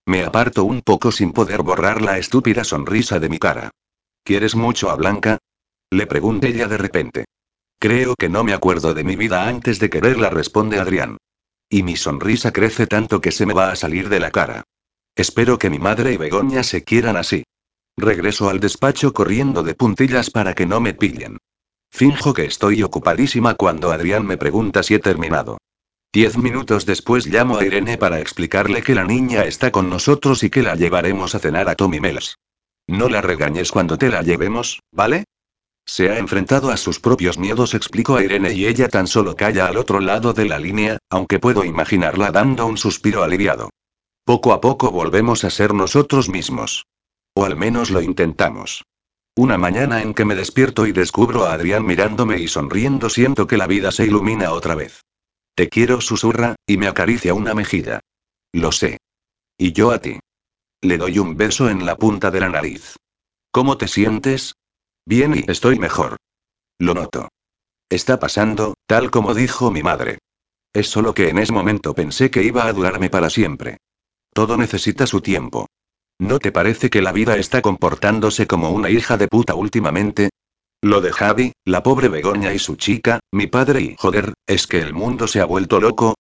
Me 0.08 0.26
aparto 0.26 0.64
un 0.64 0.82
poco 0.82 1.12
sin 1.12 1.32
poder 1.32 1.62
borrar 1.62 2.02
la 2.02 2.18
estúpida 2.18 2.64
sonrisa 2.64 3.20
de 3.20 3.30
mi 3.30 3.38
cara. 3.38 3.70
¿Quieres 4.24 4.56
mucho 4.56 4.90
a 4.90 4.96
Blanca? 4.96 5.38
Le 5.92 6.08
pregunta 6.08 6.48
ella 6.48 6.68
de 6.68 6.78
repente. 6.78 7.26
Creo 7.80 8.16
que 8.16 8.30
no 8.30 8.44
me 8.44 8.54
acuerdo 8.54 8.96
de 8.96 9.04
mi 9.04 9.16
vida 9.16 9.48
antes 9.48 9.80
de 9.80 9.92
quererla, 9.92 10.32
responde 10.32 10.80
Adrián. 10.80 11.18
Y 11.74 11.82
mi 11.82 11.96
sonrisa 11.96 12.54
crece 12.54 12.86
tanto 12.86 13.20
que 13.20 13.32
se 13.32 13.48
me 13.48 13.56
va 13.56 13.72
a 13.72 13.76
salir 13.76 14.08
de 14.08 14.20
la 14.20 14.30
cara. 14.30 14.62
Espero 15.16 15.58
que 15.58 15.72
mi 15.72 15.80
madre 15.80 16.14
y 16.14 16.18
Begoña 16.18 16.62
se 16.62 16.84
quieran 16.84 17.18
así. 17.18 17.46
Regreso 17.98 18.48
al 18.48 18.60
despacho 18.60 19.12
corriendo 19.12 19.64
de 19.64 19.74
puntillas 19.74 20.30
para 20.30 20.54
que 20.54 20.68
no 20.68 20.80
me 20.80 20.94
pillen. 20.94 21.40
Finjo 21.90 22.36
que 22.36 22.46
estoy 22.46 22.84
ocupadísima 22.84 23.56
cuando 23.56 23.92
Adrián 23.92 24.24
me 24.24 24.38
pregunta 24.38 24.84
si 24.84 24.94
he 24.94 25.00
terminado. 25.00 25.58
Diez 26.14 26.38
minutos 26.38 26.86
después 26.86 27.26
llamo 27.26 27.58
a 27.58 27.66
Irene 27.66 27.98
para 27.98 28.20
explicarle 28.20 28.84
que 28.84 28.94
la 28.94 29.06
niña 29.06 29.46
está 29.46 29.72
con 29.72 29.90
nosotros 29.90 30.44
y 30.44 30.52
que 30.52 30.62
la 30.62 30.76
llevaremos 30.76 31.34
a 31.34 31.40
cenar 31.40 31.70
a 31.70 31.76
Tommy 31.76 32.00
Mel's. 32.00 32.38
No 32.86 33.10
la 33.10 33.22
regañes 33.22 33.72
cuando 33.72 33.98
te 33.98 34.10
la 34.10 34.22
llevemos, 34.22 34.80
¿vale? 34.92 35.24
Se 35.86 36.10
ha 36.10 36.18
enfrentado 36.18 36.72
a 36.72 36.78
sus 36.78 37.00
propios 37.00 37.38
miedos, 37.38 37.74
explico 37.74 38.16
a 38.16 38.24
Irene, 38.24 38.54
y 38.54 38.66
ella 38.66 38.88
tan 38.88 39.08
solo 39.08 39.36
calla 39.36 39.68
al 39.68 39.78
otro 39.78 40.00
lado 40.00 40.34
de 40.34 40.46
la 40.46 40.60
línea, 40.60 40.98
aunque 41.10 41.40
puedo 41.40 41.66
imaginarla 41.66 42.32
dando 42.32 42.66
un 42.66 42.78
suspiro 42.78 43.24
aliviado. 43.24 43.70
Poco 44.26 44.54
a 44.54 44.62
poco 44.62 44.92
volvemos 44.92 45.44
a 45.44 45.50
ser 45.50 45.74
nosotros 45.74 46.30
mismos. 46.30 46.86
O 47.36 47.46
al 47.46 47.58
menos 47.58 47.92
lo 47.92 48.02
intentamos. 48.02 48.86
Una 49.36 49.58
mañana 49.58 50.02
en 50.02 50.14
que 50.14 50.26
me 50.26 50.36
despierto 50.36 50.86
y 50.86 50.92
descubro 50.92 51.46
a 51.46 51.54
Adrián 51.54 51.86
mirándome 51.86 52.40
y 52.40 52.48
sonriendo, 52.48 53.10
siento 53.10 53.48
que 53.48 53.58
la 53.58 53.68
vida 53.68 53.92
se 53.92 54.06
ilumina 54.06 54.52
otra 54.52 54.76
vez. 54.76 55.02
Te 55.56 55.70
quiero, 55.70 56.02
susurra, 56.02 56.56
y 56.66 56.78
me 56.78 56.88
acaricia 56.88 57.34
una 57.34 57.54
mejilla. 57.54 58.00
Lo 58.54 58.72
sé. 58.72 59.00
Y 59.58 59.74
yo 59.74 59.92
a 59.92 60.00
ti. 60.00 60.20
Le 60.82 60.98
doy 60.98 61.20
un 61.20 61.36
beso 61.36 61.70
en 61.70 61.86
la 61.86 61.98
punta 61.98 62.32
de 62.32 62.40
la 62.40 62.50
nariz. 62.50 62.96
¿Cómo 63.52 63.78
te 63.78 63.88
sientes? 63.88 64.54
Bien 65.06 65.36
y 65.36 65.52
estoy 65.52 65.80
mejor. 65.80 66.18
Lo 66.80 66.94
noto. 66.94 67.30
Está 67.90 68.20
pasando, 68.20 68.76
tal 68.88 69.12
como 69.12 69.34
dijo 69.34 69.70
mi 69.70 69.84
madre. 69.84 70.20
Es 70.74 70.90
solo 70.90 71.14
que 71.14 71.30
en 71.30 71.38
ese 71.38 71.54
momento 71.54 71.94
pensé 71.94 72.32
que 72.32 72.44
iba 72.44 72.66
a 72.66 72.74
durarme 72.74 73.10
para 73.10 73.30
siempre. 73.30 73.78
Todo 74.34 74.58
necesita 74.58 75.06
su 75.06 75.22
tiempo. 75.22 75.68
¿No 76.20 76.40
te 76.40 76.52
parece 76.52 76.90
que 76.90 77.02
la 77.02 77.12
vida 77.12 77.36
está 77.38 77.62
comportándose 77.62 78.48
como 78.48 78.72
una 78.72 78.90
hija 78.90 79.18
de 79.18 79.28
puta 79.28 79.56
últimamente? 79.56 80.30
Lo 80.82 81.02
de 81.02 81.12
Javi, 81.12 81.54
la 81.66 81.84
pobre 81.84 82.08
Begoña 82.08 82.54
y 82.54 82.60
su 82.60 82.76
chica, 82.76 83.20
mi 83.32 83.48
padre 83.48 83.82
y 83.82 83.96
joder, 83.98 84.34
es 84.48 84.68
que 84.68 84.80
el 84.80 84.94
mundo 84.94 85.28
se 85.28 85.42
ha 85.42 85.46
vuelto 85.46 85.80
loco. 85.80 86.16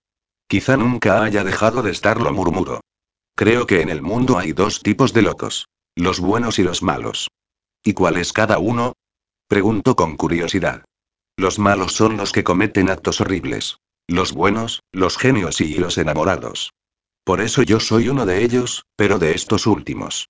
Quizá 0.47 0.77
nunca 0.77 1.23
haya 1.23 1.43
dejado 1.43 1.81
de 1.81 1.91
estarlo, 1.91 2.31
murmuro. 2.31 2.81
Creo 3.35 3.65
que 3.65 3.81
en 3.81 3.89
el 3.89 4.01
mundo 4.01 4.37
hay 4.37 4.53
dos 4.53 4.81
tipos 4.81 5.13
de 5.13 5.23
locos. 5.23 5.67
Los 5.95 6.19
buenos 6.19 6.59
y 6.59 6.63
los 6.63 6.83
malos. 6.83 7.29
¿Y 7.83 7.93
cuál 7.93 8.17
es 8.17 8.31
cada 8.31 8.59
uno? 8.59 8.93
Pregunto 9.47 9.95
con 9.95 10.15
curiosidad. 10.15 10.85
Los 11.35 11.59
malos 11.59 11.93
son 11.93 12.15
los 12.15 12.31
que 12.31 12.43
cometen 12.43 12.89
actos 12.89 13.19
horribles. 13.19 13.77
Los 14.07 14.31
buenos, 14.31 14.81
los 14.91 15.17
genios 15.17 15.59
y 15.59 15.75
los 15.75 15.97
enamorados. 15.97 16.71
Por 17.25 17.41
eso 17.41 17.61
yo 17.61 17.79
soy 17.79 18.09
uno 18.09 18.25
de 18.25 18.43
ellos, 18.43 18.85
pero 18.95 19.19
de 19.19 19.31
estos 19.31 19.67
últimos. 19.67 20.29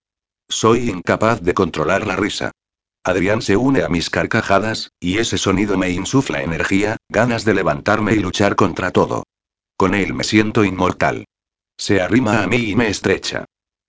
Soy 0.50 0.90
incapaz 0.90 1.42
de 1.42 1.54
controlar 1.54 2.08
la 2.08 2.16
risa. 2.16 2.52
Adrián 3.04 3.42
se 3.42 3.58
une 3.58 3.84
a 3.84 3.90
mis 3.90 4.10
carcajadas, 4.10 4.92
y 5.00 5.18
ese 5.18 5.38
sonido 5.38 5.78
me 5.78 5.90
insufla 5.90 6.42
energía, 6.42 6.98
ganas 7.10 7.46
de 7.46 7.54
levantarme 7.54 8.14
y 8.14 8.20
luchar 8.20 8.56
contra 8.56 8.92
todo. 8.92 9.24
Con 9.76 9.94
él 9.94 10.14
me 10.14 10.24
siento 10.24 10.64
inmortal. 10.64 11.26
Se 11.78 12.02
arrima 12.02 12.44
a 12.44 12.48
mí 12.48 12.70
y 12.70 12.76
me 12.76 12.88
estrecha. 12.88 13.46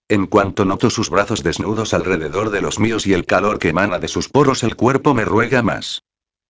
En 0.09 0.27
cuanto 0.27 0.65
noto 0.65 0.91
sus 0.91 1.09
brazos 1.09 1.43
desnudos 1.43 1.95
alrededor 1.95 2.51
de 2.51 2.61
los 2.61 2.79
míos 2.79 3.07
y 3.07 3.15
el 3.15 3.25
calor 3.25 3.59
que 3.59 3.71
emana 3.71 3.99
de 3.99 4.09
sus 4.09 4.29
poros, 4.29 4.63
el 4.63 4.77
cuerpo 4.77 5.15
me 5.15 5.25
ruega 5.25 5.63
más. 5.63 6.03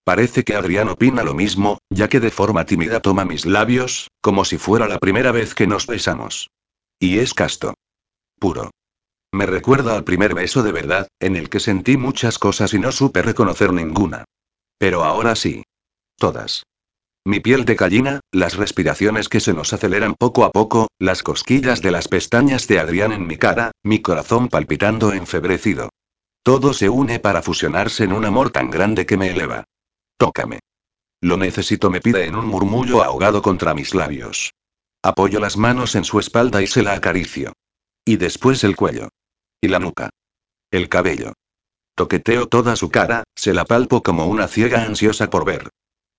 Parece 0.03 0.43
que 0.43 0.55
Adrián 0.55 0.89
opina 0.89 1.23
lo 1.23 1.33
mismo, 1.33 1.79
ya 1.89 2.09
que 2.09 2.19
de 2.19 2.31
forma 2.31 2.65
tímida 2.65 2.99
toma 2.99 3.25
mis 3.25 3.45
labios, 3.45 4.09
como 4.21 4.45
si 4.45 4.57
fuera 4.57 4.87
la 4.87 4.99
primera 4.99 5.31
vez 5.31 5.55
que 5.55 5.67
nos 5.67 5.87
besamos. 5.87 6.49
Y 6.99 7.19
es 7.19 7.33
casto. 7.33 7.73
Puro. 8.39 8.71
Me 9.31 9.45
recuerda 9.45 9.95
al 9.95 10.03
primer 10.03 10.33
beso 10.33 10.61
de 10.61 10.71
verdad, 10.71 11.07
en 11.19 11.35
el 11.35 11.49
que 11.49 11.59
sentí 11.59 11.97
muchas 11.97 12.37
cosas 12.37 12.73
y 12.73 12.79
no 12.79 12.91
supe 12.91 13.21
reconocer 13.21 13.73
ninguna. 13.73 14.25
Pero 14.77 15.03
ahora 15.03 15.35
sí. 15.35 15.63
Todas. 16.17 16.63
Mi 17.27 17.39
piel 17.39 17.65
de 17.65 17.73
gallina, 17.73 18.19
las 18.31 18.55
respiraciones 18.55 19.29
que 19.29 19.39
se 19.39 19.51
nos 19.51 19.73
aceleran 19.73 20.13
poco 20.13 20.45
a 20.45 20.51
poco, 20.51 20.89
las 20.99 21.23
cosquillas 21.23 21.81
de 21.81 21.89
las 21.89 22.07
pestañas 22.07 22.67
de 22.67 22.79
Adrián 22.79 23.11
en 23.11 23.25
mi 23.25 23.35
cara, 23.35 23.71
mi 23.81 23.99
corazón 23.99 24.47
palpitando 24.47 25.11
enfebrecido. 25.11 25.89
Todo 26.43 26.71
se 26.71 26.87
une 26.87 27.19
para 27.19 27.41
fusionarse 27.41 28.03
en 28.03 28.13
un 28.13 28.25
amor 28.25 28.51
tan 28.51 28.69
grande 28.69 29.07
que 29.07 29.17
me 29.17 29.31
eleva. 29.31 29.63
Tócame. 30.17 30.59
Lo 31.19 31.37
necesito, 31.37 31.89
me 31.89 31.99
pide 31.99 32.25
en 32.25 32.35
un 32.35 32.45
murmullo 32.45 33.03
ahogado 33.03 33.41
contra 33.41 33.73
mis 33.73 33.95
labios. 33.95 34.51
Apoyo 35.01 35.39
las 35.39 35.57
manos 35.57 35.95
en 35.95 36.03
su 36.03 36.19
espalda 36.19 36.61
y 36.61 36.67
se 36.67 36.83
la 36.83 36.93
acaricio. 36.93 37.53
Y 38.05 38.17
después 38.17 38.63
el 38.63 38.75
cuello. 38.75 39.09
Y 39.61 39.69
la 39.69 39.79
nuca. 39.79 40.11
El 40.69 40.89
cabello. 40.89 41.33
Toqueteo 41.95 42.45
toda 42.45 42.75
su 42.75 42.91
cara, 42.91 43.23
se 43.33 43.55
la 43.55 43.65
palpo 43.65 44.03
como 44.03 44.27
una 44.27 44.47
ciega 44.47 44.83
ansiosa 44.83 45.31
por 45.31 45.43
ver. 45.43 45.69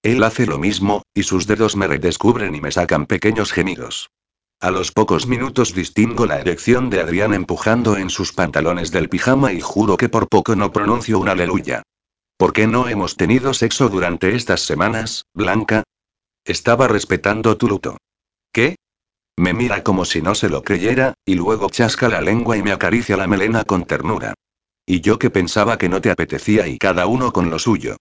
Él 0.06 0.22
hace 0.22 0.46
lo 0.46 0.60
mismo, 0.60 1.02
y 1.14 1.24
sus 1.24 1.48
dedos 1.48 1.74
me 1.74 1.88
redescubren 1.88 2.54
y 2.54 2.60
me 2.60 2.70
sacan 2.70 3.06
pequeños 3.06 3.50
gemidos. 3.50 4.12
A 4.60 4.70
los 4.70 4.92
pocos 4.92 5.26
minutos 5.26 5.74
distingo 5.74 6.26
la 6.26 6.38
erección 6.38 6.90
de 6.90 7.00
Adrián 7.00 7.34
empujando 7.34 7.96
en 7.96 8.08
sus 8.08 8.32
pantalones 8.32 8.92
del 8.92 9.08
pijama 9.08 9.52
y 9.52 9.60
juro 9.60 9.96
que 9.96 10.08
por 10.08 10.28
poco 10.28 10.54
no 10.54 10.70
pronuncio 10.70 11.18
un 11.18 11.28
aleluya. 11.28 11.82
¿Por 12.36 12.52
qué 12.52 12.68
no 12.68 12.88
hemos 12.88 13.16
tenido 13.16 13.52
sexo 13.52 13.88
durante 13.88 14.36
estas 14.36 14.60
semanas, 14.60 15.24
Blanca? 15.34 15.82
Estaba 16.44 16.86
respetando 16.86 17.56
tu 17.56 17.66
luto. 17.66 17.96
¿Qué? 18.52 18.76
Me 19.36 19.54
mira 19.54 19.82
como 19.82 20.04
si 20.04 20.22
no 20.22 20.36
se 20.36 20.48
lo 20.48 20.62
creyera, 20.62 21.14
y 21.24 21.34
luego 21.34 21.68
chasca 21.68 22.08
la 22.08 22.20
lengua 22.20 22.56
y 22.56 22.62
me 22.62 22.70
acaricia 22.70 23.16
la 23.16 23.26
melena 23.26 23.64
con 23.64 23.86
ternura. 23.86 24.34
Y 24.86 25.00
yo 25.00 25.18
que 25.18 25.30
pensaba 25.30 25.78
que 25.78 25.88
no 25.88 26.00
te 26.00 26.12
apetecía 26.12 26.68
y 26.68 26.78
cada 26.78 27.06
uno 27.06 27.32
con 27.32 27.50
lo 27.50 27.58
suyo. 27.58 27.96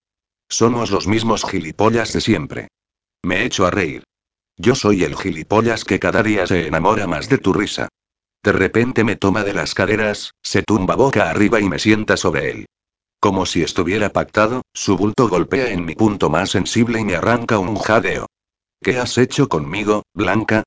Somos 0.49 0.91
los 0.91 1.07
mismos 1.07 1.43
gilipollas 1.43 2.13
de 2.13 2.21
siempre. 2.21 2.67
Me 3.23 3.43
echo 3.43 3.65
a 3.65 3.71
reír. 3.71 4.03
Yo 4.57 4.75
soy 4.75 5.03
el 5.03 5.15
gilipollas 5.15 5.83
que 5.83 5.99
cada 5.99 6.23
día 6.23 6.47
se 6.47 6.67
enamora 6.67 7.07
más 7.07 7.27
de 7.27 7.37
tu 7.37 7.51
risa. 7.51 7.89
De 8.43 8.51
repente 8.51 9.03
me 9.03 9.15
toma 9.15 9.43
de 9.43 9.53
las 9.53 9.73
caderas, 9.73 10.31
se 10.41 10.61
tumba 10.61 10.95
boca 10.95 11.29
arriba 11.29 11.59
y 11.59 11.67
me 11.67 11.79
sienta 11.79 12.15
sobre 12.15 12.51
él. 12.51 12.65
Como 13.19 13.47
si 13.47 13.63
estuviera 13.63 14.09
pactado, 14.09 14.61
su 14.71 14.95
bulto 14.97 15.27
golpea 15.27 15.71
en 15.71 15.83
mi 15.83 15.95
punto 15.95 16.29
más 16.29 16.51
sensible 16.51 16.99
y 16.99 17.05
me 17.05 17.15
arranca 17.15 17.57
un 17.57 17.75
jadeo. 17.75 18.27
¿Qué 18.83 18.99
has 18.99 19.17
hecho 19.17 19.49
conmigo, 19.49 20.03
Blanca? 20.13 20.63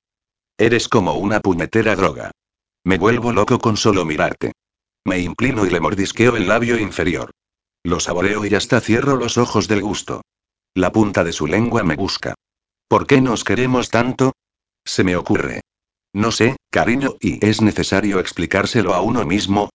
Eres 0.58 0.88
como 0.88 1.14
una 1.14 1.38
puñetera 1.38 1.94
droga. 1.94 2.32
Me 2.82 2.98
vuelvo 2.98 3.32
loco 3.32 3.60
con 3.60 3.76
solo 3.76 4.04
mirarte. 4.04 4.52
Me 5.04 5.20
inclino 5.20 5.64
y 5.64 5.70
le 5.70 5.78
mordisqueo 5.78 6.36
el 6.36 6.48
labio 6.48 6.78
inferior. 6.78 7.30
Lo 7.84 8.00
saboreo 8.00 8.44
y 8.44 8.54
hasta 8.54 8.80
cierro 8.80 9.16
los 9.16 9.38
ojos 9.38 9.68
del 9.68 9.82
gusto. 9.82 10.22
La 10.74 10.92
punta 10.92 11.24
de 11.24 11.32
su 11.32 11.46
lengua 11.46 11.82
me 11.82 11.96
busca. 11.96 12.34
¿Por 12.88 13.06
qué 13.06 13.20
nos 13.20 13.44
queremos 13.44 13.90
tanto? 13.90 14.32
Se 14.84 15.04
me 15.04 15.16
ocurre. 15.16 15.60
No 16.14 16.32
sé, 16.32 16.56
cariño, 16.70 17.16
y 17.20 17.44
es 17.44 17.60
necesario 17.60 18.18
explicárselo 18.18 18.94
a 18.94 19.00
uno 19.00 19.24
mismo. 19.24 19.70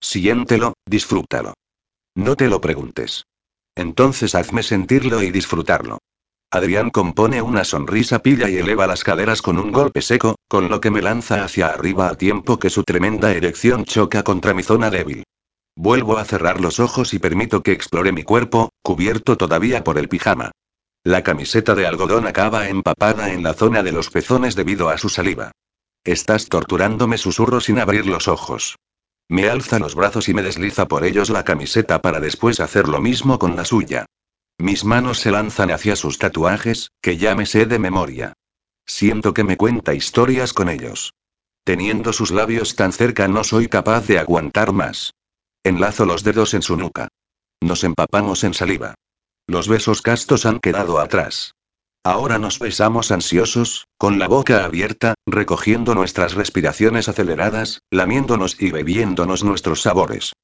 Siéntelo, 0.00 0.74
disfrútalo. 0.84 1.54
No 2.14 2.36
te 2.36 2.48
lo 2.48 2.60
preguntes. 2.60 3.24
Entonces 3.74 4.34
hazme 4.34 4.62
sentirlo 4.62 5.22
y 5.22 5.30
disfrutarlo. 5.30 5.98
Adrián 6.50 6.90
compone 6.90 7.42
una 7.42 7.64
sonrisa 7.64 8.20
pilla 8.20 8.48
y 8.48 8.56
eleva 8.56 8.86
las 8.86 9.04
caderas 9.04 9.42
con 9.42 9.58
un 9.58 9.72
golpe 9.72 10.00
seco, 10.00 10.36
con 10.48 10.68
lo 10.68 10.80
que 10.80 10.90
me 10.90 11.02
lanza 11.02 11.44
hacia 11.44 11.68
arriba 11.68 12.08
a 12.08 12.14
tiempo 12.16 12.58
que 12.58 12.70
su 12.70 12.82
tremenda 12.84 13.32
erección 13.32 13.84
choca 13.84 14.22
contra 14.22 14.54
mi 14.54 14.62
zona 14.62 14.90
débil. 14.90 15.24
Vuelvo 15.76 16.16
a 16.16 16.24
cerrar 16.24 16.60
los 16.60 16.80
ojos 16.80 17.12
y 17.12 17.18
permito 17.18 17.62
que 17.62 17.72
explore 17.72 18.10
mi 18.10 18.22
cuerpo, 18.22 18.70
cubierto 18.82 19.36
todavía 19.36 19.84
por 19.84 19.98
el 19.98 20.08
pijama. 20.08 20.52
La 21.04 21.22
camiseta 21.22 21.74
de 21.74 21.86
algodón 21.86 22.26
acaba 22.26 22.68
empapada 22.68 23.30
en 23.30 23.42
la 23.42 23.52
zona 23.52 23.82
de 23.82 23.92
los 23.92 24.10
pezones 24.10 24.56
debido 24.56 24.88
a 24.88 24.96
su 24.96 25.10
saliva. 25.10 25.52
Estás 26.02 26.48
torturándome, 26.48 27.18
susurro 27.18 27.60
sin 27.60 27.78
abrir 27.78 28.06
los 28.06 28.26
ojos. 28.26 28.76
Me 29.28 29.48
alza 29.50 29.78
los 29.78 29.94
brazos 29.94 30.28
y 30.28 30.34
me 30.34 30.42
desliza 30.42 30.88
por 30.88 31.04
ellos 31.04 31.30
la 31.30 31.44
camiseta 31.44 32.00
para 32.00 32.20
después 32.20 32.58
hacer 32.60 32.88
lo 32.88 33.00
mismo 33.00 33.38
con 33.38 33.54
la 33.54 33.64
suya. 33.64 34.06
Mis 34.58 34.84
manos 34.84 35.18
se 35.18 35.30
lanzan 35.30 35.70
hacia 35.70 35.94
sus 35.94 36.18
tatuajes, 36.18 36.90
que 37.02 37.18
ya 37.18 37.34
me 37.34 37.44
sé 37.44 37.66
de 37.66 37.78
memoria. 37.78 38.32
Siento 38.86 39.34
que 39.34 39.44
me 39.44 39.56
cuenta 39.56 39.94
historias 39.94 40.54
con 40.54 40.70
ellos. 40.70 41.12
Teniendo 41.64 42.12
sus 42.12 42.30
labios 42.30 42.76
tan 42.76 42.92
cerca 42.92 43.28
no 43.28 43.44
soy 43.44 43.68
capaz 43.68 44.06
de 44.06 44.18
aguantar 44.18 44.72
más. 44.72 45.12
Enlazo 45.66 46.06
los 46.06 46.22
dedos 46.22 46.54
en 46.54 46.62
su 46.62 46.76
nuca. 46.76 47.08
Nos 47.60 47.82
empapamos 47.82 48.44
en 48.44 48.54
saliva. 48.54 48.94
Los 49.48 49.66
besos 49.66 50.00
castos 50.00 50.46
han 50.46 50.60
quedado 50.60 51.00
atrás. 51.00 51.56
Ahora 52.04 52.38
nos 52.38 52.60
besamos 52.60 53.10
ansiosos, 53.10 53.88
con 53.98 54.20
la 54.20 54.28
boca 54.28 54.64
abierta, 54.64 55.14
recogiendo 55.26 55.96
nuestras 55.96 56.34
respiraciones 56.34 57.08
aceleradas, 57.08 57.80
lamiéndonos 57.90 58.62
y 58.62 58.70
bebiéndonos 58.70 59.42
nuestros 59.42 59.82
sabores. 59.82 60.34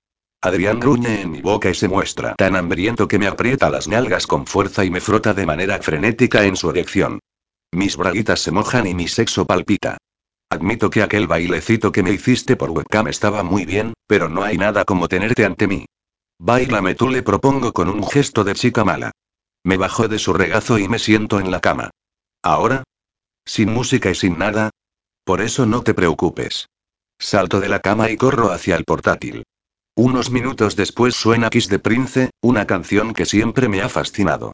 Adrián 0.40 0.81
gruñe 0.81 1.20
en 1.20 1.31
mi 1.31 1.40
boca 1.40 1.70
y 1.70 1.74
se 1.77 1.86
muestra 1.86 2.35
tan 2.35 2.57
hambriento 2.57 3.07
que 3.07 3.20
me 3.20 3.28
aprieta 3.28 3.70
las 3.70 3.86
nalgas 3.86 4.27
con 4.27 4.44
fuerza 4.44 4.85
y 4.85 4.90
me 4.90 5.01
frota 5.01 5.35
de 5.35 5.47
manera 5.47 5.81
frenética 5.81 6.43
en 6.47 6.57
su 6.57 6.69
erección. 6.69 7.20
Mis 7.70 7.97
braguitas 7.97 8.40
se 8.40 8.51
mojan 8.51 8.89
y 8.89 8.94
mi 8.94 9.07
sexo 9.07 9.47
palpita. 9.47 9.99
Admito 10.53 10.91
que 10.91 11.03
aquel 11.03 11.27
bailecito 11.27 11.93
que 11.93 12.03
me 12.03 12.12
hiciste 12.12 12.57
por 12.57 12.69
webcam 12.69 13.09
estaba 13.09 13.43
muy 13.43 13.65
bien, 13.65 13.95
pero 14.07 14.29
no 14.29 14.43
hay 14.43 14.59
nada 14.59 14.85
como 14.85 15.09
tenerte 15.09 15.47
ante 15.47 15.66
mí. 15.66 15.87
Báilame 16.39 16.95
tú 16.95 17.09
le 17.09 17.23
propongo 17.23 17.73
con 17.73 17.89
un 17.89 18.07
gesto 18.07 18.45
de 18.45 18.53
chica 18.53 18.85
mala. 18.85 19.12
Me 19.65 19.79
bajo 19.79 20.09
de 20.09 20.19
su 20.19 20.35
regazo 20.35 20.79
y 20.79 20.89
me 20.89 20.99
siento 20.99 21.41
en 21.41 21.51
la 21.51 21.61
cama. 21.61 21.89
¿Ahora? 22.43 22.85
Sin 23.47 23.73
música 23.73 24.11
y 24.11 24.15
sin 24.15 24.37
nada. 24.37 24.69
Por 25.24 25.41
eso 25.41 25.65
no 25.65 25.83
te 25.83 25.95
preocupes. 25.95 26.66
Salto 27.19 27.59
de 27.59 27.70
la 27.70 27.81
cama 27.81 28.11
y 28.11 28.19
corro 28.19 28.53
hacia 28.53 28.77
el 28.77 28.85
portátil. 28.85 29.45
Unos 29.97 30.31
minutos 30.31 30.77
después 30.77 31.15
suena 31.15 31.49
Kiss 31.49 31.69
de 31.69 31.79
Prince, 31.79 32.29
una 32.43 32.66
canción 32.66 33.15
que 33.15 33.24
siempre 33.24 33.70
me 33.70 33.81
ha 33.81 33.89
fascinado. 33.89 34.53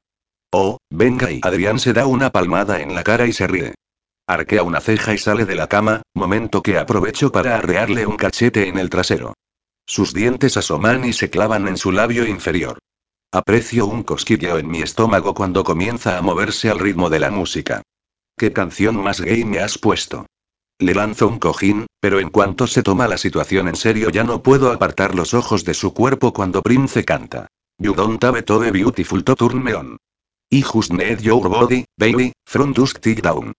Oh, 0.53 0.77
venga 0.89 1.29
y 1.29 1.41
Adrián 1.43 1.77
se 1.77 1.91
da 1.91 2.07
una 2.07 2.29
palmada 2.29 2.79
en 2.79 2.95
la 2.95 3.03
cara 3.03 3.27
y 3.27 3.33
se 3.33 3.47
ríe. 3.47 3.75
Arquea 4.29 4.61
una 4.61 4.79
ceja 4.79 5.15
y 5.15 5.17
sale 5.17 5.45
de 5.45 5.55
la 5.55 5.65
cama, 5.65 6.03
momento 6.13 6.61
que 6.61 6.77
aprovecho 6.77 7.31
para 7.31 7.55
arrearle 7.55 8.05
un 8.05 8.15
cachete 8.15 8.67
en 8.67 8.77
el 8.77 8.91
trasero. 8.91 9.33
Sus 9.87 10.13
dientes 10.13 10.55
asoman 10.55 11.03
y 11.03 11.13
se 11.13 11.31
clavan 11.31 11.67
en 11.67 11.77
su 11.77 11.91
labio 11.91 12.27
inferior. 12.27 12.77
Aprecio 13.31 13.87
un 13.87 14.03
cosquilleo 14.03 14.59
en 14.59 14.69
mi 14.69 14.83
estómago 14.83 15.33
cuando 15.33 15.63
comienza 15.63 16.19
a 16.19 16.21
moverse 16.21 16.69
al 16.69 16.77
ritmo 16.77 17.09
de 17.09 17.19
la 17.19 17.31
música. 17.31 17.81
¿Qué 18.37 18.53
canción 18.53 19.01
más 19.01 19.19
gay 19.19 19.45
me 19.45 19.61
has 19.61 19.79
puesto? 19.79 20.27
Le 20.77 20.93
lanzo 20.93 21.27
un 21.27 21.39
cojín, 21.39 21.87
pero 21.99 22.19
en 22.19 22.29
cuanto 22.29 22.67
se 22.67 22.83
toma 22.83 23.07
la 23.07 23.17
situación 23.17 23.67
en 23.67 23.75
serio 23.75 24.11
ya 24.11 24.23
no 24.23 24.43
puedo 24.43 24.71
apartar 24.71 25.15
los 25.15 25.33
ojos 25.33 25.65
de 25.65 25.73
su 25.73 25.91
cuerpo 25.95 26.33
cuando 26.33 26.61
Prince 26.61 27.03
canta. 27.03 27.47
You 27.79 27.95
don't 27.95 28.23
have 28.23 28.43
to 28.43 28.59
be 28.59 28.69
beautiful 28.69 29.23
to 29.23 29.35
turn 29.35 29.63
me 29.63 29.73
on. 29.73 29.97
I 30.51 30.61
just 30.61 30.93
need 30.93 31.19
your 31.21 31.49
body, 31.49 31.85
baby, 31.97 32.33
from 32.45 32.73
dusk 32.73 32.99
till 32.99 33.21
down. 33.21 33.53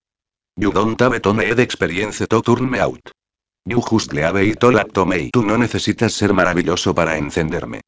You 0.61 0.73
don't 0.73 1.01
have 1.01 1.21
to 1.21 1.33
need 1.33 1.59
experience 1.59 2.27
to 2.27 2.43
turn 2.43 2.71
me 2.71 2.81
out. 2.81 3.01
You 3.65 3.81
just 3.81 4.13
leave 4.13 4.37
it 4.37 4.63
all 4.63 4.85
to 4.93 5.07
me. 5.07 5.31
Tú 5.33 5.43
no 5.43 5.57
necesitas 5.57 6.13
ser 6.13 6.35
maravilloso 6.35 6.95
para 6.95 7.17
encenderme. 7.17 7.81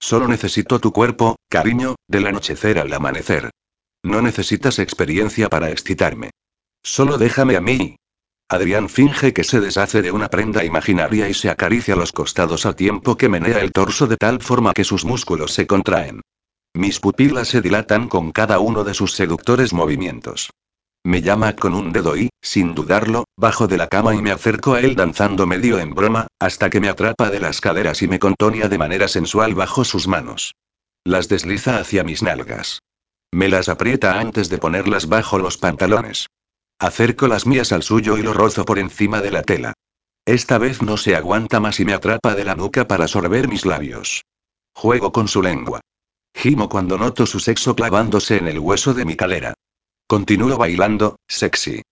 Solo 0.00 0.26
necesito 0.26 0.80
tu 0.80 0.90
cuerpo, 0.90 1.36
cariño, 1.48 1.94
del 2.08 2.26
anochecer 2.26 2.80
al 2.80 2.92
amanecer. 2.92 3.50
No 4.02 4.22
necesitas 4.22 4.80
experiencia 4.80 5.48
para 5.48 5.70
excitarme. 5.70 6.30
Solo 6.82 7.16
déjame 7.16 7.54
a 7.54 7.60
mí. 7.60 7.94
Adrián 8.48 8.88
finge 8.88 9.32
que 9.32 9.44
se 9.44 9.60
deshace 9.60 10.02
de 10.02 10.10
una 10.10 10.26
prenda 10.26 10.64
imaginaria 10.64 11.28
y 11.28 11.34
se 11.34 11.48
acaricia 11.48 11.94
los 11.94 12.10
costados 12.10 12.66
al 12.66 12.74
tiempo 12.74 13.16
que 13.16 13.28
menea 13.28 13.60
el 13.60 13.70
torso 13.70 14.08
de 14.08 14.16
tal 14.16 14.42
forma 14.42 14.72
que 14.72 14.82
sus 14.82 15.04
músculos 15.04 15.54
se 15.54 15.68
contraen. 15.68 16.22
Mis 16.74 16.98
pupilas 16.98 17.46
se 17.46 17.60
dilatan 17.60 18.08
con 18.08 18.32
cada 18.32 18.58
uno 18.58 18.82
de 18.82 18.94
sus 18.94 19.12
seductores 19.12 19.72
movimientos. 19.72 20.50
Me 21.06 21.22
llama 21.22 21.54
con 21.54 21.72
un 21.72 21.92
dedo 21.92 22.16
y, 22.16 22.30
sin 22.42 22.74
dudarlo, 22.74 23.26
bajo 23.36 23.68
de 23.68 23.76
la 23.76 23.86
cama 23.86 24.16
y 24.16 24.20
me 24.20 24.32
acerco 24.32 24.74
a 24.74 24.80
él 24.80 24.96
danzando 24.96 25.46
medio 25.46 25.78
en 25.78 25.94
broma, 25.94 26.26
hasta 26.40 26.68
que 26.68 26.80
me 26.80 26.88
atrapa 26.88 27.30
de 27.30 27.38
las 27.38 27.60
caderas 27.60 28.02
y 28.02 28.08
me 28.08 28.18
contonia 28.18 28.68
de 28.68 28.76
manera 28.76 29.06
sensual 29.06 29.54
bajo 29.54 29.84
sus 29.84 30.08
manos. 30.08 30.56
Las 31.04 31.28
desliza 31.28 31.78
hacia 31.78 32.02
mis 32.02 32.24
nalgas. 32.24 32.80
Me 33.30 33.48
las 33.48 33.68
aprieta 33.68 34.18
antes 34.18 34.48
de 34.48 34.58
ponerlas 34.58 35.06
bajo 35.06 35.38
los 35.38 35.58
pantalones. 35.58 36.26
Acerco 36.80 37.28
las 37.28 37.46
mías 37.46 37.70
al 37.70 37.84
suyo 37.84 38.18
y 38.18 38.22
lo 38.22 38.32
rozo 38.32 38.64
por 38.64 38.80
encima 38.80 39.20
de 39.20 39.30
la 39.30 39.44
tela. 39.44 39.74
Esta 40.24 40.58
vez 40.58 40.82
no 40.82 40.96
se 40.96 41.14
aguanta 41.14 41.60
más 41.60 41.78
y 41.78 41.84
me 41.84 41.94
atrapa 41.94 42.34
de 42.34 42.42
la 42.42 42.56
nuca 42.56 42.88
para 42.88 43.06
sorber 43.06 43.46
mis 43.46 43.64
labios. 43.64 44.24
Juego 44.74 45.12
con 45.12 45.28
su 45.28 45.40
lengua. 45.40 45.80
Gimo 46.34 46.68
cuando 46.68 46.98
noto 46.98 47.26
su 47.26 47.38
sexo 47.38 47.76
clavándose 47.76 48.38
en 48.38 48.48
el 48.48 48.58
hueso 48.58 48.92
de 48.92 49.04
mi 49.04 49.14
calera. 49.14 49.54
Continúo 50.08 50.56
bailando, 50.56 51.18
sexy. 51.26 51.82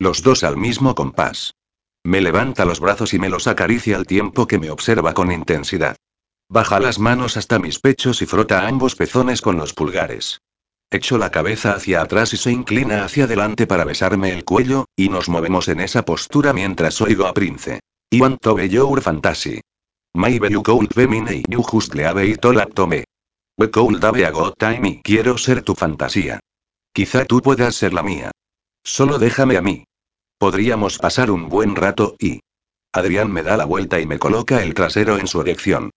Los 0.00 0.24
dos 0.24 0.42
al 0.42 0.56
mismo 0.56 0.96
compás. 0.96 1.54
Me 2.02 2.20
levanta 2.20 2.64
los 2.64 2.80
brazos 2.80 3.14
y 3.14 3.20
me 3.20 3.28
los 3.28 3.46
acaricia 3.46 3.96
al 3.96 4.04
tiempo 4.04 4.48
que 4.48 4.58
me 4.58 4.70
observa 4.70 5.14
con 5.14 5.30
intensidad. 5.30 5.94
Baja 6.48 6.80
las 6.80 6.98
manos 6.98 7.36
hasta 7.36 7.60
mis 7.60 7.78
pechos 7.78 8.20
y 8.20 8.26
frota 8.26 8.66
ambos 8.66 8.96
pezones 8.96 9.40
con 9.40 9.58
los 9.58 9.74
pulgares. 9.74 10.40
Echo 10.90 11.18
la 11.18 11.30
cabeza 11.30 11.74
hacia 11.74 12.02
atrás 12.02 12.34
y 12.34 12.36
se 12.36 12.50
inclina 12.50 13.04
hacia 13.04 13.24
adelante 13.24 13.68
para 13.68 13.84
besarme 13.84 14.32
el 14.32 14.44
cuello, 14.44 14.86
y 14.96 15.08
nos 15.08 15.28
movemos 15.28 15.68
en 15.68 15.80
esa 15.80 16.04
postura 16.04 16.52
mientras 16.52 17.00
oigo 17.00 17.26
a 17.26 17.32
Prince. 17.32 17.78
I 18.10 18.20
want 18.20 18.42
to 18.42 18.56
be 18.56 18.68
your 18.68 19.00
fantasy. 19.00 19.60
Maybe 20.14 20.50
you 20.50 20.64
could 20.64 20.92
be 20.96 21.42
you 21.48 21.64
just 21.70 21.94
leave 21.94 22.28
it 22.28 22.44
all 22.44 22.60
up 22.60 22.74
to 22.74 22.88
me. 22.88 23.04
We 23.56 23.70
could 23.70 24.02
have 24.02 24.20
a 24.20 24.30
good 24.32 24.54
time 24.58 24.88
y 24.88 25.00
quiero 25.00 25.38
ser 25.38 25.62
tu 25.62 25.76
fantasía. 25.76 26.40
Quizá 26.92 27.24
tú 27.24 27.40
puedas 27.40 27.74
ser 27.74 27.94
la 27.94 28.02
mía. 28.02 28.30
Solo 28.84 29.18
déjame 29.18 29.56
a 29.56 29.62
mí. 29.62 29.84
Podríamos 30.38 30.98
pasar 30.98 31.30
un 31.30 31.48
buen 31.48 31.74
rato 31.74 32.16
y... 32.18 32.40
Adrián 32.92 33.32
me 33.32 33.42
da 33.42 33.56
la 33.56 33.64
vuelta 33.64 34.00
y 34.00 34.06
me 34.06 34.18
coloca 34.18 34.62
el 34.62 34.74
trasero 34.74 35.16
en 35.16 35.26
su 35.26 35.40
erección. 35.40 35.90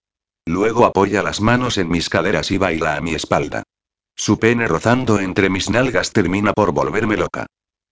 Luego 0.46 0.86
apoya 0.86 1.22
las 1.22 1.42
manos 1.42 1.78
en 1.78 1.90
mis 1.90 2.08
caderas 2.08 2.52
y 2.52 2.58
baila 2.58 2.96
a 2.96 3.02
mi 3.02 3.14
espalda. 3.14 3.64
Su 4.16 4.40
pene 4.40 4.68
rozando 4.68 5.20
entre 5.20 5.50
mis 5.50 5.70
nalgas 5.70 6.14
termina 6.14 6.54
por 6.54 6.72
volverme 6.72 7.18
loca. 7.18 7.48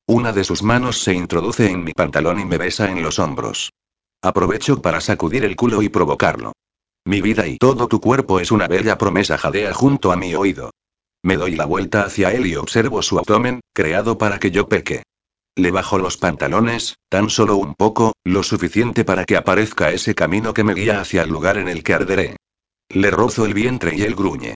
Una 0.07 0.31
de 0.31 0.45
sus 0.45 0.63
manos 0.63 1.01
se 1.01 1.13
introduce 1.13 1.69
en 1.69 1.83
mi 1.83 1.91
pantalón 1.93 2.39
y 2.39 2.45
me 2.45 2.57
besa 2.57 2.89
en 2.89 3.03
los 3.03 3.19
hombros. 3.19 3.71
Aprovecho 4.21 4.81
para 4.81 5.01
sacudir 5.01 5.43
el 5.43 5.57
culo 5.57 5.81
y 5.81 5.89
provocarlo. 5.89 6.53
Mi 7.03 7.19
vida 7.19 7.47
y 7.47 7.57
todo 7.57 7.87
tu 7.87 7.99
cuerpo 7.99 8.39
es 8.39 8.51
una 8.51 8.67
bella 8.67 8.97
promesa 8.97 9.37
jadea 9.37 9.73
junto 9.73 10.13
a 10.13 10.15
mi 10.15 10.33
oído. 10.35 10.71
Me 11.23 11.37
doy 11.37 11.55
la 11.55 11.65
vuelta 11.65 12.03
hacia 12.03 12.31
él 12.33 12.45
y 12.45 12.57
observo 12.57 13.01
su 13.01 13.17
abdomen, 13.17 13.61
creado 13.73 14.17
para 14.17 14.39
que 14.39 14.51
yo 14.51 14.67
peque. 14.67 15.03
Le 15.55 15.71
bajo 15.71 15.97
los 15.97 16.17
pantalones, 16.17 16.97
tan 17.09 17.29
solo 17.29 17.55
un 17.55 17.75
poco, 17.75 18.13
lo 18.25 18.43
suficiente 18.43 19.05
para 19.05 19.23
que 19.23 19.37
aparezca 19.37 19.91
ese 19.91 20.15
camino 20.15 20.53
que 20.53 20.65
me 20.65 20.73
guía 20.73 20.99
hacia 20.99 21.21
el 21.21 21.29
lugar 21.29 21.57
en 21.57 21.69
el 21.69 21.81
que 21.81 21.93
arderé. 21.93 22.35
Le 22.89 23.09
rozo 23.09 23.45
el 23.45 23.53
vientre 23.53 23.95
y 23.95 24.01
él 24.01 24.15
gruñe. 24.15 24.55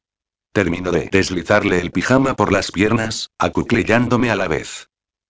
Termino 0.51 0.91
de 0.91 1.07
deslizarle 1.09 1.79
el 1.79 1.91
pijama 1.91 2.35
por 2.35 2.51
las 2.51 2.71
piernas, 2.71 3.29
acuclillándome 3.39 4.29
a 4.29 4.35
la 4.35 4.49
vez. 4.49 4.89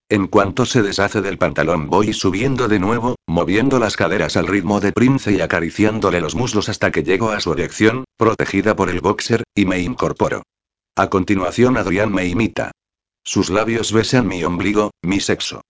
En 0.10 0.28
cuanto 0.28 0.66
se 0.66 0.82
deshace 0.82 1.22
del 1.22 1.38
pantalón 1.38 1.88
voy 1.88 2.14
subiendo 2.14 2.68
de 2.68 2.80
nuevo, 2.80 3.16
moviendo 3.28 3.78
las 3.78 3.96
caderas 3.98 4.38
al 4.38 4.48
ritmo 4.48 4.80
de 4.80 4.94
Prince 4.94 5.34
y 5.34 5.42
acariciándole 5.42 6.22
los 6.22 6.34
muslos 6.34 6.70
hasta 6.70 6.92
que 6.92 7.04
llego 7.04 7.30
a 7.30 7.42
su 7.42 7.52
erección, 7.52 8.06
protegida 8.18 8.76
por 8.76 8.90
el 8.90 9.02
boxer, 9.02 9.44
y 9.54 9.66
me 9.66 9.80
incorporo. 9.82 10.44
A 10.98 11.12
continuación 11.12 11.78
Adrián 11.78 12.12
me 12.12 12.26
imita. 12.26 12.72
Sus 13.24 13.52
labios 13.52 13.94
besan 13.94 14.28
mi 14.28 14.44
ombligo, 14.44 14.90
mi 15.04 15.20
sexo. 15.20 15.62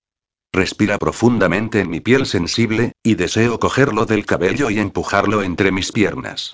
Respira 0.54 0.98
profundamente 0.98 1.82
en 1.82 1.90
mi 1.90 2.00
piel 2.00 2.26
sensible, 2.26 2.94
y 3.04 3.16
deseo 3.16 3.60
cogerlo 3.60 4.06
del 4.06 4.26
cabello 4.26 4.70
y 4.70 4.80
empujarlo 4.80 5.44
entre 5.44 5.74
mis 5.74 5.92
piernas. 5.92 6.54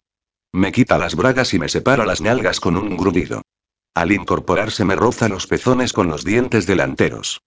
Me 0.52 0.72
quita 0.72 0.98
las 0.98 1.14
bragas 1.14 1.54
y 1.54 1.60
me 1.60 1.70
separa 1.70 2.04
las 2.04 2.22
nalgas 2.22 2.60
con 2.60 2.76
un 2.76 2.98
grudido. 2.98 3.44
Al 3.94 4.12
incorporarse 4.12 4.86
me 4.86 4.96
roza 4.96 5.30
los 5.30 5.46
pezones 5.46 5.94
con 5.94 6.08
los 6.08 6.26
dientes 6.26 6.66
delanteros. 6.66 7.42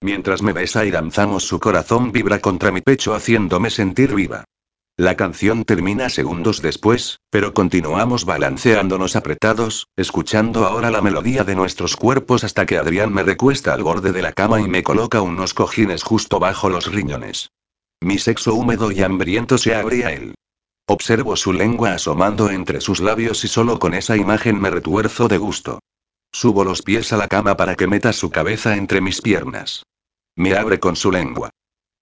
Mientras 0.00 0.42
me 0.42 0.52
besa 0.52 0.84
y 0.84 0.90
danzamos 0.90 1.44
su 1.46 1.60
corazón 1.60 2.10
vibra 2.10 2.40
contra 2.40 2.72
mi 2.72 2.80
pecho 2.80 3.14
haciéndome 3.14 3.70
sentir 3.70 4.16
viva. 4.16 4.46
La 4.98 5.16
canción 5.16 5.64
termina 5.64 6.10
segundos 6.10 6.60
después, 6.60 7.20
pero 7.30 7.54
continuamos 7.54 8.26
balanceándonos 8.26 9.16
apretados, 9.16 9.88
escuchando 9.96 10.66
ahora 10.66 10.90
la 10.90 11.00
melodía 11.00 11.44
de 11.44 11.54
nuestros 11.54 11.96
cuerpos 11.96 12.44
hasta 12.44 12.66
que 12.66 12.76
Adrián 12.76 13.10
me 13.10 13.22
recuesta 13.22 13.72
al 13.72 13.82
borde 13.82 14.12
de 14.12 14.20
la 14.20 14.32
cama 14.32 14.60
y 14.60 14.68
me 14.68 14.82
coloca 14.82 15.22
unos 15.22 15.54
cojines 15.54 16.02
justo 16.02 16.38
bajo 16.38 16.68
los 16.68 16.92
riñones. 16.92 17.50
Mi 18.02 18.18
sexo 18.18 18.54
húmedo 18.54 18.92
y 18.92 19.02
hambriento 19.02 19.56
se 19.56 19.74
abre 19.74 20.04
a 20.04 20.12
él. 20.12 20.34
Observo 20.86 21.36
su 21.36 21.54
lengua 21.54 21.94
asomando 21.94 22.50
entre 22.50 22.82
sus 22.82 23.00
labios 23.00 23.44
y 23.44 23.48
solo 23.48 23.78
con 23.78 23.94
esa 23.94 24.18
imagen 24.18 24.60
me 24.60 24.68
retuerzo 24.68 25.26
de 25.26 25.38
gusto. 25.38 25.78
Subo 26.32 26.64
los 26.64 26.82
pies 26.82 27.14
a 27.14 27.16
la 27.16 27.28
cama 27.28 27.56
para 27.56 27.76
que 27.76 27.86
meta 27.86 28.12
su 28.12 28.30
cabeza 28.30 28.76
entre 28.76 29.00
mis 29.00 29.22
piernas. 29.22 29.84
Me 30.36 30.54
abre 30.54 30.80
con 30.80 30.96
su 30.96 31.10
lengua. 31.10 31.50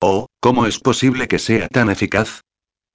Oh, 0.01 0.27
¿cómo 0.41 0.67
es 0.67 0.81
posible 0.81 1.29
que 1.29 1.39
sea 1.39 1.69
tan 1.69 1.89
eficaz? 1.91 2.41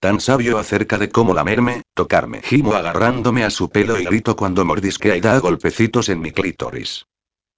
Tan 0.06 0.20
sabio 0.20 0.60
acerca 0.60 1.00
de 1.00 1.10
cómo 1.10 1.34
lamerme, 1.34 1.82
tocarme. 1.96 2.44
Gimo 2.44 2.76
agarrándome 2.76 3.44
a 3.44 3.50
su 3.50 3.72
pelo 3.72 4.00
y 4.00 4.06
grito 4.06 4.36
cuando 4.36 4.64
mordisquea 4.64 5.18
y 5.18 5.20
da 5.20 5.40
golpecitos 5.40 6.10
en 6.10 6.22
mi 6.22 6.30
clítoris. 6.30 7.08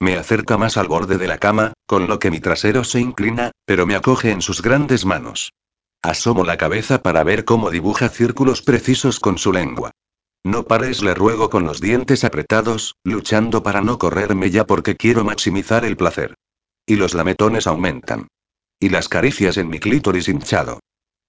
Me 0.00 0.16
acerca 0.16 0.56
más 0.56 0.78
al 0.78 0.88
borde 0.88 1.18
de 1.18 1.28
la 1.28 1.36
cama, 1.36 1.74
con 1.84 2.06
lo 2.06 2.18
que 2.18 2.30
mi 2.30 2.40
trasero 2.40 2.84
se 2.84 3.00
inclina, 3.00 3.50
pero 3.66 3.84
me 3.84 3.96
acoge 3.96 4.30
en 4.30 4.40
sus 4.40 4.62
grandes 4.62 5.04
manos. 5.04 5.52
Asomo 6.00 6.42
la 6.42 6.56
cabeza 6.56 7.02
para 7.02 7.22
ver 7.22 7.44
cómo 7.44 7.70
dibuja 7.70 8.08
círculos 8.08 8.62
precisos 8.62 9.20
con 9.20 9.36
su 9.36 9.52
lengua. 9.52 9.90
No 10.42 10.62
pares, 10.62 11.02
le 11.02 11.12
ruego 11.12 11.50
con 11.50 11.64
los 11.64 11.82
dientes 11.82 12.24
apretados, 12.24 12.94
luchando 13.04 13.62
para 13.62 13.82
no 13.82 13.98
correrme 13.98 14.50
ya 14.50 14.64
porque 14.64 14.96
quiero 14.96 15.22
maximizar 15.22 15.84
el 15.84 15.98
placer. 15.98 16.32
Y 16.86 16.96
los 16.96 17.12
lametones 17.12 17.66
aumentan. 17.66 18.28
Y 18.80 18.88
las 18.88 19.10
caricias 19.10 19.58
en 19.58 19.68
mi 19.68 19.80
clítoris 19.80 20.28
hinchado. 20.28 20.80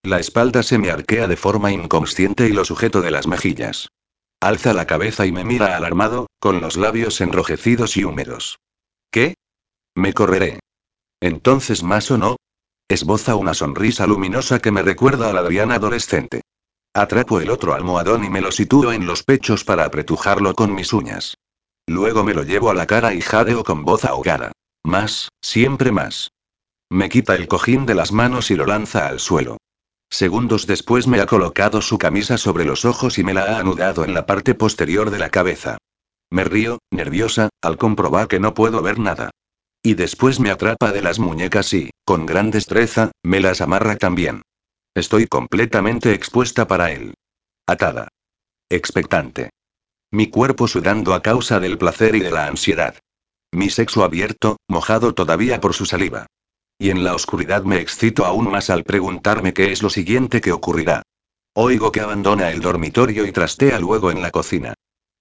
La 0.03 0.19
espalda 0.19 0.63
se 0.63 0.77
me 0.77 0.91
arquea 0.91 1.27
de 1.27 1.35
forma 1.35 1.71
inconsciente 1.71 2.47
y 2.47 2.53
lo 2.53 2.63
sujeto 2.63 3.01
de 3.01 3.11
las 3.11 3.27
mejillas. 3.27 3.89
Alza 4.39 4.73
la 4.73 4.87
cabeza 4.87 5.25
y 5.25 5.33
me 5.33 5.43
mira 5.43 5.75
alarmado, 5.75 6.27
con 6.39 6.61
los 6.61 6.77
labios 6.77 7.19
enrojecidos 7.19 7.97
y 7.97 8.05
húmedos. 8.05 8.59
¿Qué? 9.11 9.35
Me 9.95 10.13
correré. 10.13 10.59
Entonces 11.19 11.83
más 11.83 12.09
o 12.11 12.17
no? 12.17 12.37
Esboza 12.87 13.35
una 13.35 13.53
sonrisa 13.53 14.07
luminosa 14.07 14.59
que 14.59 14.71
me 14.71 14.81
recuerda 14.81 15.29
a 15.29 15.33
la 15.33 15.41
Adriana 15.41 15.75
adolescente. 15.75 16.41
Atrapo 16.93 17.41
el 17.41 17.49
otro 17.49 17.73
almohadón 17.73 18.23
y 18.23 18.29
me 18.29 18.41
lo 18.41 18.51
sitúo 18.51 18.93
en 18.93 19.05
los 19.05 19.23
pechos 19.23 19.65
para 19.65 19.83
apretujarlo 19.83 20.55
con 20.55 20.73
mis 20.73 20.93
uñas. 20.93 21.35
Luego 21.85 22.23
me 22.23 22.33
lo 22.33 22.43
llevo 22.43 22.69
a 22.69 22.73
la 22.73 22.87
cara 22.87 23.13
y 23.13 23.21
jadeo 23.21 23.63
con 23.63 23.83
voz 23.83 24.05
ahogada. 24.05 24.53
Más, 24.83 25.29
siempre 25.41 25.91
más. 25.91 26.31
Me 26.89 27.09
quita 27.09 27.35
el 27.35 27.47
cojín 27.47 27.85
de 27.85 27.95
las 27.95 28.11
manos 28.11 28.49
y 28.49 28.55
lo 28.55 28.65
lanza 28.65 29.07
al 29.07 29.19
suelo. 29.19 29.57
Segundos 30.09 30.65
después 30.65 31.07
me 31.07 31.21
ha 31.21 31.27
colocado 31.27 31.81
su 31.81 31.97
camisa 31.97 32.37
sobre 32.37 32.65
los 32.65 32.83
ojos 32.83 33.17
y 33.19 33.23
me 33.23 33.33
la 33.33 33.43
ha 33.43 33.59
anudado 33.59 34.03
en 34.03 34.13
la 34.13 34.25
parte 34.25 34.55
posterior 34.55 35.11
de 35.11 35.19
la 35.19 35.29
cabeza. 35.29 35.77
Me 36.31 36.43
río, 36.43 36.79
nerviosa, 36.91 37.49
al 37.61 37.77
comprobar 37.77 38.27
que 38.27 38.39
no 38.39 38.53
puedo 38.53 38.81
ver 38.81 38.99
nada. 38.99 39.31
Y 39.83 39.93
después 39.93 40.39
me 40.39 40.51
atrapa 40.51 40.91
de 40.91 41.01
las 41.01 41.19
muñecas 41.19 41.73
y, 41.73 41.91
con 42.05 42.25
gran 42.25 42.51
destreza, 42.51 43.11
me 43.23 43.39
las 43.39 43.61
amarra 43.61 43.97
también. 43.97 44.41
Estoy 44.95 45.27
completamente 45.27 46.13
expuesta 46.13 46.67
para 46.67 46.91
él. 46.91 47.13
Atada. 47.67 48.09
Expectante. 48.69 49.51
Mi 50.11 50.27
cuerpo 50.27 50.67
sudando 50.67 51.13
a 51.13 51.21
causa 51.21 51.59
del 51.59 51.77
placer 51.77 52.15
y 52.15 52.19
de 52.19 52.31
la 52.31 52.47
ansiedad. 52.47 52.95
Mi 53.51 53.69
sexo 53.69 54.03
abierto, 54.03 54.57
mojado 54.67 55.13
todavía 55.13 55.61
por 55.61 55.73
su 55.73 55.85
saliva. 55.85 56.27
Y 56.81 56.91
en 56.91 57.03
la 57.03 57.13
oscuridad 57.13 57.63
me 57.63 57.81
excito 57.81 58.25
aún 58.25 58.49
más 58.49 58.69
al 58.69 58.85
preguntarme 58.85 59.53
qué 59.53 59.73
es 59.73 59.83
lo 59.83 59.89
siguiente 59.89 60.39
que 60.39 60.53
ocurrirá. 60.53 61.03
Oigo 61.53 61.91
que 61.91 61.99
abandona 61.99 62.51
el 62.51 62.61
dormitorio 62.61 63.25
y 63.25 63.33
trastea 63.33 63.79
luego 63.79 64.11
en 64.11 64.21
la 64.21 64.31
cocina. 64.31 64.75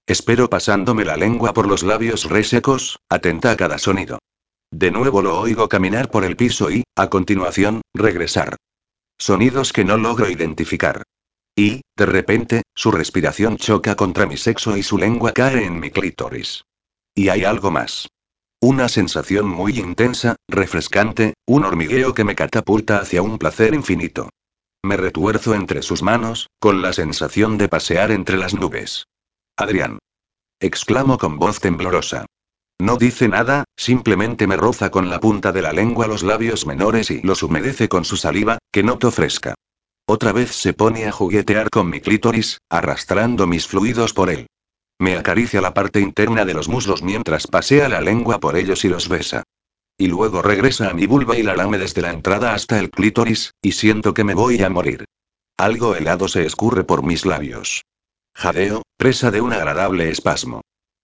Espero 0.07 0.49
pasándome 0.49 1.03
la 1.03 1.17
lengua 1.17 1.53
por 1.53 1.67
los 1.67 1.83
labios 1.83 2.29
resecos, 2.29 2.99
atenta 3.09 3.51
a 3.51 3.57
cada 3.57 3.77
sonido. 3.77 4.19
De 4.71 4.89
nuevo 4.89 5.21
lo 5.21 5.37
oigo 5.37 5.67
caminar 5.67 6.09
por 6.09 6.23
el 6.23 6.37
piso 6.37 6.71
y, 6.71 6.83
a 6.95 7.09
continuación, 7.09 7.81
regresar. 7.93 8.55
Sonidos 9.17 9.73
que 9.73 9.83
no 9.83 9.97
logro 9.97 10.29
identificar. 10.29 11.03
Y, 11.57 11.81
de 11.97 12.05
repente, 12.05 12.61
su 12.73 12.89
respiración 12.89 13.57
choca 13.57 13.95
contra 13.95 14.25
mi 14.25 14.37
sexo 14.37 14.77
y 14.77 14.83
su 14.83 14.97
lengua 14.97 15.33
cae 15.33 15.65
en 15.65 15.81
mi 15.81 15.91
clítoris. 15.91 16.63
Y 17.13 17.27
hay 17.27 17.43
algo 17.43 17.69
más. 17.69 18.07
Una 18.61 18.89
sensación 18.89 19.47
muy 19.47 19.79
intensa, 19.79 20.35
refrescante, 20.49 21.33
un 21.45 21.63
hormigueo 21.63 22.13
que 22.13 22.25
me 22.25 22.35
catapulta 22.35 22.99
hacia 22.99 23.21
un 23.21 23.37
placer 23.37 23.73
infinito. 23.73 24.29
Me 24.83 24.97
retuerzo 24.97 25.53
entre 25.53 25.81
sus 25.81 26.03
manos, 26.03 26.49
con 26.59 26.81
la 26.81 26.91
sensación 26.91 27.57
de 27.57 27.69
pasear 27.69 28.11
entre 28.11 28.35
las 28.35 28.53
nubes. 28.53 29.05
Adrián. 29.55 29.99
Exclamo 30.59 31.17
con 31.17 31.39
voz 31.39 31.61
temblorosa. 31.61 32.25
No 32.81 32.97
dice 32.97 33.29
nada, 33.29 33.63
simplemente 33.77 34.45
me 34.45 34.57
roza 34.57 34.91
con 34.91 35.09
la 35.09 35.21
punta 35.21 35.53
de 35.53 35.61
la 35.61 35.71
lengua 35.71 36.07
los 36.07 36.23
labios 36.23 36.65
menores 36.65 37.11
y 37.11 37.21
los 37.21 37.43
humedece 37.43 37.87
con 37.87 38.03
su 38.03 38.17
saliva, 38.17 38.57
que 38.73 38.83
noto 38.83 39.09
fresca. 39.09 39.55
Otra 40.05 40.33
vez 40.33 40.51
se 40.51 40.73
pone 40.73 41.05
a 41.05 41.13
juguetear 41.13 41.69
con 41.69 41.89
mi 41.89 42.01
clítoris, 42.01 42.57
arrastrando 42.69 43.47
mis 43.47 43.67
fluidos 43.67 44.13
por 44.13 44.29
él. 44.29 44.47
Me 44.99 45.15
acaricia 45.15 45.61
la 45.61 45.73
parte 45.73 46.01
interna 46.01 46.43
de 46.43 46.53
los 46.53 46.67
muslos 46.67 47.01
mientras 47.01 47.47
pasea 47.47 47.87
la 47.87 48.01
lengua 48.01 48.39
por 48.39 48.57
ellos 48.57 48.83
y 48.83 48.89
los 48.89 49.07
besa. 49.07 49.43
Y 49.97 50.07
luego 50.07 50.41
regresa 50.41 50.89
a 50.89 50.93
mi 50.93 51.07
vulva 51.07 51.37
y 51.37 51.43
la 51.43 51.55
lame 51.55 51.77
desde 51.77 52.01
la 52.01 52.11
entrada 52.11 52.53
hasta 52.53 52.79
el 52.79 52.89
clítoris, 52.89 53.53
y 53.61 53.71
siento 53.71 54.13
que 54.13 54.23
me 54.23 54.33
voy 54.33 54.61
a 54.61 54.69
morir. 54.69 55.05
Algo 55.57 55.95
helado 55.95 56.27
se 56.27 56.45
escurre 56.45 56.83
por 56.83 57.03
mis 57.03 57.25
labios. 57.25 57.83
Jadeo, 58.33 58.83
presa 58.97 59.31
de 59.31 59.41
un 59.41 59.53
agradable 59.53 60.09
espasmo. 60.09 60.61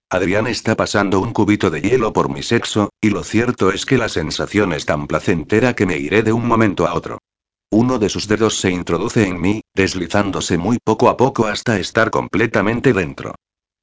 Adrián 0.09 0.47
está 0.47 0.75
pasando 0.75 1.19
un 1.19 1.33
cubito 1.33 1.69
de 1.69 1.81
hielo 1.81 2.13
por 2.13 2.29
mi 2.29 2.43
sexo, 2.43 2.89
y 3.01 3.09
lo 3.09 3.23
cierto 3.23 3.71
es 3.71 3.85
que 3.85 3.97
la 3.97 4.07
sensación 4.07 4.71
es 4.73 4.85
tan 4.85 5.07
placentera 5.07 5.73
que 5.73 5.85
me 5.85 5.97
iré 5.97 6.21
de 6.21 6.31
un 6.31 6.47
momento 6.47 6.85
a 6.85 6.93
otro. 6.93 7.17
Uno 7.71 7.97
de 7.97 8.09
sus 8.09 8.27
dedos 8.27 8.59
se 8.59 8.71
introduce 8.71 9.27
en 9.27 9.41
mí, 9.41 9.61
deslizándose 9.73 10.57
muy 10.57 10.77
poco 10.81 11.09
a 11.09 11.17
poco 11.17 11.47
hasta 11.47 11.79
estar 11.79 12.11
completamente 12.11 12.93
dentro. 12.93 13.35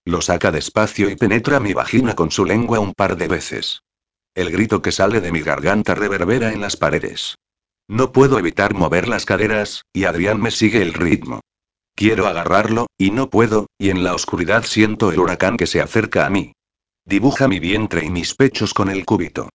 Lo 0.05 0.21
saca 0.21 0.51
despacio 0.51 1.11
y 1.11 1.17
penetra 1.17 1.61
mi 1.61 1.75
vagina 1.75 2.15
con 2.15 2.31
su 2.31 2.45
lengua 2.45 2.81
un 2.81 2.93
par 2.93 3.17
de 3.17 3.29
veces. 3.29 3.83
El 4.35 4.51
grito 4.51 4.83
que 4.83 4.93
sale 4.93 5.21
de 5.21 5.31
mi 5.31 5.41
garganta 5.41 5.95
reverbera 5.95 6.53
en 6.53 6.61
las 6.61 6.77
paredes. 6.77 7.37
No 7.89 8.13
puedo 8.13 8.39
evitar 8.39 8.75
mover 8.75 9.07
las 9.09 9.27
caderas, 9.27 9.85
y 9.93 10.05
Adrián 10.05 10.41
me 10.41 10.51
sigue 10.51 10.83
el 10.83 10.95
ritmo. 10.95 11.41
Quiero 11.95 12.27
agarrarlo, 12.27 12.87
y 12.97 13.11
no 13.11 13.29
puedo, 13.29 13.67
y 13.79 13.91
en 13.91 14.03
la 14.03 14.15
oscuridad 14.15 14.65
siento 14.65 15.13
el 15.13 15.21
huracán 15.21 15.57
que 15.57 15.67
se 15.67 15.81
acerca 15.81 16.27
a 16.27 16.31
mí. 16.31 16.53
Dibuja 17.05 17.49
mi 17.49 17.61
vientre 17.61 18.05
y 18.05 18.11
mis 18.11 18.35
pechos 18.35 18.75
con 18.75 18.89
el 18.89 19.05
cúbito. 19.05 19.51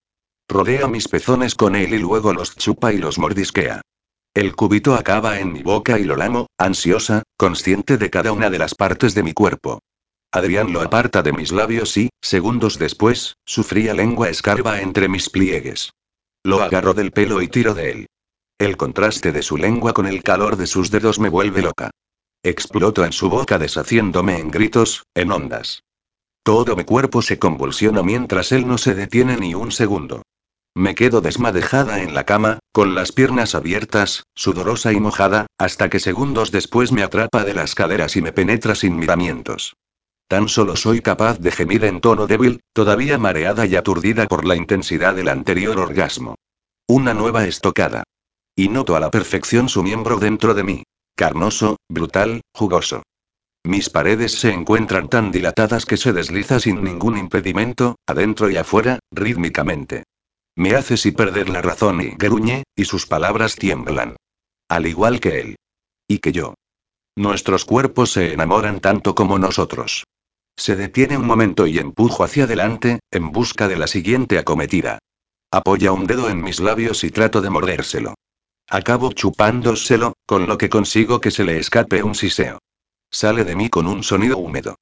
Rodea 0.48 0.86
mis 0.86 1.08
pezones 1.08 1.54
con 1.54 1.76
él 1.76 1.92
y 1.92 1.98
luego 1.98 2.32
los 2.32 2.56
chupa 2.56 2.92
y 2.92 2.98
los 2.98 3.18
mordisquea. 3.18 3.82
El 4.34 4.54
cúbito 4.54 4.94
acaba 4.94 5.40
en 5.40 5.52
mi 5.52 5.62
boca 5.62 5.98
y 5.98 6.04
lo 6.04 6.16
lamo, 6.16 6.46
ansiosa, 6.58 7.22
consciente 7.36 7.98
de 7.98 8.08
cada 8.08 8.32
una 8.32 8.50
de 8.50 8.58
las 8.58 8.74
partes 8.74 9.14
de 9.14 9.22
mi 9.22 9.32
cuerpo. 9.32 9.80
Adrián 10.30 10.72
lo 10.74 10.82
aparta 10.82 11.22
de 11.22 11.32
mis 11.32 11.52
labios 11.52 11.96
y, 11.96 12.10
segundos 12.20 12.78
después, 12.78 13.36
su 13.46 13.64
fría 13.64 13.94
lengua 13.94 14.28
escarba 14.28 14.80
entre 14.82 15.08
mis 15.08 15.30
pliegues. 15.30 15.92
Lo 16.44 16.62
agarro 16.62 16.92
del 16.92 17.12
pelo 17.12 17.40
y 17.40 17.48
tiro 17.48 17.72
de 17.72 17.90
él. 17.90 18.06
El 18.58 18.76
contraste 18.76 19.32
de 19.32 19.42
su 19.42 19.56
lengua 19.56 19.94
con 19.94 20.06
el 20.06 20.22
calor 20.22 20.56
de 20.56 20.66
sus 20.66 20.90
dedos 20.90 21.18
me 21.18 21.30
vuelve 21.30 21.62
loca. 21.62 21.90
Exploto 22.42 23.04
en 23.04 23.12
su 23.12 23.30
boca 23.30 23.58
deshaciéndome 23.58 24.38
en 24.38 24.50
gritos, 24.50 25.04
en 25.14 25.32
ondas. 25.32 25.82
Todo 26.42 26.76
mi 26.76 26.84
cuerpo 26.84 27.22
se 27.22 27.38
convulsiona 27.38 28.02
mientras 28.02 28.52
él 28.52 28.66
no 28.68 28.76
se 28.76 28.94
detiene 28.94 29.36
ni 29.36 29.54
un 29.54 29.72
segundo. 29.72 30.22
Me 30.74 30.94
quedo 30.94 31.20
desmadejada 31.20 32.02
en 32.02 32.14
la 32.14 32.24
cama, 32.24 32.58
con 32.72 32.94
las 32.94 33.12
piernas 33.12 33.54
abiertas, 33.54 34.24
sudorosa 34.34 34.92
y 34.92 35.00
mojada, 35.00 35.46
hasta 35.58 35.88
que 35.88 36.00
segundos 36.00 36.50
después 36.50 36.92
me 36.92 37.02
atrapa 37.02 37.44
de 37.44 37.54
las 37.54 37.74
caderas 37.74 38.16
y 38.16 38.22
me 38.22 38.32
penetra 38.32 38.74
sin 38.74 38.96
miramientos. 38.96 39.74
Tan 40.28 40.50
solo 40.50 40.76
soy 40.76 41.00
capaz 41.00 41.38
de 41.38 41.50
gemir 41.50 41.84
en 41.84 42.02
tono 42.02 42.26
débil, 42.26 42.60
todavía 42.74 43.16
mareada 43.16 43.64
y 43.64 43.76
aturdida 43.76 44.26
por 44.26 44.44
la 44.44 44.56
intensidad 44.56 45.14
del 45.14 45.28
anterior 45.28 45.78
orgasmo. 45.78 46.34
Una 46.86 47.14
nueva 47.14 47.46
estocada. 47.46 48.04
Y 48.54 48.68
noto 48.68 48.94
a 48.94 49.00
la 49.00 49.10
perfección 49.10 49.70
su 49.70 49.82
miembro 49.82 50.18
dentro 50.18 50.52
de 50.52 50.64
mí. 50.64 50.82
Carnoso, 51.16 51.78
brutal, 51.88 52.42
jugoso. 52.54 53.04
Mis 53.64 53.88
paredes 53.88 54.32
se 54.32 54.52
encuentran 54.52 55.08
tan 55.08 55.32
dilatadas 55.32 55.86
que 55.86 55.96
se 55.96 56.12
desliza 56.12 56.60
sin 56.60 56.84
ningún 56.84 57.16
impedimento, 57.16 57.96
adentro 58.06 58.50
y 58.50 58.58
afuera, 58.58 58.98
rítmicamente. 59.10 60.04
Me 60.56 60.74
hace 60.74 60.98
si 60.98 61.12
perder 61.12 61.48
la 61.48 61.62
razón 61.62 62.02
y 62.02 62.10
gruñe, 62.10 62.64
y 62.76 62.84
sus 62.84 63.06
palabras 63.06 63.56
tiemblan. 63.56 64.16
Al 64.68 64.86
igual 64.86 65.20
que 65.20 65.40
él. 65.40 65.56
Y 66.06 66.18
que 66.18 66.32
yo. 66.32 66.54
Nuestros 67.16 67.64
cuerpos 67.64 68.12
se 68.12 68.34
enamoran 68.34 68.80
tanto 68.80 69.14
como 69.14 69.38
nosotros. 69.38 70.04
Se 70.58 70.74
detiene 70.74 71.16
un 71.16 71.24
momento 71.24 71.68
y 71.68 71.78
empujo 71.78 72.24
hacia 72.24 72.42
adelante, 72.42 72.98
en 73.12 73.30
busca 73.30 73.68
de 73.68 73.76
la 73.76 73.86
siguiente 73.86 74.38
acometida. 74.38 74.98
Apoya 75.52 75.92
un 75.92 76.08
dedo 76.08 76.28
en 76.28 76.42
mis 76.42 76.58
labios 76.58 77.04
y 77.04 77.12
trato 77.12 77.40
de 77.40 77.48
mordérselo. 77.48 78.14
Acabo 78.68 79.12
chupándoselo, 79.12 80.14
con 80.26 80.48
lo 80.48 80.58
que 80.58 80.68
consigo 80.68 81.20
que 81.20 81.30
se 81.30 81.44
le 81.44 81.58
escape 81.58 82.02
un 82.02 82.16
siseo. 82.16 82.58
Sale 83.08 83.44
de 83.44 83.54
mí 83.54 83.70
con 83.70 83.86
un 83.86 84.02
sonido 84.02 84.36
húmedo. 84.36 84.74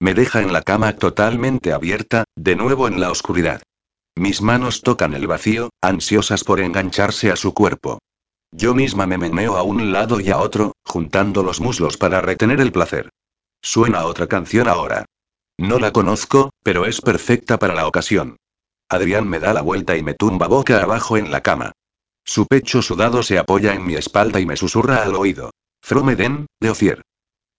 Me 0.00 0.14
deja 0.14 0.42
en 0.42 0.52
la 0.52 0.62
cama 0.62 0.96
totalmente 0.96 1.72
abierta, 1.72 2.24
de 2.34 2.56
nuevo 2.56 2.88
en 2.88 3.00
la 3.00 3.12
oscuridad. 3.12 3.62
Mis 4.16 4.42
manos 4.42 4.82
tocan 4.82 5.14
el 5.14 5.28
vacío, 5.28 5.70
ansiosas 5.80 6.42
por 6.42 6.60
engancharse 6.60 7.30
a 7.30 7.36
su 7.36 7.54
cuerpo. 7.54 8.00
Yo 8.50 8.74
misma 8.74 9.06
me 9.06 9.16
meneo 9.16 9.56
a 9.56 9.62
un 9.62 9.92
lado 9.92 10.18
y 10.18 10.30
a 10.30 10.38
otro, 10.38 10.72
juntando 10.84 11.44
los 11.44 11.60
muslos 11.60 11.96
para 11.96 12.20
retener 12.20 12.60
el 12.60 12.72
placer. 12.72 13.10
Suena 13.62 14.06
otra 14.06 14.26
canción 14.26 14.66
ahora. 14.66 15.06
No 15.60 15.78
la 15.78 15.92
conozco, 15.92 16.54
pero 16.62 16.86
es 16.86 17.02
perfecta 17.02 17.58
para 17.58 17.74
la 17.74 17.86
ocasión. 17.86 18.38
Adrián 18.88 19.28
me 19.28 19.40
da 19.40 19.52
la 19.52 19.60
vuelta 19.60 19.94
y 19.94 20.02
me 20.02 20.14
tumba 20.14 20.48
boca 20.48 20.82
abajo 20.82 21.18
en 21.18 21.30
la 21.30 21.42
cama. 21.42 21.72
Su 22.24 22.46
pecho 22.46 22.80
sudado 22.80 23.22
se 23.22 23.38
apoya 23.38 23.74
en 23.74 23.84
mi 23.84 23.94
espalda 23.94 24.40
y 24.40 24.46
me 24.46 24.56
susurra 24.56 25.02
al 25.02 25.14
oído. 25.14 25.50
Fromeden, 25.82 26.46
de 26.60 26.70
Ofier. 26.70 27.02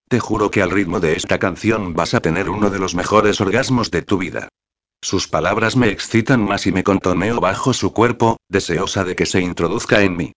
Te 0.10 0.20
juro 0.20 0.50
que 0.50 0.64
al 0.64 0.72
ritmo 0.72 1.00
de 1.00 1.16
esta 1.16 1.38
canción 1.38 1.94
vas 1.94 2.16
a 2.16 2.22
tener 2.22 2.50
uno 2.50 2.72
de 2.72 2.80
los 2.80 2.96
mejores 2.96 3.40
orgasmos 3.40 3.92
de 3.92 4.02
tu 4.02 4.18
vida. 4.18 4.48
Sus 5.04 5.28
palabras 5.28 5.76
me 5.76 5.90
excitan 5.90 6.44
más 6.44 6.66
y 6.66 6.72
me 6.72 6.84
contoneo 6.84 7.40
bajo 7.40 7.72
su 7.72 7.94
cuerpo, 7.94 8.38
deseosa 8.50 9.04
de 9.04 9.16
que 9.16 9.28
se 9.28 9.42
introduzca 9.42 10.02
en 10.02 10.18
mí. 10.18 10.32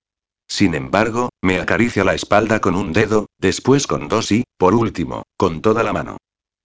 Sin 0.47 0.75
embargo, 0.75 1.31
me 1.41 1.59
acaricia 1.61 2.05
la 2.05 2.13
espalda 2.13 2.61
con 2.61 2.75
un 2.75 2.93
dedo, 2.93 3.25
después 3.39 3.87
con 3.87 4.09
dos 4.09 4.33
y, 4.33 4.45
por 4.59 4.75
último, 4.75 5.23
con 5.39 5.63
toda 5.63 5.83
la 5.83 5.95
mano. 5.95 6.19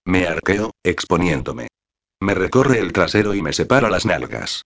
Me 0.10 0.26
arqueo, 0.26 0.72
exponiéndome. 0.84 1.68
Me 2.20 2.34
recorre 2.34 2.80
el 2.80 2.94
trasero 2.94 3.36
y 3.36 3.44
me 3.44 3.54
separa 3.54 3.92
las 3.92 4.08
nalgas. 4.08 4.64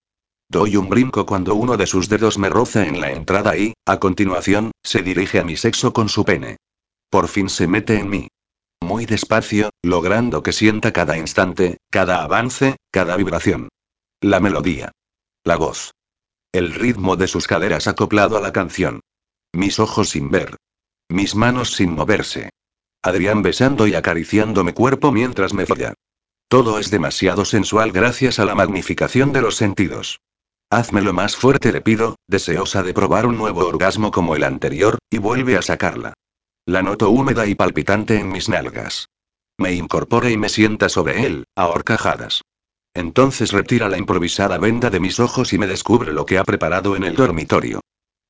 Doy 0.48 0.78
un 0.78 0.88
brinco 0.88 1.26
cuando 1.26 1.54
uno 1.54 1.76
de 1.76 1.86
sus 1.86 2.08
dedos 2.08 2.38
me 2.38 2.48
roza 2.48 2.88
en 2.88 3.02
la 3.02 3.12
entrada 3.12 3.58
y, 3.58 3.74
a 3.86 4.00
continuación, 4.00 4.72
se 4.82 5.02
dirige 5.02 5.42
a 5.42 5.44
mi 5.44 5.58
sexo 5.58 5.92
con 5.92 6.08
su 6.08 6.24
pene. 6.24 6.56
Por 7.10 7.28
fin 7.28 7.50
se 7.50 7.68
mete 7.68 8.00
en 8.00 8.10
mí. 8.10 8.30
Muy 8.82 9.06
despacio, 9.06 9.72
logrando 9.82 10.44
que 10.44 10.54
sienta 10.54 10.94
cada 10.94 11.18
instante, 11.18 11.76
cada 11.92 12.24
avance, 12.24 12.78
cada 12.90 13.18
vibración. 13.18 13.68
La 14.22 14.40
melodía. 14.40 14.94
La 15.44 15.58
voz. 15.58 15.92
El 16.54 16.74
ritmo 16.74 17.18
de 17.18 17.28
sus 17.28 17.48
caderas 17.48 17.90
acoplado 17.90 18.38
a 18.38 18.42
la 18.42 18.54
canción. 18.54 19.02
Mis 19.52 19.78
ojos 19.80 20.12
sin 20.12 20.32
ver. 20.32 20.56
Mis 21.10 21.36
manos 21.36 21.74
sin 21.74 21.92
moverse. 21.92 22.50
Adrián 23.04 23.42
besando 23.42 23.86
y 23.86 23.96
acariciando 23.96 24.64
mi 24.64 24.72
cuerpo 24.72 25.12
mientras 25.12 25.54
me 25.54 25.66
folla. 25.66 25.94
Todo 26.48 26.80
es 26.80 26.90
demasiado 26.90 27.44
sensual 27.44 27.92
gracias 27.92 28.40
a 28.40 28.46
la 28.46 28.56
magnificación 28.56 29.34
de 29.34 29.42
los 29.42 29.58
sentidos. 29.58 30.22
Házmelo 30.70 31.12
más 31.12 31.36
fuerte, 31.36 31.74
le 31.74 31.82
pido, 31.82 32.16
deseosa 32.28 32.82
de 32.82 32.94
probar 32.94 33.26
un 33.26 33.38
nuevo 33.38 33.68
orgasmo 33.68 34.10
como 34.10 34.36
el 34.36 34.44
anterior, 34.44 35.00
y 35.10 35.18
vuelve 35.18 35.58
a 35.58 35.62
sacarla. 35.62 36.14
La 36.66 36.82
noto 36.82 37.10
húmeda 37.10 37.46
y 37.46 37.56
palpitante 37.56 38.18
en 38.18 38.32
mis 38.32 38.48
nalgas. 38.48 39.10
Me 39.58 39.74
incorpora 39.74 40.30
y 40.32 40.38
me 40.38 40.48
sienta 40.48 40.88
sobre 40.88 41.26
él, 41.26 41.44
a 41.56 41.68
horcajadas. 41.68 42.42
Entonces 42.94 43.52
retira 43.52 43.90
la 43.90 43.98
improvisada 43.98 44.58
venda 44.58 44.90
de 44.90 45.00
mis 45.00 45.20
ojos 45.20 45.52
y 45.52 45.58
me 45.58 45.68
descubre 45.68 46.14
lo 46.14 46.26
que 46.26 46.38
ha 46.38 46.44
preparado 46.44 46.96
en 46.96 47.04
el 47.04 47.16
dormitorio. 47.16 47.82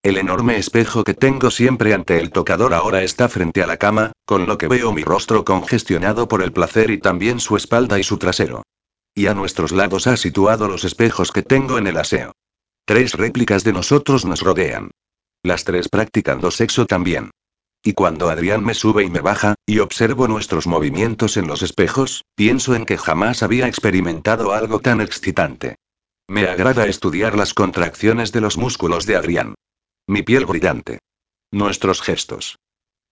El 0.04 0.18
enorme 0.18 0.58
espejo 0.58 1.06
que 1.06 1.14
tengo 1.14 1.50
siempre 1.50 1.94
ante 1.94 2.20
el 2.20 2.30
tocador 2.30 2.74
ahora 2.74 3.04
está 3.04 3.30
frente 3.30 3.64
a 3.64 3.68
la 3.68 3.78
cama, 3.78 4.12
con 4.26 4.48
lo 4.48 4.58
que 4.58 4.68
veo 4.68 4.92
mi 4.92 5.02
rostro 5.02 5.46
congestionado 5.46 6.28
por 6.28 6.44
el 6.44 6.52
placer 6.52 6.92
y 6.92 6.98
también 6.98 7.40
su 7.40 7.56
espalda 7.56 7.98
y 7.98 8.04
su 8.04 8.18
trasero. 8.18 8.64
Y 9.16 9.28
a 9.28 9.34
nuestros 9.34 9.72
lados 9.72 10.08
ha 10.08 10.18
situado 10.18 10.68
los 10.68 10.84
espejos 10.84 11.32
que 11.32 11.42
tengo 11.42 11.78
en 11.78 11.88
el 11.88 11.96
aseo. 11.96 12.34
Tres 12.84 13.14
réplicas 13.14 13.64
de 13.64 13.72
nosotros 13.72 14.26
nos 14.26 14.42
rodean. 14.42 14.92
Las 15.42 15.64
tres 15.64 15.88
practicando 15.88 16.52
sexo 16.52 16.86
también. 16.86 17.32
Y 17.82 17.94
cuando 17.94 18.30
Adrián 18.30 18.62
me 18.62 18.74
sube 18.74 19.06
y 19.06 19.10
me 19.10 19.22
baja, 19.22 19.56
y 19.66 19.80
observo 19.80 20.28
nuestros 20.28 20.68
movimientos 20.68 21.38
en 21.38 21.48
los 21.48 21.62
espejos, 21.62 22.26
pienso 22.36 22.76
en 22.76 22.86
que 22.86 22.98
jamás 22.98 23.42
había 23.42 23.70
experimentado 23.70 24.52
algo 24.52 24.82
tan 24.82 25.00
excitante. 25.00 25.78
Me 26.28 26.46
agrada 26.46 26.88
estudiar 26.88 27.38
las 27.38 27.54
contracciones 27.54 28.34
de 28.34 28.42
los 28.42 28.58
músculos 28.58 29.06
de 29.06 29.16
Adrián. 29.16 29.56
Mi 30.08 30.22
piel 30.22 30.46
brillante. 30.46 31.00
Nuestros 31.52 32.02
gestos. 32.02 32.60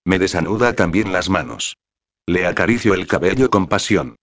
Me 0.03 0.19
desanuda 0.19 0.73
también 0.73 1.13
las 1.13 1.29
manos. 1.29 1.77
Le 2.25 2.45
acaricio 2.45 2.93
el 2.93 3.07
cabello 3.07 3.49
con 3.49 3.67
pasión. 3.67 4.17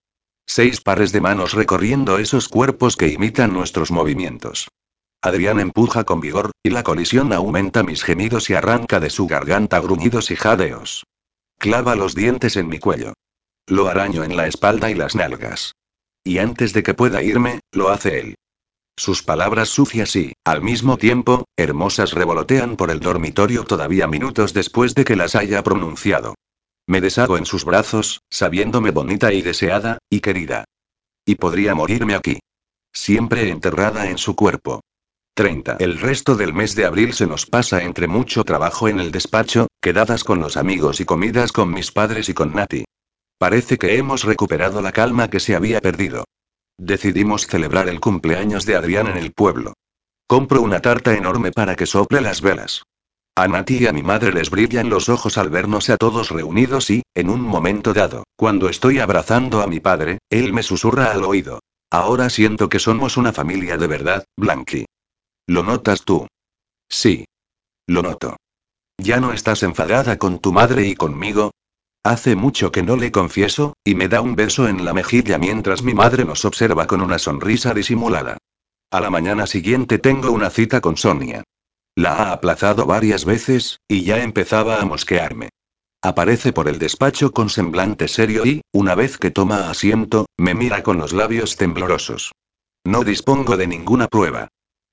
Seis 0.45 0.79
pares 0.79 1.11
de 1.11 1.19
manos 1.19 1.53
recorriendo 1.53 2.19
esos 2.19 2.47
cuerpos 2.47 2.95
que 2.95 3.07
imitan 3.07 3.53
nuestros 3.53 3.89
movimientos. 3.89 4.67
Adrián 5.21 5.59
empuja 5.59 6.03
con 6.03 6.21
vigor, 6.21 6.51
y 6.61 6.69
la 6.69 6.83
colisión 6.83 7.33
aumenta 7.33 7.81
mis 7.81 8.03
gemidos 8.03 8.51
y 8.51 8.53
arranca 8.53 8.99
de 8.99 9.09
su 9.09 9.25
garganta 9.25 9.79
gruñidos 9.79 10.29
y 10.29 10.35
jadeos. 10.35 11.05
Clava 11.57 11.95
los 11.95 12.13
dientes 12.13 12.55
en 12.55 12.67
mi 12.67 12.77
cuello. 12.77 13.13
Lo 13.65 13.87
araño 13.87 14.23
en 14.23 14.37
la 14.37 14.45
espalda 14.45 14.91
y 14.91 14.95
las 14.95 15.15
nalgas. 15.15 15.73
Y 16.23 16.37
antes 16.37 16.73
de 16.73 16.83
que 16.83 16.93
pueda 16.93 17.23
irme, 17.23 17.61
lo 17.71 17.89
hace 17.89 18.19
él. 18.19 18.35
Sus 18.99 19.23
palabras 19.23 19.69
sucias 19.69 20.13
y, 20.17 20.33
al 20.43 20.61
mismo 20.61 20.97
tiempo, 20.97 21.45
hermosas 21.55 22.11
revolotean 22.11 22.75
por 22.75 22.91
el 22.91 22.99
dormitorio 22.99 23.63
todavía 23.63 24.07
minutos 24.07 24.53
después 24.53 24.93
de 24.93 25.05
que 25.05 25.15
las 25.15 25.35
haya 25.35 25.63
pronunciado. 25.63 26.35
Me 26.85 26.99
deshago 26.99 27.37
en 27.37 27.45
sus 27.45 27.63
brazos, 27.63 28.19
sabiéndome 28.29 28.91
bonita 28.91 29.31
y 29.31 29.41
deseada, 29.41 29.99
y 30.09 30.19
querida. 30.19 30.65
Y 31.25 31.35
podría 31.35 31.75
morirme 31.75 32.13
aquí. 32.13 32.39
Siempre 32.91 33.49
enterrada 33.49 34.09
en 34.09 34.17
su 34.17 34.35
cuerpo. 34.35 34.81
30. 35.33 35.77
El 35.79 35.97
resto 35.97 36.35
del 36.35 36.53
mes 36.53 36.75
de 36.75 36.83
abril 36.83 37.13
se 37.13 37.25
nos 37.25 37.45
pasa 37.45 37.83
entre 37.83 38.09
mucho 38.09 38.43
trabajo 38.43 38.89
en 38.89 38.99
el 38.99 39.11
despacho, 39.11 39.67
quedadas 39.81 40.25
con 40.25 40.41
los 40.41 40.57
amigos 40.57 40.99
y 40.99 41.05
comidas 41.05 41.53
con 41.53 41.73
mis 41.73 41.93
padres 41.93 42.27
y 42.27 42.33
con 42.33 42.53
Nati. 42.53 42.83
Parece 43.37 43.77
que 43.77 43.95
hemos 43.95 44.25
recuperado 44.25 44.81
la 44.81 44.91
calma 44.91 45.29
que 45.29 45.39
se 45.39 45.55
había 45.55 45.79
perdido. 45.79 46.25
Decidimos 46.79 47.45
celebrar 47.45 47.89
el 47.89 47.99
cumpleaños 47.99 48.65
de 48.65 48.77
Adrián 48.77 49.07
en 49.07 49.17
el 49.17 49.33
pueblo. 49.33 49.73
Compro 50.27 50.61
una 50.61 50.79
tarta 50.79 51.13
enorme 51.13 51.51
para 51.51 51.75
que 51.75 51.85
sople 51.85 52.21
las 52.21 52.39
velas. 52.41 52.83
A 53.35 53.49
Nati 53.49 53.79
y 53.79 53.87
a 53.87 53.91
mi 53.91 54.01
madre 54.01 54.31
les 54.31 54.49
brillan 54.49 54.89
los 54.89 55.09
ojos 55.09 55.37
al 55.37 55.49
vernos 55.49 55.89
a 55.89 55.97
todos 55.97 56.29
reunidos 56.29 56.89
y, 56.89 57.03
en 57.13 57.29
un 57.29 57.41
momento 57.41 57.93
dado, 57.93 58.23
cuando 58.37 58.69
estoy 58.69 58.99
abrazando 58.99 59.61
a 59.61 59.67
mi 59.67 59.81
padre, 59.81 60.19
él 60.29 60.53
me 60.53 60.63
susurra 60.63 61.11
al 61.11 61.25
oído. 61.25 61.59
Ahora 61.91 62.29
siento 62.29 62.69
que 62.69 62.79
somos 62.79 63.17
una 63.17 63.33
familia 63.33 63.75
de 63.75 63.87
verdad, 63.87 64.23
Blanqui. 64.37 64.85
¿Lo 65.47 65.63
notas 65.63 66.05
tú? 66.05 66.27
Sí. 66.87 67.25
Lo 67.87 68.03
noto. 68.03 68.37
¿Ya 68.97 69.19
no 69.19 69.33
estás 69.33 69.63
enfadada 69.63 70.17
con 70.17 70.39
tu 70.39 70.53
madre 70.53 70.87
y 70.87 70.95
conmigo? 70.95 71.51
Hace 72.03 72.35
mucho 72.35 72.71
que 72.71 72.81
no 72.81 72.95
le 72.95 73.11
confieso, 73.11 73.73
y 73.83 73.95
me 73.95 74.07
da 74.07 74.21
un 74.21 74.35
beso 74.35 74.67
en 74.67 74.85
la 74.85 74.93
mejilla 74.93 75.37
mientras 75.37 75.83
mi 75.83 75.93
madre 75.93 76.23
nos 76.23 76.45
observa 76.45 76.87
con 76.87 77.01
una 77.01 77.19
sonrisa 77.19 77.73
disimulada. 77.73 78.37
A 78.91 79.01
la 79.01 79.09
mañana 79.09 79.45
siguiente 79.45 79.99
tengo 79.99 80.31
una 80.31 80.49
cita 80.49 80.81
con 80.81 80.97
Sonia. 80.97 81.43
La 81.95 82.13
ha 82.13 82.31
aplazado 82.31 82.85
varias 82.85 83.25
veces, 83.25 83.79
y 83.87 84.03
ya 84.03 84.23
empezaba 84.23 84.79
a 84.79 84.85
mosquearme. 84.85 85.49
Aparece 86.01 86.53
por 86.53 86.69
el 86.69 86.79
despacho 86.79 87.31
con 87.31 87.49
semblante 87.49 88.07
serio 88.07 88.45
y, 88.45 88.61
una 88.71 88.95
vez 88.95 89.17
que 89.17 89.31
toma 89.31 89.69
asiento, 89.69 90.27
me 90.37 90.55
mira 90.55 90.81
con 90.81 90.97
los 90.97 91.11
labios 91.11 91.57
temblorosos. 91.57 92.31
No 92.85 93.03
dispongo 93.03 93.57
de 93.57 93.67
ninguna 93.67 94.07
prueba. 94.07 94.47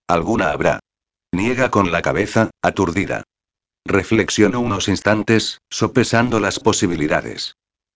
Alguna 0.08 0.50
habrá. 0.50 0.80
Niega 1.32 1.70
con 1.70 1.92
la 1.92 2.02
cabeza, 2.02 2.50
aturdida. 2.60 3.22
Reflexionó 3.88 4.58
unos 4.58 4.88
instantes, 4.88 5.60
sopesando 5.70 6.40
las 6.40 6.58
posibilidades. 6.58 7.54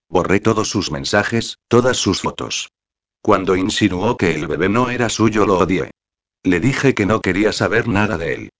Borré 0.08 0.38
todos 0.38 0.68
sus 0.70 0.92
mensajes, 0.92 1.58
todas 1.66 1.96
sus 1.96 2.20
fotos. 2.20 2.70
Cuando 3.20 3.56
insinuó 3.56 4.16
que 4.16 4.36
el 4.36 4.46
bebé 4.46 4.68
no 4.68 4.90
era 4.90 5.08
suyo 5.08 5.46
lo 5.46 5.58
odié. 5.58 5.90
Le 6.44 6.60
dije 6.60 6.94
que 6.94 7.06
no 7.06 7.20
quería 7.20 7.52
saber 7.52 7.88
nada 7.88 8.18
de 8.18 8.34
él. 8.34 8.50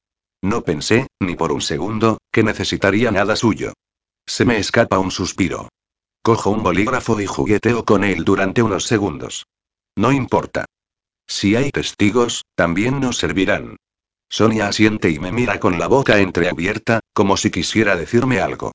No 0.43 0.65
pensé, 0.65 1.07
ni 1.21 1.37
por 1.37 1.53
un 1.53 1.61
segundo, 1.61 2.19
que 2.33 2.43
necesitaría 2.43 3.13
nada 3.13 3.37
suyo. 3.37 3.75
Se 4.27 4.45
me 4.45 4.59
escapa 4.59 4.99
un 4.99 5.13
suspiro. 5.13 5.69
Cojo 6.23 6.51
un 6.51 6.65
bolígrafo 6.65 7.21
y 7.21 7.27
jugueteo 7.27 7.85
con 7.85 8.03
él 8.03 8.25
durante 8.25 8.61
unos 8.61 8.87
segundos. 8.87 9.47
No 9.97 10.11
importa. 10.11 10.65
Si 11.29 11.55
hay 11.55 11.71
testigos, 11.71 12.43
también 12.57 12.99
nos 12.99 13.19
servirán. 13.19 13.77
Sonia 14.31 14.69
asiente 14.69 15.11
y 15.11 15.19
me 15.19 15.33
mira 15.33 15.59
con 15.59 15.81
la 15.81 15.89
boca 15.89 16.19
entreabierta, 16.21 17.01
como 17.13 17.37
si 17.37 17.51
quisiera 17.51 17.97
decirme 17.97 18.41
algo. 18.41 18.71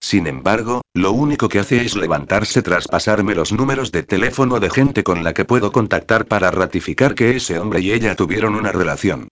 Sin 0.00 0.26
embargo, 0.26 0.82
lo 0.94 1.12
único 1.12 1.48
que 1.48 1.60
hace 1.60 1.84
es 1.84 1.94
levantarse 1.94 2.60
tras 2.60 2.88
pasarme 2.88 3.36
los 3.36 3.52
números 3.52 3.92
de 3.92 4.02
teléfono 4.02 4.58
de 4.58 4.68
gente 4.68 5.04
con 5.04 5.22
la 5.22 5.32
que 5.32 5.44
puedo 5.44 5.70
contactar 5.70 6.26
para 6.26 6.50
ratificar 6.50 7.14
que 7.14 7.36
ese 7.36 7.58
hombre 7.60 7.80
y 7.80 7.92
ella 7.92 8.16
tuvieron 8.16 8.56
una 8.56 8.72
relación. 8.72 9.28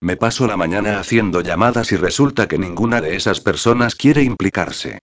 Me 0.00 0.16
paso 0.16 0.46
la 0.46 0.56
mañana 0.56 1.00
haciendo 1.00 1.40
llamadas 1.40 1.90
y 1.90 1.96
resulta 1.96 2.46
que 2.46 2.58
ninguna 2.58 3.00
de 3.00 3.16
esas 3.16 3.40
personas 3.40 3.96
quiere 3.96 4.22
implicarse. 4.22 5.00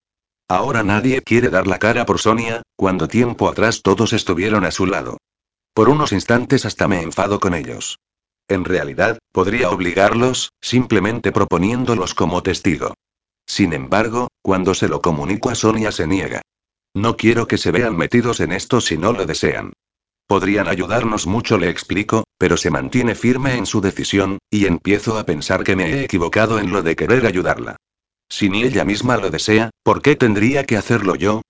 Ahora 0.48 0.84
nadie 0.84 1.22
quiere 1.22 1.50
dar 1.50 1.68
la 1.68 1.80
cara 1.80 2.06
por 2.06 2.20
Sonia, 2.20 2.62
cuando 2.78 3.08
tiempo 3.10 3.50
atrás 3.50 3.82
todos 3.84 4.14
estuvieron 4.14 4.64
a 4.66 4.72
su 4.72 4.86
lado. 4.86 5.18
Por 5.74 5.90
unos 5.90 6.14
instantes 6.14 6.66
hasta 6.66 6.88
me 6.88 7.02
enfado 7.02 7.40
con 7.40 7.54
ellos. 7.56 7.98
En 8.48 8.66
realidad, 8.66 9.20
podría 9.32 9.70
obligarlos, 9.70 10.52
simplemente 10.62 11.32
proponiéndolos 11.32 12.14
como 12.14 12.44
testigo. 12.44 12.94
Sin 13.46 13.74
embargo, 13.74 14.30
cuando 14.42 14.74
se 14.74 14.88
lo 14.88 15.02
comunico 15.02 15.50
a 15.50 15.56
Sonia 15.56 15.92
se 15.92 16.08
niega. 16.08 16.42
No 16.94 17.18
quiero 17.18 17.48
que 17.48 17.58
se 17.58 17.72
vean 17.72 17.98
metidos 17.98 18.40
en 18.40 18.52
esto 18.52 18.82
si 18.82 18.98
no 18.98 19.14
lo 19.14 19.26
desean. 19.26 19.74
Podrían 20.28 20.68
ayudarnos 20.68 21.28
mucho, 21.28 21.58
le 21.58 21.70
explico, 21.70 22.24
pero 22.38 22.58
se 22.58 22.70
mantiene 22.70 23.16
firme 23.16 23.56
en 23.56 23.66
su 23.66 23.82
decisión, 23.82 24.38
y 24.50 24.66
empiezo 24.66 25.18
a 25.18 25.26
pensar 25.26 25.64
que 25.64 25.76
me 25.76 25.92
he 25.92 26.04
equivocado 26.04 26.60
en 26.60 26.72
lo 26.72 26.82
de 26.82 26.96
querer 26.96 27.26
ayudarla. 27.26 27.78
Si 28.30 28.50
ni 28.50 28.64
ella 28.64 28.86
misma 28.86 29.18
lo 29.18 29.30
desea, 29.30 29.70
¿por 29.84 30.02
qué 30.02 30.16
tendría 30.16 30.66
que 30.66 30.78
hacerlo 30.78 31.16
yo? 31.16 31.42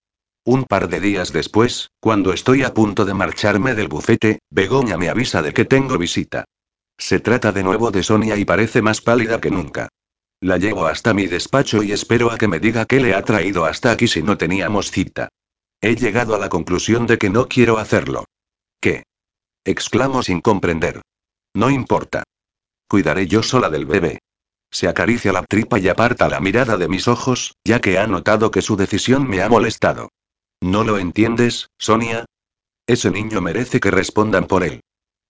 Un 0.46 0.66
par 0.66 0.90
de 0.90 1.00
días 1.00 1.32
después, 1.32 1.90
cuando 2.00 2.34
estoy 2.34 2.64
a 2.64 2.74
punto 2.74 3.06
de 3.06 3.14
marcharme 3.14 3.76
del 3.76 3.88
bufete, 3.88 4.40
Begoña 4.50 4.98
me 4.98 5.08
avisa 5.08 5.42
de 5.42 5.54
que 5.54 5.64
tengo 5.64 5.98
visita. 5.98 6.46
Se 6.98 7.20
trata 7.20 7.52
de 7.52 7.64
nuevo 7.64 7.92
de 7.92 8.04
Sonia 8.04 8.38
y 8.38 8.46
parece 8.46 8.82
más 8.82 9.02
pálida 9.02 9.42
que 9.42 9.52
nunca. 9.52 9.90
La 10.42 10.58
llevo 10.58 10.88
hasta 10.88 11.14
mi 11.14 11.28
despacho 11.28 11.84
y 11.84 11.92
espero 11.92 12.32
a 12.32 12.38
que 12.38 12.48
me 12.48 12.60
diga 12.60 12.86
qué 12.86 13.00
le 13.00 13.16
ha 13.16 13.24
traído 13.24 13.66
hasta 13.66 13.92
aquí 13.92 14.08
si 14.08 14.22
no 14.22 14.38
teníamos 14.38 14.92
cita. 14.92 15.30
He 15.82 15.96
llegado 15.96 16.36
a 16.36 16.40
la 16.40 16.50
conclusión 16.50 17.08
de 17.08 17.18
que 17.18 17.30
no 17.30 17.48
quiero 17.48 17.78
hacerlo. 17.78 18.26
¿Qué? 18.80 19.04
exclamo 19.66 20.22
sin 20.24 20.42
comprender. 20.42 21.02
No 21.54 21.70
importa. 21.70 22.24
Cuidaré 22.90 23.28
yo 23.28 23.44
sola 23.44 23.70
del 23.70 23.86
bebé. 23.86 24.20
Se 24.72 24.88
acaricia 24.88 25.32
la 25.32 25.44
tripa 25.44 25.80
y 25.80 25.88
aparta 25.88 26.28
la 26.28 26.40
mirada 26.40 26.78
de 26.78 26.88
mis 26.88 27.08
ojos, 27.08 27.54
ya 27.64 27.80
que 27.80 27.98
ha 28.00 28.08
notado 28.08 28.52
que 28.52 28.62
su 28.62 28.76
decisión 28.76 29.28
me 29.28 29.42
ha 29.42 29.50
molestado. 29.50 30.10
¿No 30.62 30.84
lo 30.84 30.98
entiendes, 30.98 31.68
Sonia? 31.78 32.26
Ese 32.88 33.12
niño 33.12 33.40
merece 33.40 33.80
que 33.80 33.92
respondan 33.92 34.46
por 34.46 34.64
él. 34.64 34.82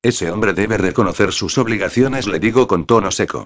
Ese 0.04 0.30
hombre 0.30 0.52
debe 0.54 0.78
reconocer 0.78 1.32
sus 1.32 1.58
obligaciones, 1.58 2.28
le 2.28 2.40
digo 2.40 2.68
con 2.68 2.86
tono 2.86 3.10
seco. 3.10 3.46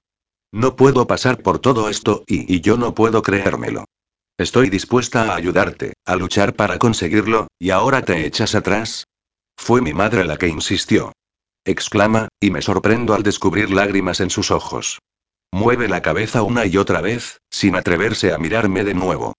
No 0.51 0.75
puedo 0.75 1.05
pasar 1.05 1.43
por 1.43 1.59
todo 1.59 1.87
esto, 1.87 2.23
y, 2.25 2.51
y 2.51 2.61
yo 2.61 2.77
no 2.77 2.95
puedo 2.95 3.21
creérmelo. 3.21 3.85
Estoy 4.39 4.71
dispuesta 4.71 5.31
a 5.31 5.35
ayudarte, 5.35 5.93
a 6.03 6.15
luchar 6.15 6.55
para 6.55 6.79
conseguirlo, 6.79 7.47
y 7.59 7.69
ahora 7.69 8.01
te 8.01 8.25
echas 8.25 8.55
atrás. 8.55 9.05
Fue 9.55 9.81
mi 9.81 9.93
madre 9.93 10.25
la 10.25 10.37
que 10.37 10.47
insistió. 10.47 11.11
Exclama, 11.63 12.27
y 12.39 12.49
me 12.49 12.63
sorprendo 12.63 13.13
al 13.13 13.21
descubrir 13.21 13.69
lágrimas 13.69 14.19
en 14.19 14.31
sus 14.31 14.49
ojos. 14.49 14.97
Mueve 15.51 15.87
la 15.87 16.01
cabeza 16.01 16.41
una 16.41 16.65
y 16.65 16.77
otra 16.77 17.01
vez, 17.01 17.39
sin 17.51 17.75
atreverse 17.75 18.33
a 18.33 18.39
mirarme 18.39 18.83
de 18.83 18.95
nuevo. 18.95 19.33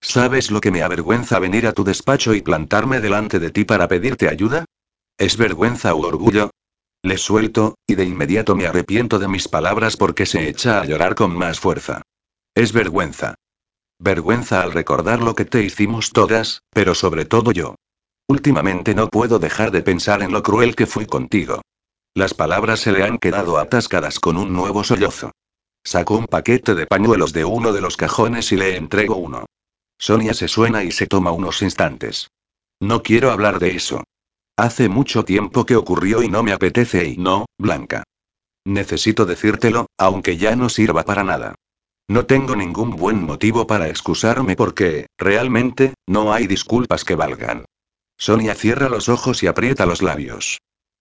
¿Sabes 0.00 0.50
lo 0.50 0.60
que 0.62 0.70
me 0.70 0.82
avergüenza 0.82 1.38
venir 1.38 1.66
a 1.66 1.74
tu 1.74 1.84
despacho 1.84 2.34
y 2.34 2.40
plantarme 2.40 3.00
delante 3.00 3.38
de 3.38 3.50
ti 3.50 3.64
para 3.64 3.88
pedirte 3.88 4.28
ayuda? 4.28 4.64
¿Es 5.18 5.36
vergüenza 5.36 5.94
u 5.94 6.04
orgullo? 6.04 6.50
Le 7.04 7.18
suelto, 7.18 7.74
y 7.86 7.96
de 7.96 8.04
inmediato 8.04 8.54
me 8.54 8.66
arrepiento 8.66 9.18
de 9.18 9.26
mis 9.26 9.48
palabras 9.48 9.96
porque 9.96 10.24
se 10.24 10.48
echa 10.48 10.80
a 10.80 10.84
llorar 10.84 11.16
con 11.16 11.36
más 11.36 11.58
fuerza. 11.58 12.02
Es 12.54 12.72
vergüenza. 12.72 13.34
Vergüenza 13.98 14.62
al 14.62 14.72
recordar 14.72 15.20
lo 15.20 15.34
que 15.34 15.44
te 15.44 15.62
hicimos 15.64 16.10
todas, 16.10 16.62
pero 16.70 16.94
sobre 16.94 17.24
todo 17.24 17.50
yo. 17.50 17.74
Últimamente 18.28 18.94
no 18.94 19.08
puedo 19.08 19.40
dejar 19.40 19.72
de 19.72 19.82
pensar 19.82 20.22
en 20.22 20.32
lo 20.32 20.44
cruel 20.44 20.76
que 20.76 20.86
fui 20.86 21.06
contigo. 21.06 21.60
Las 22.14 22.34
palabras 22.34 22.80
se 22.80 22.92
le 22.92 23.02
han 23.02 23.18
quedado 23.18 23.58
atascadas 23.58 24.20
con 24.20 24.36
un 24.36 24.52
nuevo 24.52 24.84
sollozo. 24.84 25.32
Saco 25.84 26.16
un 26.16 26.26
paquete 26.26 26.74
de 26.74 26.86
pañuelos 26.86 27.32
de 27.32 27.44
uno 27.44 27.72
de 27.72 27.80
los 27.80 27.96
cajones 27.96 28.52
y 28.52 28.56
le 28.56 28.76
entrego 28.76 29.16
uno. 29.16 29.46
Sonia 29.98 30.34
se 30.34 30.46
suena 30.46 30.84
y 30.84 30.92
se 30.92 31.08
toma 31.08 31.32
unos 31.32 31.62
instantes. 31.62 32.28
No 32.80 33.02
quiero 33.02 33.32
hablar 33.32 33.58
de 33.58 33.70
eso. 33.76 34.04
Hace 34.56 34.88
mucho 34.88 35.24
tiempo 35.24 35.64
que 35.64 35.76
ocurrió 35.76 36.22
y 36.22 36.28
no 36.28 36.42
me 36.42 36.52
apetece 36.52 37.06
y 37.06 37.16
no, 37.16 37.46
Blanca. 37.58 38.04
Necesito 38.64 39.24
decírtelo, 39.24 39.86
aunque 39.98 40.36
ya 40.36 40.54
no 40.56 40.68
sirva 40.68 41.04
para 41.04 41.24
nada. 41.24 41.54
No 42.08 42.26
tengo 42.26 42.54
ningún 42.54 42.90
buen 42.90 43.24
motivo 43.24 43.66
para 43.66 43.88
excusarme 43.88 44.54
porque, 44.54 45.06
realmente, 45.18 45.94
no 46.06 46.32
hay 46.32 46.46
disculpas 46.46 47.04
que 47.04 47.14
valgan. 47.14 47.64
Sonia 48.18 48.54
cierra 48.54 48.88
los 48.88 49.08
ojos 49.08 49.42
y 49.42 49.46
aprieta 49.46 49.86
los 49.86 50.02
labios. 50.02 50.58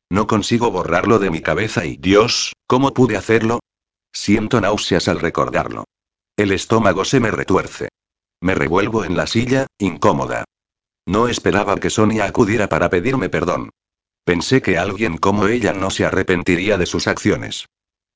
No 0.10 0.28
consigo 0.28 0.72
borrarlo 0.72 1.20
de 1.20 1.30
mi 1.30 1.42
cabeza 1.42 1.86
y 1.86 1.98
Dios, 1.98 2.54
¿cómo 2.68 2.94
pude 2.94 3.18
hacerlo? 3.18 3.60
Siento 4.14 4.60
náuseas 4.62 5.08
al 5.08 5.20
recordarlo. 5.20 5.86
El 6.38 6.52
estómago 6.52 7.06
se 7.06 7.20
me 7.20 7.32
retuerce. 7.32 7.90
Me 8.42 8.56
revuelvo 8.56 9.06
en 9.06 9.16
la 9.16 9.28
silla, 9.28 9.68
incómoda. 9.78 10.46
No 11.06 11.28
esperaba 11.28 11.78
que 11.78 11.90
Sonia 11.90 12.26
acudiera 12.26 12.70
para 12.70 12.90
pedirme 12.90 13.30
perdón. 13.30 13.70
Pensé 14.24 14.62
que 14.62 14.78
alguien 14.78 15.18
como 15.18 15.48
ella 15.48 15.74
no 15.74 15.90
se 15.90 16.06
arrepentiría 16.06 16.78
de 16.78 16.86
sus 16.86 17.08
acciones. 17.08 17.66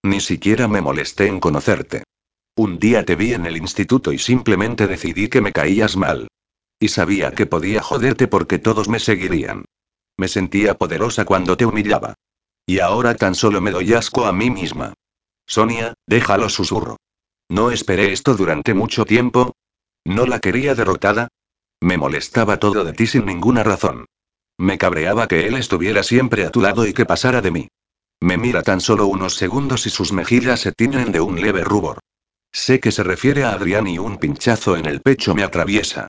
Ni 0.04 0.22
siquiera 0.22 0.68
me 0.68 0.82
molesté 0.82 1.28
en 1.28 1.40
conocerte. 1.40 2.04
Un 2.56 2.80
día 2.80 3.04
te 3.04 3.16
vi 3.16 3.34
en 3.34 3.46
el 3.46 3.58
instituto 3.58 4.14
y 4.14 4.20
simplemente 4.20 4.88
decidí 4.88 5.28
que 5.28 5.42
me 5.42 5.52
caías 5.52 5.98
mal. 5.98 6.28
Y 6.80 6.90
sabía 6.90 7.32
que 7.32 7.48
podía 7.48 7.82
joderte 7.82 8.28
porque 8.28 8.60
todos 8.60 8.88
me 8.88 9.00
seguirían. 9.00 9.66
Me 10.18 10.28
sentía 10.28 10.76
poderosa 10.76 11.26
cuando 11.26 11.58
te 11.58 11.66
humillaba. 11.66 12.14
Y 12.66 12.80
ahora 12.80 13.16
tan 13.16 13.36
solo 13.36 13.62
me 13.62 13.72
doy 13.72 13.94
asco 13.94 14.26
a 14.26 14.34
mí 14.34 14.50
misma. 14.50 14.94
Sonia, 15.46 15.94
déjalo 16.08 16.50
susurro. 16.50 16.98
No 17.50 17.72
esperé 17.72 18.12
esto 18.12 18.36
durante 18.36 18.74
mucho 18.74 19.06
tiempo. 19.06 19.54
¿No 20.06 20.26
la 20.26 20.40
quería 20.40 20.76
derrotada? 20.76 21.28
Me 21.86 22.00
molestaba 22.00 22.58
todo 22.58 22.84
de 22.84 22.94
ti 22.94 23.06
sin 23.06 23.28
ninguna 23.28 23.62
razón. 23.62 24.06
Me 24.58 24.80
cabreaba 24.80 25.28
que 25.28 25.46
él 25.46 25.54
estuviera 25.54 26.02
siempre 26.02 26.44
a 26.44 26.50
tu 26.50 26.60
lado 26.60 26.88
y 26.88 26.94
que 26.94 27.06
pasara 27.06 27.44
de 27.44 27.52
mí. 27.52 27.68
Me 28.20 28.40
mira 28.40 28.64
tan 28.64 28.82
solo 28.82 29.06
unos 29.06 29.36
segundos 29.36 29.86
y 29.86 29.92
sus 29.92 30.12
mejillas 30.12 30.62
se 30.62 30.72
tiñen 30.72 31.12
de 31.12 31.20
un 31.20 31.40
leve 31.40 31.64
rubor. 31.64 32.00
Sé 32.52 32.80
que 32.80 32.92
se 32.92 33.04
refiere 33.04 33.44
a 33.44 33.52
Adrián 33.52 33.86
y 33.86 34.00
un 34.00 34.18
pinchazo 34.18 34.78
en 34.78 34.88
el 34.88 35.02
pecho 35.02 35.36
me 35.36 35.44
atraviesa. 35.44 36.08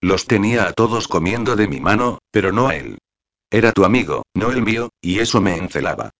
Los 0.00 0.28
tenía 0.28 0.68
a 0.68 0.72
todos 0.72 1.08
comiendo 1.08 1.56
de 1.56 1.66
mi 1.66 1.80
mano, 1.80 2.20
pero 2.30 2.52
no 2.52 2.68
a 2.68 2.76
él. 2.76 2.98
Era 3.50 3.72
tu 3.72 3.84
amigo, 3.84 4.22
no 4.32 4.52
el 4.52 4.62
mío, 4.62 4.90
y 5.00 5.18
eso 5.18 5.40
me 5.40 5.56
encelaba. 5.56 6.10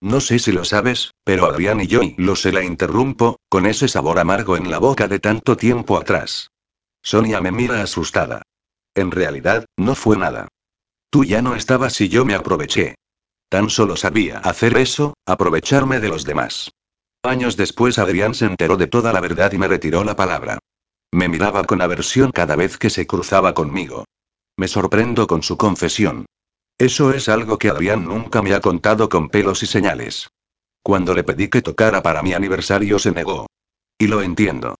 No 0.00 0.20
sé 0.20 0.38
si 0.38 0.52
lo 0.52 0.64
sabes, 0.64 1.10
pero 1.22 1.44
Adrián 1.44 1.82
y 1.82 1.86
yo 1.86 2.02
y 2.02 2.14
lo 2.16 2.34
se 2.34 2.50
la 2.50 2.64
interrumpo, 2.64 3.40
con 3.50 3.66
ese 3.66 3.88
sabor 3.88 4.18
amargo 4.18 4.56
en 4.56 4.70
la 4.70 4.78
boca 4.78 5.06
de 5.06 5.18
tanto 5.18 5.54
tiempo 5.54 5.98
atrás. 5.98 6.48
Sonia 7.02 7.42
me 7.42 7.52
mira 7.52 7.82
asustada. 7.82 8.40
En 8.94 9.10
realidad, 9.10 9.66
no 9.76 9.94
fue 9.94 10.16
nada. 10.16 10.48
Tú 11.10 11.24
ya 11.24 11.42
no 11.42 11.54
estabas 11.54 12.00
y 12.00 12.08
yo 12.08 12.24
me 12.24 12.34
aproveché. 12.34 12.94
Tan 13.48 13.70
solo 13.70 13.96
sabía 13.96 14.38
hacer 14.38 14.76
eso, 14.76 15.14
aprovecharme 15.26 16.00
de 16.00 16.08
los 16.08 16.24
demás. 16.24 16.72
Años 17.22 17.56
después 17.56 17.98
Adrián 17.98 18.34
se 18.34 18.46
enteró 18.46 18.76
de 18.76 18.86
toda 18.86 19.12
la 19.12 19.20
verdad 19.20 19.52
y 19.52 19.58
me 19.58 19.68
retiró 19.68 20.04
la 20.04 20.16
palabra. 20.16 20.58
Me 21.12 21.28
miraba 21.28 21.64
con 21.64 21.80
aversión 21.80 22.32
cada 22.32 22.56
vez 22.56 22.76
que 22.76 22.90
se 22.90 23.06
cruzaba 23.06 23.54
conmigo. 23.54 24.04
Me 24.56 24.68
sorprendo 24.68 25.26
con 25.26 25.42
su 25.42 25.56
confesión. 25.56 26.26
Eso 26.78 27.12
es 27.12 27.28
algo 27.28 27.58
que 27.58 27.70
Adrián 27.70 28.04
nunca 28.04 28.42
me 28.42 28.52
ha 28.52 28.60
contado 28.60 29.08
con 29.08 29.28
pelos 29.28 29.62
y 29.62 29.66
señales. 29.66 30.28
Cuando 30.82 31.14
le 31.14 31.24
pedí 31.24 31.48
que 31.48 31.62
tocara 31.62 32.02
para 32.02 32.22
mi 32.22 32.34
aniversario 32.34 32.98
se 32.98 33.12
negó. 33.12 33.46
Y 33.98 34.08
lo 34.08 34.22
entiendo. 34.22 34.74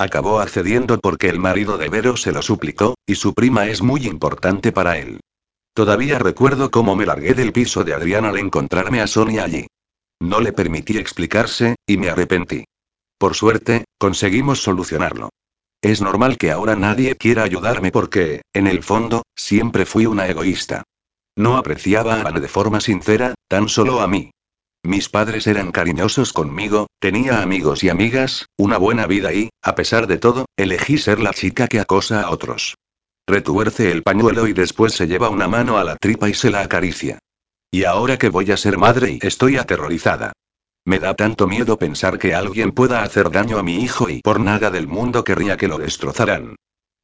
Acabó 0.00 0.40
accediendo 0.40 0.98
porque 0.98 1.28
el 1.28 1.38
marido 1.38 1.76
de 1.76 1.90
Vero 1.90 2.16
se 2.16 2.32
lo 2.32 2.40
suplicó, 2.40 2.94
y 3.04 3.16
su 3.16 3.34
prima 3.34 3.66
es 3.66 3.82
muy 3.82 4.06
importante 4.06 4.72
para 4.72 4.96
él. 4.96 5.20
Todavía 5.74 6.18
recuerdo 6.18 6.70
cómo 6.70 6.96
me 6.96 7.04
largué 7.04 7.34
del 7.34 7.52
piso 7.52 7.84
de 7.84 7.92
Adrián 7.92 8.24
al 8.24 8.38
encontrarme 8.38 9.02
a 9.02 9.06
Sonia 9.06 9.44
allí. 9.44 9.66
No 10.18 10.40
le 10.40 10.54
permití 10.54 10.96
explicarse, 10.96 11.76
y 11.86 11.98
me 11.98 12.08
arrepentí. 12.08 12.64
Por 13.18 13.34
suerte, 13.34 13.84
conseguimos 13.98 14.62
solucionarlo. 14.62 15.28
Es 15.82 16.00
normal 16.00 16.38
que 16.38 16.50
ahora 16.50 16.76
nadie 16.76 17.14
quiera 17.16 17.42
ayudarme 17.42 17.92
porque, 17.92 18.40
en 18.54 18.68
el 18.68 18.82
fondo, 18.82 19.24
siempre 19.36 19.84
fui 19.84 20.06
una 20.06 20.28
egoísta. 20.28 20.82
No 21.36 21.58
apreciaba 21.58 22.14
a 22.14 22.28
Ana 22.28 22.40
de 22.40 22.48
forma 22.48 22.80
sincera, 22.80 23.34
tan 23.48 23.68
solo 23.68 24.00
a 24.00 24.08
mí. 24.08 24.30
Mis 24.82 25.10
padres 25.10 25.46
eran 25.46 25.72
cariñosos 25.72 26.32
conmigo, 26.32 26.86
tenía 26.98 27.42
amigos 27.42 27.84
y 27.84 27.90
amigas, 27.90 28.46
una 28.56 28.78
buena 28.78 29.06
vida 29.06 29.32
y, 29.32 29.50
a 29.62 29.74
pesar 29.74 30.06
de 30.06 30.16
todo, 30.16 30.46
elegí 30.56 30.96
ser 30.96 31.20
la 31.20 31.34
chica 31.34 31.68
que 31.68 31.80
acosa 31.80 32.22
a 32.22 32.30
otros. 32.30 32.76
Retuerce 33.26 33.90
el 33.90 34.02
pañuelo 34.02 34.48
y 34.48 34.54
después 34.54 34.94
se 34.94 35.06
lleva 35.06 35.28
una 35.28 35.48
mano 35.48 35.78
a 35.78 35.84
la 35.84 35.96
tripa 35.96 36.28
y 36.28 36.34
se 36.34 36.50
la 36.50 36.62
acaricia. 36.62 37.18
Y 37.70 37.84
ahora 37.84 38.18
que 38.18 38.30
voy 38.30 38.50
a 38.50 38.56
ser 38.56 38.78
madre 38.78 39.18
y 39.20 39.26
estoy 39.26 39.58
aterrorizada. 39.58 40.32
Me 40.84 40.98
da 40.98 41.14
tanto 41.14 41.46
miedo 41.46 41.78
pensar 41.78 42.18
que 42.18 42.34
alguien 42.34 42.72
pueda 42.72 43.02
hacer 43.02 43.30
daño 43.30 43.58
a 43.58 43.62
mi 43.62 43.84
hijo 43.84 44.08
y 44.08 44.22
por 44.22 44.40
nada 44.40 44.70
del 44.70 44.88
mundo 44.88 45.24
querría 45.24 45.56
que 45.56 45.68
lo 45.68 45.78
destrozaran. 45.78 46.56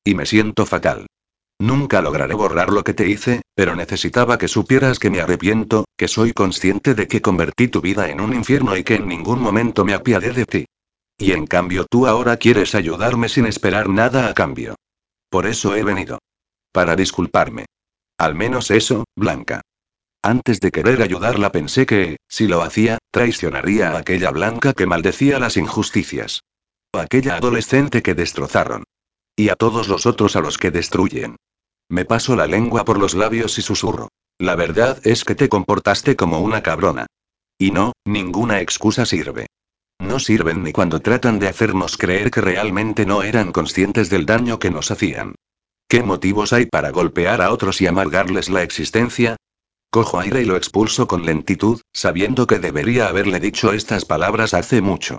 Y 0.03 0.15
me 0.15 0.25
siento 0.25 0.67
fatal. 0.67 1.06
Nunca 1.59 2.03
lograré 2.03 2.35
borrar 2.35 2.71
lo 2.71 2.85
que 2.85 2.93
te 2.93 3.09
hice, 3.09 3.43
pero 3.55 3.75
necesitaba 3.75 4.37
que 4.37 4.49
supieras 4.49 4.99
que 4.99 5.09
me 5.09 5.21
arrepiento, 5.21 5.87
que 5.97 6.07
soy 6.07 6.33
consciente 6.33 6.95
de 6.95 7.09
que 7.09 7.23
convertí 7.23 7.69
tu 7.69 7.81
vida 7.81 8.11
en 8.11 8.21
un 8.21 8.35
infierno 8.35 8.77
y 8.77 8.85
que 8.85 8.97
en 8.97 9.09
ningún 9.09 9.41
momento 9.41 9.85
me 9.85 9.95
apiadé 9.95 10.33
de 10.33 10.45
ti. 10.45 10.67
Y 11.19 11.33
en 11.33 11.47
cambio 11.47 11.87
tú 11.89 12.07
ahora 12.07 12.37
quieres 12.37 12.75
ayudarme 12.75 13.31
sin 13.31 13.47
esperar 13.47 13.89
nada 13.89 14.29
a 14.29 14.35
cambio. 14.35 14.75
Por 15.31 15.47
eso 15.47 15.75
he 15.75 15.83
venido. 15.83 16.19
Para 16.73 16.95
disculparme. 16.95 17.65
Al 18.19 18.35
menos 18.35 18.71
eso, 18.71 19.05
Blanca. 19.17 19.63
Antes 20.23 20.61
de 20.61 20.73
querer 20.73 21.01
ayudarla 21.01 21.53
pensé 21.53 21.87
que, 21.87 22.17
si 22.29 22.49
lo 22.49 22.63
hacía, 22.63 22.99
traicionaría 23.11 23.93
a 23.93 23.99
aquella 23.99 24.31
blanca 24.31 24.75
que 24.75 24.85
maldecía 24.85 25.39
las 25.39 25.57
injusticias. 25.57 26.43
Aquella 26.93 27.37
adolescente 27.37 28.03
que 28.03 28.15
destrozaron. 28.15 28.85
Y 29.37 29.51
a 29.51 29.55
todos 29.55 29.89
los 29.89 30.07
otros 30.07 30.35
a 30.35 30.41
los 30.41 30.57
que 30.57 30.71
destruyen. 30.71 31.37
Me 31.91 32.07
paso 32.07 32.35
la 32.35 32.47
lengua 32.47 32.85
por 32.87 32.99
los 32.99 33.15
labios 33.15 33.59
y 33.59 33.63
susurro. 33.63 34.09
La 34.39 34.57
verdad 34.57 34.99
es 35.05 35.25
que 35.25 35.35
te 35.35 35.51
comportaste 35.51 36.17
como 36.17 36.41
una 36.41 36.63
cabrona. 36.63 37.07
Y 37.59 37.71
no, 37.71 37.93
ninguna 38.05 38.61
excusa 38.61 39.05
sirve. 39.07 39.47
No 39.99 40.19
sirven 40.19 40.63
ni 40.63 40.73
cuando 40.73 41.01
tratan 41.01 41.39
de 41.39 41.49
hacernos 41.49 41.97
creer 41.97 42.31
que 42.31 42.41
realmente 42.41 43.07
no 43.07 43.23
eran 43.23 43.53
conscientes 43.53 44.11
del 44.11 44.27
daño 44.27 44.59
que 44.59 44.71
nos 44.71 44.91
hacían. 44.91 45.35
¿Qué 45.89 46.03
motivos 46.03 46.53
hay 46.53 46.67
para 46.67 46.91
golpear 46.91 47.41
a 47.41 47.53
otros 47.53 47.81
y 47.81 47.87
amargarles 47.87 48.49
la 48.49 48.63
existencia? 48.63 49.37
Cojo 49.91 50.19
aire 50.19 50.43
y 50.43 50.45
lo 50.45 50.57
expulso 50.57 51.07
con 51.07 51.25
lentitud, 51.25 51.81
sabiendo 51.93 52.47
que 52.47 52.59
debería 52.59 53.09
haberle 53.09 53.39
dicho 53.39 53.73
estas 53.73 54.05
palabras 54.05 54.53
hace 54.53 54.81
mucho. 54.81 55.19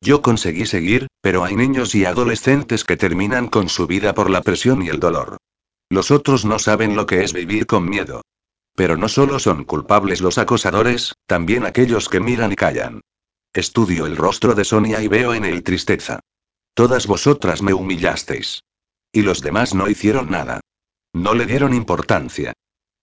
Yo 0.00 0.22
conseguí 0.22 0.66
seguir, 0.66 1.06
pero 1.20 1.44
hay 1.44 1.56
niños 1.56 1.94
y 1.94 2.04
adolescentes 2.04 2.84
que 2.84 2.96
terminan 2.96 3.48
con 3.48 3.68
su 3.68 3.86
vida 3.86 4.14
por 4.14 4.30
la 4.30 4.42
presión 4.42 4.82
y 4.82 4.88
el 4.88 5.00
dolor. 5.00 5.38
Los 5.88 6.10
otros 6.10 6.44
no 6.44 6.58
saben 6.58 6.96
lo 6.96 7.06
que 7.06 7.22
es 7.22 7.32
vivir 7.32 7.66
con 7.66 7.88
miedo. 7.88 8.22
Pero 8.74 8.96
no 8.96 9.08
solo 9.08 9.38
son 9.38 9.64
culpables 9.64 10.20
los 10.20 10.38
acosadores, 10.38 11.14
también 11.26 11.64
aquellos 11.64 12.08
que 12.08 12.20
miran 12.20 12.52
y 12.52 12.56
callan. 12.56 13.00
Estudio 13.54 14.04
el 14.06 14.16
rostro 14.16 14.54
de 14.54 14.64
Sonia 14.64 15.00
y 15.00 15.08
veo 15.08 15.32
en 15.32 15.44
él 15.44 15.62
tristeza. 15.62 16.20
Todas 16.74 17.06
vosotras 17.06 17.62
me 17.62 17.72
humillasteis. 17.72 18.62
Y 19.12 19.22
los 19.22 19.40
demás 19.40 19.74
no 19.74 19.88
hicieron 19.88 20.30
nada. 20.30 20.60
No 21.14 21.32
le 21.32 21.46
dieron 21.46 21.72
importancia. 21.72 22.52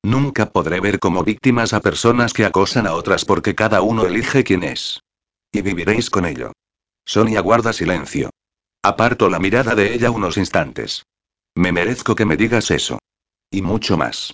Nunca 0.03 0.51
podré 0.51 0.79
ver 0.79 0.99
como 0.99 1.23
víctimas 1.23 1.73
a 1.73 1.79
personas 1.79 2.33
que 2.33 2.45
acosan 2.45 2.85
a 2.85 2.93
otras 2.93 3.25
porque 3.25 3.55
cada 3.55 3.81
uno 3.81 4.05
elige 4.05 4.43
quién 4.43 4.63
es. 4.63 4.99
Y 5.51 5.61
viviréis 5.61 6.11
con 6.11 6.25
ello. 6.25 6.51
Sonia 7.05 7.41
guarda 7.41 7.73
silencio. 7.73 8.29
Aparto 8.81 9.29
la 9.29 9.39
mirada 9.39 9.75
de 9.75 9.93
ella 9.93 10.11
unos 10.11 10.37
instantes. 10.37 11.05
Me 11.55 11.71
merezco 11.71 12.15
que 12.15 12.25
me 12.25 12.37
digas 12.37 12.71
eso. 12.71 12.99
Y 13.51 13.61
mucho 13.61 13.97
más. 13.97 14.33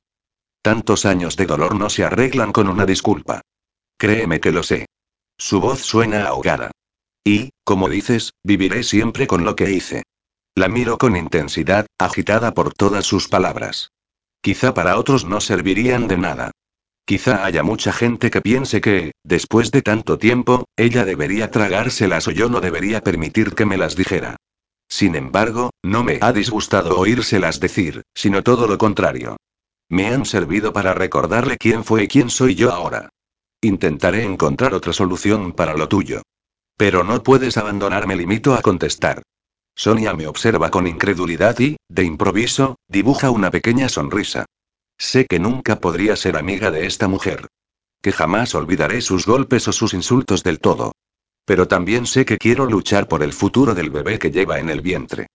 Tantos 0.61 1.05
años 1.05 1.35
de 1.37 1.45
dolor 1.45 1.75
no 1.75 1.89
se 1.89 2.03
arreglan 2.03 2.51
con 2.51 2.67
una 2.67 2.85
disculpa. 2.85 3.41
Créeme 3.97 4.39
que 4.39 4.51
lo 4.51 4.63
sé. 4.63 4.85
Su 5.37 5.61
voz 5.61 5.81
suena 5.81 6.27
ahogada. 6.27 6.71
Y, 7.23 7.51
como 7.63 7.89
dices, 7.89 8.33
viviré 8.43 8.83
siempre 8.83 9.27
con 9.27 9.43
lo 9.43 9.55
que 9.55 9.71
hice. 9.71 10.03
La 10.55 10.67
miro 10.67 10.97
con 10.97 11.15
intensidad, 11.15 11.85
agitada 11.97 12.53
por 12.53 12.73
todas 12.73 13.05
sus 13.05 13.27
palabras. 13.27 13.91
Quizá 14.41 14.73
para 14.73 14.97
otros 14.97 15.25
no 15.25 15.41
servirían 15.41 16.07
de 16.07 16.17
nada. 16.17 16.51
Quizá 17.09 17.43
haya 17.43 17.63
mucha 17.63 17.91
gente 17.91 18.29
que 18.29 18.39
piense 18.39 18.81
que, 18.81 19.13
después 19.23 19.71
de 19.71 19.81
tanto 19.81 20.19
tiempo, 20.19 20.65
ella 20.77 21.05
debería 21.05 21.49
tragárselas 21.49 22.27
o 22.27 22.31
yo 22.31 22.49
no 22.49 22.61
debería 22.61 23.01
permitir 23.01 23.55
que 23.55 23.65
me 23.65 23.77
las 23.77 23.95
dijera. 23.95 24.35
Sin 24.87 25.15
embargo, 25.15 25.71
no 25.81 26.03
me 26.03 26.19
ha 26.21 26.31
disgustado 26.33 26.99
oírselas 26.99 27.59
decir, 27.59 28.03
sino 28.13 28.43
todo 28.43 28.67
lo 28.67 28.77
contrario. 28.77 29.37
Me 29.89 30.05
han 30.05 30.23
servido 30.23 30.71
para 30.71 30.93
recordarle 30.93 31.57
quién 31.57 31.83
fue 31.83 32.03
y 32.03 32.07
quién 32.07 32.29
soy 32.29 32.53
yo 32.53 32.71
ahora. 32.71 33.09
Intentaré 33.59 34.23
encontrar 34.23 34.75
otra 34.75 34.93
solución 34.93 35.53
para 35.53 35.73
lo 35.73 35.87
tuyo. 35.87 36.21
Pero 36.77 37.03
no 37.03 37.23
puedes 37.23 37.57
abandonarme, 37.57 38.17
limito 38.17 38.53
a 38.53 38.61
contestar. 38.61 39.23
Sonia 39.73 40.13
me 40.13 40.27
observa 40.27 40.69
con 40.69 40.85
incredulidad 40.85 41.57
y, 41.59 41.77
de 41.89 42.03
improviso, 42.03 42.75
dibuja 42.87 43.31
una 43.31 43.49
pequeña 43.49 43.89
sonrisa. 43.89 44.45
Sé 44.99 45.25
que 45.25 45.39
nunca 45.39 45.79
podría 45.79 46.17
ser 46.17 46.35
amiga 46.35 46.71
de 46.71 46.85
esta 46.85 47.07
mujer. 47.07 47.47
Que 48.01 48.11
jamás 48.11 48.53
olvidaré 48.53 49.01
sus 49.01 49.25
golpes 49.25 49.67
o 49.69 49.71
sus 49.71 49.93
insultos 49.93 50.43
del 50.43 50.59
todo. 50.59 50.91
Pero 51.45 51.67
también 51.67 52.05
sé 52.05 52.25
que 52.25 52.37
quiero 52.37 52.65
luchar 52.65 53.07
por 53.07 53.23
el 53.23 53.33
futuro 53.33 53.73
del 53.73 53.89
bebé 53.89 54.19
que 54.19 54.29
lleva 54.29 54.59
en 54.59 54.69
el 54.69 54.81
vientre. 54.81 55.27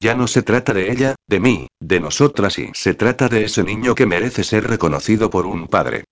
Ya 0.00 0.14
no 0.14 0.26
se 0.26 0.42
trata 0.42 0.72
de 0.72 0.90
ella, 0.90 1.14
de 1.28 1.38
mí, 1.38 1.68
de 1.78 2.00
nosotras 2.00 2.58
y 2.58 2.70
se 2.72 2.94
trata 2.94 3.28
de 3.28 3.44
ese 3.44 3.62
niño 3.62 3.94
que 3.94 4.06
merece 4.06 4.42
ser 4.42 4.66
reconocido 4.66 5.28
por 5.28 5.44
un 5.44 5.68
padre. 5.68 6.04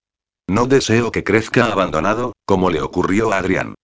No 0.47 0.67
deseo 0.67 1.11
que 1.11 1.25
crezca 1.25 1.73
abandonado, 1.73 2.35
como 2.45 2.69
le 2.69 2.83
ocurrió 2.83 3.33
a 3.33 3.39
Adrián. 3.39 3.75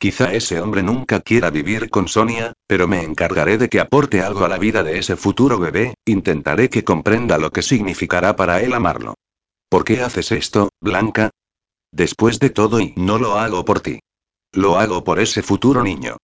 Quizá 0.00 0.32
ese 0.32 0.60
hombre 0.60 0.84
nunca 0.84 1.20
quiera 1.20 1.50
vivir 1.50 1.90
con 1.90 2.06
Sonia, 2.06 2.52
pero 2.68 2.86
me 2.86 3.02
encargaré 3.02 3.58
de 3.58 3.68
que 3.68 3.80
aporte 3.80 4.22
algo 4.22 4.44
a 4.44 4.48
la 4.48 4.56
vida 4.56 4.84
de 4.84 4.98
ese 4.98 5.16
futuro 5.16 5.58
bebé, 5.58 5.94
intentaré 6.04 6.70
que 6.70 6.84
comprenda 6.84 7.36
lo 7.36 7.50
que 7.50 7.62
significará 7.62 8.36
para 8.36 8.62
él 8.62 8.74
amarlo. 8.74 9.14
¿Por 9.68 9.84
qué 9.84 10.00
haces 10.02 10.30
esto, 10.30 10.70
Blanca? 10.80 11.30
Después 11.90 12.38
de 12.38 12.50
todo 12.50 12.78
y 12.78 12.94
no 12.96 13.18
lo 13.18 13.38
hago 13.38 13.64
por 13.64 13.80
ti. 13.80 13.98
Lo 14.52 14.78
hago 14.78 15.02
por 15.02 15.18
ese 15.18 15.42
futuro 15.42 15.82
niño. 15.82 16.16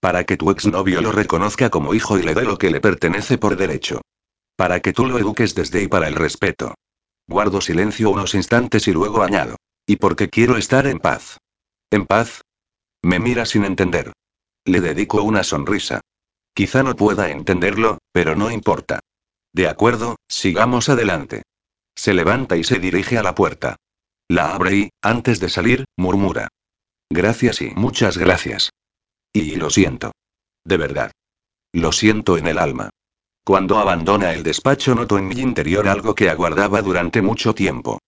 Para 0.00 0.22
que 0.22 0.36
tu 0.36 0.52
exnovio 0.52 1.00
lo 1.00 1.10
reconozca 1.10 1.68
como 1.68 1.94
hijo 1.94 2.18
y 2.18 2.22
le 2.22 2.34
dé 2.34 2.42
lo 2.42 2.58
que 2.58 2.70
le 2.70 2.80
pertenece 2.80 3.38
por 3.38 3.56
derecho. 3.56 4.02
Para 4.56 4.78
que 4.78 4.92
tú 4.92 5.04
lo 5.04 5.18
eduques 5.18 5.54
desde 5.54 5.82
y 5.82 5.88
para 5.88 6.06
el 6.06 6.14
respeto. 6.14 6.74
Guardo 7.26 7.60
silencio 7.60 8.10
unos 8.10 8.34
instantes 8.34 8.86
y 8.86 8.92
luego 8.92 9.22
añado. 9.22 9.56
Y 9.84 9.96
porque 9.96 10.30
quiero 10.30 10.56
estar 10.56 10.86
en 10.86 11.00
paz. 11.00 11.38
¿En 11.90 12.06
paz? 12.06 12.42
Me 13.06 13.20
mira 13.20 13.46
sin 13.46 13.64
entender. 13.64 14.12
Le 14.64 14.80
dedico 14.80 15.22
una 15.22 15.44
sonrisa. 15.44 16.00
Quizá 16.52 16.82
no 16.82 16.96
pueda 16.96 17.30
entenderlo, 17.30 17.98
pero 18.10 18.34
no 18.34 18.50
importa. 18.50 18.98
De 19.52 19.68
acuerdo, 19.68 20.16
sigamos 20.28 20.88
adelante. 20.88 21.44
Se 21.94 22.12
levanta 22.14 22.56
y 22.56 22.64
se 22.64 22.80
dirige 22.80 23.16
a 23.16 23.22
la 23.22 23.36
puerta. 23.36 23.76
La 24.26 24.56
abre 24.56 24.74
y, 24.74 24.90
antes 25.02 25.38
de 25.38 25.48
salir, 25.48 25.84
murmura. 25.96 26.48
Gracias 27.08 27.62
y 27.62 27.70
muchas 27.76 28.18
gracias. 28.18 28.70
Y 29.32 29.54
lo 29.54 29.70
siento. 29.70 30.10
De 30.64 30.76
verdad. 30.76 31.12
Lo 31.72 31.92
siento 31.92 32.36
en 32.36 32.48
el 32.48 32.58
alma. 32.58 32.90
Cuando 33.44 33.78
abandona 33.78 34.32
el 34.32 34.42
despacho 34.42 34.96
noto 34.96 35.16
en 35.16 35.28
mi 35.28 35.36
interior 35.36 35.86
algo 35.86 36.16
que 36.16 36.28
aguardaba 36.28 36.82
durante 36.82 37.22
mucho 37.22 37.54
tiempo. 37.54 38.00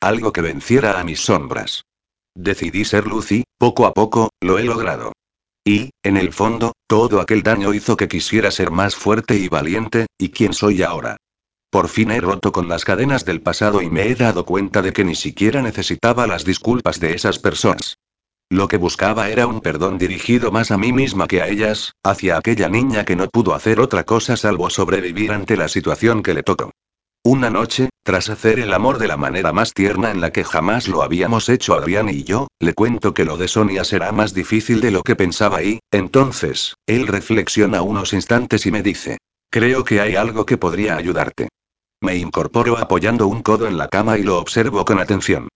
Algo 0.00 0.32
que 0.32 0.40
venciera 0.40 0.98
a 0.98 1.04
mis 1.04 1.20
sombras. 1.20 1.82
Decidí 2.36 2.84
ser 2.84 3.06
Lucy, 3.06 3.44
poco 3.58 3.86
a 3.86 3.94
poco, 3.94 4.28
lo 4.42 4.58
he 4.58 4.62
logrado. 4.62 5.12
Y, 5.64 5.88
en 6.02 6.18
el 6.18 6.34
fondo, 6.34 6.72
todo 6.86 7.22
aquel 7.22 7.42
daño 7.42 7.72
hizo 7.72 7.96
que 7.96 8.08
quisiera 8.08 8.50
ser 8.50 8.70
más 8.70 8.94
fuerte 8.94 9.36
y 9.36 9.48
valiente, 9.48 10.06
y 10.18 10.28
quién 10.28 10.52
soy 10.52 10.82
ahora. 10.82 11.16
Por 11.70 11.88
fin 11.88 12.10
he 12.10 12.20
roto 12.20 12.52
con 12.52 12.68
las 12.68 12.84
cadenas 12.84 13.24
del 13.24 13.40
pasado 13.40 13.80
y 13.80 13.88
me 13.88 14.08
he 14.08 14.14
dado 14.14 14.44
cuenta 14.44 14.82
de 14.82 14.92
que 14.92 15.02
ni 15.02 15.14
siquiera 15.14 15.62
necesitaba 15.62 16.26
las 16.26 16.44
disculpas 16.44 17.00
de 17.00 17.14
esas 17.14 17.38
personas. 17.38 17.96
Lo 18.50 18.68
que 18.68 18.76
buscaba 18.76 19.30
era 19.30 19.46
un 19.46 19.62
perdón 19.62 19.96
dirigido 19.96 20.52
más 20.52 20.70
a 20.70 20.76
mí 20.76 20.92
misma 20.92 21.26
que 21.26 21.40
a 21.40 21.48
ellas, 21.48 21.94
hacia 22.04 22.36
aquella 22.36 22.68
niña 22.68 23.06
que 23.06 23.16
no 23.16 23.28
pudo 23.28 23.54
hacer 23.54 23.80
otra 23.80 24.04
cosa 24.04 24.36
salvo 24.36 24.68
sobrevivir 24.68 25.32
ante 25.32 25.56
la 25.56 25.68
situación 25.68 26.22
que 26.22 26.34
le 26.34 26.42
tocó. 26.42 26.70
Una 27.26 27.50
noche, 27.50 27.88
tras 28.04 28.28
hacer 28.28 28.60
el 28.60 28.72
amor 28.72 28.98
de 28.98 29.08
la 29.08 29.16
manera 29.16 29.52
más 29.52 29.74
tierna 29.74 30.12
en 30.12 30.20
la 30.20 30.30
que 30.30 30.44
jamás 30.44 30.86
lo 30.86 31.02
habíamos 31.02 31.48
hecho 31.48 31.74
Adrián 31.74 32.08
y 32.08 32.22
yo, 32.22 32.46
le 32.60 32.72
cuento 32.72 33.14
que 33.14 33.24
lo 33.24 33.36
de 33.36 33.48
Sonia 33.48 33.82
será 33.82 34.12
más 34.12 34.32
difícil 34.32 34.80
de 34.80 34.92
lo 34.92 35.02
que 35.02 35.16
pensaba 35.16 35.60
y, 35.64 35.80
entonces, 35.90 36.76
él 36.86 37.08
reflexiona 37.08 37.82
unos 37.82 38.12
instantes 38.12 38.64
y 38.64 38.70
me 38.70 38.80
dice, 38.80 39.18
creo 39.50 39.82
que 39.82 40.00
hay 40.00 40.14
algo 40.14 40.46
que 40.46 40.56
podría 40.56 40.96
ayudarte. 40.96 41.48
Me 42.00 42.14
incorporo 42.14 42.78
apoyando 42.78 43.26
un 43.26 43.42
codo 43.42 43.66
en 43.66 43.76
la 43.76 43.88
cama 43.88 44.18
y 44.18 44.22
lo 44.22 44.38
observo 44.38 44.84
con 44.84 45.00
atención. 45.00 45.48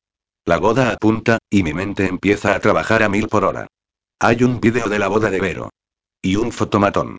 La 0.46 0.58
boda 0.58 0.90
apunta, 0.90 1.38
y 1.48 1.62
mi 1.62 1.72
mente 1.72 2.04
empieza 2.04 2.52
a 2.52 2.58
trabajar 2.58 3.04
a 3.04 3.08
mil 3.08 3.28
por 3.28 3.44
hora. 3.44 3.68
Hay 4.18 4.42
un 4.42 4.60
vídeo 4.60 4.88
de 4.88 4.98
la 4.98 5.06
boda 5.06 5.30
de 5.30 5.38
Vero. 5.38 5.70
Y 6.20 6.34
un 6.34 6.50
fotomatón. 6.50 7.18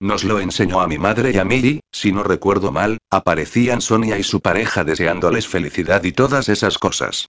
Nos 0.00 0.24
lo 0.24 0.40
enseñó 0.40 0.80
a 0.80 0.88
mi 0.88 0.96
madre 0.96 1.30
y 1.30 1.36
a 1.36 1.44
mí 1.44 1.56
y, 1.56 1.80
si 1.92 2.10
no 2.10 2.22
recuerdo 2.22 2.72
mal, 2.72 2.98
aparecían 3.10 3.82
Sonia 3.82 4.18
y 4.18 4.22
su 4.22 4.40
pareja 4.40 4.82
deseándoles 4.82 5.46
felicidad 5.46 6.02
y 6.04 6.12
todas 6.12 6.48
esas 6.48 6.78
cosas. 6.78 7.28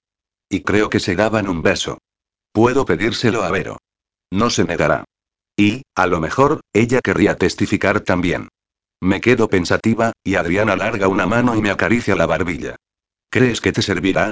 Y 0.49 0.61
creo 0.61 0.89
que 0.89 1.01
se 1.01 1.17
daban 1.17 1.49
un 1.49 1.61
beso. 1.61 1.97
Puedo 2.53 2.85
pedírselo 2.85 3.43
a 3.43 3.51
Vero. 3.51 3.77
No 4.31 4.49
se 4.49 4.63
negará. 4.63 5.03
Y, 5.57 5.83
a 5.95 6.07
lo 6.07 6.21
mejor, 6.21 6.61
ella 6.71 7.01
querría 7.03 7.35
testificar 7.35 7.99
también. 7.99 8.47
Me 9.01 9.19
quedo 9.19 9.49
pensativa, 9.49 10.13
y 10.23 10.35
Adrián 10.35 10.69
alarga 10.69 11.09
una 11.09 11.25
mano 11.25 11.57
y 11.57 11.61
me 11.61 11.71
acaricia 11.71 12.15
la 12.15 12.25
barbilla. 12.25 12.77
¿Crees 13.29 13.59
que 13.59 13.73
te 13.73 13.81
servirá? 13.81 14.31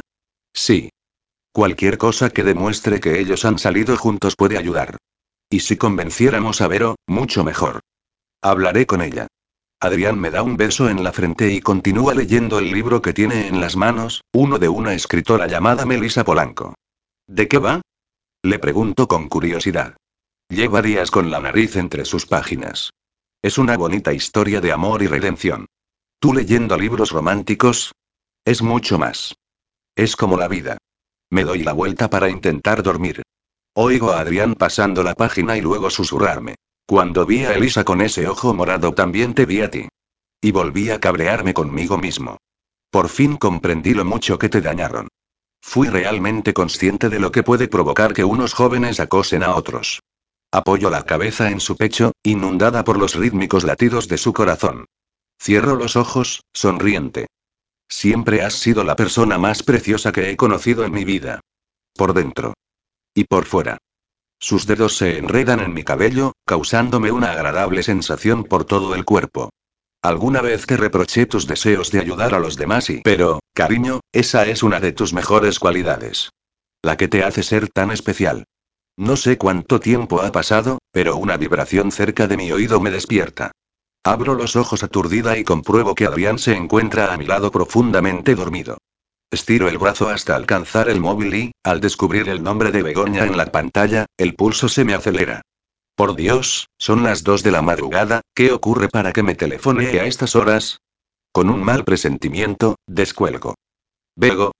Sí. 0.53 0.89
Cualquier 1.51 1.97
cosa 1.97 2.29
que 2.29 2.43
demuestre 2.43 3.01
que 3.01 3.19
ellos 3.19 3.43
han 3.43 3.59
salido 3.59 3.97
juntos 3.97 4.35
puede 4.37 4.57
ayudar. 4.57 4.97
Y 5.49 5.59
si 5.59 5.75
convenciéramos 5.75 6.61
a 6.61 6.67
Vero, 6.67 6.95
mucho 7.05 7.43
mejor. 7.43 7.81
Hablaré 8.41 8.85
con 8.85 9.01
ella. 9.01 9.27
Adrián 9.81 10.17
me 10.17 10.29
da 10.29 10.43
un 10.43 10.55
beso 10.55 10.89
en 10.89 11.03
la 11.03 11.11
frente 11.11 11.51
y 11.51 11.59
continúa 11.59 12.13
leyendo 12.13 12.59
el 12.59 12.71
libro 12.71 13.01
que 13.01 13.13
tiene 13.13 13.47
en 13.47 13.59
las 13.59 13.75
manos, 13.75 14.21
uno 14.33 14.59
de 14.59 14.69
una 14.69 14.93
escritora 14.93 15.47
llamada 15.47 15.85
Melissa 15.85 16.23
Polanco. 16.23 16.75
¿De 17.27 17.49
qué 17.49 17.57
va? 17.57 17.81
Le 18.41 18.59
pregunto 18.59 19.07
con 19.09 19.27
curiosidad. 19.27 19.97
Lleva 20.49 20.81
días 20.81 21.11
con 21.11 21.31
la 21.31 21.41
nariz 21.41 21.75
entre 21.75 22.05
sus 22.05 22.25
páginas. 22.25 22.91
Es 23.41 23.57
una 23.57 23.75
bonita 23.75 24.13
historia 24.13 24.61
de 24.61 24.71
amor 24.71 25.01
y 25.01 25.07
redención. 25.07 25.65
¿Tú 26.19 26.33
leyendo 26.33 26.77
libros 26.77 27.11
románticos? 27.11 27.93
Es 28.45 28.61
mucho 28.61 28.97
más. 28.97 29.35
Es 29.95 30.15
como 30.15 30.37
la 30.37 30.47
vida. 30.47 30.77
Me 31.29 31.43
doy 31.43 31.63
la 31.63 31.73
vuelta 31.73 32.09
para 32.09 32.29
intentar 32.29 32.83
dormir. 32.83 33.21
Oigo 33.75 34.11
a 34.11 34.21
Adrián 34.21 34.55
pasando 34.55 35.03
la 35.03 35.13
página 35.13 35.57
y 35.57 35.61
luego 35.61 35.89
susurrarme. 35.89 36.55
Cuando 36.89 37.23
vi 37.23 37.45
a 37.45 37.53
Elisa 37.53 37.83
con 37.83 38.01
ese 38.01 38.27
ojo 38.27 38.51
morado 38.51 38.95
también 38.95 39.35
te 39.35 39.45
vi 39.45 39.61
a 39.61 39.69
ti. 39.69 39.87
Y 40.41 40.49
volví 40.51 40.89
a 40.89 40.99
cabrearme 40.99 41.53
conmigo 41.53 41.99
mismo. 41.99 42.39
Por 42.89 43.09
fin 43.09 43.37
comprendí 43.37 43.93
lo 43.93 44.05
mucho 44.05 44.39
que 44.39 44.49
te 44.49 44.59
dañaron. 44.59 45.07
Fui 45.61 45.87
realmente 45.87 46.51
consciente 46.51 47.09
de 47.09 47.19
lo 47.19 47.31
que 47.31 47.43
puede 47.43 47.67
provocar 47.67 48.15
que 48.15 48.23
unos 48.23 48.55
jóvenes 48.55 48.99
acosen 48.99 49.43
a 49.43 49.53
otros. 49.53 49.99
Apoyo 50.51 50.89
la 50.89 51.03
cabeza 51.03 51.51
en 51.51 51.59
su 51.59 51.77
pecho, 51.77 52.13
inundada 52.23 52.83
por 52.83 52.97
los 52.97 53.13
rítmicos 53.13 53.65
latidos 53.65 54.07
de 54.07 54.17
su 54.17 54.33
corazón. 54.33 54.85
Cierro 55.39 55.75
los 55.75 55.95
ojos, 55.95 56.41
sonriente. 56.53 57.27
Siempre 57.87 58.41
has 58.41 58.55
sido 58.55 58.83
la 58.83 58.95
persona 58.95 59.37
más 59.37 59.61
preciosa 59.61 60.11
que 60.11 60.31
he 60.31 60.37
conocido 60.37 60.83
en 60.85 60.93
mi 60.93 61.05
vida. 61.05 61.39
Por 61.93 62.15
dentro. 62.15 62.55
Y 63.13 63.25
por 63.25 63.45
fuera. 63.45 63.77
Sus 64.39 64.65
dedos 64.65 64.95
se 64.95 65.17
enredan 65.17 65.59
en 65.59 65.73
mi 65.73 65.83
cabello, 65.83 66.31
causándome 66.45 67.11
una 67.11 67.31
agradable 67.31 67.83
sensación 67.83 68.45
por 68.45 68.63
todo 68.63 68.95
el 68.95 69.03
cuerpo. 69.03 69.49
Alguna 70.01 70.41
vez 70.41 70.65
te 70.65 70.77
reproché 70.77 71.25
tus 71.25 71.45
deseos 71.45 71.91
de 71.91 71.99
ayudar 71.99 72.33
a 72.33 72.39
los 72.39 72.55
demás 72.55 72.89
y... 72.89 73.01
Pero, 73.01 73.41
cariño, 73.53 73.99
esa 74.13 74.45
es 74.45 74.63
una 74.63 74.79
de 74.79 74.93
tus 74.93 75.13
mejores 75.13 75.59
cualidades. 75.59 76.29
La 76.81 76.95
que 76.95 77.09
te 77.09 77.23
hace 77.23 77.43
ser 77.43 77.67
tan 77.67 77.91
especial. 77.91 78.45
No 78.97 79.17
sé 79.17 79.37
cuánto 79.37 79.81
tiempo 79.81 80.21
ha 80.21 80.31
pasado, 80.31 80.79
pero 80.91 81.17
una 81.17 81.35
vibración 81.35 81.91
cerca 81.91 82.27
de 82.27 82.37
mi 82.37 82.51
oído 82.53 82.79
me 82.79 82.91
despierta. 82.91 83.51
Abro 84.05 84.35
los 84.35 84.55
ojos 84.55 84.83
aturdida 84.83 85.37
y 85.37 85.43
compruebo 85.43 85.95
que 85.95 86.05
Adrián 86.05 86.39
se 86.39 86.55
encuentra 86.55 87.13
a 87.13 87.17
mi 87.17 87.25
lado 87.25 87.51
profundamente 87.51 88.35
dormido. 88.35 88.77
Estiro 89.31 89.69
el 89.69 89.77
brazo 89.77 90.09
hasta 90.09 90.35
alcanzar 90.35 90.89
el 90.89 90.99
móvil 90.99 91.33
y, 91.35 91.51
al 91.63 91.81
descubrir 91.81 92.29
el 92.29 92.41
nombre 92.41 92.71
de 92.71 92.81
Begoña 92.81 93.25
en 93.25 93.37
la 93.37 93.45
pantalla, 93.45 94.07
el 94.17 94.33
pulso 94.33 94.69
se 94.69 94.83
me 94.83 94.95
acelera. 94.95 95.43
Por 95.95 96.15
Dios, 96.15 96.67
son 96.79 97.03
las 97.03 97.23
dos 97.23 97.43
de 97.43 97.51
la 97.51 97.61
madrugada, 97.61 98.21
¿qué 98.33 98.51
ocurre 98.51 98.89
para 98.89 99.13
que 99.13 99.21
me 99.21 99.35
telefonee 99.35 99.99
a 99.99 100.05
estas 100.05 100.35
horas? 100.35 100.79
Con 101.31 101.49
un 101.49 101.63
mal 101.63 101.83
presentimiento, 101.83 102.77
descuelgo. 102.87 103.53
Bego. 104.15 104.51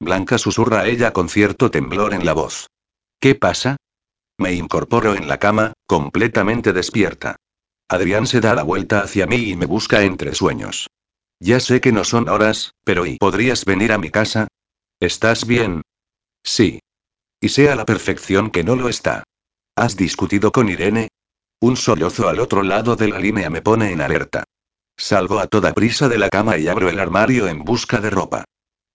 Blanca 0.00 0.38
susurra 0.38 0.86
ella 0.86 1.12
con 1.12 1.28
cierto 1.28 1.70
temblor 1.70 2.14
en 2.14 2.24
la 2.24 2.32
voz. 2.32 2.68
¿Qué 3.20 3.34
pasa? 3.34 3.76
Me 4.38 4.54
incorporo 4.54 5.14
en 5.14 5.28
la 5.28 5.38
cama, 5.38 5.74
completamente 5.86 6.72
despierta. 6.72 7.36
Adrián 7.88 8.26
se 8.26 8.40
da 8.40 8.54
la 8.54 8.62
vuelta 8.62 9.00
hacia 9.00 9.26
mí 9.26 9.50
y 9.50 9.56
me 9.56 9.66
busca 9.66 10.02
entre 10.02 10.34
sueños. 10.34 10.86
Ya 11.40 11.60
sé 11.60 11.80
que 11.80 11.92
no 11.92 12.04
son 12.04 12.28
horas, 12.28 12.72
pero 12.84 13.04
¿y 13.06 13.18
podrías 13.18 13.64
venir 13.64 13.92
a 13.92 13.98
mi 13.98 14.10
casa? 14.10 14.48
¿Estás 15.00 15.46
bien? 15.46 15.82
Sí. 16.42 16.80
Y 17.40 17.50
sea 17.50 17.76
la 17.76 17.84
perfección 17.84 18.50
que 18.50 18.64
no 18.64 18.76
lo 18.76 18.88
está. 18.88 19.24
¿Has 19.76 19.96
discutido 19.96 20.52
con 20.52 20.68
Irene? 20.70 21.08
Un 21.60 21.76
sollozo 21.76 22.28
al 22.28 22.40
otro 22.40 22.62
lado 22.62 22.96
de 22.96 23.08
la 23.08 23.18
línea 23.18 23.50
me 23.50 23.60
pone 23.60 23.90
en 23.90 24.00
alerta. 24.00 24.44
Salgo 24.96 25.38
a 25.38 25.46
toda 25.46 25.74
prisa 25.74 26.08
de 26.08 26.18
la 26.18 26.30
cama 26.30 26.56
y 26.56 26.68
abro 26.68 26.88
el 26.88 26.98
armario 26.98 27.48
en 27.48 27.64
busca 27.64 28.00
de 28.00 28.08
ropa. 28.08 28.44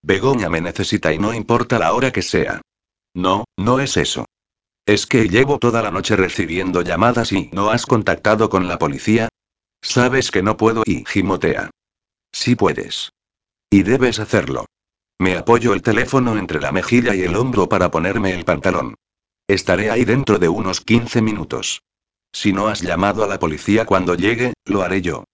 Begoña 0.01 0.49
me 0.49 0.61
necesita 0.61 1.13
y 1.13 1.19
no 1.19 1.33
importa 1.33 1.77
la 1.77 1.93
hora 1.93 2.11
que 2.11 2.23
sea. 2.23 2.61
No, 3.13 3.45
no 3.57 3.79
es 3.79 3.97
eso. 3.97 4.25
Es 4.87 5.05
que 5.05 5.29
llevo 5.29 5.59
toda 5.59 5.83
la 5.83 5.91
noche 5.91 6.15
recibiendo 6.15 6.81
llamadas 6.81 7.31
y 7.31 7.51
no 7.53 7.69
has 7.69 7.85
contactado 7.85 8.49
con 8.49 8.67
la 8.67 8.79
policía. 8.79 9.29
Sabes 9.83 10.31
que 10.31 10.41
no 10.41 10.57
puedo 10.57 10.81
y 10.85 11.05
gimotea. 11.05 11.69
Sí 12.31 12.55
puedes. 12.55 13.11
Y 13.69 13.83
debes 13.83 14.19
hacerlo. 14.19 14.65
Me 15.19 15.37
apoyo 15.37 15.73
el 15.73 15.81
teléfono 15.81 16.37
entre 16.37 16.59
la 16.59 16.71
mejilla 16.71 17.13
y 17.15 17.21
el 17.21 17.35
hombro 17.35 17.69
para 17.69 17.91
ponerme 17.91 18.33
el 18.33 18.45
pantalón. 18.45 18.95
Estaré 19.47 19.91
ahí 19.91 20.05
dentro 20.05 20.39
de 20.39 20.49
unos 20.49 20.81
15 20.81 21.21
minutos. 21.21 21.81
Si 22.33 22.53
no 22.53 22.67
has 22.67 22.81
llamado 22.81 23.23
a 23.23 23.27
la 23.27 23.39
policía 23.39 23.85
cuando 23.85 24.15
llegue, 24.15 24.53
lo 24.65 24.81
haré 24.81 25.01
yo. 25.01 25.25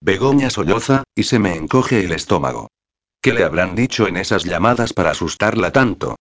Begoña 0.00 0.50
solloza, 0.50 1.02
y 1.14 1.24
se 1.24 1.38
me 1.38 1.54
encoge 1.56 2.04
el 2.04 2.12
estómago. 2.12 2.68
¿Qué 3.20 3.32
le 3.32 3.44
habrán 3.44 3.74
dicho 3.74 4.06
en 4.06 4.16
esas 4.16 4.44
llamadas 4.44 4.92
para 4.92 5.10
asustarla 5.10 5.72
tanto? 5.72 6.16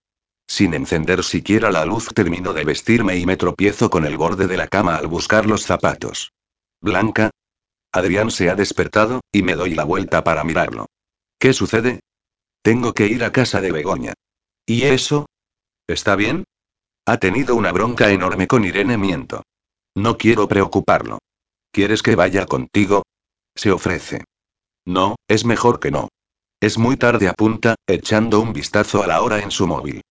Sin 0.47 0.73
encender 0.73 1.23
siquiera 1.23 1.71
la 1.71 1.85
luz 1.85 2.07
termino 2.13 2.53
de 2.53 2.63
vestirme 2.63 3.17
y 3.17 3.25
me 3.25 3.37
tropiezo 3.37 3.89
con 3.89 4.05
el 4.05 4.17
borde 4.17 4.47
de 4.47 4.57
la 4.57 4.67
cama 4.67 4.95
al 4.95 5.07
buscar 5.07 5.45
los 5.45 5.65
zapatos. 5.65 6.31
Blanca. 6.81 7.31
Adrián 7.95 8.29
se 8.29 8.49
ha 8.49 8.55
despertado, 8.55 9.21
y 9.31 9.41
me 9.41 9.55
doy 9.55 9.73
la 9.73 9.85
vuelta 9.85 10.21
para 10.21 10.43
mirarlo. 10.43 10.87
¿Qué 11.39 11.53
sucede? 11.53 12.01
Tengo 12.61 12.91
que 12.91 13.07
ir 13.07 13.23
a 13.23 13.31
casa 13.31 13.61
de 13.61 13.71
Begoña. 13.71 14.13
¿Y 14.65 14.83
eso? 14.83 15.27
¿Está 15.87 16.17
bien? 16.17 16.43
Ha 17.05 17.19
tenido 17.19 17.55
una 17.55 17.71
bronca 17.71 18.11
enorme 18.11 18.47
con 18.47 18.65
Irene 18.65 18.97
Miento. 18.97 19.43
No 19.95 20.17
quiero 20.17 20.49
preocuparlo. 20.49 21.19
¿Quieres 21.71 22.03
que 22.03 22.17
vaya 22.17 22.45
contigo? 22.45 23.03
Se 23.55 23.71
ofrece. 23.71 24.25
No, 24.83 25.15
es 25.29 25.45
mejor 25.45 25.79
que 25.79 25.91
no. 25.91 26.09
Es 26.59 26.77
muy 26.77 26.97
tarde 26.97 27.29
apunta, 27.29 27.75
echando 27.87 28.41
un 28.41 28.51
vistazo 28.51 29.03
a 29.03 29.07
la 29.07 29.21
hora 29.21 29.39
en 29.39 29.51
su 29.51 29.67
móvil. 29.67 30.01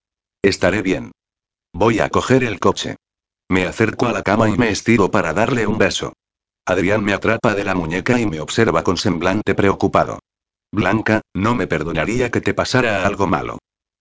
Estaré 0.40 0.80
bien. 0.80 1.12
Voy 1.74 1.98
a 2.00 2.08
coger 2.08 2.44
el 2.44 2.60
coche. 2.60 2.96
Me 3.50 3.66
acerco 3.66 4.06
a 4.06 4.12
la 4.12 4.22
cama 4.22 4.48
y 4.48 4.56
me 4.56 4.70
estiro 4.70 5.10
para 5.10 5.34
darle 5.34 5.66
un 5.66 5.76
beso. 5.76 6.14
Adrián 6.66 7.04
me 7.04 7.12
atrapa 7.12 7.54
de 7.54 7.64
la 7.64 7.74
muñeca 7.74 8.18
y 8.18 8.26
me 8.26 8.40
observa 8.40 8.82
con 8.82 8.96
semblante 8.96 9.54
preocupado. 9.54 10.20
Blanca, 10.72 11.20
no 11.34 11.54
me 11.54 11.66
perdonaría 11.66 12.30
que 12.30 12.40
te 12.40 12.54
pasara 12.54 13.06
algo 13.06 13.26
malo. 13.26 13.58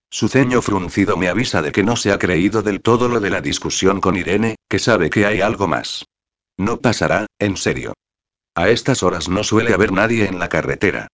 Su 0.09 0.29
ceño 0.29 0.61
fruncido 0.61 1.17
me 1.17 1.27
avisa 1.27 1.61
de 1.61 1.71
que 1.71 1.83
no 1.83 1.95
se 1.95 2.11
ha 2.11 2.19
creído 2.19 2.61
del 2.61 2.81
todo 2.81 3.09
lo 3.09 3.19
de 3.19 3.31
la 3.31 3.41
discusión 3.41 3.99
con 3.99 4.15
Irene, 4.15 4.55
que 4.69 4.79
sabe 4.79 5.09
que 5.09 5.25
hay 5.25 5.41
algo 5.41 5.67
más. 5.67 6.05
No 6.57 6.79
pasará, 6.79 7.25
en 7.39 7.57
serio. 7.57 7.93
A 8.55 8.69
estas 8.69 9.03
horas 9.03 9.27
no 9.27 9.43
suele 9.43 9.73
haber 9.73 9.91
nadie 9.91 10.25
en 10.25 10.39
la 10.39 10.47
carretera. 10.47 11.07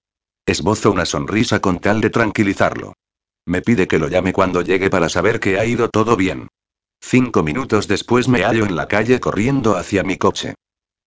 Esbozo 0.46 0.92
una 0.92 1.06
sonrisa 1.06 1.62
con 1.62 1.80
tal 1.80 2.02
de 2.02 2.10
tranquilizarlo. 2.10 2.94
Me 3.46 3.62
pide 3.62 3.88
que 3.88 3.98
lo 3.98 4.08
llame 4.08 4.34
cuando 4.34 4.62
llegue 4.62 4.90
para 4.90 5.10
saber 5.10 5.40
que 5.40 5.58
ha 5.58 5.66
ido 5.66 5.90
todo 5.90 6.16
bien. 6.16 6.50
Cinco 7.02 7.42
minutos 7.42 7.88
después 7.88 8.28
me 8.28 8.44
hallo 8.44 8.66
en 8.66 8.76
la 8.76 8.88
calle 8.88 9.20
corriendo 9.20 9.78
hacia 9.78 10.04
mi 10.04 10.18
coche. 10.18 10.56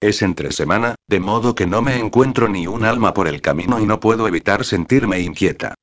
Es 0.02 0.20
entre 0.20 0.50
semana, 0.50 0.96
de 1.06 1.20
modo 1.20 1.54
que 1.54 1.64
no 1.64 1.80
me 1.80 1.96
encuentro 1.96 2.48
ni 2.48 2.66
un 2.66 2.84
alma 2.84 3.14
por 3.14 3.28
el 3.28 3.40
camino 3.40 3.78
y 3.78 3.86
no 3.86 4.00
puedo 4.00 4.26
evitar 4.26 4.64
sentirme 4.64 5.20
inquieta. 5.20 5.74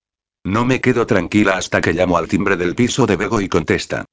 No 0.44 0.66
me 0.66 0.82
quedo 0.82 1.08
tranquila 1.08 1.56
hasta 1.56 1.80
que 1.80 1.94
llamo 1.94 2.18
al 2.18 2.28
timbre 2.28 2.58
del 2.58 2.76
piso 2.76 3.06
de 3.06 3.16
Bego 3.16 3.40
y 3.40 3.48
contesta. 3.48 4.04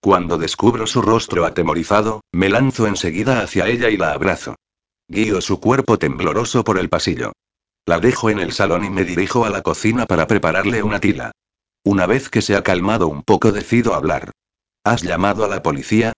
Cuando 0.00 0.36
descubro 0.36 0.88
su 0.88 1.00
rostro 1.00 1.44
atemorizado, 1.44 2.22
me 2.32 2.48
lanzo 2.48 2.88
enseguida 2.88 3.40
hacia 3.40 3.68
ella 3.68 3.88
y 3.88 3.96
la 3.96 4.10
abrazo. 4.10 4.56
Guío 5.06 5.40
su 5.40 5.60
cuerpo 5.60 5.96
tembloroso 5.96 6.64
por 6.64 6.76
el 6.76 6.88
pasillo. 6.88 7.30
La 7.86 8.00
dejo 8.00 8.30
en 8.30 8.40
el 8.40 8.50
salón 8.50 8.84
y 8.84 8.90
me 8.90 9.04
dirijo 9.04 9.44
a 9.44 9.50
la 9.50 9.62
cocina 9.62 10.06
para 10.06 10.26
prepararle 10.26 10.82
una 10.82 10.98
tila. 10.98 11.30
Una 11.84 12.06
vez 12.06 12.30
que 12.30 12.42
se 12.42 12.56
ha 12.56 12.64
calmado 12.64 13.06
un 13.06 13.22
poco 13.22 13.52
decido 13.52 13.94
hablar. 13.94 14.32
¿Has 14.82 15.02
llamado 15.02 15.44
a 15.44 15.48
la 15.48 15.62
policía? 15.62 16.14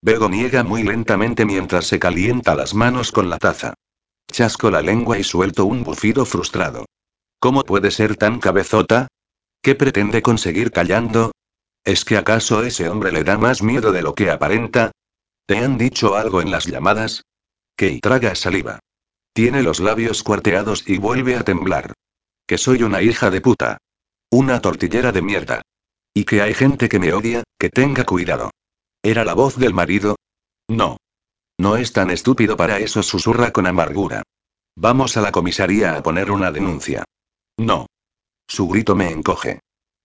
Bego 0.00 0.28
niega 0.28 0.62
muy 0.62 0.84
lentamente 0.84 1.44
mientras 1.44 1.86
se 1.86 1.98
calienta 1.98 2.54
las 2.54 2.74
manos 2.74 3.10
con 3.10 3.28
la 3.28 3.38
taza. 3.38 3.74
Chasco 4.30 4.70
la 4.70 4.82
lengua 4.82 5.18
y 5.18 5.24
suelto 5.24 5.64
un 5.64 5.82
bufido 5.82 6.24
frustrado. 6.24 6.84
¿Cómo 7.40 7.64
puede 7.64 7.90
ser 7.90 8.16
tan 8.16 8.38
cabezota? 8.38 9.08
¿Qué 9.62 9.74
pretende 9.74 10.22
conseguir 10.22 10.70
callando? 10.70 11.32
¿Es 11.84 12.04
que 12.04 12.16
acaso 12.16 12.62
ese 12.62 12.88
hombre 12.88 13.12
le 13.12 13.24
da 13.24 13.38
más 13.38 13.62
miedo 13.62 13.92
de 13.92 14.02
lo 14.02 14.14
que 14.14 14.30
aparenta? 14.30 14.92
¿Te 15.46 15.58
han 15.58 15.78
dicho 15.78 16.14
algo 16.16 16.42
en 16.42 16.50
las 16.50 16.66
llamadas? 16.66 17.24
Que 17.76 17.98
traga 18.00 18.34
saliva. 18.34 18.80
Tiene 19.32 19.62
los 19.62 19.80
labios 19.80 20.22
cuarteados 20.22 20.84
y 20.86 20.98
vuelve 20.98 21.36
a 21.36 21.44
temblar. 21.44 21.94
Que 22.46 22.58
soy 22.58 22.82
una 22.82 23.02
hija 23.02 23.30
de 23.30 23.40
puta. 23.40 23.78
Una 24.30 24.60
tortillera 24.60 25.10
de 25.10 25.22
mierda. 25.22 25.62
Y 26.12 26.24
que 26.24 26.42
hay 26.42 26.54
gente 26.54 26.88
que 26.88 26.98
me 26.98 27.12
odia, 27.12 27.44
que 27.58 27.70
tenga 27.70 28.04
cuidado. 28.04 28.50
¿Era 29.02 29.24
la 29.24 29.34
voz 29.34 29.56
del 29.56 29.74
marido? 29.74 30.16
No. 30.68 30.96
No 31.58 31.76
es 31.76 31.92
tan 31.92 32.10
estúpido 32.10 32.56
para 32.56 32.78
eso, 32.78 33.02
susurra 33.02 33.52
con 33.52 33.66
amargura. 33.66 34.22
Vamos 34.76 35.16
a 35.16 35.20
la 35.20 35.32
comisaría 35.32 35.96
a 35.96 36.02
poner 36.02 36.30
una 36.30 36.52
denuncia. 36.52 37.04
No. 37.56 37.86
Su 38.46 38.68
grito 38.68 38.94
me 38.94 39.10
encoge. 39.10 39.60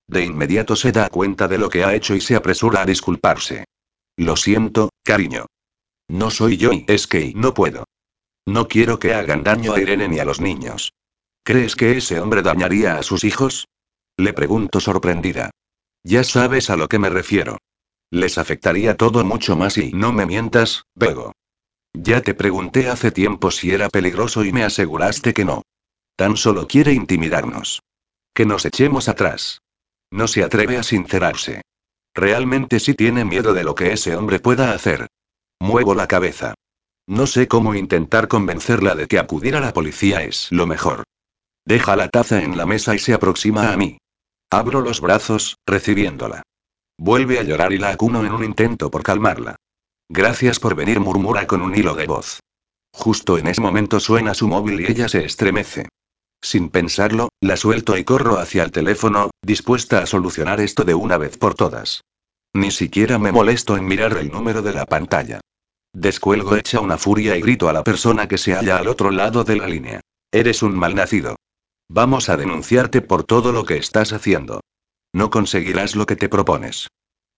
De 0.08 0.24
inmediato 0.26 0.76
se 0.76 0.92
da 0.92 1.10
cuenta 1.10 1.48
de 1.48 1.58
lo 1.58 1.70
que 1.70 1.84
ha 1.84 1.94
hecho 1.94 2.16
y 2.16 2.22
se 2.22 2.36
apresura 2.36 2.82
a 2.82 2.86
disculparse. 2.86 3.66
Lo 4.18 4.36
siento, 4.36 4.90
cariño. 5.04 5.46
No 6.10 6.30
soy 6.30 6.58
yo 6.58 6.74
y 6.74 6.86
es 6.88 7.08
que 7.08 7.34
no 7.36 7.54
puedo. 7.54 7.86
No 8.46 8.68
quiero 8.68 9.00
que 9.00 9.14
hagan 9.14 9.44
daño 9.44 9.74
a 9.74 9.80
Irene 9.80 10.08
ni 10.08 10.20
a 10.20 10.26
los 10.26 10.42
niños. 10.42 10.92
¿Crees 11.44 11.76
que 11.76 11.98
ese 11.98 12.20
hombre 12.20 12.42
dañaría 12.42 12.98
a 12.98 13.04
sus 13.04 13.24
hijos? 13.24 13.68
Le 14.18 14.34
pregunto 14.34 14.80
sorprendida. 14.80 15.52
Ya 16.04 16.24
sabes 16.24 16.70
a 16.70 16.76
lo 16.76 16.88
que 16.88 17.00
me 17.00 17.10
refiero. 17.10 17.58
Les 18.14 18.38
afectaría 18.38 18.96
todo 18.96 19.26
mucho 19.26 19.56
más 19.56 19.76
y 19.80 19.92
no 19.92 20.14
me 20.14 20.28
mientas, 20.28 20.84
Bego. 20.94 21.32
Ya 21.94 22.22
te 22.22 22.36
pregunté 22.36 22.88
hace 22.88 23.10
tiempo 23.10 23.50
si 23.50 23.72
era 23.72 23.90
peligroso 23.90 24.46
y 24.46 24.54
me 24.54 24.64
aseguraste 24.64 25.34
que 25.34 25.46
no. 25.46 25.64
Tan 26.16 26.38
solo 26.38 26.68
quiere 26.68 26.94
intimidarnos. 26.94 27.82
Que 28.36 28.46
nos 28.46 28.66
echemos 28.66 29.10
atrás. 29.10 29.62
No 30.12 30.28
se 30.28 30.44
atreve 30.44 30.78
a 30.78 30.84
sincerarse. 30.84 31.64
Realmente 32.14 32.80
sí 32.80 32.94
tiene 32.94 33.26
miedo 33.26 33.56
de 33.56 33.64
lo 33.64 33.74
que 33.74 33.94
ese 33.94 34.16
hombre 34.16 34.40
pueda 34.40 34.74
hacer. 34.74 35.08
Muevo 35.60 35.96
la 35.96 36.08
cabeza. 36.08 36.54
No 37.08 37.26
sé 37.26 37.48
cómo 37.48 37.74
intentar 37.74 38.28
convencerla 38.28 38.94
de 38.94 39.08
que 39.08 39.18
acudir 39.18 39.56
a 39.56 39.60
la 39.60 39.74
policía 39.74 40.22
es 40.22 40.52
lo 40.52 40.68
mejor. 40.68 41.04
Deja 41.66 41.96
la 41.96 42.10
taza 42.10 42.44
en 42.44 42.58
la 42.58 42.68
mesa 42.68 42.94
y 42.94 43.00
se 43.00 43.16
aproxima 43.16 43.74
a 43.74 43.78
mí. 43.78 43.98
Abro 44.52 44.82
los 44.82 45.02
brazos, 45.02 45.58
recibiéndola. 45.66 46.44
Vuelve 46.98 47.40
a 47.40 47.44
llorar 47.44 47.74
y 47.74 47.78
la 47.78 47.90
acuno 47.90 48.26
en 48.26 48.32
un 48.32 48.44
intento 48.44 48.92
por 48.92 49.04
calmarla. 49.04 49.56
Gracias 50.10 50.60
por 50.60 50.76
venir, 50.76 51.00
murmura 51.00 51.48
con 51.48 51.62
un 51.62 51.76
hilo 51.76 51.96
de 51.96 52.08
voz. 52.08 52.40
Justo 52.94 53.38
en 53.38 53.48
ese 53.48 53.62
momento 53.62 54.00
suena 54.00 54.34
su 54.34 54.48
móvil 54.48 54.82
y 54.82 54.86
ella 54.86 55.10
se 55.10 55.26
estremece. 55.26 55.90
Sin 56.42 56.70
pensarlo, 56.70 57.30
la 57.42 57.58
suelto 57.58 57.98
y 57.98 58.04
corro 58.04 58.38
hacia 58.38 58.64
el 58.64 58.72
teléfono, 58.72 59.32
dispuesta 59.42 60.00
a 60.00 60.06
solucionar 60.06 60.60
esto 60.60 60.84
de 60.84 60.94
una 60.94 61.18
vez 61.18 61.38
por 61.38 61.56
todas. 61.56 62.02
Ni 62.54 62.70
siquiera 62.70 63.18
me 63.18 63.32
molesto 63.32 63.78
en 63.78 63.86
mirar 63.86 64.16
el 64.18 64.30
número 64.30 64.62
de 64.62 64.74
la 64.74 64.86
pantalla. 64.86 65.42
Descuelgo 65.94 66.56
hecha 66.56 66.80
una 66.80 66.98
furia 66.98 67.38
y 67.38 67.42
grito 67.42 67.70
a 67.70 67.74
la 67.74 67.84
persona 67.84 68.28
que 68.28 68.38
se 68.38 68.54
halla 68.54 68.78
al 68.78 68.88
otro 68.88 69.10
lado 69.10 69.44
de 69.44 69.56
la 69.56 69.68
línea. 69.68 70.02
Eres 70.32 70.62
un 70.62 70.76
malnacido. 70.76 71.38
Vamos 71.90 72.30
a 72.30 72.38
denunciarte 72.38 73.02
por 73.02 73.24
todo 73.24 73.52
lo 73.52 73.66
que 73.66 73.78
estás 73.78 74.14
haciendo. 74.14 74.62
No 75.14 75.30
conseguirás 75.30 75.96
lo 75.96 76.06
que 76.06 76.16
te 76.16 76.28
propones. 76.28 76.88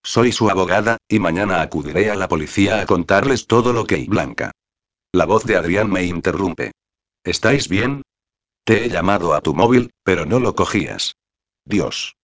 Soy 0.02 0.32
su 0.32 0.50
abogada, 0.50 0.98
y 1.10 1.20
mañana 1.20 1.62
acudiré 1.62 2.10
a 2.10 2.16
la 2.16 2.28
policía 2.28 2.80
a 2.80 2.86
contarles 2.86 3.48
todo 3.48 3.74
lo 3.74 3.86
que 3.86 3.96
hay. 3.96 4.08
Blanca. 4.08 4.52
La 5.12 5.26
voz 5.26 5.44
de 5.46 5.58
Adrián 5.58 5.92
me 5.92 6.04
interrumpe. 6.04 6.72
¿Estáis 7.24 7.68
bien? 7.68 8.02
Te 8.64 8.86
he 8.86 8.90
llamado 8.90 9.34
a 9.34 9.42
tu 9.42 9.54
móvil, 9.54 9.92
pero 10.04 10.26
no 10.26 10.40
lo 10.40 10.56
cogías. 10.56 11.16
Dios. 11.66 12.16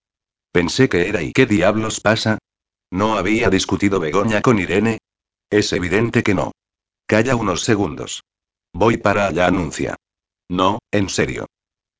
Pensé 0.52 0.90
que 0.90 1.08
era 1.08 1.22
y 1.22 1.32
qué 1.32 1.46
diablos 1.46 2.00
pasa. 2.00 2.38
¿No 2.90 3.18
había 3.18 3.50
discutido 3.50 4.00
Begoña 4.00 4.42
con 4.42 4.60
Irene? 4.60 5.00
Es 5.50 5.74
evidente 5.74 6.24
que 6.24 6.34
no. 6.34 6.52
Calla 7.08 7.36
unos 7.36 7.64
segundos. 7.64 8.24
Voy 8.74 8.98
para 8.98 9.28
allá, 9.28 9.48
anuncia. 9.48 9.96
No, 10.50 10.80
en 10.92 11.10
serio. 11.10 11.48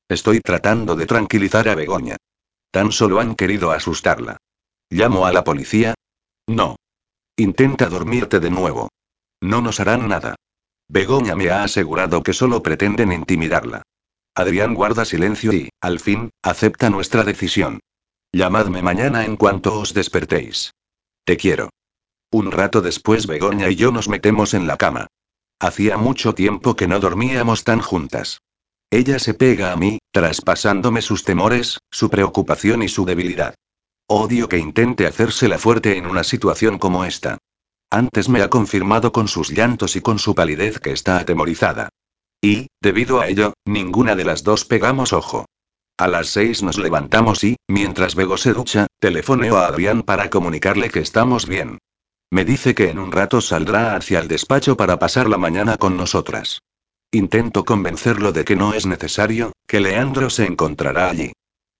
Estoy 0.08 0.40
tratando 0.40 0.94
de 0.94 1.06
tranquilizar 1.06 1.68
a 1.68 1.74
Begoña. 1.74 2.16
Tan 2.72 2.90
solo 2.90 3.20
han 3.20 3.36
querido 3.36 3.70
asustarla. 3.70 4.38
¿Llamo 4.90 5.26
a 5.26 5.32
la 5.32 5.44
policía? 5.44 5.94
No. 6.48 6.76
Intenta 7.36 7.86
dormirte 7.86 8.40
de 8.40 8.50
nuevo. 8.50 8.88
No 9.42 9.60
nos 9.60 9.78
harán 9.78 10.08
nada. 10.08 10.36
Begoña 10.88 11.36
me 11.36 11.50
ha 11.50 11.64
asegurado 11.64 12.22
que 12.22 12.32
solo 12.32 12.62
pretenden 12.62 13.12
intimidarla. 13.12 13.82
Adrián 14.34 14.74
guarda 14.74 15.04
silencio 15.04 15.52
y, 15.52 15.68
al 15.82 16.00
fin, 16.00 16.30
acepta 16.42 16.88
nuestra 16.88 17.24
decisión. 17.24 17.80
Llamadme 18.32 18.80
mañana 18.80 19.26
en 19.26 19.36
cuanto 19.36 19.78
os 19.78 19.92
despertéis. 19.92 20.72
Te 21.24 21.36
quiero. 21.36 21.68
Un 22.30 22.50
rato 22.50 22.80
después 22.80 23.26
Begoña 23.26 23.68
y 23.68 23.76
yo 23.76 23.92
nos 23.92 24.08
metemos 24.08 24.54
en 24.54 24.66
la 24.66 24.78
cama. 24.78 25.08
Hacía 25.60 25.98
mucho 25.98 26.34
tiempo 26.34 26.74
que 26.74 26.88
no 26.88 26.98
dormíamos 27.00 27.64
tan 27.64 27.80
juntas. 27.80 28.40
Ella 28.90 29.18
se 29.18 29.34
pega 29.34 29.72
a 29.72 29.76
mí, 29.76 29.98
traspasándome 30.12 31.02
sus 31.02 31.24
temores, 31.24 31.78
su 31.90 32.10
preocupación 32.10 32.82
y 32.82 32.88
su 32.88 33.04
debilidad. 33.04 33.54
Odio 34.06 34.48
que 34.48 34.58
intente 34.58 35.06
hacérsela 35.06 35.58
fuerte 35.58 35.96
en 35.96 36.06
una 36.06 36.22
situación 36.22 36.78
como 36.78 37.04
esta. 37.04 37.38
Antes 37.90 38.28
me 38.28 38.42
ha 38.42 38.50
confirmado 38.50 39.12
con 39.12 39.26
sus 39.26 39.50
llantos 39.50 39.96
y 39.96 40.00
con 40.00 40.18
su 40.18 40.34
palidez 40.34 40.78
que 40.78 40.92
está 40.92 41.18
atemorizada. 41.18 41.88
Y, 42.40 42.68
debido 42.80 43.20
a 43.20 43.28
ello, 43.28 43.54
ninguna 43.64 44.14
de 44.14 44.24
las 44.24 44.44
dos 44.44 44.64
pegamos 44.64 45.12
ojo. 45.12 45.46
A 45.98 46.08
las 46.08 46.28
seis 46.28 46.62
nos 46.62 46.78
levantamos 46.78 47.44
y, 47.44 47.56
mientras 47.68 48.14
Bego 48.14 48.36
se 48.36 48.52
ducha, 48.52 48.86
telefoneo 48.98 49.58
a 49.58 49.66
Adrián 49.66 50.02
para 50.02 50.30
comunicarle 50.30 50.90
que 50.90 51.00
estamos 51.00 51.46
bien. 51.46 51.78
Me 52.30 52.44
dice 52.44 52.74
que 52.74 52.88
en 52.88 52.98
un 52.98 53.12
rato 53.12 53.40
saldrá 53.40 53.94
hacia 53.94 54.18
el 54.18 54.26
despacho 54.28 54.76
para 54.76 54.98
pasar 54.98 55.28
la 55.28 55.38
mañana 55.38 55.76
con 55.76 55.96
nosotras. 55.96 56.60
Intento 57.14 57.66
convencerlo 57.66 58.32
de 58.32 58.46
que 58.46 58.56
no 58.56 58.72
es 58.72 58.86
necesario, 58.86 59.52
que 59.66 59.80
Leandro 59.80 60.30
se 60.30 60.46
encontrará 60.46 61.10
allí. 61.10 61.32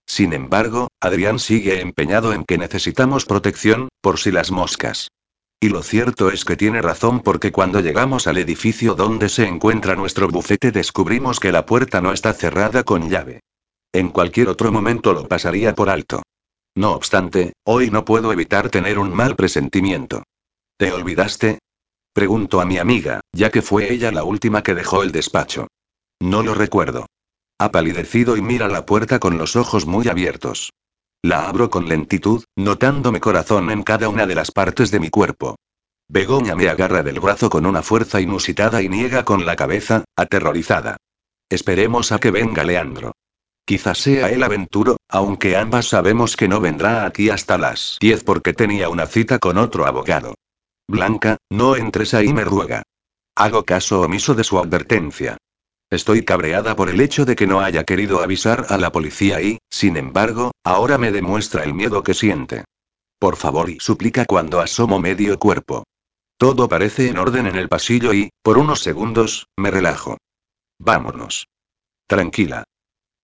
Sin 0.05 0.31
embargo, 0.31 0.89
Adrián 1.01 1.39
sigue 1.39 1.81
empeñado 1.81 2.33
en 2.33 2.43
que 2.43 2.59
necesitamos 2.59 3.25
protección, 3.25 3.89
por 3.99 4.19
si 4.19 4.31
las 4.31 4.51
moscas. 4.51 5.07
Y 5.59 5.69
lo 5.69 5.81
cierto 5.81 6.29
es 6.29 6.45
que 6.45 6.55
tiene 6.55 6.83
razón 6.83 7.21
porque 7.21 7.51
cuando 7.51 7.79
llegamos 7.79 8.27
al 8.27 8.37
edificio 8.37 8.93
donde 8.93 9.27
se 9.27 9.47
encuentra 9.47 9.95
nuestro 9.95 10.27
bufete 10.27 10.71
descubrimos 10.71 11.39
que 11.39 11.51
la 11.51 11.65
puerta 11.65 11.99
no 11.99 12.13
está 12.13 12.33
cerrada 12.33 12.83
con 12.83 13.09
llave. 13.09 13.39
En 13.91 14.09
cualquier 14.09 14.49
otro 14.49 14.71
momento 14.71 15.13
lo 15.13 15.27
pasaría 15.27 15.73
por 15.73 15.89
alto. 15.89 16.21
No 16.75 16.91
obstante, 16.91 17.53
hoy 17.63 17.89
no 17.89 18.05
puedo 18.05 18.31
evitar 18.31 18.69
tener 18.69 18.99
un 18.99 19.11
mal 19.11 19.35
presentimiento. 19.35 20.21
¿Te 20.77 20.91
olvidaste? 20.91 21.57
Pregunto 22.13 22.61
a 22.61 22.65
mi 22.65 22.77
amiga, 22.77 23.21
ya 23.33 23.49
que 23.49 23.63
fue 23.63 23.91
ella 23.91 24.11
la 24.11 24.23
última 24.23 24.61
que 24.61 24.75
dejó 24.75 25.01
el 25.01 25.11
despacho. 25.11 25.67
No 26.21 26.43
lo 26.43 26.53
recuerdo. 26.53 27.07
Ha 27.59 27.71
palidecido 27.71 28.37
y 28.37 28.41
mira 28.41 28.67
la 28.67 28.85
puerta 28.85 29.19
con 29.19 29.39
los 29.39 29.55
ojos 29.55 29.87
muy 29.87 30.07
abiertos. 30.07 30.69
La 31.23 31.49
abro 31.49 31.71
con 31.71 31.89
lentitud, 31.89 32.43
notándome 32.55 33.19
corazón 33.19 33.71
en 33.71 33.81
cada 33.81 34.09
una 34.09 34.27
de 34.27 34.35
las 34.35 34.51
partes 34.51 34.91
de 34.91 34.99
mi 34.99 35.09
cuerpo. 35.09 35.55
Begoña 36.07 36.55
me 36.55 36.69
agarra 36.69 37.01
del 37.01 37.19
brazo 37.19 37.49
con 37.49 37.65
una 37.65 37.81
fuerza 37.81 38.21
inusitada 38.21 38.83
y 38.83 38.89
niega 38.89 39.25
con 39.25 39.45
la 39.45 39.55
cabeza, 39.55 40.03
aterrorizada. 40.15 40.97
Esperemos 41.49 42.11
a 42.11 42.19
que 42.19 42.29
venga 42.29 42.63
Leandro. 42.63 43.13
Quizás 43.65 43.97
sea 43.97 44.29
el 44.29 44.43
aventuro, 44.43 44.97
aunque 45.09 45.57
ambas 45.57 45.87
sabemos 45.87 46.35
que 46.35 46.47
no 46.47 46.59
vendrá 46.59 47.05
aquí 47.05 47.31
hasta 47.31 47.57
las 47.57 47.97
10 48.01 48.23
porque 48.23 48.53
tenía 48.53 48.89
una 48.89 49.07
cita 49.07 49.39
con 49.39 49.57
otro 49.57 49.87
abogado. 49.87 50.35
Blanca, 50.87 51.37
no 51.49 51.75
entres 51.75 52.13
ahí, 52.13 52.33
me 52.33 52.43
ruega. 52.43 52.83
Hago 53.35 53.63
caso 53.63 54.01
omiso 54.01 54.35
de 54.35 54.43
su 54.43 54.59
advertencia. 54.59 55.37
Estoy 55.89 56.25
cabreada 56.25 56.75
por 56.75 56.89
el 56.89 57.01
hecho 57.01 57.25
de 57.25 57.35
que 57.35 57.47
no 57.47 57.61
haya 57.61 57.83
querido 57.83 58.21
avisar 58.21 58.65
a 58.69 58.77
la 58.77 58.91
policía 58.91 59.41
y, 59.41 59.59
sin 59.69 59.95
embargo, 59.97 60.51
ahora 60.63 60.97
me 60.97 61.11
demuestra 61.11 61.63
el 61.63 61.73
miedo 61.73 62.03
que 62.03 62.13
siente. 62.13 62.65
Por 63.19 63.35
favor, 63.35 63.69
y 63.69 63.79
suplica 63.79 64.25
cuando 64.25 64.59
asomo 64.59 64.99
medio 64.99 65.37
cuerpo. 65.39 65.83
Todo 66.37 66.67
parece 66.67 67.09
en 67.09 67.17
orden 67.17 67.47
en 67.47 67.55
el 67.55 67.69
pasillo 67.69 68.13
y, 68.13 68.31
por 68.41 68.57
unos 68.57 68.81
segundos, 68.81 69.47
me 69.57 69.71
relajo. 69.71 70.17
Vámonos. 70.79 71.47
Tranquila. 72.07 72.65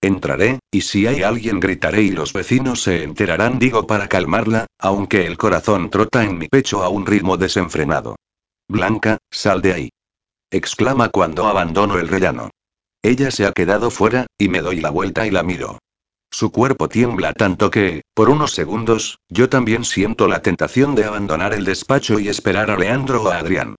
Entraré, 0.01 0.59
y 0.71 0.81
si 0.81 1.07
hay 1.07 1.23
alguien 1.23 1.59
gritaré 1.59 2.03
y 2.03 2.11
los 2.11 2.31
vecinos 2.31 2.83
se 2.83 3.03
enterarán, 3.03 3.59
digo 3.59 3.85
para 3.85 4.07
calmarla, 4.07 4.67
aunque 4.79 5.25
el 5.25 5.37
corazón 5.37 5.89
trota 5.89 6.23
en 6.23 6.37
mi 6.37 6.47
pecho 6.47 6.83
a 6.83 6.89
un 6.89 7.05
ritmo 7.05 7.35
desenfrenado. 7.35 8.15
Blanca, 8.69 9.17
sal 9.29 9.61
de 9.61 9.73
ahí. 9.73 9.89
exclama 10.51 11.09
cuando 11.09 11.47
abandono 11.47 11.99
el 11.99 12.07
rellano. 12.07 12.49
Ella 13.03 13.29
se 13.29 13.45
ha 13.45 13.51
quedado 13.51 13.91
fuera, 13.91 14.27
y 14.37 14.47
me 14.47 14.61
doy 14.61 14.79
la 14.79 14.89
vuelta 14.89 15.27
y 15.27 15.31
la 15.31 15.43
miro. 15.43 15.79
Su 16.31 16.51
cuerpo 16.51 16.87
tiembla 16.87 17.33
tanto 17.33 17.69
que, 17.69 18.03
por 18.13 18.29
unos 18.29 18.51
segundos, 18.51 19.17
yo 19.27 19.49
también 19.49 19.83
siento 19.83 20.27
la 20.27 20.41
tentación 20.41 20.95
de 20.95 21.05
abandonar 21.05 21.53
el 21.53 21.65
despacho 21.65 22.19
y 22.19 22.29
esperar 22.29 22.71
a 22.71 22.77
Leandro 22.77 23.23
o 23.23 23.29
a 23.29 23.37
Adrián. 23.37 23.75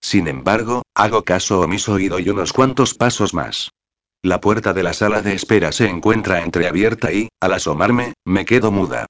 Sin 0.00 0.26
embargo, 0.26 0.82
hago 0.94 1.22
caso 1.22 1.60
omiso 1.60 1.98
y 1.98 2.08
doy 2.08 2.28
unos 2.28 2.52
cuantos 2.52 2.94
pasos 2.94 3.34
más. 3.34 3.70
La 4.24 4.40
puerta 4.40 4.72
de 4.72 4.84
la 4.84 4.92
sala 4.92 5.20
de 5.20 5.34
espera 5.34 5.72
se 5.72 5.88
encuentra 5.88 6.44
entreabierta 6.44 7.12
y, 7.12 7.28
al 7.40 7.54
asomarme, 7.54 8.14
me 8.24 8.44
quedo 8.44 8.70
muda. 8.70 9.06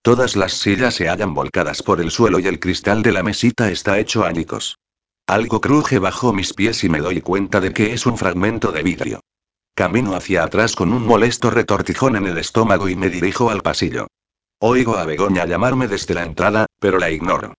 Todas 0.00 0.36
las 0.36 0.54
sillas 0.54 0.94
se 0.94 1.06
hallan 1.06 1.34
volcadas 1.34 1.82
por 1.82 2.00
el 2.00 2.10
suelo 2.10 2.38
y 2.38 2.46
el 2.46 2.60
cristal 2.60 3.02
de 3.02 3.12
la 3.12 3.22
mesita 3.22 3.70
está 3.70 3.98
hecho 3.98 4.24
añicos. 4.24 4.78
Algo 5.26 5.60
cruje 5.60 5.98
bajo 5.98 6.32
mis 6.32 6.54
pies 6.54 6.82
y 6.82 6.88
me 6.88 7.00
doy 7.00 7.20
cuenta 7.20 7.60
de 7.60 7.74
que 7.74 7.92
es 7.92 8.06
un 8.06 8.16
fragmento 8.16 8.72
de 8.72 8.82
vidrio. 8.82 9.20
Camino 9.74 10.16
hacia 10.16 10.44
atrás 10.44 10.74
con 10.76 10.94
un 10.94 11.06
molesto 11.06 11.50
retortijón 11.50 12.16
en 12.16 12.26
el 12.26 12.38
estómago 12.38 12.88
y 12.88 12.96
me 12.96 13.10
dirijo 13.10 13.50
al 13.50 13.60
pasillo. 13.60 14.06
Oigo 14.60 14.96
a 14.96 15.04
Begoña 15.04 15.44
llamarme 15.44 15.88
desde 15.88 16.14
la 16.14 16.22
entrada, 16.22 16.64
pero 16.80 16.98
la 16.98 17.10
ignoro. 17.10 17.52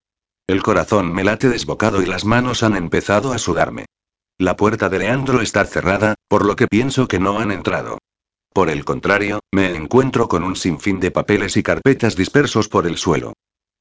El 0.47 0.63
corazón 0.63 1.13
me 1.13 1.23
late 1.23 1.49
desbocado 1.49 2.01
y 2.01 2.07
las 2.07 2.25
manos 2.25 2.63
han 2.63 2.75
empezado 2.75 3.31
a 3.31 3.37
sudarme. 3.37 3.85
La 4.37 4.57
puerta 4.57 4.89
de 4.89 4.99
Leandro 4.99 5.39
está 5.39 5.63
cerrada, 5.63 6.15
por 6.27 6.45
lo 6.45 6.57
que 6.57 6.67
pienso 6.67 7.07
que 7.07 7.19
no 7.19 7.39
han 7.39 7.51
entrado. 7.51 7.99
Por 8.51 8.69
el 8.69 8.83
contrario, 8.83 9.39
me 9.53 9.73
encuentro 9.73 10.27
con 10.27 10.43
un 10.43 10.57
sinfín 10.57 10.99
de 10.99 11.09
papeles 11.09 11.55
y 11.55 11.63
carpetas 11.63 12.17
dispersos 12.17 12.67
por 12.67 12.85
el 12.85 12.97
suelo. 12.97 13.33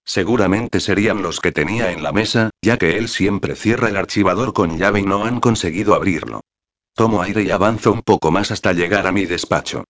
Seguramente 0.05 0.79
serían 0.79 1.23
los 1.23 1.41
que 1.41 1.51
tenía 1.51 1.91
en 1.91 2.05
la 2.05 2.13
mesa, 2.13 2.51
ya 2.63 2.77
que 2.77 2.99
él 2.99 3.09
siempre 3.09 3.57
cierra 3.57 3.89
el 3.89 3.97
archivador 3.97 4.53
con 4.53 4.79
llave 4.79 5.01
y 5.01 5.03
no 5.03 5.25
han 5.25 5.41
conseguido 5.41 5.95
abrirlo. 5.95 6.41
Tomo 6.95 7.23
aire 7.23 7.43
y 7.43 7.51
avanzo 7.51 7.91
un 7.91 8.03
poco 8.03 8.31
más 8.31 8.53
hasta 8.53 8.73
llegar 8.73 9.09
a 9.09 9.13
mi 9.13 9.27
despacho. 9.27 9.85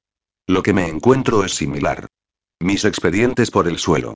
Lo 0.47 0.62
que 0.62 0.73
me 0.73 0.89
encuentro 0.89 1.44
es 1.44 1.55
similar. 1.55 2.07
Mis 2.60 2.86
expedientes 2.86 3.51
por 3.51 3.68
el 3.68 3.78
suelo. 3.78 4.15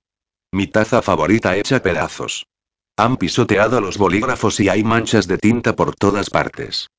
Mi 0.51 0.65
taza 0.65 1.03
favorita 1.03 1.55
hecha 1.57 1.83
pedazos. 1.83 2.47
Han 2.99 3.15
pisoteado 3.15 3.79
los 3.79 3.97
bolígrafos 3.97 4.59
y 4.59 4.67
hay 4.67 4.83
manchas 4.83 5.25
de 5.25 5.37
tinta 5.37 5.73
por 5.73 5.95
todas 5.95 6.29
partes. 6.29 6.89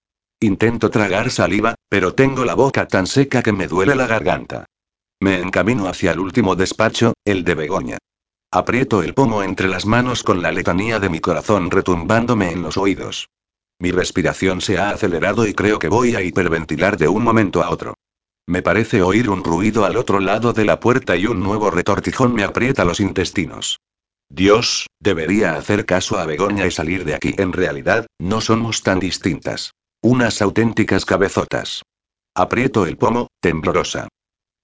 Intento 0.41 0.89
tragar 0.89 1.31
saliva, 1.31 1.75
pero 1.91 2.15
tengo 2.15 2.47
la 2.47 2.55
boca 2.55 2.89
tan 2.89 3.07
seca 3.07 3.43
que 3.43 3.53
me 3.53 3.69
duele 3.69 3.95
la 3.95 4.07
garganta. 4.07 4.65
Me 5.21 5.39
encamino 5.41 5.89
hacia 5.89 6.13
el 6.13 6.21
último 6.21 6.57
despacho, 6.57 7.13
el 7.23 7.45
de 7.45 7.55
Begoña. 7.55 7.99
Aprieto 8.51 9.03
el 9.03 9.13
pomo 9.13 9.43
entre 9.43 9.69
las 9.69 9.85
manos 9.85 10.23
con 10.23 10.41
la 10.41 10.53
letanía 10.53 11.01
de 11.01 11.11
mi 11.11 11.21
corazón 11.21 11.71
retumbándome 11.71 12.51
en 12.51 12.63
los 12.63 12.79
oídos. 12.79 13.29
Mi 13.79 13.91
respiración 13.91 14.63
se 14.63 14.79
ha 14.79 14.89
acelerado 14.89 15.47
y 15.47 15.53
creo 15.53 15.79
que 15.79 15.89
voy 15.89 16.15
a 16.15 16.23
hiperventilar 16.23 16.97
de 16.97 17.09
un 17.09 17.23
momento 17.23 17.63
a 17.63 17.69
otro. 17.69 17.93
Me 18.47 18.63
parece 18.63 19.03
oír 19.03 19.29
un 19.29 19.45
ruido 19.45 19.85
al 19.85 19.99
otro 19.99 20.19
lado 20.19 20.55
de 20.55 20.65
la 20.65 20.81
puerta 20.81 21.15
y 21.15 21.27
un 21.27 21.41
nuevo 21.41 21.71
retortijón 21.71 22.33
me 22.33 22.43
aprieta 22.43 22.87
los 22.87 23.01
intestinos. 23.01 23.81
Dios, 24.31 24.87
debería 25.01 25.57
hacer 25.57 25.85
caso 25.85 26.17
a 26.19 26.25
Begoña 26.25 26.65
y 26.65 26.71
salir 26.71 27.05
de 27.05 27.15
aquí. 27.15 27.35
En 27.37 27.53
realidad, 27.53 28.07
no 28.21 28.41
somos 28.41 28.83
tan 28.83 29.01
distintas. 29.01 29.73
Unas 30.03 30.41
auténticas 30.41 31.05
cabezotas. 31.05 31.83
Aprieto 32.35 32.87
el 32.87 32.97
pomo, 32.97 33.27
temblorosa. 33.41 34.09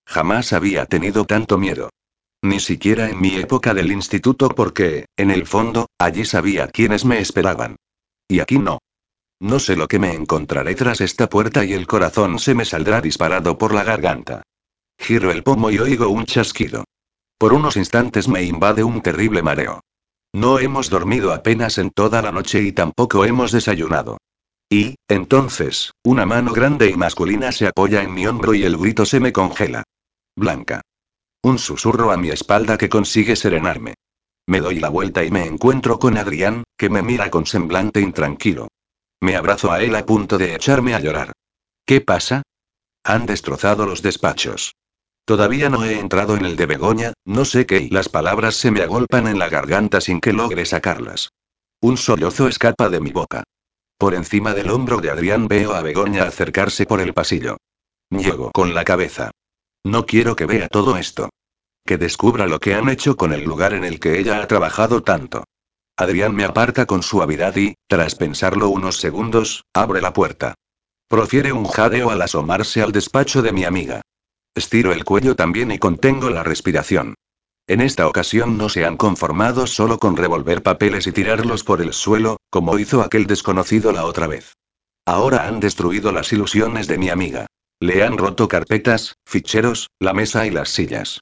Jamás 0.06 0.52
había 0.52 0.86
tenido 0.86 1.24
tanto 1.24 1.58
miedo. 1.58 1.90
Ni 2.42 2.60
siquiera 2.60 3.10
en 3.10 3.20
mi 3.20 3.34
época 3.34 3.74
del 3.74 3.90
instituto 3.90 4.50
porque, 4.50 5.06
en 5.16 5.32
el 5.32 5.46
fondo, 5.46 5.88
allí 5.98 6.24
sabía 6.24 6.68
quiénes 6.68 7.04
me 7.04 7.18
esperaban. 7.18 7.74
Y 8.28 8.38
aquí 8.38 8.58
no. 8.58 8.78
No 9.40 9.58
sé 9.58 9.74
lo 9.74 9.88
que 9.88 9.98
me 9.98 10.14
encontraré 10.14 10.76
tras 10.76 11.00
esta 11.00 11.28
puerta 11.28 11.64
y 11.64 11.72
el 11.72 11.88
corazón 11.88 12.38
se 12.38 12.54
me 12.54 12.64
saldrá 12.64 13.00
disparado 13.00 13.58
por 13.58 13.74
la 13.74 13.82
garganta. 13.82 14.42
Giro 14.98 15.32
el 15.32 15.42
pomo 15.42 15.70
y 15.70 15.78
oigo 15.78 16.08
un 16.08 16.24
chasquido. 16.24 16.84
Por 17.38 17.52
unos 17.52 17.76
instantes 17.76 18.28
me 18.28 18.42
invade 18.42 18.82
un 18.82 19.02
terrible 19.02 19.42
mareo. 19.42 19.80
No 20.32 20.58
hemos 20.58 20.90
dormido 20.90 21.32
apenas 21.32 21.78
en 21.78 21.90
toda 21.90 22.22
la 22.22 22.32
noche 22.32 22.62
y 22.62 22.72
tampoco 22.72 23.24
hemos 23.24 23.52
desayunado. 23.52 24.18
Y, 24.70 24.96
entonces, 25.08 25.92
una 26.02 26.26
mano 26.26 26.52
grande 26.52 26.90
y 26.90 26.94
masculina 26.94 27.52
se 27.52 27.68
apoya 27.68 28.02
en 28.02 28.12
mi 28.14 28.26
hombro 28.26 28.54
y 28.54 28.64
el 28.64 28.76
grito 28.76 29.04
se 29.04 29.20
me 29.20 29.32
congela. 29.32 29.84
Blanca. 30.34 30.80
Un 31.42 31.58
susurro 31.58 32.10
a 32.10 32.16
mi 32.16 32.30
espalda 32.30 32.76
que 32.76 32.88
consigue 32.88 33.36
serenarme. 33.36 33.94
Me 34.46 34.60
doy 34.60 34.80
la 34.80 34.88
vuelta 34.88 35.24
y 35.24 35.30
me 35.30 35.44
encuentro 35.44 35.98
con 35.98 36.16
Adrián, 36.16 36.64
que 36.76 36.88
me 36.88 37.02
mira 37.02 37.30
con 37.30 37.46
semblante 37.46 38.00
intranquilo. 38.00 38.68
Me 39.20 39.36
abrazo 39.36 39.72
a 39.72 39.82
él 39.82 39.94
a 39.94 40.04
punto 40.04 40.38
de 40.38 40.54
echarme 40.54 40.94
a 40.94 41.00
llorar. 41.00 41.32
¿Qué 41.84 42.00
pasa? 42.00 42.42
Han 43.04 43.26
destrozado 43.26 43.86
los 43.86 44.02
despachos. 44.02 44.74
Todavía 45.26 45.68
no 45.68 45.84
he 45.84 45.98
entrado 45.98 46.36
en 46.36 46.44
el 46.44 46.54
de 46.54 46.66
Begoña, 46.66 47.12
no 47.24 47.44
sé 47.44 47.66
qué 47.66 47.78
y 47.78 47.90
las 47.90 48.08
palabras 48.08 48.54
se 48.54 48.70
me 48.70 48.82
agolpan 48.82 49.26
en 49.26 49.40
la 49.40 49.48
garganta 49.48 50.00
sin 50.00 50.20
que 50.20 50.32
logre 50.32 50.64
sacarlas. 50.64 51.30
Un 51.80 51.96
sollozo 51.96 52.46
escapa 52.46 52.88
de 52.88 53.00
mi 53.00 53.10
boca. 53.10 53.42
Por 53.98 54.14
encima 54.14 54.54
del 54.54 54.70
hombro 54.70 54.98
de 54.98 55.10
Adrián 55.10 55.48
veo 55.48 55.74
a 55.74 55.82
Begoña 55.82 56.22
acercarse 56.22 56.86
por 56.86 57.00
el 57.00 57.12
pasillo. 57.12 57.56
Niego 58.08 58.52
con 58.52 58.72
la 58.72 58.84
cabeza. 58.84 59.32
No 59.84 60.06
quiero 60.06 60.36
que 60.36 60.46
vea 60.46 60.68
todo 60.68 60.96
esto. 60.96 61.28
Que 61.84 61.98
descubra 61.98 62.46
lo 62.46 62.60
que 62.60 62.74
han 62.74 62.88
hecho 62.88 63.16
con 63.16 63.32
el 63.32 63.42
lugar 63.42 63.74
en 63.74 63.82
el 63.84 63.98
que 63.98 64.20
ella 64.20 64.40
ha 64.40 64.46
trabajado 64.46 65.02
tanto. 65.02 65.42
Adrián 65.96 66.36
me 66.36 66.44
aparta 66.44 66.86
con 66.86 67.02
suavidad 67.02 67.56
y, 67.56 67.74
tras 67.88 68.14
pensarlo 68.14 68.68
unos 68.68 68.98
segundos, 68.98 69.64
abre 69.74 70.00
la 70.00 70.12
puerta. 70.12 70.54
Profiere 71.08 71.52
un 71.52 71.64
jadeo 71.64 72.10
al 72.10 72.22
asomarse 72.22 72.80
al 72.80 72.92
despacho 72.92 73.42
de 73.42 73.50
mi 73.50 73.64
amiga. 73.64 74.02
Estiro 74.56 74.92
el 74.94 75.04
cuello 75.04 75.36
también 75.36 75.70
y 75.70 75.78
contengo 75.78 76.30
la 76.30 76.42
respiración. 76.42 77.14
En 77.68 77.82
esta 77.82 78.08
ocasión 78.08 78.56
no 78.56 78.70
se 78.70 78.86
han 78.86 78.96
conformado 78.96 79.66
solo 79.66 79.98
con 79.98 80.16
revolver 80.16 80.62
papeles 80.62 81.06
y 81.06 81.12
tirarlos 81.12 81.62
por 81.62 81.82
el 81.82 81.92
suelo, 81.92 82.38
como 82.48 82.78
hizo 82.78 83.02
aquel 83.02 83.26
desconocido 83.26 83.92
la 83.92 84.06
otra 84.06 84.26
vez. 84.26 84.54
Ahora 85.04 85.46
han 85.46 85.60
destruido 85.60 86.10
las 86.10 86.32
ilusiones 86.32 86.86
de 86.86 86.96
mi 86.96 87.10
amiga. 87.10 87.46
Le 87.80 88.02
han 88.02 88.16
roto 88.16 88.48
carpetas, 88.48 89.16
ficheros, 89.26 89.90
la 90.00 90.14
mesa 90.14 90.46
y 90.46 90.50
las 90.50 90.70
sillas. 90.70 91.20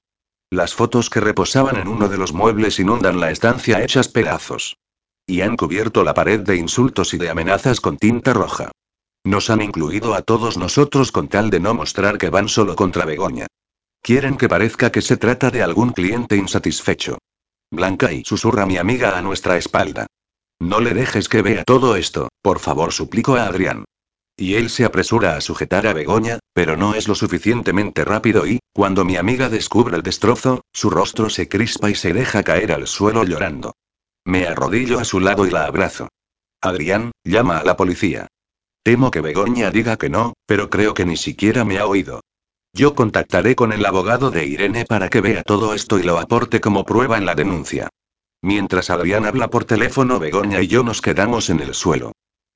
Las 0.49 0.75
fotos 0.75 1.11
que 1.11 1.19
reposaban 1.19 1.77
en 1.77 1.89
uno 1.89 2.09
de 2.09 2.19
los 2.19 2.33
muebles 2.33 2.79
inundan 2.79 3.19
la 3.19 3.33
estancia 3.33 3.83
hechas 3.83 4.07
pedazos. 4.07 4.77
Y 5.27 5.41
han 5.41 5.57
cubierto 5.57 6.05
la 6.05 6.15
pared 6.15 6.39
de 6.39 6.55
insultos 6.55 7.15
y 7.15 7.19
de 7.19 7.31
amenazas 7.31 7.81
con 7.81 7.97
tinta 7.97 8.33
roja. 8.33 8.71
Nos 9.25 9.49
han 9.49 9.63
incluido 9.63 10.15
a 10.15 10.21
todos 10.21 10.59
nosotros 10.59 11.11
con 11.11 11.29
tal 11.29 11.49
de 11.49 11.59
no 11.59 11.73
mostrar 11.73 12.19
que 12.19 12.29
van 12.29 12.49
solo 12.49 12.77
contra 12.77 13.07
Begoña. 13.07 13.47
Quieren 14.03 14.37
que 14.37 14.51
parezca 14.51 14.93
que 14.93 15.01
se 15.01 15.17
trata 15.17 15.51
de 15.51 15.63
algún 15.63 15.93
cliente 15.93 16.37
insatisfecho. 16.37 17.17
Blanca 17.71 18.13
y 18.13 18.23
susurra 18.23 18.67
mi 18.67 18.77
amiga 18.77 19.17
a 19.17 19.23
nuestra 19.23 19.57
espalda. 19.57 20.07
No 20.61 20.81
le 20.81 20.93
dejes 20.93 21.31
que 21.31 21.41
vea 21.41 21.65
todo 21.65 21.97
esto, 21.97 22.29
por 22.43 22.59
favor, 22.59 22.93
suplico 22.93 23.37
a 23.37 23.47
Adrián. 23.47 23.87
Y 24.37 24.57
él 24.57 24.69
se 24.69 24.85
apresura 24.85 25.37
a 25.37 25.41
sujetar 25.41 25.87
a 25.87 25.95
Begoña, 25.95 26.41
pero 26.53 26.77
no 26.77 26.95
es 26.95 27.09
lo 27.09 27.15
suficientemente 27.15 28.05
rápido 28.05 28.47
y, 28.47 28.59
cuando 28.75 29.07
mi 29.07 29.17
amiga 29.17 29.49
descubre 29.49 29.97
el 29.97 30.03
destrozo, 30.03 30.61
su 30.73 30.91
rostro 30.91 31.31
se 31.31 31.49
crispa 31.49 31.89
y 31.89 31.95
se 31.95 32.13
deja 32.13 32.43
caer 32.43 32.73
al 32.73 32.87
suelo 32.87 33.25
llorando. 33.25 33.75
Me 34.25 34.47
arrodillo 34.47 34.99
a 34.99 35.05
su 35.05 35.19
lado 35.19 35.47
y 35.47 35.51
la 35.51 35.65
abrazo. 35.65 36.09
Adrián, 36.61 37.13
llama 37.25 37.59
a 37.59 37.65
la 37.65 37.77
policía. 37.77 38.27
Temo 38.85 39.11
que 39.11 39.23
Begoña 39.23 39.71
diga 39.71 39.97
que 39.97 40.11
no, 40.11 40.35
pero 40.45 40.69
creo 40.69 40.93
que 40.93 41.07
ni 41.07 41.17
siquiera 41.17 41.65
me 41.65 41.79
ha 41.79 41.87
oído. 41.87 42.21
Yo 42.75 42.95
contactaré 42.95 43.57
con 43.57 43.73
el 43.73 43.87
abogado 43.87 44.31
de 44.31 44.45
Irene 44.45 44.85
para 44.85 45.09
que 45.09 45.23
vea 45.23 45.43
todo 45.43 45.73
esto 45.73 45.99
y 45.99 46.03
lo 46.03 46.19
aporte 46.19 46.61
como 46.61 46.85
prueba 46.85 47.17
en 47.17 47.25
la 47.25 47.35
denuncia. 47.35 47.89
Mientras 48.43 48.91
Adrián 48.91 49.25
habla 49.25 49.49
por 49.49 49.65
teléfono, 49.65 50.19
Begoña 50.19 50.61
y 50.61 50.67
yo 50.67 50.83
nos 50.83 51.01
quedamos 51.01 51.49
en 51.49 51.61
el 51.61 51.73
suelo. 51.73 52.13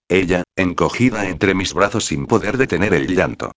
Ella, 0.07 0.43
encogida 0.55 1.31
entre 1.31 1.55
mis 1.55 1.73
brazos 1.73 2.05
sin 2.05 2.27
poder 2.27 2.59
detener 2.59 2.93
el 2.93 3.07
llanto. 3.07 3.53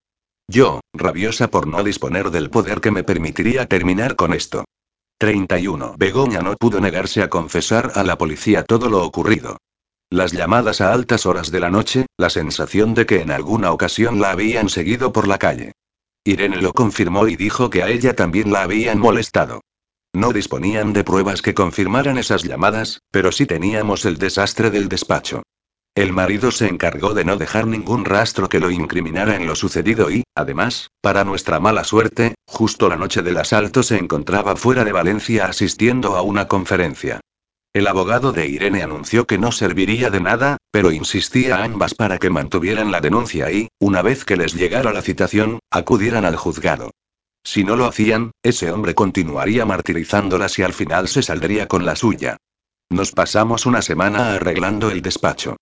Yo, 0.47 0.79
rabiosa 0.93 1.49
por 1.49 1.67
no 1.67 1.83
disponer 1.83 2.31
del 2.31 2.49
poder 2.49 2.79
que 2.79 2.91
me 2.91 3.03
permitiría 3.03 3.65
terminar 3.65 4.15
con 4.15 4.33
esto. 4.33 4.63
31. 5.17 5.95
Begoña 5.97 6.39
no 6.39 6.55
pudo 6.55 6.79
negarse 6.79 7.21
a 7.21 7.29
confesar 7.29 7.91
a 7.95 8.03
la 8.05 8.17
policía 8.17 8.63
todo 8.63 8.89
lo 8.89 9.03
ocurrido. 9.03 9.57
Las 10.13 10.33
llamadas 10.33 10.81
a 10.81 10.91
altas 10.91 11.25
horas 11.25 11.51
de 11.51 11.61
la 11.61 11.69
noche, 11.69 12.05
la 12.17 12.29
sensación 12.29 12.93
de 12.93 13.05
que 13.05 13.21
en 13.21 13.31
alguna 13.31 13.71
ocasión 13.71 14.19
la 14.19 14.31
habían 14.31 14.67
seguido 14.67 15.13
por 15.13 15.25
la 15.25 15.37
calle. 15.37 15.71
Irene 16.25 16.61
lo 16.61 16.73
confirmó 16.73 17.29
y 17.29 17.37
dijo 17.37 17.69
que 17.69 17.81
a 17.81 17.87
ella 17.87 18.13
también 18.13 18.51
la 18.51 18.63
habían 18.63 18.99
molestado. 18.99 19.61
No 20.13 20.33
disponían 20.33 20.91
de 20.91 21.05
pruebas 21.05 21.41
que 21.41 21.53
confirmaran 21.53 22.17
esas 22.17 22.43
llamadas, 22.43 22.99
pero 23.09 23.31
sí 23.31 23.45
teníamos 23.45 24.03
el 24.03 24.17
desastre 24.17 24.69
del 24.69 24.89
despacho. 24.89 25.43
El 25.95 26.11
marido 26.11 26.51
se 26.51 26.67
encargó 26.67 27.13
de 27.13 27.23
no 27.23 27.37
dejar 27.37 27.65
ningún 27.65 28.03
rastro 28.03 28.49
que 28.49 28.59
lo 28.59 28.69
incriminara 28.69 29.37
en 29.37 29.47
lo 29.47 29.55
sucedido 29.55 30.11
y, 30.11 30.23
además, 30.35 30.89
para 30.99 31.23
nuestra 31.23 31.61
mala 31.61 31.85
suerte, 31.85 32.35
justo 32.45 32.89
la 32.89 32.97
noche 32.97 33.21
del 33.21 33.37
asalto 33.37 33.81
se 33.81 33.95
encontraba 33.95 34.57
fuera 34.57 34.83
de 34.83 34.91
Valencia 34.91 35.45
asistiendo 35.45 36.17
a 36.17 36.21
una 36.21 36.49
conferencia. 36.49 37.21
El 37.73 37.87
abogado 37.87 38.33
de 38.33 38.47
Irene 38.47 38.83
anunció 38.83 39.25
que 39.25 39.37
no 39.37 39.53
serviría 39.53 40.09
de 40.09 40.19
nada, 40.19 40.57
pero 40.71 40.91
insistía 40.91 41.55
a 41.55 41.63
ambas 41.63 41.95
para 41.95 42.17
que 42.17 42.29
mantuvieran 42.29 42.91
la 42.91 42.99
denuncia 42.99 43.49
y, 43.49 43.69
una 43.79 44.01
vez 44.01 44.25
que 44.25 44.35
les 44.35 44.53
llegara 44.53 44.91
la 44.91 45.01
citación, 45.01 45.59
acudieran 45.69 46.25
al 46.25 46.35
juzgado. 46.35 46.91
Si 47.43 47.63
no 47.63 47.77
lo 47.77 47.85
hacían, 47.85 48.31
ese 48.43 48.71
hombre 48.71 48.93
continuaría 48.93 49.65
martirizándolas 49.65 50.59
y 50.59 50.63
al 50.63 50.73
final 50.73 51.07
se 51.07 51.23
saldría 51.23 51.69
con 51.69 51.85
la 51.85 51.95
suya. 51.95 52.35
Nos 52.89 53.13
pasamos 53.13 53.65
una 53.65 53.81
semana 53.81 54.33
arreglando 54.33 54.91
el 54.91 55.01
despacho. 55.01 55.55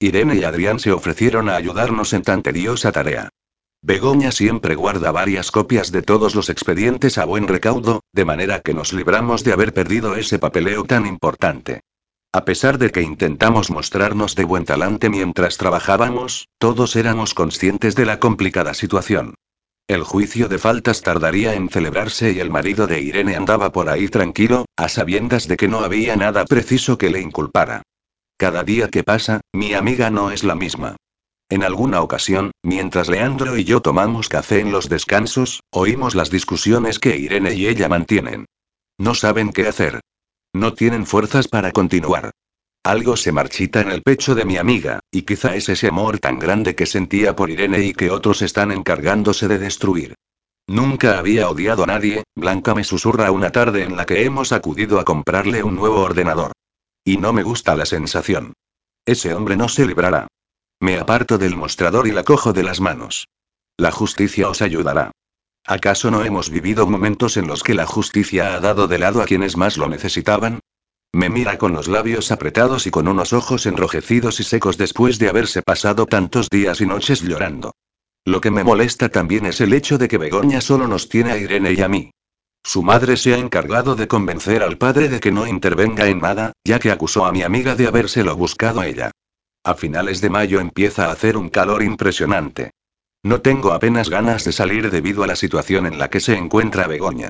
Irene 0.00 0.34
y 0.34 0.42
Adrián 0.42 0.80
se 0.80 0.90
ofrecieron 0.90 1.48
a 1.48 1.54
ayudarnos 1.54 2.12
en 2.12 2.22
tan 2.22 2.42
tediosa 2.42 2.90
tarea. 2.90 3.28
Begoña 3.84 4.30
siempre 4.30 4.76
guarda 4.76 5.10
varias 5.10 5.50
copias 5.50 5.90
de 5.90 6.02
todos 6.02 6.36
los 6.36 6.50
expedientes 6.50 7.18
a 7.18 7.24
buen 7.24 7.48
recaudo, 7.48 8.02
de 8.12 8.24
manera 8.24 8.60
que 8.60 8.74
nos 8.74 8.92
libramos 8.92 9.42
de 9.42 9.52
haber 9.52 9.74
perdido 9.74 10.14
ese 10.14 10.38
papeleo 10.38 10.84
tan 10.84 11.04
importante. 11.04 11.80
A 12.32 12.44
pesar 12.44 12.78
de 12.78 12.90
que 12.90 13.02
intentamos 13.02 13.70
mostrarnos 13.70 14.36
de 14.36 14.44
buen 14.44 14.64
talante 14.64 15.10
mientras 15.10 15.58
trabajábamos, 15.58 16.48
todos 16.58 16.94
éramos 16.94 17.34
conscientes 17.34 17.96
de 17.96 18.06
la 18.06 18.20
complicada 18.20 18.72
situación. 18.72 19.34
El 19.88 20.04
juicio 20.04 20.48
de 20.48 20.58
faltas 20.58 21.02
tardaría 21.02 21.54
en 21.54 21.68
celebrarse 21.68 22.30
y 22.30 22.38
el 22.38 22.50
marido 22.50 22.86
de 22.86 23.00
Irene 23.00 23.34
andaba 23.34 23.72
por 23.72 23.88
ahí 23.88 24.06
tranquilo, 24.06 24.64
a 24.76 24.88
sabiendas 24.88 25.48
de 25.48 25.56
que 25.56 25.66
no 25.66 25.80
había 25.80 26.14
nada 26.14 26.44
preciso 26.44 26.98
que 26.98 27.10
le 27.10 27.20
inculpara. 27.20 27.82
Cada 28.36 28.62
día 28.62 28.88
que 28.88 29.02
pasa, 29.02 29.40
mi 29.52 29.74
amiga 29.74 30.08
no 30.08 30.30
es 30.30 30.44
la 30.44 30.54
misma. 30.54 30.96
En 31.52 31.64
alguna 31.64 32.00
ocasión, 32.00 32.52
mientras 32.62 33.10
Leandro 33.10 33.58
y 33.58 33.64
yo 33.64 33.82
tomamos 33.82 34.30
café 34.30 34.60
en 34.60 34.72
los 34.72 34.88
descansos, 34.88 35.62
oímos 35.70 36.14
las 36.14 36.30
discusiones 36.30 36.98
que 36.98 37.18
Irene 37.18 37.52
y 37.52 37.66
ella 37.66 37.90
mantienen. 37.90 38.46
No 38.96 39.14
saben 39.14 39.52
qué 39.52 39.68
hacer. 39.68 40.00
No 40.54 40.72
tienen 40.72 41.04
fuerzas 41.04 41.48
para 41.48 41.70
continuar. 41.70 42.30
Algo 42.82 43.18
se 43.18 43.32
marchita 43.32 43.82
en 43.82 43.90
el 43.90 44.00
pecho 44.00 44.34
de 44.34 44.46
mi 44.46 44.56
amiga, 44.56 45.00
y 45.10 45.22
quizá 45.22 45.54
es 45.54 45.68
ese 45.68 45.88
amor 45.88 46.20
tan 46.20 46.38
grande 46.38 46.74
que 46.74 46.86
sentía 46.86 47.36
por 47.36 47.50
Irene 47.50 47.84
y 47.84 47.92
que 47.92 48.10
otros 48.10 48.40
están 48.40 48.72
encargándose 48.72 49.46
de 49.46 49.58
destruir. 49.58 50.14
Nunca 50.66 51.18
había 51.18 51.50
odiado 51.50 51.82
a 51.82 51.86
nadie, 51.86 52.24
Blanca 52.34 52.74
me 52.74 52.82
susurra 52.82 53.30
una 53.30 53.52
tarde 53.52 53.82
en 53.82 53.94
la 53.98 54.06
que 54.06 54.24
hemos 54.24 54.52
acudido 54.52 54.98
a 54.98 55.04
comprarle 55.04 55.62
un 55.62 55.74
nuevo 55.76 56.00
ordenador. 56.00 56.52
Y 57.04 57.18
no 57.18 57.34
me 57.34 57.42
gusta 57.42 57.76
la 57.76 57.84
sensación. 57.84 58.54
Ese 59.04 59.34
hombre 59.34 59.58
no 59.58 59.68
se 59.68 59.84
librará. 59.84 60.28
Me 60.82 60.98
aparto 60.98 61.38
del 61.38 61.54
mostrador 61.54 62.08
y 62.08 62.10
la 62.10 62.24
cojo 62.24 62.52
de 62.52 62.64
las 62.64 62.80
manos. 62.80 63.28
La 63.76 63.92
justicia 63.92 64.48
os 64.48 64.62
ayudará. 64.62 65.12
¿Acaso 65.64 66.10
no 66.10 66.24
hemos 66.24 66.50
vivido 66.50 66.88
momentos 66.88 67.36
en 67.36 67.46
los 67.46 67.62
que 67.62 67.74
la 67.74 67.86
justicia 67.86 68.56
ha 68.56 68.58
dado 68.58 68.88
de 68.88 68.98
lado 68.98 69.22
a 69.22 69.26
quienes 69.26 69.56
más 69.56 69.76
lo 69.76 69.88
necesitaban? 69.88 70.58
Me 71.12 71.28
mira 71.28 71.56
con 71.56 71.72
los 71.72 71.86
labios 71.86 72.32
apretados 72.32 72.88
y 72.88 72.90
con 72.90 73.06
unos 73.06 73.32
ojos 73.32 73.66
enrojecidos 73.66 74.40
y 74.40 74.42
secos 74.42 74.76
después 74.76 75.20
de 75.20 75.28
haberse 75.28 75.62
pasado 75.62 76.06
tantos 76.06 76.48
días 76.50 76.80
y 76.80 76.86
noches 76.86 77.20
llorando. 77.22 77.76
Lo 78.24 78.40
que 78.40 78.50
me 78.50 78.64
molesta 78.64 79.08
también 79.08 79.46
es 79.46 79.60
el 79.60 79.74
hecho 79.74 79.98
de 79.98 80.08
que 80.08 80.18
Begoña 80.18 80.60
solo 80.60 80.88
nos 80.88 81.08
tiene 81.08 81.30
a 81.30 81.38
Irene 81.38 81.74
y 81.74 81.80
a 81.80 81.88
mí. 81.88 82.10
Su 82.64 82.82
madre 82.82 83.16
se 83.16 83.34
ha 83.34 83.38
encargado 83.38 83.94
de 83.94 84.08
convencer 84.08 84.64
al 84.64 84.78
padre 84.78 85.08
de 85.08 85.20
que 85.20 85.30
no 85.30 85.46
intervenga 85.46 86.08
en 86.08 86.18
nada, 86.18 86.54
ya 86.64 86.80
que 86.80 86.90
acusó 86.90 87.24
a 87.24 87.30
mi 87.30 87.44
amiga 87.44 87.76
de 87.76 87.86
habérselo 87.86 88.34
buscado 88.34 88.80
a 88.80 88.88
ella. 88.88 89.12
A 89.64 89.74
finales 89.74 90.20
de 90.20 90.28
mayo 90.28 90.58
empieza 90.58 91.06
a 91.06 91.12
hacer 91.12 91.36
un 91.36 91.48
calor 91.48 91.84
impresionante. 91.84 92.72
No 93.22 93.40
tengo 93.40 93.72
apenas 93.72 94.10
ganas 94.10 94.44
de 94.44 94.50
salir 94.50 94.90
debido 94.90 95.22
a 95.22 95.28
la 95.28 95.36
situación 95.36 95.86
en 95.86 95.98
la 95.98 96.10
que 96.10 96.18
se 96.18 96.36
encuentra 96.36 96.88
Begoña. 96.88 97.28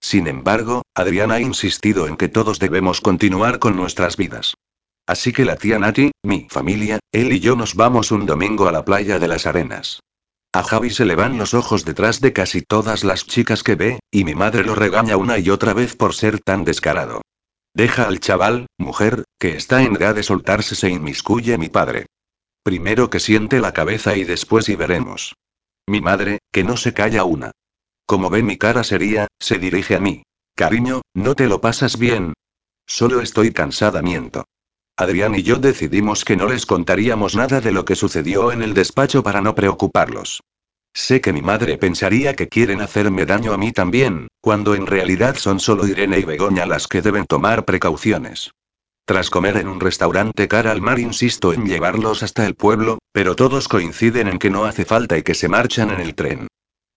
Sin 0.00 0.26
embargo, 0.26 0.82
Adrián 0.94 1.30
ha 1.30 1.40
insistido 1.40 2.08
en 2.08 2.16
que 2.16 2.28
todos 2.28 2.58
debemos 2.58 3.00
continuar 3.00 3.60
con 3.60 3.76
nuestras 3.76 4.16
vidas. 4.16 4.54
Así 5.06 5.32
que 5.32 5.44
la 5.44 5.56
tía 5.56 5.78
Nati, 5.78 6.10
mi 6.24 6.48
familia, 6.50 6.98
él 7.12 7.32
y 7.32 7.40
yo 7.40 7.54
nos 7.54 7.74
vamos 7.74 8.10
un 8.10 8.26
domingo 8.26 8.68
a 8.68 8.72
la 8.72 8.84
playa 8.84 9.20
de 9.20 9.28
las 9.28 9.46
arenas. 9.46 10.00
A 10.52 10.64
Javi 10.64 10.90
se 10.90 11.04
le 11.04 11.14
van 11.14 11.38
los 11.38 11.54
ojos 11.54 11.84
detrás 11.84 12.20
de 12.20 12.32
casi 12.32 12.62
todas 12.62 13.04
las 13.04 13.24
chicas 13.24 13.62
que 13.62 13.76
ve, 13.76 14.00
y 14.10 14.24
mi 14.24 14.34
madre 14.34 14.64
lo 14.64 14.74
regaña 14.74 15.16
una 15.16 15.38
y 15.38 15.50
otra 15.50 15.74
vez 15.74 15.94
por 15.94 16.14
ser 16.14 16.40
tan 16.40 16.64
descarado. 16.64 17.22
Deja 17.78 18.08
al 18.08 18.18
chaval, 18.18 18.66
mujer, 18.76 19.22
que 19.38 19.54
está 19.54 19.84
en 19.84 19.94
edad 19.94 20.16
de 20.16 20.24
soltarse, 20.24 20.74
se 20.74 20.90
inmiscuye 20.90 21.56
mi 21.58 21.68
padre. 21.68 22.06
Primero 22.64 23.08
que 23.08 23.20
siente 23.20 23.60
la 23.60 23.72
cabeza 23.72 24.16
y 24.16 24.24
después 24.24 24.68
y 24.68 24.74
veremos. 24.74 25.36
Mi 25.86 26.00
madre, 26.00 26.40
que 26.50 26.64
no 26.64 26.76
se 26.76 26.92
calla 26.92 27.22
una. 27.22 27.52
Como 28.04 28.30
ve 28.30 28.42
mi 28.42 28.58
cara 28.58 28.82
seria, 28.82 29.28
se 29.38 29.60
dirige 29.60 29.94
a 29.94 30.00
mí. 30.00 30.24
Cariño, 30.56 31.02
¿no 31.14 31.36
te 31.36 31.46
lo 31.46 31.60
pasas 31.60 32.00
bien? 32.00 32.32
Solo 32.84 33.20
estoy 33.20 33.52
cansada, 33.52 34.02
miento. 34.02 34.46
Adrián 34.96 35.36
y 35.36 35.44
yo 35.44 35.54
decidimos 35.58 36.24
que 36.24 36.34
no 36.34 36.48
les 36.48 36.66
contaríamos 36.66 37.36
nada 37.36 37.60
de 37.60 37.70
lo 37.70 37.84
que 37.84 37.94
sucedió 37.94 38.50
en 38.50 38.62
el 38.62 38.74
despacho 38.74 39.22
para 39.22 39.40
no 39.40 39.54
preocuparlos. 39.54 40.40
Sé 40.94 41.20
que 41.20 41.32
mi 41.32 41.42
madre 41.42 41.78
pensaría 41.78 42.34
que 42.34 42.48
quieren 42.48 42.80
hacerme 42.80 43.24
daño 43.26 43.52
a 43.52 43.58
mí 43.58 43.72
también, 43.72 44.28
cuando 44.40 44.74
en 44.74 44.86
realidad 44.86 45.36
son 45.36 45.60
solo 45.60 45.86
Irene 45.86 46.18
y 46.18 46.24
Begoña 46.24 46.66
las 46.66 46.88
que 46.88 47.02
deben 47.02 47.26
tomar 47.26 47.64
precauciones. 47.64 48.50
Tras 49.04 49.30
comer 49.30 49.56
en 49.56 49.68
un 49.68 49.80
restaurante 49.80 50.48
cara 50.48 50.70
al 50.70 50.82
mar 50.82 50.98
insisto 50.98 51.54
en 51.54 51.66
llevarlos 51.66 52.22
hasta 52.22 52.44
el 52.44 52.54
pueblo, 52.54 52.98
pero 53.12 53.36
todos 53.36 53.66
coinciden 53.66 54.28
en 54.28 54.38
que 54.38 54.50
no 54.50 54.66
hace 54.66 54.84
falta 54.84 55.16
y 55.16 55.22
que 55.22 55.34
se 55.34 55.48
marchan 55.48 55.90
en 55.90 56.00
el 56.00 56.14
tren. 56.14 56.46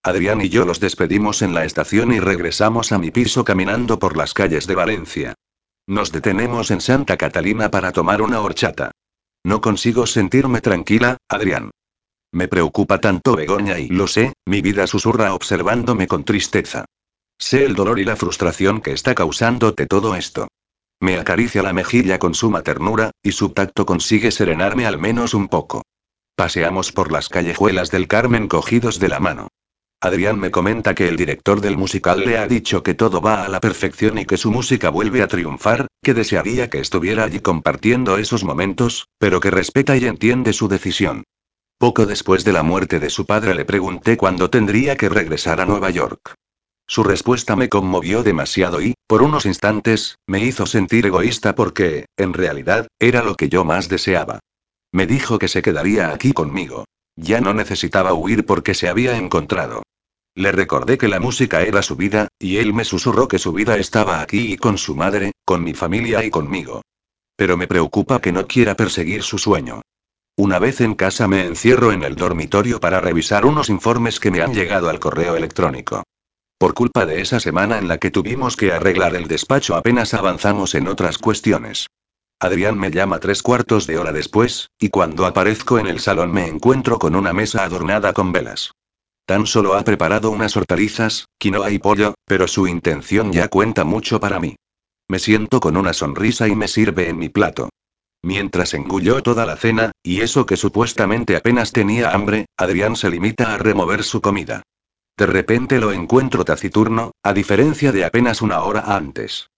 Adrián 0.03 0.42
y 0.42 0.50
yo 0.50 0.66
los 0.66 0.80
despedimos 0.80 1.42
en 1.42 1.53
la 1.53 1.64
estación 1.64 2.11
y 2.11 2.20
regresamos 2.20 2.92
a 2.92 2.98
mi 2.98 3.11
piso 3.11 3.45
caminando 3.45 4.00
por 4.00 4.18
las 4.18 4.34
calles 4.34 4.68
de 4.68 4.76
Valencia. 4.76 5.36
Nos 5.88 6.11
detenemos 6.11 6.72
en 6.72 6.82
Santa 6.82 7.18
Catalina 7.18 7.72
para 7.72 7.92
tomar 7.92 8.22
una 8.22 8.42
horchata. 8.42 8.92
No 9.44 9.61
consigo 9.61 10.06
sentirme 10.06 10.60
tranquila, 10.60 11.18
Adrián. 11.30 11.72
Me 12.34 12.48
preocupa 12.48 13.00
tanto 13.00 13.35
Begoña 13.35 13.77
y 13.77 13.90
lo 13.90 14.08
sé, 14.08 14.34
mi 14.45 14.61
vida 14.61 14.88
susurra 14.88 15.34
observándome 15.34 16.08
con 16.08 16.24
tristeza. 16.24 16.85
Sé 17.38 17.66
el 17.66 17.76
dolor 17.76 18.00
y 18.00 18.06
la 18.06 18.16
frustración 18.16 18.82
que 18.82 18.92
está 18.93 19.16
causándote 19.16 19.85
todo 19.85 20.16
esto. 20.16 20.48
Me 21.01 21.18
acaricia 21.18 21.64
la 21.64 21.74
mejilla 21.74 22.19
con 22.19 22.34
suma 22.34 22.61
ternura, 22.61 23.11
y 23.24 23.32
su 23.32 23.50
tacto 23.50 23.85
consigue 23.85 24.32
serenarme 24.32 24.85
al 24.85 24.98
menos 24.98 25.34
un 25.34 25.48
poco. 25.48 25.82
Paseamos 26.35 26.92
por 26.92 27.11
las 27.11 27.27
callejuelas 27.27 27.92
del 27.92 28.08
Carmen 28.08 28.48
cogidos 28.48 29.00
de 29.00 29.10
la 29.10 29.19
mano. 29.19 29.48
Adrián 30.00 30.40
me 30.40 30.51
comenta 30.51 30.95
que 30.95 31.08
el 31.08 31.18
director 31.18 31.60
del 31.60 31.77
musical 31.77 32.22
le 32.22 32.38
ha 32.38 32.48
dicho 32.48 32.82
que 32.82 32.93
todo 32.93 33.22
va 33.22 33.43
a 33.43 33.50
la 33.50 33.60
perfección 33.60 34.18
y 34.18 34.26
que 34.26 34.38
su 34.38 34.51
música 34.51 34.90
vuelve 34.90 35.22
a 35.22 35.27
triunfar, 35.27 35.88
que 36.01 36.14
desearía 36.14 36.69
que 36.69 36.80
estuviera 36.80 37.24
allí 37.24 37.40
compartiendo 37.40 38.18
esos 38.18 38.43
momentos, 38.43 39.08
pero 39.19 39.40
que 39.40 39.51
respeta 39.51 39.98
y 39.98 40.06
entiende 40.06 40.53
su 40.53 40.68
decisión. 40.68 41.24
Poco 41.82 42.06
después 42.06 42.43
de 42.43 42.53
la 42.53 42.61
muerte 42.61 43.00
de 43.00 43.10
su 43.10 43.26
padre 43.26 43.56
le 43.56 43.66
pregunté 43.66 44.16
cuándo 44.16 44.51
tendría 44.51 44.95
que 44.95 45.10
regresar 45.10 45.60
a 45.60 45.66
Nueva 45.66 45.90
York. 45.90 46.35
Su 46.88 47.03
respuesta 47.03 47.56
me 47.56 47.69
conmovió 47.69 48.22
demasiado 48.22 48.84
y, 48.84 48.93
por 49.08 49.24
unos 49.24 49.48
instantes, 49.48 50.19
me 50.27 50.45
hizo 50.45 50.68
sentir 50.68 51.08
egoísta 51.08 51.56
porque, 51.56 52.06
en 52.18 52.34
realidad, 52.34 52.85
era 53.00 53.24
lo 53.24 53.34
que 53.34 53.50
yo 53.50 53.66
más 53.66 53.90
deseaba. 53.90 54.42
Me 54.92 55.08
dijo 55.08 55.40
que 55.40 55.48
se 55.48 55.64
quedaría 55.64 56.11
aquí 56.11 56.34
conmigo. 56.34 56.85
Ya 57.16 57.42
no 57.42 57.56
necesitaba 57.56 58.14
huir 58.14 58.45
porque 58.45 58.76
se 58.76 58.88
había 58.88 59.18
encontrado. 59.18 59.82
Le 60.35 60.51
recordé 60.51 61.00
que 61.00 61.08
la 61.08 61.19
música 61.19 61.64
era 61.64 61.82
su 61.82 61.95
vida, 61.95 62.27
y 62.38 62.58
él 62.58 62.76
me 62.76 62.85
susurró 62.85 63.27
que 63.27 63.40
su 63.40 63.53
vida 63.53 63.76
estaba 63.77 64.22
aquí 64.22 64.53
y 64.53 64.58
con 64.58 64.77
su 64.77 64.95
madre, 64.95 65.32
con 65.45 65.64
mi 65.64 65.74
familia 65.74 66.24
y 66.24 66.30
conmigo. 66.30 66.84
Pero 67.35 67.58
me 67.58 67.66
preocupa 67.66 68.22
que 68.22 68.32
no 68.32 68.45
quiera 68.45 68.76
perseguir 68.76 69.24
su 69.24 69.40
sueño. 69.40 69.82
Una 70.38 70.60
vez 70.60 70.82
en 70.82 70.95
casa 70.95 71.27
me 71.27 71.45
encierro 71.45 71.92
en 71.92 72.03
el 72.03 72.16
dormitorio 72.16 72.80
para 72.80 73.00
revisar 73.00 73.45
unos 73.45 73.69
informes 73.69 74.19
que 74.19 74.32
me 74.32 74.42
han 74.42 74.53
llegado 74.53 74.90
al 74.90 75.00
correo 75.00 75.35
electrónico. 75.35 76.03
Por 76.58 76.74
culpa 76.74 77.06
de 77.06 77.22
esa 77.22 77.40
semana 77.40 77.77
en 77.77 77.88
la 77.88 77.98
que 77.98 78.11
tuvimos 78.11 78.56
que 78.56 78.72
arreglar 78.72 79.16
el 79.16 79.27
despacho 79.27 79.76
apenas 79.76 80.14
avanzamos 80.14 80.76
en 80.76 80.88
otras 80.88 81.18
cuestiones. 81.18 81.88
Adrián 82.40 82.77
me 82.77 82.90
llama 82.90 83.19
tres 83.19 83.43
cuartos 83.43 83.85
de 83.85 84.00
hora 84.00 84.11
después, 84.11 84.69
y 84.80 84.90
cuando 84.90 85.26
aparezco 85.26 85.77
en 85.77 85.88
el 85.88 86.00
salón 86.00 86.32
me 86.32 86.48
encuentro 86.48 86.98
con 86.98 87.16
una 87.16 87.34
mesa 87.34 87.64
adornada 87.64 88.14
con 88.14 88.32
velas. 88.32 88.72
Tan 89.27 89.45
solo 89.45 89.76
ha 89.76 89.84
preparado 89.84 90.32
unas 90.32 90.58
hortalizas, 90.58 91.26
quinoa 91.38 91.69
y 91.69 91.77
pollo, 91.77 92.16
pero 92.26 92.48
su 92.48 92.68
intención 92.68 93.32
ya 93.32 93.48
cuenta 93.48 93.84
mucho 93.84 94.19
para 94.19 94.40
mí. 94.40 94.56
Me 95.08 95.19
siento 95.19 95.60
con 95.60 95.77
una 95.77 95.93
sonrisa 95.93 96.48
y 96.48 96.56
me 96.56 96.68
sirve 96.68 97.10
en 97.10 97.18
mi 97.18 97.30
plato. 97.30 97.69
Mientras 98.24 98.74
engulló 98.74 99.24
toda 99.24 99.45
la 99.45 99.58
cena, 99.58 99.91
y 100.03 100.22
eso 100.22 100.45
que 100.45 100.58
supuestamente 100.58 101.35
apenas 101.35 101.72
tenía 101.72 102.11
hambre, 102.11 102.45
Adrián 102.56 102.95
se 102.95 103.09
limita 103.09 103.53
a 103.53 103.58
remover 103.58 104.03
su 104.03 104.22
comida. 104.22 104.64
De 105.17 105.25
repente 105.25 105.80
lo 105.80 105.91
encuentro 105.91 106.45
taciturno, 106.45 107.11
a 107.24 107.33
diferencia 107.33 107.91
de 107.91 108.06
apenas 108.06 108.41
una 108.41 108.61
hora 108.61 108.95
antes. 108.95 109.50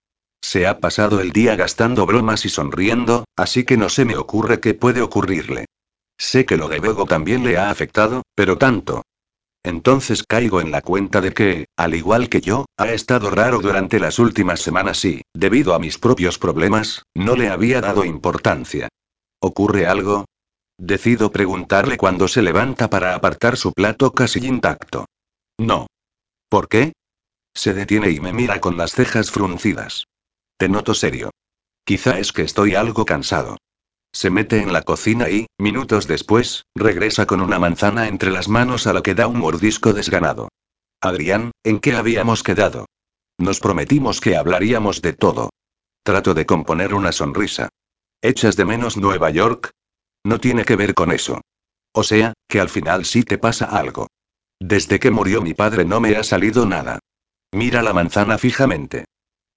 Se 0.41 0.67
ha 0.67 0.79
pasado 0.79 1.21
el 1.21 1.31
día 1.31 1.55
gastando 1.55 2.05
bromas 2.05 2.45
y 2.45 2.49
sonriendo, 2.49 3.25
así 3.37 3.63
que 3.63 3.77
no 3.77 3.89
se 3.89 4.05
me 4.05 4.17
ocurre 4.17 4.59
qué 4.59 4.73
puede 4.73 5.01
ocurrirle. 5.01 5.65
Sé 6.17 6.45
que 6.45 6.57
lo 6.57 6.67
de 6.67 6.79
Bego 6.79 7.05
también 7.05 7.43
le 7.43 7.57
ha 7.57 7.69
afectado, 7.69 8.23
pero 8.35 8.57
tanto. 8.57 9.03
Entonces 9.63 10.23
caigo 10.23 10.59
en 10.59 10.71
la 10.71 10.81
cuenta 10.81 11.21
de 11.21 11.33
que, 11.33 11.67
al 11.77 11.95
igual 11.95 12.27
que 12.27 12.41
yo, 12.41 12.65
ha 12.77 12.91
estado 12.91 13.29
raro 13.29 13.59
durante 13.59 13.99
las 13.99 14.19
últimas 14.19 14.59
semanas 14.59 15.05
y, 15.05 15.21
debido 15.33 15.73
a 15.73 15.79
mis 15.79 15.97
propios 15.97 16.37
problemas, 16.37 17.03
no 17.13 17.35
le 17.35 17.47
había 17.47 17.79
dado 17.79 18.03
importancia. 18.03 18.89
¿Ocurre 19.39 19.87
algo? 19.87 20.25
Decido 20.77 21.31
preguntarle 21.31 21.97
cuando 21.97 22.27
se 22.27 22.41
levanta 22.41 22.89
para 22.89 23.15
apartar 23.15 23.55
su 23.55 23.71
plato 23.71 24.11
casi 24.11 24.45
intacto. 24.45 25.05
No. 25.57 25.87
¿Por 26.49 26.67
qué? 26.67 26.93
Se 27.53 27.73
detiene 27.73 28.09
y 28.09 28.19
me 28.19 28.33
mira 28.33 28.59
con 28.59 28.77
las 28.77 28.91
cejas 28.91 29.31
fruncidas. 29.31 30.05
Te 30.57 30.67
noto 30.67 30.93
serio. 30.93 31.29
Quizá 31.85 32.19
es 32.19 32.31
que 32.31 32.41
estoy 32.41 32.75
algo 32.75 33.05
cansado. 33.05 33.57
Se 34.15 34.29
mete 34.29 34.61
en 34.61 34.71
la 34.71 34.83
cocina 34.83 35.29
y, 35.29 35.47
minutos 35.57 36.07
después, 36.07 36.65
regresa 36.75 37.25
con 37.25 37.41
una 37.41 37.57
manzana 37.57 38.07
entre 38.07 38.29
las 38.29 38.47
manos 38.47 38.85
a 38.85 38.93
la 38.93 39.01
que 39.01 39.15
da 39.15 39.27
un 39.27 39.39
mordisco 39.39 39.91
desganado. 39.91 40.49
Adrián, 41.01 41.51
¿en 41.63 41.79
qué 41.79 41.93
habíamos 41.95 42.43
quedado? 42.43 42.85
Nos 43.39 43.59
prometimos 43.59 44.21
que 44.21 44.37
hablaríamos 44.37 45.01
de 45.01 45.13
todo. 45.13 45.49
Trato 46.03 46.35
de 46.35 46.45
componer 46.45 46.93
una 46.93 47.11
sonrisa. 47.11 47.69
¿Echas 48.21 48.55
de 48.55 48.65
menos 48.65 48.97
Nueva 48.97 49.31
York? 49.31 49.71
No 50.23 50.39
tiene 50.39 50.63
que 50.63 50.75
ver 50.75 50.93
con 50.93 51.11
eso. 51.11 51.41
O 51.91 52.03
sea, 52.03 52.33
que 52.47 52.59
al 52.59 52.69
final 52.69 53.05
sí 53.05 53.23
te 53.23 53.37
pasa 53.37 53.65
algo. 53.65 54.07
Desde 54.59 54.99
que 54.99 55.11
murió 55.11 55.41
mi 55.41 55.53
padre 55.53 55.85
no 55.85 55.99
me 55.99 56.15
ha 56.15 56.23
salido 56.23 56.65
nada. 56.65 56.99
Mira 57.51 57.81
la 57.81 57.93
manzana 57.93 58.37
fijamente. 58.37 59.05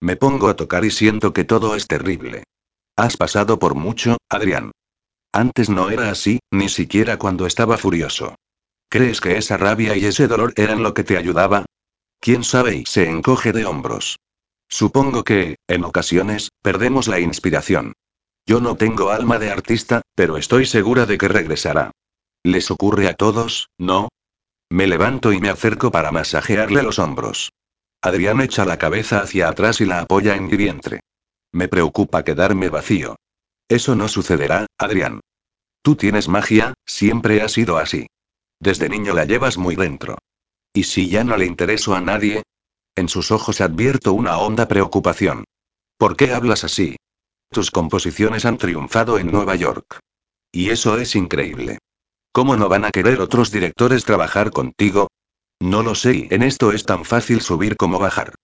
Me 0.00 0.16
pongo 0.16 0.48
a 0.48 0.56
tocar 0.56 0.84
y 0.84 0.90
siento 0.90 1.32
que 1.32 1.44
todo 1.44 1.76
es 1.76 1.86
terrible. 1.86 2.44
Has 2.96 3.18
pasado 3.18 3.58
por 3.58 3.74
mucho, 3.74 4.16
Adrián. 4.30 4.72
Antes 5.32 5.68
no 5.68 5.90
era 5.90 6.10
así, 6.10 6.40
ni 6.50 6.70
siquiera 6.70 7.18
cuando 7.18 7.46
estaba 7.46 7.76
furioso. 7.76 8.34
¿Crees 8.88 9.20
que 9.20 9.36
esa 9.36 9.58
rabia 9.58 9.96
y 9.96 10.06
ese 10.06 10.28
dolor 10.28 10.54
eran 10.56 10.82
lo 10.82 10.94
que 10.94 11.04
te 11.04 11.18
ayudaba? 11.18 11.66
¿Quién 12.20 12.42
sabe? 12.42 12.76
Y 12.76 12.86
se 12.86 13.10
encoge 13.10 13.52
de 13.52 13.66
hombros. 13.66 14.18
Supongo 14.68 15.24
que, 15.24 15.56
en 15.68 15.84
ocasiones, 15.84 16.48
perdemos 16.62 17.06
la 17.06 17.20
inspiración. 17.20 17.92
Yo 18.46 18.60
no 18.60 18.76
tengo 18.76 19.10
alma 19.10 19.38
de 19.38 19.50
artista, 19.50 20.00
pero 20.14 20.38
estoy 20.38 20.64
segura 20.64 21.04
de 21.04 21.18
que 21.18 21.28
regresará. 21.28 21.90
Les 22.42 22.70
ocurre 22.70 23.08
a 23.08 23.14
todos, 23.14 23.68
¿no? 23.76 24.08
Me 24.70 24.86
levanto 24.86 25.32
y 25.32 25.40
me 25.40 25.50
acerco 25.50 25.90
para 25.90 26.12
masajearle 26.12 26.82
los 26.82 26.98
hombros. 26.98 27.50
Adrián 28.00 28.40
echa 28.40 28.64
la 28.64 28.78
cabeza 28.78 29.20
hacia 29.20 29.48
atrás 29.48 29.80
y 29.80 29.84
la 29.84 30.00
apoya 30.00 30.34
en 30.34 30.46
mi 30.46 30.56
vientre. 30.56 31.00
Me 31.56 31.68
preocupa 31.68 32.22
quedarme 32.22 32.68
vacío. 32.68 33.16
Eso 33.66 33.94
no 33.96 34.08
sucederá, 34.08 34.66
Adrián. 34.76 35.20
Tú 35.80 35.96
tienes 35.96 36.28
magia, 36.28 36.74
siempre 36.84 37.40
ha 37.40 37.48
sido 37.48 37.78
así. 37.78 38.08
Desde 38.60 38.90
niño 38.90 39.14
la 39.14 39.24
llevas 39.24 39.56
muy 39.56 39.74
dentro. 39.74 40.18
¿Y 40.74 40.82
si 40.82 41.08
ya 41.08 41.24
no 41.24 41.34
le 41.38 41.46
intereso 41.46 41.94
a 41.94 42.02
nadie? 42.02 42.42
En 42.94 43.08
sus 43.08 43.30
ojos 43.30 43.62
advierto 43.62 44.12
una 44.12 44.36
honda 44.36 44.68
preocupación. 44.68 45.44
¿Por 45.96 46.14
qué 46.18 46.34
hablas 46.34 46.62
así? 46.62 46.96
Tus 47.50 47.70
composiciones 47.70 48.44
han 48.44 48.58
triunfado 48.58 49.18
en 49.18 49.32
Nueva 49.32 49.54
York. 49.54 50.00
Y 50.52 50.68
eso 50.68 50.98
es 50.98 51.16
increíble. 51.16 51.78
¿Cómo 52.32 52.58
no 52.58 52.68
van 52.68 52.84
a 52.84 52.90
querer 52.90 53.18
otros 53.18 53.50
directores 53.50 54.04
trabajar 54.04 54.50
contigo? 54.50 55.08
No 55.58 55.82
lo 55.82 55.94
sé 55.94 56.14
y 56.16 56.28
en 56.34 56.42
esto 56.42 56.72
es 56.72 56.84
tan 56.84 57.06
fácil 57.06 57.40
subir 57.40 57.78
como 57.78 57.98
bajar. 57.98 58.34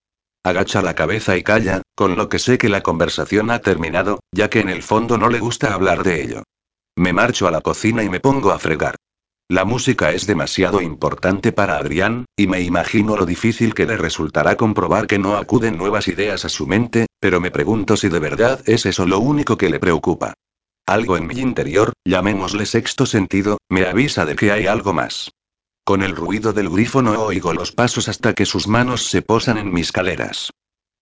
Agacha 0.44 0.82
la 0.82 0.94
cabeza 0.94 1.36
y 1.36 1.42
calla, 1.42 1.82
con 1.94 2.16
lo 2.16 2.28
que 2.28 2.40
sé 2.40 2.58
que 2.58 2.68
la 2.68 2.82
conversación 2.82 3.50
ha 3.50 3.60
terminado, 3.60 4.20
ya 4.32 4.50
que 4.50 4.60
en 4.60 4.68
el 4.68 4.82
fondo 4.82 5.16
no 5.16 5.28
le 5.28 5.38
gusta 5.38 5.72
hablar 5.72 6.02
de 6.02 6.22
ello. 6.22 6.42
Me 6.96 7.12
marcho 7.12 7.46
a 7.46 7.50
la 7.50 7.60
cocina 7.60 8.02
y 8.02 8.08
me 8.08 8.20
pongo 8.20 8.50
a 8.50 8.58
fregar. 8.58 8.96
La 9.48 9.64
música 9.64 10.12
es 10.12 10.26
demasiado 10.26 10.80
importante 10.80 11.52
para 11.52 11.76
Adrián, 11.76 12.24
y 12.36 12.46
me 12.46 12.60
imagino 12.62 13.16
lo 13.16 13.26
difícil 13.26 13.74
que 13.74 13.86
le 13.86 13.96
resultará 13.96 14.56
comprobar 14.56 15.06
que 15.06 15.18
no 15.18 15.36
acuden 15.36 15.76
nuevas 15.76 16.08
ideas 16.08 16.44
a 16.44 16.48
su 16.48 16.66
mente, 16.66 17.06
pero 17.20 17.40
me 17.40 17.50
pregunto 17.50 17.96
si 17.96 18.08
de 18.08 18.18
verdad 18.18 18.62
es 18.66 18.86
eso 18.86 19.06
lo 19.06 19.18
único 19.18 19.56
que 19.56 19.68
le 19.68 19.78
preocupa. 19.78 20.34
Algo 20.86 21.16
en 21.16 21.26
mi 21.26 21.34
interior, 21.34 21.92
llamémosle 22.04 22.66
sexto 22.66 23.04
sentido, 23.04 23.58
me 23.68 23.84
avisa 23.84 24.24
de 24.24 24.36
que 24.36 24.52
hay 24.52 24.66
algo 24.66 24.92
más. 24.92 25.31
Con 25.84 26.02
el 26.02 26.14
ruido 26.14 26.52
del 26.52 26.70
grifo 26.70 27.02
no 27.02 27.20
oigo 27.20 27.52
los 27.52 27.72
pasos 27.72 28.08
hasta 28.08 28.34
que 28.34 28.46
sus 28.46 28.68
manos 28.68 29.06
se 29.06 29.20
posan 29.20 29.58
en 29.58 29.72
mis 29.72 29.90
caleras. 29.90 30.50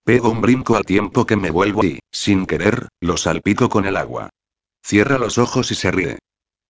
Pego 0.05 0.31
un 0.31 0.41
brinco 0.41 0.77
al 0.77 0.85
tiempo 0.85 1.27
que 1.27 1.37
me 1.37 1.51
vuelvo 1.51 1.85
y, 1.85 1.99
sin 2.11 2.47
querer, 2.47 2.89
lo 3.01 3.19
salpico 3.19 3.69
con 3.69 3.85
el 3.85 3.99
agua. 3.99 4.31
Cierra 4.83 5.19
los 5.19 5.37
ojos 5.37 5.71
y 5.71 5.75
se 5.75 5.91
ríe. 5.91 6.19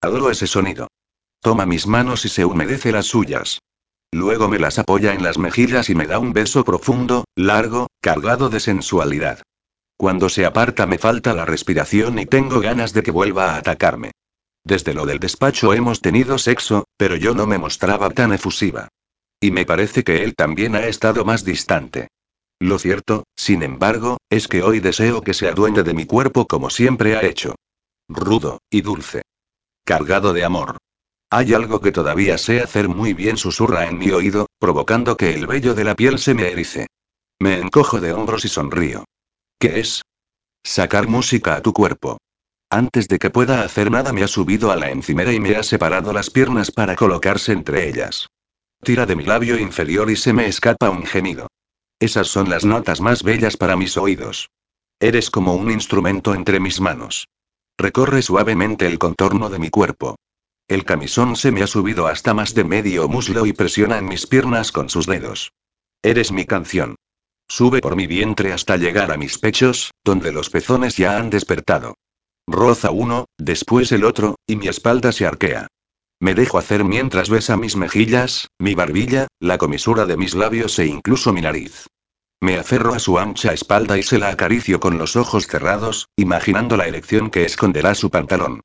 Adoro 0.00 0.30
ese 0.30 0.48
sonido. 0.48 0.88
Toma 1.40 1.66
mis 1.66 1.86
manos 1.86 2.24
y 2.24 2.28
se 2.28 2.44
humedece 2.44 2.90
las 2.90 3.06
suyas. 3.06 3.60
Luego 4.12 4.48
me 4.48 4.58
las 4.58 4.80
apoya 4.80 5.14
en 5.14 5.22
las 5.22 5.38
mejillas 5.38 5.88
y 5.88 5.94
me 5.94 6.06
da 6.06 6.18
un 6.18 6.32
beso 6.32 6.64
profundo, 6.64 7.24
largo, 7.36 7.86
cargado 8.00 8.48
de 8.48 8.58
sensualidad. 8.58 9.42
Cuando 9.96 10.28
se 10.28 10.44
aparta 10.44 10.86
me 10.86 10.98
falta 10.98 11.32
la 11.32 11.44
respiración 11.44 12.18
y 12.18 12.26
tengo 12.26 12.60
ganas 12.60 12.92
de 12.92 13.04
que 13.04 13.12
vuelva 13.12 13.54
a 13.54 13.58
atacarme. 13.58 14.10
Desde 14.64 14.94
lo 14.94 15.06
del 15.06 15.18
despacho 15.18 15.72
hemos 15.72 16.00
tenido 16.00 16.38
sexo, 16.38 16.84
pero 16.96 17.16
yo 17.16 17.34
no 17.34 17.46
me 17.46 17.58
mostraba 17.58 18.10
tan 18.10 18.32
efusiva. 18.32 18.88
Y 19.40 19.50
me 19.50 19.64
parece 19.64 20.04
que 20.04 20.22
él 20.22 20.34
también 20.34 20.74
ha 20.76 20.86
estado 20.86 21.24
más 21.24 21.44
distante. 21.44 22.08
Lo 22.58 22.78
cierto, 22.78 23.24
sin 23.36 23.62
embargo, 23.62 24.18
es 24.28 24.46
que 24.46 24.62
hoy 24.62 24.80
deseo 24.80 25.22
que 25.22 25.32
se 25.32 25.48
adueñe 25.48 25.82
de 25.82 25.94
mi 25.94 26.04
cuerpo 26.04 26.46
como 26.46 26.68
siempre 26.68 27.16
ha 27.16 27.22
hecho. 27.24 27.54
Rudo, 28.08 28.60
y 28.70 28.82
dulce. 28.82 29.22
Cargado 29.84 30.34
de 30.34 30.44
amor. 30.44 30.76
Hay 31.30 31.54
algo 31.54 31.80
que 31.80 31.92
todavía 31.92 32.36
sé 32.36 32.60
hacer 32.60 32.88
muy 32.88 33.14
bien, 33.14 33.38
susurra 33.38 33.86
en 33.86 33.98
mi 33.98 34.10
oído, 34.10 34.46
provocando 34.58 35.16
que 35.16 35.32
el 35.32 35.46
vello 35.46 35.74
de 35.74 35.84
la 35.84 35.94
piel 35.94 36.18
se 36.18 36.34
me 36.34 36.50
erice. 36.50 36.88
Me 37.38 37.58
encojo 37.58 38.00
de 38.00 38.12
hombros 38.12 38.44
y 38.44 38.48
sonrío. 38.48 39.04
¿Qué 39.58 39.80
es? 39.80 40.02
Sacar 40.62 41.08
música 41.08 41.54
a 41.54 41.62
tu 41.62 41.72
cuerpo. 41.72 42.18
Antes 42.72 43.08
de 43.08 43.18
que 43.18 43.30
pueda 43.30 43.62
hacer 43.62 43.90
nada 43.90 44.12
me 44.12 44.22
ha 44.22 44.28
subido 44.28 44.70
a 44.70 44.76
la 44.76 44.90
encimera 44.90 45.32
y 45.32 45.40
me 45.40 45.56
ha 45.56 45.64
separado 45.64 46.12
las 46.12 46.30
piernas 46.30 46.70
para 46.70 46.94
colocarse 46.94 47.50
entre 47.50 47.88
ellas. 47.88 48.28
Tira 48.84 49.06
de 49.06 49.16
mi 49.16 49.24
labio 49.24 49.58
inferior 49.58 50.08
y 50.08 50.14
se 50.14 50.32
me 50.32 50.46
escapa 50.46 50.88
un 50.88 51.04
gemido. 51.04 51.48
Esas 51.98 52.28
son 52.28 52.48
las 52.48 52.64
notas 52.64 53.00
más 53.00 53.24
bellas 53.24 53.56
para 53.56 53.76
mis 53.76 53.96
oídos. 53.96 54.50
Eres 55.00 55.30
como 55.30 55.54
un 55.54 55.70
instrumento 55.72 56.32
entre 56.32 56.60
mis 56.60 56.80
manos. 56.80 57.26
Recorre 57.76 58.22
suavemente 58.22 58.86
el 58.86 58.98
contorno 58.98 59.50
de 59.50 59.58
mi 59.58 59.68
cuerpo. 59.68 60.14
El 60.68 60.84
camisón 60.84 61.34
se 61.34 61.50
me 61.50 61.62
ha 61.62 61.66
subido 61.66 62.06
hasta 62.06 62.34
más 62.34 62.54
de 62.54 62.62
medio 62.62 63.08
muslo 63.08 63.46
y 63.46 63.52
presiona 63.52 63.98
en 63.98 64.04
mis 64.04 64.28
piernas 64.28 64.70
con 64.70 64.88
sus 64.88 65.06
dedos. 65.06 65.50
Eres 66.02 66.30
mi 66.30 66.44
canción. 66.44 66.94
Sube 67.48 67.80
por 67.80 67.96
mi 67.96 68.06
vientre 68.06 68.52
hasta 68.52 68.76
llegar 68.76 69.10
a 69.10 69.16
mis 69.16 69.38
pechos, 69.38 69.90
donde 70.04 70.30
los 70.30 70.50
pezones 70.50 70.96
ya 70.96 71.18
han 71.18 71.30
despertado. 71.30 71.96
Roza 72.50 72.90
uno, 72.90 73.26
después 73.38 73.92
el 73.92 74.04
otro, 74.04 74.34
y 74.44 74.56
mi 74.56 74.66
espalda 74.66 75.12
se 75.12 75.24
arquea. 75.24 75.68
Me 76.18 76.34
dejo 76.34 76.58
hacer 76.58 76.82
mientras 76.82 77.30
besa 77.30 77.56
mis 77.56 77.76
mejillas, 77.76 78.48
mi 78.58 78.74
barbilla, 78.74 79.28
la 79.38 79.56
comisura 79.56 80.04
de 80.04 80.16
mis 80.16 80.34
labios 80.34 80.76
e 80.80 80.86
incluso 80.86 81.32
mi 81.32 81.42
nariz. 81.42 81.86
Me 82.40 82.58
aferro 82.58 82.92
a 82.92 82.98
su 82.98 83.20
ancha 83.20 83.52
espalda 83.52 83.98
y 83.98 84.02
se 84.02 84.18
la 84.18 84.30
acaricio 84.30 84.80
con 84.80 84.98
los 84.98 85.14
ojos 85.14 85.46
cerrados, 85.46 86.08
imaginando 86.16 86.76
la 86.76 86.88
elección 86.88 87.30
que 87.30 87.44
esconderá 87.44 87.94
su 87.94 88.10
pantalón. 88.10 88.62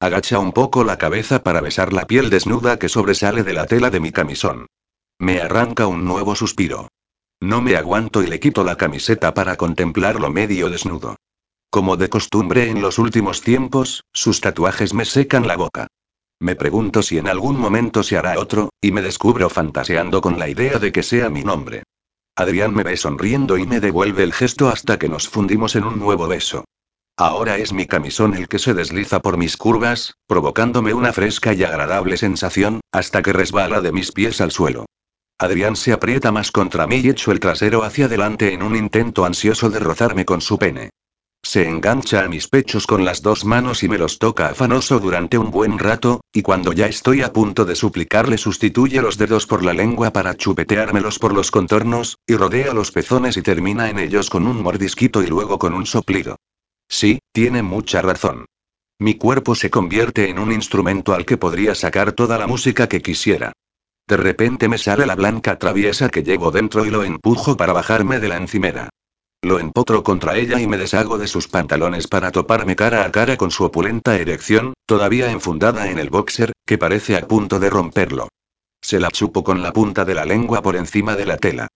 Agacha 0.00 0.38
un 0.38 0.52
poco 0.52 0.82
la 0.82 0.96
cabeza 0.96 1.42
para 1.42 1.60
besar 1.60 1.92
la 1.92 2.06
piel 2.06 2.30
desnuda 2.30 2.78
que 2.78 2.88
sobresale 2.88 3.42
de 3.42 3.52
la 3.52 3.66
tela 3.66 3.90
de 3.90 4.00
mi 4.00 4.12
camisón. 4.12 4.66
Me 5.18 5.42
arranca 5.42 5.86
un 5.86 6.06
nuevo 6.06 6.34
suspiro. 6.34 6.88
No 7.40 7.60
me 7.60 7.76
aguanto 7.76 8.22
y 8.22 8.28
le 8.28 8.40
quito 8.40 8.64
la 8.64 8.76
camiseta 8.76 9.34
para 9.34 9.56
contemplarlo 9.56 10.30
medio 10.30 10.70
desnudo. 10.70 11.16
Como 11.70 11.96
de 11.96 12.08
costumbre 12.08 12.70
en 12.70 12.80
los 12.80 12.98
últimos 12.98 13.42
tiempos, 13.42 14.04
sus 14.12 14.40
tatuajes 14.40 14.94
me 14.94 15.04
secan 15.04 15.46
la 15.46 15.56
boca. 15.56 15.88
Me 16.38 16.54
pregunto 16.54 17.02
si 17.02 17.18
en 17.18 17.28
algún 17.28 17.58
momento 17.58 18.02
se 18.02 18.16
hará 18.16 18.38
otro, 18.38 18.70
y 18.80 18.92
me 18.92 19.02
descubro 19.02 19.48
fantaseando 19.48 20.20
con 20.20 20.38
la 20.38 20.48
idea 20.48 20.78
de 20.78 20.92
que 20.92 21.02
sea 21.02 21.30
mi 21.30 21.42
nombre. 21.42 21.82
Adrián 22.34 22.74
me 22.74 22.82
ve 22.82 22.96
sonriendo 22.96 23.56
y 23.56 23.66
me 23.66 23.80
devuelve 23.80 24.22
el 24.22 24.34
gesto 24.34 24.68
hasta 24.68 24.98
que 24.98 25.08
nos 25.08 25.28
fundimos 25.28 25.74
en 25.76 25.84
un 25.84 25.98
nuevo 25.98 26.28
beso. 26.28 26.64
Ahora 27.16 27.56
es 27.56 27.72
mi 27.72 27.86
camisón 27.86 28.34
el 28.34 28.46
que 28.46 28.58
se 28.58 28.74
desliza 28.74 29.20
por 29.20 29.38
mis 29.38 29.56
curvas, 29.56 30.14
provocándome 30.26 30.92
una 30.92 31.14
fresca 31.14 31.54
y 31.54 31.64
agradable 31.64 32.18
sensación, 32.18 32.80
hasta 32.92 33.22
que 33.22 33.32
resbala 33.32 33.80
de 33.80 33.92
mis 33.92 34.12
pies 34.12 34.42
al 34.42 34.50
suelo. 34.50 34.84
Adrián 35.38 35.76
se 35.76 35.94
aprieta 35.94 36.30
más 36.30 36.52
contra 36.52 36.86
mí 36.86 36.96
y 36.96 37.08
echo 37.08 37.32
el 37.32 37.40
trasero 37.40 37.84
hacia 37.84 38.04
adelante 38.04 38.52
en 38.52 38.62
un 38.62 38.76
intento 38.76 39.24
ansioso 39.24 39.70
de 39.70 39.78
rozarme 39.78 40.26
con 40.26 40.42
su 40.42 40.58
pene. 40.58 40.90
Se 41.48 41.62
engancha 41.62 42.24
a 42.24 42.28
mis 42.28 42.48
pechos 42.48 42.88
con 42.88 43.04
las 43.04 43.22
dos 43.22 43.44
manos 43.44 43.84
y 43.84 43.88
me 43.88 43.98
los 43.98 44.18
toca 44.18 44.48
afanoso 44.48 44.98
durante 44.98 45.38
un 45.38 45.52
buen 45.52 45.78
rato, 45.78 46.20
y 46.32 46.42
cuando 46.42 46.72
ya 46.72 46.86
estoy 46.86 47.22
a 47.22 47.32
punto 47.32 47.64
de 47.64 47.76
suplicarle 47.76 48.36
sustituye 48.36 49.00
los 49.00 49.16
dedos 49.16 49.46
por 49.46 49.64
la 49.64 49.72
lengua 49.72 50.12
para 50.12 50.34
chupeteármelos 50.34 51.20
por 51.20 51.32
los 51.32 51.52
contornos, 51.52 52.18
y 52.26 52.34
rodea 52.34 52.74
los 52.74 52.90
pezones 52.90 53.36
y 53.36 53.42
termina 53.42 53.88
en 53.88 54.00
ellos 54.00 54.28
con 54.28 54.44
un 54.44 54.60
mordisquito 54.60 55.22
y 55.22 55.28
luego 55.28 55.56
con 55.60 55.72
un 55.72 55.86
soplido. 55.86 56.34
Sí, 56.88 57.20
tiene 57.30 57.62
mucha 57.62 58.02
razón. 58.02 58.46
Mi 58.98 59.14
cuerpo 59.14 59.54
se 59.54 59.70
convierte 59.70 60.28
en 60.28 60.40
un 60.40 60.50
instrumento 60.50 61.14
al 61.14 61.24
que 61.24 61.36
podría 61.36 61.76
sacar 61.76 62.10
toda 62.10 62.38
la 62.38 62.48
música 62.48 62.88
que 62.88 63.02
quisiera. 63.02 63.52
De 64.08 64.16
repente 64.16 64.68
me 64.68 64.78
sale 64.78 65.06
la 65.06 65.14
blanca 65.14 65.60
traviesa 65.60 66.08
que 66.08 66.24
llevo 66.24 66.50
dentro 66.50 66.84
y 66.84 66.90
lo 66.90 67.04
empujo 67.04 67.56
para 67.56 67.72
bajarme 67.72 68.18
de 68.18 68.28
la 68.28 68.36
encimera. 68.36 68.90
Lo 69.42 69.58
empotro 69.60 70.02
contra 70.02 70.36
ella 70.36 70.60
y 70.60 70.66
me 70.66 70.76
deshago 70.76 71.18
de 71.18 71.28
sus 71.28 71.48
pantalones 71.48 72.08
para 72.08 72.32
toparme 72.32 72.74
cara 72.74 73.04
a 73.04 73.12
cara 73.12 73.36
con 73.36 73.50
su 73.50 73.64
opulenta 73.64 74.16
erección, 74.16 74.74
todavía 74.86 75.30
enfundada 75.30 75.88
en 75.90 75.98
el 75.98 76.10
boxer, 76.10 76.52
que 76.66 76.78
parece 76.78 77.16
a 77.16 77.26
punto 77.26 77.60
de 77.60 77.70
romperlo. 77.70 78.28
Se 78.82 79.00
la 79.00 79.10
chupo 79.10 79.44
con 79.44 79.62
la 79.62 79.72
punta 79.72 80.04
de 80.04 80.14
la 80.14 80.24
lengua 80.24 80.62
por 80.62 80.76
encima 80.76 81.16
de 81.16 81.26
la 81.26 81.36
tela. 81.36 81.68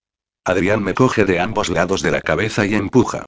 Adrián 0.44 0.82
me 0.82 0.94
coge 0.94 1.24
de 1.24 1.39
ambos 1.39 1.68
lados 1.68 2.02
de 2.02 2.10
la 2.10 2.20
cabeza 2.20 2.66
y 2.66 2.74
empuja. 2.74 3.26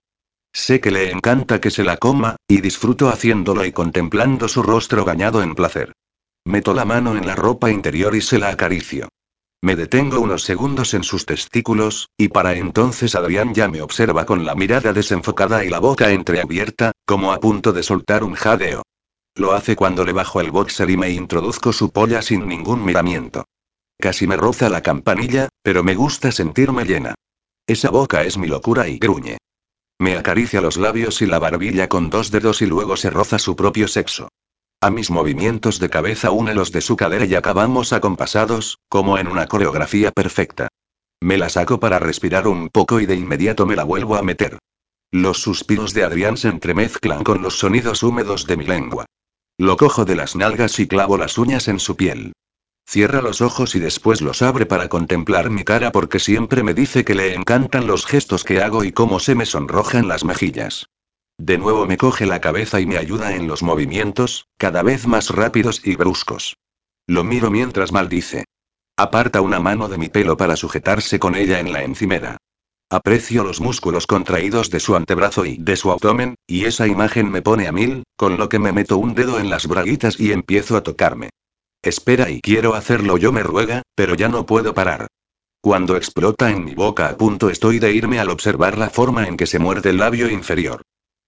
Sé 0.52 0.80
que 0.80 0.90
le 0.90 1.10
encanta 1.10 1.60
que 1.60 1.70
se 1.70 1.84
la 1.84 1.96
coma, 1.96 2.36
y 2.46 2.60
disfruto 2.60 3.08
haciéndolo 3.08 3.64
y 3.64 3.72
contemplando 3.72 4.48
su 4.48 4.62
rostro 4.62 5.04
bañado 5.04 5.42
en 5.42 5.54
placer. 5.54 5.92
Meto 6.44 6.74
la 6.74 6.84
mano 6.84 7.16
en 7.16 7.26
la 7.26 7.34
ropa 7.34 7.70
interior 7.70 8.14
y 8.14 8.20
se 8.20 8.38
la 8.38 8.48
acaricio. 8.48 9.08
Me 9.64 9.76
detengo 9.76 10.18
unos 10.18 10.42
segundos 10.42 10.92
en 10.92 11.04
sus 11.04 11.24
testículos, 11.24 12.10
y 12.18 12.28
para 12.28 12.54
entonces 12.54 13.14
Adrián 13.14 13.54
ya 13.54 13.68
me 13.68 13.80
observa 13.80 14.26
con 14.26 14.44
la 14.44 14.56
mirada 14.56 14.92
desenfocada 14.92 15.64
y 15.64 15.68
la 15.68 15.78
boca 15.78 16.10
entreabierta, 16.10 16.90
como 17.06 17.32
a 17.32 17.38
punto 17.38 17.72
de 17.72 17.84
soltar 17.84 18.24
un 18.24 18.34
jadeo. 18.34 18.82
Lo 19.36 19.52
hace 19.52 19.76
cuando 19.76 20.04
le 20.04 20.12
bajo 20.12 20.40
el 20.40 20.50
boxer 20.50 20.90
y 20.90 20.96
me 20.96 21.10
introduzco 21.10 21.72
su 21.72 21.90
polla 21.90 22.22
sin 22.22 22.48
ningún 22.48 22.84
miramiento. 22.84 23.44
Casi 24.00 24.26
me 24.26 24.36
roza 24.36 24.68
la 24.68 24.82
campanilla, 24.82 25.48
pero 25.62 25.84
me 25.84 25.94
gusta 25.94 26.32
sentirme 26.32 26.84
llena. 26.84 27.14
Esa 27.64 27.90
boca 27.90 28.24
es 28.24 28.36
mi 28.36 28.48
locura 28.48 28.88
y 28.88 28.98
gruñe. 28.98 29.38
Me 30.00 30.16
acaricia 30.16 30.60
los 30.60 30.76
labios 30.76 31.22
y 31.22 31.26
la 31.26 31.38
barbilla 31.38 31.88
con 31.88 32.10
dos 32.10 32.32
dedos 32.32 32.62
y 32.62 32.66
luego 32.66 32.96
se 32.96 33.10
roza 33.10 33.38
su 33.38 33.54
propio 33.54 33.86
sexo. 33.86 34.28
A 34.82 34.90
mis 34.90 35.12
movimientos 35.12 35.78
de 35.78 35.88
cabeza 35.88 36.32
une 36.32 36.54
los 36.54 36.72
de 36.72 36.80
su 36.80 36.96
cadera 36.96 37.24
y 37.24 37.36
acabamos 37.36 37.92
acompasados, 37.92 38.80
como 38.88 39.16
en 39.16 39.28
una 39.28 39.46
coreografía 39.46 40.10
perfecta. 40.10 40.66
Me 41.20 41.38
la 41.38 41.48
saco 41.50 41.78
para 41.78 42.00
respirar 42.00 42.48
un 42.48 42.68
poco 42.68 42.98
y 42.98 43.06
de 43.06 43.14
inmediato 43.14 43.64
me 43.64 43.76
la 43.76 43.84
vuelvo 43.84 44.16
a 44.16 44.22
meter. 44.22 44.58
Los 45.12 45.40
suspiros 45.40 45.94
de 45.94 46.02
Adrián 46.02 46.36
se 46.36 46.48
entremezclan 46.48 47.22
con 47.22 47.42
los 47.42 47.60
sonidos 47.60 48.02
húmedos 48.02 48.48
de 48.48 48.56
mi 48.56 48.66
lengua. 48.66 49.06
Lo 49.56 49.76
cojo 49.76 50.04
de 50.04 50.16
las 50.16 50.34
nalgas 50.34 50.80
y 50.80 50.88
clavo 50.88 51.16
las 51.16 51.38
uñas 51.38 51.68
en 51.68 51.78
su 51.78 51.94
piel. 51.94 52.32
Cierra 52.84 53.22
los 53.22 53.40
ojos 53.40 53.76
y 53.76 53.78
después 53.78 54.20
los 54.20 54.42
abre 54.42 54.66
para 54.66 54.88
contemplar 54.88 55.48
mi 55.48 55.62
cara 55.62 55.92
porque 55.92 56.18
siempre 56.18 56.64
me 56.64 56.74
dice 56.74 57.04
que 57.04 57.14
le 57.14 57.36
encantan 57.36 57.86
los 57.86 58.04
gestos 58.04 58.42
que 58.42 58.60
hago 58.60 58.82
y 58.82 58.90
cómo 58.90 59.20
se 59.20 59.36
me 59.36 59.46
sonrojan 59.46 60.08
las 60.08 60.24
mejillas. 60.24 60.88
De 61.44 61.58
nuevo 61.58 61.86
me 61.86 61.96
coge 61.96 62.24
la 62.24 62.40
cabeza 62.40 62.78
y 62.78 62.86
me 62.86 62.98
ayuda 62.98 63.34
en 63.34 63.48
los 63.48 63.64
movimientos, 63.64 64.46
cada 64.58 64.84
vez 64.84 65.08
más 65.08 65.30
rápidos 65.30 65.84
y 65.84 65.96
bruscos. 65.96 66.56
Lo 67.08 67.24
miro 67.24 67.50
mientras 67.50 67.90
maldice. 67.90 68.44
Aparta 68.96 69.40
una 69.40 69.58
mano 69.58 69.88
de 69.88 69.98
mi 69.98 70.08
pelo 70.08 70.36
para 70.36 70.54
sujetarse 70.54 71.18
con 71.18 71.34
ella 71.34 71.58
en 71.58 71.72
la 71.72 71.82
encimera. 71.82 72.36
Aprecio 72.90 73.42
los 73.42 73.60
músculos 73.60 74.06
contraídos 74.06 74.70
de 74.70 74.78
su 74.78 74.94
antebrazo 74.94 75.44
y 75.44 75.56
de 75.56 75.74
su 75.74 75.90
abdomen, 75.90 76.36
y 76.46 76.66
esa 76.66 76.86
imagen 76.86 77.28
me 77.28 77.42
pone 77.42 77.66
a 77.66 77.72
mil, 77.72 78.04
con 78.16 78.38
lo 78.38 78.48
que 78.48 78.60
me 78.60 78.70
meto 78.70 78.96
un 78.96 79.16
dedo 79.16 79.40
en 79.40 79.50
las 79.50 79.66
braguitas 79.66 80.20
y 80.20 80.30
empiezo 80.30 80.76
a 80.76 80.84
tocarme. 80.84 81.30
Espera 81.82 82.30
y 82.30 82.40
quiero 82.40 82.76
hacerlo 82.76 83.16
yo 83.16 83.32
me 83.32 83.42
ruega, 83.42 83.82
pero 83.96 84.14
ya 84.14 84.28
no 84.28 84.46
puedo 84.46 84.74
parar. 84.74 85.08
Cuando 85.60 85.96
explota 85.96 86.52
en 86.52 86.64
mi 86.64 86.76
boca 86.76 87.08
a 87.08 87.16
punto 87.16 87.50
estoy 87.50 87.80
de 87.80 87.92
irme 87.92 88.20
al 88.20 88.30
observar 88.30 88.78
la 88.78 88.90
forma 88.90 89.26
en 89.26 89.36
que 89.36 89.46
se 89.46 89.58
muerde 89.58 89.90
el 89.90 89.98
labio 89.98 90.30
inferior. 90.30 90.82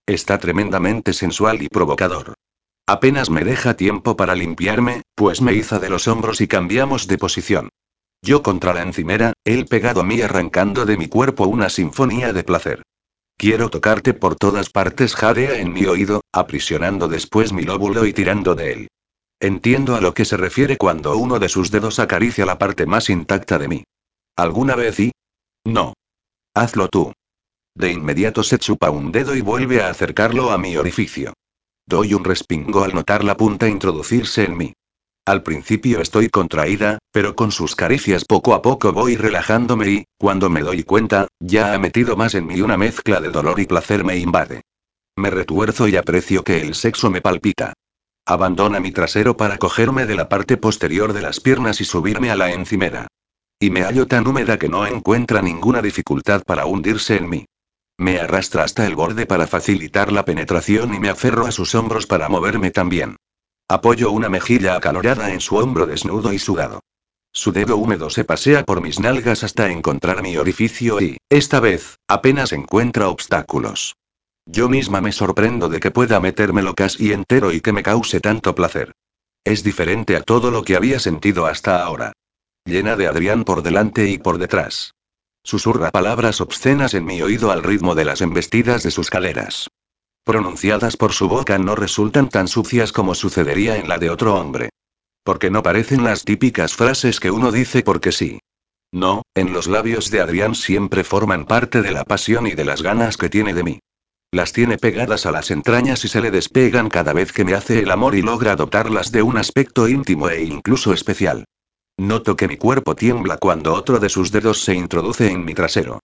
Está 0.07 0.39
tremendamente 0.39 1.15
sensual 1.15 1.63
y 1.63 1.69
provocador. 1.69 2.35
Apenas 2.87 3.31
me 3.31 3.45
deja 3.45 3.75
tiempo 3.75 4.17
para 4.17 4.35
limpiarme, 4.35 5.03
pues 5.15 5.41
me 5.41 5.55
iza 5.55 5.79
de 5.79 5.89
los 5.89 6.07
hombros 6.09 6.43
y 6.43 6.49
cambiamos 6.49 7.07
de 7.07 7.17
posición. 7.17 7.71
Yo 8.21 8.43
contra 8.43 8.75
la 8.75 8.83
encimera, 8.83 9.33
él 9.45 9.65
pegado 9.67 10.03
a 10.03 10.05
mí 10.05 10.21
arrancando 10.21 10.85
de 10.85 10.99
mi 10.99 11.09
cuerpo 11.09 11.47
una 11.47 11.71
sinfonía 11.71 12.35
de 12.35 12.45
placer. 12.45 12.83
Quiero 13.39 13.71
tocarte 13.71 14.13
por 14.13 14.37
todas 14.37 14.69
partes, 14.69 15.15
jadea 15.15 15.59
en 15.59 15.73
mi 15.73 15.87
oído, 15.87 16.21
aprisionando 16.33 17.09
después 17.09 17.53
mi 17.53 17.63
lóbulo 17.63 18.05
y 18.05 18.13
tirando 18.13 18.55
de 18.55 18.73
él. 18.73 18.89
Entiendo 19.41 19.97
a 19.97 20.01
lo 20.01 20.15
que 20.15 20.25
se 20.25 20.37
refiere 20.37 20.77
cuando 20.77 21.17
uno 21.17 21.39
de 21.39 21.49
sus 21.49 21.71
dedos 21.71 21.99
acaricia 21.99 22.47
la 22.47 22.59
parte 22.59 22.87
más 22.87 23.11
intacta 23.11 23.59
de 23.59 23.69
mí. 23.69 23.85
¿Alguna 24.37 24.75
vez 24.75 25.01
y? 25.01 25.13
No. 25.65 25.95
Hazlo 26.55 26.89
tú. 26.89 27.13
De 27.77 27.91
inmediato 27.91 28.43
se 28.45 28.59
chupa 28.59 28.91
un 28.91 29.11
dedo 29.11 29.35
y 29.35 29.41
vuelve 29.41 29.83
a 29.83 29.89
acercarlo 29.89 30.53
a 30.53 30.59
mi 30.59 30.77
orificio. 30.77 31.33
Doy 31.87 32.15
un 32.15 32.25
respingo 32.25 32.85
al 32.85 32.95
notar 32.95 33.25
la 33.25 33.37
punta 33.37 33.69
introducirse 33.69 34.45
en 34.45 34.57
mí. 34.57 34.73
Al 35.27 35.43
principio 35.43 36.01
estoy 36.01 36.29
contraída, 36.29 36.99
pero 37.11 37.35
con 37.35 37.51
sus 37.51 37.75
caricias 37.75 38.25
poco 38.25 38.55
a 38.55 38.63
poco 38.63 38.93
voy 38.93 39.17
relajándome 39.17 39.91
y, 39.91 40.05
cuando 40.19 40.51
me 40.51 40.61
doy 40.61 40.85
cuenta, 40.85 41.29
ya 41.41 41.75
ha 41.75 41.79
metido 41.79 42.15
más 42.15 42.35
en 42.35 42.47
mí 42.47 42.61
una 42.61 42.77
mezcla 42.77 43.21
de 43.21 43.31
dolor 43.31 43.59
y 43.59 43.67
placer 43.67 44.05
me 44.05 44.19
invade. 44.19 44.63
Me 45.17 45.31
retuerzo 45.31 45.89
y 45.89 45.97
aprecio 45.97 46.45
que 46.45 46.61
el 46.61 46.75
sexo 46.75 47.11
me 47.11 47.23
palpita. 47.23 47.73
Abandona 48.27 48.81
mi 48.81 48.93
trasero 48.93 49.37
para 49.37 49.59
cogerme 49.59 50.07
de 50.07 50.15
la 50.15 50.29
parte 50.29 50.57
posterior 50.57 51.13
de 51.13 51.23
las 51.23 51.41
piernas 51.41 51.81
y 51.81 51.85
subirme 51.85 52.31
a 52.31 52.37
la 52.37 52.53
encimera. 52.53 53.09
Y 53.59 53.71
me 53.71 53.83
hallo 53.83 54.07
tan 54.07 54.27
húmeda 54.27 54.59
que 54.59 54.69
no 54.69 54.87
encuentra 54.87 55.43
ninguna 55.43 55.83
dificultad 55.83 56.43
para 56.45 56.67
hundirse 56.67 57.17
en 57.17 57.29
mí. 57.29 57.47
Me 57.99 58.19
arrastra 58.19 58.65
hasta 58.65 58.87
el 58.87 58.97
borde 58.97 59.27
para 59.27 59.47
facilitar 59.47 60.11
la 60.11 60.25
penetración 60.25 60.95
y 60.95 60.99
me 60.99 61.09
aferro 61.09 61.47
a 61.47 61.53
sus 61.53 61.75
hombros 61.75 62.07
para 62.07 62.29
moverme 62.29 62.71
también. 62.71 63.17
Apoyo 63.69 64.11
una 64.11 64.29
mejilla 64.29 64.77
acalorada 64.77 65.33
en 65.33 65.41
su 65.41 65.57
hombro 65.57 65.87
desnudo 65.87 66.33
y 66.33 66.39
sudado. 66.39 66.81
Su 67.33 67.51
dedo 67.53 67.77
húmedo 67.77 68.11
se 68.11 68.25
pasea 68.25 68.65
por 68.65 68.81
mis 68.81 69.01
nalgas 69.01 69.43
hasta 69.43 69.71
encontrar 69.71 70.23
mi 70.23 70.37
orificio 70.37 71.01
y, 71.01 71.19
esta 71.29 71.61
vez, 71.61 71.99
apenas 72.07 72.53
encuentra 72.53 73.09
obstáculos. 73.09 73.97
Yo 74.47 74.69
misma 74.69 75.01
me 75.01 75.11
sorprendo 75.11 75.69
de 75.69 75.81
que 75.81 75.91
pueda 75.91 76.21
metérmelo 76.21 76.75
casi 76.75 77.13
entero 77.13 77.53
y 77.53 77.61
que 77.61 77.73
me 77.73 77.83
cause 77.83 78.21
tanto 78.21 78.55
placer. 78.55 78.93
Es 79.43 79.65
diferente 79.65 80.17
a 80.17 80.23
todo 80.23 80.51
lo 80.51 80.63
que 80.63 80.77
había 80.77 80.99
sentido 81.01 81.47
hasta 81.47 81.83
ahora. 81.83 82.13
Llena 82.65 82.97
de 82.97 83.07
Adrián 83.07 83.45
por 83.45 83.63
delante 83.63 84.09
y 84.09 84.19
por 84.19 84.39
detrás. 84.39 84.94
Susurra 85.45 85.91
palabras 85.91 86.41
obscenas 86.41 86.95
en 86.95 87.05
mi 87.05 87.21
oído 87.21 87.53
al 87.53 87.63
ritmo 87.63 87.95
de 87.95 88.07
las 88.07 88.23
embestidas 88.23 88.83
de 88.83 88.91
sus 88.91 89.11
caleras 89.11 89.69
pronunciadas 90.25 90.97
por 90.97 91.13
su 91.13 91.29
boca 91.29 91.59
no 91.59 91.77
resultan 91.77 92.31
tan 92.31 92.49
sucias 92.49 92.93
como 92.93 93.15
sucedería 93.15 93.77
en 93.77 93.89
la 93.89 93.99
de 93.99 94.09
otro 94.09 94.35
hombre. 94.35 94.71
Porque 95.23 95.51
no 95.51 95.63
parecen 95.63 96.03
las 96.03 96.25
típicas 96.25 96.75
frases 96.75 97.21
que 97.21 97.31
uno 97.31 97.53
dice 97.53 97.83
porque 97.83 98.11
sí. 98.11 98.41
No, 98.91 99.23
en 99.35 99.53
los 99.53 99.67
labios 99.67 100.11
de 100.11 100.21
Adrián 100.21 100.55
siempre 100.55 101.05
forman 101.05 101.45
parte 101.45 101.83
de 101.83 101.93
la 101.93 102.05
pasión 102.05 102.47
y 102.47 102.53
de 102.53 102.65
las 102.65 102.83
ganas 102.83 103.17
que 103.17 103.29
tiene 103.29 103.53
de 103.53 103.65
mí. 103.65 103.81
Las 104.31 104.53
tiene 104.53 104.79
pegadas 104.79 105.27
a 105.27 105.31
las 105.31 105.51
entrañas 105.51 106.05
y 106.05 106.09
se 106.09 106.21
le 106.21 106.31
despegan 106.31 106.89
cada 106.89 107.13
vez 107.13 107.33
que 107.33 107.45
me 107.45 107.55
hace 107.55 107.81
el 107.81 107.91
amor 107.91 108.15
y 108.15 108.23
logra 108.23 108.57
dotarlas 108.57 109.13
de 109.13 109.23
un 109.23 109.37
aspecto 109.37 109.89
íntimo 109.89 110.29
e 110.31 110.43
incluso 110.43 110.93
especial. 110.93 111.45
Noto 111.99 112.37
que 112.37 112.49
mi 112.49 112.57
cuerpo 112.57 112.95
tiembla 112.95 113.39
cuando 113.39 113.75
otro 113.75 113.99
de 113.99 114.09
sus 114.09 114.33
dedos 114.33 114.63
se 114.63 114.75
introduce 114.75 115.31
en 115.31 115.45
mi 115.45 115.55
trasero. 115.55 116.01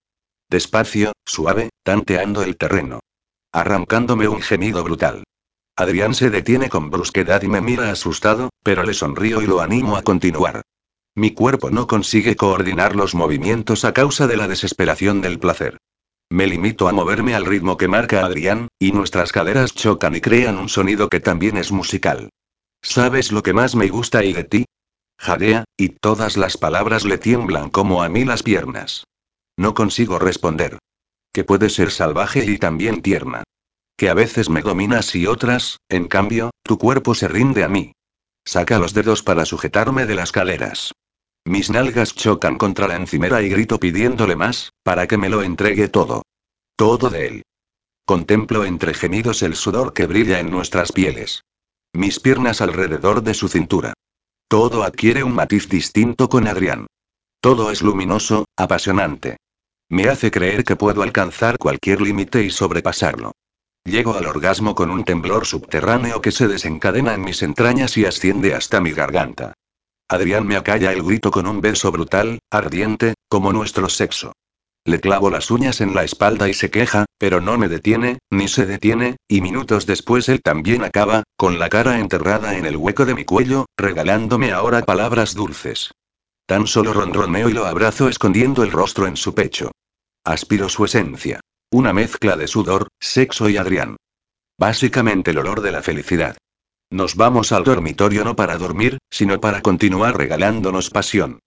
Despacio, 0.49 1.13
suave, 1.25 1.71
tanteando 1.83 2.43
el 2.43 2.57
terreno 2.57 3.01
arrancándome 3.53 4.29
un 4.29 4.41
gemido 4.41 4.85
brutal. 4.85 5.25
Adrián 5.77 6.15
se 6.15 6.31
detiene 6.31 6.69
con 6.69 6.91
brusquedad 6.91 7.43
y 7.43 7.49
me 7.49 7.61
mira 7.61 7.91
asustado, 7.91 8.51
pero 8.63 8.85
le 8.85 8.95
sonrío 8.95 9.43
y 9.43 9.47
lo 9.47 9.61
animo 9.61 9.97
a 9.97 10.03
continuar. 10.03 10.63
Mi 11.17 11.33
cuerpo 11.33 11.71
no 11.71 11.87
consigue 11.87 12.37
coordinar 12.37 12.95
los 12.95 13.15
movimientos 13.15 13.85
a 13.85 13.93
causa 13.93 14.27
de 14.27 14.37
la 14.37 14.47
desesperación 14.47 15.21
del 15.21 15.39
placer. 15.39 15.79
Me 16.31 16.47
limito 16.47 16.89
a 16.89 16.93
moverme 16.93 17.35
al 17.35 17.45
ritmo 17.45 17.77
que 17.77 17.89
marca 17.89 18.25
Adrián, 18.25 18.69
y 18.79 18.93
nuestras 18.93 19.33
caderas 19.33 19.75
chocan 19.75 20.15
y 20.15 20.21
crean 20.21 20.59
un 20.59 20.69
sonido 20.69 21.09
que 21.09 21.19
también 21.19 21.57
es 21.57 21.73
musical. 21.73 22.31
¿Sabes 22.83 23.33
lo 23.33 23.43
que 23.43 23.53
más 23.53 23.75
me 23.75 23.89
gusta 23.89 24.23
y 24.23 24.33
de 24.33 24.45
ti? 24.45 24.65
Jadea, 25.21 25.65
y 25.77 25.91
todas 25.91 26.39
las 26.39 26.57
palabras 26.57 27.05
le 27.05 27.19
tiemblan 27.19 27.69
como 27.69 28.03
a 28.03 28.09
mí 28.09 28.25
las 28.25 28.43
piernas. 28.43 29.05
No 29.59 29.75
consigo 29.75 30.19
responder. 30.19 30.79
Que 31.31 31.45
puede 31.45 31.69
ser 31.69 31.91
salvaje 31.91 32.43
y 32.47 32.57
también 32.57 33.03
tierna. 33.03 33.45
Que 33.99 34.09
a 34.09 34.15
veces 34.15 34.49
me 34.49 34.63
dominas 34.63 35.15
y 35.15 35.27
otras, 35.27 35.77
en 35.91 36.09
cambio, 36.09 36.53
tu 36.63 36.79
cuerpo 36.79 37.15
se 37.15 37.29
rinde 37.29 37.65
a 37.65 37.69
mí. 37.69 37.93
Saca 38.47 38.79
los 38.79 38.95
dedos 38.95 39.23
para 39.23 39.45
sujetarme 39.45 40.07
de 40.07 40.15
las 40.15 40.33
caleras. 40.33 40.93
Mis 41.45 41.69
nalgas 41.69 42.15
chocan 42.15 42.57
contra 42.57 42.89
la 42.89 42.97
encimera 42.97 43.43
y 43.43 43.51
grito 43.51 43.79
pidiéndole 43.79 44.37
más, 44.37 44.73
para 44.83 45.07
que 45.07 45.19
me 45.19 45.29
lo 45.29 45.43
entregue 45.43 45.89
todo. 45.89 46.23
Todo 46.77 47.11
de 47.11 47.27
él. 47.27 47.43
Contemplo 48.07 48.65
entre 48.65 48.95
gemidos 48.95 49.43
el 49.43 49.55
sudor 49.55 49.93
que 49.93 50.07
brilla 50.07 50.41
en 50.41 50.51
nuestras 50.51 50.93
pieles. 50.93 51.43
Mis 51.93 52.21
piernas 52.21 52.63
alrededor 52.63 53.23
de 53.23 53.35
su 53.35 53.49
cintura. 53.49 53.93
Todo 54.51 54.83
adquiere 54.83 55.23
un 55.23 55.33
matiz 55.33 55.69
distinto 55.69 56.29
con 56.29 56.49
Adrián. 56.49 56.89
Todo 57.41 57.71
es 57.71 57.83
luminoso, 57.83 58.47
apasionante. 58.57 59.37
Me 59.89 60.09
hace 60.09 60.33
creer 60.33 60.65
que 60.65 60.75
puedo 60.75 61.05
alcanzar 61.05 61.57
cualquier 61.57 62.01
límite 62.01 62.43
y 62.43 62.51
sobrepasarlo. 62.51 63.31
Llego 63.85 64.17
al 64.17 64.27
orgasmo 64.27 64.75
con 64.75 64.91
un 64.91 65.05
temblor 65.05 65.47
subterráneo 65.47 66.21
que 66.21 66.33
se 66.33 66.49
desencadena 66.49 67.15
en 67.15 67.21
mis 67.21 67.45
entrañas 67.45 67.97
y 67.97 68.07
asciende 68.07 68.53
hasta 68.53 68.81
mi 68.81 68.91
garganta. 68.91 69.53
Adrián 70.09 70.49
me 70.49 70.57
acalla 70.57 70.93
el 70.93 71.05
grito 71.05 71.31
con 71.31 71.47
un 71.47 71.61
beso 71.61 71.93
brutal, 71.93 72.41
ardiente, 72.51 73.15
como 73.29 73.53
nuestro 73.53 73.89
sexo. 73.89 74.33
Le 74.85 74.99
clavo 74.99 75.31
las 75.31 75.51
uñas 75.51 75.81
en 75.81 75.95
la 75.95 76.05
espalda 76.05 76.49
y 76.49 76.55
se 76.55 76.71
queja, 76.71 77.05
pero 77.19 77.41
no 77.41 77.59
me 77.59 77.69
detiene, 77.69 78.19
ni 78.31 78.49
se 78.49 78.65
detiene, 78.65 79.17
y 79.29 79.43
minutos 79.43 79.85
después 79.85 80.29
él 80.29 80.41
también 80.41 80.85
acaba, 80.85 81.25
con 81.37 81.59
la 81.59 81.69
cara 81.69 81.99
enterrada 81.99 82.57
en 82.57 82.65
el 82.65 82.77
hueco 82.77 83.05
de 83.05 83.15
mi 83.15 83.25
cuello, 83.25 83.67
regalándome 83.77 84.53
ahora 84.53 84.83
palabras 84.83 85.35
dulces. 85.35 85.91
Tan 86.47 86.67
solo 86.67 86.93
ronroneo 86.93 87.49
y 87.49 87.53
lo 87.53 87.67
abrazo 87.67 88.09
escondiendo 88.09 88.63
el 88.63 88.73
rostro 88.73 89.07
en 89.07 89.17
su 89.17 89.35
pecho. 89.35 89.71
Aspiro 90.25 90.69
su 90.69 90.85
esencia. 90.85 91.41
Una 91.71 91.93
mezcla 91.93 92.37
de 92.37 92.49
sudor, 92.49 92.89
sexo 92.99 93.49
y 93.49 93.57
Adrián. 93.57 93.97
Básicamente 94.59 95.31
el 95.31 95.39
olor 95.39 95.61
de 95.61 95.73
la 95.73 95.83
felicidad. 95.83 96.37
Nos 96.91 97.15
vamos 97.15 97.53
al 97.53 97.63
dormitorio 97.63 98.25
no 98.25 98.35
para 98.35 98.57
dormir, 98.57 98.99
sino 99.11 99.41
para 99.41 99.63
continuar 99.63 100.17
regalándonos 100.17 100.91
pasión. 100.91 101.39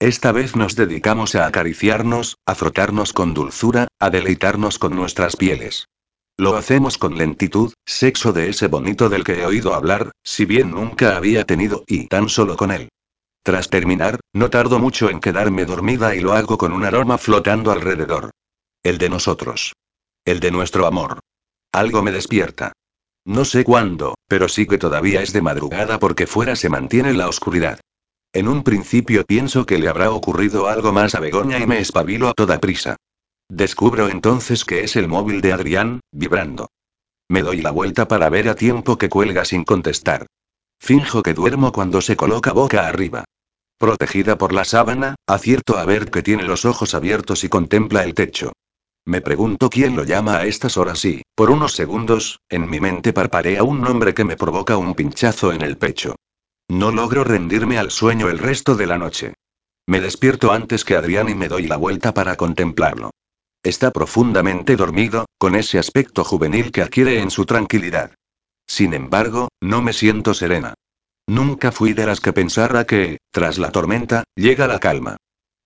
Esta 0.00 0.30
vez 0.30 0.54
nos 0.54 0.76
dedicamos 0.76 1.34
a 1.34 1.46
acariciarnos, 1.46 2.36
a 2.46 2.54
frotarnos 2.54 3.12
con 3.12 3.34
dulzura, 3.34 3.88
a 3.98 4.10
deleitarnos 4.10 4.78
con 4.78 4.94
nuestras 4.94 5.34
pieles. 5.34 5.88
Lo 6.36 6.54
hacemos 6.56 6.98
con 6.98 7.18
lentitud, 7.18 7.72
sexo 7.84 8.32
de 8.32 8.48
ese 8.48 8.68
bonito 8.68 9.08
del 9.08 9.24
que 9.24 9.40
he 9.40 9.44
oído 9.44 9.74
hablar, 9.74 10.12
si 10.22 10.44
bien 10.44 10.70
nunca 10.70 11.16
había 11.16 11.44
tenido 11.44 11.82
y 11.88 12.06
tan 12.06 12.28
solo 12.28 12.56
con 12.56 12.70
él. 12.70 12.90
Tras 13.42 13.70
terminar, 13.70 14.20
no 14.32 14.50
tardo 14.50 14.78
mucho 14.78 15.10
en 15.10 15.18
quedarme 15.18 15.64
dormida 15.64 16.14
y 16.14 16.20
lo 16.20 16.34
hago 16.34 16.58
con 16.58 16.72
un 16.72 16.84
aroma 16.84 17.18
flotando 17.18 17.72
alrededor. 17.72 18.30
El 18.84 18.98
de 18.98 19.08
nosotros. 19.08 19.72
El 20.24 20.38
de 20.38 20.52
nuestro 20.52 20.86
amor. 20.86 21.18
Algo 21.72 22.04
me 22.04 22.12
despierta. 22.12 22.72
No 23.24 23.44
sé 23.44 23.64
cuándo, 23.64 24.14
pero 24.28 24.48
sí 24.48 24.64
que 24.66 24.78
todavía 24.78 25.22
es 25.22 25.32
de 25.32 25.42
madrugada 25.42 25.98
porque 25.98 26.28
fuera 26.28 26.54
se 26.54 26.68
mantiene 26.68 27.14
la 27.14 27.28
oscuridad. 27.28 27.80
En 28.38 28.46
un 28.46 28.62
principio 28.62 29.24
pienso 29.24 29.66
que 29.66 29.78
le 29.78 29.88
habrá 29.88 30.12
ocurrido 30.12 30.68
algo 30.68 30.92
más 30.92 31.16
a 31.16 31.18
Begoña 31.18 31.58
y 31.58 31.66
me 31.66 31.80
espabilo 31.80 32.28
a 32.28 32.34
toda 32.34 32.60
prisa. 32.60 32.94
Descubro 33.48 34.08
entonces 34.08 34.64
que 34.64 34.84
es 34.84 34.94
el 34.94 35.08
móvil 35.08 35.40
de 35.40 35.52
Adrián, 35.52 35.98
vibrando. 36.12 36.68
Me 37.28 37.42
doy 37.42 37.62
la 37.62 37.72
vuelta 37.72 38.06
para 38.06 38.30
ver 38.30 38.48
a 38.48 38.54
tiempo 38.54 38.96
que 38.96 39.08
cuelga 39.08 39.44
sin 39.44 39.64
contestar. 39.64 40.26
Finjo 40.78 41.24
que 41.24 41.34
duermo 41.34 41.72
cuando 41.72 42.00
se 42.00 42.16
coloca 42.16 42.52
boca 42.52 42.86
arriba. 42.86 43.24
Protegida 43.76 44.38
por 44.38 44.52
la 44.52 44.64
sábana, 44.64 45.16
acierto 45.26 45.76
a 45.76 45.84
ver 45.84 46.08
que 46.08 46.22
tiene 46.22 46.44
los 46.44 46.64
ojos 46.64 46.94
abiertos 46.94 47.42
y 47.42 47.48
contempla 47.48 48.04
el 48.04 48.14
techo. 48.14 48.52
Me 49.04 49.20
pregunto 49.20 49.68
quién 49.68 49.96
lo 49.96 50.04
llama 50.04 50.36
a 50.36 50.46
estas 50.46 50.76
horas 50.76 51.04
y, 51.04 51.22
por 51.34 51.50
unos 51.50 51.72
segundos, 51.72 52.38
en 52.48 52.70
mi 52.70 52.78
mente 52.78 53.12
parparea 53.12 53.64
un 53.64 53.80
nombre 53.80 54.14
que 54.14 54.22
me 54.22 54.36
provoca 54.36 54.76
un 54.76 54.94
pinchazo 54.94 55.52
en 55.52 55.62
el 55.62 55.76
pecho. 55.76 56.14
No 56.68 56.90
logro 56.90 57.24
rendirme 57.24 57.78
al 57.78 57.90
sueño 57.90 58.28
el 58.28 58.38
resto 58.38 58.76
de 58.76 58.86
la 58.86 58.98
noche. 58.98 59.34
Me 59.86 60.00
despierto 60.00 60.52
antes 60.52 60.84
que 60.84 60.96
Adrián 60.96 61.30
y 61.30 61.34
me 61.34 61.48
doy 61.48 61.66
la 61.66 61.78
vuelta 61.78 62.12
para 62.12 62.36
contemplarlo. 62.36 63.10
Está 63.62 63.90
profundamente 63.90 64.76
dormido, 64.76 65.26
con 65.38 65.54
ese 65.54 65.78
aspecto 65.78 66.24
juvenil 66.24 66.70
que 66.70 66.82
adquiere 66.82 67.20
en 67.20 67.30
su 67.30 67.46
tranquilidad. 67.46 68.12
Sin 68.66 68.92
embargo, 68.92 69.48
no 69.62 69.80
me 69.80 69.94
siento 69.94 70.34
serena. 70.34 70.74
Nunca 71.26 71.72
fui 71.72 71.94
de 71.94 72.06
las 72.06 72.20
que 72.20 72.34
pensara 72.34 72.86
que, 72.86 73.18
tras 73.30 73.58
la 73.58 73.72
tormenta, 73.72 74.24
llega 74.34 74.66
la 74.66 74.78
calma. 74.78 75.16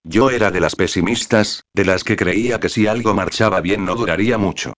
Yo 0.04 0.30
era 0.30 0.50
de 0.50 0.60
las 0.60 0.76
pesimistas, 0.76 1.64
de 1.74 1.84
las 1.84 2.04
que 2.04 2.16
creía 2.16 2.60
que 2.60 2.68
si 2.68 2.86
algo 2.86 3.12
marchaba 3.14 3.60
bien 3.60 3.84
no 3.84 3.96
duraría 3.96 4.38
mucho. 4.38 4.72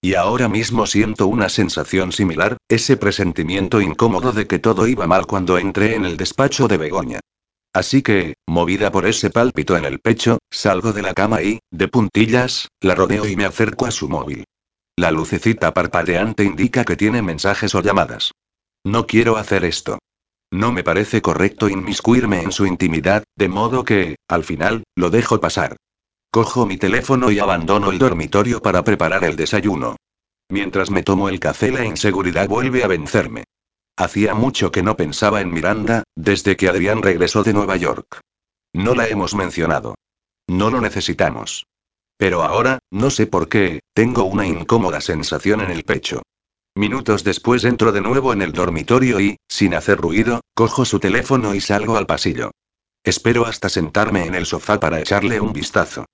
Y 0.00 0.14
ahora 0.14 0.48
mismo 0.48 0.86
siento 0.86 1.26
una 1.26 1.48
sensación 1.48 2.12
similar, 2.12 2.56
ese 2.68 2.96
presentimiento 2.96 3.80
incómodo 3.80 4.32
de 4.32 4.46
que 4.46 4.60
todo 4.60 4.86
iba 4.86 5.06
mal 5.08 5.26
cuando 5.26 5.58
entré 5.58 5.96
en 5.96 6.04
el 6.04 6.16
despacho 6.16 6.68
de 6.68 6.76
Begoña. 6.76 7.20
Así 7.74 8.02
que, 8.02 8.34
movida 8.46 8.92
por 8.92 9.06
ese 9.06 9.30
pálpito 9.30 9.76
en 9.76 9.84
el 9.84 9.98
pecho, 9.98 10.38
salgo 10.50 10.92
de 10.92 11.02
la 11.02 11.14
cama 11.14 11.42
y, 11.42 11.58
de 11.70 11.88
puntillas, 11.88 12.68
la 12.80 12.94
rodeo 12.94 13.26
y 13.26 13.36
me 13.36 13.44
acerco 13.44 13.86
a 13.86 13.90
su 13.90 14.08
móvil. 14.08 14.44
La 14.96 15.10
lucecita 15.10 15.74
parpadeante 15.74 16.44
indica 16.44 16.84
que 16.84 16.96
tiene 16.96 17.20
mensajes 17.20 17.74
o 17.74 17.82
llamadas. 17.82 18.32
No 18.84 19.06
quiero 19.06 19.36
hacer 19.36 19.64
esto. 19.64 19.98
No 20.50 20.72
me 20.72 20.82
parece 20.82 21.20
correcto 21.20 21.68
inmiscuirme 21.68 22.42
en 22.42 22.52
su 22.52 22.66
intimidad, 22.66 23.24
de 23.36 23.48
modo 23.48 23.84
que, 23.84 24.16
al 24.28 24.44
final, 24.44 24.84
lo 24.96 25.10
dejo 25.10 25.40
pasar. 25.40 25.76
Cojo 26.30 26.66
mi 26.66 26.76
teléfono 26.76 27.30
y 27.30 27.38
abandono 27.38 27.90
el 27.90 27.98
dormitorio 27.98 28.60
para 28.60 28.84
preparar 28.84 29.24
el 29.24 29.34
desayuno. 29.34 29.96
Mientras 30.50 30.90
me 30.90 31.02
tomo 31.02 31.30
el 31.30 31.40
café 31.40 31.70
la 31.70 31.84
inseguridad 31.84 32.48
vuelve 32.48 32.84
a 32.84 32.86
vencerme. 32.86 33.44
Hacía 33.96 34.34
mucho 34.34 34.70
que 34.70 34.82
no 34.82 34.96
pensaba 34.96 35.40
en 35.40 35.52
Miranda, 35.52 36.04
desde 36.14 36.56
que 36.56 36.68
Adrián 36.68 37.02
regresó 37.02 37.42
de 37.44 37.54
Nueva 37.54 37.76
York. 37.76 38.20
No 38.74 38.94
la 38.94 39.08
hemos 39.08 39.34
mencionado. 39.34 39.94
No 40.46 40.70
lo 40.70 40.82
necesitamos. 40.82 41.64
Pero 42.18 42.42
ahora, 42.42 42.78
no 42.90 43.08
sé 43.08 43.26
por 43.26 43.48
qué, 43.48 43.80
tengo 43.94 44.24
una 44.24 44.46
incómoda 44.46 45.00
sensación 45.00 45.62
en 45.62 45.70
el 45.70 45.84
pecho. 45.84 46.22
Minutos 46.74 47.24
después 47.24 47.64
entro 47.64 47.90
de 47.90 48.02
nuevo 48.02 48.34
en 48.34 48.42
el 48.42 48.52
dormitorio 48.52 49.18
y, 49.18 49.38
sin 49.48 49.74
hacer 49.74 49.98
ruido, 49.98 50.42
cojo 50.54 50.84
su 50.84 51.00
teléfono 51.00 51.54
y 51.54 51.60
salgo 51.60 51.96
al 51.96 52.06
pasillo. 52.06 52.50
Espero 53.02 53.46
hasta 53.46 53.68
sentarme 53.68 54.26
en 54.26 54.34
el 54.34 54.46
sofá 54.46 54.78
para 54.78 55.00
echarle 55.00 55.40
un 55.40 55.52
vistazo. 55.52 56.04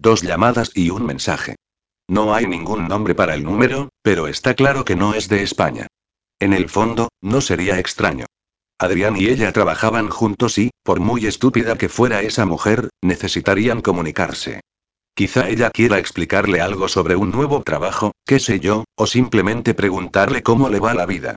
Dos 0.00 0.22
llamadas 0.22 0.70
y 0.74 0.90
un 0.90 1.04
mensaje. 1.04 1.56
No 2.08 2.34
hay 2.34 2.46
ningún 2.46 2.86
nombre 2.86 3.14
para 3.14 3.34
el 3.34 3.44
número, 3.44 3.88
pero 4.02 4.28
está 4.28 4.54
claro 4.54 4.84
que 4.84 4.96
no 4.96 5.14
es 5.14 5.28
de 5.28 5.42
España. 5.42 5.88
En 6.38 6.52
el 6.52 6.68
fondo, 6.68 7.08
no 7.20 7.40
sería 7.40 7.78
extraño. 7.78 8.26
Adrián 8.78 9.16
y 9.16 9.26
ella 9.26 9.52
trabajaban 9.52 10.08
juntos 10.08 10.56
y, 10.56 10.70
por 10.84 11.00
muy 11.00 11.26
estúpida 11.26 11.76
que 11.76 11.88
fuera 11.88 12.22
esa 12.22 12.46
mujer, 12.46 12.90
necesitarían 13.02 13.82
comunicarse. 13.82 14.60
Quizá 15.14 15.48
ella 15.48 15.70
quiera 15.70 15.98
explicarle 15.98 16.60
algo 16.60 16.86
sobre 16.86 17.16
un 17.16 17.32
nuevo 17.32 17.60
trabajo, 17.64 18.12
qué 18.24 18.38
sé 18.38 18.60
yo, 18.60 18.84
o 18.94 19.08
simplemente 19.08 19.74
preguntarle 19.74 20.44
cómo 20.44 20.68
le 20.68 20.78
va 20.78 20.94
la 20.94 21.06
vida. 21.06 21.34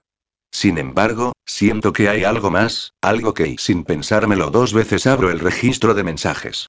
Sin 0.51 0.77
embargo, 0.77 1.33
siento 1.48 1.93
que 1.93 2.09
hay 2.09 2.25
algo 2.25 2.51
más, 2.51 2.93
algo 3.01 3.33
que, 3.33 3.56
sin 3.57 3.85
pensármelo 3.85 4.51
dos 4.51 4.72
veces, 4.72 5.07
abro 5.07 5.31
el 5.31 5.40
registro 5.40 5.95
de 5.95 6.03
mensajes. 6.03 6.67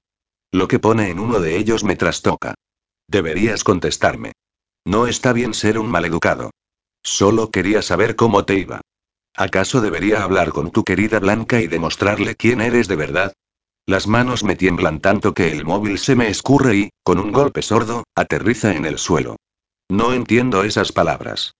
Lo 0.53 0.67
que 0.67 0.77
pone 0.77 1.09
en 1.09 1.19
uno 1.19 1.39
de 1.39 1.57
ellos 1.57 1.83
me 1.83 1.95
trastoca. 1.95 2.53
Deberías 3.07 3.63
contestarme. 3.63 4.33
No 4.85 5.07
está 5.07 5.33
bien 5.33 5.55
ser 5.55 5.79
un 5.79 5.89
maleducado. 5.89 6.51
Solo 7.01 7.49
quería 7.49 7.81
saber 7.81 8.15
cómo 8.15 8.45
te 8.45 8.59
iba. 8.59 8.79
¿Acaso 9.35 9.81
debería 9.81 10.21
hablar 10.21 10.51
con 10.51 10.69
tu 10.69 10.83
querida 10.83 11.19
Blanca 11.19 11.59
y 11.59 11.65
demostrarle 11.65 12.35
quién 12.35 12.61
eres 12.61 12.87
de 12.87 12.95
verdad? 12.95 13.33
Las 13.87 14.05
manos 14.05 14.43
me 14.43 14.55
tiemblan 14.55 14.99
tanto 14.99 15.33
que 15.33 15.51
el 15.51 15.65
móvil 15.65 15.97
se 15.97 16.15
me 16.15 16.27
escurre 16.27 16.75
y, 16.75 16.89
con 17.03 17.17
un 17.17 17.31
golpe 17.31 17.63
sordo, 17.63 18.03
aterriza 18.15 18.75
en 18.75 18.85
el 18.85 18.99
suelo. 18.99 19.37
No 19.89 20.13
entiendo 20.13 20.63
esas 20.63 20.91
palabras. 20.91 21.55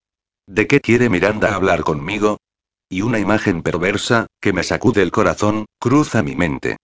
¿De 0.46 0.68
qué 0.68 0.82
quiere 0.82 1.10
Miranda 1.10 1.56
hablar 1.56 1.82
conmigo? 1.82 2.38
Y 2.90 3.02
una 3.02 3.18
imagen 3.18 3.64
perversa, 3.64 4.28
que 4.40 4.54
me 4.54 4.62
sacude 4.62 5.02
el 5.02 5.12
corazón, 5.12 5.66
cruza 5.80 6.22
mi 6.22 6.36
mente. 6.36 6.78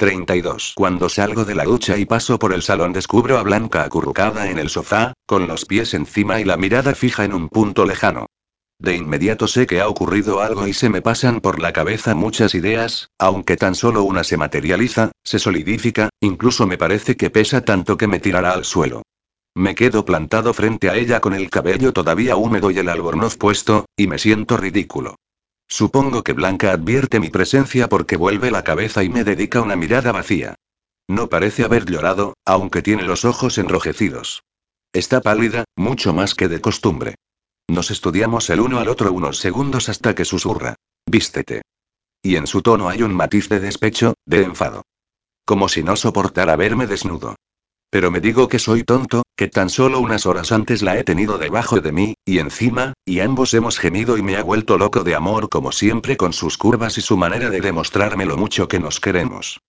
32. 0.00 0.72
Cuando 0.76 1.10
salgo 1.10 1.44
de 1.44 1.54
la 1.54 1.64
ducha 1.64 1.98
y 1.98 2.06
paso 2.06 2.38
por 2.38 2.54
el 2.54 2.62
salón 2.62 2.94
descubro 2.94 3.36
a 3.36 3.42
Blanca 3.42 3.82
acurrucada 3.82 4.48
en 4.48 4.58
el 4.58 4.70
sofá, 4.70 5.12
con 5.26 5.46
los 5.46 5.66
pies 5.66 5.92
encima 5.92 6.40
y 6.40 6.44
la 6.44 6.56
mirada 6.56 6.94
fija 6.94 7.26
en 7.26 7.34
un 7.34 7.50
punto 7.50 7.84
lejano. 7.84 8.24
De 8.78 8.96
inmediato 8.96 9.46
sé 9.46 9.66
que 9.66 9.82
ha 9.82 9.88
ocurrido 9.88 10.40
algo 10.40 10.66
y 10.66 10.72
se 10.72 10.88
me 10.88 11.02
pasan 11.02 11.42
por 11.42 11.60
la 11.60 11.74
cabeza 11.74 12.14
muchas 12.14 12.54
ideas, 12.54 13.10
aunque 13.18 13.58
tan 13.58 13.74
solo 13.74 14.02
una 14.02 14.24
se 14.24 14.38
materializa, 14.38 15.12
se 15.22 15.38
solidifica, 15.38 16.08
incluso 16.22 16.66
me 16.66 16.78
parece 16.78 17.18
que 17.18 17.28
pesa 17.28 17.60
tanto 17.60 17.98
que 17.98 18.06
me 18.06 18.20
tirará 18.20 18.52
al 18.52 18.64
suelo. 18.64 19.02
Me 19.54 19.74
quedo 19.74 20.06
plantado 20.06 20.54
frente 20.54 20.88
a 20.88 20.96
ella 20.96 21.20
con 21.20 21.34
el 21.34 21.50
cabello 21.50 21.92
todavía 21.92 22.36
húmedo 22.36 22.70
y 22.70 22.78
el 22.78 22.88
albornoz 22.88 23.36
puesto, 23.36 23.84
y 23.98 24.06
me 24.06 24.18
siento 24.18 24.56
ridículo. 24.56 25.16
Supongo 25.70 26.24
que 26.24 26.32
Blanca 26.32 26.72
advierte 26.72 27.20
mi 27.20 27.30
presencia 27.30 27.88
porque 27.88 28.16
vuelve 28.16 28.50
la 28.50 28.64
cabeza 28.64 29.04
y 29.04 29.08
me 29.08 29.22
dedica 29.22 29.62
una 29.62 29.76
mirada 29.76 30.10
vacía. 30.10 30.56
No 31.08 31.28
parece 31.28 31.64
haber 31.64 31.86
llorado, 31.86 32.34
aunque 32.44 32.82
tiene 32.82 33.04
los 33.04 33.24
ojos 33.24 33.56
enrojecidos. 33.56 34.42
Está 34.92 35.20
pálida, 35.20 35.64
mucho 35.76 36.12
más 36.12 36.34
que 36.34 36.48
de 36.48 36.60
costumbre. 36.60 37.14
Nos 37.68 37.92
estudiamos 37.92 38.50
el 38.50 38.60
uno 38.60 38.80
al 38.80 38.88
otro 38.88 39.12
unos 39.12 39.38
segundos 39.38 39.88
hasta 39.88 40.14
que 40.14 40.24
susurra. 40.24 40.74
Vístete. 41.06 41.62
Y 42.20 42.34
en 42.34 42.48
su 42.48 42.62
tono 42.62 42.88
hay 42.88 43.02
un 43.02 43.14
matiz 43.14 43.48
de 43.48 43.60
despecho, 43.60 44.14
de 44.26 44.42
enfado. 44.42 44.82
Como 45.44 45.68
si 45.68 45.84
no 45.84 45.94
soportara 45.94 46.56
verme 46.56 46.88
desnudo. 46.88 47.36
Pero 47.90 48.12
me 48.12 48.20
digo 48.20 48.48
que 48.48 48.60
soy 48.60 48.84
tonto, 48.84 49.24
que 49.36 49.48
tan 49.48 49.68
solo 49.68 49.98
unas 49.98 50.24
horas 50.24 50.52
antes 50.52 50.80
la 50.80 50.96
he 50.96 51.02
tenido 51.02 51.38
debajo 51.38 51.80
de 51.80 51.90
mí, 51.90 52.14
y 52.24 52.38
encima, 52.38 52.94
y 53.04 53.18
ambos 53.18 53.52
hemos 53.52 53.78
gemido 53.78 54.16
y 54.16 54.22
me 54.22 54.36
ha 54.36 54.44
vuelto 54.44 54.78
loco 54.78 55.02
de 55.02 55.16
amor 55.16 55.48
como 55.48 55.72
siempre 55.72 56.16
con 56.16 56.32
sus 56.32 56.56
curvas 56.56 56.98
y 56.98 57.00
su 57.00 57.16
manera 57.16 57.50
de 57.50 57.60
demostrarme 57.60 58.26
lo 58.26 58.36
mucho 58.36 58.68
que 58.68 58.78
nos 58.78 59.00
queremos. 59.00 59.60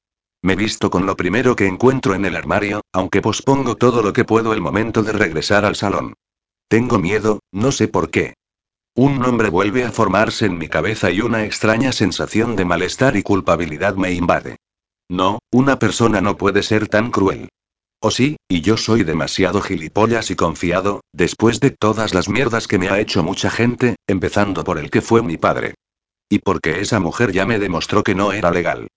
Me 0.43 0.56
visto 0.56 0.91
con 0.91 1.06
lo 1.06 1.16
primero 1.16 1.56
que 1.56 1.67
encuentro 1.67 2.14
en 2.14 2.25
el 2.25 2.35
armario, 2.35 2.82
aunque 2.93 3.22
pospongo 3.22 3.75
todo 3.75 4.03
lo 4.03 4.14
que 4.14 4.24
puedo 4.24 4.53
el 4.53 4.61
momento 4.61 5.01
de 5.01 5.14
regresar 5.14 5.66
al 5.66 5.75
salón. 5.75 6.14
Tengo 6.67 7.00
miedo, 7.00 7.40
no 7.51 7.72
sé 7.72 7.88
por 7.88 8.11
qué. 8.11 8.35
Un 8.95 9.19
nombre 9.19 9.50
vuelve 9.50 9.83
a 9.83 9.91
formarse 9.91 10.45
en 10.45 10.58
mi 10.58 10.67
cabeza 10.67 11.11
y 11.11 11.22
una 11.22 11.43
extraña 11.45 11.91
sensación 11.91 12.56
de 12.56 12.66
malestar 12.66 13.16
y 13.16 13.24
culpabilidad 13.24 13.95
me 13.95 14.14
invade. 14.14 14.58
No, 15.09 15.40
una 15.51 15.80
persona 15.80 16.22
no 16.22 16.38
puede 16.38 16.61
ser 16.61 16.88
tan 16.88 17.09
cruel. 17.09 17.50
O 18.03 18.09
sí, 18.09 18.38
y 18.49 18.61
yo 18.61 18.77
soy 18.77 19.03
demasiado 19.03 19.61
gilipollas 19.61 20.31
y 20.31 20.35
confiado, 20.35 21.01
después 21.13 21.59
de 21.59 21.69
todas 21.69 22.15
las 22.15 22.30
mierdas 22.30 22.67
que 22.67 22.80
me 22.80 22.89
ha 22.89 22.99
hecho 22.99 23.21
mucha 23.21 23.51
gente, 23.51 23.95
empezando 24.07 24.63
por 24.63 24.80
el 24.80 24.89
que 24.89 25.01
fue 25.01 25.21
mi 25.21 25.38
padre. 25.38 25.75
Y 26.27 26.39
porque 26.39 26.81
esa 26.81 26.99
mujer 26.99 27.31
ya 27.31 27.45
me 27.45 27.59
demostró 27.59 28.01
que 28.01 28.15
no 28.15 28.33
era 28.33 28.49
legal. 28.49 28.88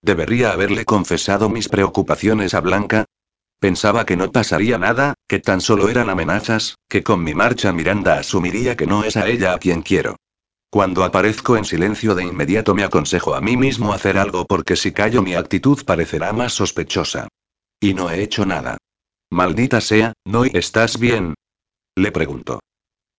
¿Debería 0.00 0.52
haberle 0.52 0.84
confesado 0.84 1.48
mis 1.48 1.68
preocupaciones 1.68 2.54
a 2.54 2.60
Blanca? 2.60 3.04
Pensaba 3.58 4.04
que 4.06 4.16
no 4.16 4.30
pasaría 4.30 4.78
nada, 4.78 5.14
que 5.26 5.40
tan 5.40 5.60
solo 5.60 5.88
eran 5.88 6.08
amenazas, 6.08 6.76
que 6.88 7.02
con 7.02 7.24
mi 7.24 7.34
marcha 7.34 7.72
Miranda 7.72 8.18
asumiría 8.18 8.76
que 8.76 8.86
no 8.86 9.02
es 9.02 9.16
a 9.16 9.26
ella 9.28 9.54
a 9.54 9.58
quien 9.58 9.82
quiero. 9.82 10.16
Cuando 10.70 11.02
aparezco 11.02 11.56
en 11.56 11.64
silencio 11.64 12.14
de 12.14 12.22
inmediato 12.22 12.74
me 12.74 12.84
aconsejo 12.84 13.34
a 13.34 13.40
mí 13.40 13.56
mismo 13.56 13.92
hacer 13.92 14.18
algo 14.18 14.46
porque 14.46 14.76
si 14.76 14.92
callo 14.92 15.20
mi 15.20 15.34
actitud 15.34 15.84
parecerá 15.84 16.32
más 16.32 16.52
sospechosa. 16.52 17.26
Y 17.82 17.94
no 17.94 18.10
he 18.10 18.22
hecho 18.22 18.46
nada. 18.46 18.78
Maldita 19.32 19.80
sea, 19.80 20.12
¿no 20.24 20.44
estás 20.44 21.00
bien? 21.00 21.34
Le 21.96 22.12
pregunto. 22.12 22.60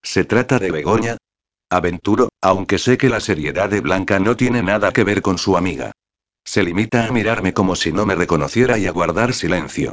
¿Se 0.01 0.24
trata 0.24 0.58
de 0.58 0.72
Begoña? 0.72 1.17
Aventuro, 1.69 2.30
aunque 2.42 2.77
sé 2.80 2.98
que 2.98 3.09
la 3.09 3.19
seriedad 3.19 3.69
de 3.69 3.82
Blanca 3.82 4.19
no 4.19 4.38
tiene 4.38 4.64
nada 4.64 4.93
que 4.93 5.03
ver 5.03 5.22
con 5.22 5.38
su 5.38 5.58
amiga. 5.58 5.92
Se 6.45 6.64
limita 6.64 7.06
a 7.06 7.11
mirarme 7.11 7.53
como 7.53 7.75
si 7.75 7.92
no 7.92 8.06
me 8.06 8.16
reconociera 8.16 8.77
y 8.77 8.85
a 8.85 8.92
guardar 8.92 9.33
silencio. 9.33 9.92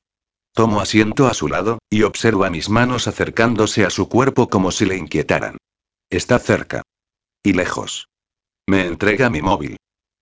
Tomo 0.53 0.81
asiento 0.81 1.27
a 1.27 1.35
su 1.35 1.49
lado, 1.49 1.81
y 1.91 2.05
observo 2.05 2.45
a 2.45 2.51
mis 2.51 2.69
manos 2.69 3.09
acercándose 3.09 3.85
a 3.85 3.91
su 3.91 4.09
cuerpo 4.09 4.49
como 4.49 4.71
si 4.71 4.85
le 4.85 4.97
inquietaran. 4.97 5.57
Está 6.11 6.39
cerca. 6.39 6.83
Y 7.43 7.55
lejos. 7.55 8.07
Me 8.69 8.87
entrega 8.87 9.31
mi 9.31 9.43
móvil. 9.43 9.79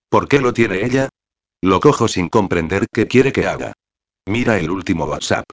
¿Por 0.09 0.27
qué 0.27 0.41
lo 0.41 0.53
tiene 0.53 0.83
ella? 0.83 1.09
Lo 1.61 1.79
cojo 1.79 2.07
sin 2.07 2.29
comprender 2.29 2.87
qué 2.91 3.05
quiere 3.05 3.31
que 3.31 3.45
haga. 3.45 3.73
Mira 4.29 4.59
el 4.59 4.69
último 4.69 5.05
WhatsApp. 5.05 5.45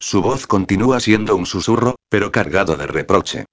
Su 0.00 0.22
voz 0.22 0.46
continúa 0.46 0.98
siendo 0.98 1.36
un 1.36 1.44
susurro, 1.44 1.96
pero 2.08 2.32
cargado 2.32 2.74
de 2.74 2.86
reproche. 2.86 3.44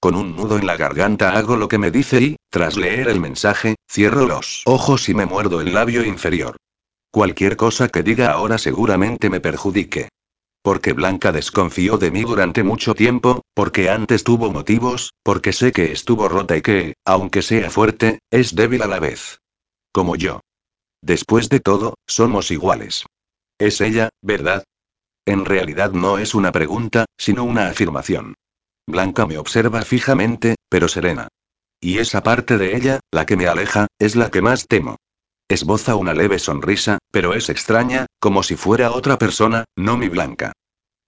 Con 0.00 0.14
un 0.14 0.34
nudo 0.34 0.56
en 0.56 0.66
la 0.66 0.78
garganta 0.78 1.36
hago 1.36 1.56
lo 1.56 1.68
que 1.68 1.76
me 1.76 1.90
dice 1.90 2.22
y, 2.22 2.36
tras 2.50 2.78
leer 2.78 3.08
el 3.08 3.20
mensaje, 3.20 3.74
cierro 3.86 4.24
los 4.24 4.62
ojos 4.64 5.10
y 5.10 5.14
me 5.14 5.26
muerdo 5.26 5.60
el 5.60 5.74
labio 5.74 6.02
inferior. 6.02 6.56
Cualquier 7.10 7.58
cosa 7.58 7.88
que 7.88 8.02
diga 8.02 8.32
ahora 8.32 8.56
seguramente 8.56 9.28
me 9.28 9.40
perjudique. 9.40 10.08
Porque 10.62 10.94
Blanca 10.94 11.30
desconfió 11.30 11.98
de 11.98 12.10
mí 12.10 12.22
durante 12.22 12.62
mucho 12.62 12.94
tiempo, 12.94 13.42
porque 13.52 13.90
antes 13.90 14.24
tuvo 14.24 14.50
motivos, 14.50 15.12
porque 15.22 15.52
sé 15.52 15.70
que 15.70 15.92
estuvo 15.92 16.30
rota 16.30 16.56
y 16.56 16.62
que, 16.62 16.94
aunque 17.04 17.42
sea 17.42 17.68
fuerte, 17.68 18.20
es 18.30 18.54
débil 18.54 18.80
a 18.80 18.86
la 18.86 19.00
vez. 19.00 19.40
Como 19.92 20.16
yo. 20.16 20.40
Después 21.02 21.50
de 21.50 21.60
todo, 21.60 21.96
somos 22.06 22.50
iguales. 22.50 23.04
Es 23.58 23.80
ella, 23.80 24.08
¿verdad? 24.20 24.64
En 25.26 25.44
realidad 25.44 25.92
no 25.92 26.18
es 26.18 26.34
una 26.34 26.52
pregunta, 26.52 27.06
sino 27.16 27.44
una 27.44 27.68
afirmación. 27.68 28.34
Blanca 28.86 29.26
me 29.26 29.38
observa 29.38 29.82
fijamente, 29.82 30.56
pero 30.68 30.88
serena. 30.88 31.28
Y 31.80 31.98
esa 31.98 32.22
parte 32.22 32.58
de 32.58 32.76
ella, 32.76 33.00
la 33.10 33.26
que 33.26 33.36
me 33.36 33.46
aleja, 33.46 33.86
es 33.98 34.16
la 34.16 34.30
que 34.30 34.42
más 34.42 34.66
temo. 34.66 34.96
Esboza 35.48 35.94
una 35.94 36.14
leve 36.14 36.38
sonrisa, 36.38 36.98
pero 37.10 37.34
es 37.34 37.48
extraña, 37.48 38.06
como 38.18 38.42
si 38.42 38.56
fuera 38.56 38.92
otra 38.92 39.18
persona, 39.18 39.64
no 39.76 39.96
mi 39.96 40.08
Blanca. 40.08 40.52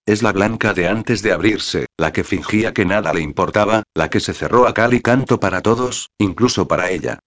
Es 0.06 0.22
la 0.22 0.32
Blanca 0.32 0.72
de 0.72 0.88
antes 0.88 1.22
de 1.22 1.32
abrirse, 1.32 1.86
la 1.96 2.12
que 2.12 2.22
fingía 2.22 2.72
que 2.72 2.84
nada 2.84 3.12
le 3.12 3.22
importaba, 3.22 3.82
la 3.94 4.08
que 4.08 4.20
se 4.20 4.34
cerró 4.34 4.68
a 4.68 4.74
cal 4.74 4.94
y 4.94 5.00
canto 5.00 5.40
para 5.40 5.62
todos, 5.62 6.10
incluso 6.18 6.68
para 6.68 6.90
ella. 6.90 7.18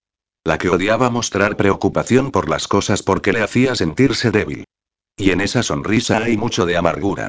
La 0.46 0.58
que 0.58 0.70
odiaba 0.70 1.10
mostrar 1.10 1.58
preocupación 1.58 2.32
por 2.32 2.50
las 2.50 2.68
cosas 2.68 3.04
porque 3.04 3.34
le 3.34 3.42
hacía 3.42 3.76
sentirse 3.76 4.32
débil. 4.32 4.66
Y 5.20 5.32
en 5.32 5.42
esa 5.42 5.64
sonrisa 5.64 6.24
hay 6.24 6.38
mucho 6.38 6.66
de 6.66 6.78
amargura. 6.78 7.28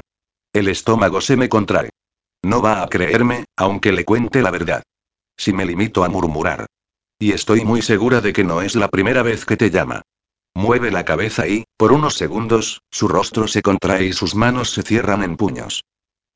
El 0.53 0.69
estómago 0.69 1.21
se 1.21 1.37
me 1.37 1.49
contrae. 1.49 1.91
No 2.41 2.63
va 2.63 2.85
a 2.85 2.89
creerme, 2.89 3.47
aunque 3.57 3.91
le 3.91 4.05
cuente 4.05 4.43
la 4.43 4.53
verdad. 4.53 4.85
Si 5.37 5.53
me 5.53 5.67
limito 5.67 6.05
a 6.05 6.09
murmurar. 6.09 6.67
Y 7.19 7.33
estoy 7.33 7.65
muy 7.65 7.83
segura 7.83 8.21
de 8.21 8.33
que 8.33 8.45
no 8.45 8.63
es 8.63 8.77
la 8.77 8.87
primera 8.87 9.25
vez 9.25 9.45
que 9.45 9.57
te 9.57 9.71
llama. 9.71 10.03
Mueve 10.55 10.93
la 10.93 11.05
cabeza 11.05 11.49
y, 11.49 11.65
por 11.77 11.91
unos 11.91 12.15
segundos, 12.15 12.81
su 12.93 13.09
rostro 13.09 13.49
se 13.49 13.61
contrae 13.61 14.05
y 14.05 14.13
sus 14.13 14.37
manos 14.37 14.71
se 14.71 14.83
cierran 14.83 15.25
en 15.25 15.37
puños. 15.37 15.83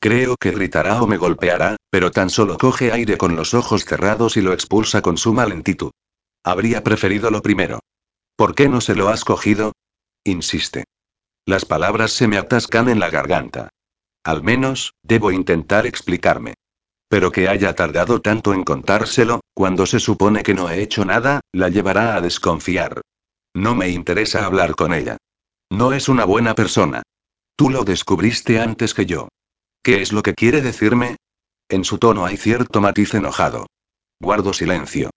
Creo 0.01 0.35
que 0.37 0.51
gritará 0.51 1.01
o 1.03 1.07
me 1.07 1.19
golpeará, 1.19 1.77
pero 1.89 2.11
tan 2.11 2.31
solo 2.31 2.59
coge 2.59 2.91
aire 2.91 3.17
con 3.17 3.37
los 3.37 3.55
ojos 3.55 3.85
cerrados 3.85 4.37
y 4.37 4.41
lo 4.41 4.53
expulsa 4.53 5.03
con 5.03 5.19
suma 5.19 5.47
lentitud. 5.47 5.93
Habría 6.43 6.83
preferido 6.83 7.31
lo 7.31 7.43
primero. 7.43 7.79
¿Por 8.37 8.57
qué 8.57 8.69
no 8.69 8.81
se 8.81 8.97
lo 8.97 9.09
has 9.09 9.25
cogido? 9.25 9.73
Insiste. 10.25 10.85
Las 11.47 11.65
palabras 11.67 12.13
se 12.13 12.27
me 12.27 12.39
atascan 12.39 12.89
en 12.89 12.99
la 12.99 13.11
garganta. 13.11 13.69
Al 14.25 14.43
menos, 14.43 14.95
debo 15.03 15.31
intentar 15.31 15.87
explicarme. 15.87 16.55
Pero 17.09 17.31
que 17.31 17.49
haya 17.49 17.75
tardado 17.75 18.23
tanto 18.23 18.55
en 18.55 18.65
contárselo, 18.65 19.41
cuando 19.53 19.85
se 19.85 20.01
supone 20.01 20.43
que 20.43 20.55
no 20.55 20.71
he 20.71 20.83
hecho 20.83 21.05
nada, 21.05 21.41
la 21.53 21.69
llevará 21.69 22.17
a 22.17 22.21
desconfiar. 22.23 23.03
No 23.55 23.75
me 23.75 23.91
interesa 23.91 24.47
hablar 24.47 24.75
con 24.75 24.95
ella. 24.95 25.19
No 25.71 25.93
es 25.93 26.09
una 26.09 26.25
buena 26.25 26.55
persona. 26.55 27.03
Tú 27.57 27.69
lo 27.71 27.85
descubriste 27.85 28.59
antes 28.59 28.95
que 28.95 29.07
yo. 29.07 29.29
¿Qué 29.83 30.01
es 30.01 30.13
lo 30.13 30.23
que 30.23 30.35
quiere 30.35 30.63
decirme? 30.63 31.17
En 31.69 31.85
su 31.85 31.99
tono 31.99 32.25
hay 32.25 32.39
cierto 32.39 32.81
matiz 32.81 33.15
enojado. 33.15 33.67
Guardo 34.19 34.55
silencio. 34.55 35.11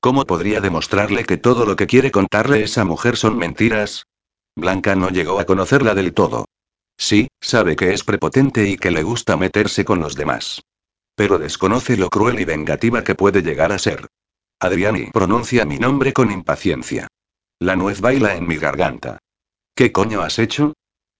¿Cómo 0.00 0.26
podría 0.26 0.60
demostrarle 0.60 1.24
que 1.24 1.38
todo 1.38 1.64
lo 1.64 1.76
que 1.76 1.86
quiere 1.86 2.10
contarle 2.10 2.62
esa 2.62 2.84
mujer 2.84 3.16
son 3.16 3.38
mentiras? 3.38 4.04
Blanca 4.60 4.94
no 4.94 5.08
llegó 5.08 5.40
a 5.40 5.44
conocerla 5.44 5.94
del 5.94 6.14
todo. 6.14 6.46
Sí, 6.96 7.28
sabe 7.40 7.76
que 7.76 7.92
es 7.92 8.04
prepotente 8.04 8.68
y 8.68 8.76
que 8.76 8.90
le 8.90 9.02
gusta 9.02 9.36
meterse 9.36 9.84
con 9.84 10.00
los 10.00 10.14
demás. 10.14 10.62
Pero 11.14 11.38
desconoce 11.38 11.96
lo 11.96 12.08
cruel 12.08 12.40
y 12.40 12.44
vengativa 12.44 13.02
que 13.02 13.14
puede 13.14 13.42
llegar 13.42 13.72
a 13.72 13.78
ser. 13.78 14.06
Adriani 14.60 15.06
pronuncia 15.10 15.64
mi 15.64 15.78
nombre 15.78 16.12
con 16.12 16.30
impaciencia. 16.30 17.08
La 17.58 17.76
nuez 17.76 18.00
baila 18.00 18.36
en 18.36 18.46
mi 18.46 18.56
garganta. 18.56 19.18
¿Qué 19.74 19.92
coño 19.92 20.20
has 20.20 20.38
hecho? 20.38 20.74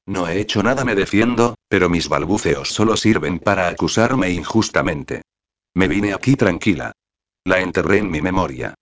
No 0.07 0.29
he 0.29 0.41
hecho 0.41 0.63
nada, 0.63 0.85
me 0.85 0.95
defiendo, 0.95 1.55
pero 1.69 1.89
mis 1.89 2.09
balbuceos 2.09 2.69
solo 2.69 2.97
sirven 2.97 3.39
para 3.39 3.69
acusarme 3.69 4.31
injustamente. 4.31 5.23
Me 5.75 5.89
vine 5.89 6.13
aquí 6.13 6.37
tranquila. 6.37 6.93
La 7.45 7.61
enterré 7.61 7.99
en 7.99 8.11
mi 8.11 8.21
memoria. 8.21 8.75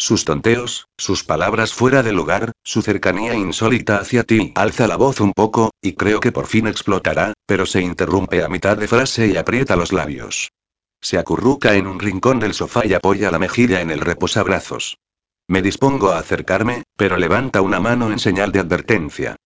Sus 0.00 0.24
tonteos, 0.24 0.86
sus 0.96 1.24
palabras 1.24 1.74
fuera 1.74 2.02
de 2.02 2.12
lugar, 2.12 2.52
su 2.64 2.80
cercanía 2.80 3.34
insólita 3.34 3.98
hacia 3.98 4.24
ti. 4.24 4.50
Alza 4.54 4.86
la 4.86 4.96
voz 4.96 5.20
un 5.20 5.34
poco, 5.34 5.72
y 5.82 5.92
creo 5.92 6.20
que 6.20 6.32
por 6.32 6.46
fin 6.46 6.66
explotará, 6.66 7.34
pero 7.44 7.66
se 7.66 7.82
interrumpe 7.82 8.42
a 8.42 8.48
mitad 8.48 8.78
de 8.78 8.88
frase 8.88 9.26
y 9.26 9.36
aprieta 9.36 9.76
los 9.76 9.92
labios. 9.92 10.52
Se 11.02 11.18
acurruca 11.18 11.74
en 11.74 11.86
un 11.86 12.00
rincón 12.00 12.40
del 12.40 12.54
sofá 12.54 12.86
y 12.86 12.94
apoya 12.94 13.30
la 13.30 13.38
mejilla 13.38 13.82
en 13.82 13.90
el 13.90 14.00
reposabrazos. 14.00 14.96
Me 15.48 15.60
dispongo 15.60 16.12
a 16.12 16.18
acercarme, 16.18 16.84
pero 16.96 17.18
levanta 17.18 17.60
una 17.60 17.78
mano 17.78 18.10
en 18.10 18.18
señal 18.18 18.52
de 18.52 18.60
advertencia. 18.60 19.36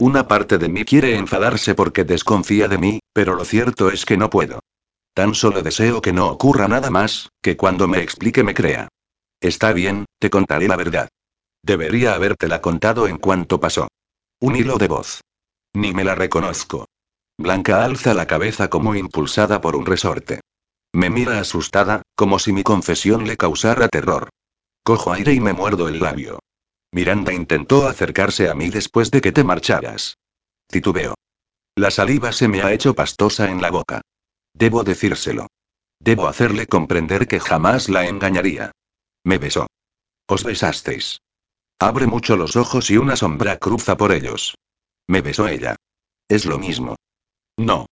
Una 0.00 0.26
parte 0.26 0.58
de 0.58 0.68
mí 0.68 0.84
quiere 0.84 1.14
enfadarse 1.14 1.76
porque 1.76 2.02
desconfía 2.02 2.66
de 2.66 2.78
mí, 2.78 2.98
pero 3.12 3.36
lo 3.36 3.44
cierto 3.44 3.92
es 3.92 4.04
que 4.04 4.16
no 4.16 4.28
puedo. 4.28 4.58
Tan 5.14 5.36
solo 5.36 5.62
deseo 5.62 6.02
que 6.02 6.12
no 6.12 6.26
ocurra 6.26 6.66
nada 6.66 6.90
más, 6.90 7.28
que 7.40 7.56
cuando 7.56 7.86
me 7.86 8.02
explique 8.02 8.42
me 8.42 8.54
crea. 8.54 8.88
Está 9.40 9.72
bien, 9.72 10.04
te 10.18 10.30
contaré 10.30 10.68
la 10.68 10.76
verdad. 10.76 11.08
Debería 11.62 12.14
habértela 12.14 12.60
contado 12.60 13.08
en 13.08 13.18
cuanto 13.18 13.60
pasó. 13.60 13.88
Un 14.40 14.56
hilo 14.56 14.76
de 14.78 14.88
voz. 14.88 15.20
Ni 15.74 15.92
me 15.92 16.04
la 16.04 16.14
reconozco. 16.14 16.86
Blanca 17.38 17.84
alza 17.84 18.12
la 18.12 18.26
cabeza 18.26 18.68
como 18.68 18.94
impulsada 18.94 19.60
por 19.60 19.76
un 19.76 19.86
resorte. 19.86 20.40
Me 20.92 21.08
mira 21.08 21.40
asustada, 21.40 22.02
como 22.14 22.38
si 22.38 22.52
mi 22.52 22.62
confesión 22.62 23.26
le 23.26 23.36
causara 23.36 23.88
terror. 23.88 24.28
Cojo 24.82 25.12
aire 25.12 25.32
y 25.32 25.40
me 25.40 25.52
muerdo 25.52 25.88
el 25.88 26.00
labio. 26.00 26.40
Miranda 26.92 27.32
intentó 27.32 27.86
acercarse 27.86 28.48
a 28.48 28.54
mí 28.54 28.68
después 28.68 29.10
de 29.10 29.20
que 29.20 29.32
te 29.32 29.44
marcharas. 29.44 30.16
Titubeo. 30.66 31.14
La 31.76 31.90
saliva 31.90 32.32
se 32.32 32.48
me 32.48 32.62
ha 32.62 32.72
hecho 32.72 32.94
pastosa 32.94 33.50
en 33.50 33.62
la 33.62 33.70
boca. 33.70 34.02
Debo 34.52 34.82
decírselo. 34.82 35.46
Debo 36.00 36.26
hacerle 36.26 36.66
comprender 36.66 37.28
que 37.28 37.40
jamás 37.40 37.88
la 37.88 38.06
engañaría. 38.06 38.72
Me 39.24 39.38
besó. 39.38 39.66
Os 40.26 40.44
besasteis. 40.44 41.20
Abre 41.78 42.06
mucho 42.06 42.36
los 42.36 42.56
ojos 42.56 42.90
y 42.90 42.96
una 42.96 43.16
sombra 43.16 43.58
cruza 43.58 43.96
por 43.96 44.12
ellos. 44.12 44.54
Me 45.08 45.22
besó 45.22 45.48
ella. 45.48 45.76
Es 46.28 46.46
lo 46.46 46.58
mismo. 46.58 46.96
No. 47.58 47.86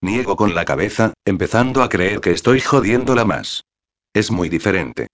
Niego 0.00 0.36
con 0.36 0.54
la 0.54 0.64
cabeza, 0.64 1.14
empezando 1.24 1.82
a 1.82 1.88
creer 1.88 2.20
que 2.20 2.30
estoy 2.30 2.60
jodiéndola 2.60 3.24
más. 3.24 3.62
Es 4.12 4.30
muy 4.30 4.48
diferente. 4.48 5.08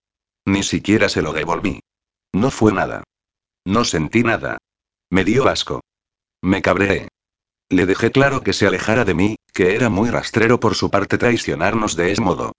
Ni 0.47 0.62
siquiera 0.62 1.08
se 1.08 1.22
lo 1.22 1.32
devolví. 1.32 1.80
No 2.32 2.50
fue 2.50 2.72
nada. 2.72 3.05
No 3.64 3.84
sentí 3.84 4.22
nada. 4.22 4.58
Me 5.10 5.24
dio 5.24 5.48
asco. 5.48 5.80
Me 6.42 6.62
cabreé. 6.62 7.08
Le 7.68 7.86
dejé 7.86 8.10
claro 8.10 8.42
que 8.42 8.52
se 8.52 8.66
alejara 8.66 9.05
de 9.05 9.14
mí, 9.14 9.36
que 9.52 9.74
era 9.74 9.89
muy 9.90 10.10
rastrero 10.10 10.58
por 10.58 10.74
su 10.74 10.90
parte 10.90 11.18
traicionarnos 11.18 11.97
de 11.97 12.12
ese 12.12 12.20
modo. 12.20 12.52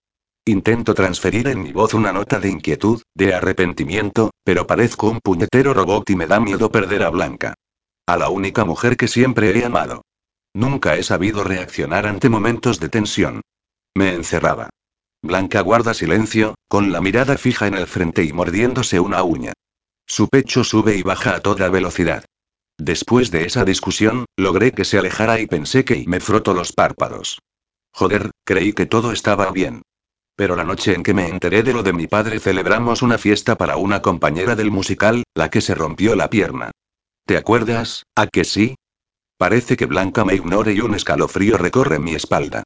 Intento 0.46 0.96
transferir 0.96 1.48
en 1.50 1.62
mi 1.62 1.72
voz 1.72 1.94
una 1.94 2.12
nota 2.12 2.40
de 2.40 2.50
inquietud, 2.50 3.04
de 3.14 3.36
arrepentimiento, 3.36 4.32
pero 4.44 4.66
parezco 4.66 5.08
un 5.08 5.20
puñetero 5.20 5.76
robot 5.76 6.10
y 6.10 6.16
me 6.16 6.26
da 6.26 6.40
miedo 6.40 6.72
perder 6.72 7.04
a 7.04 7.12
Blanca. 7.12 7.54
A 8.08 8.18
la 8.18 8.30
única 8.30 8.66
mujer 8.66 8.98
que 8.98 9.08
siempre 9.08 9.56
he 9.56 9.64
amado. 9.64 10.02
Nunca 10.56 10.96
he 10.96 11.04
sabido 11.04 11.44
reaccionar 11.44 12.08
ante 12.08 12.28
momentos 12.28 12.80
de 12.80 12.90
tensión. 12.90 13.42
Me 13.96 14.16
encerraba. 14.16 14.72
Blanca 15.22 15.62
guarda 15.62 15.94
silencio, 15.94 16.56
con 16.68 16.92
la 16.92 17.02
mirada 17.02 17.38
fija 17.38 17.68
en 17.68 17.76
el 17.76 17.86
frente 17.86 18.24
y 18.24 18.34
mordiéndose 18.34 19.00
una 19.00 19.22
uña. 19.22 19.54
Su 20.08 20.28
pecho 20.28 20.64
sube 20.64 20.96
y 20.96 21.04
baja 21.04 21.36
a 21.36 21.42
toda 21.42 21.70
velocidad. 21.70 22.26
Después 22.80 23.30
de 23.30 23.46
esa 23.46 23.64
discusión, 23.64 24.26
logré 24.36 24.72
que 24.72 24.86
se 24.86 24.98
alejara 24.98 25.40
y 25.40 25.46
pensé 25.46 25.86
que 25.86 26.04
me 26.08 26.20
froto 26.20 26.56
los 26.56 26.74
párpados. 26.74 27.38
Joder, 27.94 28.32
creí 28.44 28.74
que 28.74 28.88
todo 28.88 29.12
estaba 29.12 29.52
bien. 29.52 29.84
Pero 30.42 30.56
la 30.56 30.64
noche 30.64 30.96
en 30.96 31.04
que 31.04 31.14
me 31.14 31.28
enteré 31.28 31.62
de 31.62 31.72
lo 31.72 31.84
de 31.84 31.94
mi 31.94 32.08
padre 32.08 32.40
celebramos 32.40 33.04
una 33.04 33.20
fiesta 33.20 33.56
para 33.60 33.78
una 33.78 34.02
compañera 34.02 34.56
del 34.56 34.72
musical, 34.72 35.22
la 35.36 35.52
que 35.52 35.62
se 35.62 35.76
rompió 35.76 36.16
la 36.16 36.32
pierna. 36.32 36.72
¿Te 37.28 37.38
acuerdas? 37.38 38.08
¿A 38.16 38.26
que 38.26 38.44
sí? 38.44 38.74
Parece 39.38 39.78
que 39.78 39.86
Blanca 39.86 40.26
me 40.26 40.34
ignore 40.34 40.74
y 40.74 40.80
un 40.80 40.96
escalofrío 40.96 41.60
recorre 41.60 42.00
mi 42.00 42.16
espalda. 42.16 42.64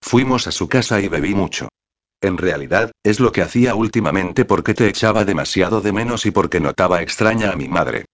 Fuimos 0.00 0.46
a 0.46 0.52
su 0.52 0.68
casa 0.68 1.00
y 1.00 1.08
bebí 1.08 1.34
mucho. 1.34 1.68
En 2.20 2.38
realidad, 2.38 2.92
es 3.02 3.18
lo 3.18 3.32
que 3.32 3.42
hacía 3.42 3.74
últimamente 3.74 4.44
porque 4.44 4.74
te 4.74 4.86
echaba 4.86 5.24
demasiado 5.24 5.80
de 5.80 5.90
menos 5.90 6.26
y 6.26 6.30
porque 6.30 6.60
notaba 6.60 7.02
extraña 7.02 7.50
a 7.50 7.56
mi 7.56 7.66
madre. 7.66 8.04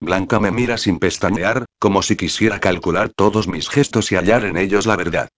Blanca 0.00 0.40
me 0.40 0.50
mira 0.50 0.76
sin 0.76 0.98
pestañear, 0.98 1.66
como 1.78 2.02
si 2.02 2.16
quisiera 2.16 2.58
calcular 2.58 3.10
todos 3.14 3.46
mis 3.46 3.68
gestos 3.68 4.10
y 4.10 4.16
hallar 4.16 4.44
en 4.44 4.56
ellos 4.56 4.86
la 4.86 4.96
verdad. 4.96 5.28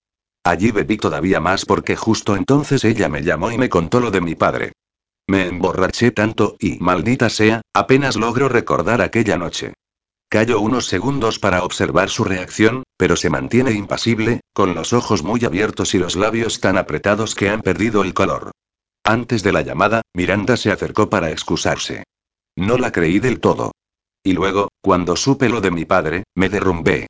Allí 0.48 0.70
bebí 0.70 0.96
todavía 0.96 1.40
más 1.40 1.66
porque 1.66 1.94
justo 1.94 2.34
entonces 2.34 2.82
ella 2.82 3.10
me 3.10 3.22
llamó 3.22 3.52
y 3.52 3.58
me 3.58 3.68
contó 3.68 4.00
lo 4.00 4.10
de 4.10 4.22
mi 4.22 4.34
padre. 4.34 4.72
Me 5.26 5.46
emborraché 5.46 6.10
tanto 6.10 6.56
y, 6.58 6.78
maldita 6.78 7.28
sea, 7.28 7.60
apenas 7.74 8.16
logro 8.16 8.48
recordar 8.48 9.02
aquella 9.02 9.36
noche. 9.36 9.74
Callo 10.30 10.58
unos 10.60 10.86
segundos 10.86 11.38
para 11.38 11.64
observar 11.64 12.08
su 12.08 12.24
reacción, 12.24 12.84
pero 12.96 13.14
se 13.14 13.28
mantiene 13.28 13.72
impasible, 13.72 14.40
con 14.54 14.74
los 14.74 14.94
ojos 14.94 15.22
muy 15.22 15.44
abiertos 15.44 15.94
y 15.94 15.98
los 15.98 16.16
labios 16.16 16.60
tan 16.60 16.78
apretados 16.78 17.34
que 17.34 17.50
han 17.50 17.60
perdido 17.60 18.02
el 18.02 18.14
color. 18.14 18.52
Antes 19.04 19.42
de 19.42 19.52
la 19.52 19.60
llamada, 19.60 20.00
Miranda 20.14 20.56
se 20.56 20.70
acercó 20.70 21.10
para 21.10 21.30
excusarse. 21.30 22.04
No 22.56 22.78
la 22.78 22.90
creí 22.90 23.18
del 23.18 23.40
todo. 23.40 23.72
Y 24.24 24.32
luego, 24.32 24.68
cuando 24.80 25.14
supe 25.14 25.50
lo 25.50 25.60
de 25.60 25.72
mi 25.72 25.84
padre, 25.84 26.24
me 26.34 26.48
derrumbé. 26.48 27.06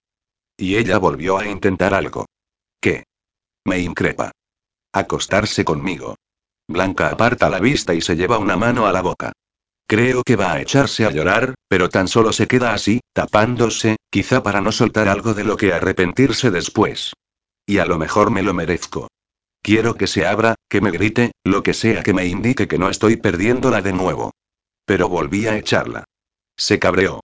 Y 0.56 0.74
ella 0.74 0.98
volvió 0.98 1.38
a 1.38 1.46
intentar 1.46 1.94
algo. 1.94 2.26
¿Qué? 2.80 3.04
Me 3.68 3.80
increpa. 3.80 4.30
Acostarse 4.94 5.62
conmigo. 5.62 6.16
Blanca 6.66 7.10
aparta 7.10 7.50
la 7.50 7.60
vista 7.60 7.92
y 7.92 8.00
se 8.00 8.16
lleva 8.16 8.38
una 8.38 8.56
mano 8.56 8.86
a 8.86 8.92
la 8.92 9.02
boca. 9.02 9.32
Creo 9.86 10.22
que 10.22 10.36
va 10.36 10.54
a 10.54 10.60
echarse 10.62 11.04
a 11.04 11.10
llorar, 11.10 11.54
pero 11.68 11.90
tan 11.90 12.08
solo 12.08 12.32
se 12.32 12.48
queda 12.48 12.72
así, 12.72 13.00
tapándose, 13.12 13.96
quizá 14.10 14.42
para 14.42 14.62
no 14.62 14.72
soltar 14.72 15.06
algo 15.06 15.34
de 15.34 15.44
lo 15.44 15.58
que 15.58 15.74
arrepentirse 15.74 16.50
después. 16.50 17.12
Y 17.66 17.76
a 17.76 17.84
lo 17.84 17.98
mejor 17.98 18.30
me 18.30 18.42
lo 18.42 18.54
merezco. 18.54 19.08
Quiero 19.60 19.96
que 19.96 20.06
se 20.06 20.26
abra, 20.26 20.54
que 20.70 20.80
me 20.80 20.90
grite, 20.90 21.32
lo 21.44 21.62
que 21.62 21.74
sea 21.74 22.02
que 22.02 22.14
me 22.14 22.24
indique 22.24 22.68
que 22.68 22.78
no 22.78 22.88
estoy 22.88 23.16
perdiéndola 23.16 23.82
de 23.82 23.92
nuevo. 23.92 24.30
Pero 24.86 25.10
volví 25.10 25.46
a 25.46 25.58
echarla. 25.58 26.04
Se 26.56 26.78
cabreó. 26.78 27.20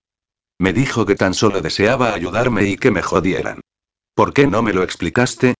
Me 0.59 0.73
dijo 0.73 1.07
que 1.07 1.15
tan 1.15 1.33
solo 1.33 1.61
deseaba 1.61 2.13
ayudarme 2.13 2.65
y 2.65 2.77
que 2.77 2.91
me 2.91 3.01
jodieran. 3.01 3.61
¿Por 4.13 4.31
qué 4.31 4.45
no 4.45 4.61
me 4.61 4.73
lo 4.73 4.83
explicaste? 4.83 5.55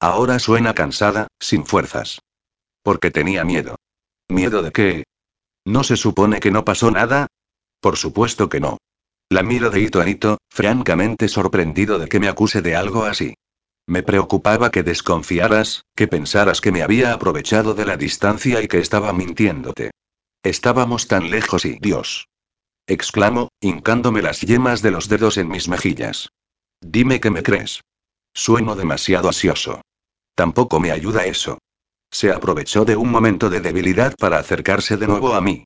Ahora 0.00 0.38
suena 0.38 0.74
cansada, 0.74 1.28
sin 1.40 1.66
fuerzas. 1.66 2.20
Porque 2.82 3.10
tenía 3.10 3.44
miedo. 3.44 3.76
¿Miedo 4.28 4.62
de 4.62 4.70
qué? 4.70 5.04
¿No 5.64 5.82
se 5.82 5.96
supone 5.96 6.40
que 6.40 6.50
no 6.50 6.64
pasó 6.64 6.90
nada? 6.90 7.26
Por 7.80 7.96
supuesto 7.96 8.48
que 8.48 8.60
no. 8.60 8.78
La 9.28 9.42
miro 9.42 9.70
de 9.70 9.80
hito 9.80 10.00
a 10.00 10.08
hito, 10.08 10.38
francamente 10.48 11.28
sorprendido 11.28 11.98
de 11.98 12.08
que 12.08 12.20
me 12.20 12.28
acuse 12.28 12.62
de 12.62 12.76
algo 12.76 13.04
así. 13.04 13.34
Me 13.86 14.02
preocupaba 14.02 14.70
que 14.70 14.82
desconfiaras, 14.82 15.82
que 15.96 16.08
pensaras 16.08 16.60
que 16.60 16.72
me 16.72 16.82
había 16.82 17.12
aprovechado 17.12 17.74
de 17.74 17.84
la 17.84 17.96
distancia 17.96 18.62
y 18.62 18.68
que 18.68 18.78
estaba 18.78 19.12
mintiéndote. 19.12 19.90
Estábamos 20.42 21.08
tan 21.08 21.30
lejos 21.30 21.64
y 21.64 21.78
Dios. 21.80 22.28
Exclamo, 22.86 23.48
hincándome 23.60 24.22
las 24.22 24.40
yemas 24.40 24.80
de 24.82 24.90
los 24.90 25.08
dedos 25.08 25.36
en 25.36 25.48
mis 25.48 25.68
mejillas. 25.68 26.30
Dime 26.80 27.20
que 27.20 27.30
me 27.30 27.42
crees. 27.42 27.82
Sueno 28.32 28.76
demasiado 28.76 29.28
ansioso. 29.28 29.82
Tampoco 30.38 30.78
me 30.78 30.92
ayuda 30.92 31.26
eso. 31.26 31.58
Se 32.12 32.30
aprovechó 32.30 32.84
de 32.84 32.94
un 32.94 33.10
momento 33.10 33.50
de 33.50 33.60
debilidad 33.60 34.14
para 34.16 34.38
acercarse 34.38 34.96
de 34.96 35.08
nuevo 35.08 35.34
a 35.34 35.40
mí. 35.40 35.64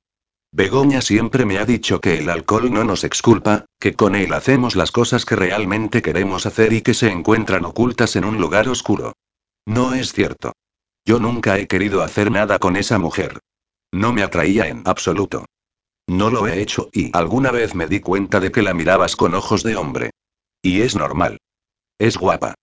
Begoña 0.51 0.99
siempre 1.01 1.45
me 1.45 1.59
ha 1.59 1.65
dicho 1.65 2.01
que 2.01 2.17
el 2.17 2.27
alcohol 2.27 2.73
no 2.73 2.83
nos 2.83 3.03
exculpa, 3.03 3.65
que 3.79 3.93
con 3.93 4.15
él 4.15 4.33
hacemos 4.33 4.75
las 4.75 4.91
cosas 4.91 5.25
que 5.25 5.35
realmente 5.35 6.01
queremos 6.01 6.47
hacer 6.47 6.73
y 6.73 6.81
que 6.81 6.95
se 6.95 7.11
encuentran 7.11 7.65
ocultas 7.65 8.15
en 8.15 8.25
un 8.25 8.41
lugar 8.41 8.67
oscuro. 8.67 9.13
No 9.67 9.93
es 9.93 10.11
cierto. 10.11 10.53
Yo 11.05 11.19
nunca 11.19 11.59
he 11.59 11.67
querido 11.67 12.01
hacer 12.01 12.31
nada 12.31 12.57
con 12.57 12.75
esa 12.75 12.97
mujer. 12.97 13.41
No 13.91 14.11
me 14.11 14.23
atraía 14.23 14.69
en 14.69 14.81
absoluto. 14.85 15.45
No 16.07 16.31
lo 16.31 16.47
he 16.47 16.59
hecho 16.59 16.89
y 16.91 17.15
alguna 17.15 17.51
vez 17.51 17.75
me 17.75 17.85
di 17.85 17.99
cuenta 17.99 18.39
de 18.39 18.51
que 18.51 18.63
la 18.63 18.73
mirabas 18.73 19.15
con 19.15 19.35
ojos 19.35 19.61
de 19.61 19.75
hombre. 19.75 20.09
Y 20.63 20.81
es 20.81 20.95
normal. 20.95 21.37
Es 21.99 22.17
guapa. 22.17 22.55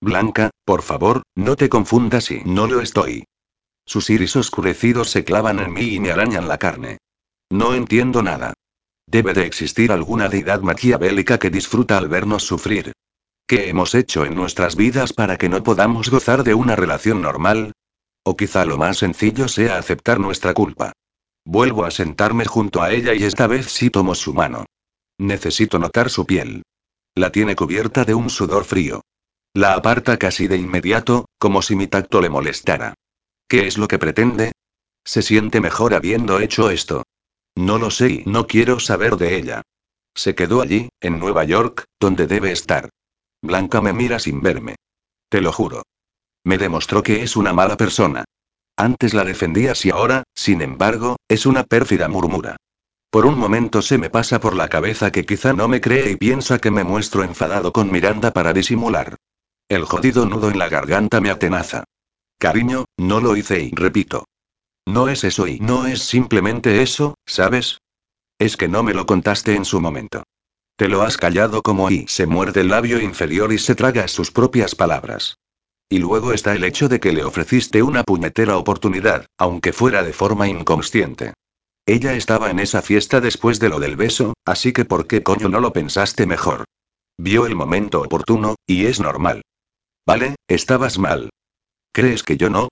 Blanca, 0.00 0.50
por 0.64 0.82
favor, 0.82 1.22
no 1.34 1.56
te 1.56 1.68
confundas 1.68 2.30
y 2.30 2.42
no 2.44 2.66
lo 2.66 2.80
estoy. 2.80 3.24
Sus 3.84 4.10
iris 4.10 4.36
oscurecidos 4.36 5.10
se 5.10 5.24
clavan 5.24 5.58
en 5.58 5.72
mí 5.72 5.94
y 5.94 6.00
me 6.00 6.10
arañan 6.10 6.46
la 6.46 6.58
carne. 6.58 6.98
No 7.50 7.74
entiendo 7.74 8.22
nada. 8.22 8.54
Debe 9.06 9.32
de 9.32 9.46
existir 9.46 9.90
alguna 9.90 10.28
deidad 10.28 10.60
maquiavélica 10.60 11.38
que 11.38 11.50
disfruta 11.50 11.96
al 11.96 12.08
vernos 12.08 12.44
sufrir. 12.44 12.92
¿Qué 13.46 13.70
hemos 13.70 13.94
hecho 13.94 14.26
en 14.26 14.34
nuestras 14.34 14.76
vidas 14.76 15.14
para 15.14 15.38
que 15.38 15.48
no 15.48 15.62
podamos 15.62 16.10
gozar 16.10 16.44
de 16.44 16.52
una 16.52 16.76
relación 16.76 17.22
normal? 17.22 17.72
O 18.22 18.36
quizá 18.36 18.66
lo 18.66 18.76
más 18.76 18.98
sencillo 18.98 19.48
sea 19.48 19.78
aceptar 19.78 20.20
nuestra 20.20 20.52
culpa. 20.52 20.92
Vuelvo 21.46 21.86
a 21.86 21.90
sentarme 21.90 22.44
junto 22.44 22.82
a 22.82 22.92
ella 22.92 23.14
y 23.14 23.24
esta 23.24 23.46
vez 23.46 23.72
sí 23.72 23.88
tomo 23.88 24.14
su 24.14 24.34
mano. 24.34 24.66
Necesito 25.16 25.78
notar 25.78 26.10
su 26.10 26.26
piel. 26.26 26.62
La 27.14 27.32
tiene 27.32 27.56
cubierta 27.56 28.04
de 28.04 28.12
un 28.12 28.28
sudor 28.28 28.66
frío. 28.66 29.00
La 29.54 29.74
aparta 29.74 30.18
casi 30.18 30.46
de 30.46 30.56
inmediato, 30.56 31.26
como 31.38 31.62
si 31.62 31.74
mi 31.74 31.86
tacto 31.86 32.20
le 32.20 32.28
molestara. 32.28 32.94
¿Qué 33.48 33.66
es 33.66 33.78
lo 33.78 33.88
que 33.88 33.98
pretende? 33.98 34.52
Se 35.04 35.22
siente 35.22 35.60
mejor 35.60 35.94
habiendo 35.94 36.38
hecho 36.38 36.70
esto. 36.70 37.04
No 37.56 37.78
lo 37.78 37.90
sé 37.90 38.10
y 38.10 38.22
no 38.26 38.46
quiero 38.46 38.78
saber 38.78 39.16
de 39.16 39.36
ella. 39.36 39.62
Se 40.14 40.34
quedó 40.34 40.60
allí, 40.60 40.90
en 41.00 41.18
Nueva 41.18 41.44
York, 41.44 41.84
donde 41.98 42.26
debe 42.26 42.52
estar. 42.52 42.90
Blanca 43.42 43.80
me 43.80 43.92
mira 43.92 44.18
sin 44.18 44.42
verme. 44.42 44.76
Te 45.28 45.40
lo 45.40 45.52
juro. 45.52 45.82
Me 46.44 46.58
demostró 46.58 47.02
que 47.02 47.22
es 47.22 47.36
una 47.36 47.52
mala 47.52 47.76
persona. 47.76 48.24
Antes 48.76 49.14
la 49.14 49.24
defendías 49.24 49.84
y 49.84 49.90
ahora, 49.90 50.24
sin 50.34 50.62
embargo, 50.62 51.16
es 51.28 51.46
una 51.46 51.64
pérfida 51.64 52.08
murmura. 52.08 52.56
Por 53.10 53.26
un 53.26 53.38
momento 53.38 53.80
se 53.80 53.96
me 53.96 54.10
pasa 54.10 54.40
por 54.40 54.54
la 54.54 54.68
cabeza 54.68 55.10
que 55.10 55.24
quizá 55.24 55.52
no 55.52 55.68
me 55.68 55.80
cree 55.80 56.10
y 56.10 56.16
piensa 56.16 56.58
que 56.58 56.70
me 56.70 56.84
muestro 56.84 57.24
enfadado 57.24 57.72
con 57.72 57.90
Miranda 57.90 58.32
para 58.32 58.52
disimular. 58.52 59.16
El 59.68 59.84
jodido 59.84 60.24
nudo 60.24 60.50
en 60.50 60.58
la 60.58 60.70
garganta 60.70 61.20
me 61.20 61.28
atenaza. 61.28 61.84
Cariño, 62.38 62.86
no 62.96 63.20
lo 63.20 63.36
hice 63.36 63.60
y 63.60 63.70
repito. 63.74 64.24
No 64.86 65.08
es 65.08 65.24
eso 65.24 65.46
y 65.46 65.60
no 65.60 65.86
es 65.86 66.02
simplemente 66.02 66.80
eso, 66.80 67.16
¿sabes? 67.26 67.78
Es 68.38 68.56
que 68.56 68.66
no 68.66 68.82
me 68.82 68.94
lo 68.94 69.04
contaste 69.04 69.54
en 69.54 69.66
su 69.66 69.82
momento. 69.82 70.22
Te 70.76 70.88
lo 70.88 71.02
has 71.02 71.18
callado 71.18 71.60
como 71.60 71.90
y 71.90 72.06
se 72.08 72.26
muerde 72.26 72.62
el 72.62 72.68
labio 72.68 72.98
inferior 72.98 73.52
y 73.52 73.58
se 73.58 73.74
traga 73.74 74.08
sus 74.08 74.30
propias 74.30 74.74
palabras. 74.74 75.36
Y 75.90 75.98
luego 75.98 76.32
está 76.32 76.54
el 76.54 76.64
hecho 76.64 76.88
de 76.88 76.98
que 76.98 77.12
le 77.12 77.24
ofreciste 77.24 77.82
una 77.82 78.04
puñetera 78.04 78.56
oportunidad, 78.56 79.26
aunque 79.36 79.74
fuera 79.74 80.02
de 80.02 80.14
forma 80.14 80.48
inconsciente. 80.48 81.34
Ella 81.84 82.14
estaba 82.14 82.50
en 82.50 82.60
esa 82.60 82.80
fiesta 82.80 83.20
después 83.20 83.60
de 83.60 83.68
lo 83.68 83.80
del 83.80 83.96
beso, 83.96 84.32
así 84.46 84.72
que 84.72 84.86
¿por 84.86 85.06
qué 85.06 85.22
coño 85.22 85.50
no 85.50 85.60
lo 85.60 85.74
pensaste 85.74 86.24
mejor? 86.24 86.64
Vio 87.18 87.44
el 87.44 87.54
momento 87.54 88.00
oportuno, 88.00 88.54
y 88.66 88.86
es 88.86 89.00
normal. 89.00 89.42
Vale, 90.08 90.36
estabas 90.48 90.98
mal. 90.98 91.28
¿Crees 91.92 92.22
que 92.22 92.38
yo 92.38 92.48
no? 92.48 92.68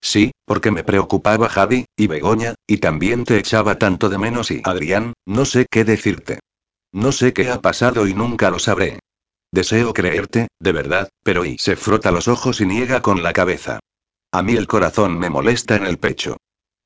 Sí, 0.00 0.30
porque 0.46 0.70
me 0.70 0.84
preocupaba 0.84 1.50
Javi, 1.50 1.84
y 1.98 2.06
Begoña, 2.06 2.54
y 2.66 2.78
también 2.78 3.24
te 3.24 3.36
echaba 3.36 3.78
tanto 3.78 4.08
de 4.08 4.16
menos 4.16 4.50
y 4.50 4.62
Adrián, 4.64 5.12
no 5.26 5.44
sé 5.44 5.66
qué 5.70 5.84
decirte. 5.84 6.38
No 6.90 7.12
sé 7.12 7.34
qué 7.34 7.50
ha 7.50 7.60
pasado 7.60 8.06
y 8.06 8.14
nunca 8.14 8.50
lo 8.50 8.58
sabré. 8.58 9.00
Deseo 9.52 9.92
creerte, 9.92 10.48
de 10.58 10.72
verdad, 10.72 11.10
pero 11.22 11.44
y 11.44 11.58
se 11.58 11.76
frota 11.76 12.10
los 12.10 12.26
ojos 12.26 12.62
y 12.62 12.64
niega 12.64 13.02
con 13.02 13.22
la 13.22 13.34
cabeza. 13.34 13.80
A 14.32 14.42
mí 14.42 14.54
el 14.54 14.66
corazón 14.66 15.18
me 15.18 15.28
molesta 15.28 15.76
en 15.76 15.84
el 15.84 15.98
pecho. 15.98 16.38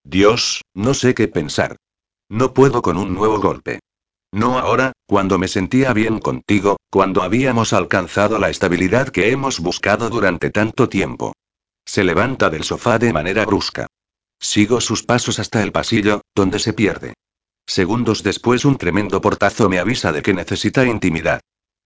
Dios, 0.02 0.62
no 0.74 0.94
sé 0.94 1.14
qué 1.14 1.28
pensar. 1.28 1.76
No 2.28 2.52
puedo 2.55 2.82
con 2.82 2.97
un 2.97 3.14
nuevo 3.14 3.39
golpe. 3.39 3.78
No 4.33 4.59
ahora, 4.59 4.93
cuando 5.07 5.39
me 5.39 5.47
sentía 5.47 5.93
bien 5.93 6.19
contigo, 6.19 6.78
cuando 6.91 7.23
habíamos 7.23 7.75
alcanzado 7.75 8.39
la 8.39 8.49
estabilidad 8.49 9.11
que 9.11 9.31
hemos 9.31 9.61
buscado 9.61 10.09
durante 10.09 10.51
tanto 10.51 10.89
tiempo. 10.89 11.35
Se 11.85 12.02
levanta 12.02 12.49
del 12.49 12.65
sofá 12.65 12.99
de 12.99 13.12
manera 13.12 13.44
brusca. 13.44 13.86
Sigo 14.41 14.81
sus 14.81 15.02
pasos 15.02 15.39
hasta 15.39 15.62
el 15.62 15.70
pasillo, 15.70 16.23
donde 16.35 16.59
se 16.59 16.73
pierde. 16.73 17.15
Segundos 17.67 18.23
después 18.23 18.65
un 18.65 18.77
tremendo 18.78 19.20
portazo 19.20 19.69
me 19.69 19.78
avisa 19.78 20.12
de 20.12 20.23
que 20.23 20.33
necesita 20.33 20.86
intimidad. 20.86 21.41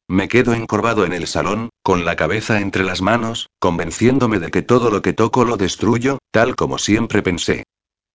Me 0.08 0.28
quedo 0.28 0.55
encorvado 0.55 1.05
en 1.05 1.12
el 1.12 1.26
salón, 1.26 1.70
con 1.83 2.05
la 2.05 2.15
cabeza 2.15 2.60
entre 2.60 2.84
las 2.84 3.02
manos, 3.02 3.49
convenciéndome 3.58 4.39
de 4.39 4.52
que 4.52 4.62
todo 4.62 4.91
lo 4.91 5.02
que 5.02 5.12
toco 5.12 5.44
lo 5.44 5.57
destruyo, 5.57 6.18
tal 6.31 6.55
como 6.55 6.78
siempre 6.78 7.23
pensé. 7.23 7.65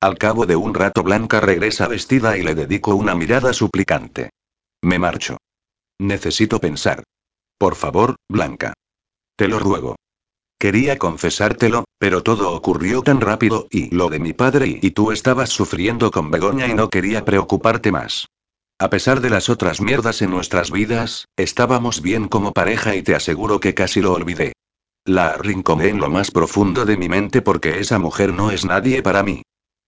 Al 0.02 0.18
cabo 0.18 0.48
de 0.48 0.56
un 0.56 0.74
rato 0.74 1.04
Blanca 1.04 1.40
regresa 1.42 1.88
vestida 1.88 2.36
y 2.36 2.42
le 2.42 2.56
dedico 2.56 2.96
una 2.96 3.14
mirada 3.14 3.54
suplicante. 3.54 4.32
Me 4.82 4.98
marcho. 4.98 5.38
Necesito 6.00 6.60
pensar. 6.60 7.04
Por 7.60 7.76
favor, 7.76 8.16
Blanca. 8.28 8.74
Te 9.36 9.48
lo 9.48 9.60
ruego. 9.60 9.96
Quería 10.58 10.98
confesártelo, 10.98 11.86
pero 12.00 12.24
todo 12.24 12.52
ocurrió 12.52 13.04
tan 13.04 13.22
rápido 13.22 13.68
y 13.70 13.94
lo 13.94 14.10
de 14.10 14.18
mi 14.18 14.34
padre 14.34 14.80
y, 14.82 14.90
tú 14.90 15.12
estabas 15.12 15.50
sufriendo 15.50 16.10
con 16.10 16.32
Begoña 16.32 16.68
y 16.68 16.74
no 16.74 16.90
quería 16.90 17.24
preocuparte 17.24 17.92
más. 17.92 18.26
A 18.80 18.90
pesar 18.90 19.22
de 19.22 19.30
las 19.30 19.50
otras 19.50 19.82
mierdas 19.82 20.24
en 20.24 20.32
nuestras 20.32 20.72
vidas, 20.72 21.26
estábamos 21.36 22.02
bien 22.02 22.28
como 22.28 22.54
pareja 22.54 22.96
y 22.96 23.04
te 23.04 23.14
aseguro 23.14 23.60
que 23.60 23.76
casi 23.76 24.02
lo 24.02 24.14
olvidé. 24.14 24.54
La 25.06 25.28
arrinconé 25.28 25.90
en 25.90 26.00
lo 26.00 26.10
más 26.10 26.32
profundo 26.32 26.86
de 26.86 26.98
mi 26.98 27.08
mente 27.08 27.44
porque 27.44 27.80
esa 27.80 28.00
mujer 28.00 28.34
no 28.34 28.50
es 28.50 28.66
nadie 28.66 29.04
para 29.04 29.22
mí. 29.22 29.44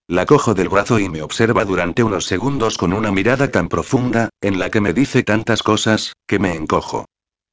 La 0.06 0.26
cojo 0.26 0.52
del 0.52 0.68
brazo 0.68 0.98
y 0.98 1.08
me 1.08 1.22
observa 1.22 1.64
durante 1.64 2.02
unos 2.02 2.26
segundos 2.26 2.76
con 2.76 2.92
una 2.92 3.10
mirada 3.10 3.50
tan 3.50 3.68
profunda, 3.68 4.28
en 4.42 4.58
la 4.58 4.68
que 4.68 4.82
me 4.82 4.92
dice 4.92 5.22
tantas 5.22 5.62
cosas, 5.62 6.12
que 6.26 6.38
me 6.38 6.54
encojo. 6.54 7.06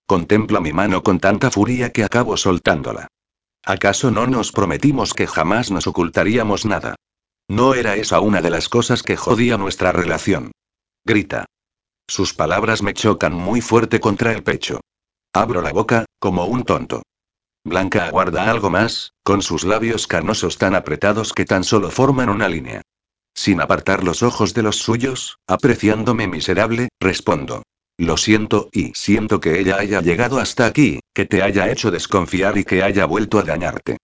Contempla 0.05 0.59
mi 0.59 0.73
mano 0.73 1.01
con 1.01 1.21
tanta 1.21 1.49
furia 1.49 1.93
que 1.93 2.03
acabo 2.03 2.35
soltándola. 2.35 3.07
¿Acaso 3.63 4.11
no 4.11 4.27
nos 4.27 4.51
prometimos 4.51 5.13
que 5.13 5.27
jamás 5.27 5.71
nos 5.71 5.87
ocultaríamos 5.87 6.65
nada? 6.65 6.95
¿No 7.47 7.73
era 7.73 7.95
esa 7.95 8.19
una 8.19 8.41
de 8.41 8.49
las 8.49 8.67
cosas 8.67 9.01
que 9.01 9.15
jodía 9.15 9.57
nuestra 9.57 9.93
relación? 9.93 10.51
Grita. 11.05 11.45
Sus 12.05 12.33
palabras 12.33 12.81
me 12.81 12.93
chocan 12.93 13.33
muy 13.33 13.61
fuerte 13.61 14.01
contra 14.01 14.33
el 14.33 14.43
pecho. 14.43 14.81
Abro 15.33 15.61
la 15.61 15.71
boca, 15.71 16.03
como 16.19 16.45
un 16.45 16.65
tonto. 16.65 17.03
Blanca 17.63 18.07
aguarda 18.07 18.49
algo 18.49 18.69
más, 18.69 19.13
con 19.23 19.41
sus 19.41 19.63
labios 19.63 20.07
canosos 20.07 20.57
tan 20.57 20.73
apretados 20.73 21.33
que 21.33 21.45
tan 21.45 21.63
solo 21.63 21.91
forman 21.91 22.29
una 22.29 22.49
línea. 22.49 22.81
Sin 23.33 23.61
apartar 23.61 24.03
los 24.03 24.23
ojos 24.23 24.53
de 24.53 24.63
los 24.63 24.77
suyos, 24.77 25.37
apreciándome 25.47 26.27
miserable, 26.27 26.89
respondo. 26.99 27.63
Lo 27.97 28.17
siento, 28.17 28.69
y 28.71 28.93
siento 28.95 29.39
que 29.39 29.59
ella 29.59 29.77
haya 29.77 30.01
llegado 30.01 30.39
hasta 30.39 30.65
aquí, 30.65 31.01
que 31.13 31.25
te 31.25 31.43
haya 31.43 31.69
hecho 31.69 31.91
desconfiar 31.91 32.57
y 32.57 32.63
que 32.63 32.81
haya 32.81 33.05
vuelto 33.05 33.37
a 33.37 33.43
dañarte. 33.43 33.97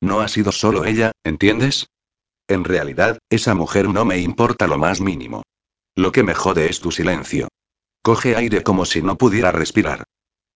No 0.00 0.20
ha 0.20 0.28
sido 0.28 0.50
solo 0.50 0.84
ella, 0.84 1.12
¿entiendes? 1.22 1.86
En 2.48 2.64
realidad, 2.64 3.18
esa 3.30 3.54
mujer 3.54 3.88
no 3.88 4.04
me 4.04 4.18
importa 4.18 4.66
lo 4.66 4.78
más 4.78 5.00
mínimo. 5.00 5.42
Lo 5.94 6.12
que 6.12 6.22
me 6.22 6.34
jode 6.34 6.70
es 6.70 6.80
tu 6.80 6.90
silencio. 6.90 7.48
Coge 8.02 8.36
aire 8.36 8.62
como 8.62 8.84
si 8.84 9.02
no 9.02 9.16
pudiera 9.16 9.52
respirar. 9.52 10.04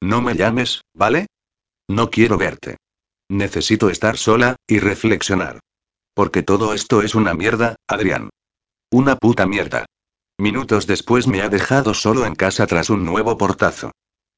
No 0.00 0.22
me 0.22 0.34
llames, 0.34 0.80
¿vale? 0.94 1.26
No 1.88 2.10
quiero 2.10 2.36
verte. 2.36 2.76
Necesito 3.28 3.90
estar 3.90 4.16
sola, 4.16 4.56
y 4.66 4.78
reflexionar. 4.78 5.60
Porque 6.14 6.42
todo 6.42 6.74
esto 6.74 7.02
es 7.02 7.14
una 7.14 7.34
mierda, 7.34 7.76
Adrián. 7.86 8.30
Una 8.90 9.16
puta 9.16 9.46
mierda. 9.46 9.86
Minutos 10.38 10.86
después 10.86 11.26
me 11.26 11.42
ha 11.42 11.48
dejado 11.48 11.94
solo 11.94 12.26
en 12.26 12.34
casa 12.34 12.66
tras 12.66 12.90
un 12.90 13.04
nuevo 13.04 13.36
portazo. 13.36 13.92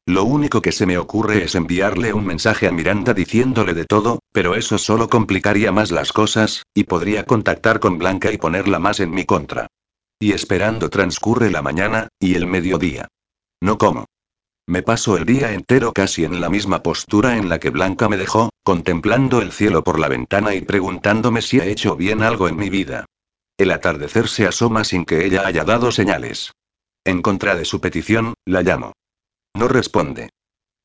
Lo 0.07 0.25
único 0.25 0.63
que 0.63 0.73
se 0.73 0.87
me 0.87 0.97
ocurre 0.97 1.45
es 1.45 1.55
enviarle 1.55 2.15
un 2.15 2.25
mensaje 2.25 2.67
a 2.67 2.73
Miranda 2.73 3.13
diciéndole 3.13 3.75
de 3.75 3.85
todo, 3.85 4.21
pero 4.33 4.55
eso 4.55 4.79
solo 4.79 5.09
complicaría 5.09 5.71
más 5.71 5.91
las 5.91 6.13
cosas, 6.13 6.63
y 6.73 6.85
podría 6.85 7.25
contactar 7.25 7.79
con 7.79 7.99
Blanca 7.99 8.33
y 8.33 8.39
ponerla 8.39 8.79
más 8.79 9.01
en 9.01 9.11
mi 9.11 9.27
contra. 9.27 9.67
Y 10.19 10.33
esperando 10.33 10.89
transcurre 10.89 11.51
la 11.51 11.63
mañana, 11.63 12.09
y 12.19 12.37
el 12.37 12.47
mediodía. 12.47 13.09
No 13.61 13.77
como. 13.77 14.07
Me 14.69 14.83
paso 14.83 15.17
el 15.17 15.25
día 15.25 15.55
entero 15.55 15.95
casi 15.95 16.27
en 16.27 16.43
la 16.43 16.51
misma 16.51 16.83
postura 16.83 17.39
en 17.39 17.49
la 17.49 17.59
que 17.59 17.71
Blanca 17.71 18.07
me 18.11 18.19
dejó, 18.19 18.51
contemplando 18.63 19.41
el 19.41 19.51
cielo 19.51 19.83
por 19.83 19.99
la 19.99 20.09
ventana 20.09 20.55
y 20.55 20.61
preguntándome 20.61 21.41
si 21.41 21.59
ha 21.59 21.65
hecho 21.65 21.97
bien 21.97 22.23
algo 22.23 22.49
en 22.49 22.57
mi 22.57 22.69
vida. 22.69 23.07
El 23.57 23.71
atardecer 23.71 24.29
se 24.29 24.47
asoma 24.47 24.85
sin 24.85 25.07
que 25.07 25.25
ella 25.25 25.47
haya 25.47 25.65
dado 25.65 25.91
señales. 25.91 26.53
En 27.03 27.23
contra 27.23 27.55
de 27.57 27.65
su 27.65 27.81
petición, 27.81 28.35
la 28.45 28.61
llamo. 28.61 28.93
No 29.55 29.69
responde. 29.69 30.29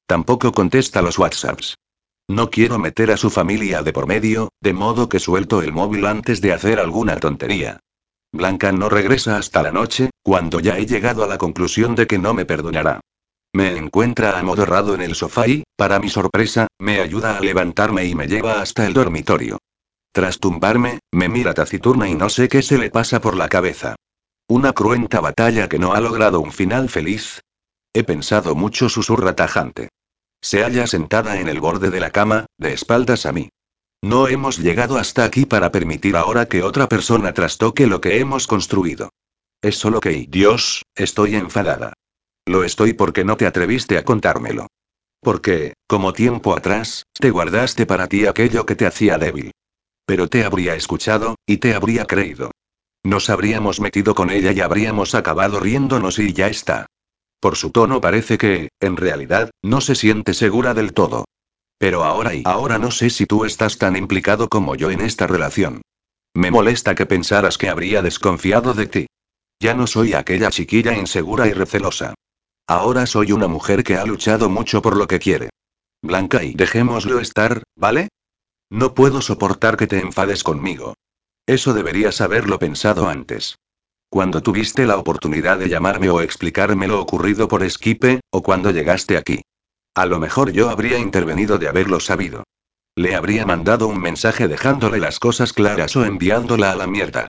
Tampoco 0.08 0.54
contesta 0.54 1.02
los 1.02 1.20
WhatsApps. 1.20 1.76
No 2.30 2.52
quiero 2.52 2.80
meter 2.80 3.12
a 3.12 3.18
su 3.18 3.30
familia 3.30 3.84
de 3.84 3.92
por 3.92 4.08
medio, 4.08 4.54
de 4.62 4.72
modo 4.72 5.10
que 5.10 5.20
suelto 5.20 5.62
el 5.62 5.74
móvil 5.74 6.06
antes 6.06 6.40
de 6.40 6.54
hacer 6.54 6.80
alguna 6.80 7.18
tontería. 7.18 7.82
Blanca 8.32 8.72
no 8.72 8.88
regresa 8.88 9.36
hasta 9.36 9.62
la 9.62 9.74
noche, 9.74 10.10
cuando 10.24 10.62
ya 10.62 10.78
he 10.78 10.86
llegado 10.86 11.26
a 11.26 11.28
la 11.28 11.38
conclusión 11.38 11.96
de 11.96 12.08
que 12.08 12.18
no 12.18 12.34
me 12.34 12.46
perdonará. 12.46 13.02
Me 13.54 13.78
encuentra 13.78 14.40
amodorrado 14.40 14.96
en 14.96 15.02
el 15.02 15.16
sofá 15.16 15.48
y, 15.48 15.64
para 15.76 16.00
mi 16.00 16.10
sorpresa, 16.10 16.68
me 16.80 17.00
ayuda 17.00 17.38
a 17.38 17.40
levantarme 17.40 18.06
y 18.06 18.16
me 18.16 18.28
lleva 18.28 18.62
hasta 18.62 18.86
el 18.86 18.94
dormitorio. 18.94 19.60
Tras 20.12 20.40
tumbarme, 20.40 21.00
me 21.12 21.30
mira 21.30 21.54
taciturna 21.54 22.10
y 22.10 22.16
no 22.16 22.30
sé 22.30 22.48
qué 22.48 22.62
se 22.62 22.78
le 22.78 22.90
pasa 22.90 23.22
por 23.22 23.36
la 23.36 23.50
cabeza. 23.50 23.96
Una 24.48 24.74
cruenta 24.74 25.22
batalla 25.22 25.70
que 25.70 25.80
no 25.80 25.94
ha 25.94 26.02
logrado 26.02 26.40
un 26.40 26.52
final 26.52 26.90
feliz, 26.90 27.42
He 27.96 28.04
pensado 28.04 28.56
mucho, 28.56 28.90
susurra 28.90 29.36
tajante. 29.36 29.90
Se 30.42 30.64
halla 30.64 30.88
sentada 30.88 31.40
en 31.40 31.48
el 31.48 31.60
borde 31.60 31.92
de 31.92 32.00
la 32.00 32.10
cama, 32.10 32.48
de 32.58 32.74
espaldas 32.74 33.28
a 33.28 33.32
mí. 33.32 33.50
No 34.02 34.28
hemos 34.28 34.58
llegado 34.58 34.98
hasta 34.98 35.24
aquí 35.24 35.46
para 35.46 35.72
permitir 35.72 36.18
ahora 36.18 36.48
que 36.48 36.64
otra 36.64 36.90
persona 36.90 37.34
trastoque 37.34 37.86
lo 37.86 38.02
que 38.02 38.20
hemos 38.20 38.48
construido. 38.48 39.10
Es 39.62 39.78
solo 39.78 40.02
que, 40.02 40.26
Dios, 40.28 40.82
estoy 40.96 41.36
enfadada. 41.36 41.94
Lo 42.46 42.64
estoy 42.64 42.94
porque 42.94 43.24
no 43.24 43.38
te 43.38 43.46
atreviste 43.46 43.98
a 43.98 44.04
contármelo. 44.04 44.68
Porque, 45.22 45.74
como 45.88 46.12
tiempo 46.12 46.56
atrás, 46.56 47.06
te 47.14 47.30
guardaste 47.30 47.86
para 47.86 48.08
ti 48.08 48.26
aquello 48.26 48.66
que 48.66 48.76
te 48.76 48.86
hacía 48.86 49.18
débil. 49.18 49.52
Pero 50.06 50.28
te 50.28 50.44
habría 50.44 50.76
escuchado, 50.76 51.36
y 51.46 51.58
te 51.58 51.74
habría 51.74 52.06
creído. 52.06 52.52
Nos 53.04 53.30
habríamos 53.30 53.80
metido 53.80 54.16
con 54.16 54.30
ella 54.30 54.52
y 54.52 54.60
habríamos 54.60 55.16
acabado 55.16 55.60
riéndonos 55.60 56.20
y 56.20 56.34
ya 56.34 56.48
está. 56.48 56.88
Por 57.40 57.56
su 57.56 57.72
tono 57.72 58.02
parece 58.02 58.38
que, 58.38 58.70
en 58.80 58.98
realidad, 58.98 59.52
no 59.62 59.82
se 59.82 59.96
siente 59.96 60.34
segura 60.34 60.74
del 60.74 60.94
todo. 60.94 61.26
Pero 61.78 62.04
ahora 62.04 62.34
y 62.34 62.44
ahora 62.46 62.78
no 62.78 62.92
sé 62.92 63.10
si 63.10 63.26
tú 63.26 63.46
estás 63.46 63.78
tan 63.78 63.96
implicado 63.96 64.48
como 64.48 64.76
yo 64.76 64.92
en 64.92 65.02
esta 65.02 65.28
relación. 65.28 65.82
Me 66.34 66.52
molesta 66.52 66.96
que 66.96 67.06
pensaras 67.06 67.58
que 67.58 67.70
habría 67.70 68.02
desconfiado 68.02 68.74
de 68.74 68.88
ti. 68.88 69.06
Ya 69.60 69.74
no 69.74 69.88
soy 69.88 70.14
aquella 70.14 70.50
chiquilla 70.50 70.94
insegura 70.94 71.48
y 71.48 71.54
recelosa. 71.54 72.14
Ahora 72.68 73.06
soy 73.06 73.32
una 73.32 73.48
mujer 73.48 73.84
que 73.84 73.98
ha 73.98 74.06
luchado 74.06 74.50
mucho 74.50 74.82
por 74.82 74.96
lo 74.96 75.08
que 75.08 75.20
quiere. 75.20 75.50
Blanca 76.02 76.44
y 76.44 76.54
dejémoslo 76.54 77.20
estar, 77.20 77.64
¿vale? 77.76 78.10
No 78.70 78.94
puedo 78.94 79.22
soportar 79.22 79.78
que 79.78 79.88
te 79.88 80.00
enfades 80.00 80.44
conmigo. 80.44 80.96
Eso 81.46 81.74
deberías 81.74 82.22
haberlo 82.22 82.60
pensado 82.60 83.08
antes. 83.08 83.58
Cuando 84.10 84.42
tuviste 84.42 84.86
la 84.86 84.98
oportunidad 84.98 85.58
de 85.58 85.70
llamarme 85.70 86.10
o 86.10 86.22
explicarme 86.22 86.88
lo 86.88 87.02
ocurrido 87.02 87.48
por 87.48 87.64
Esquipe, 87.64 88.22
o 88.32 88.44
cuando 88.44 88.72
llegaste 88.72 89.18
aquí. 89.18 89.42
A 89.96 90.06
lo 90.06 90.20
mejor 90.20 90.52
yo 90.52 90.70
habría 90.70 90.98
intervenido 90.98 91.58
de 91.58 91.68
haberlo 91.68 92.00
sabido. 92.00 92.44
Le 92.96 93.16
habría 93.16 93.46
mandado 93.46 93.88
un 93.88 94.00
mensaje 94.00 94.48
dejándole 94.48 95.00
las 95.00 95.20
cosas 95.20 95.52
claras 95.52 95.96
o 95.96 96.06
enviándola 96.06 96.72
a 96.72 96.76
la 96.76 96.88
mierda. 96.88 97.28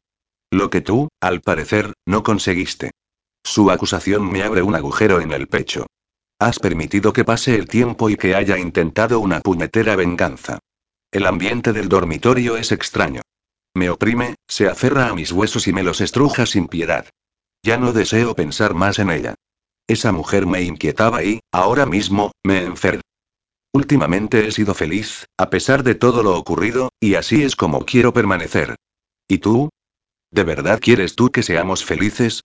Lo 0.50 0.70
que 0.70 0.80
tú, 0.80 1.08
al 1.20 1.40
parecer, 1.40 1.94
no 2.06 2.22
conseguiste. 2.22 2.90
Su 3.44 3.70
acusación 3.70 4.30
me 4.32 4.42
abre 4.42 4.62
un 4.62 4.74
agujero 4.74 5.20
en 5.20 5.30
el 5.32 5.46
pecho. 5.46 5.86
Has 6.40 6.58
permitido 6.58 7.12
que 7.12 7.24
pase 7.24 7.54
el 7.54 7.68
tiempo 7.68 8.08
y 8.08 8.16
que 8.16 8.34
haya 8.34 8.58
intentado 8.58 9.20
una 9.20 9.40
puñetera 9.40 9.94
venganza. 9.96 10.58
El 11.12 11.26
ambiente 11.26 11.72
del 11.72 11.88
dormitorio 11.88 12.56
es 12.56 12.72
extraño. 12.72 13.20
Me 13.74 13.90
oprime, 13.90 14.34
se 14.48 14.68
aferra 14.68 15.08
a 15.08 15.14
mis 15.14 15.30
huesos 15.30 15.68
y 15.68 15.72
me 15.72 15.82
los 15.82 16.00
estruja 16.00 16.46
sin 16.46 16.66
piedad. 16.66 17.06
Ya 17.62 17.76
no 17.76 17.92
deseo 17.92 18.34
pensar 18.34 18.74
más 18.74 18.98
en 18.98 19.10
ella. 19.10 19.34
Esa 19.86 20.10
mujer 20.10 20.46
me 20.46 20.62
inquietaba 20.62 21.22
y, 21.22 21.40
ahora 21.52 21.84
mismo, 21.84 22.32
me 22.42 22.64
enferma. 22.64 23.02
Últimamente 23.72 24.46
he 24.46 24.52
sido 24.52 24.72
feliz, 24.72 25.26
a 25.36 25.50
pesar 25.50 25.82
de 25.82 25.94
todo 25.94 26.22
lo 26.22 26.38
ocurrido, 26.38 26.90
y 27.00 27.16
así 27.16 27.42
es 27.42 27.56
como 27.56 27.84
quiero 27.84 28.12
permanecer. 28.12 28.76
¿Y 29.28 29.38
tú? 29.38 29.68
¿De 30.30 30.44
verdad 30.44 30.80
quieres 30.80 31.16
tú 31.16 31.30
que 31.30 31.42
seamos 31.42 31.84
felices? 31.84 32.43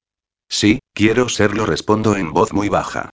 Sí, 0.50 0.80
quiero 0.94 1.30
serlo, 1.30 1.66
respondo 1.66 2.16
en 2.16 2.34
voz 2.34 2.54
muy 2.54 2.70
baja. 2.70 3.12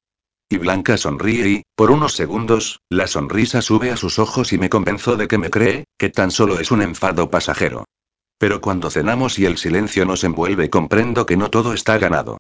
Y 0.49 0.59
Blanca 0.59 0.97
sonríe 0.97 1.49
y, 1.49 1.63
por 1.75 1.91
unos 1.91 2.15
segundos, 2.15 2.81
la 2.89 3.07
sonrisa 3.07 3.63
sube 3.63 3.91
a 3.91 3.97
sus 3.97 4.19
ojos 4.19 4.53
y 4.53 4.59
me 4.59 4.71
convenzo 4.71 5.17
de 5.17 5.29
que 5.29 5.39
me 5.39 5.51
cree, 5.51 5.85
que 5.99 6.09
tan 6.09 6.31
solo 6.31 6.59
es 6.61 6.71
un 6.71 6.83
enfado 6.83 7.31
pasajero. 7.31 7.85
Pero 8.39 8.61
cuando 8.61 8.91
cenamos 8.91 9.39
y 9.39 9.45
el 9.45 9.59
silencio 9.59 10.05
nos 10.05 10.25
envuelve 10.25 10.71
comprendo 10.71 11.27
que 11.27 11.37
no 11.37 11.51
todo 11.51 11.73
está 11.73 11.99
ganado. 11.99 12.39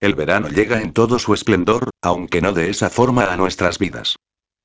El 0.00 0.14
verano 0.14 0.48
llega 0.48 0.82
en 0.82 0.92
todo 0.92 1.18
su 1.18 1.32
esplendor, 1.32 1.90
aunque 2.02 2.42
no 2.42 2.52
de 2.52 2.68
esa 2.68 2.90
forma 2.90 3.32
a 3.32 3.36
nuestras 3.36 3.78
vidas. 3.78 4.16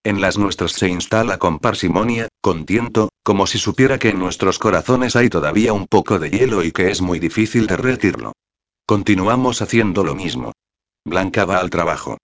En 0.04 0.20
las 0.20 0.38
nuestras 0.38 0.74
se 0.74 0.90
instala 0.90 1.38
con 1.38 1.60
parsimonia, 1.60 2.28
con 2.42 2.66
tiento, 2.66 3.10
como 3.24 3.48
si 3.48 3.58
supiera 3.58 4.00
que 4.00 4.10
en 4.10 4.20
nuestros 4.20 4.60
corazones 4.60 5.16
hay 5.16 5.30
todavía 5.30 5.74
un 5.74 5.88
poco 5.88 6.20
de 6.20 6.30
hielo 6.30 6.64
y 6.64 6.72
que 6.72 6.92
es 6.92 7.02
muy 7.02 7.20
difícil 7.20 7.68
derretirlo. 7.68 8.34
Continuamos 8.86 9.62
haciendo 9.62 10.04
lo 10.04 10.16
mismo. 10.16 10.52
Blanca 11.06 11.46
va 11.46 11.58
al 11.58 11.70
trabajo. 11.70 12.18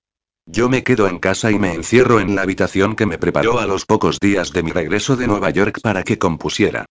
Yo 0.45 0.69
me 0.69 0.83
quedo 0.83 1.07
en 1.07 1.19
casa 1.19 1.51
y 1.51 1.59
me 1.59 1.73
encierro 1.73 2.19
en 2.19 2.35
la 2.35 2.41
habitación 2.41 2.95
que 2.95 3.05
me 3.05 3.17
preparó 3.17 3.59
a 3.59 3.65
los 3.65 3.85
pocos 3.85 4.19
días 4.19 4.51
de 4.51 4.63
mi 4.63 4.71
regreso 4.71 5.15
de 5.15 5.27
Nueva 5.27 5.49
York 5.49 5.79
para 5.81 6.03
que 6.03 6.17
compusiera. 6.17 6.85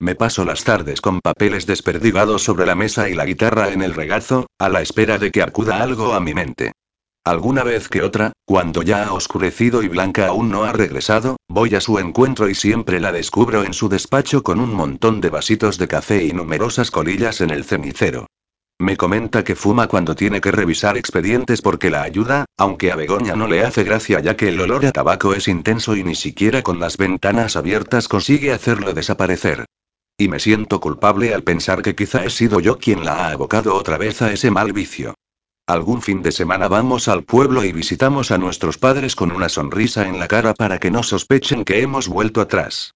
Me 0.00 0.14
paso 0.14 0.44
las 0.44 0.62
tardes 0.64 1.00
con 1.00 1.20
papeles 1.20 1.66
desperdigados 1.66 2.42
sobre 2.42 2.66
la 2.66 2.74
mesa 2.74 3.08
y 3.08 3.14
la 3.14 3.26
guitarra 3.26 3.70
en 3.70 3.82
el 3.82 3.94
regazo, 3.94 4.46
a 4.58 4.68
la 4.68 4.80
espera 4.80 5.18
de 5.18 5.30
que 5.30 5.42
acuda 5.42 5.82
algo 5.82 6.14
a 6.14 6.20
mi 6.20 6.34
mente. 6.34 6.72
Alguna 7.24 7.64
vez 7.64 7.88
que 7.88 8.02
otra, 8.02 8.32
cuando 8.44 8.82
ya 8.82 9.04
ha 9.04 9.12
oscurecido 9.12 9.82
y 9.82 9.88
Blanca 9.88 10.28
aún 10.28 10.50
no 10.50 10.64
ha 10.64 10.72
regresado, 10.72 11.36
voy 11.48 11.74
a 11.74 11.80
su 11.80 11.98
encuentro 11.98 12.48
y 12.48 12.54
siempre 12.54 13.00
la 13.00 13.12
descubro 13.12 13.64
en 13.64 13.74
su 13.74 13.88
despacho 13.88 14.42
con 14.42 14.60
un 14.60 14.72
montón 14.72 15.20
de 15.20 15.30
vasitos 15.30 15.76
de 15.78 15.88
café 15.88 16.24
y 16.24 16.32
numerosas 16.32 16.90
colillas 16.90 17.40
en 17.40 17.50
el 17.50 17.64
cenicero. 17.64 18.26
Me 18.80 18.96
comenta 18.96 19.42
que 19.42 19.56
fuma 19.56 19.88
cuando 19.88 20.14
tiene 20.14 20.40
que 20.40 20.52
revisar 20.52 20.96
expedientes 20.96 21.62
porque 21.62 21.90
la 21.90 22.02
ayuda, 22.02 22.44
aunque 22.56 22.92
a 22.92 22.96
Begoña 22.96 23.34
no 23.34 23.48
le 23.48 23.64
hace 23.64 23.82
gracia 23.82 24.20
ya 24.20 24.36
que 24.36 24.50
el 24.50 24.60
olor 24.60 24.86
a 24.86 24.92
tabaco 24.92 25.34
es 25.34 25.48
intenso 25.48 25.96
y 25.96 26.04
ni 26.04 26.14
siquiera 26.14 26.62
con 26.62 26.78
las 26.78 26.96
ventanas 26.96 27.56
abiertas 27.56 28.06
consigue 28.06 28.52
hacerlo 28.52 28.92
desaparecer. 28.94 29.64
Y 30.16 30.28
me 30.28 30.38
siento 30.38 30.80
culpable 30.80 31.34
al 31.34 31.42
pensar 31.42 31.82
que 31.82 31.96
quizá 31.96 32.24
he 32.24 32.30
sido 32.30 32.60
yo 32.60 32.78
quien 32.78 33.04
la 33.04 33.26
ha 33.26 33.32
abocado 33.32 33.74
otra 33.74 33.98
vez 33.98 34.22
a 34.22 34.32
ese 34.32 34.52
mal 34.52 34.72
vicio. 34.72 35.14
Algún 35.66 36.00
fin 36.00 36.22
de 36.22 36.30
semana 36.30 36.68
vamos 36.68 37.08
al 37.08 37.24
pueblo 37.24 37.64
y 37.64 37.72
visitamos 37.72 38.30
a 38.30 38.38
nuestros 38.38 38.78
padres 38.78 39.16
con 39.16 39.32
una 39.32 39.48
sonrisa 39.48 40.06
en 40.06 40.20
la 40.20 40.28
cara 40.28 40.54
para 40.54 40.78
que 40.78 40.92
no 40.92 41.02
sospechen 41.02 41.64
que 41.64 41.82
hemos 41.82 42.06
vuelto 42.06 42.40
atrás. 42.40 42.94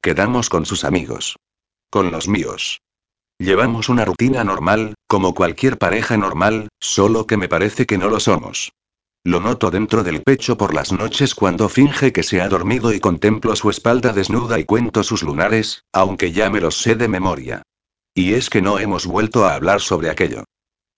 Quedamos 0.00 0.48
con 0.48 0.64
sus 0.64 0.84
amigos. 0.84 1.36
Con 1.90 2.12
los 2.12 2.28
míos. 2.28 2.83
Llevamos 3.38 3.88
una 3.88 4.04
rutina 4.04 4.44
normal, 4.44 4.94
como 5.08 5.34
cualquier 5.34 5.76
pareja 5.76 6.16
normal, 6.16 6.68
solo 6.80 7.26
que 7.26 7.36
me 7.36 7.48
parece 7.48 7.84
que 7.84 7.98
no 7.98 8.08
lo 8.08 8.20
somos. 8.20 8.72
Lo 9.24 9.40
noto 9.40 9.70
dentro 9.70 10.04
del 10.04 10.22
pecho 10.22 10.56
por 10.56 10.74
las 10.74 10.92
noches 10.92 11.34
cuando 11.34 11.68
finge 11.68 12.12
que 12.12 12.22
se 12.22 12.40
ha 12.40 12.48
dormido 12.48 12.92
y 12.92 13.00
contemplo 13.00 13.56
su 13.56 13.70
espalda 13.70 14.12
desnuda 14.12 14.58
y 14.60 14.64
cuento 14.64 15.02
sus 15.02 15.22
lunares, 15.22 15.82
aunque 15.92 16.30
ya 16.30 16.50
me 16.50 16.60
los 16.60 16.76
sé 16.76 16.94
de 16.94 17.08
memoria. 17.08 17.62
Y 18.14 18.34
es 18.34 18.50
que 18.50 18.62
no 18.62 18.78
hemos 18.78 19.06
vuelto 19.06 19.46
a 19.46 19.54
hablar 19.54 19.80
sobre 19.80 20.10
aquello. 20.10 20.44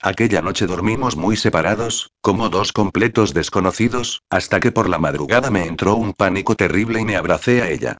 Aquella 0.02 0.42
noche 0.42 0.66
dormimos 0.66 1.16
muy 1.16 1.36
separados, 1.36 2.10
como 2.20 2.50
dos 2.50 2.72
completos 2.72 3.32
desconocidos, 3.32 4.22
hasta 4.28 4.60
que 4.60 4.72
por 4.72 4.90
la 4.90 4.98
madrugada 4.98 5.50
me 5.50 5.64
entró 5.64 5.94
un 5.94 6.12
pánico 6.12 6.54
terrible 6.54 7.00
y 7.00 7.04
me 7.06 7.16
abracé 7.16 7.62
a 7.62 7.70
ella. 7.70 7.96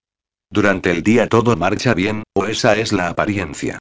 Durante 0.51 0.91
el 0.91 1.03
día 1.03 1.29
todo 1.29 1.57
marcha 1.57 1.95
bien, 1.95 2.25
o 2.35 2.45
esa 2.45 2.77
es 2.77 2.93
la 2.93 3.09
apariencia. 3.09 3.79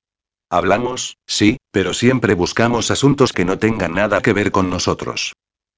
Hablamos, 0.49 1.17
sí, 1.25 1.57
pero 1.71 1.93
siempre 1.93 2.35
buscamos 2.35 2.91
asuntos 2.91 3.33
que 3.33 3.45
no 3.45 3.57
tengan 3.57 3.93
nada 3.93 4.21
que 4.21 4.33
ver 4.33 4.51
con 4.51 4.69
nosotros. 4.69 5.33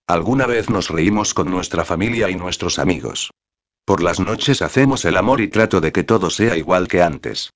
Alguna 0.08 0.46
vez 0.46 0.70
nos 0.70 0.90
reímos 0.90 1.34
con 1.34 1.50
nuestra 1.50 1.86
familia 1.86 2.30
y 2.30 2.36
nuestros 2.36 2.80
amigos. 2.80 3.32
Por 3.86 4.04
las 4.04 4.20
noches 4.20 4.62
hacemos 4.62 5.06
el 5.06 5.18
amor 5.18 5.42
y 5.42 5.48
trato 5.48 5.80
de 5.80 5.92
que 5.92 6.04
todo 6.04 6.30
sea 6.30 6.58
igual 6.58 6.88
que 6.88 7.02
antes. 7.02 7.52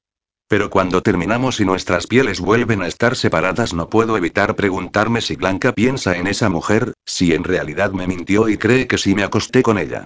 Pero 0.47 0.69
cuando 0.69 1.01
terminamos 1.01 1.59
y 1.59 1.65
nuestras 1.65 2.07
pieles 2.07 2.39
vuelven 2.39 2.81
a 2.81 2.87
estar 2.87 3.15
separadas 3.15 3.73
no 3.73 3.89
puedo 3.89 4.17
evitar 4.17 4.55
preguntarme 4.55 5.21
si 5.21 5.35
Blanca 5.35 5.71
piensa 5.71 6.17
en 6.17 6.27
esa 6.27 6.49
mujer, 6.49 6.93
si 7.05 7.33
en 7.33 7.43
realidad 7.43 7.91
me 7.91 8.07
mintió 8.07 8.49
y 8.49 8.57
cree 8.57 8.87
que 8.87 8.97
sí 8.97 9.15
me 9.15 9.23
acosté 9.23 9.63
con 9.63 9.77
ella. 9.77 10.05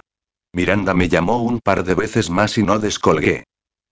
Miranda 0.52 0.94
me 0.94 1.08
llamó 1.08 1.42
un 1.42 1.60
par 1.60 1.84
de 1.84 1.94
veces 1.94 2.30
más 2.30 2.58
y 2.58 2.62
no 2.62 2.78
descolgué. 2.78 3.44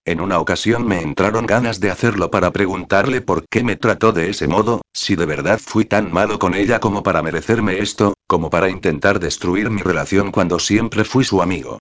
En 0.05 0.21
una 0.21 0.37
ocasión 0.37 0.87
me 0.87 1.01
entraron 1.01 1.47
ganas 1.47 1.79
de 1.79 1.89
hacerlo 1.89 2.29
para 2.29 2.51
preguntarle 2.51 3.21
por 3.21 3.47
qué 3.49 3.63
me 3.63 3.75
trató 3.75 4.11
de 4.11 4.29
ese 4.29 4.47
modo, 4.47 4.81
si 4.93 5.15
de 5.15 5.25
verdad 5.25 5.59
fui 5.59 5.83
tan 5.83 6.13
malo 6.13 6.37
con 6.37 6.53
ella 6.53 6.79
como 6.79 7.01
para 7.01 7.23
merecerme 7.23 7.79
esto, 7.79 8.13
como 8.27 8.51
para 8.51 8.69
intentar 8.69 9.19
destruir 9.19 9.71
mi 9.71 9.81
relación 9.81 10.31
cuando 10.31 10.59
siempre 10.59 11.05
fui 11.05 11.23
su 11.23 11.41
amigo. 11.41 11.79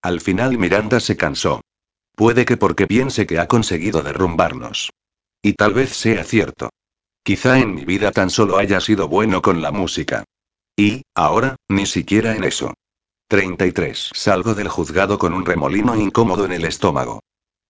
Al 0.00 0.22
final 0.22 0.56
Miranda 0.56 1.00
se 1.00 1.18
cansó. 1.18 1.60
Puede 2.14 2.46
que 2.46 2.56
porque 2.56 2.86
piense 2.86 3.26
que 3.26 3.38
ha 3.38 3.46
conseguido 3.46 4.02
derrumbarnos. 4.02 4.88
Y 5.42 5.52
tal 5.52 5.74
vez 5.74 5.90
sea 5.90 6.24
cierto. 6.24 6.70
Quizá 7.22 7.58
en 7.58 7.74
mi 7.74 7.84
vida 7.84 8.10
tan 8.10 8.30
solo 8.30 8.56
haya 8.56 8.80
sido 8.80 9.06
bueno 9.06 9.42
con 9.42 9.60
la 9.60 9.70
música. 9.70 10.24
Y, 10.78 11.02
ahora, 11.14 11.56
ni 11.68 11.84
siquiera 11.84 12.34
en 12.36 12.44
eso. 12.44 12.72
33. 13.28 14.12
Salgo 14.14 14.54
del 14.54 14.68
juzgado 14.68 15.18
con 15.18 15.34
un 15.34 15.44
remolino 15.44 15.94
incómodo 15.94 16.46
en 16.46 16.52
el 16.52 16.64
estómago. 16.64 17.20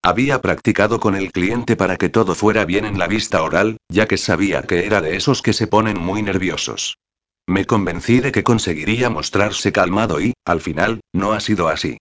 Había 0.06 0.40
practicado 0.40 1.00
con 1.00 1.16
el 1.16 1.32
cliente 1.32 1.74
para 1.74 1.96
que 1.96 2.08
todo 2.08 2.36
fuera 2.36 2.64
bien 2.64 2.84
en 2.84 2.96
la 2.96 3.08
vista 3.08 3.42
oral, 3.42 3.78
ya 3.88 4.06
que 4.06 4.18
sabía 4.18 4.62
que 4.62 4.86
era 4.86 5.00
de 5.00 5.16
esos 5.16 5.42
que 5.42 5.52
se 5.52 5.66
ponen 5.66 5.98
muy 5.98 6.22
nerviosos. 6.22 6.98
Me 7.48 7.64
convencí 7.64 8.20
de 8.20 8.30
que 8.30 8.44
conseguiría 8.44 9.10
mostrarse 9.10 9.72
calmado 9.72 10.20
y, 10.20 10.34
al 10.44 10.60
final, 10.60 11.00
no 11.12 11.32
ha 11.32 11.40
sido 11.40 11.66
así. 11.66 11.98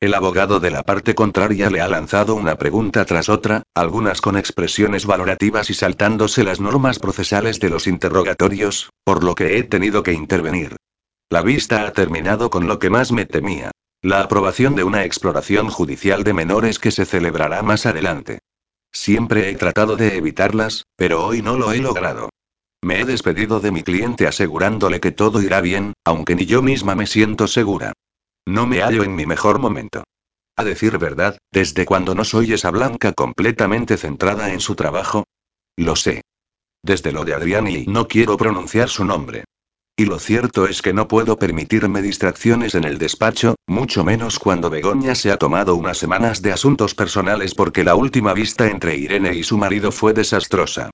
El 0.00 0.12
abogado 0.12 0.60
de 0.60 0.70
la 0.70 0.82
parte 0.82 1.14
contraria 1.14 1.70
le 1.70 1.80
ha 1.80 1.88
lanzado 1.88 2.34
una 2.34 2.56
pregunta 2.56 3.06
tras 3.06 3.30
otra, 3.30 3.62
algunas 3.74 4.20
con 4.20 4.36
expresiones 4.36 5.06
valorativas 5.06 5.70
y 5.70 5.72
saltándose 5.72 6.44
las 6.44 6.60
normas 6.60 6.98
procesales 6.98 7.58
de 7.58 7.70
los 7.70 7.86
interrogatorios, 7.86 8.90
por 9.02 9.24
lo 9.24 9.34
que 9.34 9.56
he 9.56 9.62
tenido 9.62 10.02
que 10.02 10.12
intervenir. 10.12 10.76
La 11.30 11.40
vista 11.40 11.86
ha 11.86 11.92
terminado 11.92 12.50
con 12.50 12.66
lo 12.66 12.78
que 12.78 12.90
más 12.90 13.12
me 13.12 13.24
temía. 13.24 13.70
La 14.06 14.20
aprobación 14.20 14.76
de 14.76 14.84
una 14.84 15.02
exploración 15.02 15.68
judicial 15.68 16.22
de 16.22 16.32
menores 16.32 16.78
que 16.78 16.92
se 16.92 17.06
celebrará 17.06 17.60
más 17.62 17.86
adelante. 17.86 18.38
Siempre 18.92 19.50
he 19.50 19.56
tratado 19.56 19.96
de 19.96 20.16
evitarlas, 20.16 20.84
pero 20.94 21.26
hoy 21.26 21.42
no 21.42 21.56
lo 21.58 21.72
he 21.72 21.78
logrado. 21.78 22.28
Me 22.84 23.00
he 23.00 23.04
despedido 23.04 23.58
de 23.58 23.72
mi 23.72 23.82
cliente 23.82 24.28
asegurándole 24.28 25.00
que 25.00 25.10
todo 25.10 25.42
irá 25.42 25.60
bien, 25.60 25.92
aunque 26.04 26.36
ni 26.36 26.46
yo 26.46 26.62
misma 26.62 26.94
me 26.94 27.08
siento 27.08 27.48
segura. 27.48 27.94
No 28.46 28.68
me 28.68 28.80
hallo 28.80 29.02
en 29.02 29.16
mi 29.16 29.26
mejor 29.26 29.58
momento. 29.58 30.04
A 30.56 30.62
decir 30.62 30.98
verdad, 30.98 31.38
¿desde 31.50 31.84
cuando 31.84 32.14
no 32.14 32.24
soy 32.24 32.52
esa 32.52 32.70
blanca 32.70 33.12
completamente 33.12 33.96
centrada 33.96 34.52
en 34.52 34.60
su 34.60 34.76
trabajo? 34.76 35.24
Lo 35.76 35.96
sé. 35.96 36.22
Desde 36.80 37.10
lo 37.10 37.24
de 37.24 37.34
Adrián 37.34 37.66
y 37.66 37.86
no 37.86 38.06
quiero 38.06 38.36
pronunciar 38.36 38.88
su 38.88 39.04
nombre. 39.04 39.42
Y 39.98 40.04
lo 40.04 40.18
cierto 40.18 40.66
es 40.66 40.82
que 40.82 40.92
no 40.92 41.08
puedo 41.08 41.38
permitirme 41.38 42.02
distracciones 42.02 42.74
en 42.74 42.84
el 42.84 42.98
despacho, 42.98 43.54
mucho 43.66 44.04
menos 44.04 44.38
cuando 44.38 44.68
Begoña 44.68 45.14
se 45.14 45.32
ha 45.32 45.38
tomado 45.38 45.74
unas 45.74 45.96
semanas 45.96 46.42
de 46.42 46.52
asuntos 46.52 46.94
personales 46.94 47.54
porque 47.54 47.82
la 47.82 47.94
última 47.94 48.34
vista 48.34 48.66
entre 48.68 48.96
Irene 48.96 49.34
y 49.34 49.42
su 49.42 49.56
marido 49.56 49.90
fue 49.90 50.12
desastrosa. 50.12 50.90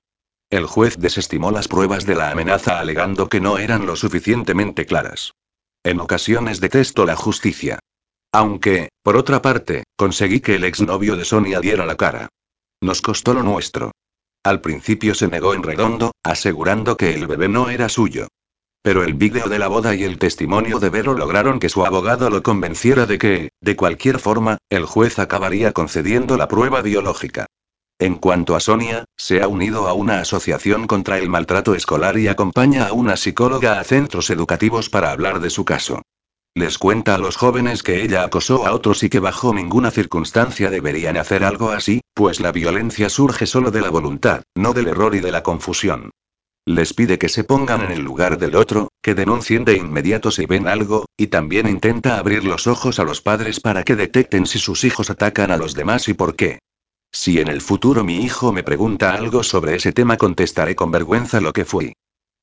El 0.49 0.67
juez 0.67 0.97
desestimó 0.97 1.51
las 1.51 1.67
pruebas 1.67 2.05
de 2.05 2.15
la 2.15 2.31
amenaza 2.31 2.79
alegando 2.79 3.27
que 3.27 3.41
no 3.41 3.57
eran 3.57 3.85
lo 3.85 3.97
suficientemente 3.97 4.85
claras. 4.85 5.33
En 5.83 5.99
ocasiones 5.99 6.61
detesto 6.61 7.05
la 7.05 7.17
justicia. 7.17 7.79
Aunque, 8.31 8.87
por 9.03 9.17
otra 9.17 9.41
parte, 9.41 9.83
conseguí 9.97 10.39
que 10.39 10.55
el 10.55 10.63
exnovio 10.63 11.17
de 11.17 11.25
Sonia 11.25 11.59
diera 11.59 11.85
la 11.85 11.97
cara. 11.97 12.29
Nos 12.79 13.01
costó 13.01 13.33
lo 13.33 13.43
nuestro. 13.43 13.91
Al 14.45 14.61
principio 14.61 15.13
se 15.13 15.27
negó 15.27 15.53
en 15.53 15.63
redondo, 15.63 16.13
asegurando 16.23 16.95
que 16.95 17.13
el 17.13 17.27
bebé 17.27 17.49
no 17.49 17.69
era 17.69 17.89
suyo. 17.89 18.29
Pero 18.83 19.05
el 19.05 19.13
vídeo 19.13 19.47
de 19.47 19.59
la 19.59 19.69
boda 19.69 19.95
y 19.95 20.03
el 20.03 20.19
testimonio 20.19 20.77
de 20.77 20.89
Vero 20.89 21.13
lograron 21.13 21.59
que 21.61 21.69
su 21.69 21.85
abogado 21.85 22.29
lo 22.29 22.43
convenciera 22.43 23.05
de 23.05 23.17
que, 23.17 23.49
de 23.61 23.75
cualquier 23.77 24.19
forma, 24.19 24.57
el 24.69 24.85
juez 24.85 25.19
acabaría 25.19 25.71
concediendo 25.71 26.35
la 26.35 26.49
prueba 26.49 26.81
biológica. 26.81 27.45
En 27.97 28.15
cuanto 28.15 28.57
a 28.57 28.59
Sonia, 28.59 29.05
se 29.15 29.41
ha 29.41 29.47
unido 29.47 29.87
a 29.87 29.93
una 29.93 30.19
asociación 30.19 30.85
contra 30.85 31.17
el 31.17 31.29
maltrato 31.29 31.75
escolar 31.75 32.19
y 32.19 32.27
acompaña 32.27 32.87
a 32.87 32.91
una 32.91 33.15
psicóloga 33.15 33.79
a 33.79 33.83
centros 33.85 34.29
educativos 34.29 34.89
para 34.89 35.11
hablar 35.11 35.39
de 35.39 35.49
su 35.49 35.63
caso. 35.63 36.01
Les 36.53 36.77
cuenta 36.77 37.15
a 37.15 37.17
los 37.17 37.37
jóvenes 37.37 37.83
que 37.83 38.03
ella 38.03 38.25
acosó 38.25 38.67
a 38.67 38.73
otros 38.73 39.01
y 39.03 39.09
que 39.09 39.19
bajo 39.19 39.53
ninguna 39.53 39.91
circunstancia 39.91 40.69
deberían 40.69 41.15
hacer 41.15 41.45
algo 41.45 41.69
así, 41.69 42.01
pues 42.13 42.41
la 42.41 42.51
violencia 42.51 43.07
surge 43.07 43.45
solo 43.45 43.71
de 43.71 43.79
la 43.79 43.89
voluntad, 43.89 44.43
no 44.55 44.73
del 44.73 44.87
error 44.87 45.15
y 45.15 45.21
de 45.21 45.31
la 45.31 45.41
confusión. 45.41 46.11
Les 46.65 46.93
pide 46.93 47.17
que 47.17 47.27
se 47.27 47.43
pongan 47.43 47.81
en 47.81 47.91
el 47.91 48.01
lugar 48.01 48.37
del 48.37 48.55
otro, 48.55 48.87
que 49.01 49.15
denuncien 49.15 49.65
de 49.65 49.75
inmediato 49.75 50.31
si 50.31 50.45
ven 50.45 50.67
algo, 50.67 51.05
y 51.17 51.27
también 51.27 51.67
intenta 51.67 52.17
abrir 52.17 52.45
los 52.45 52.67
ojos 52.67 52.99
a 52.99 53.03
los 53.03 53.21
padres 53.21 53.59
para 53.59 53.83
que 53.83 53.97
detecten 53.97 54.45
si 54.45 54.59
sus 54.59 54.85
hijos 54.85 55.09
atacan 55.09 55.51
a 55.51 55.57
los 55.57 55.73
demás 55.73 56.07
y 56.07 56.13
por 56.13 56.37
qué. 56.37 56.59
Si 57.11 57.39
en 57.39 57.49
el 57.49 57.59
futuro 57.59 58.05
mi 58.05 58.23
hijo 58.23 58.53
me 58.53 58.63
pregunta 58.63 59.13
algo 59.13 59.43
sobre 59.43 59.75
ese 59.75 59.91
tema 59.91 60.15
contestaré 60.15 60.75
con 60.75 60.89
vergüenza 60.89 61.41
lo 61.41 61.51
que 61.51 61.65
fui. 61.65 61.93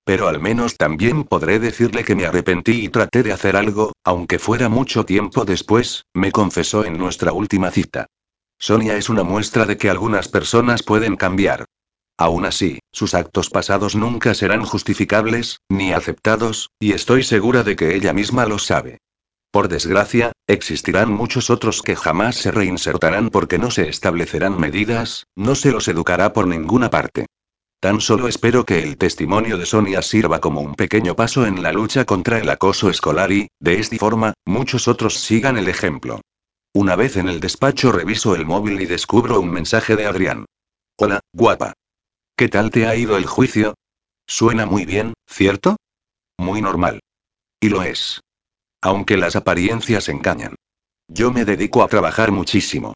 Pero 0.05 0.29
al 0.29 0.39
menos 0.39 0.77
también 0.77 1.25
podré 1.25 1.59
decirle 1.59 2.05
que 2.05 2.15
me 2.15 2.27
arrepentí 2.27 2.85
y 2.85 2.89
traté 2.89 3.23
de 3.23 3.33
hacer 3.33 3.57
algo, 3.57 3.93
aunque 4.05 4.39
fuera 4.39 4.69
mucho 4.69 5.05
tiempo 5.05 5.45
después, 5.47 6.05
me 6.13 6.31
confesó 6.31 6.85
en 6.85 6.99
nuestra 6.99 7.33
última 7.33 7.71
cita. 7.71 8.07
Sonia 8.59 8.97
es 8.97 9.09
una 9.09 9.23
muestra 9.23 9.65
de 9.65 9.79
que 9.79 9.89
algunas 9.89 10.29
personas 10.29 10.83
pueden 10.83 11.17
cambiar. 11.17 11.65
Aún 12.21 12.45
así, 12.45 12.81
sus 12.93 13.15
actos 13.15 13.49
pasados 13.49 13.97
nunca 13.97 14.35
serán 14.35 14.63
justificables, 14.63 15.61
ni 15.71 15.95
aceptados, 15.95 16.69
y 16.79 16.93
estoy 16.93 17.23
segura 17.23 17.63
de 17.63 17.77
que 17.77 17.97
ella 17.97 18.13
misma 18.13 18.45
lo 18.45 18.59
sabe. 18.59 18.99
Por 19.51 19.69
desgracia, 19.69 20.33
existirán 20.47 21.11
muchos 21.11 21.49
otros 21.49 21.81
que 21.81 21.97
jamás 21.97 22.37
se 22.37 22.51
reinsertarán 22.51 23.31
porque 23.31 23.59
no 23.59 23.71
se 23.71 23.89
establecerán 23.89 24.61
medidas, 24.61 25.25
no 25.35 25.55
se 25.55 25.73
los 25.73 25.89
educará 25.89 26.35
por 26.35 26.47
ninguna 26.47 26.91
parte. 26.91 27.25
Tan 27.81 28.03
solo 28.03 28.29
espero 28.29 28.67
que 28.67 28.83
el 28.83 28.99
testimonio 28.99 29.57
de 29.57 29.65
Sonia 29.65 30.03
sirva 30.03 30.43
como 30.43 30.61
un 30.61 30.75
pequeño 30.75 31.17
paso 31.17 31.47
en 31.47 31.63
la 31.63 31.73
lucha 31.73 32.05
contra 32.05 32.39
el 32.39 32.51
acoso 32.51 32.91
escolar 32.91 33.33
y, 33.33 33.49
de 33.61 33.81
esta 33.81 33.97
forma, 33.97 34.35
muchos 34.45 34.89
otros 34.89 35.15
sigan 35.15 35.57
el 35.57 35.71
ejemplo. 35.71 36.21
Una 36.75 36.97
vez 36.97 37.17
en 37.17 37.31
el 37.31 37.41
despacho 37.41 37.93
reviso 37.93 38.35
el 38.35 38.45
móvil 38.45 38.79
y 38.83 38.85
descubro 38.85 39.41
un 39.41 39.51
mensaje 39.51 39.97
de 39.97 40.05
Adrián. 40.05 40.45
Hola, 40.99 41.21
guapa. 41.33 41.73
¿Qué 42.41 42.49
tal 42.49 42.71
te 42.71 42.87
ha 42.87 42.97
ido 42.97 43.19
el 43.19 43.27
juicio? 43.27 43.75
Suena 44.27 44.65
muy 44.65 44.87
bien, 44.87 45.13
¿cierto? 45.29 45.77
Muy 46.39 46.63
normal. 46.63 47.01
Y 47.61 47.69
lo 47.69 47.83
es. 47.83 48.23
Aunque 48.81 49.19
las 49.19 49.37
apariencias 49.37 50.09
engañan. 50.09 50.55
Yo 51.07 51.33
me 51.33 51.45
dedico 51.45 51.83
a 51.83 51.89
trabajar 51.89 52.33
muchísimo. 52.33 52.95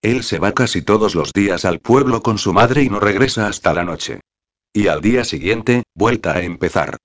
Él 0.00 0.22
se 0.22 0.38
va 0.38 0.52
casi 0.52 0.80
todos 0.80 1.14
los 1.14 1.34
días 1.34 1.66
al 1.66 1.80
pueblo 1.80 2.22
con 2.22 2.38
su 2.38 2.54
madre 2.54 2.84
y 2.84 2.88
no 2.88 2.98
regresa 2.98 3.48
hasta 3.48 3.74
la 3.74 3.84
noche. 3.84 4.20
Y 4.72 4.86
al 4.86 5.02
día 5.02 5.26
siguiente, 5.26 5.82
vuelta 5.94 6.32
a 6.32 6.40
empezar. 6.40 6.96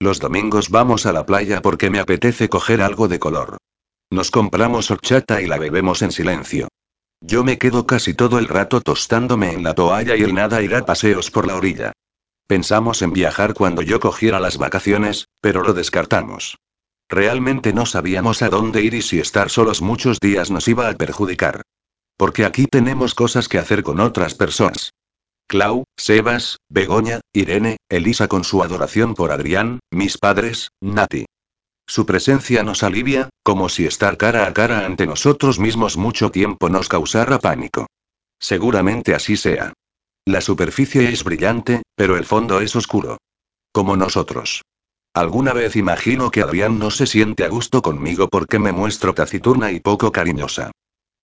Los 0.00 0.18
domingos 0.18 0.70
vamos 0.70 1.06
a 1.06 1.12
la 1.12 1.26
playa 1.26 1.62
porque 1.62 1.90
me 1.90 2.00
apetece 2.00 2.48
coger 2.48 2.82
algo 2.82 3.06
de 3.06 3.20
color. 3.20 3.58
Nos 4.10 4.32
compramos 4.32 4.90
horchata 4.90 5.40
y 5.40 5.46
la 5.46 5.58
bebemos 5.58 6.02
en 6.02 6.10
silencio. 6.10 6.66
Yo 7.20 7.44
me 7.44 7.58
quedo 7.58 7.86
casi 7.86 8.14
todo 8.14 8.38
el 8.38 8.46
rato 8.46 8.80
tostándome 8.80 9.52
en 9.52 9.62
la 9.62 9.74
toalla 9.74 10.16
y 10.16 10.22
él 10.22 10.34
nada 10.34 10.62
irá 10.62 10.84
paseos 10.84 11.30
por 11.30 11.46
la 11.46 11.56
orilla. 11.56 11.92
Pensamos 12.46 13.02
en 13.02 13.12
viajar 13.12 13.54
cuando 13.54 13.82
yo 13.82 13.98
cogiera 13.98 14.38
las 14.38 14.58
vacaciones, 14.58 15.28
pero 15.40 15.62
lo 15.62 15.72
descartamos. 15.72 16.58
Realmente 17.08 17.72
no 17.72 17.86
sabíamos 17.86 18.42
a 18.42 18.48
dónde 18.48 18.82
ir 18.82 18.94
y 18.94 19.02
si 19.02 19.18
estar 19.18 19.50
solos 19.50 19.80
muchos 19.80 20.20
días 20.20 20.50
nos 20.50 20.68
iba 20.68 20.88
a 20.88 20.94
perjudicar. 20.94 21.62
Porque 22.16 22.44
aquí 22.44 22.66
tenemos 22.66 23.14
cosas 23.14 23.48
que 23.48 23.58
hacer 23.58 23.82
con 23.82 24.00
otras 24.00 24.34
personas. 24.34 24.92
Clau, 25.48 25.84
Sebas, 25.96 26.58
Begoña, 26.68 27.20
Irene, 27.32 27.76
Elisa 27.88 28.26
con 28.26 28.42
su 28.42 28.62
adoración 28.62 29.14
por 29.14 29.30
Adrián, 29.30 29.80
mis 29.90 30.18
padres, 30.18 30.70
Nati. 30.80 31.26
Su 31.86 32.04
presencia 32.04 32.64
nos 32.64 32.82
alivia, 32.82 33.28
como 33.44 33.68
si 33.68 33.86
estar 33.86 34.16
cara 34.16 34.46
a 34.46 34.52
cara 34.52 34.84
ante 34.84 35.06
nosotros 35.06 35.60
mismos 35.60 35.96
mucho 35.96 36.30
tiempo 36.30 36.68
nos 36.68 36.88
causara 36.88 37.38
pánico. 37.38 37.86
Seguramente 38.40 39.14
así 39.14 39.36
sea. 39.36 39.72
La 40.24 40.40
superficie 40.40 41.08
es 41.10 41.22
brillante, 41.22 41.82
pero 41.94 42.16
el 42.16 42.24
fondo 42.24 42.60
es 42.60 42.74
oscuro. 42.74 43.18
Como 43.72 43.96
nosotros. 43.96 44.62
Alguna 45.14 45.52
vez 45.52 45.76
imagino 45.76 46.30
que 46.30 46.42
Adrián 46.42 46.78
no 46.78 46.90
se 46.90 47.06
siente 47.06 47.44
a 47.44 47.48
gusto 47.48 47.80
conmigo 47.80 48.28
porque 48.28 48.58
me 48.58 48.72
muestro 48.72 49.14
taciturna 49.14 49.70
y 49.70 49.80
poco 49.80 50.10
cariñosa. 50.10 50.72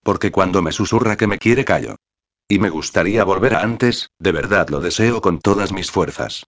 Porque 0.02 0.32
cuando 0.32 0.62
me 0.62 0.72
susurra 0.72 1.18
que 1.18 1.28
me 1.28 1.38
quiere 1.38 1.66
callo. 1.66 1.98
Y 2.48 2.60
me 2.60 2.70
gustaría 2.70 3.24
volver 3.24 3.56
a 3.56 3.62
antes, 3.62 4.10
de 4.18 4.32
verdad 4.32 4.70
lo 4.70 4.80
deseo 4.80 5.22
con 5.22 5.40
todas 5.40 5.74
mis 5.74 5.92
fuerzas. 5.92 6.46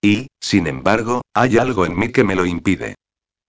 Y, 0.00 0.28
sin 0.40 0.66
embargo, 0.66 1.22
hay 1.34 1.58
algo 1.58 1.84
en 1.84 1.98
mí 1.98 2.10
que 2.10 2.24
me 2.24 2.34
lo 2.34 2.46
impide. 2.46 2.94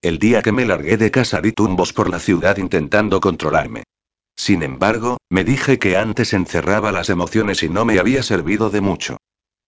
El 0.02 0.18
día 0.18 0.40
que 0.40 0.50
me 0.50 0.64
largué 0.64 0.96
de 0.96 1.10
casa 1.10 1.42
di 1.42 1.52
tumbos 1.52 1.92
por 1.92 2.08
la 2.08 2.18
ciudad 2.18 2.56
intentando 2.56 3.20
controlarme. 3.20 3.82
Sin 4.34 4.62
embargo, 4.62 5.18
me 5.28 5.44
dije 5.44 5.78
que 5.78 5.98
antes 5.98 6.32
encerraba 6.32 6.90
las 6.90 7.10
emociones 7.10 7.62
y 7.62 7.68
no 7.68 7.84
me 7.84 7.98
había 7.98 8.22
servido 8.22 8.70
de 8.70 8.80
mucho. 8.80 9.18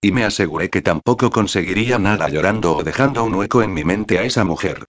Y 0.00 0.10
me 0.10 0.24
aseguré 0.24 0.70
que 0.70 0.80
tampoco 0.80 1.30
conseguiría 1.30 1.98
nada 1.98 2.30
llorando 2.30 2.74
o 2.74 2.82
dejando 2.82 3.22
un 3.24 3.34
hueco 3.34 3.62
en 3.62 3.74
mi 3.74 3.84
mente 3.84 4.18
a 4.18 4.22
esa 4.22 4.42
mujer. 4.42 4.86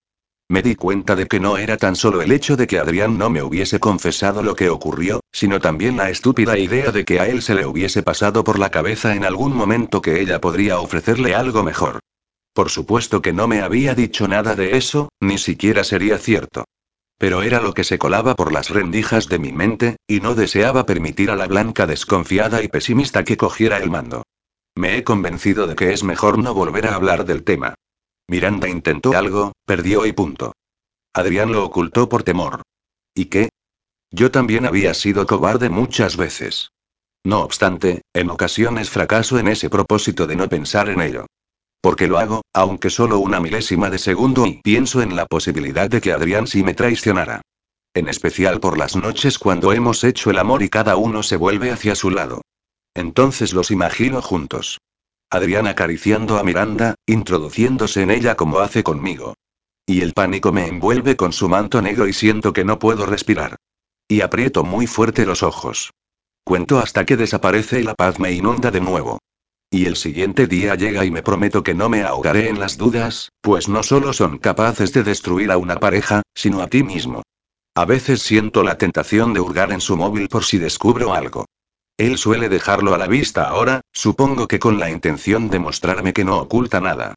Me 0.47 0.61
di 0.61 0.75
cuenta 0.75 1.13
de 1.13 1.27
que 1.27 1.41
no 1.41 1.57
era 1.57 1.75
tan 1.75 1.97
solo 1.97 2.21
el 2.21 2.31
hecho 2.31 2.55
de 2.55 2.65
que 2.65 2.79
Adrián 2.79 3.17
no 3.17 3.29
me 3.29 3.43
hubiese 3.43 3.81
confesado 3.81 4.43
lo 4.43 4.55
que 4.55 4.69
ocurrió, 4.69 5.19
sino 5.33 5.59
también 5.59 5.97
la 5.97 6.09
estúpida 6.09 6.57
idea 6.57 6.91
de 6.91 7.03
que 7.03 7.19
a 7.19 7.27
él 7.27 7.41
se 7.41 7.53
le 7.53 7.65
hubiese 7.65 8.01
pasado 8.01 8.45
por 8.45 8.59
la 8.59 8.71
cabeza 8.71 9.13
en 9.13 9.25
algún 9.25 9.53
momento 9.53 10.01
que 10.01 10.21
ella 10.21 10.39
podría 10.39 10.79
ofrecerle 10.79 11.35
algo 11.35 11.63
mejor. 11.63 11.99
Por 12.53 12.69
supuesto 12.69 13.21
que 13.21 13.33
no 13.33 13.47
me 13.47 13.61
había 13.61 13.95
dicho 13.95 14.27
nada 14.27 14.55
de 14.55 14.77
eso, 14.77 15.09
ni 15.19 15.37
siquiera 15.37 15.83
sería 15.83 16.19
cierto. 16.19 16.65
Pero 17.17 17.41
era 17.41 17.59
lo 17.59 17.73
que 17.73 17.83
se 17.83 17.97
colaba 17.97 18.35
por 18.35 18.51
las 18.51 18.69
rendijas 18.69 19.27
de 19.27 19.39
mi 19.39 19.51
mente, 19.51 19.97
y 20.07 20.19
no 20.19 20.35
deseaba 20.35 20.85
permitir 20.85 21.31
a 21.31 21.35
la 21.35 21.47
blanca 21.47 21.87
desconfiada 21.87 22.61
y 22.61 22.67
pesimista 22.67 23.23
que 23.23 23.37
cogiera 23.37 23.77
el 23.77 23.89
mando. 23.89 24.23
Me 24.75 24.97
he 24.97 25.03
convencido 25.03 25.67
de 25.67 25.75
que 25.75 25.93
es 25.93 26.03
mejor 26.03 26.37
no 26.37 26.53
volver 26.53 26.87
a 26.87 26.95
hablar 26.95 27.25
del 27.25 27.43
tema. 27.43 27.75
Miranda 28.27 28.69
intentó 28.69 29.17
algo, 29.17 29.53
perdió 29.65 30.05
y 30.05 30.13
punto. 30.13 30.53
Adrián 31.13 31.51
lo 31.51 31.63
ocultó 31.63 32.09
por 32.09 32.23
temor. 32.23 32.61
¿Y 33.15 33.25
qué? 33.25 33.49
Yo 34.11 34.31
también 34.31 34.65
había 34.65 34.93
sido 34.93 35.25
cobarde 35.25 35.69
muchas 35.69 36.17
veces. 36.17 36.69
No 37.23 37.41
obstante, 37.41 38.01
en 38.13 38.29
ocasiones 38.29 38.89
fracaso 38.89 39.39
en 39.39 39.47
ese 39.47 39.69
propósito 39.69 40.27
de 40.27 40.35
no 40.35 40.49
pensar 40.49 40.89
en 40.89 41.01
ello. 41.01 41.25
Porque 41.83 42.07
lo 42.07 42.17
hago, 42.17 42.43
aunque 42.53 42.89
solo 42.89 43.19
una 43.19 43.41
milésima 43.41 43.89
de 43.89 43.99
segundo 43.99 44.47
y 44.47 44.61
pienso 44.61 45.01
en 45.01 45.17
la 45.17 45.25
posibilidad 45.25 45.89
de 45.89 45.99
que 45.99 46.13
Adrián 46.13 46.47
sí 46.47 46.63
me 46.63 46.73
traicionara. 46.73 47.41
En 47.93 48.07
especial 48.07 48.61
por 48.61 48.77
las 48.77 48.95
noches 48.95 49.37
cuando 49.37 49.73
hemos 49.73 50.05
hecho 50.05 50.29
el 50.29 50.39
amor 50.39 50.63
y 50.63 50.69
cada 50.69 50.95
uno 50.95 51.23
se 51.23 51.35
vuelve 51.35 51.71
hacia 51.71 51.93
su 51.95 52.09
lado. 52.09 52.41
Entonces 52.93 53.51
los 53.51 53.69
imagino 53.69 54.21
juntos. 54.21 54.77
Adrián 55.29 55.67
acariciando 55.67 56.37
a 56.37 56.43
Miranda, 56.43 56.95
introduciéndose 57.05 58.01
en 58.01 58.11
ella 58.11 58.35
como 58.35 58.59
hace 58.59 58.81
conmigo. 58.81 59.33
Y 59.85 60.03
el 60.03 60.13
pánico 60.13 60.53
me 60.53 60.67
envuelve 60.67 61.17
con 61.17 61.33
su 61.33 61.49
manto 61.49 61.81
negro 61.81 62.07
y 62.07 62.13
siento 62.13 62.53
que 62.53 62.63
no 62.63 62.79
puedo 62.79 63.05
respirar. 63.05 63.57
Y 64.07 64.21
aprieto 64.21 64.63
muy 64.63 64.87
fuerte 64.87 65.25
los 65.25 65.43
ojos. 65.43 65.91
Cuento 66.45 66.79
hasta 66.79 67.05
que 67.05 67.17
desaparece 67.17 67.81
y 67.81 67.83
la 67.83 67.93
paz 67.93 68.19
me 68.19 68.31
inunda 68.31 68.71
de 68.71 68.79
nuevo. 68.79 69.19
Y 69.73 69.87
el 69.87 69.95
siguiente 69.95 70.45
día 70.45 70.75
llega 70.75 71.03
y 71.03 71.09
me 71.09 71.23
prometo 71.23 71.63
que 71.63 71.73
no 71.73 71.89
me 71.89 72.03
ahogaré 72.03 72.47
en 72.47 72.59
las 72.59 72.77
dudas, 72.77 73.31
pues 73.41 73.67
no 73.67 73.81
solo 73.81 74.13
son 74.13 74.37
capaces 74.37 74.93
de 74.93 75.01
destruir 75.01 75.49
a 75.49 75.57
una 75.57 75.77
pareja, 75.77 76.21
sino 76.35 76.61
a 76.61 76.67
ti 76.67 76.83
mismo. 76.83 77.23
A 77.73 77.83
veces 77.83 78.21
siento 78.21 78.61
la 78.61 78.77
tentación 78.77 79.33
de 79.33 79.39
hurgar 79.39 79.71
en 79.71 79.81
su 79.81 79.97
móvil 79.97 80.29
por 80.29 80.43
si 80.43 80.59
descubro 80.59 81.15
algo. 81.15 81.47
Él 81.97 82.19
suele 82.19 82.49
dejarlo 82.49 82.93
a 82.93 82.99
la 82.99 83.07
vista 83.07 83.49
ahora, 83.49 83.81
supongo 83.91 84.47
que 84.47 84.59
con 84.59 84.77
la 84.77 84.91
intención 84.91 85.49
de 85.49 85.57
mostrarme 85.57 86.13
que 86.13 86.23
no 86.23 86.37
oculta 86.37 86.79
nada. 86.79 87.15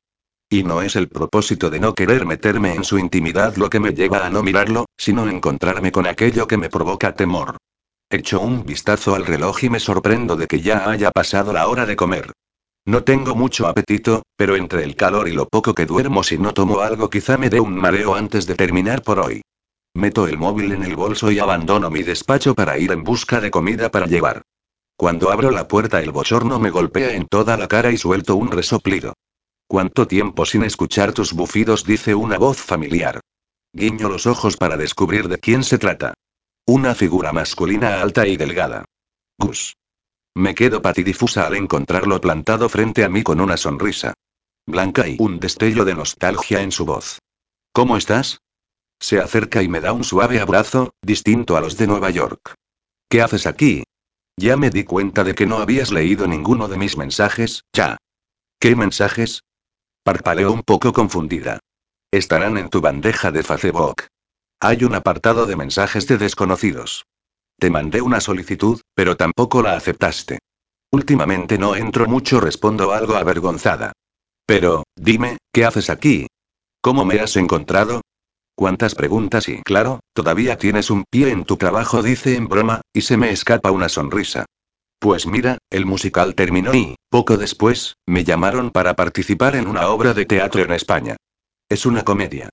Y 0.48 0.62
no 0.62 0.80
es 0.80 0.96
el 0.96 1.08
propósito 1.08 1.68
de 1.68 1.78
no 1.78 1.94
querer 1.94 2.24
meterme 2.24 2.74
en 2.74 2.84
su 2.84 2.98
intimidad 2.98 3.56
lo 3.56 3.68
que 3.68 3.80
me 3.80 3.92
lleva 3.92 4.24
a 4.24 4.30
no 4.30 4.42
mirarlo, 4.42 4.86
sino 4.96 5.28
encontrarme 5.28 5.92
con 5.92 6.06
aquello 6.06 6.48
que 6.48 6.56
me 6.56 6.70
provoca 6.70 7.14
temor. 7.14 7.58
Echo 8.08 8.40
un 8.40 8.64
vistazo 8.64 9.14
al 9.14 9.26
reloj 9.26 9.64
y 9.64 9.68
me 9.68 9.78
sorprendo 9.78 10.36
de 10.36 10.46
que 10.46 10.62
ya 10.62 10.88
haya 10.88 11.10
pasado 11.10 11.52
la 11.52 11.68
hora 11.68 11.84
de 11.84 11.96
comer. 11.96 12.32
No 12.86 13.02
tengo 13.02 13.34
mucho 13.34 13.66
apetito, 13.66 14.22
pero 14.36 14.54
entre 14.54 14.84
el 14.84 14.94
calor 14.94 15.28
y 15.28 15.32
lo 15.32 15.48
poco 15.48 15.74
que 15.74 15.86
duermo 15.86 16.22
si 16.22 16.38
no 16.38 16.54
tomo 16.54 16.80
algo 16.80 17.10
quizá 17.10 17.36
me 17.36 17.50
dé 17.50 17.58
un 17.58 17.74
mareo 17.74 18.14
antes 18.14 18.46
de 18.46 18.54
terminar 18.54 19.02
por 19.02 19.18
hoy. 19.18 19.42
Meto 19.94 20.28
el 20.28 20.38
móvil 20.38 20.70
en 20.70 20.84
el 20.84 20.94
bolso 20.94 21.32
y 21.32 21.40
abandono 21.40 21.90
mi 21.90 22.04
despacho 22.04 22.54
para 22.54 22.78
ir 22.78 22.92
en 22.92 23.02
busca 23.02 23.40
de 23.40 23.50
comida 23.50 23.90
para 23.90 24.06
llevar. 24.06 24.42
Cuando 24.96 25.32
abro 25.32 25.50
la 25.50 25.66
puerta 25.66 26.00
el 26.00 26.12
bochorno 26.12 26.60
me 26.60 26.70
golpea 26.70 27.14
en 27.14 27.26
toda 27.26 27.56
la 27.56 27.66
cara 27.66 27.90
y 27.90 27.98
suelto 27.98 28.36
un 28.36 28.52
resoplido. 28.52 29.14
¿Cuánto 29.66 30.06
tiempo 30.06 30.46
sin 30.46 30.62
escuchar 30.62 31.12
tus 31.12 31.32
bufidos? 31.32 31.84
dice 31.84 32.14
una 32.14 32.38
voz 32.38 32.58
familiar. 32.58 33.20
Guiño 33.72 34.08
los 34.08 34.26
ojos 34.26 34.56
para 34.56 34.76
descubrir 34.76 35.28
de 35.28 35.38
quién 35.38 35.64
se 35.64 35.78
trata. 35.78 36.14
Una 36.66 36.94
figura 36.94 37.32
masculina 37.32 38.00
alta 38.00 38.28
y 38.28 38.36
delgada. 38.36 38.84
Gus. 39.38 39.74
Me 40.36 40.54
quedo 40.54 40.82
patidifusa 40.82 41.46
al 41.46 41.54
encontrarlo 41.54 42.20
plantado 42.20 42.68
frente 42.68 43.04
a 43.04 43.08
mí 43.08 43.22
con 43.22 43.40
una 43.40 43.56
sonrisa. 43.56 44.12
Blanca 44.66 45.08
y 45.08 45.16
un 45.18 45.40
destello 45.40 45.86
de 45.86 45.94
nostalgia 45.94 46.60
en 46.60 46.72
su 46.72 46.84
voz. 46.84 47.20
¿Cómo 47.72 47.96
estás? 47.96 48.42
Se 49.00 49.18
acerca 49.18 49.62
y 49.62 49.68
me 49.68 49.80
da 49.80 49.94
un 49.94 50.04
suave 50.04 50.38
abrazo, 50.38 50.92
distinto 51.00 51.56
a 51.56 51.62
los 51.62 51.78
de 51.78 51.86
Nueva 51.86 52.10
York. 52.10 52.54
¿Qué 53.08 53.22
haces 53.22 53.46
aquí? 53.46 53.84
Ya 54.36 54.58
me 54.58 54.68
di 54.68 54.84
cuenta 54.84 55.24
de 55.24 55.34
que 55.34 55.46
no 55.46 55.56
habías 55.56 55.90
leído 55.90 56.26
ninguno 56.26 56.68
de 56.68 56.76
mis 56.76 56.98
mensajes, 56.98 57.62
ya. 57.72 57.96
¿Qué 58.60 58.76
mensajes? 58.76 59.40
Parpadeó 60.04 60.52
un 60.52 60.64
poco 60.64 60.92
confundida. 60.92 61.60
Estarán 62.10 62.58
en 62.58 62.68
tu 62.68 62.82
bandeja 62.82 63.32
de 63.32 63.42
Facebook. 63.42 64.02
Hay 64.60 64.84
un 64.84 64.96
apartado 64.96 65.46
de 65.46 65.56
mensajes 65.56 66.06
de 66.06 66.18
desconocidos. 66.18 67.06
Te 67.58 67.70
mandé 67.70 68.02
una 68.02 68.20
solicitud, 68.20 68.80
pero 68.94 69.16
tampoco 69.16 69.62
la 69.62 69.76
aceptaste. 69.76 70.38
Últimamente 70.92 71.58
no 71.58 71.74
entro 71.74 72.06
mucho, 72.06 72.40
respondo 72.40 72.92
algo 72.92 73.16
avergonzada. 73.16 73.92
Pero, 74.46 74.84
dime, 74.94 75.38
¿qué 75.52 75.64
haces 75.64 75.90
aquí? 75.90 76.26
¿Cómo 76.80 77.04
me 77.04 77.18
has 77.18 77.36
encontrado? 77.36 78.02
¿Cuántas 78.54 78.94
preguntas 78.94 79.48
y 79.48 79.62
claro, 79.62 80.00
todavía 80.14 80.56
tienes 80.56 80.90
un 80.90 81.04
pie 81.10 81.30
en 81.30 81.44
tu 81.44 81.56
trabajo? 81.56 82.02
dice 82.02 82.36
en 82.36 82.48
broma, 82.48 82.80
y 82.92 83.02
se 83.02 83.16
me 83.16 83.30
escapa 83.30 83.70
una 83.70 83.88
sonrisa. 83.88 84.46
Pues 84.98 85.26
mira, 85.26 85.58
el 85.70 85.84
musical 85.84 86.34
terminó 86.34 86.74
y, 86.74 86.96
poco 87.10 87.36
después, 87.36 87.94
me 88.06 88.24
llamaron 88.24 88.70
para 88.70 88.94
participar 88.94 89.56
en 89.56 89.66
una 89.66 89.88
obra 89.88 90.14
de 90.14 90.24
teatro 90.24 90.62
en 90.62 90.72
España. 90.72 91.16
Es 91.68 91.84
una 91.84 92.02
comedia. 92.02 92.48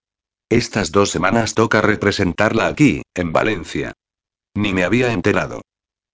Estas 0.49 0.91
dos 0.91 1.09
semanas 1.09 1.53
toca 1.53 1.81
representarla 1.81 2.67
aquí, 2.67 3.01
en 3.15 3.31
Valencia. 3.31 3.93
Ni 4.55 4.73
me 4.73 4.83
había 4.83 5.11
enterado. 5.11 5.61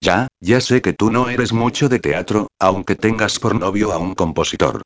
Ya, 0.01 0.27
ya 0.39 0.61
sé 0.61 0.81
que 0.81 0.93
tú 0.93 1.11
no 1.11 1.29
eres 1.29 1.51
mucho 1.51 1.89
de 1.89 1.99
teatro, 1.99 2.47
aunque 2.59 2.95
tengas 2.95 3.39
por 3.39 3.53
novio 3.55 3.91
a 3.91 3.97
un 3.97 4.15
compositor. 4.15 4.81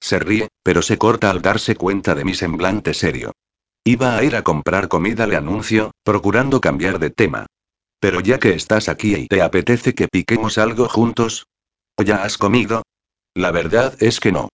Se 0.00 0.18
ríe, 0.18 0.48
pero 0.62 0.82
se 0.82 0.96
corta 0.98 1.30
al 1.30 1.42
darse 1.42 1.76
cuenta 1.76 2.14
de 2.14 2.24
mi 2.24 2.34
semblante 2.34 2.94
serio. 2.94 3.32
Iba 3.84 4.16
a 4.16 4.24
ir 4.24 4.36
a 4.36 4.42
comprar 4.42 4.88
comida, 4.88 5.26
le 5.26 5.36
anuncio, 5.36 5.90
procurando 6.02 6.60
cambiar 6.60 6.98
de 6.98 7.10
tema. 7.10 7.46
Pero 8.00 8.20
ya 8.20 8.38
que 8.38 8.54
estás 8.54 8.88
aquí 8.88 9.14
y 9.14 9.26
te 9.28 9.42
apetece 9.42 9.94
que 9.94 10.08
piquemos 10.08 10.56
algo 10.56 10.88
juntos. 10.88 11.46
¿O 11.96 12.02
ya 12.02 12.24
has 12.24 12.38
comido? 12.38 12.82
La 13.34 13.50
verdad 13.50 13.94
es 14.00 14.20
que 14.20 14.32
no. 14.32 14.48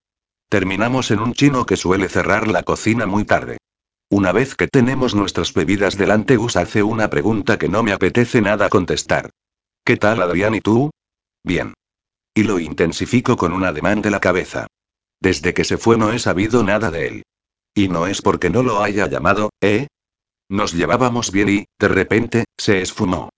Terminamos 0.48 1.12
en 1.12 1.20
un 1.20 1.32
chino 1.32 1.64
que 1.66 1.76
suele 1.76 2.08
cerrar 2.08 2.48
la 2.48 2.64
cocina 2.64 3.06
muy 3.06 3.24
tarde. 3.24 3.58
Una 4.12 4.32
vez 4.32 4.56
que 4.56 4.66
tenemos 4.66 5.14
nuestras 5.14 5.54
bebidas 5.54 5.96
delante, 5.96 6.36
Gus 6.36 6.56
hace 6.56 6.82
una 6.82 7.08
pregunta 7.10 7.60
que 7.60 7.68
no 7.68 7.84
me 7.84 7.92
apetece 7.92 8.40
nada 8.40 8.68
contestar. 8.68 9.30
¿Qué 9.84 9.96
tal 9.96 10.20
Adrián 10.20 10.56
y 10.56 10.60
tú? 10.60 10.90
Bien. 11.44 11.74
Y 12.34 12.42
lo 12.42 12.58
intensifico 12.58 13.36
con 13.36 13.52
un 13.52 13.62
ademán 13.62 14.02
de 14.02 14.10
la 14.10 14.18
cabeza. 14.18 14.66
Desde 15.20 15.54
que 15.54 15.62
se 15.62 15.78
fue 15.78 15.96
no 15.96 16.10
he 16.12 16.18
sabido 16.18 16.64
nada 16.64 16.90
de 16.90 17.06
él. 17.06 17.22
Y 17.72 17.86
no 17.86 18.08
es 18.08 18.20
porque 18.20 18.50
no 18.50 18.64
lo 18.64 18.82
haya 18.82 19.06
llamado, 19.06 19.50
¿eh? 19.60 19.86
Nos 20.48 20.72
llevábamos 20.72 21.30
bien 21.30 21.48
y, 21.48 21.66
de 21.78 21.88
repente, 21.88 22.44
se 22.58 22.82
esfumó. 22.82 23.28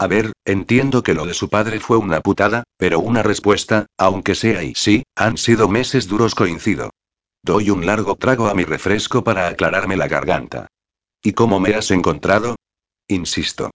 A 0.00 0.08
ver, 0.08 0.32
entiendo 0.44 1.04
que 1.04 1.14
lo 1.14 1.26
de 1.26 1.34
su 1.34 1.48
padre 1.48 1.78
fue 1.78 1.96
una 1.96 2.20
putada, 2.22 2.64
pero 2.76 2.98
una 2.98 3.22
respuesta, 3.22 3.86
aunque 3.96 4.34
sea 4.34 4.64
y 4.64 4.74
sí, 4.74 5.04
han 5.14 5.36
sido 5.36 5.68
meses 5.68 6.08
duros 6.08 6.34
coincido. 6.34 6.90
Doy 7.48 7.70
un 7.70 7.86
largo 7.86 8.14
trago 8.16 8.48
a 8.48 8.54
mi 8.54 8.64
refresco 8.64 9.24
para 9.24 9.48
aclararme 9.48 9.96
la 9.96 10.06
garganta. 10.06 10.66
¿Y 11.22 11.32
cómo 11.32 11.58
me 11.58 11.74
has 11.74 11.90
encontrado? 11.90 12.56
Insisto. 13.08 13.70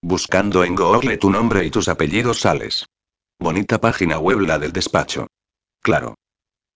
Buscando 0.00 0.62
en 0.62 0.76
Google 0.76 1.16
tu 1.16 1.28
nombre 1.28 1.64
y 1.64 1.70
tus 1.72 1.88
apellidos 1.88 2.38
sales. 2.42 2.86
Bonita 3.40 3.80
página 3.80 4.20
web 4.20 4.38
la 4.42 4.60
del 4.60 4.72
despacho. 4.72 5.26
Claro. 5.82 6.14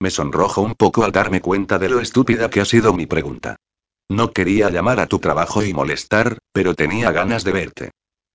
Me 0.00 0.10
sonrojo 0.10 0.62
un 0.62 0.74
poco 0.74 1.04
al 1.04 1.12
darme 1.12 1.40
cuenta 1.40 1.78
de 1.78 1.88
lo 1.88 2.00
estúpida 2.00 2.50
que 2.50 2.60
ha 2.60 2.64
sido 2.64 2.92
mi 2.92 3.06
pregunta. 3.06 3.54
No 4.10 4.32
quería 4.32 4.68
llamar 4.68 4.98
a 4.98 5.06
tu 5.06 5.20
trabajo 5.20 5.62
y 5.62 5.72
molestar, 5.72 6.38
pero 6.52 6.74
tenía 6.74 7.12
ganas 7.12 7.44
de 7.44 7.52
verte. 7.52 7.90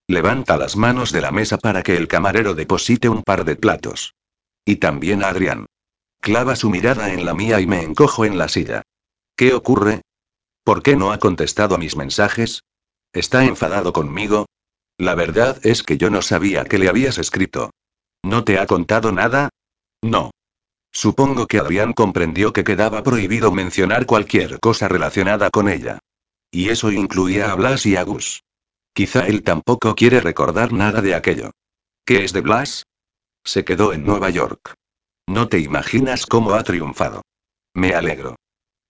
Levanta 0.07 0.55
las 0.55 0.77
manos 0.77 1.11
de 1.11 1.19
la 1.19 1.31
mesa 1.31 1.57
para 1.57 1.83
que 1.83 1.97
el 1.97 2.07
camarero 2.07 2.53
deposite 2.53 3.09
un 3.09 3.21
par 3.21 3.43
de 3.43 3.57
platos. 3.57 4.13
Y 4.63 4.77
también 4.77 5.25
a 5.25 5.27
Adrián. 5.27 5.65
Clava 6.27 6.57
su 6.57 6.69
mirada 6.69 7.13
en 7.13 7.23
la 7.23 7.33
mía 7.33 7.61
y 7.61 7.67
me 7.67 7.81
encojo 7.81 8.25
en 8.25 8.37
la 8.37 8.49
silla. 8.49 8.81
¿Qué 9.37 9.53
ocurre? 9.53 10.01
¿Por 10.65 10.83
qué 10.83 10.97
no 10.97 11.13
ha 11.13 11.19
contestado 11.19 11.75
a 11.75 11.77
mis 11.77 11.95
mensajes? 11.95 12.65
¿Está 13.13 13.45
enfadado 13.45 13.93
conmigo? 13.93 14.45
La 14.97 15.15
verdad 15.15 15.57
es 15.65 15.83
que 15.83 15.97
yo 15.97 16.09
no 16.09 16.21
sabía 16.21 16.65
que 16.65 16.79
le 16.79 16.89
habías 16.89 17.17
escrito. 17.17 17.69
¿No 18.23 18.43
te 18.43 18.59
ha 18.59 18.67
contado 18.67 19.13
nada? 19.13 19.47
No. 20.01 20.31
Supongo 20.91 21.47
que 21.47 21.59
Adrián 21.59 21.93
comprendió 21.93 22.51
que 22.51 22.65
quedaba 22.65 23.03
prohibido 23.03 23.53
mencionar 23.53 24.05
cualquier 24.05 24.59
cosa 24.59 24.89
relacionada 24.89 25.49
con 25.49 25.69
ella. 25.69 25.99
Y 26.51 26.67
eso 26.67 26.91
incluía 26.91 27.53
a 27.53 27.55
Blas 27.55 27.85
y 27.85 27.95
a 27.95 28.03
Gus. 28.03 28.43
Quizá 28.93 29.25
él 29.27 29.43
tampoco 29.43 29.95
quiere 29.95 30.19
recordar 30.19 30.73
nada 30.73 31.01
de 31.01 31.15
aquello. 31.15 31.51
¿Qué 32.03 32.25
es 32.25 32.33
de 32.33 32.41
Blas? 32.41 32.83
Se 33.45 33.63
quedó 33.63 33.93
en 33.93 34.03
Nueva 34.03 34.29
York. 34.29 34.75
No 35.27 35.49
te 35.49 35.59
imaginas 35.59 36.25
cómo 36.25 36.53
ha 36.53 36.63
triunfado. 36.63 37.21
Me 37.73 37.93
alegro. 37.93 38.35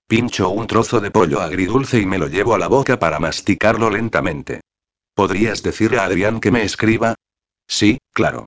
Pincho 0.07 0.49
un 0.49 0.67
trozo 0.67 1.01
de 1.01 1.11
pollo 1.11 1.41
agridulce 1.41 1.99
y 1.99 2.06
me 2.06 2.17
lo 2.17 2.27
llevo 2.27 2.53
a 2.53 2.59
la 2.59 2.67
boca 2.67 2.99
para 2.99 3.19
masticarlo 3.19 3.90
lentamente. 3.90 4.61
¿Podrías 5.14 5.64
decirle 5.64 5.98
a 5.98 6.06
Adrián 6.06 6.40
que 6.40 6.51
me 6.51 6.64
escriba? 6.64 7.16
Sí, 7.67 7.98
claro. 8.14 8.45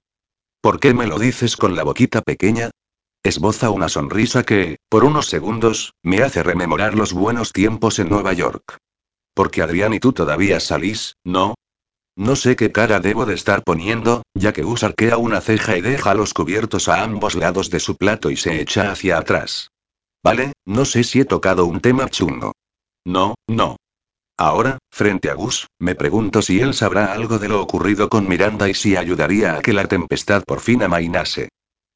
¿Por 0.63 0.79
qué 0.79 0.95
me 0.95 1.07
lo 1.07 1.19
dices 1.19 1.57
con 1.57 1.75
la 1.75 1.83
boquita 1.83 2.23
pequeña? 2.23 2.71
Esboza 3.23 3.71
una 3.71 3.89
sonrisa 3.89 4.45
que, 4.45 4.79
por 4.89 5.05
unos 5.05 5.27
segundos, 5.27 5.93
me 6.03 6.23
hace 6.23 6.43
rememorar 6.43 6.95
los 6.95 7.13
buenos 7.13 7.53
tiempos 7.53 7.99
en 7.99 8.09
Nueva 8.09 8.33
York. 8.33 8.79
Porque 9.35 9.63
Adrián 9.63 9.93
y 9.93 10.01
tú 10.01 10.13
todavía 10.13 10.61
salís, 10.61 11.17
¿no? 11.25 11.55
No 12.21 12.37
sé 12.37 12.55
qué 12.55 12.71
cara 12.71 13.01
debo 13.01 13.25
de 13.25 13.33
estar 13.33 13.65
poniendo, 13.65 14.25
ya 14.35 14.53
que 14.53 14.63
Gus 14.63 14.83
arquea 14.83 15.17
una 15.17 15.41
ceja 15.41 15.79
y 15.79 15.81
deja 15.81 16.13
los 16.13 16.35
cubiertos 16.35 16.91
a 16.91 17.03
ambos 17.03 17.35
lados 17.35 17.71
de 17.71 17.81
su 17.81 17.97
plato 17.97 18.31
y 18.31 18.37
se 18.37 18.61
echa 18.61 18.93
hacia 18.93 19.17
atrás. 19.17 19.71
Vale, 20.23 20.53
no 20.67 20.85
sé 20.85 21.03
si 21.03 21.21
he 21.21 21.25
tocado 21.25 21.65
un 21.65 21.81
tema 21.81 22.11
chungo. 22.11 22.53
No, 23.07 23.37
no. 23.49 23.77
Ahora, 24.37 24.77
frente 24.93 25.31
a 25.31 25.35
Gus, 25.35 25.67
me 25.79 25.95
pregunto 25.95 26.43
si 26.43 26.61
él 26.61 26.75
sabrá 26.75 27.15
algo 27.15 27.39
de 27.39 27.49
lo 27.49 27.63
ocurrido 27.63 28.11
con 28.11 28.29
Miranda 28.29 28.69
y 28.69 28.75
si 28.75 28.97
ayudaría 28.97 29.55
a 29.55 29.63
que 29.63 29.73
la 29.73 29.87
tempestad 29.87 30.43
por 30.45 30.61
fin 30.61 30.83
amainase. 30.83 31.49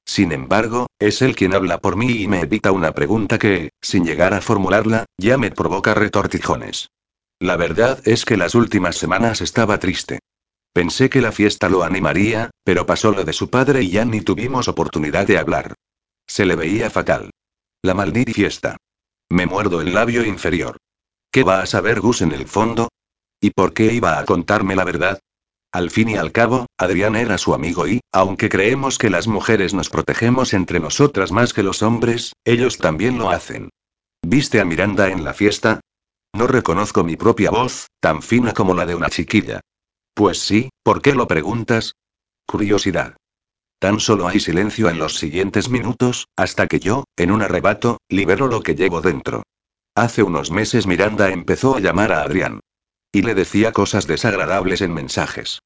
Sin 0.07 0.33
embargo, 0.33 0.87
es 0.99 1.21
él 1.21 1.37
quien 1.37 1.55
habla 1.55 1.77
por 1.77 1.97
mí 1.97 2.23
y 2.23 2.29
me 2.29 2.41
evita 2.41 2.73
una 2.73 2.93
pregunta 2.93 3.39
que, 3.39 3.73
sin 3.83 4.07
llegar 4.07 4.33
a 4.33 4.41
formularla, 4.41 5.05
ya 5.19 5.37
me 5.37 5.51
provoca 5.51 5.93
retortijones. 5.93 6.89
La 7.45 7.59
verdad 7.59 8.01
es 8.09 8.25
que 8.25 8.39
las 8.39 8.55
últimas 8.55 8.97
semanas 8.97 9.43
estaba 9.43 9.79
triste. 9.79 10.21
Pensé 10.73 11.11
que 11.11 11.21
la 11.21 11.31
fiesta 11.31 11.69
lo 11.69 11.83
animaría, 11.83 12.49
pero 12.65 12.87
pasó 12.87 13.13
lo 13.13 13.23
de 13.23 13.35
su 13.35 13.51
padre 13.51 13.83
y 13.83 13.91
ya 13.91 14.07
ni 14.07 14.23
tuvimos 14.23 14.67
oportunidad 14.67 15.27
de 15.27 15.37
hablar. 15.37 15.75
Se 16.27 16.47
le 16.47 16.57
veía 16.57 16.89
fatal. 16.89 17.29
La 17.83 17.93
maldita 17.93 18.33
fiesta. 18.33 18.79
Me 19.29 19.45
muerdo 19.45 19.83
el 19.83 19.93
labio 19.93 20.25
inferior. 20.25 20.79
¿Qué 21.31 21.43
va 21.43 21.61
a 21.61 21.67
saber 21.67 22.01
Gus 22.01 22.23
en 22.23 22.33
el 22.33 22.49
fondo? 22.49 22.89
¿Y 23.43 23.51
por 23.51 23.75
qué 23.75 23.93
iba 23.93 24.19
a 24.19 24.25
contarme 24.25 24.75
la 24.75 24.85
verdad? 24.85 25.21
Al 25.71 25.91
fin 25.91 26.09
y 26.09 26.17
al 26.17 26.33
cabo, 26.33 26.65
Adrián 26.79 27.15
era 27.15 27.37
su 27.37 27.53
amigo 27.53 27.87
y, 27.87 28.01
aunque 28.11 28.49
creemos 28.49 28.97
que 28.97 29.11
las 29.11 29.27
mujeres 29.27 29.75
nos 29.75 29.91
protegemos 29.91 30.55
entre 30.55 30.81
nosotras 30.81 31.31
más 31.31 31.53
que 31.53 31.63
los 31.63 31.83
hombres, 31.83 32.33
ellos 32.47 32.79
también 32.79 33.19
lo 33.19 33.29
hacen. 33.29 33.69
¿Viste 34.23 34.61
a 34.61 34.65
Miranda 34.65 35.11
en 35.11 35.25
la 35.25 35.35
fiesta? 35.35 35.81
No 36.35 36.49
reconozco 36.49 37.05
mi 37.05 37.17
propia 37.17 37.53
voz, 37.53 37.87
tan 38.01 38.21
fina 38.21 38.53
como 38.53 38.75
la 38.75 38.87
de 38.87 38.97
una 38.97 39.09
chiquilla. 39.09 39.61
Pues 40.15 40.41
sí, 40.41 40.71
¿por 40.83 41.01
qué 41.01 41.15
lo 41.15 41.29
preguntas? 41.29 41.95
Curiosidad. 42.45 43.17
Tan 43.79 44.01
solo 44.01 44.27
hay 44.27 44.41
silencio 44.41 44.89
en 44.89 44.99
los 44.99 45.17
siguientes 45.17 45.69
minutos, 45.69 46.27
hasta 46.37 46.67
que 46.67 46.81
yo, 46.81 47.05
en 47.17 47.31
un 47.31 47.43
arrebato, 47.43 47.99
libero 48.09 48.49
lo 48.49 48.63
que 48.63 48.75
llevo 48.75 49.01
dentro. 49.01 49.45
Hace 49.95 50.25
unos 50.25 50.51
meses 50.51 50.89
Miranda 50.89 51.31
empezó 51.31 51.77
a 51.77 51.81
llamar 51.81 52.11
a 52.11 52.23
Adrián. 52.23 52.59
Y 53.13 53.23
le 53.23 53.37
decía 53.37 53.71
cosas 53.71 54.09
desagradables 54.09 54.81
en 54.81 54.93
mensajes. 54.93 55.61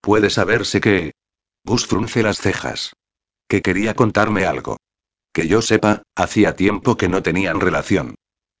Puede 0.00 0.30
saberse 0.30 0.80
que... 0.80 1.12
Gus 1.64 1.86
frunce 1.86 2.22
las 2.22 2.38
cejas. 2.38 2.94
Que 3.46 3.60
quería 3.60 3.94
contarme 3.94 4.46
algo. 4.46 4.78
Que 5.34 5.48
yo 5.48 5.60
sepa, 5.60 6.02
hacía 6.16 6.56
tiempo 6.56 6.96
que 6.96 7.10
no 7.10 7.22
tenían 7.22 7.60
relación. 7.60 8.14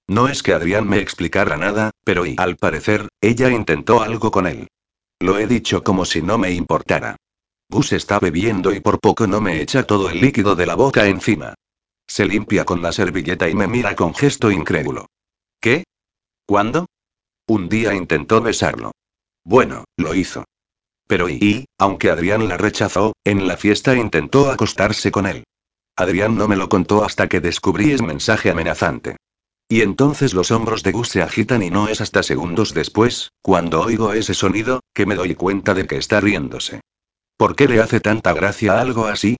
No 0.08 0.28
es 0.28 0.42
que 0.42 0.52
Adrián 0.52 0.88
me 0.88 0.98
explicara 0.98 1.56
nada, 1.56 1.90
pero 2.04 2.26
y 2.26 2.34
al 2.38 2.56
parecer, 2.56 3.08
ella 3.20 3.50
intentó 3.50 4.02
algo 4.02 4.30
con 4.30 4.46
él. 4.46 4.68
Lo 5.20 5.38
he 5.38 5.46
dicho 5.46 5.82
como 5.82 6.04
si 6.04 6.20
no 6.20 6.36
me 6.36 6.52
importara. 6.52 7.16
Gus 7.70 7.92
está 7.92 8.18
bebiendo 8.18 8.72
y 8.72 8.80
por 8.80 9.00
poco 9.00 9.26
no 9.26 9.40
me 9.40 9.62
echa 9.62 9.84
todo 9.84 10.10
el 10.10 10.20
líquido 10.20 10.54
de 10.54 10.66
la 10.66 10.74
boca 10.74 11.06
encima. 11.06 11.54
Se 12.06 12.26
limpia 12.26 12.64
con 12.64 12.82
la 12.82 12.92
servilleta 12.92 13.48
y 13.48 13.54
me 13.54 13.66
mira 13.66 13.96
con 13.96 14.14
gesto 14.14 14.50
incrédulo. 14.50 15.06
¿Qué? 15.60 15.84
¿Cuándo? 16.46 16.86
Un 17.46 17.70
día 17.70 17.94
intentó 17.94 18.42
besarlo. 18.42 18.92
Bueno, 19.44 19.84
lo 19.96 20.14
hizo. 20.14 20.44
Pero 21.06 21.28
y, 21.30 21.66
aunque 21.78 22.10
Adrián 22.10 22.48
la 22.48 22.58
rechazó, 22.58 23.14
en 23.24 23.46
la 23.46 23.56
fiesta 23.56 23.94
intentó 23.94 24.50
acostarse 24.50 25.10
con 25.10 25.26
él. 25.26 25.44
Adrián 25.96 26.36
no 26.36 26.48
me 26.48 26.56
lo 26.56 26.68
contó 26.68 27.04
hasta 27.04 27.28
que 27.28 27.40
descubrí 27.40 27.92
ese 27.92 28.02
mensaje 28.02 28.50
amenazante. 28.50 29.16
Y 29.68 29.80
entonces 29.80 30.34
los 30.34 30.50
hombros 30.50 30.82
de 30.82 30.92
Gus 30.92 31.08
se 31.08 31.22
agitan 31.22 31.62
y 31.62 31.70
no 31.70 31.88
es 31.88 32.00
hasta 32.00 32.22
segundos 32.22 32.74
después, 32.74 33.32
cuando 33.42 33.80
oigo 33.80 34.12
ese 34.12 34.34
sonido, 34.34 34.80
que 34.94 35.06
me 35.06 35.14
doy 35.14 35.34
cuenta 35.34 35.74
de 35.74 35.86
que 35.86 35.96
está 35.96 36.20
riéndose. 36.20 36.80
¿Por 37.36 37.56
qué 37.56 37.66
le 37.66 37.80
hace 37.80 38.00
tanta 38.00 38.32
gracia 38.32 38.80
algo 38.80 39.06
así? 39.06 39.36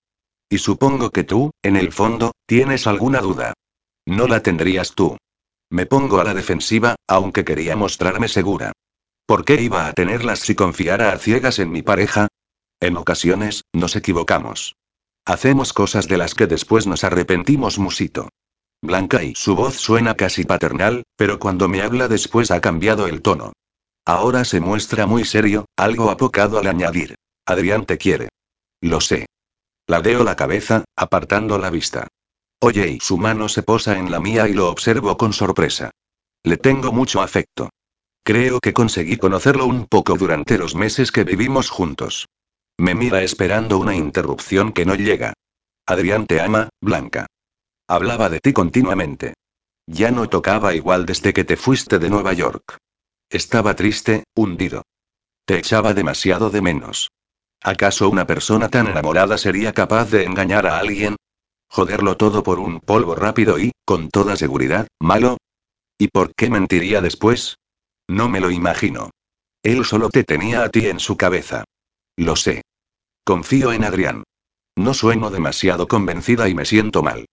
Y 0.49 0.59
supongo 0.59 1.11
que 1.11 1.25
tú, 1.25 1.51
en 1.63 1.77
el 1.77 1.93
fondo, 1.93 2.33
tienes 2.47 2.87
alguna 2.87 3.21
duda. 3.21 3.53
No 4.07 4.27
la 4.27 4.43
tendrías 4.43 4.95
tú. 4.95 5.17
Me 5.71 5.87
pongo 5.87 6.21
a 6.21 6.25
la 6.25 6.35
defensiva, 6.35 6.97
aunque 7.09 7.45
quería 7.45 7.77
mostrarme 7.77 8.29
segura. 8.29 8.73
¿Por 9.27 9.45
qué 9.45 9.61
iba 9.61 9.87
a 9.87 9.93
tenerlas 9.93 10.41
si 10.41 10.55
confiara 10.55 11.13
a 11.13 11.19
ciegas 11.19 11.59
en 11.59 11.71
mi 11.71 11.83
pareja? 11.83 12.29
En 12.81 12.97
ocasiones, 12.97 13.63
nos 13.73 13.97
equivocamos. 13.97 14.75
Hacemos 15.25 15.73
cosas 15.73 16.07
de 16.07 16.19
las 16.19 16.35
que 16.35 16.47
después 16.47 16.87
nos 16.87 17.05
arrepentimos 17.05 17.79
musito. 17.79 18.29
Blanca 18.85 19.23
y 19.23 19.35
su 19.35 19.57
voz 19.57 19.77
suena 19.77 20.15
casi 20.15 20.45
paternal, 20.45 21.05
pero 21.17 21.39
cuando 21.39 21.69
me 21.69 21.81
habla 21.81 22.07
después 22.07 22.51
ha 22.51 22.61
cambiado 22.61 23.07
el 23.07 23.23
tono. 23.23 23.55
Ahora 24.05 24.45
se 24.45 24.61
muestra 24.61 25.07
muy 25.07 25.25
serio, 25.25 25.65
algo 25.75 26.11
apocado 26.11 26.59
al 26.59 26.67
añadir. 26.67 27.15
Adrián 27.47 27.87
te 27.87 27.97
quiere. 27.97 28.29
Lo 28.83 29.01
sé. 29.01 29.25
Ladeo 29.87 30.23
la 30.23 30.37
cabeza, 30.37 30.85
apartando 30.97 31.57
la 31.57 31.71
vista. 31.71 32.09
Oye, 32.61 32.89
y 32.89 33.01
su 33.01 33.17
mano 33.17 33.49
se 33.49 33.63
posa 33.63 33.99
en 33.99 34.11
la 34.11 34.21
mía 34.21 34.49
y 34.49 34.53
lo 34.53 34.69
observo 34.69 35.17
con 35.17 35.33
sorpresa. 35.33 35.91
Le 36.43 36.59
tengo 36.59 36.93
mucho 36.93 37.23
afecto. 37.23 37.71
Creo 38.23 38.61
que 38.61 38.75
conseguí 38.75 39.17
conocerlo 39.17 39.65
un 39.65 39.87
poco 39.87 40.19
durante 40.19 40.59
los 40.59 40.75
meses 40.75 41.11
que 41.11 41.25
vivimos 41.25 41.71
juntos. 41.71 42.27
Me 42.77 42.95
mira 42.95 43.23
esperando 43.23 43.79
una 43.79 43.97
interrupción 43.97 44.73
que 44.73 44.85
no 44.85 44.95
llega. 44.95 45.33
Adrián 45.87 46.27
te 46.27 46.43
ama, 46.43 46.69
Blanca. 46.83 47.27
Hablaba 47.87 48.31
de 48.31 48.41
ti 48.41 48.55
continuamente. 48.55 49.35
Ya 49.87 50.11
no 50.11 50.29
tocaba 50.29 50.75
igual 50.75 51.05
desde 51.05 51.35
que 51.35 51.45
te 51.45 51.59
fuiste 51.59 51.99
de 51.99 52.09
Nueva 52.09 52.33
York. 52.33 52.79
Estaba 53.29 53.75
triste, 53.75 54.25
hundido. 54.35 54.85
Te 55.45 55.59
echaba 55.59 55.93
demasiado 55.93 56.49
de 56.49 56.63
menos. 56.63 57.11
¿Acaso 57.63 58.09
una 58.09 58.27
persona 58.27 58.71
tan 58.71 58.87
enamorada 58.87 59.37
sería 59.37 59.75
capaz 59.75 60.11
de 60.11 60.25
engañar 60.25 60.67
a 60.67 60.79
alguien? 60.79 61.17
¿Joderlo 61.69 62.17
todo 62.17 62.43
por 62.43 62.59
un 62.59 62.81
polvo 62.81 63.15
rápido 63.15 63.59
y, 63.59 63.73
con 63.85 64.09
toda 64.09 64.37
seguridad, 64.37 64.89
malo? 64.99 65.37
¿Y 65.99 66.09
por 66.09 66.35
qué 66.35 66.49
mentiría 66.49 67.03
después? 67.03 67.59
No 68.09 68.31
me 68.31 68.41
lo 68.41 68.51
imagino. 68.51 69.11
Él 69.63 69.85
solo 69.85 70.09
te 70.09 70.25
tenía 70.25 70.63
a 70.63 70.71
ti 70.71 70.87
en 70.87 71.01
su 71.01 71.17
cabeza. 71.17 71.65
Lo 72.17 72.37
sé. 72.37 72.63
Confío 73.25 73.73
en 73.73 73.85
Adrián. 73.85 74.25
No 74.77 74.95
sueno 74.95 75.31
demasiado 75.31 75.87
convencida 75.87 76.49
y 76.49 76.55
me 76.55 76.65
siento 76.65 77.03
mal. 77.03 77.27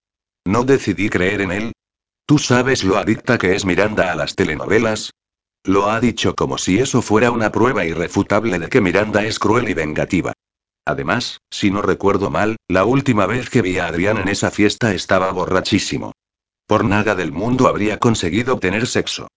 No 0.46 0.64
decidí 0.64 1.10
creer 1.10 1.42
en 1.42 1.52
él. 1.52 1.72
¿Tú 2.26 2.40
sabes 2.40 2.84
lo 2.84 2.98
adicta 2.98 3.38
que 3.38 3.56
es 3.56 3.66
Miranda 3.66 4.12
a 4.12 4.16
las 4.16 4.36
telenovelas? 4.36 5.12
Lo 5.64 5.92
ha 5.92 6.00
dicho 6.00 6.36
como 6.36 6.58
si 6.58 6.80
eso 6.80 7.02
fuera 7.02 7.30
una 7.30 7.52
prueba 7.52 7.86
irrefutable 7.86 8.58
de 8.58 8.70
que 8.70 8.82
Miranda 8.82 9.24
es 9.24 9.38
cruel 9.38 9.70
y 9.70 9.74
vengativa. 9.74 10.34
Además, 10.86 11.40
si 11.52 11.70
no 11.70 11.84
recuerdo 11.84 12.32
mal, 12.32 12.56
la 12.68 12.86
última 12.86 13.28
vez 13.28 13.50
que 13.50 13.62
vi 13.62 13.78
a 13.78 13.88
Adrián 13.88 14.18
en 14.18 14.30
esa 14.30 14.50
fiesta 14.50 14.94
estaba 14.94 15.32
borrachísimo. 15.32 16.14
Por 16.66 16.86
nada 16.86 17.14
del 17.14 17.32
mundo 17.32 17.68
habría 17.68 18.00
conseguido 18.00 18.58
tener 18.58 18.88
sexo. 18.88 19.28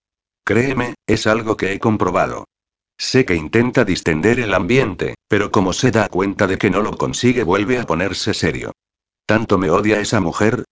Créeme, 0.44 0.94
es 1.06 1.26
algo 1.26 1.56
que 1.56 1.72
he 1.72 1.78
comprobado. 1.78 2.46
Sé 2.96 3.24
que 3.24 3.34
intenta 3.34 3.84
distender 3.84 4.40
el 4.40 4.54
ambiente, 4.54 5.16
pero 5.28 5.50
como 5.50 5.72
se 5.72 5.90
da 5.90 6.08
cuenta 6.08 6.46
de 6.46 6.56
que 6.56 6.70
no 6.70 6.80
lo 6.80 6.96
consigue 6.96 7.42
vuelve 7.42 7.78
a 7.78 7.84
ponerse 7.84 8.32
serio. 8.32 8.72
¿Tanto 9.26 9.58
me 9.58 9.68
odia 9.68 10.00
esa 10.00 10.20
mujer? 10.20 10.64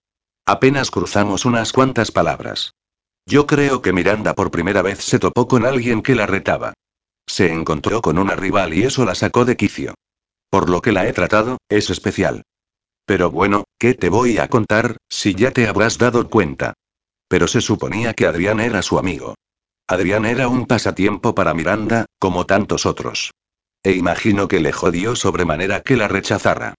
Apenas 0.45 0.91
cruzamos 0.91 1.45
unas 1.45 1.71
cuantas 1.71 2.11
palabras. 2.11 2.73
Yo 3.25 3.47
creo 3.47 3.81
que 3.81 3.93
Miranda 3.93 4.33
por 4.33 4.51
primera 4.51 4.81
vez 4.81 4.99
se 4.99 5.19
topó 5.19 5.47
con 5.47 5.65
alguien 5.65 6.01
que 6.01 6.15
la 6.15 6.25
retaba. 6.25 6.73
Se 7.25 7.51
encontró 7.51 8.01
con 8.01 8.17
una 8.17 8.35
rival 8.35 8.73
y 8.73 8.83
eso 8.83 9.05
la 9.05 9.15
sacó 9.15 9.45
de 9.45 9.55
quicio. 9.55 9.95
Por 10.49 10.69
lo 10.69 10.81
que 10.81 10.91
la 10.91 11.07
he 11.07 11.13
tratado, 11.13 11.57
es 11.69 11.89
especial. 11.89 12.43
Pero 13.05 13.31
bueno, 13.31 13.63
¿qué 13.79 13.93
te 13.93 14.09
voy 14.09 14.37
a 14.37 14.49
contar, 14.49 14.97
si 15.09 15.33
ya 15.33 15.51
te 15.51 15.67
habrás 15.67 15.97
dado 15.97 16.29
cuenta? 16.29 16.73
Pero 17.29 17.47
se 17.47 17.61
suponía 17.61 18.13
que 18.13 18.27
Adrián 18.27 18.59
era 18.59 18.81
su 18.81 18.99
amigo. 18.99 19.35
Adrián 19.87 20.25
era 20.25 20.47
un 20.49 20.65
pasatiempo 20.65 21.33
para 21.33 21.53
Miranda, 21.53 22.05
como 22.19 22.45
tantos 22.45 22.85
otros. 22.85 23.31
E 23.81 23.93
imagino 23.93 24.47
que 24.47 24.59
le 24.59 24.71
jodió 24.71 25.15
sobremanera 25.15 25.81
que 25.81 25.97
la 25.97 26.07
rechazara. 26.07 26.75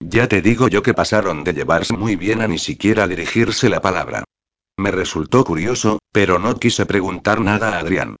Ya 0.00 0.28
te 0.28 0.42
digo 0.42 0.68
yo 0.68 0.82
que 0.82 0.94
pasaron 0.94 1.44
de 1.44 1.54
llevarse 1.54 1.96
muy 1.96 2.16
bien 2.16 2.42
a 2.42 2.48
ni 2.48 2.58
siquiera 2.58 3.08
dirigirse 3.08 3.68
la 3.68 3.80
palabra. 3.80 4.24
Me 4.78 4.90
resultó 4.90 5.44
curioso, 5.44 5.98
pero 6.12 6.38
no 6.38 6.58
quise 6.58 6.84
preguntar 6.84 7.40
nada 7.40 7.74
a 7.74 7.78
Adrián. 7.78 8.16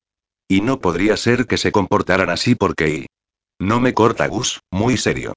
Y 0.48 0.62
no 0.62 0.80
podría 0.80 1.16
ser 1.16 1.46
que 1.46 1.58
se 1.58 1.72
comportaran 1.72 2.30
así 2.30 2.54
porque 2.54 2.88
y... 2.88 3.06
No 3.58 3.80
me 3.80 3.94
corta 3.94 4.26
Gus, 4.26 4.60
muy 4.70 4.96
serio. 4.96 5.34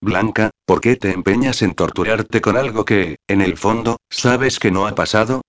Blanca, 0.00 0.50
¿por 0.66 0.80
qué 0.80 0.96
te 0.96 1.12
empeñas 1.12 1.62
en 1.62 1.74
torturarte 1.74 2.40
con 2.40 2.56
algo 2.56 2.84
que, 2.84 3.16
en 3.28 3.40
el 3.40 3.56
fondo, 3.56 3.98
sabes 4.10 4.58
que 4.58 4.70
no 4.70 4.86
ha 4.86 4.94
pasado? 4.94 5.42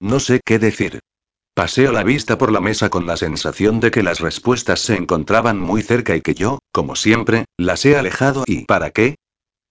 No 0.00 0.18
sé 0.18 0.40
qué 0.44 0.58
decir. 0.58 1.00
Paseo 1.54 1.92
la 1.92 2.04
vista 2.04 2.38
por 2.38 2.52
la 2.52 2.60
mesa 2.60 2.88
con 2.88 3.06
la 3.06 3.16
sensación 3.16 3.80
de 3.80 3.90
que 3.90 4.02
las 4.02 4.20
respuestas 4.20 4.80
se 4.80 4.96
encontraban 4.96 5.58
muy 5.58 5.82
cerca 5.82 6.16
y 6.16 6.20
que 6.20 6.34
yo, 6.34 6.58
como 6.72 6.94
siempre, 6.94 7.44
las 7.58 7.84
he 7.84 7.96
alejado 7.96 8.44
y 8.46 8.64
¿para 8.64 8.90
qué? 8.90 9.16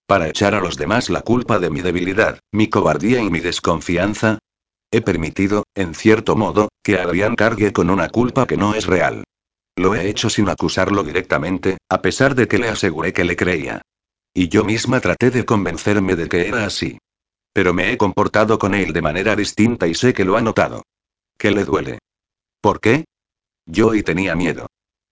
Para 0.08 0.30
echar 0.30 0.56
a 0.56 0.62
los 0.62 0.78
demás 0.78 1.10
la 1.10 1.22
culpa 1.22 1.60
de 1.60 1.70
mi 1.70 1.82
debilidad, 1.82 2.40
mi 2.54 2.70
cobardía 2.70 3.20
y 3.20 3.30
mi 3.30 3.42
desconfianza. 3.42 4.40
He 4.90 5.02
permitido, 5.02 5.66
en 5.76 5.94
cierto 5.94 6.38
modo, 6.38 6.70
que 6.82 6.98
Adrián 6.98 7.36
cargue 7.36 7.74
con 7.74 7.90
una 7.90 8.08
culpa 8.08 8.48
que 8.48 8.56
no 8.56 8.74
es 8.74 8.86
real. 8.88 9.26
Lo 9.76 9.96
he 9.96 10.08
hecho 10.08 10.30
sin 10.30 10.48
acusarlo 10.48 11.04
directamente, 11.04 11.78
a 11.90 12.02
pesar 12.02 12.36
de 12.36 12.48
que 12.48 12.58
le 12.58 12.70
aseguré 12.70 13.12
que 13.12 13.26
le 13.26 13.36
creía. 13.36 13.82
Y 14.34 14.48
yo 14.48 14.64
misma 14.64 15.02
traté 15.02 15.30
de 15.30 15.44
convencerme 15.44 16.16
de 16.16 16.30
que 16.30 16.48
era 16.48 16.66
así. 16.66 16.98
Pero 17.52 17.74
me 17.74 17.92
he 17.92 17.98
comportado 17.98 18.58
con 18.58 18.76
él 18.76 18.94
de 18.94 19.02
manera 19.02 19.36
distinta 19.36 19.88
y 19.88 19.94
sé 19.94 20.14
que 20.14 20.24
lo 20.24 20.38
ha 20.38 20.42
notado. 20.42 20.84
¿Qué 21.38 21.52
le 21.52 21.66
duele? 21.66 22.00
¿Por 22.62 22.80
qué? 22.80 23.04
Yo 23.66 23.94
y 23.94 24.04
tenía 24.04 24.36
miedo. 24.36 24.68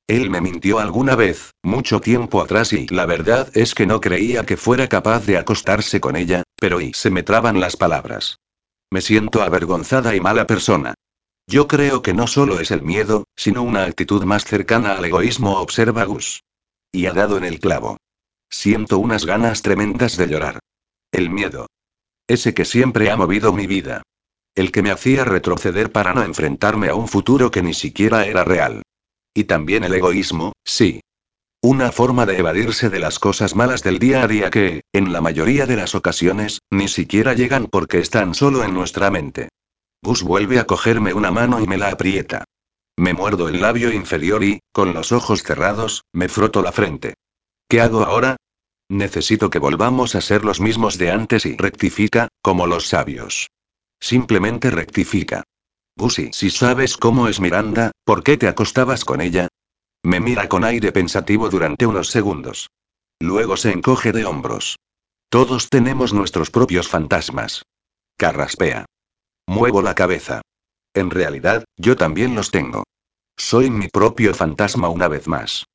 Él 0.08 0.30
me 0.30 0.40
mintió 0.40 0.78
alguna 0.78 1.16
vez, 1.16 1.52
mucho 1.64 2.00
tiempo 2.00 2.40
atrás 2.40 2.74
y 2.74 2.86
la 2.88 3.08
verdad 3.08 3.50
es 3.56 3.74
que 3.74 3.88
no 3.88 4.00
creía 4.00 4.46
que 4.46 4.56
fuera 4.56 4.88
capaz 4.88 5.26
de 5.26 5.38
acostarse 5.38 6.00
con 6.00 6.16
ella, 6.16 6.44
pero 6.58 6.80
y 6.80 6.94
se 6.94 7.10
me 7.10 7.24
traban 7.24 7.60
las 7.60 7.76
palabras. 7.76 8.38
Me 8.92 9.02
siento 9.02 9.42
avergonzada 9.42 10.16
y 10.16 10.20
mala 10.20 10.46
persona. 10.46 10.94
Yo 11.48 11.68
creo 11.68 12.04
que 12.04 12.14
no 12.14 12.28
solo 12.28 12.60
es 12.60 12.70
el 12.70 12.84
miedo, 12.84 13.26
sino 13.36 13.64
una 13.64 13.84
actitud 13.86 14.24
más 14.26 14.46
cercana 14.46 14.96
al 14.96 15.06
egoísmo, 15.06 15.60
observa 15.60 16.04
Gus. 16.06 16.44
Y 16.92 17.08
ha 17.08 17.14
dado 17.14 17.38
en 17.38 17.44
el 17.44 17.60
clavo. 17.60 17.98
Siento 18.50 19.00
unas 19.00 19.26
ganas 19.26 19.64
tremendas 19.64 20.18
de 20.18 20.28
llorar. 20.28 20.60
El 21.12 21.32
miedo. 21.32 21.68
Ese 22.28 22.54
que 22.54 22.66
siempre 22.66 23.10
ha 23.10 23.18
movido 23.18 23.54
mi 23.54 23.66
vida. 23.66 24.04
El 24.54 24.72
que 24.72 24.84
me 24.84 24.92
hacía 24.92 25.26
retroceder 25.26 25.92
para 25.92 26.14
no 26.14 26.24
enfrentarme 26.24 26.90
a 26.90 26.96
un 26.96 27.08
futuro 27.08 27.50
que 27.52 27.64
ni 27.64 27.74
siquiera 27.74 28.26
era 28.26 28.44
real. 28.44 28.84
Y 29.38 29.44
también 29.44 29.84
el 29.84 29.94
egoísmo, 29.94 30.54
sí. 30.64 31.02
Una 31.62 31.92
forma 31.92 32.26
de 32.26 32.38
evadirse 32.38 32.90
de 32.90 33.00
las 33.00 33.20
cosas 33.20 33.54
malas 33.54 33.84
del 33.84 34.00
día 34.00 34.24
a 34.24 34.28
día 34.28 34.50
que, 34.50 34.82
en 34.94 35.12
la 35.12 35.20
mayoría 35.20 35.66
de 35.66 35.76
las 35.76 35.94
ocasiones, 35.94 36.62
ni 36.72 36.88
siquiera 36.88 37.34
llegan 37.34 37.68
porque 37.68 38.00
están 38.00 38.34
solo 38.34 38.64
en 38.64 38.74
nuestra 38.74 39.12
mente. 39.12 39.50
Gus 40.02 40.24
vuelve 40.24 40.60
a 40.60 40.66
cogerme 40.66 41.14
una 41.14 41.32
mano 41.32 41.60
y 41.60 41.68
me 41.68 41.78
la 41.78 41.90
aprieta. 41.90 42.46
Me 42.98 43.14
muerdo 43.14 43.50
el 43.50 43.60
labio 43.60 43.92
inferior 43.92 44.42
y, 44.42 44.62
con 44.72 44.94
los 44.94 45.12
ojos 45.12 45.44
cerrados, 45.44 46.06
me 46.14 46.30
froto 46.30 46.62
la 46.62 46.72
frente. 46.72 47.16
¿Qué 47.68 47.82
hago 47.82 48.04
ahora? 48.04 48.38
Necesito 48.88 49.50
que 49.50 49.60
volvamos 49.60 50.16
a 50.16 50.22
ser 50.22 50.46
los 50.46 50.62
mismos 50.62 50.98
de 50.98 51.12
antes 51.12 51.46
y 51.46 51.58
rectifica, 51.58 52.30
como 52.42 52.68
los 52.68 52.88
sabios. 52.88 53.50
Simplemente 54.00 54.70
rectifica. 54.70 55.44
Gusy, 55.98 56.30
si 56.34 56.50
sabes 56.50 56.98
cómo 56.98 57.30
es 57.30 57.40
Miranda, 57.40 57.92
¿por 58.04 58.24
qué 58.24 58.38
te 58.38 58.48
acostabas 58.48 59.06
con 59.06 59.22
ella? 59.22 59.48
Me 60.04 60.20
mira 60.20 60.50
con 60.50 60.64
aire 60.66 60.92
pensativo 60.92 61.50
durante 61.50 61.86
unos 61.86 62.10
segundos. 62.10 62.70
Luego 63.20 63.56
se 63.56 63.72
encoge 63.72 64.12
de 64.12 64.26
hombros. 64.26 64.78
Todos 65.30 65.70
tenemos 65.70 66.14
nuestros 66.14 66.52
propios 66.52 66.90
fantasmas. 66.90 67.64
Carraspea. 68.18 68.86
Muevo 69.48 69.82
la 69.82 69.96
cabeza. 69.96 70.42
En 70.94 71.10
realidad, 71.10 71.64
yo 71.78 71.96
también 71.96 72.36
los 72.36 72.52
tengo. 72.52 72.84
Soy 73.38 73.70
mi 73.70 73.88
propio 73.88 74.34
fantasma 74.34 74.90
una 74.90 75.08
vez 75.08 75.28
más. 75.28 75.66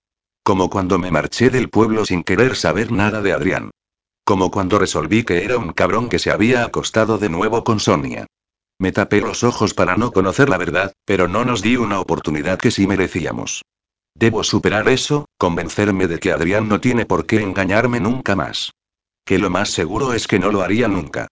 Como 0.43 0.71
cuando 0.71 0.99
me 0.99 1.11
marché 1.11 1.51
del 1.51 1.71
pueblo 1.71 2.05
sin 2.05 2.25
querer 2.25 2.57
saber 2.57 2.93
nada 2.93 3.23
de 3.23 3.33
Adrián. 3.33 3.71
Como 4.25 4.51
cuando 4.51 4.79
resolví 4.79 5.25
que 5.25 5.45
era 5.45 5.59
un 5.59 5.73
cabrón 5.73 6.09
que 6.09 6.19
se 6.19 6.31
había 6.31 6.65
acostado 6.65 7.19
de 7.19 7.31
nuevo 7.31 7.65
con 7.65 7.81
Sonia. 7.81 8.27
Me 8.81 8.93
tapé 8.93 9.21
los 9.21 9.45
ojos 9.45 9.75
para 9.75 9.99
no 9.99 10.11
conocer 10.11 10.49
la 10.49 10.57
verdad, 10.57 10.95
pero 11.05 11.29
no 11.29 11.45
nos 11.45 11.61
di 11.61 11.77
una 11.77 12.01
oportunidad 12.01 12.59
que 12.59 12.71
sí 12.71 12.87
merecíamos. 12.87 13.63
Debo 14.15 14.43
superar 14.43 14.89
eso, 14.89 15.27
convencerme 15.37 16.09
de 16.09 16.19
que 16.19 16.33
Adrián 16.33 16.67
no 16.67 16.81
tiene 16.81 17.05
por 17.05 17.27
qué 17.27 17.43
engañarme 17.43 18.01
nunca 18.01 18.35
más. 18.37 18.73
Que 19.27 19.39
lo 19.39 19.51
más 19.51 19.69
seguro 19.69 20.15
es 20.15 20.27
que 20.27 20.39
no 20.39 20.51
lo 20.51 20.63
haría 20.63 20.89
nunca. 20.89 21.29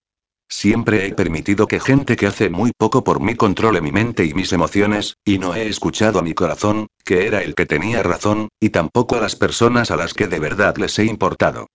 Siempre 0.46 1.06
he 1.06 1.14
permitido 1.14 1.66
que 1.66 1.80
gente 1.80 2.16
que 2.16 2.26
hace 2.26 2.50
muy 2.50 2.72
poco 2.76 3.02
por 3.02 3.18
mí 3.18 3.34
controle 3.34 3.80
mi 3.80 3.92
mente 3.92 4.26
y 4.26 4.34
mis 4.34 4.52
emociones, 4.52 5.16
y 5.24 5.38
no 5.38 5.54
he 5.54 5.68
escuchado 5.68 6.18
a 6.18 6.22
mi 6.22 6.34
corazón, 6.34 6.88
que 7.02 7.26
era 7.26 7.42
el 7.42 7.54
que 7.54 7.64
tenía 7.64 8.02
razón, 8.02 8.48
y 8.60 8.68
tampoco 8.68 9.16
a 9.16 9.20
las 9.20 9.36
personas 9.36 9.90
a 9.90 9.96
las 9.96 10.12
que 10.12 10.26
de 10.26 10.38
verdad 10.38 10.76
les 10.76 10.98
he 10.98 11.06
importado. 11.06 11.66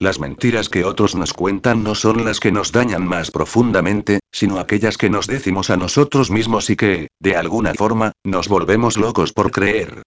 Las 0.00 0.20
mentiras 0.20 0.68
que 0.68 0.84
otros 0.84 1.16
nos 1.16 1.32
cuentan 1.32 1.82
no 1.82 1.96
son 1.96 2.24
las 2.24 2.38
que 2.38 2.52
nos 2.52 2.70
dañan 2.70 3.04
más 3.06 3.32
profundamente, 3.32 4.20
sino 4.30 4.60
aquellas 4.60 4.96
que 4.96 5.10
nos 5.10 5.26
decimos 5.26 5.70
a 5.70 5.76
nosotros 5.76 6.30
mismos 6.30 6.70
y 6.70 6.76
que, 6.76 7.08
de 7.18 7.36
alguna 7.36 7.74
forma, 7.74 8.12
nos 8.24 8.46
volvemos 8.48 8.96
locos 8.96 9.32
por 9.32 9.50
creer. 9.50 10.02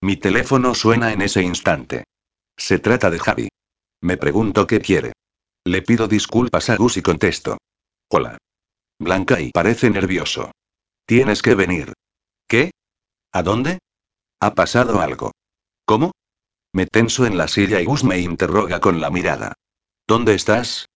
Mi 0.00 0.16
teléfono 0.16 0.74
suena 0.74 1.12
en 1.12 1.20
ese 1.20 1.42
instante. 1.42 2.04
Se 2.56 2.78
trata 2.78 3.10
de 3.10 3.18
Javi. 3.18 3.48
Me 4.00 4.16
pregunto 4.16 4.66
qué 4.66 4.80
quiere. 4.80 5.12
Le 5.66 5.82
pido 5.82 6.08
disculpas 6.08 6.70
a 6.70 6.76
Gus 6.76 6.96
y 6.96 7.02
contesto. 7.02 7.58
Hola. 8.10 8.38
Blanca 8.98 9.40
y 9.40 9.50
parece 9.50 9.90
nervioso. 9.90 10.52
Tienes 11.06 11.42
que 11.42 11.54
venir. 11.54 11.92
¿Qué? 12.48 12.70
¿A 13.32 13.42
dónde? 13.42 13.78
Ha 14.40 14.54
pasado 14.54 15.00
algo. 15.00 15.32
¿Cómo? 15.84 16.12
Me 16.74 16.86
tenso 16.86 17.24
en 17.24 17.38
la 17.38 17.46
silla 17.46 17.80
y 17.80 17.84
Gus 17.84 18.02
me 18.02 18.18
interroga 18.18 18.80
con 18.80 19.00
la 19.00 19.08
mirada. 19.08 19.52
¿Dónde 20.08 20.34
estás? 20.34 20.88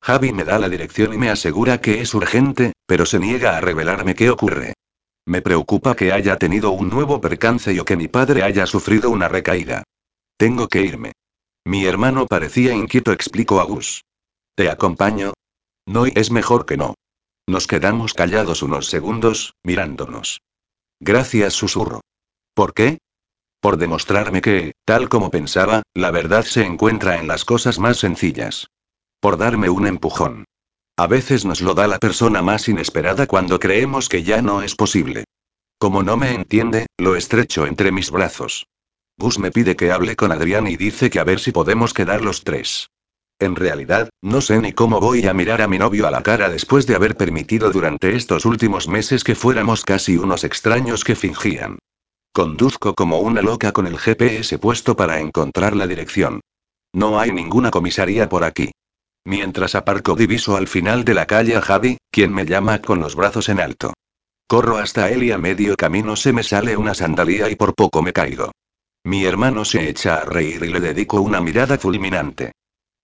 Javi 0.00 0.32
me 0.32 0.44
da 0.44 0.58
la 0.58 0.70
dirección 0.70 1.12
y 1.12 1.18
me 1.18 1.28
asegura 1.28 1.82
que 1.82 2.00
es 2.00 2.14
urgente, 2.14 2.72
pero 2.86 3.04
se 3.04 3.18
niega 3.18 3.54
a 3.54 3.60
revelarme 3.60 4.14
qué 4.14 4.30
ocurre. 4.30 4.72
Me 5.26 5.42
preocupa 5.42 5.94
que 5.94 6.12
haya 6.12 6.38
tenido 6.38 6.70
un 6.70 6.88
nuevo 6.88 7.20
percance 7.20 7.74
y 7.74 7.78
o 7.78 7.84
que 7.84 7.98
mi 7.98 8.08
padre 8.08 8.42
haya 8.42 8.64
sufrido 8.64 9.10
una 9.10 9.28
recaída. 9.28 9.84
Tengo 10.38 10.66
que 10.66 10.80
irme. 10.80 11.12
Mi 11.66 11.84
hermano 11.84 12.26
parecía 12.26 12.72
inquieto, 12.72 13.12
explico 13.12 13.60
a 13.60 13.64
Gus. 13.64 14.04
¿Te 14.54 14.70
acompaño? 14.70 15.34
No, 15.84 16.06
y 16.06 16.12
es 16.14 16.30
mejor 16.30 16.64
que 16.64 16.78
no. 16.78 16.94
Nos 17.46 17.66
quedamos 17.66 18.14
callados 18.14 18.62
unos 18.62 18.86
segundos, 18.86 19.52
mirándonos. 19.62 20.40
Gracias, 21.00 21.52
susurro. 21.52 22.00
¿Por 22.54 22.72
qué? 22.72 22.96
Por 23.60 23.76
demostrarme 23.76 24.40
que, 24.40 24.72
tal 24.84 25.08
como 25.08 25.30
pensaba, 25.30 25.82
la 25.94 26.10
verdad 26.10 26.44
se 26.44 26.64
encuentra 26.64 27.18
en 27.18 27.26
las 27.26 27.44
cosas 27.44 27.78
más 27.78 27.98
sencillas. 27.98 28.68
Por 29.20 29.36
darme 29.36 29.68
un 29.68 29.86
empujón. 29.86 30.44
A 30.96 31.06
veces 31.06 31.44
nos 31.44 31.60
lo 31.60 31.74
da 31.74 31.86
la 31.86 31.98
persona 31.98 32.42
más 32.42 32.68
inesperada 32.68 33.26
cuando 33.26 33.58
creemos 33.58 34.08
que 34.08 34.22
ya 34.22 34.42
no 34.42 34.62
es 34.62 34.74
posible. 34.74 35.24
Como 35.78 36.02
no 36.02 36.16
me 36.16 36.34
entiende, 36.34 36.86
lo 36.98 37.16
estrecho 37.16 37.66
entre 37.66 37.92
mis 37.92 38.10
brazos. 38.10 38.66
Gus 39.16 39.38
me 39.38 39.50
pide 39.50 39.76
que 39.76 39.90
hable 39.90 40.16
con 40.16 40.32
Adrián 40.32 40.66
y 40.68 40.76
dice 40.76 41.10
que 41.10 41.18
a 41.18 41.24
ver 41.24 41.40
si 41.40 41.52
podemos 41.52 41.94
quedar 41.94 42.22
los 42.22 42.44
tres. 42.44 42.90
En 43.40 43.54
realidad, 43.54 44.10
no 44.22 44.40
sé 44.40 44.60
ni 44.60 44.72
cómo 44.72 45.00
voy 45.00 45.26
a 45.26 45.34
mirar 45.34 45.62
a 45.62 45.68
mi 45.68 45.78
novio 45.78 46.06
a 46.08 46.10
la 46.10 46.22
cara 46.22 46.48
después 46.48 46.86
de 46.86 46.96
haber 46.96 47.16
permitido 47.16 47.70
durante 47.70 48.16
estos 48.16 48.44
últimos 48.44 48.88
meses 48.88 49.22
que 49.22 49.36
fuéramos 49.36 49.84
casi 49.84 50.16
unos 50.16 50.42
extraños 50.42 51.04
que 51.04 51.14
fingían. 51.14 51.78
Conduzco 52.32 52.94
como 52.94 53.18
una 53.20 53.42
loca 53.42 53.72
con 53.72 53.86
el 53.86 53.98
GPS 53.98 54.58
puesto 54.58 54.96
para 54.96 55.20
encontrar 55.20 55.74
la 55.74 55.86
dirección. 55.86 56.40
No 56.92 57.18
hay 57.18 57.32
ninguna 57.32 57.70
comisaría 57.70 58.28
por 58.28 58.44
aquí. 58.44 58.70
Mientras 59.24 59.74
aparco 59.74 60.14
diviso 60.14 60.56
al 60.56 60.68
final 60.68 61.04
de 61.04 61.14
la 61.14 61.26
calle 61.26 61.56
a 61.56 61.60
Javi, 61.60 61.98
quien 62.10 62.32
me 62.32 62.46
llama 62.46 62.80
con 62.80 63.00
los 63.00 63.14
brazos 63.14 63.48
en 63.48 63.60
alto. 63.60 63.92
Corro 64.46 64.78
hasta 64.78 65.10
él 65.10 65.24
y 65.24 65.32
a 65.32 65.38
medio 65.38 65.76
camino 65.76 66.16
se 66.16 66.32
me 66.32 66.42
sale 66.42 66.76
una 66.76 66.94
sandalía 66.94 67.50
y 67.50 67.56
por 67.56 67.74
poco 67.74 68.02
me 68.02 68.14
caigo. 68.14 68.52
Mi 69.04 69.24
hermano 69.24 69.64
se 69.64 69.88
echa 69.88 70.16
a 70.16 70.24
reír 70.24 70.62
y 70.64 70.68
le 70.68 70.80
dedico 70.80 71.20
una 71.20 71.40
mirada 71.40 71.78
fulminante. 71.78 72.52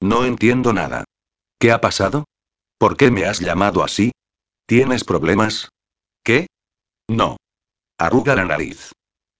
No 0.00 0.24
entiendo 0.24 0.72
nada. 0.72 1.04
¿Qué 1.58 1.72
ha 1.72 1.80
pasado? 1.80 2.24
¿Por 2.78 2.96
qué 2.96 3.10
me 3.10 3.26
has 3.26 3.40
llamado 3.40 3.84
así? 3.84 4.12
¿Tienes 4.66 5.04
problemas? 5.04 5.68
¿Qué? 6.22 6.46
No. 7.08 7.36
Arruga 7.98 8.34
la 8.34 8.44
nariz. 8.44 8.92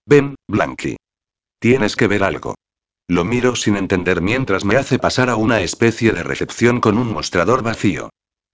Ven, 0.06 0.34
Blanqui. 0.48 0.96
Tienes 1.58 1.96
que 1.96 2.08
ver 2.08 2.24
algo. 2.24 2.54
Lo 3.08 3.24
miro 3.24 3.56
sin 3.56 3.76
entender 3.76 4.20
mientras 4.20 4.64
me 4.64 4.76
hace 4.76 4.98
pasar 4.98 5.30
a 5.30 5.36
una 5.36 5.60
especie 5.60 6.12
de 6.12 6.22
recepción 6.22 6.80
con 6.80 6.98
un 6.98 7.12
mostrador 7.12 7.62
vacío. 7.62 8.10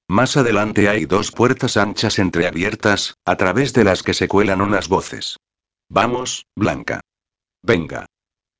Más 0.08 0.36
adelante 0.36 0.88
hay 0.88 1.06
dos 1.06 1.30
puertas 1.30 1.76
anchas 1.76 2.18
entreabiertas, 2.18 3.14
a 3.24 3.36
través 3.36 3.72
de 3.72 3.84
las 3.84 4.02
que 4.02 4.14
se 4.14 4.26
cuelan 4.26 4.60
unas 4.60 4.88
voces. 4.88 5.36
Vamos, 5.88 6.46
Blanca. 6.56 7.00
Venga. 7.62 8.06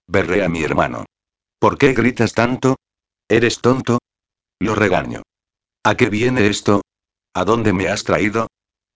Berré 0.06 0.44
a 0.44 0.48
mi 0.48 0.62
hermano. 0.62 1.06
¿Por 1.58 1.76
qué 1.76 1.92
gritas 1.92 2.34
tanto? 2.34 2.76
¿Eres 3.28 3.60
tonto? 3.60 3.98
Lo 4.60 4.74
regaño. 4.74 5.22
¿A 5.84 5.96
qué 5.96 6.08
viene 6.08 6.46
esto? 6.46 6.82
¿A 7.34 7.44
dónde 7.44 7.72
me 7.72 7.88
has 7.88 8.04
traído? 8.04 8.48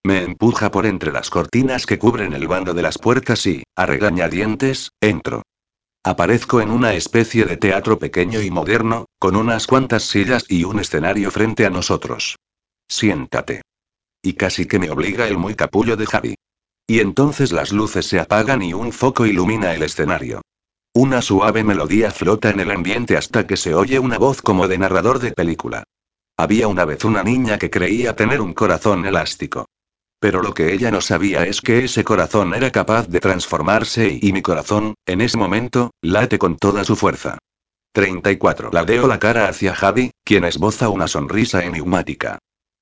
Me 0.07 0.23
empuja 0.23 0.71
por 0.71 0.85
entre 0.85 1.13
las 1.13 1.31
cortinas 1.31 1.87
que 1.87 1.99
cubren 1.99 2.35
el 2.35 2.47
bando 2.47 2.75
de 2.75 2.83
las 2.83 2.99
puertas 2.99 3.47
y, 3.47 3.63
a 3.75 3.87
regañadientes, 3.87 4.91
entro. 5.01 5.43
Aparezco 6.05 6.61
en 6.61 6.71
una 6.71 6.93
especie 6.93 7.47
de 7.47 7.57
teatro 7.57 7.99
pequeño 7.99 8.43
y 8.43 8.51
moderno, 8.51 9.07
con 9.19 9.35
unas 9.35 9.67
cuantas 9.67 10.03
sillas 10.03 10.45
y 10.47 10.65
un 10.65 10.79
escenario 10.79 11.31
frente 11.31 11.65
a 11.65 11.71
nosotros. 11.71 12.37
Siéntate. 12.87 13.63
Y 14.23 14.35
casi 14.35 14.67
que 14.67 14.79
me 14.79 14.91
obliga 14.91 15.27
el 15.27 15.39
muy 15.39 15.55
capullo 15.55 15.97
de 15.97 16.05
Javi. 16.05 16.35
Y 16.87 17.01
entonces 17.01 17.51
las 17.51 17.73
luces 17.73 18.07
se 18.07 18.21
apagan 18.21 18.61
y 18.61 18.75
un 18.75 18.93
foco 18.93 19.25
ilumina 19.25 19.73
el 19.73 19.83
escenario. 19.83 20.43
Una 20.93 21.23
suave 21.23 21.65
melodía 21.65 22.11
flota 22.11 22.51
en 22.51 22.61
el 22.61 22.71
ambiente 22.71 23.17
hasta 23.17 23.47
que 23.47 23.57
se 23.57 23.75
oye 23.75 23.99
una 23.99 24.19
voz 24.19 24.43
como 24.43 24.69
de 24.69 24.77
narrador 24.77 25.19
de 25.19 25.33
película. 25.33 25.85
Había 26.37 26.69
una 26.69 26.85
vez 26.85 27.07
una 27.07 27.23
niña 27.23 27.59
que 27.59 27.71
creía 27.71 28.15
tener 28.15 28.43
un 28.43 28.53
corazón 28.53 29.07
elástico. 29.07 29.65
Pero 30.25 30.41
lo 30.41 30.55
que 30.55 30.73
ella 30.73 30.91
no 30.91 31.03
sabía 31.03 31.45
es 31.45 31.61
que 31.61 31.85
ese 31.85 32.03
corazón 32.03 32.55
era 32.55 32.71
capaz 32.71 33.09
de 33.09 33.21
transformarse 33.21 34.19
y, 34.23 34.33
mi 34.33 34.41
corazón, 34.41 34.95
en 35.05 35.21
ese 35.21 35.37
momento, 35.37 35.91
late 36.01 36.39
con 36.39 36.57
toda 36.57 36.83
su 36.83 36.97
fuerza. 36.97 37.37
34. 37.93 38.71
Ladeo 38.73 39.07
la 39.07 39.19
cara 39.19 39.49
hacia 39.49 39.75
Javi, 39.75 40.13
quien 40.25 40.45
esboza 40.45 40.89
una 40.89 41.09
sonrisa 41.09 41.63
enigmática. 41.67 42.39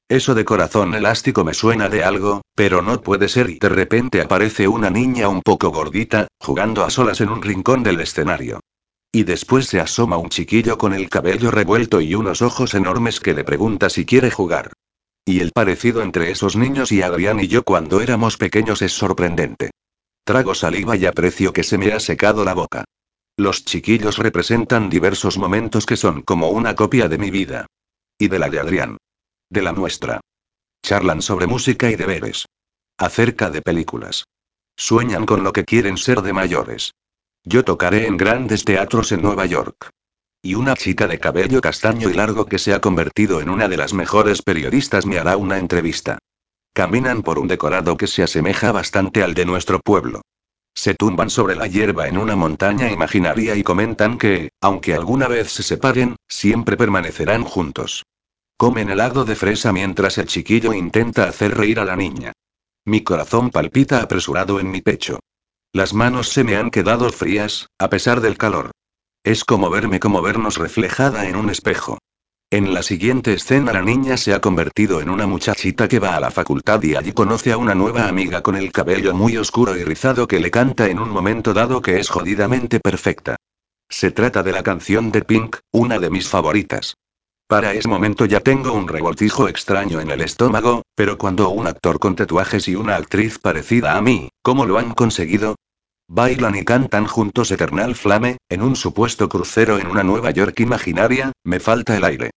Eso 0.09 0.37
de 0.37 0.45
corazón 0.45 0.95
elástico 0.95 1.43
me 1.43 1.53
suena 1.53 1.89
de 1.89 2.05
algo, 2.05 2.43
pero 2.55 2.81
no 2.81 3.03
puede 3.03 3.29
ser 3.29 3.51
y 3.51 3.59
de 3.59 3.71
repente 3.71 4.21
aparece 4.21 4.69
una 4.69 4.91
niña 4.91 5.29
un 5.29 5.43
poco 5.43 5.71
gordita, 5.71 6.29
jugando 6.39 6.85
a 6.85 6.91
solas 6.91 7.21
en 7.21 7.31
un 7.31 7.43
rincón 7.43 7.83
del 7.83 7.99
escenario. 7.99 8.61
Y 9.11 9.25
después 9.25 9.67
se 9.67 9.81
asoma 9.81 10.17
un 10.17 10.29
chiquillo 10.29 10.79
con 10.79 10.93
el 10.93 11.09
cabello 11.09 11.51
revuelto 11.51 12.01
y 12.01 12.15
unos 12.15 12.41
ojos 12.41 12.75
enormes 12.75 13.19
que 13.19 13.35
le 13.35 13.43
pregunta 13.43 13.91
si 13.91 14.07
quiere 14.07 14.31
jugar. 14.31 14.71
Y 15.25 15.41
el 15.41 15.53
parecido 15.53 16.03
entre 16.03 16.31
esos 16.31 16.57
niños 16.57 16.91
y 16.91 17.03
Adrián 17.03 17.39
y 17.39 17.47
yo 17.47 17.63
cuando 17.63 18.01
éramos 18.01 18.37
pequeños 18.37 18.83
es 18.83 18.93
sorprendente. 18.93 19.71
Trago 20.25 20.55
saliva 20.55 20.97
y 20.97 21.07
aprecio 21.07 21.53
que 21.53 21.63
se 21.63 21.79
me 21.79 21.93
ha 21.93 22.01
secado 22.01 22.45
la 22.45 22.55
boca. 22.55 22.85
Los 23.37 23.65
chiquillos 23.65 24.19
representan 24.19 24.91
diversos 24.91 25.39
momentos 25.39 25.87
que 25.87 25.97
son 25.97 26.23
como 26.23 26.51
una 26.51 26.75
copia 26.75 27.09
de 27.09 27.19
mi 27.19 27.31
vida. 27.31 27.67
Y 28.19 28.29
de 28.29 28.39
la 28.39 28.51
de 28.51 28.61
Adrián. 28.61 28.99
De 29.49 29.63
la 29.63 29.73
nuestra. 29.73 30.21
Charlan 30.83 31.23
sobre 31.23 31.47
música 31.47 31.91
y 31.91 31.97
deberes. 31.97 32.47
Acerca 32.99 33.51
de 33.51 33.63
películas. 33.63 34.25
Sueñan 34.77 35.27
con 35.27 35.45
lo 35.45 35.53
que 35.53 35.65
quieren 35.65 35.97
ser 35.97 36.23
de 36.23 36.33
mayores. 36.33 36.93
Yo 37.45 37.65
tocaré 37.65 38.07
en 38.07 38.17
grandes 38.17 38.65
teatros 38.65 39.13
en 39.13 39.23
Nueva 39.23 39.47
York. 39.47 39.91
Y 40.45 40.57
una 40.57 40.75
chica 40.75 41.07
de 41.07 41.21
cabello 41.21 41.61
castaño 41.61 42.11
y 42.11 42.15
largo 42.15 42.47
que 42.47 42.59
se 42.59 42.75
ha 42.75 42.81
convertido 42.81 43.41
en 43.41 43.49
una 43.49 43.69
de 43.69 43.77
las 43.77 43.95
mejores 43.95 44.43
periodistas 44.43 45.07
me 45.07 45.21
hará 45.21 45.37
una 45.37 45.57
entrevista. 45.57 46.19
Caminan 46.73 47.23
por 47.23 47.39
un 47.39 47.47
decorado 47.47 47.97
que 47.97 48.09
se 48.09 48.25
asemeja 48.25 48.73
bastante 48.73 49.23
al 49.23 49.35
de 49.35 49.45
nuestro 49.45 49.79
pueblo. 49.79 50.23
Se 50.75 50.95
tumban 50.95 51.31
sobre 51.31 51.55
la 51.55 51.69
hierba 51.69 52.09
en 52.09 52.19
una 52.19 52.35
montaña 52.35 52.91
imaginaria 52.91 53.55
y 53.55 53.63
comentan 53.63 54.19
que, 54.19 54.51
aunque 54.61 54.95
alguna 54.95 55.29
vez 55.29 55.53
se 55.53 55.63
separen, 55.63 56.17
siempre 56.27 56.77
permanecerán 56.77 57.45
juntos. 57.45 58.05
Comen 58.57 58.91
helado 58.91 59.25
de 59.25 59.37
fresa 59.37 59.73
mientras 59.73 60.19
el 60.19 60.27
chiquillo 60.27 60.73
intenta 60.73 61.29
hacer 61.29 61.57
reír 61.57 61.79
a 61.79 61.85
la 61.85 61.95
niña. 61.95 62.33
Mi 62.85 63.05
corazón 63.05 63.51
palpita 63.51 64.03
apresurado 64.03 64.59
en 64.59 64.73
mi 64.73 64.81
pecho. 64.81 65.21
Las 65.73 65.95
manos 65.95 66.31
se 66.31 66.43
me 66.43 66.57
han 66.57 66.73
quedado 66.73 67.09
frías, 67.13 67.69
a 67.79 67.89
pesar 67.89 68.21
del 68.21 68.37
calor. 68.37 68.73
Es 69.25 69.45
como 69.45 69.71
verme 69.71 70.01
como 70.01 70.21
vernos 70.21 70.57
reflejada 70.57 71.29
en 71.29 71.37
un 71.37 71.49
espejo. 71.49 71.99
En 72.51 72.75
la 72.75 72.83
siguiente 72.83 73.33
escena 73.33 73.73
la 73.73 73.81
niña 73.81 74.17
se 74.17 74.35
ha 74.35 74.41
convertido 74.41 75.01
en 75.01 75.09
una 75.09 75.29
muchachita 75.29 75.87
que 75.87 76.01
va 76.01 76.17
a 76.17 76.21
la 76.21 76.33
facultad 76.33 76.83
y 76.83 76.97
allí 76.97 77.13
conoce 77.13 77.53
a 77.53 77.57
una 77.57 77.75
nueva 77.75 78.09
amiga 78.09 78.43
con 78.43 78.57
el 78.57 78.73
cabello 78.73 79.15
muy 79.15 79.37
oscuro 79.37 79.77
y 79.77 79.85
rizado 79.85 80.27
que 80.27 80.41
le 80.41 80.51
canta 80.51 80.89
en 80.89 80.99
un 80.99 81.09
momento 81.09 81.55
dado 81.55 81.81
que 81.81 82.01
es 82.01 82.09
jodidamente 82.11 82.81
perfecta. 82.81 83.37
Se 83.89 84.11
trata 84.11 84.43
de 84.43 84.53
la 84.53 84.65
canción 84.65 85.13
de 85.13 85.23
Pink, 85.23 85.57
una 85.71 86.01
de 86.01 86.11
mis 86.11 86.29
favoritas. 86.29 86.97
Para 87.47 87.75
ese 87.75 87.89
momento 87.89 88.25
ya 88.25 88.41
tengo 88.41 88.73
un 88.73 88.89
revoltijo 88.89 89.47
extraño 89.47 90.01
en 90.01 90.11
el 90.11 90.23
estómago, 90.23 90.83
pero 90.97 91.17
cuando 91.17 91.49
un 91.51 91.69
actor 91.69 92.01
con 92.01 92.17
tatuajes 92.17 92.67
y 92.67 92.75
una 92.75 92.97
actriz 92.97 93.39
parecida 93.39 93.97
a 93.97 94.03
mí, 94.03 94.31
¿cómo 94.43 94.67
lo 94.67 94.79
han 94.79 94.95
conseguido? 94.95 95.55
Bailan 96.15 96.55
y 96.57 96.63
cantan 96.63 97.07
juntos 97.07 97.51
Eternal 97.53 97.95
Flame, 97.95 98.37
en 98.51 98.61
un 98.61 98.77
supuesto 98.77 99.31
crucero 99.31 99.79
en 99.79 99.87
una 99.87 100.03
Nueva 100.03 100.31
York 100.31 100.61
imaginaria, 100.61 101.33
me 101.43 101.59
falta 101.59 101.97
el 101.97 102.05
aire. 102.05 102.33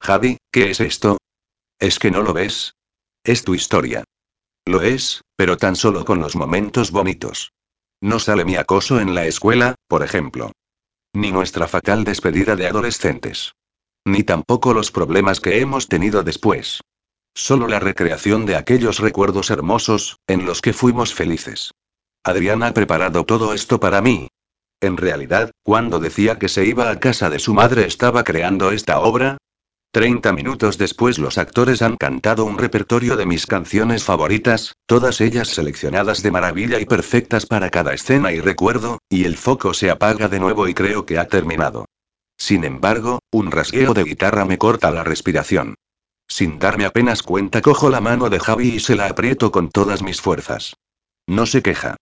Javi, 0.00 0.38
¿qué 0.50 0.70
es 0.70 0.80
esto? 0.80 1.18
¿Es 1.78 1.98
que 1.98 2.10
no 2.10 2.22
lo 2.22 2.32
ves? 2.32 2.72
Es 3.22 3.44
tu 3.44 3.54
historia. 3.54 4.02
Lo 4.64 4.80
es, 4.80 5.20
pero 5.36 5.58
tan 5.58 5.76
solo 5.76 6.06
con 6.06 6.20
los 6.20 6.36
momentos 6.36 6.90
bonitos. 6.90 7.52
No 8.00 8.18
sale 8.18 8.46
mi 8.46 8.56
acoso 8.56 8.98
en 8.98 9.14
la 9.14 9.26
escuela, 9.26 9.74
por 9.88 10.02
ejemplo. 10.02 10.52
Ni 11.12 11.30
nuestra 11.30 11.68
fatal 11.68 12.04
despedida 12.04 12.56
de 12.56 12.66
adolescentes. 12.66 13.52
Ni 14.06 14.22
tampoco 14.22 14.72
los 14.72 14.90
problemas 14.90 15.40
que 15.40 15.60
hemos 15.60 15.88
tenido 15.88 16.22
después. 16.22 16.80
Solo 17.34 17.68
la 17.68 17.78
recreación 17.78 18.46
de 18.46 18.56
aquellos 18.56 19.00
recuerdos 19.00 19.50
hermosos, 19.50 20.16
en 20.26 20.46
los 20.46 20.62
que 20.62 20.72
fuimos 20.72 21.12
felices. 21.12 21.72
Adrián 22.28 22.62
ha 22.62 22.74
preparado 22.74 23.24
todo 23.24 23.54
esto 23.54 23.80
para 23.80 24.02
mí. 24.02 24.28
En 24.80 24.96
realidad, 24.96 25.50
cuando 25.62 25.98
decía 25.98 26.38
que 26.38 26.48
se 26.48 26.64
iba 26.64 26.90
a 26.90 27.00
casa 27.00 27.30
de 27.30 27.38
su 27.38 27.54
madre 27.54 27.86
estaba 27.86 28.22
creando 28.22 28.70
esta 28.70 29.00
obra. 29.00 29.38
Treinta 29.90 30.32
minutos 30.32 30.76
después 30.76 31.18
los 31.18 31.38
actores 31.38 31.80
han 31.80 31.96
cantado 31.96 32.44
un 32.44 32.58
repertorio 32.58 33.16
de 33.16 33.24
mis 33.24 33.46
canciones 33.46 34.04
favoritas, 34.04 34.74
todas 34.86 35.22
ellas 35.22 35.48
seleccionadas 35.48 36.22
de 36.22 36.30
maravilla 36.30 36.78
y 36.78 36.84
perfectas 36.84 37.46
para 37.46 37.70
cada 37.70 37.94
escena 37.94 38.30
y 38.32 38.40
recuerdo, 38.40 38.98
y 39.08 39.24
el 39.24 39.38
foco 39.38 39.72
se 39.72 39.90
apaga 39.90 40.28
de 40.28 40.38
nuevo 40.38 40.68
y 40.68 40.74
creo 40.74 41.06
que 41.06 41.18
ha 41.18 41.26
terminado. 41.26 41.86
Sin 42.36 42.64
embargo, 42.64 43.20
un 43.32 43.50
rasgueo 43.50 43.94
de 43.94 44.04
guitarra 44.04 44.44
me 44.44 44.58
corta 44.58 44.90
la 44.90 45.02
respiración. 45.02 45.74
Sin 46.28 46.58
darme 46.58 46.84
apenas 46.84 47.22
cuenta 47.22 47.62
cojo 47.62 47.88
la 47.88 48.02
mano 48.02 48.28
de 48.28 48.38
Javi 48.38 48.74
y 48.74 48.80
se 48.80 48.94
la 48.94 49.06
aprieto 49.06 49.50
con 49.50 49.70
todas 49.70 50.02
mis 50.02 50.20
fuerzas. 50.20 50.74
No 51.26 51.46
se 51.46 51.62
queja. 51.62 51.96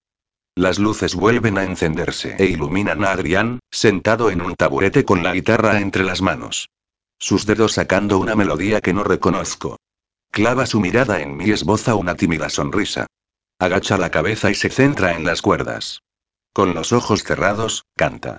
Las 0.59 0.79
luces 0.79 1.15
vuelven 1.15 1.59
a 1.59 1.65
encenderse 1.65 2.35
e 2.39 2.47
iluminan 2.47 3.05
a 3.05 3.11
Adrián, 3.11 3.61
sentado 3.71 4.31
en 4.31 4.41
un 4.41 4.55
taburete 4.55 5.05
con 5.05 5.23
la 5.23 5.35
guitarra 5.35 5.81
entre 5.81 6.03
las 6.03 6.23
manos. 6.23 6.71
Sus 7.19 7.45
dedos 7.45 7.75
sacando 7.75 8.19
una 8.19 8.35
melodía 8.35 8.81
que 8.81 8.95
no 8.95 9.05
reconozco. 9.05 9.77
Clava 10.31 10.65
su 10.65 10.81
mirada 10.81 11.21
en 11.21 11.37
mí 11.37 11.45
y 11.45 11.51
esboza 11.51 11.95
una 11.95 12.15
tímida 12.15 12.49
sonrisa. 12.49 13.07
Agacha 13.59 13.99
la 13.99 14.11
cabeza 14.11 14.51
y 14.51 14.55
se 14.55 14.71
centra 14.71 15.13
en 15.13 15.27
las 15.27 15.43
cuerdas. 15.43 16.01
Con 16.55 16.73
los 16.75 16.95
ojos 16.95 17.23
cerrados, 17.23 17.85
canta. 17.95 18.39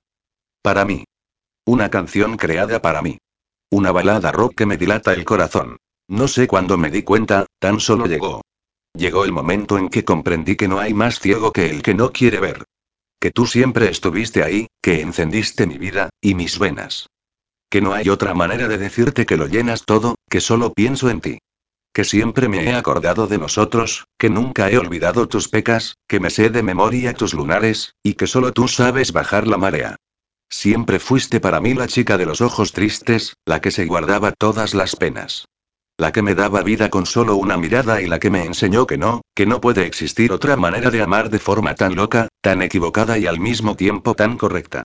Para 0.63 0.85
mí. 0.85 1.03
Una 1.67 1.91
canción 1.91 2.35
creada 2.35 2.81
para 2.81 3.03
mí. 3.03 3.19
Una 3.69 3.91
balada 3.91 4.31
rock 4.31 4.55
que 4.55 4.65
me 4.65 4.77
dilata 4.77 5.13
el 5.13 5.23
corazón. 5.23 5.77
No 6.07 6.27
sé 6.27 6.47
cuándo 6.47 6.79
me 6.79 6.89
di 6.89 7.03
cuenta, 7.03 7.45
tan 7.59 7.79
solo 7.79 8.07
llegó. 8.07 8.41
Llegó 8.97 9.25
el 9.25 9.31
momento 9.31 9.77
en 9.77 9.89
que 9.89 10.03
comprendí 10.03 10.55
que 10.55 10.67
no 10.67 10.79
hay 10.79 10.95
más 10.95 11.19
ciego 11.19 11.51
que 11.51 11.69
el 11.69 11.83
que 11.83 11.93
no 11.93 12.11
quiere 12.11 12.39
ver. 12.39 12.63
Que 13.19 13.29
tú 13.29 13.45
siempre 13.45 13.91
estuviste 13.91 14.43
ahí, 14.43 14.67
que 14.81 15.01
encendiste 15.01 15.67
mi 15.67 15.77
vida, 15.77 16.09
y 16.19 16.33
mis 16.33 16.57
venas. 16.57 17.07
Que 17.69 17.79
no 17.79 17.93
hay 17.93 18.09
otra 18.09 18.33
manera 18.33 18.67
de 18.67 18.79
decirte 18.79 19.27
que 19.27 19.37
lo 19.37 19.45
llenas 19.45 19.85
todo, 19.85 20.15
que 20.27 20.41
solo 20.41 20.73
pienso 20.73 21.11
en 21.11 21.21
ti. 21.21 21.37
Que 21.93 22.05
siempre 22.05 22.47
me 22.49 22.63
he 22.63 22.73
acordado 22.73 23.27
de 23.27 23.37
nosotros, 23.37 24.05
que 24.17 24.31
nunca 24.31 24.71
he 24.71 24.79
olvidado 24.79 25.27
tus 25.27 25.47
pecas, 25.47 25.95
que 26.07 26.19
me 26.19 26.31
sé 26.31 26.49
de 26.49 26.63
memoria 26.63 27.13
tus 27.13 27.35
lunares, 27.35 27.93
y 28.01 28.15
que 28.15 28.25
solo 28.25 28.51
tú 28.51 28.67
sabes 28.67 29.13
bajar 29.13 29.45
la 29.45 29.57
marea. 29.57 29.97
Siempre 30.49 30.97
fuiste 30.99 31.39
para 31.39 31.59
mí 31.59 31.75
la 31.75 31.87
chica 31.87 32.17
de 32.17 32.25
los 32.25 32.41
ojos 32.41 32.71
tristes, 32.71 33.35
la 33.45 33.61
que 33.61 33.69
se 33.69 33.85
guardaba 33.85 34.31
todas 34.31 34.73
las 34.73 34.95
penas. 34.95 35.45
La 35.99 36.11
que 36.11 36.21
me 36.21 36.35
daba 36.35 36.61
vida 36.61 36.91
con 36.91 37.07
solo 37.07 37.35
una 37.37 37.57
mirada 37.57 38.01
y 38.03 38.05
la 38.05 38.19
que 38.19 38.29
me 38.29 38.45
enseñó 38.45 38.85
que 38.85 38.99
no, 38.99 39.21
que 39.33 39.47
no 39.47 39.59
puede 39.59 39.87
existir 39.87 40.31
otra 40.31 40.55
manera 40.55 40.91
de 40.91 41.01
amar 41.01 41.31
de 41.31 41.39
forma 41.39 41.73
tan 41.73 41.95
loca, 41.95 42.27
tan 42.41 42.61
equivocada 42.61 43.17
y 43.17 43.25
al 43.25 43.39
mismo 43.39 43.75
tiempo 43.75 44.13
tan 44.13 44.37
correcta. 44.37 44.83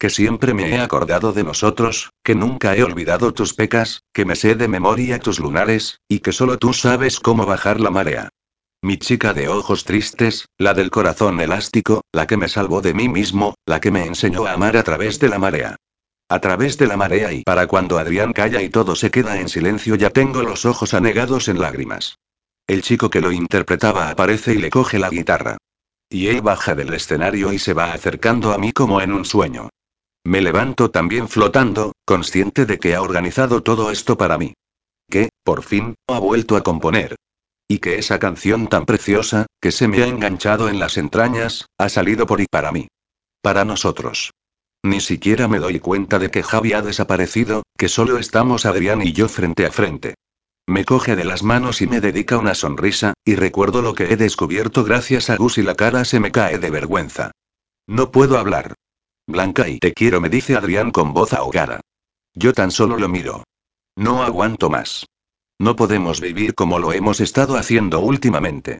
Que 0.00 0.10
siempre 0.10 0.54
me 0.54 0.68
he 0.70 0.80
acordado 0.80 1.32
de 1.32 1.44
nosotros, 1.44 2.10
que 2.24 2.34
nunca 2.34 2.74
he 2.74 2.82
olvidado 2.82 3.32
tus 3.32 3.54
pecas, 3.54 4.02
que 4.12 4.24
me 4.24 4.34
sé 4.34 4.56
de 4.56 4.66
memoria 4.66 5.20
tus 5.20 5.38
lunares, 5.38 6.00
y 6.08 6.18
que 6.18 6.32
solo 6.32 6.58
tú 6.58 6.72
sabes 6.72 7.20
cómo 7.20 7.46
bajar 7.46 7.78
la 7.78 7.90
marea. 7.90 8.28
Mi 8.82 8.96
chica 8.96 9.34
de 9.34 9.48
ojos 9.48 9.84
tristes, 9.84 10.46
la 10.56 10.74
del 10.74 10.90
corazón 10.90 11.40
elástico, 11.40 12.02
la 12.12 12.26
que 12.26 12.36
me 12.36 12.48
salvó 12.48 12.80
de 12.80 12.94
mí 12.94 13.08
mismo, 13.08 13.54
la 13.64 13.80
que 13.80 13.92
me 13.92 14.06
enseñó 14.06 14.46
a 14.46 14.52
amar 14.52 14.76
a 14.76 14.82
través 14.82 15.20
de 15.20 15.28
la 15.28 15.38
marea. 15.38 15.76
A 16.30 16.40
través 16.40 16.76
de 16.76 16.86
la 16.86 16.98
marea 16.98 17.32
y 17.32 17.42
para 17.42 17.66
cuando 17.66 17.98
Adrián 17.98 18.34
calla 18.34 18.60
y 18.60 18.68
todo 18.68 18.94
se 18.94 19.10
queda 19.10 19.40
en 19.40 19.48
silencio 19.48 19.94
ya 19.94 20.10
tengo 20.10 20.42
los 20.42 20.66
ojos 20.66 20.92
anegados 20.92 21.48
en 21.48 21.58
lágrimas. 21.58 22.18
El 22.66 22.82
chico 22.82 23.08
que 23.08 23.22
lo 23.22 23.32
interpretaba 23.32 24.10
aparece 24.10 24.52
y 24.52 24.58
le 24.58 24.68
coge 24.68 24.98
la 24.98 25.08
guitarra. 25.08 25.56
Y 26.10 26.28
él 26.28 26.42
baja 26.42 26.74
del 26.74 26.92
escenario 26.92 27.50
y 27.52 27.58
se 27.58 27.72
va 27.72 27.94
acercando 27.94 28.52
a 28.52 28.58
mí 28.58 28.72
como 28.72 29.00
en 29.00 29.14
un 29.14 29.24
sueño. 29.24 29.70
Me 30.22 30.42
levanto 30.42 30.90
también 30.90 31.28
flotando, 31.28 31.92
consciente 32.04 32.66
de 32.66 32.78
que 32.78 32.94
ha 32.94 33.00
organizado 33.00 33.62
todo 33.62 33.90
esto 33.90 34.18
para 34.18 34.36
mí. 34.36 34.52
Que, 35.08 35.30
por 35.42 35.62
fin, 35.62 35.94
ha 36.08 36.18
vuelto 36.18 36.56
a 36.56 36.62
componer. 36.62 37.16
Y 37.66 37.78
que 37.78 37.98
esa 37.98 38.18
canción 38.18 38.68
tan 38.68 38.84
preciosa, 38.84 39.46
que 39.62 39.72
se 39.72 39.88
me 39.88 40.02
ha 40.02 40.06
enganchado 40.06 40.68
en 40.68 40.78
las 40.78 40.98
entrañas, 40.98 41.66
ha 41.78 41.88
salido 41.88 42.26
por 42.26 42.42
y 42.42 42.46
para 42.46 42.70
mí. 42.70 42.88
Para 43.40 43.64
nosotros. 43.64 44.32
Ni 44.82 45.00
siquiera 45.00 45.48
me 45.48 45.58
doy 45.58 45.80
cuenta 45.80 46.18
de 46.18 46.30
que 46.30 46.42
Javi 46.42 46.72
ha 46.72 46.82
desaparecido, 46.82 47.62
que 47.76 47.88
solo 47.88 48.18
estamos 48.18 48.64
Adrián 48.64 49.02
y 49.02 49.12
yo 49.12 49.28
frente 49.28 49.66
a 49.66 49.72
frente. 49.72 50.14
Me 50.66 50.84
coge 50.84 51.16
de 51.16 51.24
las 51.24 51.42
manos 51.42 51.80
y 51.80 51.86
me 51.86 52.00
dedica 52.00 52.38
una 52.38 52.54
sonrisa, 52.54 53.14
y 53.24 53.34
recuerdo 53.34 53.82
lo 53.82 53.94
que 53.94 54.12
he 54.12 54.16
descubierto 54.16 54.84
gracias 54.84 55.30
a 55.30 55.36
Gus 55.36 55.58
y 55.58 55.62
la 55.62 55.74
cara 55.74 56.04
se 56.04 56.20
me 56.20 56.30
cae 56.30 56.58
de 56.58 56.70
vergüenza. 56.70 57.30
No 57.86 58.10
puedo 58.12 58.38
hablar. 58.38 58.74
Blanca 59.26 59.68
y 59.68 59.78
te 59.78 59.94
quiero, 59.94 60.20
me 60.20 60.28
dice 60.28 60.56
Adrián 60.56 60.90
con 60.90 61.14
voz 61.14 61.32
ahogada. 61.32 61.80
Yo 62.34 62.52
tan 62.52 62.70
solo 62.70 62.98
lo 62.98 63.08
miro. 63.08 63.44
No 63.96 64.22
aguanto 64.22 64.70
más. 64.70 65.06
No 65.58 65.74
podemos 65.74 66.20
vivir 66.20 66.54
como 66.54 66.78
lo 66.78 66.92
hemos 66.92 67.20
estado 67.20 67.56
haciendo 67.56 68.00
últimamente. 68.00 68.78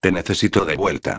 Te 0.00 0.10
necesito 0.10 0.64
de 0.64 0.76
vuelta. 0.76 1.18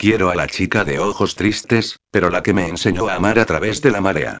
Quiero 0.00 0.30
a 0.30 0.34
la 0.34 0.46
chica 0.46 0.82
de 0.86 0.98
ojos 0.98 1.34
tristes, 1.34 1.98
pero 2.10 2.30
la 2.30 2.42
que 2.42 2.54
me 2.54 2.66
enseñó 2.66 3.08
a 3.08 3.16
amar 3.16 3.38
a 3.38 3.44
través 3.44 3.82
de 3.82 3.90
la 3.90 4.00
marea. 4.00 4.38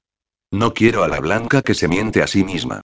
No 0.50 0.72
quiero 0.72 1.04
a 1.04 1.08
la 1.08 1.20
blanca 1.20 1.60
que 1.60 1.74
se 1.74 1.86
miente 1.86 2.22
a 2.22 2.26
sí 2.26 2.44
misma. 2.44 2.80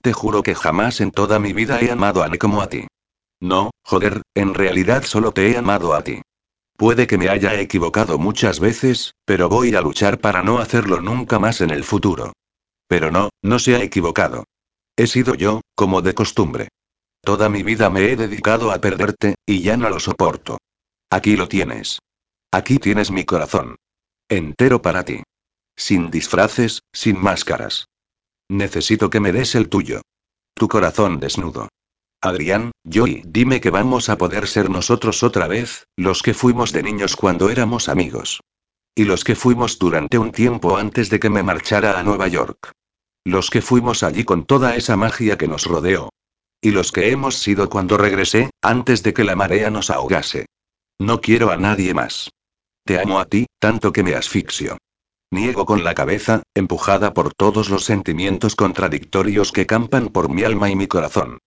Te 0.00 0.14
juro 0.14 0.42
que 0.42 0.54
jamás 0.54 1.02
en 1.02 1.10
toda 1.10 1.38
mi 1.38 1.52
vida 1.52 1.82
he 1.82 1.90
amado 1.90 2.22
a 2.22 2.28
ni 2.28 2.38
como 2.38 2.62
a 2.62 2.70
ti. 2.70 2.86
No, 3.40 3.72
joder, 3.82 4.22
en 4.34 4.54
realidad 4.54 5.02
solo 5.04 5.32
te 5.32 5.50
he 5.50 5.58
amado 5.58 5.92
a 5.92 6.02
ti. 6.02 6.22
Puede 6.78 7.06
que 7.06 7.18
me 7.18 7.28
haya 7.28 7.60
equivocado 7.60 8.16
muchas 8.16 8.58
veces, 8.58 9.12
pero 9.26 9.50
voy 9.50 9.74
a 9.74 9.82
luchar 9.82 10.18
para 10.18 10.42
no 10.42 10.60
hacerlo 10.60 11.02
nunca 11.02 11.38
más 11.38 11.60
en 11.60 11.68
el 11.68 11.84
futuro. 11.84 12.32
Pero 12.88 13.10
no, 13.10 13.28
no 13.42 13.58
se 13.58 13.76
ha 13.76 13.82
equivocado. 13.82 14.44
He 14.96 15.08
sido 15.08 15.34
yo, 15.34 15.60
como 15.74 16.00
de 16.00 16.14
costumbre. 16.14 16.68
Toda 17.20 17.50
mi 17.50 17.62
vida 17.62 17.90
me 17.90 18.10
he 18.10 18.16
dedicado 18.16 18.72
a 18.72 18.78
perderte, 18.78 19.34
y 19.44 19.60
ya 19.60 19.76
no 19.76 19.90
lo 19.90 20.00
soporto. 20.00 20.56
Aquí 21.10 21.36
lo 21.36 21.48
tienes. 21.48 21.98
Aquí 22.54 22.78
tienes 22.78 23.10
mi 23.10 23.24
corazón. 23.24 23.74
Entero 24.28 24.80
para 24.80 25.04
ti. 25.04 25.24
Sin 25.76 26.12
disfraces, 26.12 26.82
sin 26.92 27.20
máscaras. 27.20 27.88
Necesito 28.48 29.10
que 29.10 29.18
me 29.18 29.32
des 29.32 29.56
el 29.56 29.68
tuyo. 29.68 30.02
Tu 30.54 30.68
corazón 30.68 31.18
desnudo. 31.18 31.68
Adrián, 32.20 32.70
Joy, 32.84 33.24
dime 33.26 33.60
que 33.60 33.70
vamos 33.70 34.08
a 34.08 34.18
poder 34.18 34.46
ser 34.46 34.70
nosotros 34.70 35.24
otra 35.24 35.48
vez, 35.48 35.88
los 35.96 36.22
que 36.22 36.32
fuimos 36.32 36.70
de 36.70 36.84
niños 36.84 37.16
cuando 37.16 37.50
éramos 37.50 37.88
amigos. 37.88 38.38
Y 38.94 39.02
los 39.02 39.24
que 39.24 39.34
fuimos 39.34 39.80
durante 39.80 40.18
un 40.18 40.30
tiempo 40.30 40.76
antes 40.76 41.10
de 41.10 41.18
que 41.18 41.30
me 41.30 41.42
marchara 41.42 41.98
a 41.98 42.04
Nueva 42.04 42.28
York. 42.28 42.70
Los 43.24 43.50
que 43.50 43.62
fuimos 43.62 44.04
allí 44.04 44.22
con 44.22 44.46
toda 44.46 44.76
esa 44.76 44.96
magia 44.96 45.36
que 45.36 45.48
nos 45.48 45.64
rodeó. 45.64 46.10
Y 46.60 46.70
los 46.70 46.92
que 46.92 47.10
hemos 47.10 47.34
sido 47.34 47.68
cuando 47.68 47.96
regresé, 47.96 48.50
antes 48.62 49.02
de 49.02 49.12
que 49.12 49.24
la 49.24 49.34
marea 49.34 49.70
nos 49.70 49.90
ahogase. 49.90 50.46
No 51.00 51.20
quiero 51.20 51.50
a 51.50 51.56
nadie 51.56 51.92
más. 51.92 52.30
Te 52.86 53.00
amo 53.00 53.18
a 53.18 53.24
ti, 53.24 53.46
tanto 53.58 53.94
que 53.94 54.02
me 54.02 54.14
asfixio. 54.14 54.76
Niego 55.30 55.64
con 55.64 55.84
la 55.84 55.94
cabeza, 55.94 56.42
empujada 56.54 57.14
por 57.14 57.32
todos 57.32 57.70
los 57.70 57.84
sentimientos 57.84 58.56
contradictorios 58.56 59.52
que 59.52 59.64
campan 59.64 60.08
por 60.08 60.28
mi 60.28 60.44
alma 60.44 60.68
y 60.68 60.76
mi 60.76 60.86
corazón. 60.86 61.38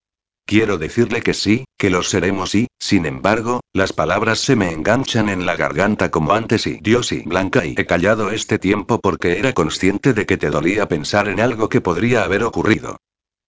Quiero 0.48 0.80
decirle 0.80 1.22
que 1.22 1.36
sí, 1.36 1.66
que 1.78 1.92
lo 1.92 2.02
seremos 2.02 2.56
y, 2.56 2.68
sin 2.80 3.06
embargo, 3.06 3.60
las 3.72 3.94
palabras 3.94 4.40
se 4.40 4.56
me 4.56 4.72
enganchan 4.72 5.30
en 5.30 5.46
la 5.46 5.56
garganta 5.56 6.10
como 6.10 6.34
antes 6.34 6.66
y 6.66 6.80
Dios 6.82 7.12
y 7.12 7.22
Blanca 7.22 7.66
y 7.66 7.76
he 7.78 7.86
callado 7.86 8.32
este 8.32 8.58
tiempo 8.58 9.00
porque 9.00 9.38
era 9.38 9.54
consciente 9.54 10.14
de 10.14 10.26
que 10.26 10.38
te 10.38 10.50
dolía 10.50 10.88
pensar 10.88 11.28
en 11.28 11.40
algo 11.40 11.70
que 11.70 11.82
podría 11.82 12.24
haber 12.24 12.44
ocurrido. 12.44 12.98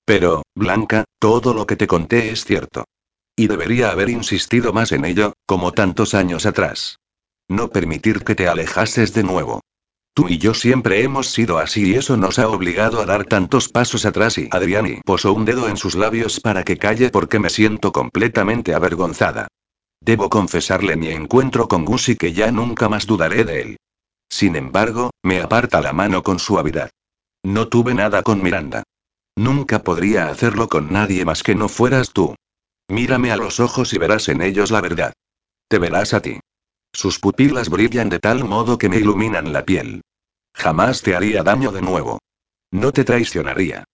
Pero, 0.06 0.44
Blanca, 0.54 1.06
todo 1.18 1.56
lo 1.56 1.66
que 1.66 1.76
te 1.76 1.88
conté 1.88 2.30
es 2.30 2.46
cierto. 2.46 2.86
Y 3.36 3.48
debería 3.48 3.90
haber 3.90 4.10
insistido 4.10 4.74
más 4.74 4.92
en 4.92 5.06
ello, 5.06 5.34
como 5.48 5.72
tantos 5.72 6.14
años 6.14 6.46
atrás. 6.46 7.00
No 7.50 7.70
permitir 7.70 8.24
que 8.24 8.36
te 8.36 8.48
alejases 8.48 9.14
de 9.14 9.24
nuevo. 9.24 9.62
Tú 10.14 10.28
y 10.30 10.38
yo 10.38 10.54
siempre 10.54 11.04
hemos 11.04 11.32
sido 11.32 11.58
así 11.58 11.92
y 11.92 11.96
eso 11.96 12.16
nos 12.16 12.38
ha 12.38 12.48
obligado 12.48 13.02
a 13.02 13.06
dar 13.06 13.26
tantos 13.26 13.70
pasos 13.70 14.06
atrás 14.06 14.38
y 14.38 14.48
Adriani 14.52 15.02
posó 15.04 15.34
un 15.34 15.46
dedo 15.46 15.68
en 15.68 15.78
sus 15.78 15.96
labios 15.96 16.40
para 16.40 16.64
que 16.64 16.78
calle 16.78 17.10
porque 17.10 17.40
me 17.40 17.50
siento 17.50 17.92
completamente 17.92 18.76
avergonzada. 18.76 19.48
Debo 20.00 20.30
confesarle 20.30 20.96
mi 20.96 21.10
encuentro 21.10 21.68
con 21.68 21.86
Gus 21.86 22.10
y 22.10 22.16
que 22.16 22.34
ya 22.34 22.52
nunca 22.52 22.88
más 22.88 23.08
dudaré 23.08 23.44
de 23.44 23.62
él. 23.62 23.78
Sin 24.30 24.56
embargo, 24.56 25.10
me 25.24 25.42
aparta 25.42 25.82
la 25.82 25.92
mano 25.92 26.22
con 26.22 26.38
suavidad. 26.38 26.92
No 27.44 27.68
tuve 27.68 27.94
nada 27.96 28.22
con 28.22 28.44
Miranda. 28.44 28.84
Nunca 29.36 29.84
podría 29.84 30.28
hacerlo 30.28 30.68
con 30.68 30.92
nadie 30.92 31.26
más 31.26 31.42
que 31.42 31.56
no 31.56 31.68
fueras 31.68 32.12
tú. 32.12 32.36
Mírame 32.90 33.32
a 33.32 33.38
los 33.38 33.60
ojos 33.60 33.94
y 33.94 33.98
verás 33.98 34.30
en 34.30 34.42
ellos 34.42 34.70
la 34.70 34.82
verdad. 34.82 35.14
Te 35.68 35.80
verás 35.80 36.14
a 36.14 36.22
ti. 36.22 36.40
Sus 36.94 37.20
pupilas 37.20 37.70
brillan 37.70 38.10
de 38.10 38.20
tal 38.20 38.44
modo 38.44 38.78
que 38.78 38.90
me 38.90 38.98
iluminan 38.98 39.54
la 39.54 39.64
piel. 39.64 40.02
Jamás 40.54 41.02
te 41.02 41.16
haría 41.16 41.44
daño 41.44 41.72
de 41.72 41.82
nuevo. 41.82 42.20
No 42.72 42.92
te 42.92 43.04
traicionaría. 43.04 43.86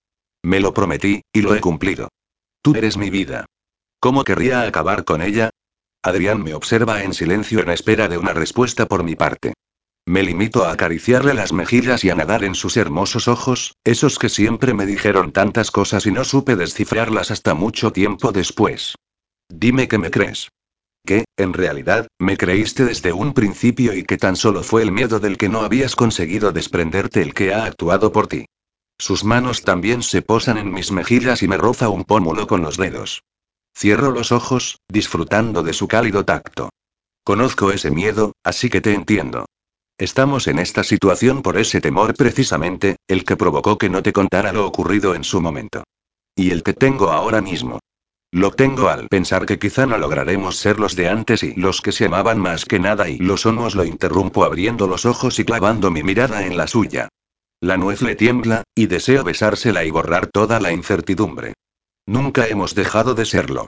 Me 0.44 0.60
lo 0.60 0.74
prometí, 0.74 1.22
y 1.34 1.42
lo 1.42 1.56
he 1.56 1.62
cumplido. 1.62 2.10
Tú 2.62 2.76
eres 2.76 2.98
mi 2.98 3.10
vida. 3.10 3.46
¿Cómo 4.00 4.24
querría 4.24 4.64
acabar 4.64 5.04
con 5.04 5.22
ella? 5.22 5.50
Adrián 6.04 6.44
me 6.44 6.54
observa 6.54 7.04
en 7.04 7.14
silencio 7.14 7.60
en 7.60 7.70
espera 7.70 8.08
de 8.08 8.18
una 8.18 8.34
respuesta 8.34 8.86
por 8.86 9.04
mi 9.04 9.16
parte. 9.16 9.54
Me 10.08 10.22
limito 10.22 10.64
a 10.64 10.72
acariciarle 10.72 11.34
las 11.34 11.52
mejillas 11.52 12.04
y 12.04 12.12
a 12.12 12.16
nadar 12.16 12.44
en 12.44 12.54
sus 12.54 12.78
hermosos 12.78 13.28
ojos, 13.28 13.76
esos 13.84 14.20
que 14.20 14.30
siempre 14.30 14.74
me 14.74 14.86
dijeron 14.86 15.32
tantas 15.32 15.72
cosas 15.72 16.06
y 16.06 16.12
no 16.12 16.24
supe 16.24 16.56
descifrarlas 16.56 17.32
hasta 17.32 17.56
mucho 17.56 17.92
tiempo 17.92 18.32
después. 18.32 18.96
Dime 19.50 19.88
que 19.88 19.98
me 19.98 20.12
crees 20.12 20.50
que, 21.06 21.25
en 21.38 21.53
realidad, 21.53 22.08
me 22.19 22.35
creíste 22.35 22.84
desde 22.84 23.14
un 23.14 23.34
principio 23.34 23.93
y 23.93 24.03
que 24.03 24.17
tan 24.17 24.35
solo 24.35 24.64
fue 24.64 24.82
el 24.82 24.92
miedo 24.92 25.19
del 25.19 25.38
que 25.38 25.48
no 25.48 25.61
habías 25.61 25.95
conseguido 25.95 26.51
desprenderte 26.51 27.22
el 27.22 27.34
que 27.34 27.53
ha 27.53 27.66
actuado 27.66 28.11
por 28.11 28.27
ti. 28.27 28.45
Sus 28.98 29.24
manos 29.24 29.61
también 29.61 30.03
se 30.03 30.22
posan 30.22 30.58
en 30.58 30.74
mis 30.74 30.92
mejillas 30.92 31.43
y 31.43 31.48
me 31.48 31.58
roza 31.58 31.90
un 31.90 32.03
pómulo 32.03 32.48
con 32.48 32.61
los 32.61 32.77
dedos. 32.77 33.24
Cierro 33.77 34.11
los 34.11 34.32
ojos, 34.32 34.80
disfrutando 34.90 35.64
de 35.64 35.74
su 35.74 35.88
cálido 35.88 36.24
tacto. 36.25 36.69
Conozco 37.24 37.72
ese 37.72 37.92
miedo, 37.92 38.34
así 38.43 38.69
que 38.69 38.82
te 38.82 38.93
entiendo. 38.93 39.45
Estamos 39.98 40.48
en 40.48 40.59
esta 40.59 40.84
situación 40.84 41.42
por 41.42 41.58
ese 41.58 41.82
temor 41.82 42.16
precisamente, 42.16 42.98
el 43.08 43.25
que 43.25 43.35
provocó 43.35 43.77
que 43.77 43.90
no 43.90 44.03
te 44.03 44.14
contara 44.14 44.53
lo 44.53 44.66
ocurrido 44.66 45.16
en 45.16 45.24
su 45.24 45.42
momento. 45.42 45.84
Y 46.35 46.51
el 46.51 46.64
que 46.64 46.74
tengo 46.74 47.11
ahora 47.11 47.42
mismo. 47.42 47.80
Lo 48.32 48.52
tengo 48.52 48.90
al 48.90 49.08
pensar 49.08 49.45
que 49.45 49.60
quizá 49.60 49.86
no 49.86 49.98
lograremos 49.98 50.58
ser 50.58 50.80
los 50.80 50.95
de 50.95 51.08
antes 51.08 51.44
y 51.44 51.56
los 51.56 51.82
que 51.82 51.92
se 51.92 52.06
amaban 52.06 52.40
más 52.40 52.66
que 52.66 52.80
nada 52.80 53.08
y 53.10 53.18
lo 53.18 53.38
somos 53.38 53.76
lo 53.76 53.86
interrumpo 53.86 54.44
abriendo 54.44 54.88
los 54.88 55.06
ojos 55.06 55.40
y 55.40 55.45
clavando 55.45 55.90
mi 55.92 56.04
mirada 56.04 56.45
en 56.45 56.58
la 56.58 56.68
suya. 56.68 57.08
La 57.62 57.78
nuez 57.78 58.02
le 58.02 58.16
tiembla, 58.16 58.64
y 58.76 58.88
deseo 58.88 59.24
besársela 59.24 59.86
y 59.86 59.92
borrar 59.92 60.28
toda 60.28 60.60
la 60.60 60.72
incertidumbre. 60.72 61.54
Nunca 62.06 62.48
hemos 62.48 62.76
dejado 62.76 63.16
de 63.16 63.26
serlo. 63.26 63.68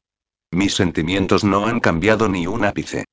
Mis 0.51 0.75
sentimientos 0.75 1.43
no 1.43 1.65
han 1.65 1.79
cambiado 1.79 2.29
ni 2.29 2.47
un 2.47 2.65
ápice. 2.65 3.05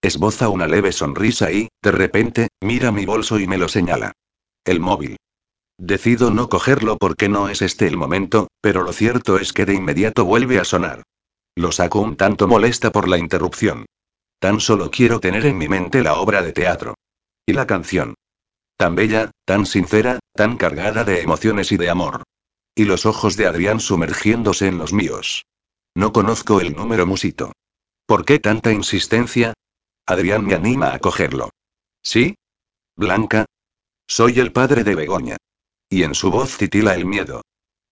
Esboza 0.00 0.48
una 0.48 0.66
leve 0.66 0.92
sonrisa 0.92 1.52
y, 1.52 1.68
de 1.82 1.92
repente, 1.92 2.48
mira 2.60 2.90
mi 2.90 3.06
bolso 3.06 3.38
y 3.38 3.46
me 3.46 3.58
lo 3.58 3.68
señala. 3.68 4.12
El 4.64 4.80
móvil. 4.80 5.16
Decido 5.84 6.30
no 6.30 6.48
cogerlo 6.48 6.96
porque 6.96 7.28
no 7.28 7.48
es 7.48 7.60
este 7.60 7.88
el 7.88 7.96
momento, 7.96 8.46
pero 8.60 8.84
lo 8.84 8.92
cierto 8.92 9.36
es 9.36 9.52
que 9.52 9.66
de 9.66 9.74
inmediato 9.74 10.24
vuelve 10.24 10.60
a 10.60 10.64
sonar. 10.64 11.02
Lo 11.56 11.72
saco 11.72 11.98
un 11.98 12.14
tanto 12.14 12.46
molesta 12.46 12.92
por 12.92 13.08
la 13.08 13.18
interrupción. 13.18 13.86
Tan 14.38 14.60
solo 14.60 14.92
quiero 14.92 15.18
tener 15.18 15.44
en 15.44 15.58
mi 15.58 15.66
mente 15.66 16.00
la 16.04 16.14
obra 16.14 16.40
de 16.40 16.52
teatro. 16.52 16.94
Y 17.44 17.54
la 17.54 17.66
canción. 17.66 18.14
Tan 18.76 18.94
bella, 18.94 19.32
tan 19.44 19.66
sincera, 19.66 20.20
tan 20.36 20.56
cargada 20.56 21.02
de 21.02 21.20
emociones 21.20 21.72
y 21.72 21.78
de 21.78 21.90
amor. 21.90 22.22
Y 22.76 22.84
los 22.84 23.04
ojos 23.04 23.36
de 23.36 23.48
Adrián 23.48 23.80
sumergiéndose 23.80 24.68
en 24.68 24.78
los 24.78 24.92
míos. 24.92 25.46
No 25.96 26.12
conozco 26.12 26.60
el 26.60 26.76
número 26.76 27.08
musito. 27.08 27.50
¿Por 28.06 28.24
qué 28.24 28.38
tanta 28.38 28.70
insistencia? 28.70 29.52
Adrián 30.06 30.46
me 30.46 30.54
anima 30.54 30.94
a 30.94 31.00
cogerlo. 31.00 31.50
¿Sí? 32.04 32.36
Blanca. 32.94 33.46
Soy 34.06 34.38
el 34.38 34.52
padre 34.52 34.84
de 34.84 34.94
Begoña. 34.94 35.38
Y 35.92 36.04
en 36.04 36.14
su 36.14 36.30
voz 36.30 36.56
titila 36.56 36.94
el 36.94 37.04
miedo. 37.04 37.42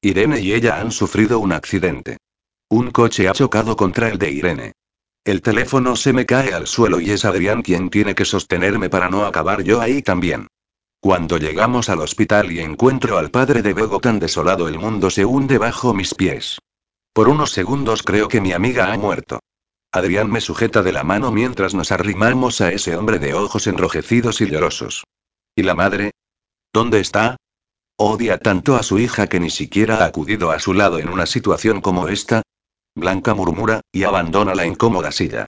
Irene 0.00 0.40
y 0.40 0.54
ella 0.54 0.80
han 0.80 0.90
sufrido 0.90 1.38
un 1.38 1.52
accidente. 1.52 2.16
Un 2.70 2.92
coche 2.92 3.28
ha 3.28 3.32
chocado 3.32 3.76
contra 3.76 4.08
el 4.08 4.16
de 4.16 4.30
Irene. 4.30 4.72
El 5.22 5.42
teléfono 5.42 5.94
se 5.96 6.14
me 6.14 6.24
cae 6.24 6.54
al 6.54 6.66
suelo 6.66 6.98
y 6.98 7.10
es 7.10 7.26
Adrián 7.26 7.60
quien 7.60 7.90
tiene 7.90 8.14
que 8.14 8.24
sostenerme 8.24 8.88
para 8.88 9.10
no 9.10 9.26
acabar 9.26 9.62
yo 9.62 9.82
ahí 9.82 10.00
también. 10.00 10.46
Cuando 10.98 11.36
llegamos 11.36 11.90
al 11.90 12.00
hospital 12.00 12.50
y 12.50 12.60
encuentro 12.60 13.18
al 13.18 13.30
padre 13.30 13.60
de 13.60 13.74
Bego 13.74 14.00
tan 14.00 14.18
desolado 14.18 14.66
el 14.66 14.78
mundo 14.78 15.10
se 15.10 15.26
hunde 15.26 15.58
bajo 15.58 15.92
mis 15.92 16.14
pies. 16.14 16.58
Por 17.12 17.28
unos 17.28 17.50
segundos 17.50 18.02
creo 18.02 18.28
que 18.28 18.40
mi 18.40 18.54
amiga 18.54 18.90
ha 18.90 18.96
muerto. 18.96 19.40
Adrián 19.92 20.30
me 20.30 20.40
sujeta 20.40 20.82
de 20.82 20.92
la 20.92 21.04
mano 21.04 21.32
mientras 21.32 21.74
nos 21.74 21.92
arrimamos 21.92 22.62
a 22.62 22.72
ese 22.72 22.96
hombre 22.96 23.18
de 23.18 23.34
ojos 23.34 23.66
enrojecidos 23.66 24.40
y 24.40 24.46
llorosos. 24.46 25.04
¿Y 25.54 25.64
la 25.64 25.74
madre? 25.74 26.12
¿Dónde 26.72 27.00
está? 27.00 27.36
Odia 28.02 28.38
tanto 28.38 28.76
a 28.76 28.82
su 28.82 28.98
hija 28.98 29.26
que 29.26 29.40
ni 29.40 29.50
siquiera 29.50 29.98
ha 29.98 30.06
acudido 30.06 30.50
a 30.50 30.58
su 30.58 30.72
lado 30.72 30.98
en 30.98 31.10
una 31.10 31.26
situación 31.26 31.82
como 31.82 32.08
esta. 32.08 32.40
Blanca 32.94 33.34
murmura, 33.34 33.82
y 33.92 34.04
abandona 34.04 34.54
la 34.54 34.64
incómoda 34.64 35.12
silla. 35.12 35.44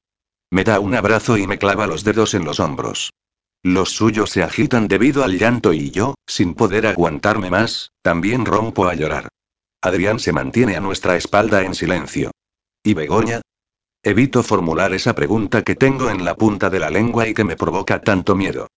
Me 0.50 0.62
da 0.62 0.78
un 0.78 0.94
abrazo 0.94 1.38
y 1.38 1.46
me 1.46 1.56
clava 1.56 1.86
los 1.86 2.04
dedos 2.04 2.34
en 2.34 2.44
los 2.44 2.60
hombros. 2.60 3.14
Los 3.62 3.92
suyos 3.92 4.28
se 4.28 4.42
agitan 4.42 4.86
debido 4.86 5.24
al 5.24 5.38
llanto 5.38 5.72
y 5.72 5.92
yo, 5.92 6.14
sin 6.26 6.52
poder 6.52 6.86
aguantarme 6.86 7.48
más, 7.48 7.92
también 8.02 8.44
rompo 8.44 8.86
a 8.86 8.92
llorar. 8.92 9.28
Adrián 9.80 10.18
se 10.18 10.34
mantiene 10.34 10.76
a 10.76 10.80
nuestra 10.80 11.16
espalda 11.16 11.62
en 11.62 11.74
silencio. 11.74 12.32
¿Y 12.84 12.92
Begoña? 12.92 13.40
Evito 14.02 14.42
formular 14.42 14.92
esa 14.92 15.14
pregunta 15.14 15.62
que 15.62 15.74
tengo 15.74 16.10
en 16.10 16.22
la 16.22 16.34
punta 16.34 16.68
de 16.68 16.80
la 16.80 16.90
lengua 16.90 17.26
y 17.26 17.32
que 17.32 17.44
me 17.44 17.56
provoca 17.56 18.02
tanto 18.02 18.36
miedo. 18.36 18.68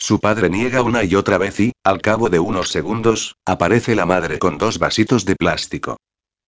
Su 0.00 0.18
padre 0.18 0.48
niega 0.48 0.80
una 0.80 1.04
y 1.04 1.14
otra 1.14 1.36
vez 1.36 1.60
y, 1.60 1.72
al 1.84 2.00
cabo 2.00 2.30
de 2.30 2.38
unos 2.38 2.70
segundos, 2.70 3.36
aparece 3.44 3.94
la 3.94 4.06
madre 4.06 4.38
con 4.38 4.56
dos 4.56 4.78
vasitos 4.78 5.26
de 5.26 5.36
plástico. 5.36 5.98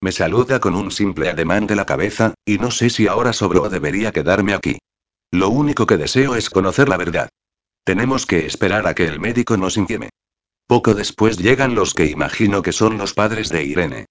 Me 0.01 0.11
saluda 0.11 0.59
con 0.59 0.75
un 0.75 0.91
simple 0.91 1.29
ademán 1.29 1.67
de 1.67 1.77
la 1.77 1.85
cabeza, 1.85 2.33
y 2.47 2.57
no 2.57 2.71
sé 2.71 2.89
si 2.89 3.07
ahora 3.07 3.35
sobro 3.35 3.65
o 3.65 3.69
debería 3.69 4.11
quedarme 4.11 4.55
aquí. 4.55 4.79
Lo 5.31 5.51
único 5.51 5.87
que 5.87 5.99
deseo 5.99 6.35
es 6.35 6.49
conocer 6.49 6.89
la 6.89 6.97
verdad. 6.97 7.29
Tenemos 7.85 8.25
que 8.25 8.47
esperar 8.47 8.87
a 8.87 8.95
que 8.95 9.05
el 9.05 9.21
médico 9.21 9.59
nos 9.59 9.77
infieme. 9.77 10.09
Poco 10.67 10.95
después 10.95 11.37
llegan 11.37 11.75
los 11.75 11.93
que 11.93 12.07
imagino 12.07 12.63
que 12.63 12.73
son 12.73 12.97
los 12.97 13.13
padres 13.13 13.51
de 13.51 13.65
Irene. 13.65 14.07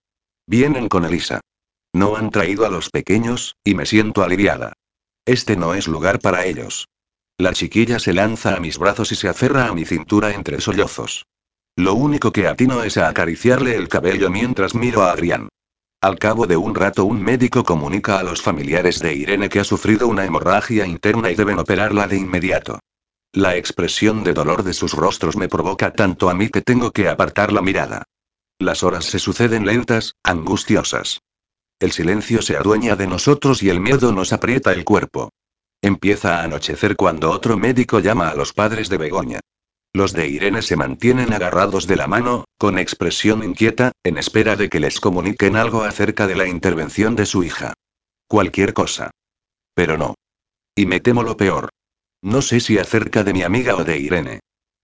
Vienen 0.45 0.87
con 0.87 1.03
Elisa. 1.03 1.41
No 1.93 2.15
han 2.15 2.29
traído 2.29 2.65
a 2.65 2.69
los 2.69 2.91
pequeños, 2.91 3.55
y 3.63 3.73
me 3.73 3.87
siento 3.87 4.21
aliviada. 4.21 4.73
Este 5.25 5.55
no 5.55 5.73
es 5.73 5.87
lugar 5.87 6.19
para 6.19 6.45
ellos. 6.45 6.87
La 7.41 7.53
chiquilla 7.53 7.97
se 7.97 8.13
lanza 8.13 8.55
a 8.55 8.59
mis 8.59 8.77
brazos 8.77 9.11
y 9.11 9.15
se 9.15 9.27
aferra 9.27 9.65
a 9.65 9.73
mi 9.73 9.83
cintura 9.83 10.31
entre 10.31 10.61
sollozos. 10.61 11.25
Lo 11.75 11.95
único 11.95 12.31
que 12.31 12.47
atino 12.47 12.83
es 12.83 12.97
a 12.97 13.07
acariciarle 13.07 13.75
el 13.75 13.87
cabello 13.87 14.29
mientras 14.29 14.75
miro 14.75 15.01
a 15.01 15.11
Adrián. 15.11 15.49
Al 16.01 16.19
cabo 16.19 16.45
de 16.45 16.55
un 16.55 16.75
rato 16.75 17.03
un 17.03 17.19
médico 17.19 17.63
comunica 17.63 18.19
a 18.19 18.23
los 18.23 18.43
familiares 18.43 18.99
de 18.99 19.15
Irene 19.15 19.49
que 19.49 19.59
ha 19.59 19.63
sufrido 19.63 20.07
una 20.07 20.23
hemorragia 20.23 20.85
interna 20.85 21.31
y 21.31 21.35
deben 21.35 21.57
operarla 21.57 22.07
de 22.07 22.17
inmediato. 22.17 22.79
La 23.33 23.55
expresión 23.55 24.23
de 24.23 24.33
dolor 24.33 24.61
de 24.61 24.73
sus 24.73 24.93
rostros 24.93 25.35
me 25.35 25.49
provoca 25.49 25.93
tanto 25.93 26.29
a 26.29 26.35
mí 26.35 26.49
que 26.49 26.61
tengo 26.61 26.91
que 26.91 27.09
apartar 27.09 27.51
la 27.51 27.63
mirada. 27.63 28.03
Las 28.59 28.83
horas 28.83 29.05
se 29.05 29.17
suceden 29.17 29.65
lentas, 29.65 30.13
angustiosas. 30.21 31.21
El 31.79 31.91
silencio 31.91 32.43
se 32.43 32.55
adueña 32.55 32.95
de 32.95 33.07
nosotros 33.07 33.63
y 33.63 33.69
el 33.69 33.79
miedo 33.79 34.11
nos 34.11 34.31
aprieta 34.31 34.73
el 34.73 34.83
cuerpo. 34.83 35.31
Empieza 35.81 36.39
a 36.39 36.43
anochecer 36.43 36.95
cuando 36.95 37.31
otro 37.31 37.57
médico 37.57 37.99
llama 37.99 38.29
a 38.29 38.35
los 38.35 38.53
padres 38.53 38.87
de 38.89 38.97
Begoña. 38.97 39.39
Los 39.93 40.13
de 40.13 40.27
Irene 40.27 40.61
se 40.61 40.75
mantienen 40.75 41.33
agarrados 41.33 41.87
de 41.87 41.95
la 41.95 42.07
mano, 42.07 42.45
con 42.57 42.77
expresión 42.77 43.43
inquieta, 43.43 43.91
en 44.03 44.17
espera 44.17 44.55
de 44.55 44.69
que 44.69 44.79
les 44.79 44.99
comuniquen 44.99 45.55
algo 45.55 45.83
acerca 45.83 46.27
de 46.27 46.35
la 46.35 46.47
intervención 46.47 47.15
de 47.15 47.25
su 47.25 47.43
hija. 47.43 47.73
Cualquier 48.27 48.73
cosa. 48.73 49.11
Pero 49.73 49.97
no. 49.97 50.15
Y 50.75 50.85
me 50.85 50.99
temo 50.99 51.23
lo 51.23 51.35
peor. 51.35 51.69
No 52.21 52.41
sé 52.41 52.59
si 52.59 52.77
acerca 52.77 53.23
de 53.23 53.33
mi 53.33 53.41
amiga 53.41 53.75
o 53.75 53.83
de 53.83 53.97
Irene. 53.97 54.39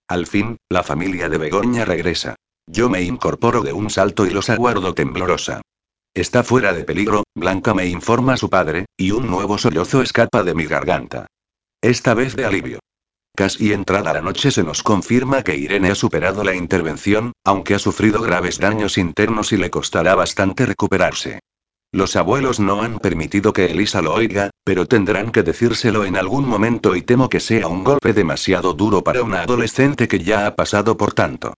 Al 0.08 0.26
fin, 0.26 0.58
la 0.68 0.84
familia 0.84 1.30
de 1.30 1.38
Begoña 1.38 1.86
regresa. 1.86 2.36
Yo 2.66 2.90
me 2.90 3.02
incorporo 3.02 3.62
de 3.62 3.72
un 3.72 3.90
salto 3.90 4.26
y 4.26 4.32
los 4.32 4.50
aguardo 4.50 4.94
temblorosa. 4.94 5.62
Está 6.18 6.44
fuera 6.44 6.74
de 6.74 6.84
peligro, 6.84 7.26
Blanca 7.36 7.76
me 7.76 7.86
informa 7.86 8.38
su 8.38 8.50
padre, 8.50 8.88
y 8.98 9.12
un 9.12 9.28
nuevo 9.28 9.60
sollozo 9.60 10.02
escapa 10.02 10.44
de 10.44 10.56
mi 10.56 10.66
garganta. 10.66 11.28
Esta 11.80 12.16
vez 12.16 12.36
de 12.36 12.44
alivio. 12.44 12.80
Casi 13.36 13.72
entrada 13.72 14.14
la 14.14 14.22
noche 14.24 14.50
se 14.50 14.64
nos 14.64 14.82
confirma 14.82 15.44
que 15.44 15.56
Irene 15.56 15.92
ha 15.92 15.96
superado 15.96 16.44
la 16.44 16.56
intervención, 16.56 17.34
aunque 17.44 17.76
ha 17.76 17.80
sufrido 17.80 18.20
graves 18.24 18.58
daños 18.58 18.98
internos 18.98 19.54
y 19.54 19.58
le 19.58 19.70
costará 19.70 20.16
bastante 20.16 20.66
recuperarse. 20.66 21.40
Los 21.92 22.16
abuelos 22.16 22.60
no 22.60 22.82
han 22.82 22.98
permitido 22.98 23.54
que 23.54 23.66
Elisa 23.66 24.02
lo 24.02 24.16
oiga, 24.16 24.50
pero 24.64 24.88
tendrán 24.88 25.32
que 25.32 25.44
decírselo 25.44 26.04
en 26.04 26.18
algún 26.18 26.48
momento 26.48 26.96
y 26.96 27.04
temo 27.04 27.30
que 27.30 27.40
sea 27.40 27.68
un 27.68 27.84
golpe 27.84 28.14
demasiado 28.14 28.74
duro 28.74 29.04
para 29.04 29.22
una 29.22 29.44
adolescente 29.44 30.08
que 30.08 30.24
ya 30.24 30.48
ha 30.48 30.56
pasado 30.56 30.98
por 30.98 31.14
tanto. 31.14 31.54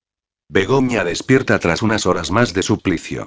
Begoña 0.50 1.06
despierta 1.06 1.58
tras 1.60 1.82
unas 1.82 2.06
horas 2.06 2.30
más 2.30 2.54
de 2.54 2.62
suplicio. 2.62 3.26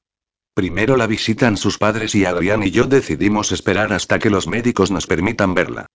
Primero 0.55 0.99
la 0.99 1.07
visitan 1.07 1.57
sus 1.57 1.79
padres 1.79 2.15
y 2.15 2.27
Adrián 2.27 2.63
y 2.63 2.71
yo 2.71 2.85
decidimos 2.85 3.53
esperar 3.53 3.93
hasta 3.93 4.19
que 4.19 4.29
los 4.29 4.47
médicos 4.47 4.91
nos 4.91 5.07
permitan 5.07 5.55
verla. 5.55 5.87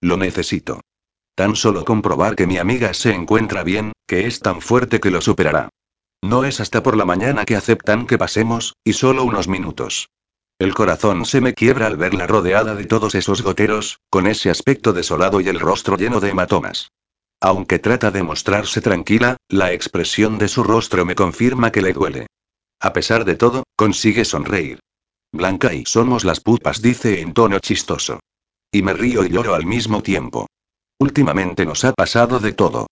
Lo 0.00 0.16
necesito. 0.16 0.80
Tan 1.34 1.56
solo 1.56 1.84
comprobar 1.84 2.36
que 2.36 2.46
mi 2.46 2.58
amiga 2.58 2.94
se 2.94 3.12
encuentra 3.12 3.64
bien, 3.64 3.92
que 4.06 4.26
es 4.26 4.38
tan 4.38 4.60
fuerte 4.60 5.00
que 5.00 5.10
lo 5.10 5.20
superará. 5.20 5.68
No 6.22 6.44
es 6.44 6.60
hasta 6.60 6.82
por 6.82 6.96
la 6.96 7.04
mañana 7.04 7.44
que 7.44 7.56
aceptan 7.56 8.06
que 8.06 8.16
pasemos, 8.16 8.74
y 8.84 8.92
solo 8.92 9.24
unos 9.24 9.48
minutos. 9.48 10.08
El 10.60 10.74
corazón 10.74 11.26
se 11.26 11.40
me 11.40 11.52
quiebra 11.52 11.88
al 11.88 11.96
verla 11.96 12.28
rodeada 12.28 12.76
de 12.76 12.84
todos 12.84 13.16
esos 13.16 13.42
goteros, 13.42 13.98
con 14.10 14.28
ese 14.28 14.48
aspecto 14.48 14.92
desolado 14.92 15.40
y 15.40 15.48
el 15.48 15.58
rostro 15.58 15.96
lleno 15.96 16.20
de 16.20 16.30
hematomas. 16.30 16.92
Aunque 17.40 17.80
trata 17.80 18.12
de 18.12 18.22
mostrarse 18.22 18.80
tranquila, 18.80 19.36
la 19.48 19.72
expresión 19.72 20.38
de 20.38 20.46
su 20.46 20.62
rostro 20.62 21.04
me 21.04 21.16
confirma 21.16 21.72
que 21.72 21.82
le 21.82 21.92
duele. 21.92 22.28
A 22.84 22.92
pesar 22.92 23.24
de 23.24 23.34
todo, 23.34 23.64
consigue 23.76 24.26
sonreír. 24.26 24.78
Blanca 25.32 25.72
y 25.72 25.86
somos 25.86 26.22
las 26.22 26.40
pupas, 26.40 26.82
dice 26.82 27.22
en 27.22 27.32
tono 27.32 27.58
chistoso. 27.58 28.20
Y 28.70 28.82
me 28.82 28.92
río 28.92 29.24
y 29.24 29.30
lloro 29.30 29.54
al 29.54 29.64
mismo 29.64 30.02
tiempo. 30.02 30.48
Últimamente 30.98 31.64
nos 31.64 31.82
ha 31.86 31.94
pasado 31.94 32.40
de 32.40 32.52
todo. 32.52 32.88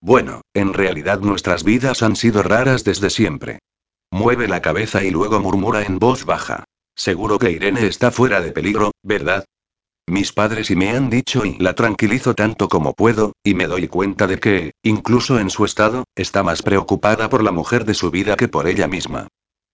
Bueno, 0.00 0.40
en 0.52 0.74
realidad 0.74 1.20
nuestras 1.20 1.62
vidas 1.62 2.02
han 2.02 2.16
sido 2.16 2.42
raras 2.42 2.82
desde 2.82 3.08
siempre. 3.08 3.60
Mueve 4.10 4.48
la 4.48 4.60
cabeza 4.60 5.04
y 5.04 5.12
luego 5.12 5.38
murmura 5.38 5.82
en 5.82 6.00
voz 6.00 6.24
baja. 6.24 6.64
Seguro 6.96 7.38
que 7.38 7.52
Irene 7.52 7.86
está 7.86 8.10
fuera 8.10 8.40
de 8.40 8.50
peligro, 8.50 8.90
¿verdad? 9.04 9.44
Mis 10.08 10.32
padres 10.32 10.70
y 10.70 10.76
me 10.76 10.90
han 10.90 11.10
dicho 11.10 11.44
y 11.44 11.58
la 11.58 11.74
tranquilizo 11.74 12.34
tanto 12.34 12.68
como 12.68 12.94
puedo, 12.94 13.32
y 13.42 13.54
me 13.54 13.66
doy 13.66 13.88
cuenta 13.88 14.28
de 14.28 14.38
que, 14.38 14.72
incluso 14.84 15.40
en 15.40 15.50
su 15.50 15.64
estado, 15.64 16.04
está 16.14 16.44
más 16.44 16.62
preocupada 16.62 17.28
por 17.28 17.42
la 17.42 17.50
mujer 17.50 17.84
de 17.84 17.94
su 17.94 18.12
vida 18.12 18.36
que 18.36 18.46
por 18.46 18.68
ella 18.68 18.86
misma. 18.86 19.26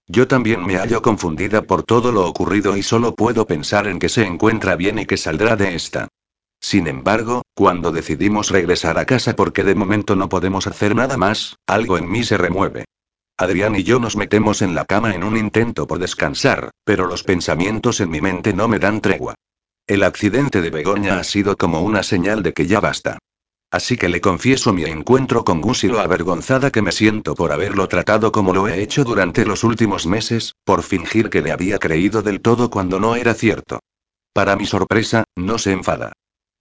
Yo 0.07 0.27
también 0.27 0.65
me 0.65 0.77
hallo 0.77 1.03
confundida 1.03 1.63
por 1.63 1.83
todo 1.83 2.13
lo 2.13 2.27
ocurrido 2.27 2.79
y 2.79 2.83
solo 2.83 3.15
puedo 3.15 3.47
pensar 3.47 3.87
en 3.87 3.99
que 3.99 4.09
se 4.09 4.25
encuentra 4.25 4.75
bien 4.75 4.99
y 4.99 5.05
que 5.05 5.19
saldrá 5.19 5.55
de 5.55 5.75
esta. 5.75 6.09
Sin 6.61 6.87
embargo, 6.87 7.43
cuando 7.55 7.93
decidimos 7.93 8.49
regresar 8.49 8.99
a 8.99 9.05
casa 9.05 9.37
porque 9.37 9.65
de 9.65 9.75
momento 9.75 10.17
no 10.17 10.31
podemos 10.31 10.67
hacer 10.67 10.97
nada 10.97 11.19
más, 11.19 11.57
algo 11.67 11.99
en 11.99 12.11
mí 12.11 12.25
se 12.25 12.39
remueve. 12.39 12.87
Adrián 13.37 13.77
y 13.77 13.83
yo 13.83 13.99
nos 13.99 14.17
metemos 14.17 14.63
en 14.63 14.75
la 14.75 14.87
cama 14.87 15.15
en 15.15 15.25
un 15.25 15.37
intento 15.37 15.87
por 15.87 15.99
descansar, 15.99 16.71
pero 16.85 17.07
los 17.07 17.23
pensamientos 17.23 18.01
en 18.01 18.09
mi 18.09 18.23
mente 18.23 18.55
no 18.55 18.67
me 18.67 18.79
dan 18.79 19.03
tregua. 19.03 19.35
El 19.87 20.05
accidente 20.05 20.61
de 20.61 20.71
Begoña 20.71 21.19
ha 21.19 21.25
sido 21.25 21.57
como 21.57 21.83
una 21.83 22.03
señal 22.03 22.43
de 22.43 22.53
que 22.53 22.67
ya 22.67 22.81
basta. 22.81 23.19
Así 23.73 23.97
que 23.97 24.09
le 24.09 24.21
confieso 24.21 24.73
mi 24.73 24.85
encuentro 24.85 25.45
con 25.45 25.61
Gus 25.61 25.83
y 25.83 25.89
lo 25.89 25.99
avergonzada 25.99 26.71
que 26.71 26.83
me 26.83 26.93
siento 26.93 27.35
por 27.35 27.53
haberlo 27.53 27.89
tratado 27.89 28.31
como 28.31 28.53
lo 28.53 28.69
he 28.69 28.83
hecho 28.83 29.03
durante 29.03 29.45
los 29.45 29.65
últimos 29.65 30.07
meses, 30.07 30.55
por 30.65 30.83
fingir 30.83 31.31
que 31.31 31.41
le 31.41 31.53
había 31.53 31.79
creído 31.79 32.23
del 32.23 32.41
todo 32.41 32.71
cuando 32.71 33.01
no 33.01 33.17
era 33.17 33.35
cierto. 33.35 33.81
Para 34.33 34.57
mi 34.57 34.67
sorpresa, 34.67 35.25
no 35.37 35.59
se 35.59 35.73
enfada. 35.73 36.13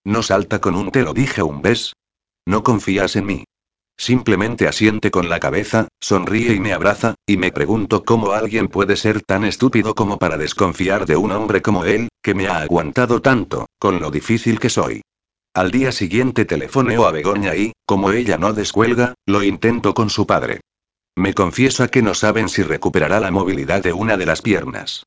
No 0.04 0.24
salta 0.24 0.60
con 0.60 0.76
un 0.76 0.90
te 0.90 1.04
lo 1.04 1.14
dije 1.14 1.44
un 1.44 1.62
ves. 1.62 1.94
No 2.46 2.64
confías 2.64 3.16
en 3.16 3.26
mí. 3.26 3.44
Simplemente 4.02 4.68
asiente 4.68 5.12
con 5.12 5.30
la 5.30 5.40
cabeza, 5.40 5.88
sonríe 6.00 6.56
y 6.56 6.60
me 6.60 6.74
abraza, 6.74 7.14
y 7.28 7.38
me 7.38 7.52
pregunto 7.52 8.04
cómo 8.04 8.32
alguien 8.32 8.68
puede 8.68 8.96
ser 8.96 9.22
tan 9.22 9.46
estúpido 9.46 9.94
como 9.94 10.18
para 10.18 10.40
desconfiar 10.40 11.06
de 11.06 11.18
un 11.18 11.32
hombre 11.32 11.62
como 11.62 11.86
él, 11.86 12.08
que 12.24 12.34
me 12.34 12.48
ha 12.48 12.62
aguantado 12.62 13.22
tanto, 13.22 13.68
con 13.78 14.02
lo 14.02 14.10
difícil 14.10 14.60
que 14.60 14.72
soy. 14.72 15.04
Al 15.54 15.70
día 15.70 15.92
siguiente 15.92 16.46
telefoneo 16.46 17.06
a 17.06 17.12
Begoña 17.12 17.56
y, 17.56 17.74
como 17.86 18.12
ella 18.12 18.40
no 18.40 18.54
descuelga, 18.54 19.14
lo 19.28 19.44
intento 19.44 19.94
con 19.94 20.10
su 20.10 20.26
padre. 20.26 20.62
Me 21.16 21.36
confiesa 21.36 21.88
que 21.88 22.02
no 22.02 22.16
saben 22.16 22.50
si 22.50 22.64
recuperará 22.64 23.20
la 23.20 23.30
movilidad 23.30 23.84
de 23.84 23.94
una 23.94 24.18
de 24.18 24.26
las 24.26 24.42
piernas. 24.42 25.04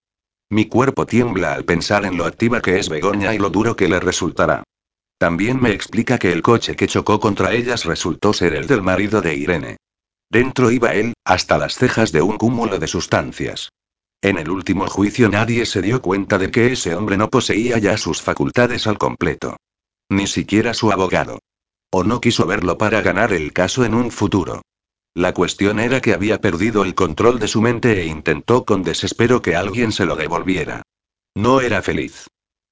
Mi 0.51 0.67
cuerpo 0.67 1.05
tiembla 1.05 1.55
al 1.55 1.65
pensar 1.65 2.05
en 2.05 2.17
lo 2.17 2.27
activa 2.27 2.61
que 2.61 2.79
es 2.79 2.89
Begoña 2.89 3.35
y 3.35 3.39
lo 3.39 3.51
duro 3.51 3.75
que 3.75 3.89
le 3.89 3.99
resultará. 3.99 4.63
También 5.19 5.61
me 5.61 5.73
explica 5.73 6.19
que 6.19 6.33
el 6.33 6.43
coche 6.43 6.77
que 6.77 6.87
chocó 6.87 7.21
contra 7.21 7.53
ellas 7.53 7.85
resultó 7.85 8.33
ser 8.33 8.55
el 8.55 8.67
del 8.67 8.83
marido 8.83 9.21
de 9.21 9.35
Irene. 9.35 9.77
Dentro 10.31 10.71
iba 10.71 10.95
él, 10.95 11.15
hasta 11.25 11.59
las 11.59 11.75
cejas 11.75 12.13
de 12.13 12.23
un 12.23 12.37
cúmulo 12.37 12.79
de 12.79 12.89
sustancias. 12.89 13.71
En 14.21 14.39
el 14.39 14.51
último 14.51 14.87
juicio 14.87 15.29
nadie 15.29 15.67
se 15.67 15.83
dio 15.83 16.01
cuenta 16.01 16.39
de 16.39 16.51
que 16.51 16.73
ese 16.73 16.95
hombre 16.95 17.17
no 17.17 17.29
poseía 17.29 17.79
ya 17.79 17.97
sus 17.97 18.23
facultades 18.23 18.87
al 18.87 18.99
completo. 18.99 19.57
Ni 20.09 20.27
siquiera 20.27 20.75
su 20.75 20.91
abogado. 20.91 21.41
O 21.91 22.05
no 22.05 22.21
quiso 22.21 22.47
verlo 22.47 22.79
para 22.79 23.03
ganar 23.03 23.33
el 23.33 23.53
caso 23.53 23.85
en 23.85 23.95
un 23.95 24.11
futuro. 24.11 24.63
La 25.15 25.33
cuestión 25.33 25.79
era 25.79 26.01
que 26.01 26.13
había 26.13 26.41
perdido 26.41 26.83
el 26.83 26.95
control 26.95 27.39
de 27.39 27.47
su 27.47 27.61
mente 27.61 28.01
e 28.01 28.07
intentó 28.07 28.65
con 28.65 28.83
desespero 28.83 29.43
que 29.43 29.55
alguien 29.55 29.93
se 29.93 30.07
lo 30.07 30.17
devolviera. 30.17 30.83
No 31.37 31.61
era 31.61 31.83
feliz. 31.83 32.27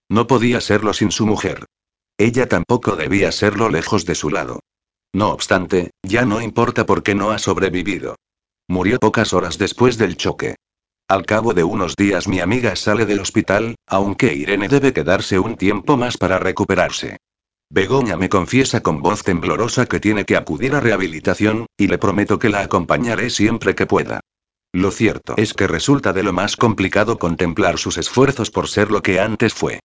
No 0.09 0.27
podía 0.27 0.61
serlo 0.61 0.93
sin 0.93 1.13
su 1.13 1.27
mujer. 1.27 1.67
Ella 2.19 2.49
tampoco 2.49 2.97
debía 2.97 3.33
serlo 3.33 3.69
lejos 3.69 4.05
de 4.07 4.15
su 4.15 4.31
lado. 4.31 4.61
No 5.13 5.31
obstante, 5.31 5.91
ya 6.03 6.25
no 6.25 6.41
importa 6.41 6.87
por 6.87 7.03
qué 7.03 7.15
no 7.15 7.31
ha 7.31 7.39
sobrevivido. 7.39 8.17
Murió 8.69 8.99
pocas 8.99 9.33
horas 9.33 9.59
después 9.59 9.99
del 9.99 10.17
choque. 10.17 10.57
Al 11.09 11.27
cabo 11.27 11.53
de 11.53 11.65
unos 11.65 11.97
días 11.97 12.29
mi 12.29 12.41
amiga 12.41 12.75
sale 12.77 13.05
del 13.05 13.21
hospital, 13.21 13.75
aunque 13.87 14.35
Irene 14.35 14.69
debe 14.69 14.93
quedarse 14.93 15.39
un 15.39 15.57
tiempo 15.57 15.97
más 15.97 16.17
para 16.17 16.39
recuperarse. 16.39 17.19
Begoña 17.69 18.17
me 18.17 18.29
confiesa 18.29 18.83
con 18.83 19.01
voz 19.01 19.23
temblorosa 19.23 19.87
que 19.87 20.01
tiene 20.01 20.25
que 20.25 20.37
acudir 20.37 20.75
a 20.75 20.81
rehabilitación, 20.81 21.67
y 21.77 21.89
le 21.89 21.99
prometo 21.99 22.39
que 22.39 22.49
la 22.49 22.61
acompañaré 22.61 23.31
siempre 23.31 23.75
que 23.75 23.87
pueda. 23.87 24.21
Lo 24.73 24.91
cierto 24.91 25.35
es 25.37 25.53
que 25.53 25.67
resulta 25.67 26.13
de 26.13 26.23
lo 26.23 26.33
más 26.33 26.57
complicado 26.57 27.19
contemplar 27.19 27.79
sus 27.79 27.99
esfuerzos 27.99 28.51
por 28.51 28.69
ser 28.69 28.91
lo 28.91 29.03
que 29.03 29.21
antes 29.21 29.53
fue. 29.53 29.81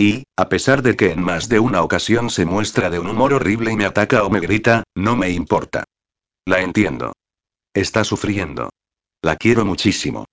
Y, 0.00 0.24
a 0.36 0.48
pesar 0.48 0.82
de 0.82 0.96
que 0.96 1.10
en 1.10 1.22
más 1.22 1.48
de 1.48 1.58
una 1.58 1.82
ocasión 1.82 2.30
se 2.30 2.44
muestra 2.44 2.88
de 2.88 3.00
un 3.00 3.08
humor 3.08 3.34
horrible 3.34 3.72
y 3.72 3.76
me 3.76 3.84
ataca 3.84 4.22
o 4.22 4.30
me 4.30 4.38
grita, 4.38 4.84
no 4.94 5.16
me 5.16 5.30
importa. 5.30 5.82
La 6.46 6.60
entiendo. 6.60 7.12
Está 7.74 8.04
sufriendo. 8.04 8.70
La 9.22 9.34
quiero 9.34 9.64
muchísimo. 9.64 10.24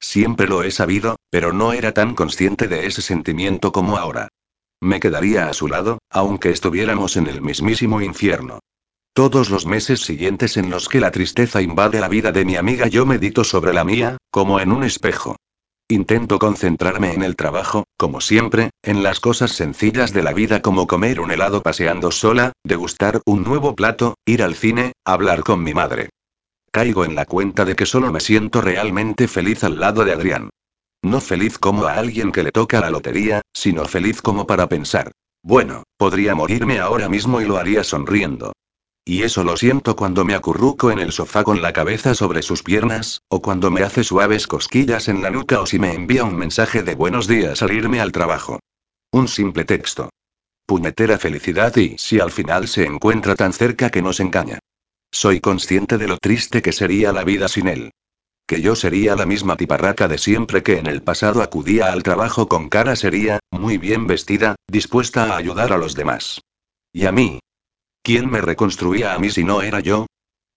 Siempre 0.00 0.48
lo 0.48 0.62
he 0.62 0.70
sabido, 0.70 1.16
pero 1.28 1.52
no 1.52 1.74
era 1.74 1.92
tan 1.92 2.14
consciente 2.14 2.66
de 2.66 2.86
ese 2.86 3.02
sentimiento 3.02 3.70
como 3.70 3.98
ahora. 3.98 4.28
Me 4.80 4.98
quedaría 4.98 5.50
a 5.50 5.52
su 5.52 5.68
lado, 5.68 5.98
aunque 6.08 6.48
estuviéramos 6.48 7.18
en 7.18 7.26
el 7.26 7.42
mismísimo 7.42 8.00
infierno. 8.00 8.60
Todos 9.12 9.50
los 9.50 9.66
meses 9.66 10.00
siguientes 10.00 10.56
en 10.56 10.70
los 10.70 10.88
que 10.88 11.00
la 11.00 11.10
tristeza 11.10 11.60
invade 11.60 12.00
la 12.00 12.08
vida 12.08 12.32
de 12.32 12.46
mi 12.46 12.56
amiga 12.56 12.86
yo 12.86 13.04
medito 13.04 13.44
sobre 13.44 13.74
la 13.74 13.84
mía, 13.84 14.16
como 14.30 14.60
en 14.60 14.72
un 14.72 14.82
espejo. 14.82 15.36
Intento 15.90 16.38
concentrarme 16.38 17.14
en 17.14 17.24
el 17.24 17.34
trabajo, 17.34 17.82
como 17.96 18.20
siempre, 18.20 18.70
en 18.80 19.02
las 19.02 19.18
cosas 19.18 19.50
sencillas 19.50 20.12
de 20.12 20.22
la 20.22 20.32
vida 20.32 20.62
como 20.62 20.86
comer 20.86 21.18
un 21.18 21.32
helado 21.32 21.62
paseando 21.62 22.12
sola, 22.12 22.52
degustar 22.62 23.20
un 23.26 23.42
nuevo 23.42 23.74
plato, 23.74 24.14
ir 24.24 24.44
al 24.44 24.54
cine, 24.54 24.92
hablar 25.04 25.42
con 25.42 25.64
mi 25.64 25.74
madre. 25.74 26.10
Caigo 26.70 27.04
en 27.04 27.16
la 27.16 27.24
cuenta 27.24 27.64
de 27.64 27.74
que 27.74 27.86
solo 27.86 28.12
me 28.12 28.20
siento 28.20 28.60
realmente 28.60 29.26
feliz 29.26 29.64
al 29.64 29.80
lado 29.80 30.04
de 30.04 30.12
Adrián. 30.12 30.50
No 31.02 31.20
feliz 31.20 31.58
como 31.58 31.86
a 31.86 31.94
alguien 31.94 32.30
que 32.30 32.44
le 32.44 32.52
toca 32.52 32.80
la 32.80 32.90
lotería, 32.90 33.42
sino 33.52 33.84
feliz 33.84 34.22
como 34.22 34.46
para 34.46 34.68
pensar. 34.68 35.10
Bueno, 35.42 35.82
podría 35.96 36.36
morirme 36.36 36.78
ahora 36.78 37.08
mismo 37.08 37.40
y 37.40 37.46
lo 37.46 37.56
haría 37.56 37.82
sonriendo. 37.82 38.52
Y 39.10 39.24
eso 39.24 39.42
lo 39.42 39.56
siento 39.56 39.96
cuando 39.96 40.24
me 40.24 40.36
acurruco 40.36 40.92
en 40.92 41.00
el 41.00 41.10
sofá 41.10 41.42
con 41.42 41.60
la 41.62 41.72
cabeza 41.72 42.14
sobre 42.14 42.42
sus 42.42 42.62
piernas, 42.62 43.22
o 43.26 43.42
cuando 43.42 43.68
me 43.68 43.82
hace 43.82 44.04
suaves 44.04 44.46
cosquillas 44.46 45.08
en 45.08 45.20
la 45.20 45.30
nuca 45.30 45.60
o 45.60 45.66
si 45.66 45.80
me 45.80 45.92
envía 45.94 46.22
un 46.22 46.36
mensaje 46.36 46.84
de 46.84 46.94
buenos 46.94 47.26
días 47.26 47.60
al 47.60 47.72
irme 47.72 48.00
al 48.00 48.12
trabajo. 48.12 48.60
Un 49.10 49.26
simple 49.26 49.64
texto. 49.64 50.10
Puñetera 50.64 51.18
felicidad 51.18 51.74
y 51.74 51.98
si 51.98 52.20
al 52.20 52.30
final 52.30 52.68
se 52.68 52.84
encuentra 52.84 53.34
tan 53.34 53.52
cerca 53.52 53.90
que 53.90 54.00
nos 54.00 54.20
engaña. 54.20 54.60
Soy 55.10 55.40
consciente 55.40 55.98
de 55.98 56.06
lo 56.06 56.16
triste 56.18 56.62
que 56.62 56.70
sería 56.70 57.12
la 57.12 57.24
vida 57.24 57.48
sin 57.48 57.66
él. 57.66 57.90
Que 58.46 58.60
yo 58.62 58.76
sería 58.76 59.16
la 59.16 59.26
misma 59.26 59.56
tiparraca 59.56 60.06
de 60.06 60.18
siempre 60.18 60.62
que 60.62 60.78
en 60.78 60.86
el 60.86 61.02
pasado 61.02 61.42
acudía 61.42 61.90
al 61.90 62.04
trabajo 62.04 62.46
con 62.46 62.68
cara 62.68 62.94
seria, 62.94 63.40
muy 63.50 63.76
bien 63.76 64.06
vestida, 64.06 64.54
dispuesta 64.68 65.32
a 65.32 65.36
ayudar 65.36 65.72
a 65.72 65.78
los 65.78 65.96
demás. 65.96 66.42
Y 66.92 67.06
a 67.06 67.10
mí. 67.10 67.40
¿Quién 68.02 68.30
me 68.30 68.40
reconstruía 68.40 69.14
a 69.14 69.18
mí 69.18 69.30
si 69.30 69.44
no 69.44 69.62
era 69.62 69.80
yo? 69.80 70.06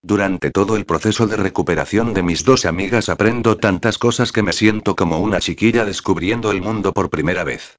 Durante 0.01 0.51
todo 0.51 0.75
el 0.75 0.85
proceso 0.85 1.27
de 1.27 1.37
recuperación 1.37 2.13
de 2.13 2.23
mis 2.23 2.43
dos 2.43 2.65
amigas 2.65 3.09
aprendo 3.09 3.57
tantas 3.57 3.97
cosas 3.97 4.31
que 4.31 4.43
me 4.43 4.53
siento 4.53 4.95
como 4.95 5.19
una 5.19 5.39
chiquilla 5.39 5.85
descubriendo 5.85 6.51
el 6.51 6.61
mundo 6.61 6.93
por 6.93 7.09
primera 7.09 7.43
vez. 7.43 7.77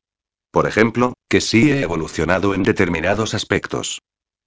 Por 0.51 0.67
ejemplo, 0.67 1.15
que 1.28 1.41
sí 1.41 1.70
he 1.70 1.83
evolucionado 1.83 2.55
en 2.55 2.62
determinados 2.62 3.34
aspectos. 3.34 4.01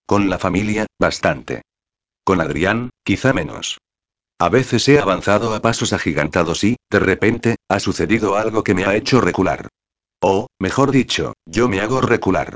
Con 0.05 0.29
la 0.29 0.39
familia, 0.39 0.85
bastante. 0.99 1.63
Con 2.23 2.41
Adrián, 2.41 2.89
quizá 3.03 3.33
menos. 3.33 3.77
A 4.39 4.49
veces 4.49 4.87
he 4.87 4.99
avanzado 4.99 5.53
a 5.53 5.61
pasos 5.61 5.93
agigantados 5.93 6.63
y, 6.63 6.77
de 6.89 6.99
repente, 6.99 7.55
ha 7.67 7.79
sucedido 7.79 8.35
algo 8.35 8.63
que 8.63 8.73
me 8.73 8.85
ha 8.85 8.95
hecho 8.95 9.19
recular. 9.19 9.67
O, 10.21 10.47
mejor 10.59 10.91
dicho, 10.91 11.33
yo 11.45 11.67
me 11.67 11.81
hago 11.81 12.01
recular. 12.01 12.55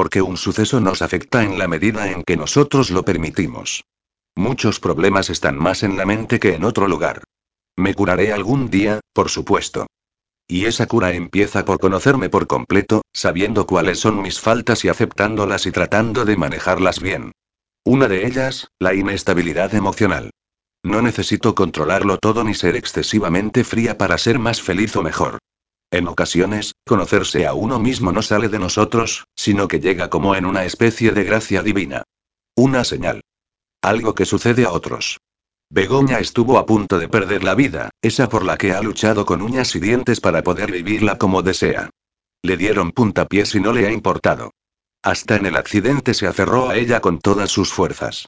Porque 0.00 0.22
un 0.22 0.38
suceso 0.38 0.80
nos 0.80 1.02
afecta 1.02 1.44
en 1.44 1.58
la 1.58 1.68
medida 1.68 2.10
en 2.10 2.22
que 2.22 2.38
nosotros 2.38 2.88
lo 2.88 3.04
permitimos. 3.04 3.84
Muchos 4.34 4.80
problemas 4.80 5.28
están 5.28 5.58
más 5.58 5.82
en 5.82 5.98
la 5.98 6.06
mente 6.06 6.40
que 6.40 6.54
en 6.54 6.64
otro 6.64 6.88
lugar. 6.88 7.22
Me 7.76 7.92
curaré 7.92 8.32
algún 8.32 8.70
día, 8.70 9.00
por 9.12 9.28
supuesto. 9.28 9.88
Y 10.48 10.64
esa 10.64 10.86
cura 10.86 11.12
empieza 11.12 11.66
por 11.66 11.78
conocerme 11.78 12.30
por 12.30 12.46
completo, 12.46 13.02
sabiendo 13.12 13.66
cuáles 13.66 13.98
son 13.98 14.22
mis 14.22 14.40
faltas 14.40 14.86
y 14.86 14.88
aceptándolas 14.88 15.66
y 15.66 15.70
tratando 15.70 16.24
de 16.24 16.38
manejarlas 16.38 16.98
bien. 16.98 17.32
Una 17.84 18.08
de 18.08 18.26
ellas, 18.26 18.68
la 18.78 18.94
inestabilidad 18.94 19.74
emocional. 19.74 20.30
No 20.82 21.02
necesito 21.02 21.54
controlarlo 21.54 22.16
todo 22.16 22.42
ni 22.42 22.54
ser 22.54 22.74
excesivamente 22.74 23.64
fría 23.64 23.98
para 23.98 24.16
ser 24.16 24.38
más 24.38 24.62
feliz 24.62 24.96
o 24.96 25.02
mejor. 25.02 25.40
En 25.90 26.06
ocasiones, 26.06 26.74
conocerse 26.86 27.46
a 27.46 27.54
uno 27.54 27.80
mismo 27.80 28.12
no 28.12 28.22
sale 28.22 28.48
de 28.48 28.60
nosotros, 28.60 29.24
sino 29.34 29.66
que 29.66 29.80
llega 29.80 30.08
como 30.08 30.36
en 30.36 30.46
una 30.46 30.64
especie 30.64 31.10
de 31.10 31.24
gracia 31.24 31.62
divina. 31.62 32.04
Una 32.56 32.84
señal. 32.84 33.22
Algo 33.82 34.14
que 34.14 34.24
sucede 34.24 34.64
a 34.64 34.72
otros. 34.72 35.18
Begoña 35.68 36.18
estuvo 36.18 36.58
a 36.58 36.66
punto 36.66 36.98
de 36.98 37.08
perder 37.08 37.42
la 37.42 37.54
vida, 37.54 37.90
esa 38.02 38.28
por 38.28 38.44
la 38.44 38.56
que 38.56 38.72
ha 38.72 38.82
luchado 38.82 39.24
con 39.24 39.42
uñas 39.42 39.74
y 39.74 39.80
dientes 39.80 40.20
para 40.20 40.42
poder 40.42 40.70
vivirla 40.70 41.18
como 41.18 41.42
desea. 41.42 41.90
Le 42.42 42.56
dieron 42.56 42.92
puntapiés 42.92 43.54
y 43.54 43.60
no 43.60 43.72
le 43.72 43.86
ha 43.86 43.92
importado. 43.92 44.52
Hasta 45.02 45.36
en 45.36 45.46
el 45.46 45.56
accidente 45.56 46.14
se 46.14 46.26
aferró 46.26 46.68
a 46.68 46.76
ella 46.76 47.00
con 47.00 47.18
todas 47.18 47.50
sus 47.50 47.72
fuerzas. 47.72 48.26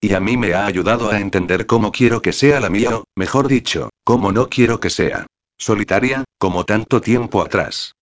Y 0.00 0.14
a 0.14 0.20
mí 0.20 0.36
me 0.36 0.54
ha 0.54 0.66
ayudado 0.66 1.10
a 1.10 1.20
entender 1.20 1.66
cómo 1.66 1.92
quiero 1.92 2.22
que 2.22 2.32
sea 2.32 2.60
la 2.60 2.70
mía, 2.70 2.96
o, 2.96 3.04
mejor 3.16 3.48
dicho, 3.48 3.90
cómo 4.04 4.32
no 4.32 4.48
quiero 4.48 4.80
que 4.80 4.90
sea. 4.90 5.26
Solitaria, 5.58 6.24
como 6.38 6.64
tanto 6.64 7.00
tiempo 7.00 7.42
atrás. 7.42 7.94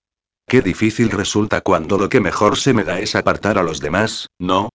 Qué 0.46 0.62
difícil 0.62 1.10
resulta 1.10 1.60
cuando 1.60 1.96
lo 1.98 2.08
que 2.08 2.20
mejor 2.20 2.56
se 2.56 2.72
me 2.74 2.84
da 2.84 2.98
es 2.98 3.14
apartar 3.14 3.58
a 3.58 3.62
los 3.62 3.80
demás, 3.80 4.26
¿no? 4.38 4.70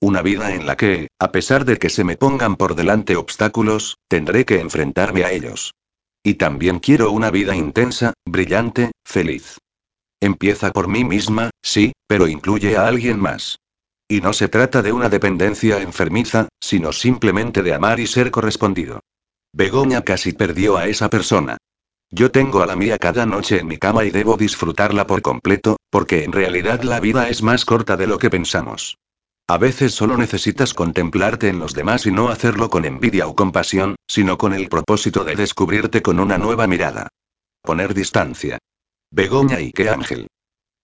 Una 0.00 0.22
vida 0.22 0.54
en 0.54 0.66
la 0.66 0.76
que, 0.78 1.08
a 1.18 1.30
pesar 1.30 1.66
de 1.66 1.76
que 1.76 1.90
se 1.90 2.04
me 2.04 2.16
pongan 2.16 2.56
por 2.56 2.74
delante 2.74 3.16
obstáculos, 3.16 3.96
tendré 4.08 4.46
que 4.46 4.60
enfrentarme 4.60 5.24
a 5.24 5.32
ellos. 5.32 5.74
Y 6.22 6.34
también 6.34 6.78
quiero 6.78 7.10
una 7.10 7.30
vida 7.30 7.54
intensa, 7.54 8.14
brillante, 8.26 8.92
feliz. 9.04 9.58
Empieza 10.20 10.70
por 10.70 10.88
mí 10.88 11.04
misma, 11.04 11.50
sí, 11.62 11.92
pero 12.06 12.28
incluye 12.28 12.76
a 12.76 12.86
alguien 12.86 13.20
más. 13.20 13.58
Y 14.08 14.20
no 14.20 14.32
se 14.32 14.48
trata 14.48 14.82
de 14.82 14.92
una 14.92 15.08
dependencia 15.08 15.80
enfermiza, 15.80 16.48
sino 16.60 16.92
simplemente 16.92 17.62
de 17.62 17.74
amar 17.74 18.00
y 18.00 18.06
ser 18.06 18.30
correspondido. 18.30 19.00
Begoña 19.52 20.02
casi 20.02 20.32
perdió 20.32 20.76
a 20.76 20.86
esa 20.86 21.10
persona. 21.10 21.58
Yo 22.12 22.32
tengo 22.32 22.60
a 22.60 22.66
la 22.66 22.74
mía 22.74 22.98
cada 22.98 23.24
noche 23.24 23.60
en 23.60 23.68
mi 23.68 23.78
cama 23.78 24.04
y 24.04 24.10
debo 24.10 24.36
disfrutarla 24.36 25.06
por 25.06 25.22
completo, 25.22 25.76
porque 25.90 26.24
en 26.24 26.32
realidad 26.32 26.82
la 26.82 26.98
vida 26.98 27.28
es 27.28 27.42
más 27.42 27.64
corta 27.64 27.96
de 27.96 28.08
lo 28.08 28.18
que 28.18 28.30
pensamos. 28.30 28.98
A 29.46 29.58
veces 29.58 29.94
solo 29.94 30.16
necesitas 30.16 30.74
contemplarte 30.74 31.48
en 31.48 31.60
los 31.60 31.72
demás 31.72 32.06
y 32.06 32.10
no 32.10 32.28
hacerlo 32.28 32.68
con 32.68 32.84
envidia 32.84 33.28
o 33.28 33.36
compasión, 33.36 33.94
sino 34.08 34.38
con 34.38 34.54
el 34.54 34.68
propósito 34.68 35.22
de 35.22 35.36
descubrirte 35.36 36.02
con 36.02 36.18
una 36.18 36.36
nueva 36.36 36.66
mirada. 36.66 37.08
Poner 37.62 37.94
distancia. 37.94 38.58
Begoña 39.12 39.60
y 39.60 39.70
qué 39.70 39.88
ángel. 39.88 40.26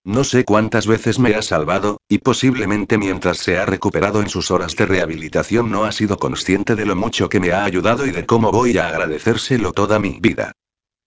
No 0.04 0.22
sé 0.22 0.44
cuántas 0.44 0.86
veces 0.86 1.18
me 1.18 1.34
ha 1.34 1.42
salvado, 1.42 1.98
y 2.08 2.18
posiblemente 2.18 2.98
mientras 2.98 3.38
se 3.38 3.58
ha 3.58 3.66
recuperado 3.66 4.20
en 4.20 4.28
sus 4.28 4.52
horas 4.52 4.76
de 4.76 4.86
rehabilitación 4.86 5.72
no 5.72 5.84
ha 5.84 5.90
sido 5.90 6.18
consciente 6.18 6.76
de 6.76 6.86
lo 6.86 6.94
mucho 6.94 7.28
que 7.28 7.40
me 7.40 7.50
ha 7.50 7.64
ayudado 7.64 8.06
y 8.06 8.12
de 8.12 8.26
cómo 8.26 8.52
voy 8.52 8.78
a 8.78 8.88
agradecérselo 8.88 9.72
toda 9.72 9.98
mi 9.98 10.20
vida. 10.20 10.52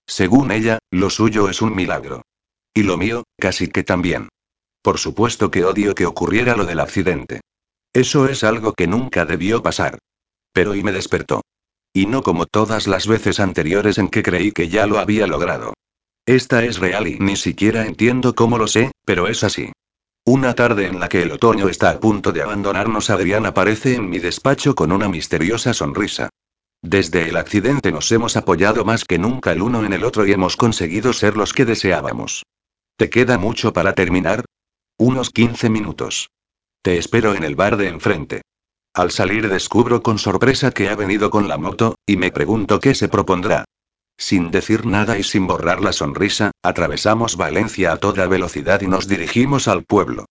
Según 0.09 0.51
ella, 0.51 0.79
lo 0.89 1.11
suyo 1.11 1.49
es 1.49 1.61
un 1.61 1.75
milagro. 1.75 2.23
Y 2.73 2.81
lo 2.81 2.97
mío, 2.97 3.25
casi 3.39 3.67
que 3.67 3.83
también. 3.83 4.29
Por 4.81 4.97
supuesto 4.97 5.51
que 5.51 5.63
odio 5.63 5.93
que 5.93 6.07
ocurriera 6.07 6.55
lo 6.55 6.65
del 6.65 6.79
accidente. 6.79 7.41
Eso 7.93 8.27
es 8.27 8.43
algo 8.43 8.73
que 8.73 8.87
nunca 8.87 9.25
debió 9.25 9.61
pasar. 9.61 9.99
Pero 10.51 10.73
y 10.73 10.81
me 10.81 10.91
despertó. 10.91 11.41
Y 11.93 12.07
no 12.07 12.23
como 12.23 12.47
todas 12.47 12.87
las 12.87 13.05
veces 13.05 13.39
anteriores 13.39 13.99
en 13.99 14.09
que 14.09 14.23
creí 14.23 14.51
que 14.51 14.67
ya 14.67 14.87
lo 14.87 14.97
había 14.97 15.27
logrado. 15.27 15.75
Esta 16.25 16.63
es 16.63 16.79
real 16.79 17.07
y 17.07 17.19
ni 17.19 17.35
siquiera 17.35 17.85
entiendo 17.85 18.33
cómo 18.33 18.57
lo 18.57 18.67
sé, 18.67 18.91
pero 19.05 19.27
es 19.27 19.43
así. 19.43 19.71
Una 20.25 20.55
tarde 20.55 20.87
en 20.87 20.99
la 20.99 21.07
que 21.07 21.21
el 21.21 21.31
otoño 21.31 21.69
está 21.69 21.91
a 21.91 21.99
punto 21.99 22.31
de 22.31 22.41
abandonarnos, 22.41 23.11
Adrián 23.11 23.45
aparece 23.45 23.93
en 23.93 24.09
mi 24.09 24.17
despacho 24.17 24.73
con 24.73 24.91
una 24.91 25.07
misteriosa 25.07 25.75
sonrisa. 25.75 26.29
Desde 26.81 27.27
el 27.27 27.35
accidente 27.35 27.91
nos 27.91 28.11
hemos 28.11 28.37
apoyado 28.37 28.85
más 28.85 29.03
que 29.03 29.19
nunca 29.19 29.51
el 29.51 29.61
uno 29.61 29.83
en 29.85 29.91
el 29.91 30.05
otro 30.05 30.25
y 30.25 30.31
hemos 30.31 30.55
conseguido 30.55 31.11
ser 31.11 31.35
los 31.35 31.53
que 31.53 31.65
deseábamos. 31.65 32.43
¿Te 32.95 33.09
queda 33.09 33.37
mucho 33.37 33.73
para 33.73 33.93
terminar? 33.93 34.45
Unos 34.97 35.29
15 35.29 35.69
minutos. 35.69 36.29
Te 36.81 36.97
espero 36.97 37.33
en 37.35 37.43
el 37.43 37.55
bar 37.55 37.75
de 37.75 37.89
enfrente. 37.89 38.41
Al 38.93 39.11
salir 39.11 39.49
descubro 39.49 40.01
con 40.01 40.17
sorpresa 40.19 40.71
que 40.71 40.89
ha 40.89 40.95
venido 40.95 41.29
con 41.29 41.47
la 41.47 41.57
moto, 41.57 41.95
y 42.05 42.17
me 42.17 42.31
pregunto 42.31 42.79
qué 42.79 42.95
se 42.95 43.09
propondrá. 43.09 43.65
Sin 44.17 44.51
decir 44.51 44.85
nada 44.85 45.17
y 45.17 45.23
sin 45.23 45.47
borrar 45.47 45.81
la 45.81 45.93
sonrisa, 45.93 46.51
atravesamos 46.63 47.37
Valencia 47.37 47.91
a 47.91 47.97
toda 47.97 48.27
velocidad 48.27 48.81
y 48.81 48.87
nos 48.87 49.07
dirigimos 49.07 49.67
al 49.67 49.83
pueblo. 49.83 50.25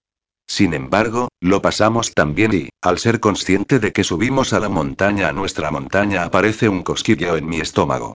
Sin 0.49 0.73
embargo, 0.73 1.28
lo 1.41 1.60
pasamos 1.60 2.15
tan 2.15 2.35
bien 2.35 2.55
y, 2.55 2.68
al 2.81 2.99
ser 2.99 3.20
consciente 3.20 3.78
de 3.78 3.93
que 3.93 4.02
subimos 4.02 4.55
a 4.55 4.60
la 4.60 4.70
montaña 4.70 5.28
a 5.28 5.33
nuestra 5.33 5.70
montaña 5.70 6.25
aparece 6.25 6.68
un 6.68 6.83
cosquilleo 6.83 7.36
en 7.36 7.47
mi 7.47 7.60
estómago. 7.60 8.15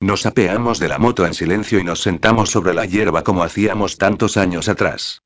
Nos 0.00 0.24
apeamos 0.24 0.78
de 0.78 0.88
la 0.88 0.98
moto 0.98 1.26
en 1.26 1.34
silencio 1.34 1.80
y 1.80 1.84
nos 1.84 2.00
sentamos 2.00 2.50
sobre 2.50 2.72
la 2.72 2.86
hierba 2.86 3.24
como 3.24 3.42
hacíamos 3.42 3.98
tantos 3.98 4.36
años 4.36 4.68
atrás. 4.68 5.22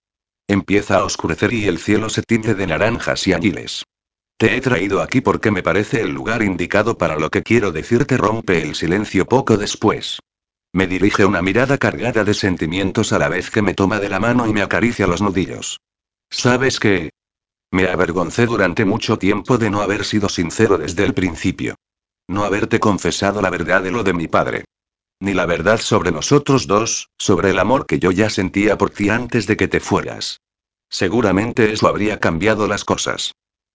Empieza 0.48 0.96
a 0.96 1.04
oscurecer 1.04 1.52
y 1.52 1.66
el 1.66 1.78
cielo 1.78 2.08
se 2.08 2.22
tiñe 2.22 2.54
de 2.54 2.66
naranjas 2.66 3.26
y 3.26 3.34
añiles. 3.34 3.84
Te 4.38 4.56
he 4.56 4.60
traído 4.60 5.02
aquí 5.02 5.20
porque 5.20 5.50
me 5.50 5.62
parece 5.62 6.00
el 6.00 6.10
lugar 6.10 6.42
indicado 6.42 6.98
para 6.98 7.18
lo 7.18 7.30
que 7.30 7.42
quiero 7.42 7.72
decirte, 7.72 8.16
rompe 8.16 8.62
el 8.62 8.74
silencio 8.74 9.26
poco 9.26 9.56
después. 9.56 10.20
Me 10.72 10.86
dirige 10.86 11.24
una 11.24 11.42
mirada 11.42 11.78
cargada 11.78 12.24
de 12.24 12.34
sentimientos 12.34 13.12
a 13.12 13.18
la 13.18 13.28
vez 13.28 13.50
que 13.50 13.62
me 13.62 13.74
toma 13.74 13.98
de 13.98 14.08
la 14.08 14.20
mano 14.20 14.46
y 14.46 14.52
me 14.52 14.62
acaricia 14.62 15.06
los 15.06 15.22
nudillos. 15.22 15.80
¿Sabes 16.30 16.80
qué? 16.80 17.10
Me 17.70 17.88
avergoncé 17.88 18.46
durante 18.46 18.84
mucho 18.84 19.18
tiempo 19.18 19.58
de 19.58 19.70
no 19.70 19.80
haber 19.80 20.04
sido 20.04 20.28
sincero 20.28 20.78
desde 20.78 21.04
el 21.04 21.14
principio. 21.14 21.74
No 22.28 22.44
haberte 22.44 22.80
confesado 22.80 23.40
la 23.40 23.50
verdad 23.50 23.82
de 23.82 23.90
lo 23.90 24.02
de 24.02 24.12
mi 24.12 24.28
padre. 24.28 24.64
Ni 25.20 25.32
la 25.32 25.46
verdad 25.46 25.78
sobre 25.78 26.12
nosotros 26.12 26.66
dos, 26.66 27.08
sobre 27.18 27.50
el 27.50 27.58
amor 27.58 27.86
que 27.86 27.98
yo 27.98 28.10
ya 28.10 28.28
sentía 28.28 28.76
por 28.76 28.90
ti 28.90 29.08
antes 29.08 29.46
de 29.46 29.56
que 29.56 29.68
te 29.68 29.80
fueras. 29.80 30.40
Seguramente 30.88 31.72
eso 31.72 31.88
habría 31.88 32.20
cambiado 32.20 32.66
las 32.66 32.84
cosas. 32.84 33.32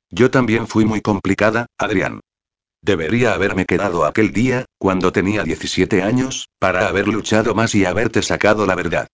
Yo 0.09 0.29
también 0.29 0.67
fui 0.67 0.85
muy 0.85 1.01
complicada, 1.01 1.67
Adrián. 1.77 2.19
Debería 2.81 3.33
haberme 3.33 3.65
quedado 3.65 4.05
aquel 4.05 4.33
día, 4.33 4.65
cuando 4.77 5.11
tenía 5.11 5.43
17 5.43 6.01
años, 6.01 6.49
para 6.59 6.87
haber 6.87 7.07
luchado 7.07 7.53
más 7.53 7.75
y 7.75 7.85
haberte 7.85 8.21
sacado 8.21 8.65
la 8.65 8.75
verdad. 8.75 9.07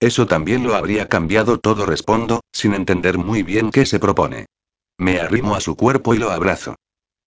Eso 0.00 0.26
también 0.26 0.64
lo 0.64 0.74
habría 0.74 1.08
cambiado 1.08 1.58
todo, 1.58 1.84
respondo, 1.84 2.40
sin 2.52 2.74
entender 2.74 3.18
muy 3.18 3.42
bien 3.42 3.70
qué 3.70 3.84
se 3.84 4.00
propone. 4.00 4.46
Me 4.98 5.20
arrimo 5.20 5.54
a 5.54 5.60
su 5.60 5.76
cuerpo 5.76 6.14
y 6.14 6.18
lo 6.18 6.30
abrazo. 6.30 6.76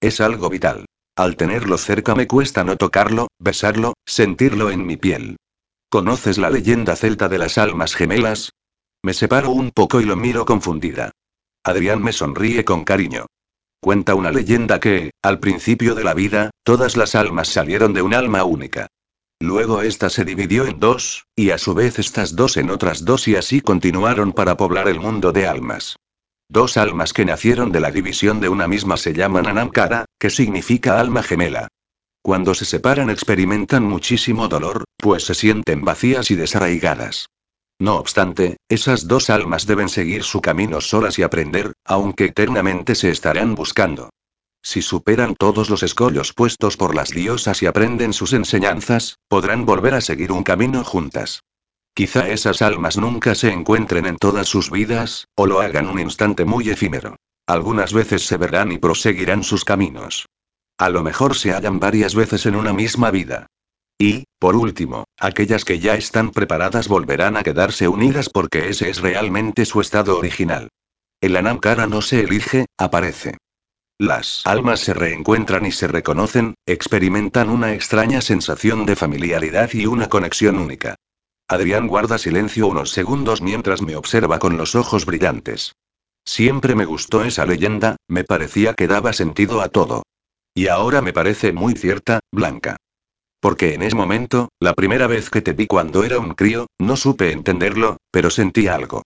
Es 0.01 0.19
algo 0.19 0.49
vital. 0.49 0.85
Al 1.15 1.37
tenerlo 1.37 1.77
cerca 1.77 2.15
me 2.15 2.27
cuesta 2.27 2.63
no 2.63 2.75
tocarlo, 2.75 3.27
besarlo, 3.37 3.93
sentirlo 4.05 4.71
en 4.71 4.85
mi 4.85 4.97
piel. 4.97 5.37
¿Conoces 5.89 6.39
la 6.39 6.49
leyenda 6.49 6.95
celta 6.95 7.29
de 7.29 7.37
las 7.37 7.59
almas 7.59 7.93
gemelas? 7.93 8.49
Me 9.03 9.13
separo 9.13 9.51
un 9.51 9.69
poco 9.69 10.01
y 10.01 10.05
lo 10.05 10.15
miro 10.15 10.43
confundida. 10.43 11.11
Adrián 11.63 12.01
me 12.01 12.11
sonríe 12.11 12.65
con 12.65 12.83
cariño. 12.83 13.27
Cuenta 13.79 14.15
una 14.15 14.31
leyenda 14.31 14.79
que, 14.79 15.11
al 15.21 15.39
principio 15.39 15.93
de 15.93 16.03
la 16.03 16.15
vida, 16.15 16.49
todas 16.63 16.97
las 16.97 17.13
almas 17.13 17.49
salieron 17.49 17.93
de 17.93 18.01
un 18.01 18.15
alma 18.15 18.43
única. 18.43 18.87
Luego 19.43 19.81
esta 19.81 20.09
se 20.09 20.23
dividió 20.23 20.65
en 20.65 20.79
dos, 20.79 21.25
y 21.35 21.49
a 21.49 21.57
su 21.57 21.73
vez 21.73 21.99
estas 21.99 22.33
dos 22.33 22.55
en 22.55 22.69
otras 22.69 23.03
dos 23.03 23.27
y 23.27 23.35
así 23.35 23.59
continuaron 23.59 24.31
para 24.31 24.55
poblar 24.55 24.87
el 24.87 25.01
mundo 25.01 25.33
de 25.33 25.47
almas. 25.47 25.97
Dos 26.47 26.77
almas 26.77 27.11
que 27.11 27.25
nacieron 27.25 27.69
de 27.73 27.81
la 27.81 27.91
división 27.91 28.39
de 28.39 28.47
una 28.47 28.69
misma 28.69 28.95
se 28.95 29.11
llaman 29.11 29.45
Anamkara, 29.45 30.05
que 30.17 30.29
significa 30.29 30.97
alma 30.97 31.23
gemela. 31.23 31.67
Cuando 32.21 32.53
se 32.53 32.63
separan 32.63 33.09
experimentan 33.09 33.83
muchísimo 33.83 34.47
dolor, 34.47 34.85
pues 34.95 35.25
se 35.25 35.35
sienten 35.35 35.83
vacías 35.83 36.31
y 36.31 36.35
desarraigadas. 36.35 37.25
No 37.79 37.97
obstante, 37.97 38.55
esas 38.69 39.09
dos 39.09 39.29
almas 39.29 39.67
deben 39.67 39.89
seguir 39.89 40.23
su 40.23 40.39
camino 40.39 40.79
solas 40.79 41.19
y 41.19 41.23
aprender, 41.23 41.73
aunque 41.83 42.27
eternamente 42.27 42.95
se 42.95 43.09
estarán 43.09 43.55
buscando. 43.55 44.09
Si 44.63 44.81
superan 44.81 45.35
todos 45.35 45.69
los 45.69 45.83
escollos 45.83 46.31
puestos 46.31 46.77
por 46.77 46.95
las 46.95 47.09
diosas 47.09 47.61
y 47.61 47.65
aprenden 47.65 48.13
sus 48.13 48.31
enseñanzas, 48.31 49.19
podrán 49.27 49.65
volver 49.65 49.93
a 49.93 50.01
seguir 50.01 50.31
un 50.31 50.43
camino 50.43 50.85
juntas. 50.85 51.43
Quizá 51.93 52.29
esas 52.29 52.61
almas 52.61 52.97
nunca 52.97 53.35
se 53.35 53.51
encuentren 53.51 54.05
en 54.05 54.15
todas 54.15 54.47
sus 54.47 54.71
vidas, 54.71 55.27
o 55.35 55.45
lo 55.45 55.59
hagan 55.59 55.87
un 55.87 55.99
instante 55.99 56.45
muy 56.45 56.69
efímero. 56.69 57.17
Algunas 57.45 57.93
veces 57.93 58.25
se 58.25 58.37
verán 58.37 58.71
y 58.71 58.77
proseguirán 58.77 59.43
sus 59.43 59.65
caminos. 59.65 60.27
A 60.77 60.89
lo 60.89 61.03
mejor 61.03 61.35
se 61.35 61.51
hallan 61.51 61.79
varias 61.79 62.15
veces 62.15 62.45
en 62.45 62.55
una 62.55 62.73
misma 62.73 63.11
vida. 63.11 63.47
Y, 63.99 64.23
por 64.39 64.55
último, 64.55 65.03
aquellas 65.19 65.65
que 65.65 65.79
ya 65.79 65.95
están 65.95 66.31
preparadas 66.31 66.87
volverán 66.87 67.35
a 67.37 67.43
quedarse 67.43 67.87
unidas 67.89 68.29
porque 68.29 68.69
ese 68.69 68.89
es 68.89 69.01
realmente 69.01 69.65
su 69.65 69.81
estado 69.81 70.17
original. 70.17 70.69
El 71.21 71.35
Anamkara 71.35 71.85
no 71.85 72.01
se 72.01 72.21
elige, 72.21 72.65
aparece. 72.77 73.37
Las 74.03 74.41
almas 74.45 74.81
se 74.81 74.93
reencuentran 74.93 75.65
y 75.65 75.71
se 75.71 75.87
reconocen, 75.87 76.55
experimentan 76.65 77.49
una 77.49 77.73
extraña 77.73 78.19
sensación 78.19 78.85
de 78.85 78.97
familiaridad 78.97 79.69
y 79.71 79.85
una 79.85 80.09
conexión 80.09 80.59
única. 80.59 80.95
Adrián 81.47 81.87
guarda 81.87 82.17
silencio 82.17 82.67
unos 82.67 82.91
segundos 82.91 83.41
mientras 83.41 83.81
me 83.81 83.95
observa 83.95 84.39
con 84.39 84.57
los 84.57 84.75
ojos 84.75 85.05
brillantes. 85.05 85.71
Siempre 86.25 86.75
me 86.75 86.83
gustó 86.83 87.23
esa 87.23 87.45
leyenda, 87.45 87.95
me 88.09 88.25
parecía 88.25 88.73
que 88.73 88.89
daba 88.89 89.13
sentido 89.13 89.61
a 89.61 89.69
todo. 89.69 90.03
Y 90.53 90.67
ahora 90.67 91.01
me 91.01 91.13
parece 91.13 91.53
muy 91.53 91.73
cierta, 91.73 92.19
Blanca. 92.29 92.75
Porque 93.39 93.73
en 93.73 93.83
ese 93.83 93.95
momento, 93.95 94.49
la 94.59 94.73
primera 94.73 95.07
vez 95.07 95.29
que 95.29 95.41
te 95.41 95.53
vi 95.53 95.65
cuando 95.65 96.03
era 96.03 96.19
un 96.19 96.33
crío, 96.33 96.67
no 96.77 96.97
supe 96.97 97.31
entenderlo, 97.31 97.95
pero 98.11 98.29
sentí 98.29 98.67
algo. 98.67 99.03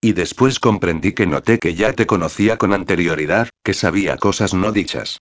Y 0.00 0.12
después 0.12 0.58
comprendí 0.60 1.12
que 1.12 1.26
noté 1.26 1.58
que 1.58 1.74
ya 1.74 1.92
te 1.92 2.06
conocía 2.06 2.56
con 2.56 2.72
anterioridad, 2.72 3.50
que 3.62 3.74
sabía 3.74 4.16
cosas 4.16 4.54
no 4.54 4.72
dichas. 4.72 5.20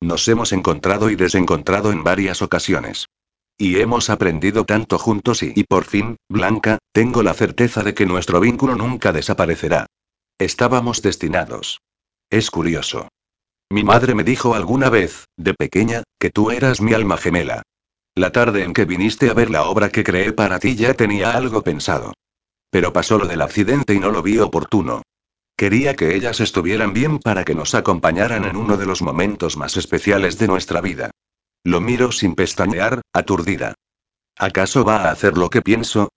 Nos 0.00 0.26
hemos 0.28 0.52
encontrado 0.52 1.10
y 1.10 1.16
desencontrado 1.16 1.90
en 1.90 2.04
varias 2.04 2.40
ocasiones. 2.40 3.06
Y 3.58 3.80
hemos 3.80 4.08
aprendido 4.08 4.64
tanto 4.64 4.98
juntos 4.98 5.42
y, 5.42 5.52
y 5.54 5.64
por 5.64 5.84
fin, 5.84 6.16
Blanca, 6.28 6.78
tengo 6.92 7.22
la 7.22 7.34
certeza 7.34 7.82
de 7.82 7.92
que 7.92 8.06
nuestro 8.06 8.40
vínculo 8.40 8.76
nunca 8.76 9.12
desaparecerá. 9.12 9.86
Estábamos 10.38 11.02
destinados. 11.02 11.80
Es 12.30 12.50
curioso. 12.50 13.08
Mi 13.68 13.84
madre 13.84 14.14
me 14.14 14.24
dijo 14.24 14.54
alguna 14.54 14.88
vez, 14.88 15.26
de 15.36 15.54
pequeña, 15.54 16.04
que 16.18 16.30
tú 16.30 16.50
eras 16.50 16.80
mi 16.80 16.94
alma 16.94 17.18
gemela. 17.18 17.62
La 18.14 18.32
tarde 18.32 18.64
en 18.64 18.72
que 18.72 18.84
viniste 18.84 19.28
a 19.28 19.34
ver 19.34 19.50
la 19.50 19.64
obra 19.64 19.90
que 19.90 20.04
creé 20.04 20.32
para 20.32 20.58
ti 20.58 20.76
ya 20.76 20.94
tenía 20.94 21.32
algo 21.32 21.62
pensado. 21.62 22.14
Pero 22.70 22.92
pasó 22.92 23.18
lo 23.18 23.26
del 23.26 23.42
accidente 23.42 23.94
y 23.94 24.00
no 24.00 24.10
lo 24.10 24.22
vi 24.22 24.38
oportuno. 24.38 25.02
Quería 25.56 25.94
que 25.94 26.14
ellas 26.14 26.40
estuvieran 26.40 26.94
bien 26.94 27.18
para 27.18 27.44
que 27.44 27.54
nos 27.54 27.74
acompañaran 27.74 28.44
en 28.44 28.56
uno 28.56 28.76
de 28.76 28.86
los 28.86 29.02
momentos 29.02 29.56
más 29.56 29.76
especiales 29.76 30.38
de 30.38 30.46
nuestra 30.46 30.80
vida. 30.80 31.10
Lo 31.64 31.80
miro 31.80 32.12
sin 32.12 32.34
pestañear, 32.34 33.02
aturdida. 33.12 33.74
¿Acaso 34.38 34.84
va 34.84 35.02
a 35.02 35.10
hacer 35.10 35.36
lo 35.36 35.50
que 35.50 35.60
pienso? 35.60 36.08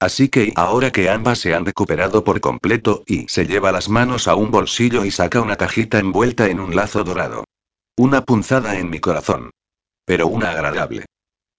Así 0.00 0.28
que 0.28 0.52
ahora 0.56 0.90
que 0.90 1.10
ambas 1.10 1.38
se 1.38 1.54
han 1.54 1.64
recuperado 1.64 2.24
por 2.24 2.40
completo 2.40 3.02
y 3.06 3.28
se 3.28 3.46
lleva 3.46 3.72
las 3.72 3.88
manos 3.88 4.26
a 4.28 4.34
un 4.34 4.50
bolsillo 4.50 5.04
y 5.04 5.10
saca 5.10 5.40
una 5.40 5.56
cajita 5.56 5.98
envuelta 5.98 6.48
en 6.48 6.58
un 6.60 6.74
lazo 6.74 7.04
dorado. 7.04 7.44
Una 7.96 8.22
punzada 8.22 8.78
en 8.78 8.90
mi 8.90 9.00
corazón. 9.00 9.50
Pero 10.04 10.26
una 10.28 10.50
agradable. 10.50 11.06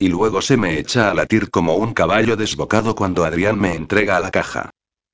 Y 0.01 0.07
luego 0.07 0.41
se 0.41 0.55
me 0.55 0.79
echa 0.79 1.11
a 1.11 1.13
latir 1.13 1.51
como 1.51 1.75
un 1.75 1.93
caballo 1.93 2.37
desbocado 2.37 2.95
cuando 2.95 3.25
Adrián 3.25 3.59
me 3.59 3.75
entrega 3.75 4.15
a 4.15 4.21
la 4.21 4.31
caja. 4.31 4.69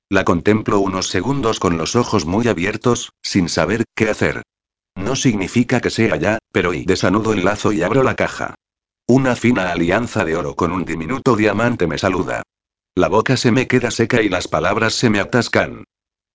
La 0.08 0.24
contemplo 0.24 0.78
unos 0.78 1.08
segundos 1.08 1.58
con 1.58 1.76
los 1.76 1.96
ojos 1.96 2.24
muy 2.24 2.46
abiertos, 2.46 3.10
sin 3.20 3.48
saber 3.48 3.84
qué 3.96 4.08
hacer. 4.08 4.42
No 4.94 5.16
significa 5.16 5.80
que 5.80 5.90
sea 5.90 6.14
ya, 6.14 6.38
pero 6.52 6.72
y 6.72 6.84
desanudo 6.84 7.32
el 7.32 7.44
lazo 7.44 7.72
y 7.72 7.82
abro 7.82 8.04
la 8.04 8.14
caja. 8.14 8.54
Una 9.08 9.34
fina 9.34 9.72
alianza 9.72 10.24
de 10.24 10.36
oro 10.36 10.54
con 10.54 10.70
un 10.70 10.84
diminuto 10.84 11.34
diamante 11.34 11.88
me 11.88 11.98
saluda. 11.98 12.44
La 12.94 13.08
boca 13.08 13.36
se 13.36 13.50
me 13.50 13.66
queda 13.66 13.90
seca 13.90 14.22
y 14.22 14.28
las 14.28 14.46
palabras 14.46 14.94
se 14.94 15.10
me 15.10 15.18
atascan. 15.18 15.82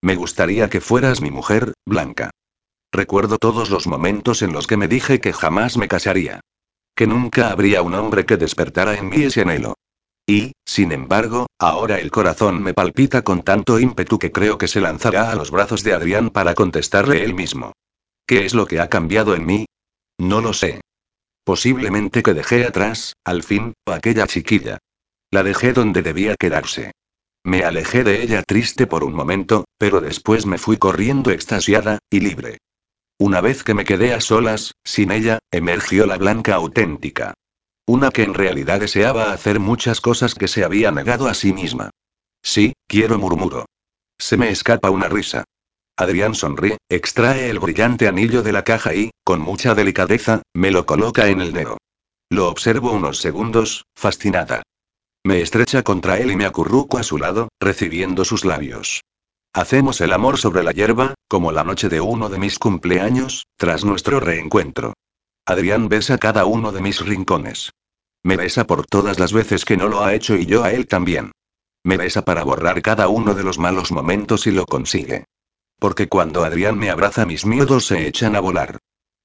Me 0.01 0.17
gustaría 0.17 0.69
que 0.69 0.81
fueras 0.81 1.21
mi 1.21 1.31
mujer, 1.31 1.73
Blanca. 1.85 2.31
Recuerdo 2.91 3.37
todos 3.37 3.69
los 3.69 3.87
momentos 3.87 4.41
en 4.41 4.51
los 4.51 4.67
que 4.67 4.75
me 4.75 4.89
dije 4.89 5.21
que 5.21 5.31
jamás 5.31 5.77
me 5.77 5.87
casaría 5.87 6.41
que 7.01 7.07
nunca 7.07 7.49
habría 7.49 7.81
un 7.81 7.95
hombre 7.95 8.27
que 8.27 8.37
despertara 8.37 8.93
en 8.93 9.09
mí 9.09 9.23
ese 9.23 9.41
anhelo. 9.41 9.73
Y, 10.27 10.51
sin 10.63 10.91
embargo, 10.91 11.47
ahora 11.57 11.99
el 11.99 12.11
corazón 12.11 12.61
me 12.61 12.75
palpita 12.75 13.23
con 13.23 13.41
tanto 13.41 13.79
ímpetu 13.79 14.19
que 14.19 14.31
creo 14.31 14.59
que 14.59 14.67
se 14.67 14.81
lanzará 14.81 15.31
a 15.31 15.35
los 15.35 15.49
brazos 15.49 15.81
de 15.83 15.93
Adrián 15.93 16.29
para 16.29 16.53
contestarle 16.53 17.23
él 17.23 17.33
mismo. 17.33 17.71
¿Qué 18.27 18.45
es 18.45 18.53
lo 18.53 18.67
que 18.67 18.79
ha 18.79 18.87
cambiado 18.87 19.33
en 19.33 19.47
mí? 19.47 19.65
No 20.19 20.41
lo 20.41 20.53
sé. 20.53 20.79
Posiblemente 21.43 22.21
que 22.21 22.35
dejé 22.35 22.67
atrás, 22.67 23.13
al 23.25 23.41
fin, 23.41 23.73
aquella 23.87 24.27
chiquilla. 24.27 24.77
La 25.31 25.41
dejé 25.41 25.73
donde 25.73 26.03
debía 26.03 26.35
quedarse. 26.35 26.91
Me 27.43 27.63
alejé 27.63 28.03
de 28.03 28.21
ella 28.21 28.43
triste 28.43 28.85
por 28.85 29.03
un 29.03 29.15
momento, 29.15 29.65
pero 29.79 30.01
después 30.01 30.45
me 30.45 30.59
fui 30.59 30.77
corriendo 30.77 31.31
extasiada, 31.31 31.97
y 32.11 32.19
libre. 32.19 32.59
Una 33.21 33.39
vez 33.39 33.63
que 33.63 33.75
me 33.75 33.85
quedé 33.85 34.15
a 34.15 34.19
solas, 34.19 34.73
sin 34.83 35.11
ella, 35.11 35.37
emergió 35.51 36.07
la 36.07 36.17
blanca 36.17 36.55
auténtica. 36.55 37.35
Una 37.85 38.09
que 38.09 38.23
en 38.23 38.33
realidad 38.33 38.79
deseaba 38.79 39.31
hacer 39.31 39.59
muchas 39.59 40.01
cosas 40.01 40.33
que 40.33 40.47
se 40.47 40.63
había 40.63 40.89
negado 40.89 41.27
a 41.27 41.35
sí 41.35 41.53
misma. 41.53 41.91
Sí, 42.41 42.73
quiero 42.87 43.19
murmuro. 43.19 43.67
Se 44.19 44.37
me 44.37 44.49
escapa 44.49 44.89
una 44.89 45.07
risa. 45.07 45.43
Adrián 45.95 46.33
sonríe, 46.33 46.79
extrae 46.89 47.51
el 47.51 47.59
brillante 47.59 48.07
anillo 48.07 48.41
de 48.41 48.53
la 48.53 48.63
caja 48.63 48.95
y, 48.95 49.11
con 49.23 49.39
mucha 49.39 49.75
delicadeza, 49.75 50.41
me 50.55 50.71
lo 50.71 50.87
coloca 50.87 51.27
en 51.27 51.41
el 51.41 51.53
dedo. 51.53 51.77
Lo 52.31 52.49
observo 52.49 52.91
unos 52.91 53.19
segundos, 53.19 53.85
fascinada. 53.93 54.63
Me 55.23 55.41
estrecha 55.41 55.83
contra 55.83 56.17
él 56.17 56.31
y 56.31 56.35
me 56.35 56.47
acurruco 56.47 56.97
a 56.97 57.03
su 57.03 57.19
lado, 57.19 57.49
recibiendo 57.59 58.25
sus 58.25 58.45
labios. 58.45 59.01
Hacemos 59.53 60.01
el 60.01 60.13
amor 60.13 60.39
sobre 60.39 60.63
la 60.63 60.71
hierba, 60.71 61.13
como 61.31 61.53
la 61.53 61.63
noche 61.63 61.87
de 61.87 62.01
uno 62.01 62.27
de 62.27 62.37
mis 62.37 62.59
cumpleaños, 62.59 63.47
tras 63.55 63.85
nuestro 63.85 64.19
reencuentro. 64.19 64.95
Adrián 65.45 65.87
besa 65.87 66.17
cada 66.17 66.43
uno 66.43 66.73
de 66.73 66.81
mis 66.81 66.99
rincones. 66.99 67.71
Me 68.21 68.35
besa 68.35 68.67
por 68.67 68.85
todas 68.85 69.17
las 69.17 69.31
veces 69.31 69.63
que 69.63 69.77
no 69.77 69.87
lo 69.87 70.03
ha 70.03 70.13
hecho 70.13 70.35
y 70.35 70.45
yo 70.45 70.65
a 70.65 70.73
él 70.73 70.87
también. 70.87 71.31
Me 71.85 71.95
besa 71.95 72.25
para 72.25 72.43
borrar 72.43 72.81
cada 72.81 73.07
uno 73.07 73.33
de 73.33 73.43
los 73.43 73.59
malos 73.59 73.93
momentos 73.93 74.45
y 74.45 74.51
lo 74.51 74.65
consigue. 74.65 75.23
Porque 75.79 76.09
cuando 76.09 76.43
Adrián 76.43 76.77
me 76.77 76.89
abraza 76.89 77.25
mis 77.25 77.45
miedos 77.45 77.85
se 77.85 78.07
echan 78.07 78.35
a 78.35 78.41
volar. 78.41 78.79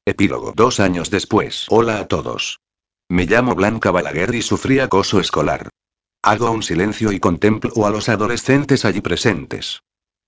Epílogo. 0.05 0.53
Dos 0.55 0.79
años 0.79 1.11
después. 1.11 1.67
Hola 1.71 1.99
a 1.99 2.07
todos. 2.07 2.61
Me 3.09 3.27
llamo 3.27 3.57
Blanca 3.57 3.91
Balaguer 3.91 4.33
y 4.37 4.43
sufrí 4.43 4.79
acoso 4.79 5.19
escolar. 5.19 5.71
Hago 6.23 6.53
un 6.53 6.63
silencio 6.63 7.11
y 7.11 7.19
contemplo 7.19 7.85
a 7.85 7.91
los 7.91 8.09
adolescentes 8.09 8.85
allí 8.85 9.01
presentes. 9.01 9.81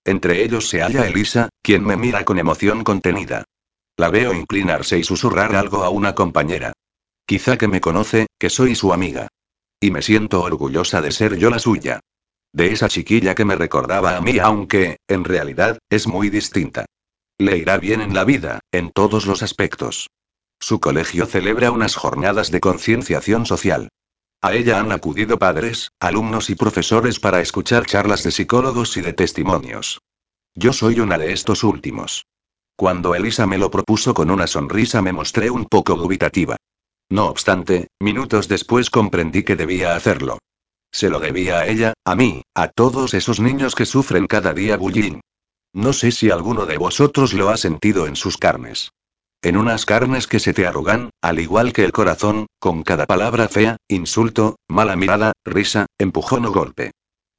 Entre 0.08 0.42
ellos 0.42 0.70
se 0.70 0.80
halla 0.80 1.06
Elisa, 1.06 1.50
quien 1.60 1.84
me 1.84 1.94
mira 1.94 2.24
con 2.24 2.38
emoción 2.38 2.82
contenida. 2.82 3.44
La 3.98 4.08
veo 4.08 4.32
inclinarse 4.32 4.98
y 4.98 5.04
susurrar 5.04 5.54
algo 5.54 5.84
a 5.84 5.90
una 5.90 6.14
compañera. 6.14 6.72
Quizá 7.26 7.58
que 7.58 7.68
me 7.68 7.82
conoce, 7.82 8.26
que 8.38 8.48
soy 8.48 8.74
su 8.74 8.94
amiga. 8.94 9.28
Y 9.78 9.90
me 9.90 10.00
siento 10.00 10.40
orgullosa 10.40 11.02
de 11.02 11.12
ser 11.12 11.36
yo 11.36 11.50
la 11.50 11.58
suya. 11.58 12.00
De 12.54 12.72
esa 12.72 12.88
chiquilla 12.88 13.34
que 13.34 13.44
me 13.44 13.54
recordaba 13.54 14.16
a 14.16 14.22
mí, 14.22 14.38
aunque, 14.38 14.96
en 15.08 15.24
realidad, 15.24 15.78
es 15.90 16.06
muy 16.06 16.30
distinta. 16.30 16.86
Le 17.36 17.58
irá 17.58 17.76
bien 17.76 18.00
en 18.00 18.14
la 18.14 18.24
vida, 18.24 18.60
en 18.72 18.90
todos 18.92 19.26
los 19.26 19.42
aspectos. 19.42 20.08
Su 20.58 20.80
colegio 20.80 21.26
celebra 21.26 21.70
unas 21.70 21.96
jornadas 21.96 22.50
de 22.50 22.60
concienciación 22.60 23.44
social. 23.44 23.90
A 24.40 24.54
ella 24.54 24.78
han 24.78 24.92
acudido 24.92 25.38
padres, 25.38 25.90
alumnos 25.98 26.48
y 26.48 26.54
profesores 26.54 27.18
para 27.18 27.40
escuchar 27.40 27.86
charlas 27.86 28.22
de 28.22 28.30
psicólogos 28.30 28.96
y 28.96 29.00
de 29.00 29.12
testimonios. 29.12 30.00
Yo 30.54 30.72
soy 30.72 31.00
una 31.00 31.18
de 31.18 31.32
estos 31.32 31.64
últimos. 31.64 32.26
Cuando 32.76 33.16
Elisa 33.16 33.48
me 33.48 33.58
lo 33.58 33.70
propuso 33.70 34.14
con 34.14 34.30
una 34.30 34.46
sonrisa 34.46 35.02
me 35.02 35.12
mostré 35.12 35.50
un 35.50 35.66
poco 35.66 35.96
dubitativa. 35.96 36.56
No 37.10 37.26
obstante, 37.26 37.88
minutos 37.98 38.46
después 38.46 38.90
comprendí 38.90 39.42
que 39.42 39.56
debía 39.56 39.96
hacerlo. 39.96 40.38
Se 40.92 41.10
lo 41.10 41.18
debía 41.18 41.58
a 41.58 41.66
ella, 41.66 41.94
a 42.04 42.14
mí, 42.14 42.42
a 42.54 42.68
todos 42.68 43.14
esos 43.14 43.40
niños 43.40 43.74
que 43.74 43.86
sufren 43.86 44.28
cada 44.28 44.54
día 44.54 44.76
bullying. 44.76 45.20
No 45.72 45.92
sé 45.92 46.12
si 46.12 46.30
alguno 46.30 46.64
de 46.64 46.78
vosotros 46.78 47.34
lo 47.34 47.50
ha 47.50 47.56
sentido 47.56 48.06
en 48.06 48.14
sus 48.14 48.36
carnes. 48.36 48.90
En 49.40 49.56
unas 49.56 49.86
carnes 49.86 50.26
que 50.26 50.40
se 50.40 50.52
te 50.52 50.66
arrugan, 50.66 51.10
al 51.22 51.38
igual 51.38 51.72
que 51.72 51.84
el 51.84 51.92
corazón, 51.92 52.46
con 52.58 52.82
cada 52.82 53.06
palabra 53.06 53.46
fea, 53.46 53.76
insulto, 53.86 54.56
mala 54.66 54.96
mirada, 54.96 55.32
risa, 55.44 55.86
empujón 55.96 56.44
o 56.46 56.52
golpe. 56.52 56.90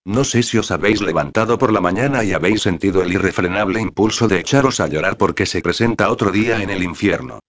No 0.06 0.24
sé 0.24 0.44
si 0.44 0.58
os 0.58 0.72
habéis 0.72 1.02
levantado 1.02 1.58
por 1.58 1.74
la 1.74 1.82
mañana 1.82 2.24
y 2.24 2.32
habéis 2.32 2.62
sentido 2.62 3.02
el 3.02 3.12
irrefrenable 3.12 3.82
impulso 3.82 4.30
de 4.30 4.40
echaros 4.40 4.80
a 4.80 4.88
llorar 4.88 5.18
porque 5.18 5.46
se 5.46 5.62
presenta 5.62 6.10
otro 6.10 6.32
día 6.32 6.64
en 6.64 6.70
el 6.70 6.84
infierno. 6.84 7.40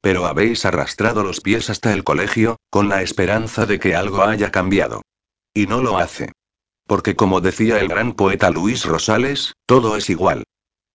Pero 0.00 0.26
habéis 0.26 0.64
arrastrado 0.64 1.24
los 1.24 1.40
pies 1.40 1.68
hasta 1.68 1.92
el 1.92 2.04
colegio, 2.04 2.58
con 2.70 2.88
la 2.88 3.02
esperanza 3.02 3.66
de 3.66 3.80
que 3.80 3.96
algo 3.96 4.22
haya 4.22 4.52
cambiado. 4.52 5.02
Y 5.52 5.66
no 5.66 5.82
lo 5.82 5.98
hace. 5.98 6.30
Porque 6.86 7.16
como 7.16 7.40
decía 7.40 7.80
el 7.80 7.88
gran 7.88 8.12
poeta 8.12 8.50
Luis 8.50 8.84
Rosales, 8.84 9.54
todo 9.66 9.96
es 9.96 10.08
igual. 10.08 10.44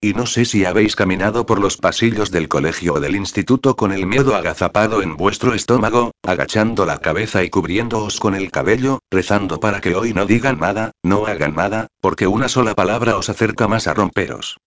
Y 0.04 0.16
no 0.16 0.26
sé 0.26 0.46
si 0.46 0.66
habéis 0.66 0.96
caminado 0.96 1.46
por 1.46 1.60
los 1.60 1.78
pasillos 1.78 2.32
del 2.32 2.48
colegio 2.48 2.96
o 2.96 3.00
del 3.00 3.16
instituto 3.16 3.76
con 3.76 3.92
el 3.92 4.08
miedo 4.08 4.36
agazapado 4.36 5.04
en 5.04 5.16
vuestro 5.16 5.54
estómago, 5.54 6.10
agachando 6.24 6.88
la 6.88 6.98
cabeza 6.98 7.44
y 7.44 7.52
cubriéndoos 7.52 8.20
con 8.20 8.34
el 8.34 8.50
cabello, 8.50 9.02
rezando 9.12 9.60
para 9.60 9.80
que 9.80 9.94
hoy 9.94 10.16
no 10.16 10.26
digan 10.26 10.58
nada, 10.60 10.92
no 11.04 11.28
hagan 11.28 11.54
nada, 11.54 11.86
porque 12.02 12.26
una 12.26 12.50
sola 12.50 12.74
palabra 12.74 13.16
os 13.16 13.30
acerca 13.30 13.68
más 13.68 13.86
a 13.86 13.94
romperos. 13.94 14.58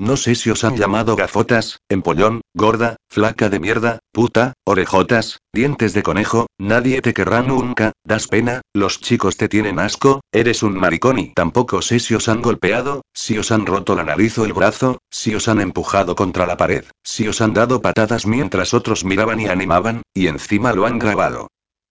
No 0.00 0.16
sé 0.16 0.36
si 0.36 0.48
os 0.48 0.62
han 0.62 0.76
llamado 0.76 1.16
gafotas, 1.16 1.80
empollón, 1.88 2.42
gorda, 2.54 2.98
flaca 3.10 3.48
de 3.48 3.58
mierda, 3.58 3.98
puta, 4.12 4.52
orejotas, 4.64 5.40
dientes 5.52 5.92
de 5.92 6.04
conejo, 6.04 6.46
nadie 6.56 7.02
te 7.02 7.12
querrá 7.12 7.42
nunca, 7.42 7.90
das 8.04 8.28
pena, 8.28 8.60
los 8.72 9.00
chicos 9.00 9.36
te 9.36 9.48
tienen 9.48 9.80
asco, 9.80 10.20
eres 10.30 10.62
un 10.62 10.78
maricón 10.78 11.18
y 11.18 11.34
tampoco 11.34 11.82
sé 11.82 11.98
si 11.98 12.14
os 12.14 12.28
han 12.28 12.42
golpeado, 12.42 13.02
si 13.12 13.38
os 13.38 13.50
han 13.50 13.66
roto 13.66 13.96
la 13.96 14.04
nariz 14.04 14.38
o 14.38 14.44
el 14.44 14.52
brazo, 14.52 14.98
si 15.10 15.34
os 15.34 15.48
han 15.48 15.60
empujado 15.60 16.14
contra 16.14 16.46
la 16.46 16.56
pared, 16.56 16.84
si 17.02 17.26
os 17.26 17.40
han 17.40 17.52
dado 17.52 17.82
patadas 17.82 18.24
mientras 18.24 18.74
otros 18.74 19.04
miraban 19.04 19.40
y 19.40 19.48
animaban, 19.48 20.02
y 20.14 20.28
encima 20.28 20.74
lo 20.74 20.86
han 20.86 21.00
grabado. 21.00 21.48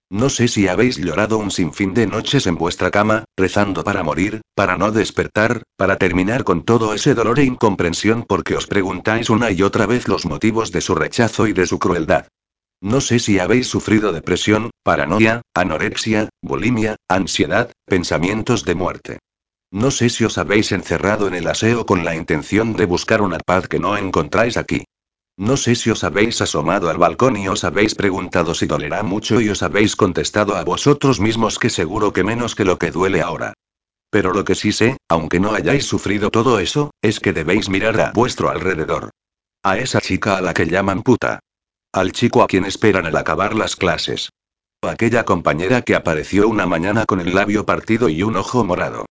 No 0.09 0.29
sé 0.29 0.47
si 0.47 0.69
habéis 0.69 0.97
llorado 0.97 1.37
un 1.37 1.51
sinfín 1.51 1.93
de 1.93 2.07
noches 2.07 2.47
en 2.47 2.55
vuestra 2.55 2.91
cama, 2.91 3.25
rezando 3.35 3.83
para 3.83 4.03
morir, 4.03 4.41
para 4.55 4.77
no 4.77 4.91
despertar, 4.91 5.63
para 5.75 5.97
terminar 5.97 6.45
con 6.45 6.63
todo 6.63 6.93
ese 6.93 7.13
dolor 7.13 7.39
e 7.39 7.43
incomprensión 7.43 8.23
porque 8.23 8.55
os 8.55 8.67
preguntáis 8.67 9.29
una 9.29 9.51
y 9.51 9.61
otra 9.63 9.85
vez 9.85 10.07
los 10.07 10.25
motivos 10.25 10.71
de 10.71 10.79
su 10.79 10.95
rechazo 10.95 11.45
y 11.47 11.51
de 11.51 11.67
su 11.67 11.77
crueldad. 11.77 12.27
No 12.79 13.01
sé 13.01 13.19
si 13.19 13.39
habéis 13.39 13.67
sufrido 13.67 14.13
depresión, 14.13 14.69
paranoia, 14.81 15.41
anorexia, 15.53 16.29
bulimia, 16.41 16.95
ansiedad, 17.09 17.71
pensamientos 17.85 18.63
de 18.63 18.75
muerte. 18.75 19.19
No 19.71 19.91
sé 19.91 20.09
si 20.09 20.23
os 20.23 20.37
habéis 20.37 20.71
encerrado 20.71 21.27
en 21.27 21.33
el 21.33 21.47
aseo 21.47 21.85
con 21.85 22.05
la 22.05 22.15
intención 22.15 22.73
de 22.73 22.85
buscar 22.85 23.21
una 23.21 23.39
paz 23.39 23.67
que 23.67 23.79
no 23.79 23.97
encontráis 23.97 24.55
aquí. 24.55 24.85
No 25.37 25.55
sé 25.55 25.75
si 25.75 25.91
os 25.91 26.03
habéis 26.03 26.41
asomado 26.41 26.89
al 26.89 26.97
balcón 26.97 27.37
y 27.37 27.47
os 27.47 27.63
habéis 27.63 27.93
preguntado 27.93 28.55
si 28.55 28.65
dolerá 28.65 29.03
mucho 29.03 29.39
y 29.39 29.49
os 29.49 29.61
habéis 29.61 29.95
contestado 29.95 30.55
a 30.55 30.63
vosotros 30.63 31.19
mismos 31.19 31.59
que 31.59 31.69
seguro 31.69 32.11
que 32.11 32.23
menos 32.23 32.55
que 32.55 32.65
lo 32.65 32.79
que 32.79 32.89
duele 32.89 33.21
ahora. 33.21 33.53
Pero 34.09 34.33
lo 34.33 34.43
que 34.43 34.55
sí 34.55 34.71
sé, 34.71 34.97
aunque 35.07 35.39
no 35.39 35.53
hayáis 35.53 35.85
sufrido 35.85 36.31
todo 36.31 36.59
eso, 36.59 36.89
es 37.03 37.19
que 37.19 37.33
debéis 37.33 37.69
mirar 37.69 37.99
a 38.01 38.11
vuestro 38.13 38.49
alrededor. 38.49 39.11
A 39.61 39.77
esa 39.77 40.01
chica 40.01 40.37
a 40.37 40.41
la 40.41 40.55
que 40.55 40.65
llaman 40.65 41.03
puta. 41.03 41.39
Al 41.93 42.13
chico 42.13 42.41
a 42.41 42.47
quien 42.47 42.65
esperan 42.65 43.05
al 43.05 43.15
acabar 43.15 43.53
las 43.53 43.75
clases. 43.75 44.29
Aquella 44.81 45.23
compañera 45.23 45.83
que 45.83 45.95
apareció 45.95 46.47
una 46.47 46.65
mañana 46.65 47.05
con 47.05 47.19
el 47.19 47.35
labio 47.35 47.63
partido 47.65 48.09
y 48.09 48.23
un 48.23 48.37
ojo 48.37 48.63
morado. 48.63 49.05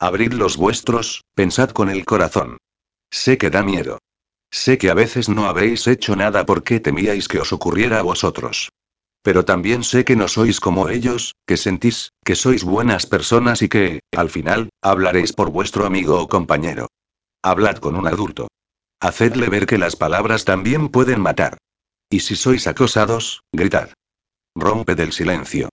Abrid 0.00 0.32
los 0.32 0.56
vuestros, 0.56 1.22
pensad 1.34 1.70
con 1.70 1.88
el 1.88 2.04
corazón. 2.04 2.56
Sé 3.10 3.38
que 3.38 3.50
da 3.50 3.62
miedo. 3.62 3.98
Sé 4.50 4.78
que 4.78 4.90
a 4.90 4.94
veces 4.94 5.28
no 5.28 5.46
habéis 5.46 5.86
hecho 5.86 6.16
nada 6.16 6.46
porque 6.46 6.80
temíais 6.80 7.28
que 7.28 7.38
os 7.38 7.52
ocurriera 7.52 7.98
a 7.98 8.02
vosotros. 8.02 8.70
Pero 9.22 9.44
también 9.44 9.84
sé 9.84 10.04
que 10.04 10.16
no 10.16 10.28
sois 10.28 10.60
como 10.60 10.88
ellos, 10.88 11.34
que 11.46 11.56
sentís, 11.56 12.12
que 12.24 12.34
sois 12.34 12.64
buenas 12.64 13.06
personas 13.06 13.62
y 13.62 13.68
que, 13.68 14.00
al 14.16 14.30
final, 14.30 14.70
hablaréis 14.80 15.32
por 15.32 15.50
vuestro 15.50 15.84
amigo 15.84 16.20
o 16.22 16.28
compañero. 16.28 16.88
Hablad 17.42 17.76
con 17.76 17.96
un 17.96 18.06
adulto. 18.06 18.48
Hacedle 19.00 19.48
ver 19.48 19.66
que 19.66 19.78
las 19.78 19.96
palabras 19.96 20.44
también 20.44 20.88
pueden 20.88 21.20
matar. 21.20 21.58
Y 22.10 22.20
si 22.20 22.36
sois 22.36 22.66
acosados, 22.66 23.42
gritad. 23.52 23.90
Romped 24.56 24.98
el 24.98 25.12
silencio. 25.12 25.68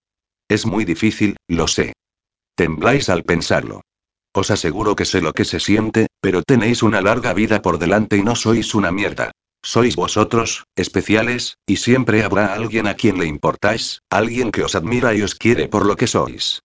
Es 0.49 0.65
muy 0.65 0.85
difícil, 0.85 1.37
lo 1.47 1.67
sé. 1.67 1.93
Tembláis 2.55 3.09
al 3.09 3.23
pensarlo. 3.23 3.81
Os 4.35 4.51
aseguro 4.51 4.97
que 4.97 5.05
sé 5.05 5.21
lo 5.21 5.31
que 5.31 5.45
se 5.45 5.61
siente, 5.61 6.07
pero 6.19 6.43
tenéis 6.43 6.83
una 6.83 6.99
larga 6.99 7.33
vida 7.33 7.61
por 7.61 7.79
delante 7.79 8.17
y 8.17 8.21
no 8.21 8.35
sois 8.35 8.75
una 8.75 8.91
mierda. 8.91 9.31
Sois 9.63 9.95
vosotros, 9.95 10.65
especiales, 10.75 11.57
y 11.65 11.77
siempre 11.77 12.21
habrá 12.21 12.53
alguien 12.53 12.85
a 12.85 12.95
quien 12.95 13.17
le 13.17 13.27
importáis, 13.27 14.01
alguien 14.09 14.51
que 14.51 14.63
os 14.63 14.75
admira 14.75 15.15
y 15.15 15.21
os 15.21 15.35
quiere 15.35 15.69
por 15.69 15.85
lo 15.85 15.95
que 15.95 16.07
sois. 16.07 16.61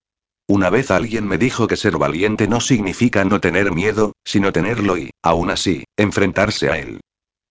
Una 0.48 0.68
vez 0.68 0.90
alguien 0.90 1.28
me 1.28 1.38
dijo 1.38 1.68
que 1.68 1.76
ser 1.76 1.96
valiente 1.96 2.48
no 2.48 2.60
significa 2.60 3.24
no 3.24 3.40
tener 3.40 3.70
miedo, 3.70 4.14
sino 4.24 4.50
tenerlo 4.50 4.98
y, 4.98 5.10
aún 5.22 5.48
así, 5.50 5.84
enfrentarse 5.96 6.70
a 6.70 6.78
él. 6.78 6.98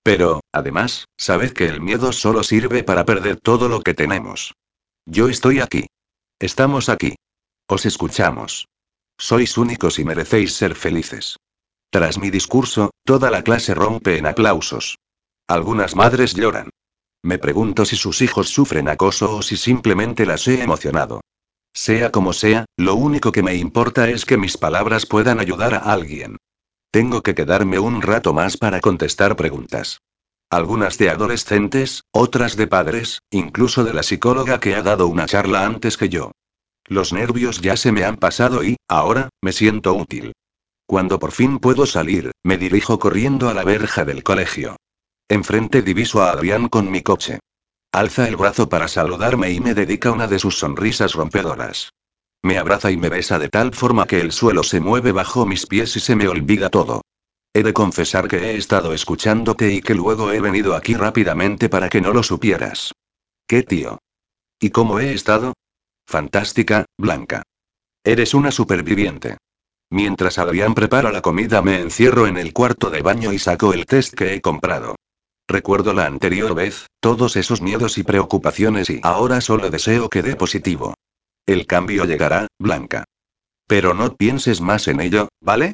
Pero, 0.03 0.41
además, 0.51 1.05
sabed 1.17 1.53
que 1.53 1.67
el 1.67 1.79
miedo 1.79 2.11
solo 2.11 2.43
sirve 2.43 2.83
para 2.83 3.05
perder 3.05 3.37
todo 3.39 3.69
lo 3.69 3.83
que 3.83 3.93
tenemos. 3.93 4.53
Yo 5.05 5.29
estoy 5.29 5.61
aquí. 5.61 5.87
Estamos 6.39 6.89
aquí. 6.89 7.15
Os 7.69 7.85
escuchamos. 7.85 8.67
Sois 9.19 9.57
únicos 9.57 9.99
y 9.99 10.05
merecéis 10.05 10.53
ser 10.53 10.75
felices. 10.75 11.37
Tras 11.91 12.17
mi 12.17 12.29
discurso, 12.29 12.91
toda 13.03 13.29
la 13.29 13.43
clase 13.43 13.73
rompe 13.73 14.17
en 14.17 14.25
aplausos. 14.25 14.97
Algunas 15.45 15.93
madres 15.93 16.35
lloran. 16.35 16.69
Me 17.21 17.37
pregunto 17.37 17.83
si 17.83 17.97
sus 17.97 18.21
hijos 18.21 18.47
sufren 18.47 18.87
acoso 18.87 19.35
o 19.35 19.41
si 19.41 19.57
simplemente 19.57 20.25
las 20.25 20.47
he 20.47 20.63
emocionado. 20.63 21.19
Sea 21.73 22.11
como 22.11 22.31
sea, 22.31 22.63
lo 22.77 22.95
único 22.95 23.33
que 23.33 23.43
me 23.43 23.55
importa 23.55 24.09
es 24.09 24.23
que 24.23 24.37
mis 24.37 24.57
palabras 24.57 25.05
puedan 25.05 25.41
ayudar 25.41 25.73
a 25.73 25.79
alguien. 25.79 26.37
Tengo 26.89 27.21
que 27.21 27.35
quedarme 27.35 27.77
un 27.77 28.01
rato 28.01 28.33
más 28.33 28.55
para 28.55 28.79
contestar 28.79 29.35
preguntas. 29.35 29.99
Algunas 30.49 30.97
de 30.97 31.09
adolescentes, 31.09 32.03
otras 32.11 32.55
de 32.55 32.67
padres, 32.67 33.19
incluso 33.31 33.83
de 33.83 33.93
la 33.93 34.01
psicóloga 34.01 34.61
que 34.61 34.75
ha 34.75 34.81
dado 34.81 35.07
una 35.07 35.25
charla 35.25 35.65
antes 35.65 35.97
que 35.97 36.07
yo. 36.07 36.31
Los 36.89 37.13
nervios 37.13 37.61
ya 37.61 37.77
se 37.77 37.91
me 37.91 38.03
han 38.03 38.17
pasado 38.17 38.63
y, 38.63 38.75
ahora, 38.87 39.29
me 39.41 39.53
siento 39.53 39.93
útil. 39.93 40.33
Cuando 40.87 41.19
por 41.19 41.31
fin 41.31 41.59
puedo 41.59 41.85
salir, 41.85 42.31
me 42.43 42.57
dirijo 42.57 42.97
corriendo 42.97 43.47
a 43.47 43.53
la 43.53 43.63
verja 43.63 44.05
del 44.05 44.23
colegio. 44.23 44.75
Enfrente 45.29 45.83
diviso 45.83 46.23
a 46.23 46.31
Adrián 46.31 46.67
con 46.67 46.89
mi 46.89 47.03
coche. 47.03 47.39
Alza 47.91 48.27
el 48.27 48.35
brazo 48.35 48.69
para 48.69 48.87
saludarme 48.87 49.51
y 49.51 49.59
me 49.59 49.75
dedica 49.75 50.11
una 50.11 50.27
de 50.27 50.39
sus 50.39 50.57
sonrisas 50.57 51.13
rompedoras. 51.13 51.91
Me 52.41 52.57
abraza 52.57 52.89
y 52.89 52.97
me 52.97 53.09
besa 53.09 53.37
de 53.37 53.49
tal 53.49 53.75
forma 53.75 54.07
que 54.07 54.19
el 54.19 54.31
suelo 54.31 54.63
se 54.63 54.79
mueve 54.79 55.11
bajo 55.11 55.45
mis 55.45 55.67
pies 55.67 55.95
y 55.95 55.99
se 55.99 56.15
me 56.15 56.27
olvida 56.27 56.69
todo. 56.69 57.01
He 57.53 57.61
de 57.61 57.73
confesar 57.73 58.27
que 58.27 58.37
he 58.37 58.57
estado 58.57 58.93
escuchándote 58.93 59.71
y 59.71 59.81
que 59.81 59.93
luego 59.93 60.31
he 60.31 60.39
venido 60.39 60.75
aquí 60.75 60.95
rápidamente 60.95 61.69
para 61.69 61.89
que 61.89 62.01
no 62.01 62.13
lo 62.13 62.23
supieras. 62.23 62.93
¿Qué 63.45 63.61
tío? 63.61 63.99
¿Y 64.59 64.71
cómo 64.71 64.99
he 64.99 65.13
estado? 65.13 65.53
Fantástica, 66.09 66.85
Blanca. 66.97 67.43
Eres 68.03 68.33
una 68.33 68.49
superviviente. 68.49 69.37
Mientras 69.91 70.39
Adrián 70.39 70.73
prepara 70.73 71.11
la 71.11 71.21
comida 71.21 71.61
me 71.61 71.79
encierro 71.79 72.25
en 72.25 72.37
el 72.37 72.51
cuarto 72.51 72.89
de 72.89 73.03
baño 73.03 73.31
y 73.31 73.37
saco 73.37 73.73
el 73.73 73.85
test 73.85 74.15
que 74.15 74.33
he 74.33 74.41
comprado. 74.41 74.95
Recuerdo 75.47 75.93
la 75.93 76.07
anterior 76.07 76.55
vez, 76.55 76.87
todos 76.99 77.35
esos 77.35 77.61
miedos 77.61 77.99
y 77.99 78.03
preocupaciones 78.03 78.89
y 78.89 78.99
ahora 79.03 79.39
solo 79.39 79.69
deseo 79.69 80.09
que 80.09 80.23
dé 80.23 80.35
positivo. 80.35 80.95
El 81.45 81.67
cambio 81.67 82.05
llegará, 82.05 82.47
Blanca. 82.57 83.03
Pero 83.67 83.93
no 83.93 84.15
pienses 84.15 84.61
más 84.61 84.87
en 84.87 85.01
ello, 85.01 85.29
¿vale? 85.41 85.73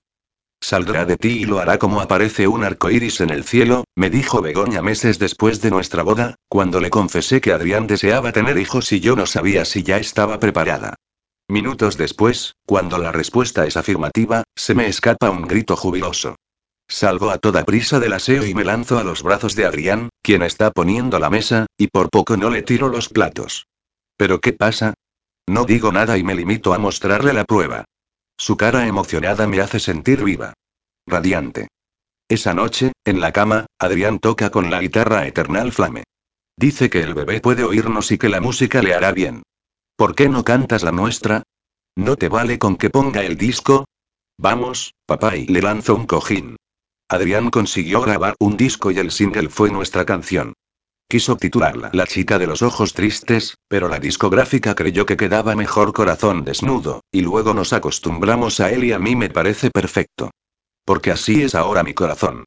Saldrá 0.68 1.06
de 1.06 1.16
ti 1.16 1.42
y 1.42 1.46
lo 1.46 1.60
hará 1.60 1.78
como 1.78 2.02
aparece 2.02 2.48
un 2.48 2.64
arco 2.64 2.90
iris 2.90 3.22
en 3.22 3.30
el 3.30 3.44
cielo, 3.44 3.84
me 3.96 4.10
dijo 4.10 4.42
Begoña 4.42 4.82
meses 4.82 5.20
después 5.20 5.62
de 5.62 5.70
nuestra 5.70 6.02
boda, 6.02 6.38
cuando 6.48 6.80
le 6.80 6.90
confesé 6.90 7.40
que 7.40 7.52
Adrián 7.52 7.86
deseaba 7.86 8.32
tener 8.32 8.58
hijos 8.58 8.92
y 8.92 9.00
yo 9.00 9.16
no 9.16 9.28
sabía 9.28 9.64
si 9.64 9.84
ya 9.84 9.98
estaba 9.98 10.40
preparada. 10.40 10.96
Minutos 11.48 11.98
después, 11.98 12.56
cuando 12.66 12.98
la 12.98 13.12
respuesta 13.12 13.68
es 13.68 13.78
afirmativa, 13.78 14.42
se 14.56 14.74
me 14.74 14.88
escapa 14.88 15.30
un 15.30 15.44
grito 15.44 15.76
jubiloso. 15.76 16.36
Salgo 16.88 17.30
a 17.30 17.38
toda 17.38 17.64
prisa 17.64 18.00
del 18.00 18.14
aseo 18.14 18.44
y 18.44 18.56
me 18.56 18.64
lanzo 18.64 18.98
a 18.98 19.04
los 19.04 19.22
brazos 19.22 19.56
de 19.56 19.66
Adrián, 19.66 20.10
quien 20.24 20.42
está 20.42 20.72
poniendo 20.72 21.20
la 21.20 21.30
mesa, 21.30 21.68
y 21.78 21.90
por 21.90 22.10
poco 22.10 22.38
no 22.38 22.50
le 22.50 22.64
tiro 22.64 22.90
los 22.90 23.10
platos. 23.10 23.68
¿Pero 24.18 24.42
qué 24.42 24.52
pasa? 24.52 24.96
No 25.46 25.66
digo 25.66 25.92
nada 25.92 26.18
y 26.18 26.24
me 26.24 26.34
limito 26.34 26.74
a 26.74 26.80
mostrarle 26.80 27.34
la 27.34 27.44
prueba. 27.44 27.86
Su 28.38 28.58
cara 28.58 28.88
emocionada 28.88 29.48
me 29.48 29.62
hace 29.62 29.80
sentir 29.80 30.24
viva. 30.24 30.54
Radiante. 31.08 31.68
Esa 32.28 32.54
noche, 32.54 32.92
en 33.06 33.22
la 33.22 33.32
cama, 33.32 33.68
Adrián 33.80 34.20
toca 34.20 34.50
con 34.50 34.70
la 34.70 34.82
guitarra 34.82 35.28
Eternal 35.28 35.72
Flame. 35.72 36.04
Dice 36.58 36.90
que 36.90 37.02
el 37.02 37.14
bebé 37.14 37.40
puede 37.40 37.64
oírnos 37.64 38.12
y 38.12 38.18
que 38.18 38.30
la 38.30 38.42
música 38.42 38.82
le 38.82 38.94
hará 38.94 39.12
bien. 39.12 39.44
¿Por 39.96 40.16
qué 40.16 40.28
no 40.28 40.44
cantas 40.44 40.84
la 40.84 40.92
nuestra? 40.92 41.44
¿No 41.96 42.18
te 42.18 42.28
vale 42.28 42.60
con 42.60 42.78
que 42.78 42.90
ponga 42.90 43.24
el 43.24 43.38
disco? 43.38 43.86
Vamos, 44.38 44.94
papá, 45.06 45.38
y 45.38 45.46
le 45.48 45.62
lanzo 45.62 45.96
un 45.96 46.06
cojín. 46.06 46.58
Adrián 47.08 47.52
consiguió 47.52 48.02
grabar 48.02 48.36
un 48.40 48.58
disco 48.58 48.92
y 48.92 48.98
el 48.98 49.12
single 49.12 49.50
fue 49.50 49.70
nuestra 49.70 50.06
canción. 50.06 50.54
Quiso 51.08 51.38
titularla 51.38 51.92
La 51.94 52.08
chica 52.08 52.40
de 52.40 52.48
los 52.48 52.64
ojos 52.64 52.94
tristes, 52.94 53.58
pero 53.68 53.88
la 53.88 54.00
discográfica 54.00 54.74
creyó 54.74 55.06
que 55.06 55.18
quedaba 55.18 55.56
mejor 55.56 55.94
corazón 55.94 56.44
desnudo, 56.44 57.02
y 57.12 57.22
luego 57.22 57.54
nos 57.54 57.74
acostumbramos 57.74 58.60
a 58.60 58.72
él 58.72 58.84
y 58.86 58.92
a 58.92 59.00
mí 59.00 59.16
me 59.16 59.30
parece 59.30 59.70
perfecto. 59.70 60.32
Porque 60.84 61.12
así 61.12 61.44
es 61.44 61.54
ahora 61.54 61.84
mi 61.84 61.94
corazón. 61.94 62.46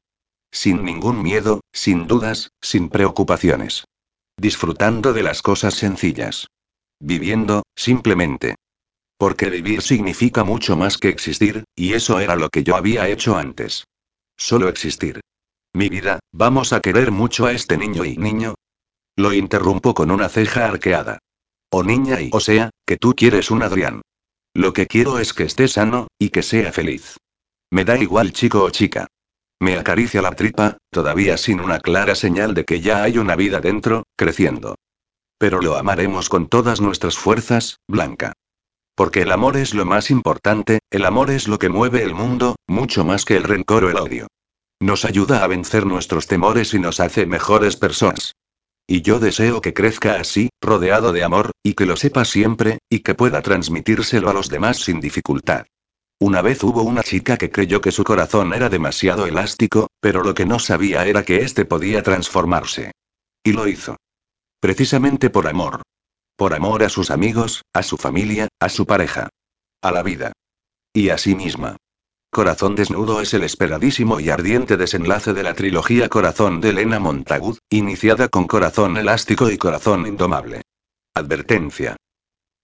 Sin 0.51 0.83
ningún 0.83 1.21
miedo, 1.21 1.61
sin 1.71 2.07
dudas, 2.07 2.51
sin 2.61 2.89
preocupaciones. 2.89 3.85
Disfrutando 4.37 5.13
de 5.13 5.23
las 5.23 5.41
cosas 5.41 5.75
sencillas. 5.75 6.47
Viviendo, 6.99 7.63
simplemente. 7.75 8.55
Porque 9.17 9.49
vivir 9.49 9.81
significa 9.81 10.43
mucho 10.43 10.75
más 10.75 10.97
que 10.97 11.09
existir, 11.09 11.63
y 11.75 11.93
eso 11.93 12.19
era 12.19 12.35
lo 12.35 12.49
que 12.49 12.63
yo 12.63 12.75
había 12.75 13.07
hecho 13.07 13.37
antes. 13.37 13.85
Solo 14.37 14.69
existir. 14.69 15.21
Mi 15.73 15.87
vida, 15.87 16.19
¿vamos 16.31 16.73
a 16.73 16.79
querer 16.79 17.11
mucho 17.11 17.45
a 17.45 17.51
este 17.51 17.77
niño 17.77 18.03
y 18.03 18.17
niño? 18.17 18.55
Lo 19.15 19.33
interrumpo 19.33 19.93
con 19.93 20.09
una 20.09 20.27
ceja 20.27 20.65
arqueada. 20.65 21.19
O 21.71 21.83
niña 21.83 22.19
y 22.21 22.31
o 22.33 22.39
sea, 22.39 22.71
que 22.87 22.97
tú 22.97 23.13
quieres 23.13 23.51
un 23.51 23.61
Adrián. 23.61 24.01
Lo 24.55 24.73
que 24.73 24.87
quiero 24.87 25.19
es 25.19 25.33
que 25.33 25.43
esté 25.43 25.67
sano, 25.67 26.07
y 26.17 26.29
que 26.29 26.41
sea 26.41 26.71
feliz. 26.71 27.17
Me 27.69 27.85
da 27.85 27.97
igual 27.99 28.33
chico 28.33 28.63
o 28.63 28.69
chica. 28.71 29.07
Me 29.59 29.77
acaricia 29.77 30.23
la 30.23 30.31
tripa, 30.31 30.77
todavía 30.89 31.37
sin 31.37 31.59
una 31.59 31.79
clara 31.79 32.15
señal 32.15 32.55
de 32.55 32.65
que 32.65 32.81
ya 32.81 33.03
hay 33.03 33.19
una 33.19 33.35
vida 33.35 33.59
dentro, 33.59 34.03
creciendo. 34.15 34.75
Pero 35.37 35.61
lo 35.61 35.75
amaremos 35.75 36.29
con 36.29 36.47
todas 36.47 36.81
nuestras 36.81 37.17
fuerzas, 37.17 37.77
Blanca. 37.87 38.33
Porque 38.95 39.21
el 39.21 39.31
amor 39.31 39.55
es 39.55 39.75
lo 39.75 39.85
más 39.85 40.09
importante, 40.09 40.79
el 40.89 41.05
amor 41.05 41.29
es 41.29 41.47
lo 41.47 41.59
que 41.59 41.69
mueve 41.69 42.01
el 42.03 42.15
mundo, 42.15 42.55
mucho 42.67 43.05
más 43.05 43.23
que 43.23 43.37
el 43.37 43.43
rencor 43.43 43.83
o 43.83 43.89
el 43.91 43.97
odio. 43.97 44.27
Nos 44.81 45.03
ayuda 45.03 45.43
a 45.43 45.47
vencer 45.47 45.85
nuestros 45.85 46.27
temores 46.27 46.73
y 46.73 46.79
nos 46.79 47.01
hace 47.01 47.25
mejores 47.25 47.75
personas. 47.75 48.35
Y 48.87 49.01
yo 49.01 49.19
deseo 49.19 49.61
que 49.61 49.73
crezca 49.73 50.15
así, 50.15 50.49
rodeado 50.61 51.11
de 51.11 51.23
amor, 51.23 51.51
y 51.61 51.73
que 51.73 51.85
lo 51.85 51.95
sepa 51.95 52.25
siempre, 52.25 52.79
y 52.89 53.01
que 53.01 53.13
pueda 53.13 53.41
transmitírselo 53.41 54.29
a 54.29 54.33
los 54.33 54.49
demás 54.49 54.77
sin 54.77 54.99
dificultad. 54.99 55.65
Una 56.21 56.41
vez 56.41 56.63
hubo 56.63 56.81
una 56.81 57.03
chica 57.03 57.37
que 57.37 57.51
creyó 57.51 57.81
que 57.81 57.91
su 57.91 58.03
corazón 58.03 58.53
era 58.53 58.69
demasiado 58.69 59.25
elástico, 59.25 59.87
pero 59.99 60.23
lo 60.23 60.33
que 60.33 60.45
no 60.45 60.59
sabía 60.59 61.05
era 61.05 61.23
que 61.23 61.43
éste 61.43 61.65
podía 61.65 62.01
transformarse. 62.01 62.91
Y 63.43 63.53
lo 63.53 63.67
hizo. 63.67 63.97
Precisamente 64.59 65.29
por 65.29 65.47
amor. 65.47 65.81
Por 66.35 66.53
amor 66.53 66.83
a 66.83 66.89
sus 66.89 67.11
amigos, 67.11 67.63
a 67.73 67.83
su 67.83 67.97
familia, 67.97 68.47
a 68.59 68.69
su 68.69 68.85
pareja. 68.85 69.29
A 69.81 69.91
la 69.91 70.03
vida. 70.03 70.31
Y 70.93 71.09
a 71.09 71.17
sí 71.17 71.35
misma. 71.35 71.77
Corazón 72.31 72.75
desnudo 72.75 73.21
es 73.21 73.33
el 73.33 73.43
esperadísimo 73.43 74.19
y 74.19 74.29
ardiente 74.29 74.77
desenlace 74.77 75.33
de 75.33 75.41
la 75.41 75.55
trilogía 75.55 76.09
Corazón 76.09 76.61
de 76.61 76.69
Elena 76.69 76.99
Montagud, 76.99 77.57
iniciada 77.71 78.27
con 78.27 78.45
Corazón 78.45 78.97
elástico 78.97 79.49
y 79.49 79.57
Corazón 79.57 80.05
indomable. 80.05 80.61
Advertencia. 81.15 81.95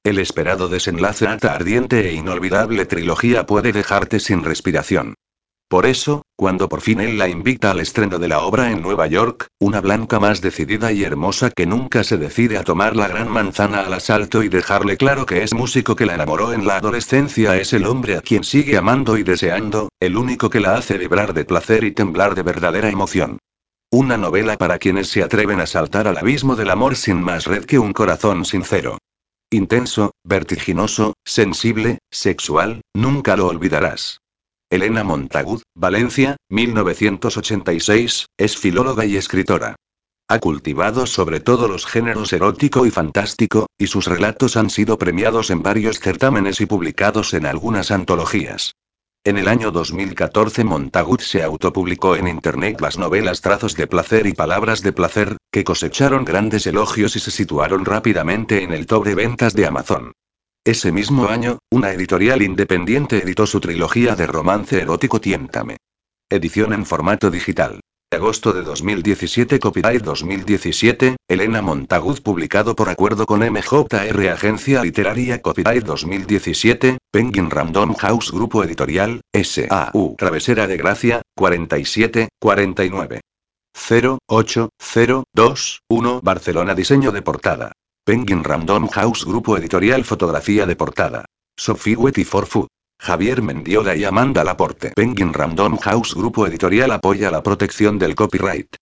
El 0.03 0.19
esperado 0.19 0.69
desenlace 0.69 1.25
alta 1.25 1.55
ardiente 1.55 2.07
e 2.07 2.13
inolvidable 2.13 2.85
trilogía 2.85 3.47
puede 3.47 3.71
dejarte 3.71 4.19
sin 4.19 4.43
respiración. 4.43 5.15
Por 5.67 5.87
eso, 5.87 6.21
cuando 6.35 6.67
por 6.67 6.81
fin 6.81 6.99
él 6.99 7.17
la 7.17 7.29
invita 7.29 7.71
al 7.71 7.79
estreno 7.79 8.19
de 8.19 8.27
la 8.27 8.41
obra 8.41 8.69
en 8.71 8.81
Nueva 8.81 9.07
York, 9.07 9.47
una 9.59 9.79
blanca 9.79 10.19
más 10.19 10.41
decidida 10.41 10.91
y 10.91 11.03
hermosa 11.03 11.49
que 11.49 11.65
nunca 11.65 12.03
se 12.03 12.17
decide 12.17 12.57
a 12.57 12.63
tomar 12.63 12.95
la 12.95 13.07
gran 13.07 13.29
manzana 13.29 13.81
al 13.81 13.93
asalto 13.93 14.43
y 14.43 14.49
dejarle 14.49 14.97
claro 14.97 15.25
que 15.25 15.43
es 15.43 15.53
músico 15.53 15.95
que 15.95 16.05
la 16.05 16.15
enamoró 16.15 16.51
en 16.51 16.67
la 16.67 16.77
adolescencia 16.77 17.55
es 17.57 17.71
el 17.71 17.85
hombre 17.85 18.17
a 18.17 18.21
quien 18.21 18.43
sigue 18.43 18.77
amando 18.77 19.17
y 19.17 19.23
deseando, 19.23 19.89
el 19.99 20.17
único 20.17 20.49
que 20.49 20.59
la 20.59 20.75
hace 20.75 20.97
vibrar 20.97 21.33
de 21.33 21.45
placer 21.45 21.85
y 21.85 21.93
temblar 21.93 22.35
de 22.35 22.43
verdadera 22.43 22.89
emoción. 22.89 23.39
Una 23.91 24.17
novela 24.17 24.57
para 24.57 24.77
quienes 24.77 25.07
se 25.07 25.23
atreven 25.23 25.61
a 25.61 25.67
saltar 25.67 26.07
al 26.07 26.17
abismo 26.17 26.57
del 26.57 26.69
amor 26.69 26.97
sin 26.97 27.21
más 27.21 27.45
red 27.45 27.63
que 27.63 27.79
un 27.79 27.93
corazón 27.93 28.43
sincero. 28.43 28.97
Intenso, 29.49 30.11
vertiginoso, 30.25 31.13
sensible, 31.23 31.99
sexual, 32.11 32.81
nunca 32.93 33.37
lo 33.37 33.47
olvidarás. 33.47 34.19
Elena 34.71 35.03
Montagud, 35.03 35.61
Valencia, 35.75 36.37
1986, 36.49 38.25
es 38.35 38.57
filóloga 38.57 39.05
y 39.05 39.15
escritora. 39.15 39.75
Ha 40.27 40.39
cultivado 40.39 41.05
sobre 41.05 41.39
todo 41.39 41.67
los 41.67 41.85
géneros 41.85 42.33
erótico 42.33 42.87
y 42.87 42.89
fantástico, 42.89 43.67
y 43.77 43.85
sus 43.85 44.07
relatos 44.07 44.57
han 44.57 44.71
sido 44.71 44.97
premiados 44.97 45.51
en 45.51 45.61
varios 45.61 45.99
certámenes 45.99 46.61
y 46.61 46.65
publicados 46.65 47.35
en 47.35 47.45
algunas 47.45 47.91
antologías. 47.91 48.73
En 49.23 49.37
el 49.37 49.47
año 49.47 49.69
2014 49.69 50.63
Montagud 50.63 51.19
se 51.19 51.43
autopublicó 51.43 52.15
en 52.15 52.27
Internet 52.27 52.81
las 52.81 52.97
novelas 52.97 53.41
Trazos 53.41 53.75
de 53.75 53.85
Placer 53.85 54.25
y 54.25 54.33
Palabras 54.33 54.81
de 54.81 54.93
Placer, 54.93 55.37
que 55.51 55.63
cosecharon 55.63 56.25
grandes 56.25 56.65
elogios 56.65 57.15
y 57.15 57.19
se 57.19 57.29
situaron 57.29 57.85
rápidamente 57.85 58.63
en 58.63 58.73
el 58.73 58.87
top 58.87 59.05
de 59.05 59.13
ventas 59.13 59.53
de 59.53 59.67
Amazon. 59.67 60.11
Ese 60.65 60.91
mismo 60.91 61.27
año, 61.27 61.59
una 61.71 61.91
editorial 61.91 62.41
independiente 62.41 63.19
editó 63.19 63.45
su 63.45 63.59
trilogía 63.59 64.15
de 64.15 64.25
romance 64.25 64.81
erótico 64.81 65.21
Tiéntame. 65.21 65.77
Edición 66.27 66.73
en 66.73 66.87
formato 66.87 67.29
digital. 67.29 67.81
Agosto 68.11 68.51
de 68.51 68.63
2017 68.63 69.59
Copyright 69.59 70.01
2017, 70.01 71.17
Elena 71.29 71.61
Montagud 71.61 72.19
publicado 72.23 72.75
por 72.75 72.89
acuerdo 72.89 73.27
con 73.27 73.41
MJR 73.41 74.29
Agencia 74.29 74.81
Literaria 74.81 75.39
Copyright 75.39 75.83
2017, 75.83 76.97
Penguin 77.11 77.51
Random 77.51 77.93
House 77.93 78.31
Grupo 78.31 78.63
Editorial, 78.63 79.21
S.A.U. 79.33 80.15
Travesera 80.17 80.65
de 80.65 80.77
Gracia, 80.77 81.21
47, 81.35 82.29
49. 82.39 83.21
0, 83.77 84.17
8, 84.25 84.69
0, 84.79 85.23
2, 85.31 85.79
1 85.89 86.21
Barcelona 86.23 86.73
Diseño 86.73 87.11
de 87.11 87.21
portada. 87.21 87.71
Penguin 88.05 88.43
Random 88.43 88.87
House 88.89 89.25
Grupo 89.25 89.57
Editorial 89.57 90.05
Fotografía 90.05 90.67
de 90.67 90.75
portada. 90.75 91.25
Sophie 91.57 91.95
Wetty 91.95 92.23
for. 92.23 92.47
Javier 92.99 93.41
Mendiola 93.41 93.95
y 93.95 94.03
Amanda 94.03 94.43
Laporte. 94.43 94.91
Penguin 94.95 95.33
Random 95.33 95.79
House 95.79 96.13
Grupo 96.13 96.45
Editorial 96.45 96.91
apoya 96.91 97.31
la 97.31 97.41
protección 97.41 97.97
del 97.97 98.13
copyright. 98.13 98.75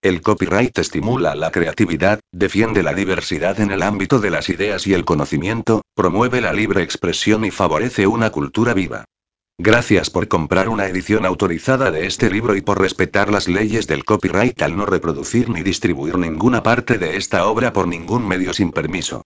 El 0.00 0.22
copyright 0.22 0.78
estimula 0.78 1.34
la 1.34 1.50
creatividad, 1.50 2.20
defiende 2.30 2.84
la 2.84 2.94
diversidad 2.94 3.58
en 3.58 3.72
el 3.72 3.82
ámbito 3.82 4.20
de 4.20 4.30
las 4.30 4.48
ideas 4.48 4.86
y 4.86 4.94
el 4.94 5.04
conocimiento, 5.04 5.82
promueve 5.96 6.40
la 6.40 6.52
libre 6.52 6.84
expresión 6.84 7.44
y 7.44 7.50
favorece 7.50 8.06
una 8.06 8.30
cultura 8.30 8.74
viva. 8.74 9.06
Gracias 9.60 10.08
por 10.08 10.28
comprar 10.28 10.68
una 10.68 10.86
edición 10.86 11.26
autorizada 11.26 11.90
de 11.90 12.06
este 12.06 12.30
libro 12.30 12.54
y 12.54 12.60
por 12.60 12.80
respetar 12.80 13.28
las 13.28 13.48
leyes 13.48 13.88
del 13.88 14.04
copyright 14.04 14.62
al 14.62 14.76
no 14.76 14.86
reproducir 14.86 15.48
ni 15.48 15.62
distribuir 15.62 16.16
ninguna 16.16 16.62
parte 16.62 16.96
de 16.96 17.16
esta 17.16 17.44
obra 17.48 17.72
por 17.72 17.88
ningún 17.88 18.28
medio 18.28 18.54
sin 18.54 18.70
permiso. 18.70 19.22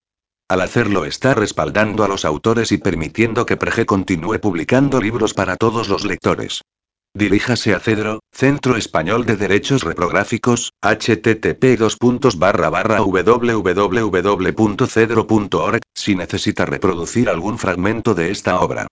Al 0.48 0.62
hacerlo 0.62 1.04
está 1.04 1.34
respaldando 1.34 2.02
a 2.02 2.08
los 2.08 2.24
autores 2.24 2.72
y 2.72 2.78
permitiendo 2.78 3.44
que 3.44 3.58
Prege 3.58 3.84
continúe 3.84 4.40
publicando 4.40 5.02
libros 5.02 5.34
para 5.34 5.56
todos 5.56 5.90
los 5.90 6.06
lectores. 6.06 6.62
Diríjase 7.12 7.74
a 7.74 7.78
Cedro, 7.78 8.20
Centro 8.32 8.78
Español 8.78 9.26
de 9.26 9.36
Derechos 9.36 9.82
Reprográficos, 9.82 10.72
http 10.80 11.78
www.cedro.org, 14.16 15.80
si 15.94 16.14
necesita 16.16 16.64
reproducir 16.64 17.28
algún 17.28 17.58
fragmento 17.58 18.14
de 18.14 18.30
esta 18.30 18.58
obra. 18.60 18.86